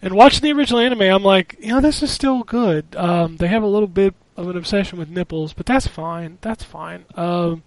And 0.00 0.14
watching 0.14 0.42
the 0.42 0.52
original 0.52 0.80
anime, 0.80 1.02
I'm 1.02 1.24
like, 1.24 1.56
you 1.60 1.68
know, 1.68 1.80
this 1.80 2.02
is 2.02 2.10
still 2.10 2.44
good. 2.44 2.94
Um, 2.94 3.36
they 3.36 3.48
have 3.48 3.62
a 3.62 3.66
little 3.68 3.88
bit 3.88 4.14
of 4.36 4.48
an 4.48 4.56
obsession 4.56 4.98
with 4.98 5.08
nipples, 5.08 5.52
but 5.52 5.66
that's 5.66 5.86
fine. 5.88 6.38
That's 6.40 6.62
fine. 6.62 7.04
Um, 7.16 7.64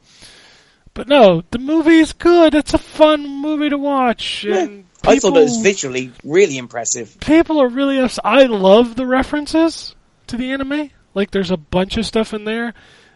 but 0.93 1.07
no, 1.09 1.43
the 1.51 1.59
movie 1.59 1.99
is 1.99 2.13
good. 2.13 2.55
It's 2.55 2.73
a 2.73 2.77
fun 2.77 3.27
movie 3.27 3.69
to 3.69 3.77
watch. 3.77 4.45
And 4.45 4.85
I 5.05 5.19
thought 5.19 5.35
it 5.35 5.41
was 5.41 5.57
visually 5.61 6.11
really 6.23 6.57
impressive. 6.57 7.17
people 7.19 7.61
are 7.61 7.67
really 7.67 7.99
ups- 7.99 8.19
I 8.23 8.43
love 8.43 8.95
the 8.95 9.05
references 9.05 9.95
to 10.27 10.37
the 10.37 10.51
anime. 10.51 10.91
Like 11.13 11.31
there's 11.31 11.51
a 11.51 11.57
bunch 11.57 11.97
of 11.97 12.05
stuff 12.05 12.33
in 12.33 12.45
there. 12.45 12.73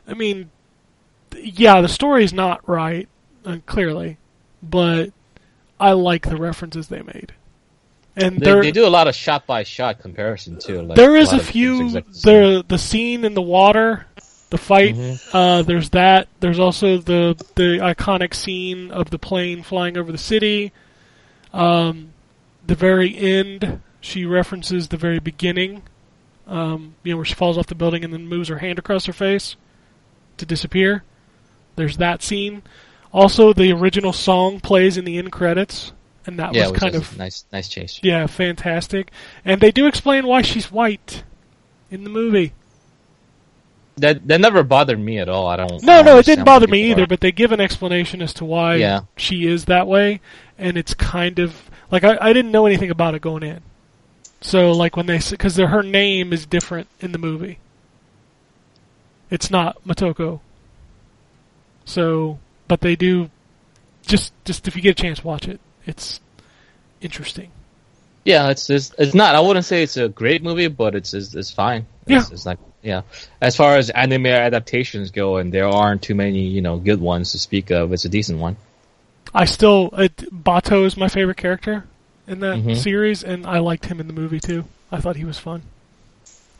I 0.07 0.13
mean, 0.13 0.49
yeah, 1.37 1.79
the 1.81 1.87
story's 1.87 2.33
not 2.33 2.67
right, 2.67 3.07
uh, 3.45 3.57
clearly, 3.65 4.17
but 4.61 5.11
I 5.79 5.91
like 5.93 6.27
the 6.27 6.37
references 6.37 6.87
they 6.87 7.01
made. 7.01 7.33
And 8.17 8.39
They, 8.39 8.61
they 8.61 8.71
do 8.71 8.87
a 8.87 8.89
lot 8.89 9.07
of 9.07 9.15
shot 9.15 9.45
by 9.45 9.63
shot 9.63 9.99
comparison 9.99 10.57
too. 10.57 10.81
Like, 10.81 10.95
there 10.95 11.15
is 11.15 11.31
lot 11.31 11.41
a 11.41 11.43
few. 11.43 11.89
the. 11.91 12.63
The 12.67 12.77
scene 12.77 13.25
in 13.25 13.33
the 13.33 13.41
water, 13.41 14.05
the 14.49 14.57
fight. 14.57 14.95
Mhm. 14.95 15.29
Uh, 15.33 15.61
there's 15.63 15.89
that. 15.89 16.27
There's 16.39 16.59
also 16.59 16.97
the 16.97 17.35
the 17.55 17.79
iconic 17.79 18.33
scene 18.33 18.91
of 18.91 19.09
the 19.09 19.19
plane 19.19 19.63
flying 19.63 19.97
over 19.97 20.11
the 20.11 20.17
city. 20.17 20.71
Um, 21.53 22.09
the 22.65 22.75
very 22.75 23.15
end, 23.17 23.81
she 24.01 24.25
references 24.25 24.87
the 24.87 24.97
very 24.97 25.19
beginning. 25.19 25.83
Um, 26.47 26.95
you 27.03 27.11
know 27.13 27.17
where 27.17 27.25
she 27.25 27.33
falls 27.33 27.57
off 27.57 27.67
the 27.67 27.75
building 27.75 28.03
and 28.03 28.13
then 28.13 28.27
moves 28.27 28.49
her 28.49 28.59
hand 28.59 28.77
across 28.79 29.05
her 29.05 29.13
face 29.13 29.55
to 30.37 30.45
disappear. 30.45 31.03
There's 31.75 31.97
that 31.97 32.21
scene. 32.21 32.61
Also, 33.11 33.51
the 33.53 33.71
original 33.71 34.13
song 34.13 34.59
plays 34.59 34.97
in 34.97 35.05
the 35.05 35.17
end 35.17 35.31
credits, 35.31 35.91
and 36.25 36.39
that 36.39 36.53
yeah, 36.53 36.69
was 36.69 36.79
kind 36.79 36.95
is 36.95 37.01
of 37.01 37.17
nice, 37.17 37.45
nice 37.51 37.67
change. 37.69 37.99
yeah, 38.03 38.25
fantastic. 38.27 39.11
And 39.43 39.61
they 39.61 39.71
do 39.71 39.87
explain 39.87 40.25
why 40.27 40.41
she's 40.41 40.71
white 40.71 41.23
in 41.91 42.03
the 42.03 42.09
movie. 42.09 42.53
That 43.97 44.27
that 44.27 44.41
never 44.41 44.63
bothered 44.63 44.99
me 44.99 45.19
at 45.19 45.29
all. 45.29 45.47
I 45.47 45.55
don't. 45.55 45.71
I 45.71 45.75
No, 45.77 45.79
don't 45.97 46.05
no, 46.05 46.17
it 46.19 46.25
didn't 46.25 46.43
bother 46.45 46.67
me 46.67 46.91
either. 46.91 47.03
are- 47.03 47.07
But 47.07 47.21
they 47.21 47.31
give 47.31 47.51
an 47.51 47.61
explanation 47.61 48.21
as 48.21 48.33
to 48.35 48.45
why 48.45 48.75
Yeah. 48.75 49.01
she 49.15 49.47
is 49.47 49.65
that 49.65 49.87
way, 49.87 50.19
and 50.57 50.77
it's 50.77 50.93
kind 50.93 51.39
of 51.39 51.69
like 51.91 52.03
I, 52.03 52.17
I 52.19 52.33
didn't 52.33 52.51
know 52.51 52.65
anything 52.65 52.89
about 52.91 53.15
it 53.15 53.21
going 53.21 53.43
in. 53.43 53.61
So 54.41 54.71
like 54.73 54.97
when 54.97 55.05
they 55.05 55.19
say. 55.19 55.31
because 55.35 55.55
her 55.57 55.81
name 55.83 56.33
is 56.33 56.45
different 56.45 56.87
in 56.99 57.11
the 57.13 57.17
movie. 57.17 57.59
It's 59.31 59.49
not 59.49 59.77
Motoko. 59.85 60.39
So, 61.85 62.39
but 62.67 62.81
they 62.81 62.95
do. 62.95 63.29
Just, 64.05 64.33
just 64.43 64.67
if 64.67 64.75
you 64.75 64.81
get 64.81 64.99
a 64.99 65.01
chance, 65.01 65.23
watch 65.23 65.47
it. 65.47 65.59
It's 65.85 66.19
interesting. 67.01 67.51
Yeah, 68.23 68.49
it's, 68.49 68.69
it's 68.69 68.91
it's 68.97 69.13
not. 69.13 69.35
I 69.35 69.39
wouldn't 69.39 69.65
say 69.65 69.83
it's 69.83 69.97
a 69.97 70.09
great 70.09 70.41
movie, 70.41 70.67
but 70.67 70.95
it's 70.95 71.13
it's, 71.13 71.35
it's 71.35 71.51
fine. 71.51 71.85
It's, 72.07 72.09
Yeah. 72.11 72.33
it's 72.33 72.45
like 72.45 72.57
yeah. 72.81 73.01
As 73.41 73.55
far 73.55 73.77
as 73.77 73.89
anime 73.91 74.25
adaptations 74.27 75.11
go, 75.11 75.37
and 75.37 75.51
there 75.53 75.67
aren't 75.67 76.01
too 76.01 76.15
many 76.15 76.47
you 76.47 76.61
know 76.61 76.77
good 76.77 76.99
ones 76.99 77.31
to 77.33 77.39
speak 77.39 77.69
of. 77.71 77.93
It's 77.93 78.05
a 78.05 78.09
decent 78.09 78.39
one. 78.39 78.57
I 79.33 79.45
still 79.45 79.89
it, 79.97 80.15
Batou 80.31 80.85
is 80.85 80.97
my 80.97 81.07
favorite 81.07 81.37
character 81.37 81.85
in 82.27 82.39
that 82.39 82.57
Mhm. 82.57 82.75
series, 82.77 83.23
and 83.23 83.45
I 83.45 83.59
liked 83.59 83.85
him 83.85 83.99
in 83.99 84.07
the 84.07 84.13
movie 84.13 84.39
too. 84.39 84.65
I 84.91 84.99
thought 85.01 85.15
he 85.17 85.25
was 85.25 85.37
fun. 85.37 85.61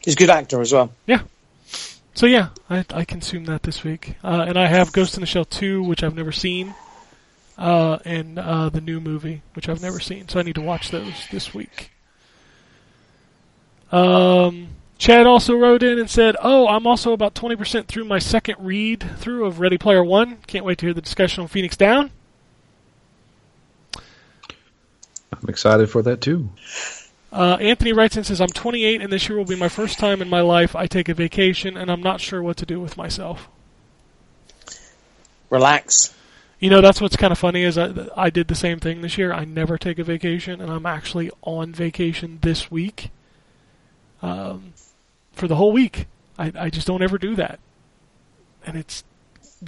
He's 0.04 0.14
a 0.14 0.18
good 0.18 0.30
actor 0.30 0.62
as 0.62 0.72
well. 0.72 0.92
Yeah. 1.08 1.22
So 2.14 2.28
yeah, 2.28 2.50
I, 2.70 2.86
I 2.94 3.06
consumed 3.06 3.48
that 3.48 3.64
this 3.64 3.84
week, 3.84 4.16
uh, 4.24 4.45
and 4.48 4.58
I 4.58 4.68
have 4.68 4.94
Ghost 4.94 5.16
in 5.16 5.22
the 5.22 5.28
Shell 5.28 5.45
two, 5.45 5.82
which 5.84 6.04
I've 6.04 6.16
never 6.16 6.32
seen, 6.32 6.76
uh, 7.58 8.00
and 8.06 8.40
uh, 8.40 8.69
the 8.69 8.82
new 8.82 9.00
movie, 9.00 9.42
which 9.53 9.69
I've 9.69 9.82
never 9.82 10.00
seen. 10.00 10.27
So 10.27 10.40
I 10.40 10.43
need 10.43 10.56
to 10.56 10.61
watch 10.61 10.92
those 10.92 11.27
this 11.32 11.53
week. 11.53 11.92
Um, 13.92 14.69
Chad 14.98 15.27
also 15.27 15.56
wrote 15.56 15.84
in 15.84 16.00
and 16.00 16.09
said, 16.09 16.35
"Oh, 16.42 16.67
I'm 16.67 16.88
also 16.88 17.14
about 17.14 17.35
twenty 17.35 17.56
percent 17.56 17.88
through 17.88 18.06
my 18.06 18.19
second 18.19 18.58
read 18.59 19.03
through 19.17 19.45
of 19.45 19.59
Ready 19.59 19.77
Player 19.77 20.03
One. 20.03 20.38
Can't 20.48 20.66
wait 20.66 20.80
to 20.80 20.85
hear 20.88 20.93
the 20.93 21.01
discussion 21.01 21.42
on 21.42 21.48
Phoenix 21.48 21.77
Down." 21.77 22.11
I'm 25.32 25.50
excited 25.50 25.90
for 25.90 26.01
that 26.03 26.22
too. 26.22 26.50
Uh, 27.32 27.58
Anthony 27.59 27.92
writes 27.92 28.16
and 28.16 28.25
says, 28.25 28.40
I'm 28.40 28.48
28 28.48 29.01
and 29.01 29.11
this 29.11 29.27
year 29.27 29.38
will 29.38 29.45
be 29.45 29.58
my 29.58 29.67
first 29.67 30.00
time 30.00 30.22
in 30.22 30.30
my 30.30 30.40
life 30.40 30.74
I 30.74 30.88
take 30.88 31.09
a 31.09 31.14
vacation 31.14 31.75
and 31.75 31.92
I'm 31.92 32.01
not 32.01 32.22
sure 32.22 32.42
what 32.42 32.56
to 32.58 32.66
do 32.66 32.80
with 32.80 32.95
myself. 32.95 33.50
Relax. 35.50 36.16
You 36.59 36.69
know, 36.69 36.82
that's 36.82 37.01
what's 37.01 37.16
kind 37.17 37.32
of 37.32 37.38
funny 37.38 37.64
is 37.64 37.77
I, 37.77 37.93
I 38.16 38.30
did 38.30 38.48
the 38.48 38.56
same 38.56 38.80
thing 38.80 39.01
this 39.01 39.17
year. 39.17 39.34
I 39.34 39.43
never 39.45 39.77
take 39.77 40.00
a 40.00 40.03
vacation 40.03 40.61
and 40.61 40.72
I'm 40.72 40.85
actually 40.85 41.30
on 41.42 41.74
vacation 41.74 42.40
this 42.42 42.72
week 42.72 43.11
um, 44.22 44.74
for 45.34 45.48
the 45.48 45.56
whole 45.56 45.72
week. 45.72 46.08
I, 46.38 46.51
I 46.58 46.69
just 46.69 46.88
don't 46.88 47.01
ever 47.03 47.17
do 47.17 47.35
that. 47.35 47.59
And 48.66 48.77
it's 48.77 49.03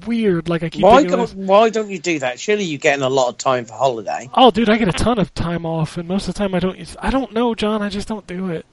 weird. 0.05 0.47
Like 0.49 0.63
I 0.63 0.69
keep 0.69 0.83
why 0.83 1.03
don't, 1.03 1.33
Why 1.35 1.69
don't 1.69 1.89
you 1.89 1.99
do 1.99 2.19
that? 2.19 2.39
Surely 2.39 2.63
you're 2.63 2.79
getting 2.79 3.03
a 3.03 3.09
lot 3.09 3.29
of 3.29 3.37
time 3.37 3.65
for 3.65 3.73
holiday. 3.73 4.29
oh, 4.33 4.49
dude, 4.51 4.69
I 4.69 4.77
get 4.77 4.87
a 4.87 4.93
ton 4.93 5.19
of 5.19 5.33
time 5.33 5.65
off 5.65 5.97
and 5.97 6.07
most 6.07 6.27
of 6.27 6.33
the 6.33 6.37
time 6.39 6.55
I 6.55 6.59
don't. 6.59 6.77
use- 6.77 6.95
I 6.99 7.09
don't 7.09 7.33
know, 7.33 7.53
John. 7.53 7.81
I 7.81 7.89
just 7.89 8.07
don't 8.07 8.25
do 8.25 8.49
it. 8.49 8.65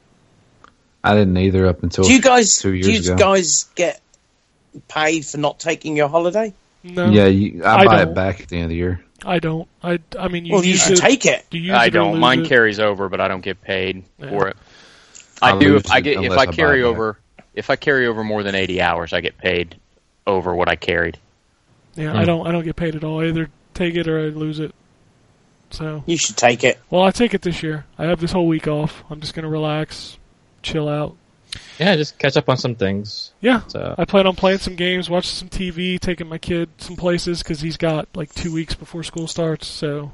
I 1.03 1.15
didn't 1.15 1.37
either 1.37 1.67
up 1.67 1.83
until 1.83 2.05
Do 2.05 2.13
you 2.13 2.23
guys? 2.23 2.57
two 2.59 2.81
Do 2.81 2.91
you 2.93 3.01
ago. 3.13 3.17
guys 3.17 3.65
get 3.75 4.01
paid 4.89 5.27
for 5.27 5.37
not 5.39 5.59
taking 5.61 5.97
your 5.97 6.09
holiday? 6.09 6.55
No, 6.85 7.11
yeah, 7.11 7.27
you, 7.27 7.65
I, 7.65 7.77
I 7.79 7.85
buy 7.87 7.99
don't. 8.01 8.09
it 8.11 8.15
back 8.15 8.41
at 8.43 8.49
the 8.49 8.57
end 8.57 8.65
of 8.65 8.69
the 8.71 8.77
year. 8.77 9.01
I 9.25 9.39
don't. 9.39 9.67
I, 9.83 9.99
I 10.19 10.29
mean, 10.29 10.45
you 10.45 10.53
well, 10.53 10.65
you 10.65 10.77
should 10.77 10.99
it- 10.99 11.01
take 11.01 11.25
it. 11.25 11.47
Do 11.51 11.59
you 11.59 11.73
I 11.73 11.87
it 11.87 11.91
don't. 11.91 12.21
Mine 12.21 12.41
it? 12.43 12.49
carries 12.49 12.79
over, 12.79 13.09
but 13.09 13.21
I 13.23 13.29
don't 13.29 13.41
get 13.41 13.63
paid 13.63 14.05
Yeah. 14.19 14.29
for 14.29 14.49
it. 14.49 14.57
I 15.41 15.53
I 15.53 15.59
do 15.59 15.77
if 15.77 15.91
I 15.91 16.01
get 16.01 16.23
if 16.23 16.33
I 16.33 16.43
I 16.43 16.47
carry 16.47 16.81
it 16.81 16.83
back. 16.85 16.91
over 16.91 17.19
if 17.55 17.71
I 17.71 17.77
carry 17.77 18.07
over 18.07 18.23
more 18.23 18.43
than 18.43 18.55
eighty 18.55 18.81
hours, 18.83 19.13
I 19.15 19.21
get 19.21 19.39
paid. 19.39 19.77
over 20.27 20.55
what 20.55 20.69
I 20.71 20.77
carried. 20.77 21.19
Yeah, 21.97 22.13
Hmm. 22.13 22.19
I 22.19 22.25
don't 22.25 22.47
I 22.47 22.53
don't 22.53 22.65
get 22.65 22.77
paid 22.77 22.95
at 22.97 23.03
all. 23.05 23.21
I 23.21 23.27
either 23.29 23.49
take 23.75 23.95
it 23.95 24.07
or 24.09 24.19
I 24.19 24.25
lose 24.29 24.59
it. 24.61 24.75
So 25.71 26.03
You 26.07 26.17
should 26.17 26.37
take 26.37 26.65
it. 26.65 26.79
well, 26.91 27.03
I 27.03 27.11
take 27.11 27.35
it 27.35 27.43
this 27.43 27.63
year. 27.63 27.85
I 27.99 28.05
have 28.05 28.21
this 28.21 28.31
whole 28.33 28.47
week 28.47 28.69
off. 28.69 29.03
I'm 29.11 29.21
just 29.21 29.35
gonna 29.35 29.49
relax, 29.49 30.17
chill 30.63 30.89
out. 30.89 31.17
Yeah, 31.79 31.97
just 31.97 32.19
catch 32.19 32.37
up 32.37 32.49
on 32.49 32.57
some 32.57 32.75
things. 32.75 33.33
Yeah, 33.41 33.63
So 33.67 33.95
I 33.99 34.05
plan 34.05 34.27
on 34.27 34.37
playing 34.37 34.59
some 34.59 34.77
games, 34.77 35.11
watching 35.11 35.35
some 35.35 35.49
TV, 35.49 35.99
taking 35.99 36.29
my 36.29 36.39
kid 36.39 36.69
some 36.79 36.97
places 36.97 37.43
because 37.43 37.61
he's 37.61 37.77
got 37.77 38.09
like 38.15 38.33
two 38.35 38.53
weeks 38.53 38.75
before 38.75 39.03
school 39.03 39.27
starts. 39.27 39.67
So 39.67 40.13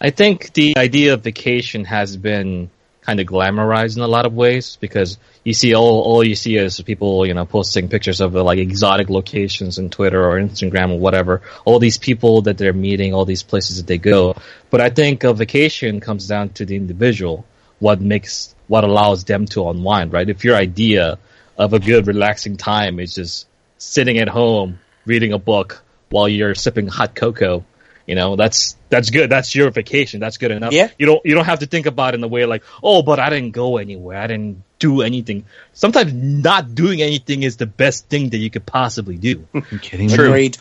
I 0.00 0.10
think 0.10 0.52
the 0.52 0.76
idea 0.76 1.14
of 1.14 1.22
vacation 1.22 1.84
has 1.86 2.16
been 2.16 2.70
kind 3.06 3.20
of 3.20 3.26
glamorized 3.26 3.96
in 3.96 4.02
a 4.02 4.08
lot 4.08 4.26
of 4.26 4.34
ways 4.34 4.76
because 4.80 5.16
you 5.44 5.54
see 5.54 5.74
all 5.74 6.02
all 6.02 6.24
you 6.24 6.34
see 6.34 6.56
is 6.56 6.80
people 6.82 7.24
you 7.24 7.34
know 7.34 7.44
posting 7.46 7.88
pictures 7.88 8.20
of 8.20 8.34
uh, 8.34 8.42
like 8.42 8.58
exotic 8.58 9.08
locations 9.08 9.78
on 9.78 9.90
Twitter 9.90 10.22
or 10.28 10.40
Instagram 10.40 10.90
or 10.90 10.98
whatever. 10.98 11.42
All 11.64 11.78
these 11.78 11.98
people 11.98 12.42
that 12.42 12.58
they're 12.58 12.72
meeting, 12.72 13.14
all 13.14 13.24
these 13.24 13.44
places 13.44 13.76
that 13.76 13.86
they 13.86 13.98
go. 13.98 14.36
But 14.70 14.80
I 14.80 14.90
think 14.90 15.22
a 15.22 15.32
vacation 15.32 16.00
comes 16.00 16.26
down 16.26 16.50
to 16.54 16.66
the 16.66 16.74
individual. 16.74 17.46
What 17.78 18.00
makes 18.00 18.55
what 18.68 18.84
allows 18.84 19.24
them 19.24 19.46
to 19.46 19.68
unwind, 19.68 20.12
right? 20.12 20.28
If 20.28 20.44
your 20.44 20.56
idea 20.56 21.18
of 21.56 21.72
a 21.72 21.78
good 21.78 22.06
relaxing 22.06 22.56
time 22.56 23.00
is 23.00 23.14
just 23.14 23.46
sitting 23.78 24.18
at 24.18 24.28
home 24.28 24.78
reading 25.04 25.32
a 25.32 25.38
book 25.38 25.82
while 26.10 26.28
you're 26.28 26.54
sipping 26.54 26.86
hot 26.88 27.14
cocoa, 27.14 27.64
you 28.06 28.14
know, 28.14 28.36
that's 28.36 28.76
that's 28.88 29.10
good. 29.10 29.30
That's 29.30 29.54
your 29.54 29.70
vacation. 29.70 30.20
That's 30.20 30.38
good 30.38 30.52
enough. 30.52 30.72
Yeah. 30.72 30.90
You 30.98 31.06
don't 31.06 31.24
you 31.24 31.34
don't 31.34 31.44
have 31.46 31.58
to 31.60 31.66
think 31.66 31.86
about 31.86 32.14
it 32.14 32.16
in 32.16 32.20
the 32.20 32.28
way 32.28 32.44
like, 32.46 32.62
oh, 32.82 33.02
but 33.02 33.18
I 33.18 33.30
didn't 33.30 33.50
go 33.50 33.78
anywhere. 33.78 34.16
I 34.18 34.26
didn't 34.28 34.62
do 34.78 35.02
anything. 35.02 35.44
Sometimes 35.72 36.12
not 36.12 36.74
doing 36.74 37.02
anything 37.02 37.42
is 37.42 37.56
the 37.56 37.66
best 37.66 38.08
thing 38.08 38.30
that 38.30 38.38
you 38.38 38.50
could 38.50 38.64
possibly 38.66 39.16
do. 39.16 39.46
You 39.54 39.78
kidding 39.80 40.06
me? 40.08 40.14
Agreed. 40.14 40.56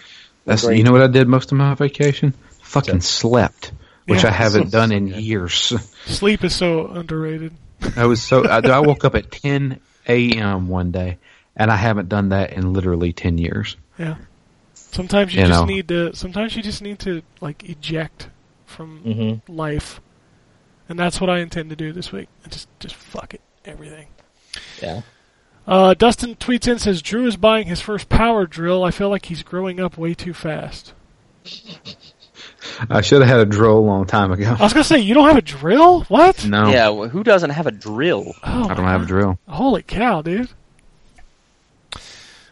That's 0.46 0.64
Agreed. 0.64 0.78
you 0.80 0.84
know 0.84 0.92
what 0.92 1.02
I 1.02 1.08
did 1.08 1.28
most 1.28 1.52
of 1.52 1.58
my 1.58 1.74
vacation? 1.76 2.34
Fucking 2.64 3.02
slept, 3.02 3.72
which 4.08 4.24
Yeah. 4.24 4.30
I 4.30 4.32
haven't 4.32 4.72
done 4.80 4.92
in 4.92 5.08
years. 5.08 5.74
sleep 6.08 6.44
is 6.44 6.56
so 6.56 6.88
underrated. 6.88 7.54
I 7.96 8.06
was 8.06 8.22
so 8.22 8.46
I, 8.46 8.60
I 8.60 8.80
woke 8.80 9.06
up 9.06 9.16
at 9.16 9.32
10 9.32 9.80
a.m. 10.08 10.68
one 10.68 10.92
day, 10.92 11.18
and 11.56 11.72
I 11.72 11.76
haven't 11.76 12.10
done 12.10 12.30
that 12.30 12.54
in 12.54 12.74
literally 12.74 13.14
10 13.14 13.38
years. 13.38 13.78
Yeah. 13.98 14.16
Sometimes 14.74 15.34
you, 15.34 15.42
You 15.42 15.48
just 15.48 15.60
know. 15.62 15.66
need 15.66 15.88
to. 15.90 16.16
Sometimes 16.16 16.56
you 16.56 16.64
just 16.64 16.82
need 16.82 17.00
to 17.00 17.22
like 17.42 17.68
eject 17.70 18.30
from 18.66 19.00
hmm 19.00 19.52
life, 19.52 20.00
and 20.88 20.98
that's 20.98 21.20
what 21.20 21.30
I 21.30 21.40
intend 21.40 21.70
to 21.70 21.76
do 21.76 21.92
this 21.92 22.12
week. 22.12 22.30
I 22.46 22.50
just 22.50 22.68
just 22.80 22.96
fuck 22.96 23.34
it, 23.34 23.42
everything. 23.66 24.08
Yeah. 24.82 25.02
Uh, 25.68 25.94
Dustin 25.96 26.36
tweets 26.36 26.72
in 26.72 26.78
says 26.80 27.02
Drew 27.02 27.26
is 27.26 27.38
buying 27.38 27.68
his 27.68 27.82
first 27.82 28.08
power 28.08 28.46
drill. 28.46 28.84
I 28.84 28.92
feel 28.92 29.10
like 29.10 29.26
he's 29.26 29.44
growing 29.44 29.80
up 29.80 29.98
way 29.98 30.14
too 30.14 30.34
fast. 30.34 30.94
I 32.90 33.02
should 33.02 33.22
have 33.22 33.30
had 33.30 33.40
a 33.40 33.46
drill 33.46 33.78
a 33.78 33.80
long 33.80 34.06
time 34.06 34.32
ago. 34.32 34.56
I 34.60 34.64
was 34.64 34.74
gonna 34.74 34.84
say 34.84 35.00
you 35.00 35.14
don't 35.14 35.28
have 35.28 35.38
a 35.38 35.42
drill. 35.42 36.02
What? 36.04 36.46
No, 36.46 36.70
Yeah, 36.70 36.90
well, 36.90 37.10
who 37.10 37.24
doesn't 37.24 37.50
have 37.52 37.68
a 37.68 37.72
drill? 37.72 38.34
Oh, 38.44 38.70
I 38.70 38.74
don't 38.74 38.86
have 38.86 39.04
a 39.04 39.06
drill. 39.06 39.40
holy 39.48 39.84
cow, 39.84 40.22
dude! 40.22 40.50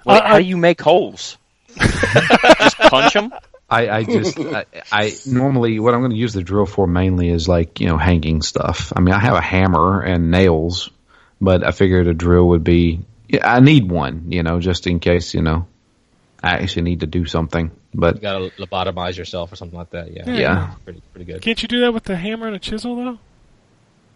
Wait, 0.06 0.22
I- 0.22 0.28
how 0.28 0.36
uh, 0.36 0.40
do 0.40 0.46
you 0.46 0.58
make 0.58 0.82
holes? 0.82 1.38
Just 1.78 2.78
punch 2.78 3.14
them? 3.14 3.34
I, 3.70 3.90
I 3.90 4.04
just 4.04 4.38
I, 4.40 4.66
I 4.92 5.12
normally 5.26 5.80
what 5.80 5.96
I'm 5.96 6.02
going 6.02 6.12
to 6.12 6.18
use 6.18 6.34
the 6.34 6.44
drill 6.44 6.68
for 6.68 6.86
mainly 6.86 7.30
is 7.30 7.48
like 7.48 7.80
you 7.80 7.88
know 7.88 7.98
hanging 7.98 8.44
stuff. 8.44 8.94
I 8.96 9.00
mean 9.00 9.16
I 9.16 9.20
have 9.20 9.36
a 9.36 9.42
hammer 9.42 10.02
and 10.02 10.30
nails, 10.30 10.92
but 11.42 11.64
I 11.66 11.72
figured 11.72 12.08
a 12.08 12.14
drill 12.14 12.50
would 12.50 12.64
be. 12.64 13.00
I 13.42 13.62
need 13.62 13.90
one, 13.90 14.32
you 14.32 14.44
know, 14.44 14.60
just 14.60 14.86
in 14.86 15.00
case 15.00 15.34
you 15.34 15.42
know 15.42 15.66
I 16.44 16.56
actually 16.58 16.82
need 16.84 17.00
to 17.00 17.08
do 17.08 17.26
something. 17.26 17.72
But 17.94 18.16
You 18.16 18.22
gotta 18.22 18.52
lobotomize 18.60 19.18
yourself 19.18 19.52
or 19.52 19.56
something 19.56 19.78
like 19.80 19.92
that. 19.92 20.12
Yeah. 20.12 20.24
Yeah. 20.28 20.34
yeah, 20.40 20.74
Pretty 20.84 21.02
pretty 21.14 21.26
good. 21.26 21.42
Can't 21.42 21.62
you 21.62 21.68
do 21.70 21.80
that 21.82 21.94
with 21.94 22.04
the 22.04 22.16
hammer 22.18 22.48
and 22.48 22.56
a 22.56 22.60
chisel 22.60 22.96
though? 22.98 23.20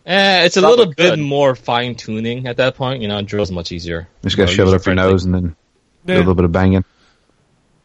Eh, 0.05 0.45
it's 0.45 0.55
a 0.57 0.61
Probably 0.61 0.77
little 0.85 0.93
bit 0.93 1.19
more 1.19 1.55
fine 1.55 1.95
tuning 1.95 2.47
at 2.47 2.57
that 2.57 2.75
point. 2.75 3.01
You 3.01 3.07
know, 3.07 3.21
drill's 3.21 3.51
much 3.51 3.71
easier. 3.71 4.07
just 4.23 4.37
got 4.37 4.43
to 4.43 4.51
More 4.51 4.55
shove 4.55 4.67
it 4.69 4.75
up 4.75 4.85
your 4.85 4.93
user-friendly. 4.95 5.11
nose 5.11 5.25
and 5.25 5.33
then 5.35 5.55
do 6.05 6.15
a 6.15 6.17
little 6.17 6.35
bit 6.35 6.45
of 6.45 6.51
banging. 6.51 6.83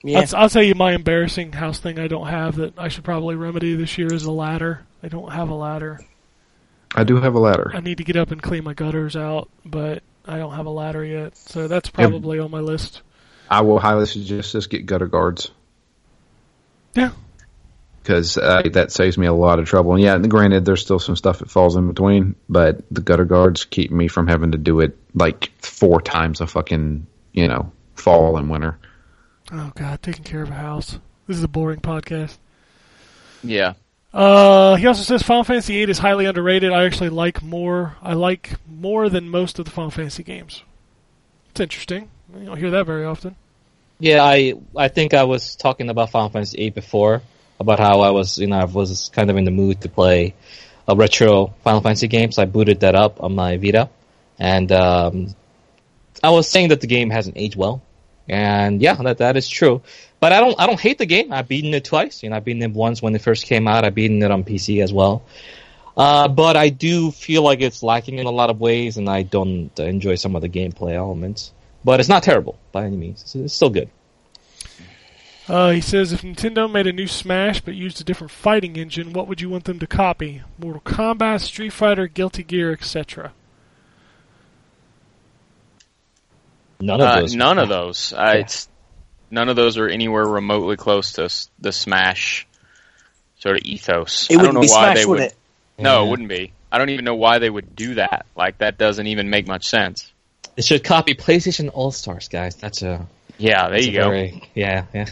Yeah. 0.05 0.21
I'll, 0.21 0.37
I'll 0.43 0.49
tell 0.49 0.63
you 0.63 0.75
my 0.75 0.93
embarrassing 0.93 1.53
house 1.53 1.79
thing 1.79 1.99
I 1.99 2.09
don't 2.09 2.27
have 2.27 2.57
that 2.57 2.77
I 2.79 2.89
should 2.89 3.05
probably 3.05 3.35
remedy 3.37 3.75
this 3.77 3.99
year 3.99 4.13
is 4.13 4.25
a 4.25 4.33
ladder. 4.33 4.85
I 5.03 5.09
don't 5.09 5.31
have 5.33 5.49
a 5.49 5.55
ladder. 5.55 6.01
I 6.95 7.05
do 7.05 7.17
have 7.21 7.35
a 7.35 7.39
ladder. 7.39 7.71
I 7.75 7.81
need 7.81 7.99
to 7.99 8.05
get 8.05 8.17
up 8.17 8.31
and 8.33 8.43
clean 8.43 8.65
my 8.65 8.75
gutters 8.75 9.17
out, 9.17 9.49
but 9.65 10.03
I 10.27 10.39
don't 10.39 10.53
have 10.55 10.67
a 10.67 10.71
ladder 10.71 11.05
yet. 11.05 11.37
So 11.37 11.67
that's 11.69 11.89
probably 11.91 12.39
on 12.39 12.51
my 12.51 12.61
list. 12.61 13.03
I 13.53 13.61
will 13.61 13.79
highly 13.79 14.07
suggest 14.07 14.53
just 14.53 14.71
get 14.71 14.87
gutter 14.87 15.07
guards. 15.07 15.51
Yeah. 16.95 17.11
Because 18.03 18.39
uh, 18.39 18.63
that 18.73 18.91
saves 18.91 19.19
me 19.19 19.27
a 19.27 19.33
lot 19.35 19.59
of 19.59 19.67
trouble. 19.67 19.93
And 19.93 20.03
yeah, 20.03 20.17
granted, 20.19 20.65
there's 20.65 20.81
still 20.81 20.99
some 20.99 21.17
stuff 21.17 21.41
that 21.41 21.51
falls 21.51 21.77
in 21.77 21.87
between, 21.87 22.35
but 22.49 22.83
the 22.91 23.03
gutter 23.03 23.27
guards 23.27 23.67
keep 23.67 23.91
me 23.91 24.09
from 24.09 24.27
having 24.27 24.53
to 24.53 24.59
do 24.59 24.81
it 24.81 24.97
like 25.15 25.53
four 25.59 26.01
times 26.01 26.41
a 26.41 26.47
fucking, 26.47 27.07
you 27.33 27.47
know, 27.47 27.71
fall 27.95 28.39
and 28.39 28.49
winter. 28.49 28.79
Oh 29.53 29.71
god, 29.75 30.03
taking 30.03 30.25
care 30.25 30.43
of 30.43 30.49
a 30.49 30.55
house. 30.55 30.99
This 31.27 31.37
is 31.37 31.45
a 31.45 31.49
boring 31.49 31.81
podcast. 31.81 32.39
Yeah. 33.45 33.75
Uh, 34.15 34.77
he 34.77 34.87
also 34.87 35.03
says 35.03 35.23
Final 35.23 35.45
Fantasy 35.45 35.75
VIII 35.75 35.91
is 35.91 35.99
highly 35.99 36.25
underrated. 36.25 36.73
I 36.73 36.87
actually 36.87 37.11
like 37.11 37.43
more. 37.43 37.97
I 38.01 38.15
like 38.15 38.55
more 38.67 39.11
than 39.11 39.29
most 39.29 39.59
of 39.59 39.67
the 39.67 39.71
Final 39.71 39.91
Fantasy 39.91 40.23
games. 40.23 40.63
It's 41.51 41.61
interesting. 41.61 42.09
You 42.35 42.47
don't 42.47 42.57
hear 42.57 42.71
that 42.71 42.87
very 42.87 43.05
often. 43.05 43.37
Yeah, 44.03 44.25
I 44.25 44.55
I 44.77 44.89
think 44.89 45.15
I 45.15 45.23
was 45.23 45.55
talking 45.55 45.89
about 45.89 46.11
Final 46.11 46.29
Fantasy 46.29 46.57
VIII 46.57 46.71
before 46.71 47.23
about 47.61 47.79
how 47.79 48.01
I 48.01 48.11
was 48.11 48.37
you 48.37 48.49
know 48.49 48.59
I 48.59 48.65
was 48.65 49.13
kind 49.15 49.31
of 49.31 49.37
in 49.37 49.45
the 49.45 49.53
mood 49.53 49.83
to 49.83 49.89
play 49.89 50.35
a 50.89 50.97
retro 50.97 51.55
Final 51.63 51.83
Fantasy 51.83 52.09
game, 52.09 52.33
so 52.33 52.43
I 52.43 52.47
booted 52.47 52.81
that 52.81 52.97
up 52.97 53.23
on 53.23 53.37
my 53.37 53.59
Vita, 53.59 53.91
and 54.41 54.73
um, 54.73 55.37
I 56.21 56.31
was 56.31 56.49
saying 56.49 56.71
that 56.71 56.81
the 56.81 56.89
game 56.89 57.11
hasn't 57.11 57.37
aged 57.37 57.55
well, 57.55 57.81
and 58.29 58.83
yeah, 58.83 58.95
that 58.95 59.19
that 59.19 59.37
is 59.37 59.49
true. 59.49 59.83
But 60.19 60.33
I 60.33 60.41
don't 60.41 60.59
I 60.59 60.67
don't 60.67 60.81
hate 60.81 60.99
the 60.99 61.07
game. 61.07 61.33
I've 61.33 61.47
beaten 61.47 61.73
it 61.73 61.85
twice. 61.85 62.25
You 62.25 62.31
know, 62.31 62.37
I've 62.39 62.45
beaten 62.45 62.63
it 62.63 62.73
once 62.73 63.01
when 63.03 63.15
it 63.15 63.23
first 63.23 63.47
came 63.47 63.69
out. 63.69 63.85
I've 63.85 63.95
beaten 63.95 64.21
it 64.21 64.33
on 64.33 64.43
PC 64.43 64.83
as 64.83 64.93
well. 64.93 65.23
Uh, 65.97 66.27
but 66.27 66.57
I 66.57 66.71
do 66.71 67.13
feel 67.13 67.43
like 67.43 67.61
it's 67.61 67.85
lacking 67.85 68.19
in 68.19 68.27
a 68.27 68.33
lot 68.33 68.51
of 68.51 68.59
ways, 68.59 68.97
and 68.97 69.09
I 69.09 69.23
don't 69.23 69.79
enjoy 69.79 70.17
some 70.17 70.35
of 70.35 70.43
the 70.43 70.49
gameplay 70.49 70.95
elements. 70.95 71.53
But 71.85 72.01
it's 72.01 72.09
not 72.09 72.23
terrible 72.23 72.59
by 72.71 72.85
any 72.85 72.97
means. 72.97 73.23
It's, 73.23 73.35
it's 73.35 73.55
still 73.55 73.71
good. 73.71 73.91
Uh, 75.49 75.71
he 75.71 75.81
says 75.81 76.13
if 76.13 76.23
Nintendo 76.23 76.71
made 76.71 76.87
a 76.87 76.93
new 76.93 77.09
Smash 77.09 77.61
but 77.61 77.75
used 77.75 78.01
a 78.01 78.05
different 78.05 78.31
fighting 78.31 78.77
engine, 78.77 79.13
what 79.13 79.27
would 79.27 79.41
you 79.41 79.51
want 79.51 79.65
them 79.65 79.81
to 79.81 79.87
copy? 79.89 80.43
Mortal 80.59 80.81
Kombat, 80.83 81.41
Street 81.41 81.73
Fighter, 81.73 82.07
Guilty 82.07 82.45
Gear, 82.45 82.73
etc. 82.73 83.33
None 86.81 87.01
of 87.01 87.07
Uh, 87.09 87.21
those. 87.21 87.35
none 87.35 87.59
of 87.59 87.69
those. 87.69 88.13
Uh, 88.13 88.35
it's 88.37 88.69
none 89.31 89.49
of 89.49 89.57
those 89.57 89.79
are 89.79 89.89
anywhere 89.89 90.25
remotely 90.27 90.77
close 90.77 91.13
to 91.15 91.29
the 91.61 91.73
Smash 91.73 92.47
sort 93.39 93.57
of 93.57 93.63
ethos. 93.65 94.29
It 94.31 94.35
I 94.35 94.37
don't 94.37 94.41
wouldn't 94.43 94.55
know 94.55 94.61
be 94.63 94.69
why 94.69 94.85
Smash, 94.93 94.97
they 94.97 95.07
would 95.07 95.19
would. 95.21 95.23
it? 95.27 95.35
No, 95.79 96.01
Yeah. 96.03 96.07
it 96.07 96.11
wouldn't 96.11 96.29
be. 96.29 96.53
I 96.71 96.79
don't 96.79 96.91
even 96.91 97.05
know 97.05 97.15
why 97.17 97.39
they 97.39 97.51
would 97.51 97.75
do 97.77 97.95
that. 97.97 98.27
Like 98.37 98.59
that 98.59 98.79
doesn't 98.79 99.07
even 99.07 99.29
make 99.31 99.47
much 99.47 99.67
sense. 99.67 100.12
It 100.57 100.65
should 100.65 100.85
copy 100.85 101.15
PlayStation 101.15 101.71
All 101.73 101.91
Stars, 101.93 102.29
guys. 102.29 102.55
That's 102.57 102.83
a. 102.83 103.07
Yeah, 103.39 103.69
there 103.69 103.81
you 103.81 103.93
go. 103.93 104.09
very- 104.11 104.43
yeah, 104.55 104.85
yeah. 104.93 105.07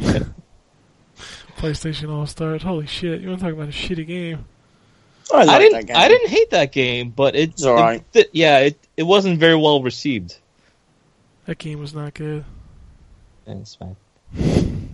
PlayStation 1.56 2.10
All 2.12 2.26
Stars. 2.26 2.62
Holy 2.62 2.86
shit! 2.86 3.20
You 3.20 3.28
want 3.28 3.40
to 3.40 3.46
talk 3.46 3.54
about 3.54 3.68
a 3.68 3.72
shitty 3.72 4.06
game? 4.06 4.44
I, 5.32 5.44
like 5.44 5.48
I 5.48 5.58
didn't. 5.60 5.86
game. 5.86 5.96
I 5.96 6.08
didn't 6.08 6.28
hate 6.28 6.50
that 6.50 6.72
game, 6.72 7.10
but 7.10 7.34
it, 7.34 7.50
It's 7.50 7.64
alright. 7.64 8.02
it- 8.12 8.30
yeah, 8.32 8.58
it 8.58 8.78
it 8.96 9.04
wasn't 9.04 9.38
very 9.38 9.56
well 9.56 9.82
received. 9.82 10.36
That 11.46 11.58
game 11.58 11.78
was 11.80 11.94
not 11.94 12.14
good. 12.14 12.44
Yeah, 13.46 13.54
it's 13.54 13.74
fine. 13.74 13.96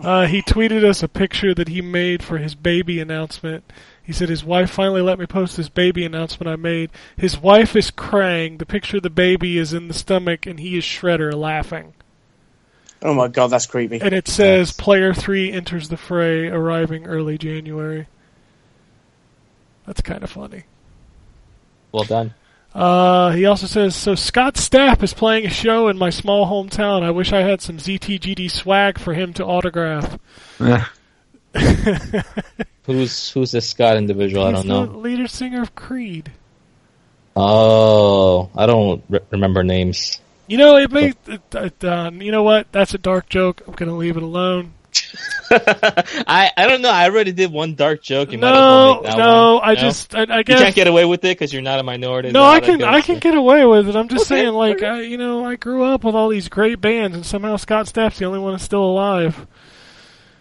Uh, 0.00 0.26
he 0.26 0.40
tweeted 0.40 0.82
us 0.84 1.02
a 1.02 1.08
picture 1.08 1.52
that 1.54 1.68
he 1.68 1.82
made 1.82 2.22
for 2.22 2.38
his 2.38 2.54
baby 2.54 2.98
announcement. 3.00 3.62
He 4.10 4.14
said 4.14 4.28
his 4.28 4.42
wife 4.42 4.70
finally 4.70 5.02
let 5.02 5.20
me 5.20 5.26
post 5.26 5.56
this 5.56 5.68
baby 5.68 6.04
announcement 6.04 6.48
I 6.48 6.56
made. 6.56 6.90
His 7.16 7.38
wife 7.38 7.76
is 7.76 7.92
crying. 7.92 8.56
The 8.56 8.66
picture 8.66 8.96
of 8.96 9.04
the 9.04 9.08
baby 9.08 9.56
is 9.56 9.72
in 9.72 9.86
the 9.86 9.94
stomach, 9.94 10.46
and 10.46 10.58
he 10.58 10.76
is 10.76 10.82
Shredder 10.82 11.32
laughing. 11.32 11.94
Oh 13.02 13.14
my 13.14 13.28
god, 13.28 13.50
that's 13.50 13.66
creepy. 13.66 14.00
And 14.00 14.12
it 14.12 14.26
says 14.26 14.72
player 14.72 15.14
three 15.14 15.52
enters 15.52 15.90
the 15.90 15.96
fray, 15.96 16.48
arriving 16.48 17.06
early 17.06 17.38
January. 17.38 18.08
That's 19.86 20.00
kind 20.00 20.24
of 20.24 20.30
funny. 20.30 20.64
Well 21.92 22.02
done. 22.02 22.34
Uh, 22.74 23.30
he 23.30 23.46
also 23.46 23.68
says, 23.68 23.94
so 23.94 24.16
Scott 24.16 24.56
Stapp 24.56 25.04
is 25.04 25.14
playing 25.14 25.46
a 25.46 25.50
show 25.50 25.86
in 25.86 25.96
my 25.96 26.10
small 26.10 26.48
hometown. 26.48 27.04
I 27.04 27.12
wish 27.12 27.32
I 27.32 27.42
had 27.42 27.60
some 27.60 27.76
ZTGD 27.76 28.50
swag 28.50 28.98
for 28.98 29.14
him 29.14 29.32
to 29.34 29.44
autograph. 29.44 30.18
Who's 32.90 33.30
who's 33.30 33.52
this 33.52 33.68
Scott 33.68 33.96
individual? 33.96 34.44
I 34.44 34.52
don't 34.52 34.66
know. 34.66 34.86
the 34.86 34.98
leader 34.98 35.28
singer 35.28 35.62
of 35.62 35.74
Creed. 35.74 36.32
Oh, 37.36 38.50
I 38.56 38.66
don't 38.66 39.04
re- 39.08 39.20
remember 39.30 39.62
names. 39.62 40.20
You 40.48 40.58
know, 40.58 40.76
it 40.76 40.90
may. 40.90 41.12
It, 41.26 41.40
it, 41.54 41.84
uh, 41.84 42.10
you 42.12 42.32
know 42.32 42.42
what? 42.42 42.72
That's 42.72 42.92
a 42.94 42.98
dark 42.98 43.28
joke. 43.28 43.62
I'm 43.66 43.74
gonna 43.74 43.96
leave 43.96 44.16
it 44.16 44.22
alone. 44.22 44.72
I 45.52 46.50
I 46.56 46.66
don't 46.66 46.82
know. 46.82 46.90
I 46.90 47.08
already 47.08 47.30
did 47.30 47.52
one 47.52 47.76
dark 47.76 48.02
joke. 48.02 48.32
You 48.32 48.38
no, 48.38 49.00
well 49.04 49.16
no. 49.18 49.54
one. 49.56 49.68
I 49.68 49.74
just. 49.76 50.14
I, 50.14 50.24
I 50.24 50.38
you 50.38 50.44
can't 50.44 50.74
get 50.74 50.88
away 50.88 51.04
with 51.04 51.20
it 51.20 51.38
because 51.38 51.52
you're 51.52 51.62
not 51.62 51.78
a 51.78 51.84
minority. 51.84 52.32
no, 52.32 52.42
I 52.42 52.58
can. 52.58 52.82
I 52.82 53.00
can 53.00 53.20
get 53.20 53.36
away 53.36 53.64
with 53.64 53.88
it. 53.88 53.94
I'm 53.94 54.08
just 54.08 54.30
Okay, 54.30 54.42
saying, 54.42 54.54
like. 54.54 54.82
I, 54.82 55.02
you 55.02 55.16
know, 55.16 55.44
I 55.44 55.54
grew 55.54 55.84
up 55.84 56.02
with 56.02 56.16
all 56.16 56.28
these 56.28 56.48
great 56.48 56.80
bands, 56.80 57.16
and 57.16 57.24
somehow 57.24 57.56
Scott 57.56 57.86
Stapp's 57.86 58.18
the 58.18 58.24
only 58.24 58.40
one 58.40 58.52
that's 58.52 58.64
still 58.64 58.84
alive. 58.84 59.46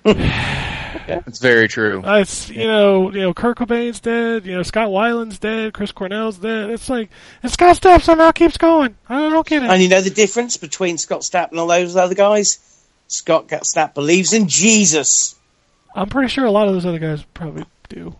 It's 1.07 1.39
very 1.39 1.67
true. 1.67 2.01
Uh, 2.03 2.19
it's 2.19 2.49
you 2.49 2.65
know, 2.67 3.11
you 3.11 3.21
know, 3.21 3.33
Kurt 3.33 3.57
Cobain's 3.57 3.99
dead. 3.99 4.45
You 4.45 4.53
know, 4.55 4.63
Scott 4.63 4.89
Weiland's 4.89 5.39
dead. 5.39 5.73
Chris 5.73 5.91
Cornell's 5.91 6.37
dead. 6.37 6.69
It's 6.69 6.89
like, 6.89 7.09
and 7.43 7.51
Scott 7.51 7.75
Stapp 7.77 8.01
somehow 8.01 8.31
keeps 8.31 8.57
going. 8.57 8.95
I 9.07 9.29
don't 9.29 9.45
get 9.47 9.63
it. 9.63 9.69
And 9.69 9.81
you 9.81 9.89
know 9.89 10.01
the 10.01 10.09
difference 10.09 10.57
between 10.57 10.97
Scott 10.97 11.21
Stapp 11.21 11.51
and 11.51 11.59
all 11.59 11.67
those 11.67 11.95
other 11.95 12.15
guys? 12.15 12.59
Scott 13.07 13.47
Stapp 13.47 13.93
believes 13.93 14.33
in 14.33 14.47
Jesus. 14.47 15.35
I'm 15.95 16.09
pretty 16.09 16.29
sure 16.29 16.45
a 16.45 16.51
lot 16.51 16.67
of 16.67 16.73
those 16.75 16.85
other 16.85 16.99
guys 16.99 17.23
probably 17.33 17.65
do. 17.89 18.15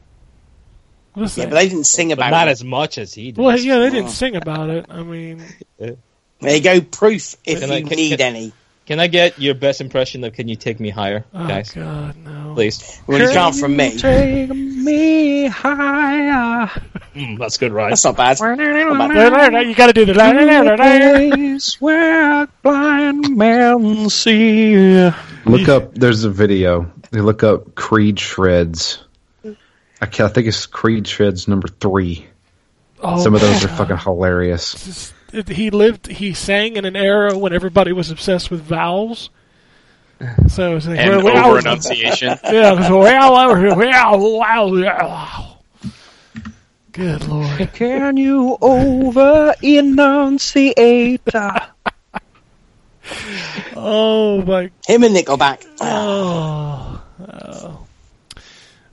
Listen, 1.16 1.44
Yeah, 1.44 1.50
but 1.50 1.56
they 1.56 1.70
didn't 1.70 1.84
sing 1.86 2.10
but 2.10 2.14
about 2.20 2.32
not 2.32 2.48
it. 2.48 2.52
as 2.52 2.64
much 2.64 2.98
as 2.98 3.14
he 3.14 3.32
did. 3.32 3.42
well, 3.44 3.58
yeah, 3.60 3.80
they 3.80 3.90
didn't 3.90 4.10
sing 4.12 4.36
about 4.36 4.70
it. 4.70 4.86
I 4.90 5.04
mean, 5.04 5.44
There 5.78 6.56
you 6.56 6.62
go, 6.62 6.80
proof 6.82 7.36
if 7.44 7.60
Can 7.60 7.70
you 7.70 7.76
I- 7.76 7.82
can- 7.82 7.98
need 7.98 8.18
can- 8.18 8.22
any. 8.36 8.54
Can 8.90 9.00
I 9.00 9.06
get 9.06 9.38
your 9.38 9.54
best 9.54 9.82
impression 9.82 10.24
of 10.24 10.34
"Can 10.34 10.48
you 10.48 10.56
take 10.56 10.80
me 10.80 10.90
higher," 10.90 11.24
oh 11.36 11.48
guys? 11.48 11.70
god, 11.70 12.18
no. 12.26 12.56
Please. 12.56 13.00
Well, 13.06 13.22
you 13.22 13.30
can't 13.30 13.54
from 13.54 13.78
me. 13.78 13.96
Take 13.96 14.50
me 14.50 15.46
higher. 15.46 16.66
Mm, 17.14 17.38
that's 17.38 17.60
good, 17.60 17.72
right? 17.72 17.90
That's 17.90 18.04
not 18.04 18.18
bad. 18.18 18.40
Not 18.40 19.14
bad. 19.14 19.68
You 19.68 19.76
got 19.76 19.88
to 19.88 19.94
do 19.94 20.06
the. 20.06 20.16
Place 20.16 21.80
where 21.80 22.48
blind 22.64 23.38
men 23.38 24.10
see. 24.10 25.12
Look 25.46 25.70
up. 25.70 25.94
There's 25.94 26.24
a 26.24 26.32
video. 26.32 26.92
They 27.12 27.22
look 27.22 27.44
up 27.44 27.76
Creed 27.76 28.20
shreds. 28.20 29.04
I, 30.02 30.08
ca- 30.08 30.26
I 30.26 30.30
think 30.30 30.48
it's 30.48 30.66
Creed 30.66 31.08
shreds 31.08 31.48
number 31.48 31.68
three. 31.68 32.26
Oh, 33.02 33.24
Some 33.24 33.36
of 33.36 33.42
those 33.42 33.64
are 33.64 33.68
fucking 33.68 33.98
hilarious. 33.98 35.14
Just- 35.32 35.50
it- 35.50 35.56
he 35.56 35.70
lived. 35.70 36.08
He 36.08 36.34
sang 36.34 36.76
in 36.76 36.86
an 36.86 36.96
era 36.96 37.38
when 37.38 37.54
everybody 37.54 37.92
was 37.92 38.12
obsessed 38.12 38.50
with 38.52 38.62
vowels. 38.62 39.30
So 40.50 40.76
it's 40.76 40.86
like, 40.86 41.00
And 41.00 41.24
well, 41.24 41.46
over 41.48 41.60
enunciation. 41.60 42.30
Yeah, 42.44 42.74
it 42.74 42.80
was, 42.80 42.90
well, 42.90 43.34
well, 43.34 43.76
well, 43.78 44.20
well, 44.20 44.72
well. 44.72 45.64
Good 46.92 47.28
lord. 47.28 47.72
Can 47.74 48.18
you 48.18 48.58
over 48.62 49.54
enunciate? 49.62 51.22
Oh 53.76 54.44
my. 54.44 54.70
Him 54.86 55.04
and 55.04 55.16
Nickelback. 55.16 55.66
Oh. 55.82 57.02
oh. 57.20 57.88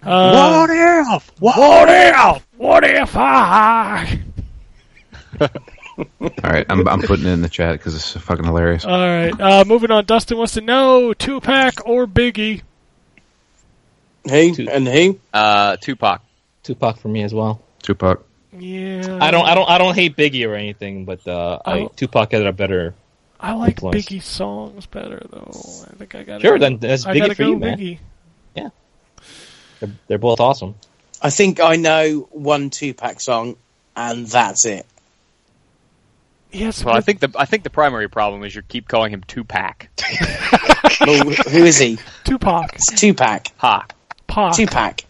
Uh, 0.03 0.67
if? 0.71 1.33
what 1.41 1.89
if? 1.91 2.47
What 2.57 2.85
if 2.85 3.17
I? 3.17 4.21
All 5.99 6.07
right, 6.43 6.67
I'm 6.69 6.87
I'm 6.89 7.01
putting 7.01 7.27
it 7.27 7.31
in 7.31 7.41
the 7.43 7.49
chat 7.49 7.73
because 7.73 7.95
it's 7.95 8.05
so 8.05 8.21
fucking 8.21 8.45
hilarious. 8.45 8.85
All 8.85 8.99
right. 8.99 9.33
Uh, 9.41 9.65
moving 9.67 9.91
on. 9.91 10.05
Dustin 10.05 10.37
wants 10.37 10.55
to 10.55 10.61
know 10.61 11.15
Tupac 11.15 11.87
or 11.87 12.07
Biggie. 12.07 12.63
Who? 14.29 14.55
And 14.71 14.87
who? 14.89 15.19
Uh, 15.33 15.77
Tupac. 15.77 16.21
Tupac 16.63 16.99
for 16.99 17.09
me 17.09 17.23
as 17.23 17.33
well. 17.33 17.63
Tupac. 17.83 18.25
Yeah. 18.59 19.19
I 19.21 19.31
don't, 19.31 19.47
I 19.47 19.55
don't, 19.55 19.69
I 19.71 19.79
don't 19.79 19.95
hate 19.95 20.17
Biggie 20.17 20.47
or 20.49 20.55
anything, 20.55 21.05
but 21.05 21.27
uh, 21.29 21.61
I, 21.65 21.79
Oh. 21.81 21.89
Tupac 21.95 22.33
had 22.33 22.45
a 22.47 22.53
better. 22.53 22.95
I 23.39 23.53
like 23.53 23.75
influence. 23.83 24.05
Biggie's 24.07 24.25
songs 24.25 24.87
better 24.87 25.23
though. 25.31 25.51
I 25.91 25.95
think 25.97 26.15
I 26.15 26.23
got. 26.25 26.37
It. 26.37 26.43
Sure, 26.43 26.59
then 26.59 26.79
that's 26.79 27.05
Biggie 27.05 27.19
gotta 27.19 27.35
for 27.35 27.43
go 27.43 27.51
you, 27.51 27.59
man. 27.59 27.79
Biggie. 27.79 27.99
They're, 29.79 29.91
they're 30.09 30.19
both 30.19 30.41
awesome. 30.41 30.75
I 31.21 31.29
think 31.31 31.61
I 31.61 31.77
know 31.77 32.27
one 32.31 32.71
Tupac 32.71 33.21
song, 33.21 33.57
and 33.95 34.27
that's 34.27 34.65
it. 34.65 34.87
Yes. 36.53 36.85
Well, 36.85 36.97
I 36.97 37.01
think 37.01 37.21
the 37.21 37.31
I 37.37 37.45
think 37.45 37.65
the 37.65 37.71
primary 37.71 38.09
problem 38.09 38.43
is 38.45 38.55
you 38.55 38.63
keep 38.63 38.89
calling 38.89 39.13
him 39.13 39.23
Tupac. 39.27 39.89
well, 41.01 41.25
who 41.31 41.65
is 41.65 41.79
he? 41.79 41.99
Tupac. 42.25 42.75
It's 42.75 42.87
Tupac. 42.99 43.47
Ha. 43.59 43.87
Pac. 44.27 44.55
Tupac. 44.55 45.01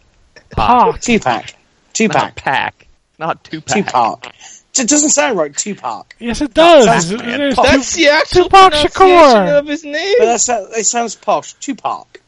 Pac. 0.51 1.01
Tupac. 1.01 1.25
Not 1.25 1.53
Tupac. 1.93 2.35
Pac. 2.35 2.87
Not 3.19 3.43
Tupac. 3.43 3.75
Tupac. 3.85 4.33
It 4.79 4.87
doesn't 4.87 5.09
sound 5.09 5.37
right, 5.39 5.55
Tupac. 5.55 6.15
Yes, 6.19 6.41
it 6.41 6.53
does. 6.53 6.85
That's- 6.85 7.09
There's 7.09 7.55
That's 7.55 7.95
the 7.95 8.09
actual 8.09 8.43
Tupac 8.43 8.73
Shakur. 8.73 9.59
of 9.59 9.67
his 9.67 9.83
name. 9.83 10.15
But 10.19 10.25
that's, 10.25 10.47
it 10.49 10.85
sounds 10.85 11.15
posh. 11.15 11.53
Tupac. 11.53 12.21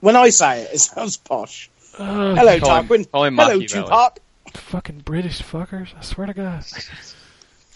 When 0.00 0.14
I 0.14 0.28
say 0.28 0.62
it, 0.62 0.74
it 0.74 0.78
sounds 0.78 1.16
posh. 1.16 1.68
uh, 1.98 2.34
Hello, 2.36 2.58
Tarquin. 2.60 3.08
Hello, 3.12 3.60
Tupac. 3.60 4.18
fucking 4.54 5.00
British 5.00 5.42
fuckers. 5.42 5.88
I 5.98 6.02
swear 6.02 6.28
to 6.28 6.34
God. 6.34 6.64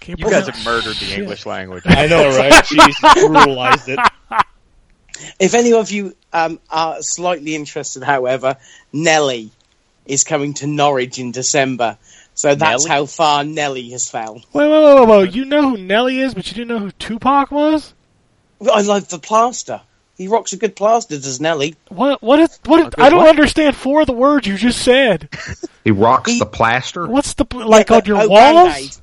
Can't 0.01 0.19
You 0.19 0.31
guys 0.31 0.47
have 0.47 0.65
murdered 0.65 0.97
the 0.97 1.05
shit. 1.05 1.19
English 1.19 1.47
language. 1.47 1.85
I 1.87 2.07
know, 2.07 2.29
right? 2.37 2.53
Jeez, 2.65 3.27
brutalized 3.29 3.89
it. 3.89 3.99
If 5.39 5.55
any 5.55 5.73
of 5.75 5.91
you 5.91 6.17
um, 6.33 6.59
are 6.70 7.03
slightly 7.03 7.55
interested, 7.55 8.03
however, 8.03 8.57
Nelly 8.93 9.51
is 10.07 10.25
coming 10.25 10.55
to 10.55 10.67
Norwich 10.67 11.19
in 11.19 11.31
December. 11.31 11.99
So 12.35 12.55
that's 12.55 12.87
Nelly? 12.87 12.97
how 12.97 13.07
far 13.07 13.45
Nelly 13.45 13.91
has 13.91 14.11
fell. 14.11 14.37
Wait, 14.37 14.45
wait, 14.55 14.70
wait, 14.70 14.95
wait, 15.01 15.09
wait. 15.09 15.35
You 15.35 15.45
know 15.45 15.70
who 15.70 15.77
Nelly 15.79 16.20
is, 16.20 16.33
but 16.33 16.47
you 16.49 16.55
didn't 16.55 16.69
know 16.69 16.79
who 16.79 16.91
Tupac 16.93 17.51
was? 17.51 17.93
I 18.73 18.81
like 18.83 19.09
the 19.09 19.19
plaster. 19.19 19.83
He 20.17 20.29
rocks 20.29 20.53
a 20.53 20.57
good 20.59 20.77
plaster, 20.77 21.17
does 21.17 21.41
Nelly. 21.41 21.77
What? 21.89 22.23
What? 22.23 22.41
Is, 22.41 22.59
what? 22.67 22.89
Is, 22.89 22.95
I 22.99 23.09
don't 23.09 23.27
understand 23.27 23.75
four 23.77 24.03
of 24.03 24.07
the 24.07 24.12
words 24.12 24.47
you 24.47 24.57
just 24.57 24.83
said. 24.83 25.29
He 25.85 25.91
rocks 25.91 26.31
He- 26.33 26.39
the 26.39 26.47
plaster. 26.47 27.07
What's 27.07 27.35
the 27.35 27.45
pl- 27.47 27.67
like 27.69 27.89
Yeah, 27.91 27.97
on 27.97 28.05
your 28.05 28.23
oh, 28.23 28.29
walls? 28.29 29.01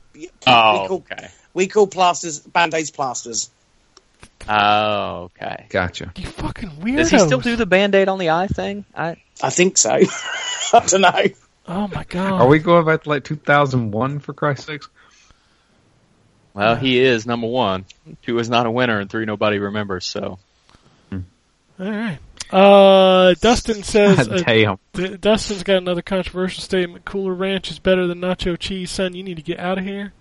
Band-Aid. 0.48 0.74
We 0.74 0.85
Oh, 0.85 0.88
call, 0.88 0.98
okay. 1.11 1.27
we 1.53 1.67
call 1.67 1.88
plasters 1.88 2.40
band-aids 2.40 2.92
plasters. 2.92 3.50
Oh, 4.50 5.24
okay. 5.35 5.66
Gotcha. 5.69 6.11
You 6.16 6.27
fucking 6.27 6.69
weirdos. 6.82 6.98
Does 6.98 7.09
he 7.11 7.19
still 7.19 7.40
do 7.42 7.56
the 7.56 7.66
band-aid 7.66 8.08
on 8.08 8.17
the 8.19 8.30
eye 8.30 8.48
thing? 8.48 8.85
I 8.95 9.17
I 9.42 9.50
think 9.50 9.77
so. 9.77 9.92
I 10.74 10.85
don't 10.88 11.01
know. 11.01 11.24
Oh 11.67 11.88
my 11.90 12.03
god. 12.06 12.42
Are 12.42 12.48
we 12.48 12.59
going 12.59 12.85
back 12.85 13.03
to 13.03 13.09
like 13.09 13.24
2001 13.26 14.19
for 14.19 14.34
Christ's 14.34 14.66
sakes? 14.67 14.88
well, 16.53 16.76
he 16.76 17.00
is 17.00 17.26
number 17.26 17.48
one. 17.48 17.85
Two 18.24 18.40
is 18.40 18.50
not 18.50 18.66
a 18.66 18.72
winner, 18.72 19.00
and 19.00 19.09
three 19.09 19.26
nobody 19.26 19.59
remembers. 19.59 20.06
So 20.06 20.40
All 21.11 21.22
right. 21.80 22.17
Uh, 22.50 23.34
Dustin 23.42 23.84
says. 23.84 24.27
Uh, 24.30 24.38
Damn. 24.38 24.80
D- 24.93 25.17
Dustin's 25.17 25.64
got 25.64 25.77
another 25.77 26.01
controversial 26.01 26.64
statement. 26.64 27.03
Cooler 27.03 27.34
Ranch 27.34 27.69
is 27.69 27.77
better 27.80 28.08
than 28.08 28.22
nacho 28.22 28.58
cheese, 28.58 28.90
son. 28.90 29.14
You 29.14 29.22
need 29.24 29.35
to 29.35 29.43
get 29.43 29.59
out 29.59 29.77
of 29.77 29.84
here. 29.84 30.14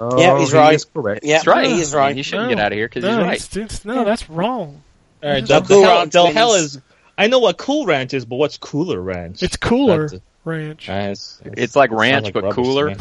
Yeah, 0.00 0.38
he's 0.38 0.52
Oh, 0.52 0.56
he 0.58 0.62
right. 0.64 0.74
is 0.74 0.84
correct. 0.84 1.24
Yeah, 1.24 1.34
that's 1.36 1.46
right. 1.46 1.66
he 1.66 1.80
is 1.80 1.94
right. 1.94 2.16
you 2.16 2.22
shouldn't 2.22 2.48
No. 2.50 2.54
get 2.56 2.64
out 2.64 2.72
of 2.72 2.76
here 2.76 2.88
because 2.88 3.04
no, 3.04 3.10
he's 3.10 3.18
right. 3.18 3.36
it's- 3.36 3.56
it's- 3.56 3.84
no, 3.84 4.04
that's 4.04 4.28
wrong. 4.28 4.82
All 5.22 5.30
right, 5.30 5.40
The 5.42 5.46
Del, 5.46 5.62
Cool 5.62 5.82
Hell, 5.84 5.98
Ranch 5.98 6.12
Del 6.12 6.26
Hell 6.32 6.54
is- 6.54 6.76
is. 6.76 6.80
I 7.16 7.26
know 7.28 7.38
what 7.38 7.56
Cool 7.58 7.86
Ranch 7.86 8.12
is, 8.14 8.24
but 8.24 8.36
what's 8.36 8.56
Cooler 8.58 9.00
Ranch? 9.00 9.42
It's 9.42 9.56
cooler 9.56 10.08
That's- 10.08 10.20
ranch. 10.44 10.88
Uh, 10.88 11.08
it's, 11.12 11.40
It's 11.44 11.76
like 11.76 11.90
ranch, 11.92 12.24
like 12.24 12.34
but 12.34 12.42
rubbish 12.44 12.56
cooler. 12.56 12.88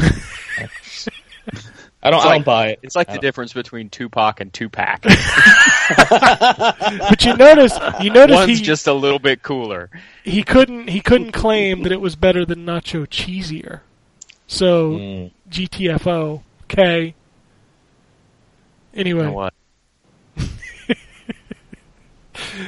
I 2.03 2.09
don't. 2.09 2.17
It's 2.19 2.25
I 2.25 2.29
like- 2.29 2.37
don't 2.37 2.45
buy 2.45 2.67
it. 2.69 2.79
It's 2.83 2.95
like 2.95 3.11
the 3.11 3.19
difference 3.19 3.53
between 3.53 3.89
Tupac 3.89 4.39
and 4.41 4.51
Tupac. 4.53 5.03
But 5.97 7.25
you 7.25 7.35
notice, 7.35 7.77
you 8.01 8.11
notice 8.11 8.35
One's 8.35 8.59
he 8.59 8.63
just 8.63 8.87
a 8.87 8.93
little 8.93 9.19
bit 9.19 9.41
cooler. 9.43 9.89
he 10.23 10.41
couldn't 10.43 10.87
he 10.89 11.01
couldn't 11.01 11.31
claim 11.33 11.83
that 11.83 11.91
it 11.91 11.99
was 12.01 12.15
better 12.15 12.45
than 12.45 12.65
nacho 12.65 13.05
cheesier. 13.07 13.81
So 14.47 14.91
Mm. 14.93 15.31
GTFO. 15.49 16.41
Okay. 16.71 17.15
Anyway, 18.93 19.19
You 19.21 19.25
know 19.27 19.33
what? 19.33 19.53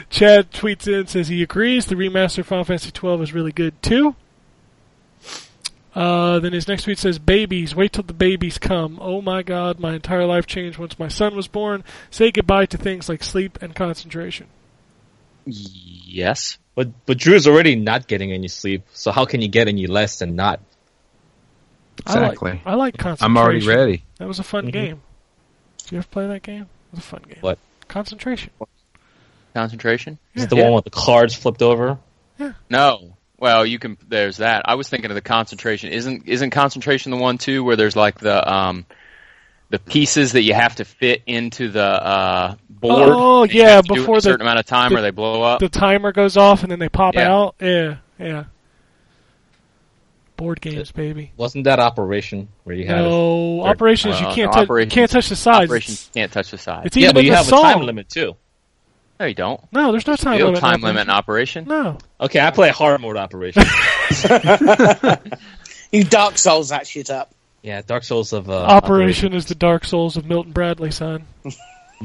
Chad 0.10 0.52
tweets 0.52 0.88
in 0.88 1.08
says 1.08 1.30
he 1.30 1.42
agrees 1.42 1.86
the 1.86 1.96
remaster 1.96 2.40
of 2.40 2.48
Final 2.48 2.66
Fantasy 2.66 2.92
twelve 2.92 3.22
is 3.22 3.34
really 3.34 3.52
good 3.52 3.82
too. 3.82 4.16
Uh, 5.96 6.40
then 6.40 6.54
his 6.54 6.68
next 6.68 6.84
tweet 6.84 6.98
says, 6.98 7.20
"Babies, 7.20 7.76
wait 7.76 7.94
till 7.94 8.04
the 8.04 8.14
babies 8.14 8.58
come. 8.58 8.98
Oh 9.02 9.22
my 9.22 9.44
God, 9.44 9.80
my 9.80 9.94
entire 9.94 10.26
life 10.26 10.48
changed 10.48 10.78
once 10.80 10.98
my 11.00 11.08
son 11.08 11.36
was 11.36 11.48
born. 11.48 11.84
Say 12.10 12.32
goodbye 12.32 12.66
to 12.68 12.78
things 12.78 13.08
like 13.08 13.24
sleep 13.24 13.58
and 13.62 13.76
concentration." 13.76 14.48
Yes. 15.46 16.58
But 16.76 17.06
but 17.06 17.18
Drew 17.18 17.36
is 17.36 17.48
already 17.48 17.76
not 17.76 18.08
getting 18.08 18.32
any 18.32 18.48
sleep, 18.48 18.84
so 18.94 19.12
how 19.12 19.26
can 19.26 19.42
you 19.42 19.48
get 19.48 19.68
any 19.68 19.88
less 19.88 20.20
than 20.20 20.36
not? 20.36 20.60
Exactly. 22.00 22.52
I 22.52 22.54
like, 22.56 22.62
I 22.68 22.74
like 22.76 22.98
concentration. 22.98 23.26
I'm 23.26 23.38
already 23.38 23.66
ready. 23.66 24.04
That 24.18 24.28
was 24.28 24.40
a 24.40 24.44
fun 24.44 24.68
Mhm. 24.68 24.72
game. 24.74 25.02
Did 25.84 25.92
you 25.92 25.98
ever 26.00 26.08
play 26.08 26.28
that 26.28 26.44
game? 26.44 26.62
It 26.64 26.68
was 26.96 27.00
a 27.00 27.04
fun 27.04 27.22
game. 27.28 27.38
What? 27.42 27.58
Concentration. 27.88 28.52
Concentration? 29.54 30.18
Is 30.34 30.44
it 30.46 30.50
the 30.50 30.56
Yeah. 30.58 30.64
one 30.66 30.74
with 30.74 30.84
the 30.86 30.90
cards 30.90 31.36
flipped 31.36 31.62
over? 31.62 31.98
Yeah. 32.40 32.54
No. 32.70 33.18
Well, 33.38 33.66
you 33.66 33.78
can. 33.78 33.98
There's 34.08 34.38
that. 34.38 34.64
I 34.66 34.76
was 34.76 34.90
thinking 34.90 35.12
of 35.12 35.16
the 35.16 35.22
concentration. 35.22 35.92
Isn't 35.92 36.24
isn't 36.28 36.50
concentration 36.52 37.12
the 37.12 37.18
one 37.18 37.38
too 37.38 37.64
where 37.64 37.76
there's 37.76 37.96
like 37.96 38.20
the 38.20 38.52
um 38.52 38.86
the 39.70 39.80
pieces 39.80 40.32
that 40.32 40.42
you 40.44 40.54
have 40.54 40.76
to 40.76 40.86
fit 40.86 41.22
into 41.28 41.68
the 41.70 41.84
uh, 41.84 42.56
board. 42.70 43.10
Oh, 43.12 43.44
yeah, 43.44 43.70
have 43.76 43.86
to 43.86 43.88
do 43.90 43.94
it 43.94 43.98
in 43.98 44.02
before 44.04 44.16
a 44.16 44.18
the- 44.20 44.22
certain 44.22 44.42
amount 44.42 44.60
of 44.60 44.66
time, 44.66 44.92
the- 44.94 45.00
or 45.00 45.02
they 45.02 45.10
blow 45.12 45.42
up. 45.42 45.60
The 45.60 45.70
timer 45.70 46.12
goes 46.12 46.38
off 46.38 46.62
and 46.64 46.72
then 46.72 46.80
they 46.80 46.90
pop 46.90 47.16
Yeah. 47.16 47.34
out. 47.34 47.56
Yeah, 47.60 47.96
yeah. 48.20 48.44
Board 50.44 50.62
games, 50.62 50.92
baby. 50.92 51.32
Wasn't 51.38 51.64
that 51.64 51.80
Operation 51.80 52.50
where 52.66 52.76
you 52.76 52.86
had? 52.86 53.00
it? 53.00 53.04
No, 53.10 53.62
Or- 53.62 53.70
operations 53.70 54.20
you 54.20 54.26
can't 54.28 54.38
no, 54.38 54.46
touch. 54.48 54.56
You 54.58 54.62
operations- 54.64 54.94
can't 54.94 55.10
touch 55.12 55.30
the 55.30 55.36
sides. 55.36 55.70
Operations 55.70 56.10
can't 56.14 56.32
touch 56.32 56.52
the 56.52 56.58
side. 56.58 56.86
It's 56.88 56.96
Yeah, 56.98 57.06
even 57.06 57.14
but 57.16 57.24
you 57.24 57.32
the 57.32 57.38
have 57.38 57.46
song. 57.46 57.66
a 57.66 57.74
time 57.74 57.82
limit 57.84 58.10
too. 58.10 58.36
No, 59.20 59.26
you 59.28 59.34
don't. 59.36 59.62
No, 59.72 59.92
there's 59.92 60.06
no 60.08 60.16
time 60.16 60.38
You 60.40 60.46
limit. 60.46 60.58
a 60.58 60.62
time 60.62 60.82
limit 60.82 61.04
in 61.04 61.10
Operation. 61.10 61.66
No, 61.68 61.98
Okay, 62.20 62.40
I 62.40 62.52
play 62.52 62.70
a 62.70 62.74
hard 62.74 63.00
mode 63.02 63.16
Operation. 63.18 63.64
You 65.92 66.04
Dark 66.04 66.38
Souls 66.40 66.70
that 66.70 66.88
shit 66.88 67.10
up. 67.12 67.32
yeah, 67.62 67.82
Dark 67.86 68.04
Souls 68.04 68.34
of 68.34 68.50
uh, 68.50 68.54
Operation 68.64 69.34
is 69.34 69.46
the 69.46 69.54
Dark 69.56 69.86
Souls 69.86 70.18
of 70.18 70.26
Milton 70.26 70.52
Bradley, 70.52 70.90
son. 70.92 71.26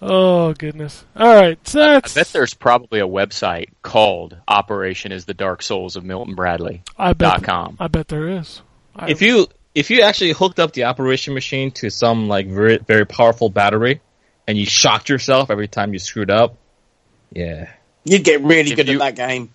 oh 0.00 0.52
goodness! 0.54 1.04
All 1.16 1.34
right, 1.34 1.58
so 1.66 1.80
I 1.82 2.00
bet 2.00 2.28
there's 2.32 2.54
probably 2.54 3.00
a 3.00 3.06
website 3.06 3.70
called 3.82 4.36
Operation 4.46 5.12
is 5.12 5.24
the 5.24 5.34
Dark 5.34 5.62
Souls 5.62 5.96
of 5.96 6.04
Milton 6.04 6.34
Bradley. 6.34 6.82
I 6.98 7.12
dot 7.12 7.40
bet. 7.40 7.44
com. 7.44 7.76
I 7.80 7.88
bet 7.88 8.08
there 8.08 8.28
is. 8.28 8.62
I, 8.96 9.10
If 9.10 9.22
you 9.22 9.46
if 9.74 9.90
you 9.90 10.02
actually 10.02 10.32
hooked 10.32 10.58
up 10.58 10.72
the 10.72 10.84
Operation 10.84 11.34
machine 11.34 11.70
to 11.72 11.90
some 11.90 12.28
like 12.28 12.46
very 12.48 12.78
very 12.78 13.06
powerful 13.06 13.50
battery, 13.50 14.00
and 14.46 14.56
you 14.58 14.66
shocked 14.66 15.08
yourself 15.08 15.50
every 15.50 15.68
time 15.68 15.92
you 15.92 15.98
screwed 15.98 16.30
up, 16.30 16.56
yeah, 17.32 17.70
You'd 18.04 18.24
get 18.24 18.42
really 18.42 18.70
If 18.70 18.76
good 18.76 18.88
you- 18.88 19.02
at 19.02 19.16
that 19.16 19.28
game. 19.28 19.52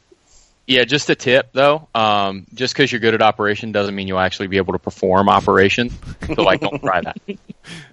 Yeah, 0.66 0.86
just 0.86 1.10
a 1.10 1.16
tip 1.16 1.50
though. 1.54 1.88
Um, 1.94 2.46
just 2.54 2.74
because 2.74 2.92
you're 2.92 3.02
good 3.02 3.14
at 3.14 3.22
Operation 3.22 3.72
doesn't 3.74 3.94
mean 3.94 4.08
you'll 4.08 4.20
actually 4.20 4.48
be 4.48 4.58
able 4.58 4.74
to 4.74 4.80
perform 4.80 5.28
Operation. 5.30 5.90
So 6.28 6.42
like, 6.44 6.62
don't 6.62 6.80
try 6.82 7.02
that. 7.02 7.18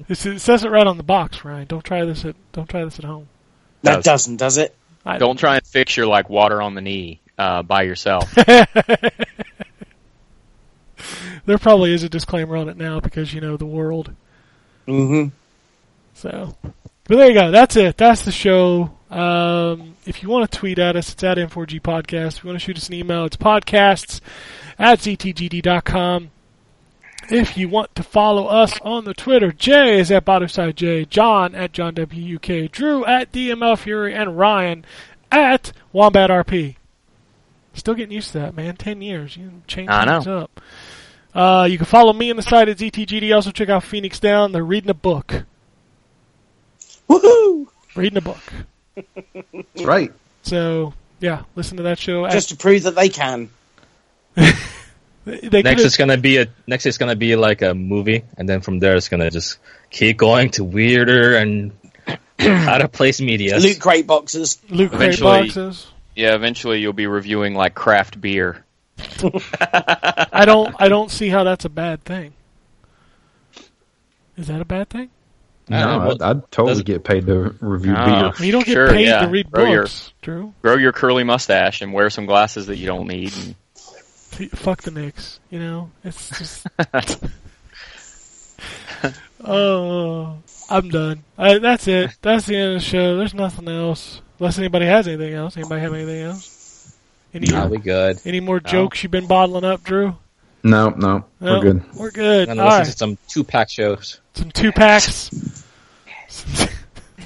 It's- 0.09 0.27
it 0.27 0.41
says 0.41 0.65
it 0.65 0.71
right 0.71 0.87
on 0.87 0.97
the 0.97 1.03
box, 1.05 1.45
Ryan. 1.45 1.67
Don't 1.67 1.85
try 1.85 2.05
this 2.05 2.25
at. 2.25 2.35
Don't 2.53 2.69
try 2.69 2.85
this 2.85 2.99
at 2.99 3.05
home. 3.05 3.29
That 3.83 3.97
Does. 3.97 4.05
doesn't, 4.05 4.37
does 4.37 4.57
it? 4.59 4.75
I, 5.07 5.19
Don't 5.19 5.37
try 5.39 5.57
and 5.57 5.67
fix 5.67 5.97
your 5.97 6.07
like 6.07 6.29
water 6.29 6.61
on 6.61 6.75
the 6.75 6.81
knee 6.81 7.21
uh, 7.39 7.63
by 7.63 7.83
yourself. 7.83 8.37
There 11.47 11.59
probably 11.59 11.95
is 11.95 12.03
a 12.03 12.09
disclaimer 12.09 12.57
on 12.57 12.69
it 12.69 12.77
now 12.77 13.01
because 13.01 13.33
you 13.33 13.41
know 13.41 13.57
the 13.57 13.65
world. 13.67 14.13
hmm 14.87 15.29
So, 16.15 16.55
but 17.05 17.17
there 17.17 17.29
you 17.29 17.35
go. 17.35 17.51
That's 17.51 17.77
it. 17.77 17.97
That's 17.97 18.23
the 18.23 18.33
show. 18.33 18.91
Um, 19.11 19.97
if 20.07 20.23
you 20.23 20.29
want 20.29 20.51
to 20.51 20.59
tweet 20.59 20.79
at 20.79 20.97
us, 20.97 21.13
it's 21.13 21.25
at 21.25 21.37
N4G 21.37 21.81
Podcast. 21.81 22.37
If 22.39 22.45
you 22.45 22.49
want 22.49 22.61
to 22.61 22.65
shoot 22.65 22.77
us 22.77 22.89
an 22.89 22.95
email, 22.95 23.25
it's 23.25 23.37
podcasts 23.37 24.21
at 24.79 25.01
ztgd.com. 25.01 26.31
If 27.29 27.57
you 27.57 27.69
want 27.69 27.95
to 27.97 28.03
follow 28.03 28.47
us 28.47 28.81
on 28.81 29.05
the 29.05 29.15
Twitter, 29.15 29.53
Jay 29.53 29.99
is 30.01 30.11
at 30.11 30.25
Botherside 30.25 30.75
J, 30.75 31.05
John 31.05 31.55
at 31.55 31.73
John 31.73 31.95
WUK, 31.95 32.71
Drew 32.73 33.05
at 33.05 33.31
DML 33.33 33.79
Fury, 33.79 34.15
and 34.15 34.39
Ryan 34.39 34.85
at 35.31 35.73
Wombat 35.93 36.31
RP. 36.31 36.77
Still 37.75 37.95
getting 37.95 38.15
used 38.15 38.33
to 38.33 38.39
that, 38.39 38.57
man. 38.57 38.77
Ten 38.77 39.01
years. 39.01 39.37
You 39.37 39.49
can 39.49 39.63
change 39.67 39.91
things 40.25 40.27
up. 40.27 40.61
Uh, 41.33 41.69
you 41.71 41.77
can 41.77 41.87
follow 41.87 42.13
me 42.13 42.31
on 42.31 42.37
the 42.37 42.43
site 42.43 42.69
at 42.69 42.79
ZTGD. 42.79 43.33
Also 43.33 43.53
check 43.53 43.69
out 43.69 43.85
Phoenix 43.85 44.19
Down. 44.19 44.51
They're 44.51 44.65
reading 44.65 44.91
a 44.91 44.95
book. 44.95 45.45
Woohoo! 47.09 47.69
Reading 47.95 48.19
a 48.19 48.23
book. 48.23 48.43
That's 48.95 49.85
right. 49.85 50.13
So 50.43 50.95
yeah, 51.21 51.43
listen 51.55 51.77
to 51.79 51.83
that 51.85 51.99
show. 51.99 52.29
Just 52.29 52.51
to 52.51 52.57
prove 52.57 52.85
that 52.85 52.95
they 52.95 53.09
can. 53.09 53.51
they 54.35 54.53
next 55.25 55.63
could've- 55.63 55.81
it's 55.85 55.97
gonna 55.97 56.17
be 56.17 56.39
a 56.39 56.47
next 56.67 56.87
it's 56.87 56.99
gonna 56.99 57.17
be 57.17 57.37
like 57.37 57.63
a 57.63 57.75
movie, 57.75 58.25
and 58.37 58.49
then 58.49 58.61
from 58.61 58.79
there 58.79 58.97
it's 58.97 59.09
gonna 59.09 59.31
just 59.31 59.59
keep 59.91 60.17
going 60.17 60.51
to 60.53 60.65
weirder 60.65 61.37
and 61.37 61.73
out 62.41 62.81
of 62.83 62.93
place 62.93 63.21
media. 63.21 63.59
Loot 63.59 63.81
crate 63.81 64.07
boxes. 64.07 64.59
Loot 64.71 64.93
crate 64.93 65.21
boxes. 65.21 65.87
Yeah, 66.17 66.35
eventually 66.35 66.81
you'll 66.81 66.93
be 66.93 67.07
reviewing 67.07 67.55
like 67.55 67.75
craft 67.75 68.21
beer. 68.21 68.65
I 70.33 70.45
don't. 70.45 70.75
I 70.79 70.89
don't 70.89 71.11
see 71.11 71.29
how 71.29 71.45
that's 71.45 71.65
a 71.65 71.69
bad 71.71 72.05
thing. 72.05 72.33
Is 74.37 74.47
that 74.49 74.61
a 74.61 74.65
bad 74.65 74.89
thing? 74.91 75.11
I 75.71 75.81
know, 75.81 75.99
No, 76.05 76.11
I'd, 76.11 76.23
I'd 76.23 76.51
totally 76.51 76.83
get 76.83 77.05
paid 77.05 77.27
to 77.27 77.55
review 77.61 77.95
beer. 77.95 78.33
You 78.41 78.53
don't 78.53 78.67
get 78.67 78.73
Sure, 78.73 78.91
paid 78.91 79.07
yeah. 79.07 79.21
to 79.23 79.29
read 79.29 79.51
Grow 79.51 79.65
your- 79.71 79.83
books, 79.85 80.13
Drew. 80.23 80.53
Grow 80.63 80.77
your 80.77 80.93
curly 80.93 81.25
mustache 81.25 81.81
and 81.83 81.93
wear 81.93 82.11
some 82.11 82.27
glasses 82.27 82.67
that 82.67 82.77
you 82.77 82.87
don't 82.87 83.07
need. 83.07 83.33
And 83.37 83.55
Fuck 84.53 84.83
the 84.83 84.91
Knicks. 84.91 85.39
You 85.51 85.59
know, 85.61 85.91
it's 86.05 86.29
just. 86.39 86.67
oh, 89.45 90.39
I'm 90.69 90.89
done. 90.89 91.25
I, 91.39 91.59
that's 91.59 91.89
it. 91.89 92.11
That's 92.23 92.47
the 92.47 92.57
end 92.57 92.75
of 92.77 92.81
the 92.81 92.87
show. 92.87 93.17
There's 93.17 93.35
nothing 93.35 93.69
else. 93.69 94.21
Unless 94.39 94.59
anybody 94.59 94.87
has 94.87 95.07
anything 95.09 95.35
else. 95.35 95.57
Anybody 95.57 95.81
have 95.83 95.93
anything 95.95 96.23
else? 96.23 96.97
Any 97.35 97.47
Nah, 97.49 97.67
we 97.67 97.79
good. 97.79 98.19
any 98.25 98.41
more 98.41 98.59
jokes 98.61 99.03
you've 99.03 99.13
been 99.13 99.27
bottling 99.27 99.65
up, 99.65 99.85
Drew? 99.85 100.17
No, 100.63 100.91
no, 100.91 101.25
No, 101.41 101.55
we're 101.59 101.61
good. 101.63 101.83
We're 101.95 102.11
good. 102.11 102.49
I'm 102.49 102.59
All 102.59 102.67
gonna 102.67 102.79
listen 102.81 102.87
right. 102.89 102.93
to 102.93 102.99
some 102.99 103.19
two 103.29 103.45
pack 103.45 103.71
shows. 103.71 104.21
Some 104.35 104.51
two 104.51 104.73
packs. 104.73 105.31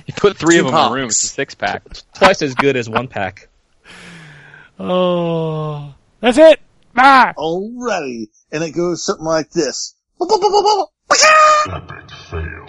You 0.07 0.15
put 0.17 0.37
three 0.37 0.59
of 0.59 0.67
them 0.67 0.75
in 0.75 0.81
a 0.81 0.93
room. 0.93 1.09
It's 1.09 1.23
a 1.23 1.29
six 1.29 1.55
pack. 1.55 1.83
Twice 2.15 2.43
as 2.43 2.55
good 2.55 2.77
as 2.77 2.89
one 2.89 3.09
pack. 3.09 3.49
oh, 4.79 5.95
that's 6.21 6.39
it. 6.39 6.61
Bye. 6.95 7.35
Alrighty. 7.37 8.29
And 8.53 8.63
it 8.63 8.71
goes 8.71 9.05
something 9.05 9.27
like 9.27 9.51
this. 9.51 9.95
Epic 10.21 12.11
fail. 12.31 12.67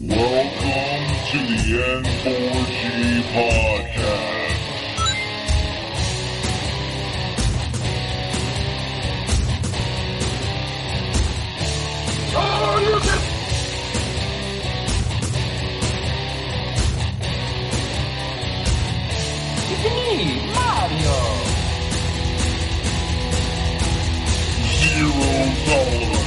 Welcome 0.00 1.08
to 1.30 1.38
the 1.38 1.60
N4G 2.02 3.22
podcast. 3.32 3.93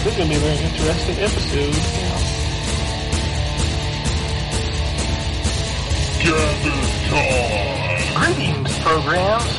This 0.08 0.14
is 0.14 0.18
gonna 0.20 0.30
be 0.30 0.36
a 0.36 0.40
very 0.40 0.58
interesting 0.64 1.18
episode. 1.18 1.76
Gather. 6.24 6.78
Greetings, 8.16 8.80
programs. 8.80 9.52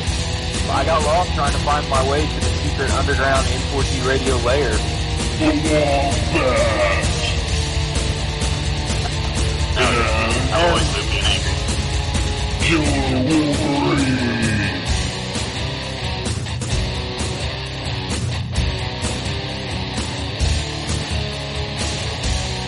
I 0.71 0.83
got 0.85 1.03
lost 1.05 1.33
trying 1.35 1.51
to 1.51 1.59
find 1.59 1.87
my 1.89 2.09
way 2.09 2.25
to 2.25 2.35
the 2.35 2.49
secret 2.63 2.91
underground 2.91 3.45
N4G 3.45 4.07
radio 4.07 4.37
lair. 4.37 4.98
The 5.39 5.45
Wombat. 5.45 7.07
And 9.77 9.95
always 10.53 10.89
lived 10.95 11.13
in 11.15 11.23
anger. 11.23 11.55
Killer 12.65 13.19
Wolverine. 13.29 14.79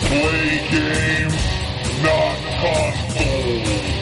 Play 0.08 0.52
games, 0.70 1.42
not 2.02 2.36
consoles. 2.62 4.01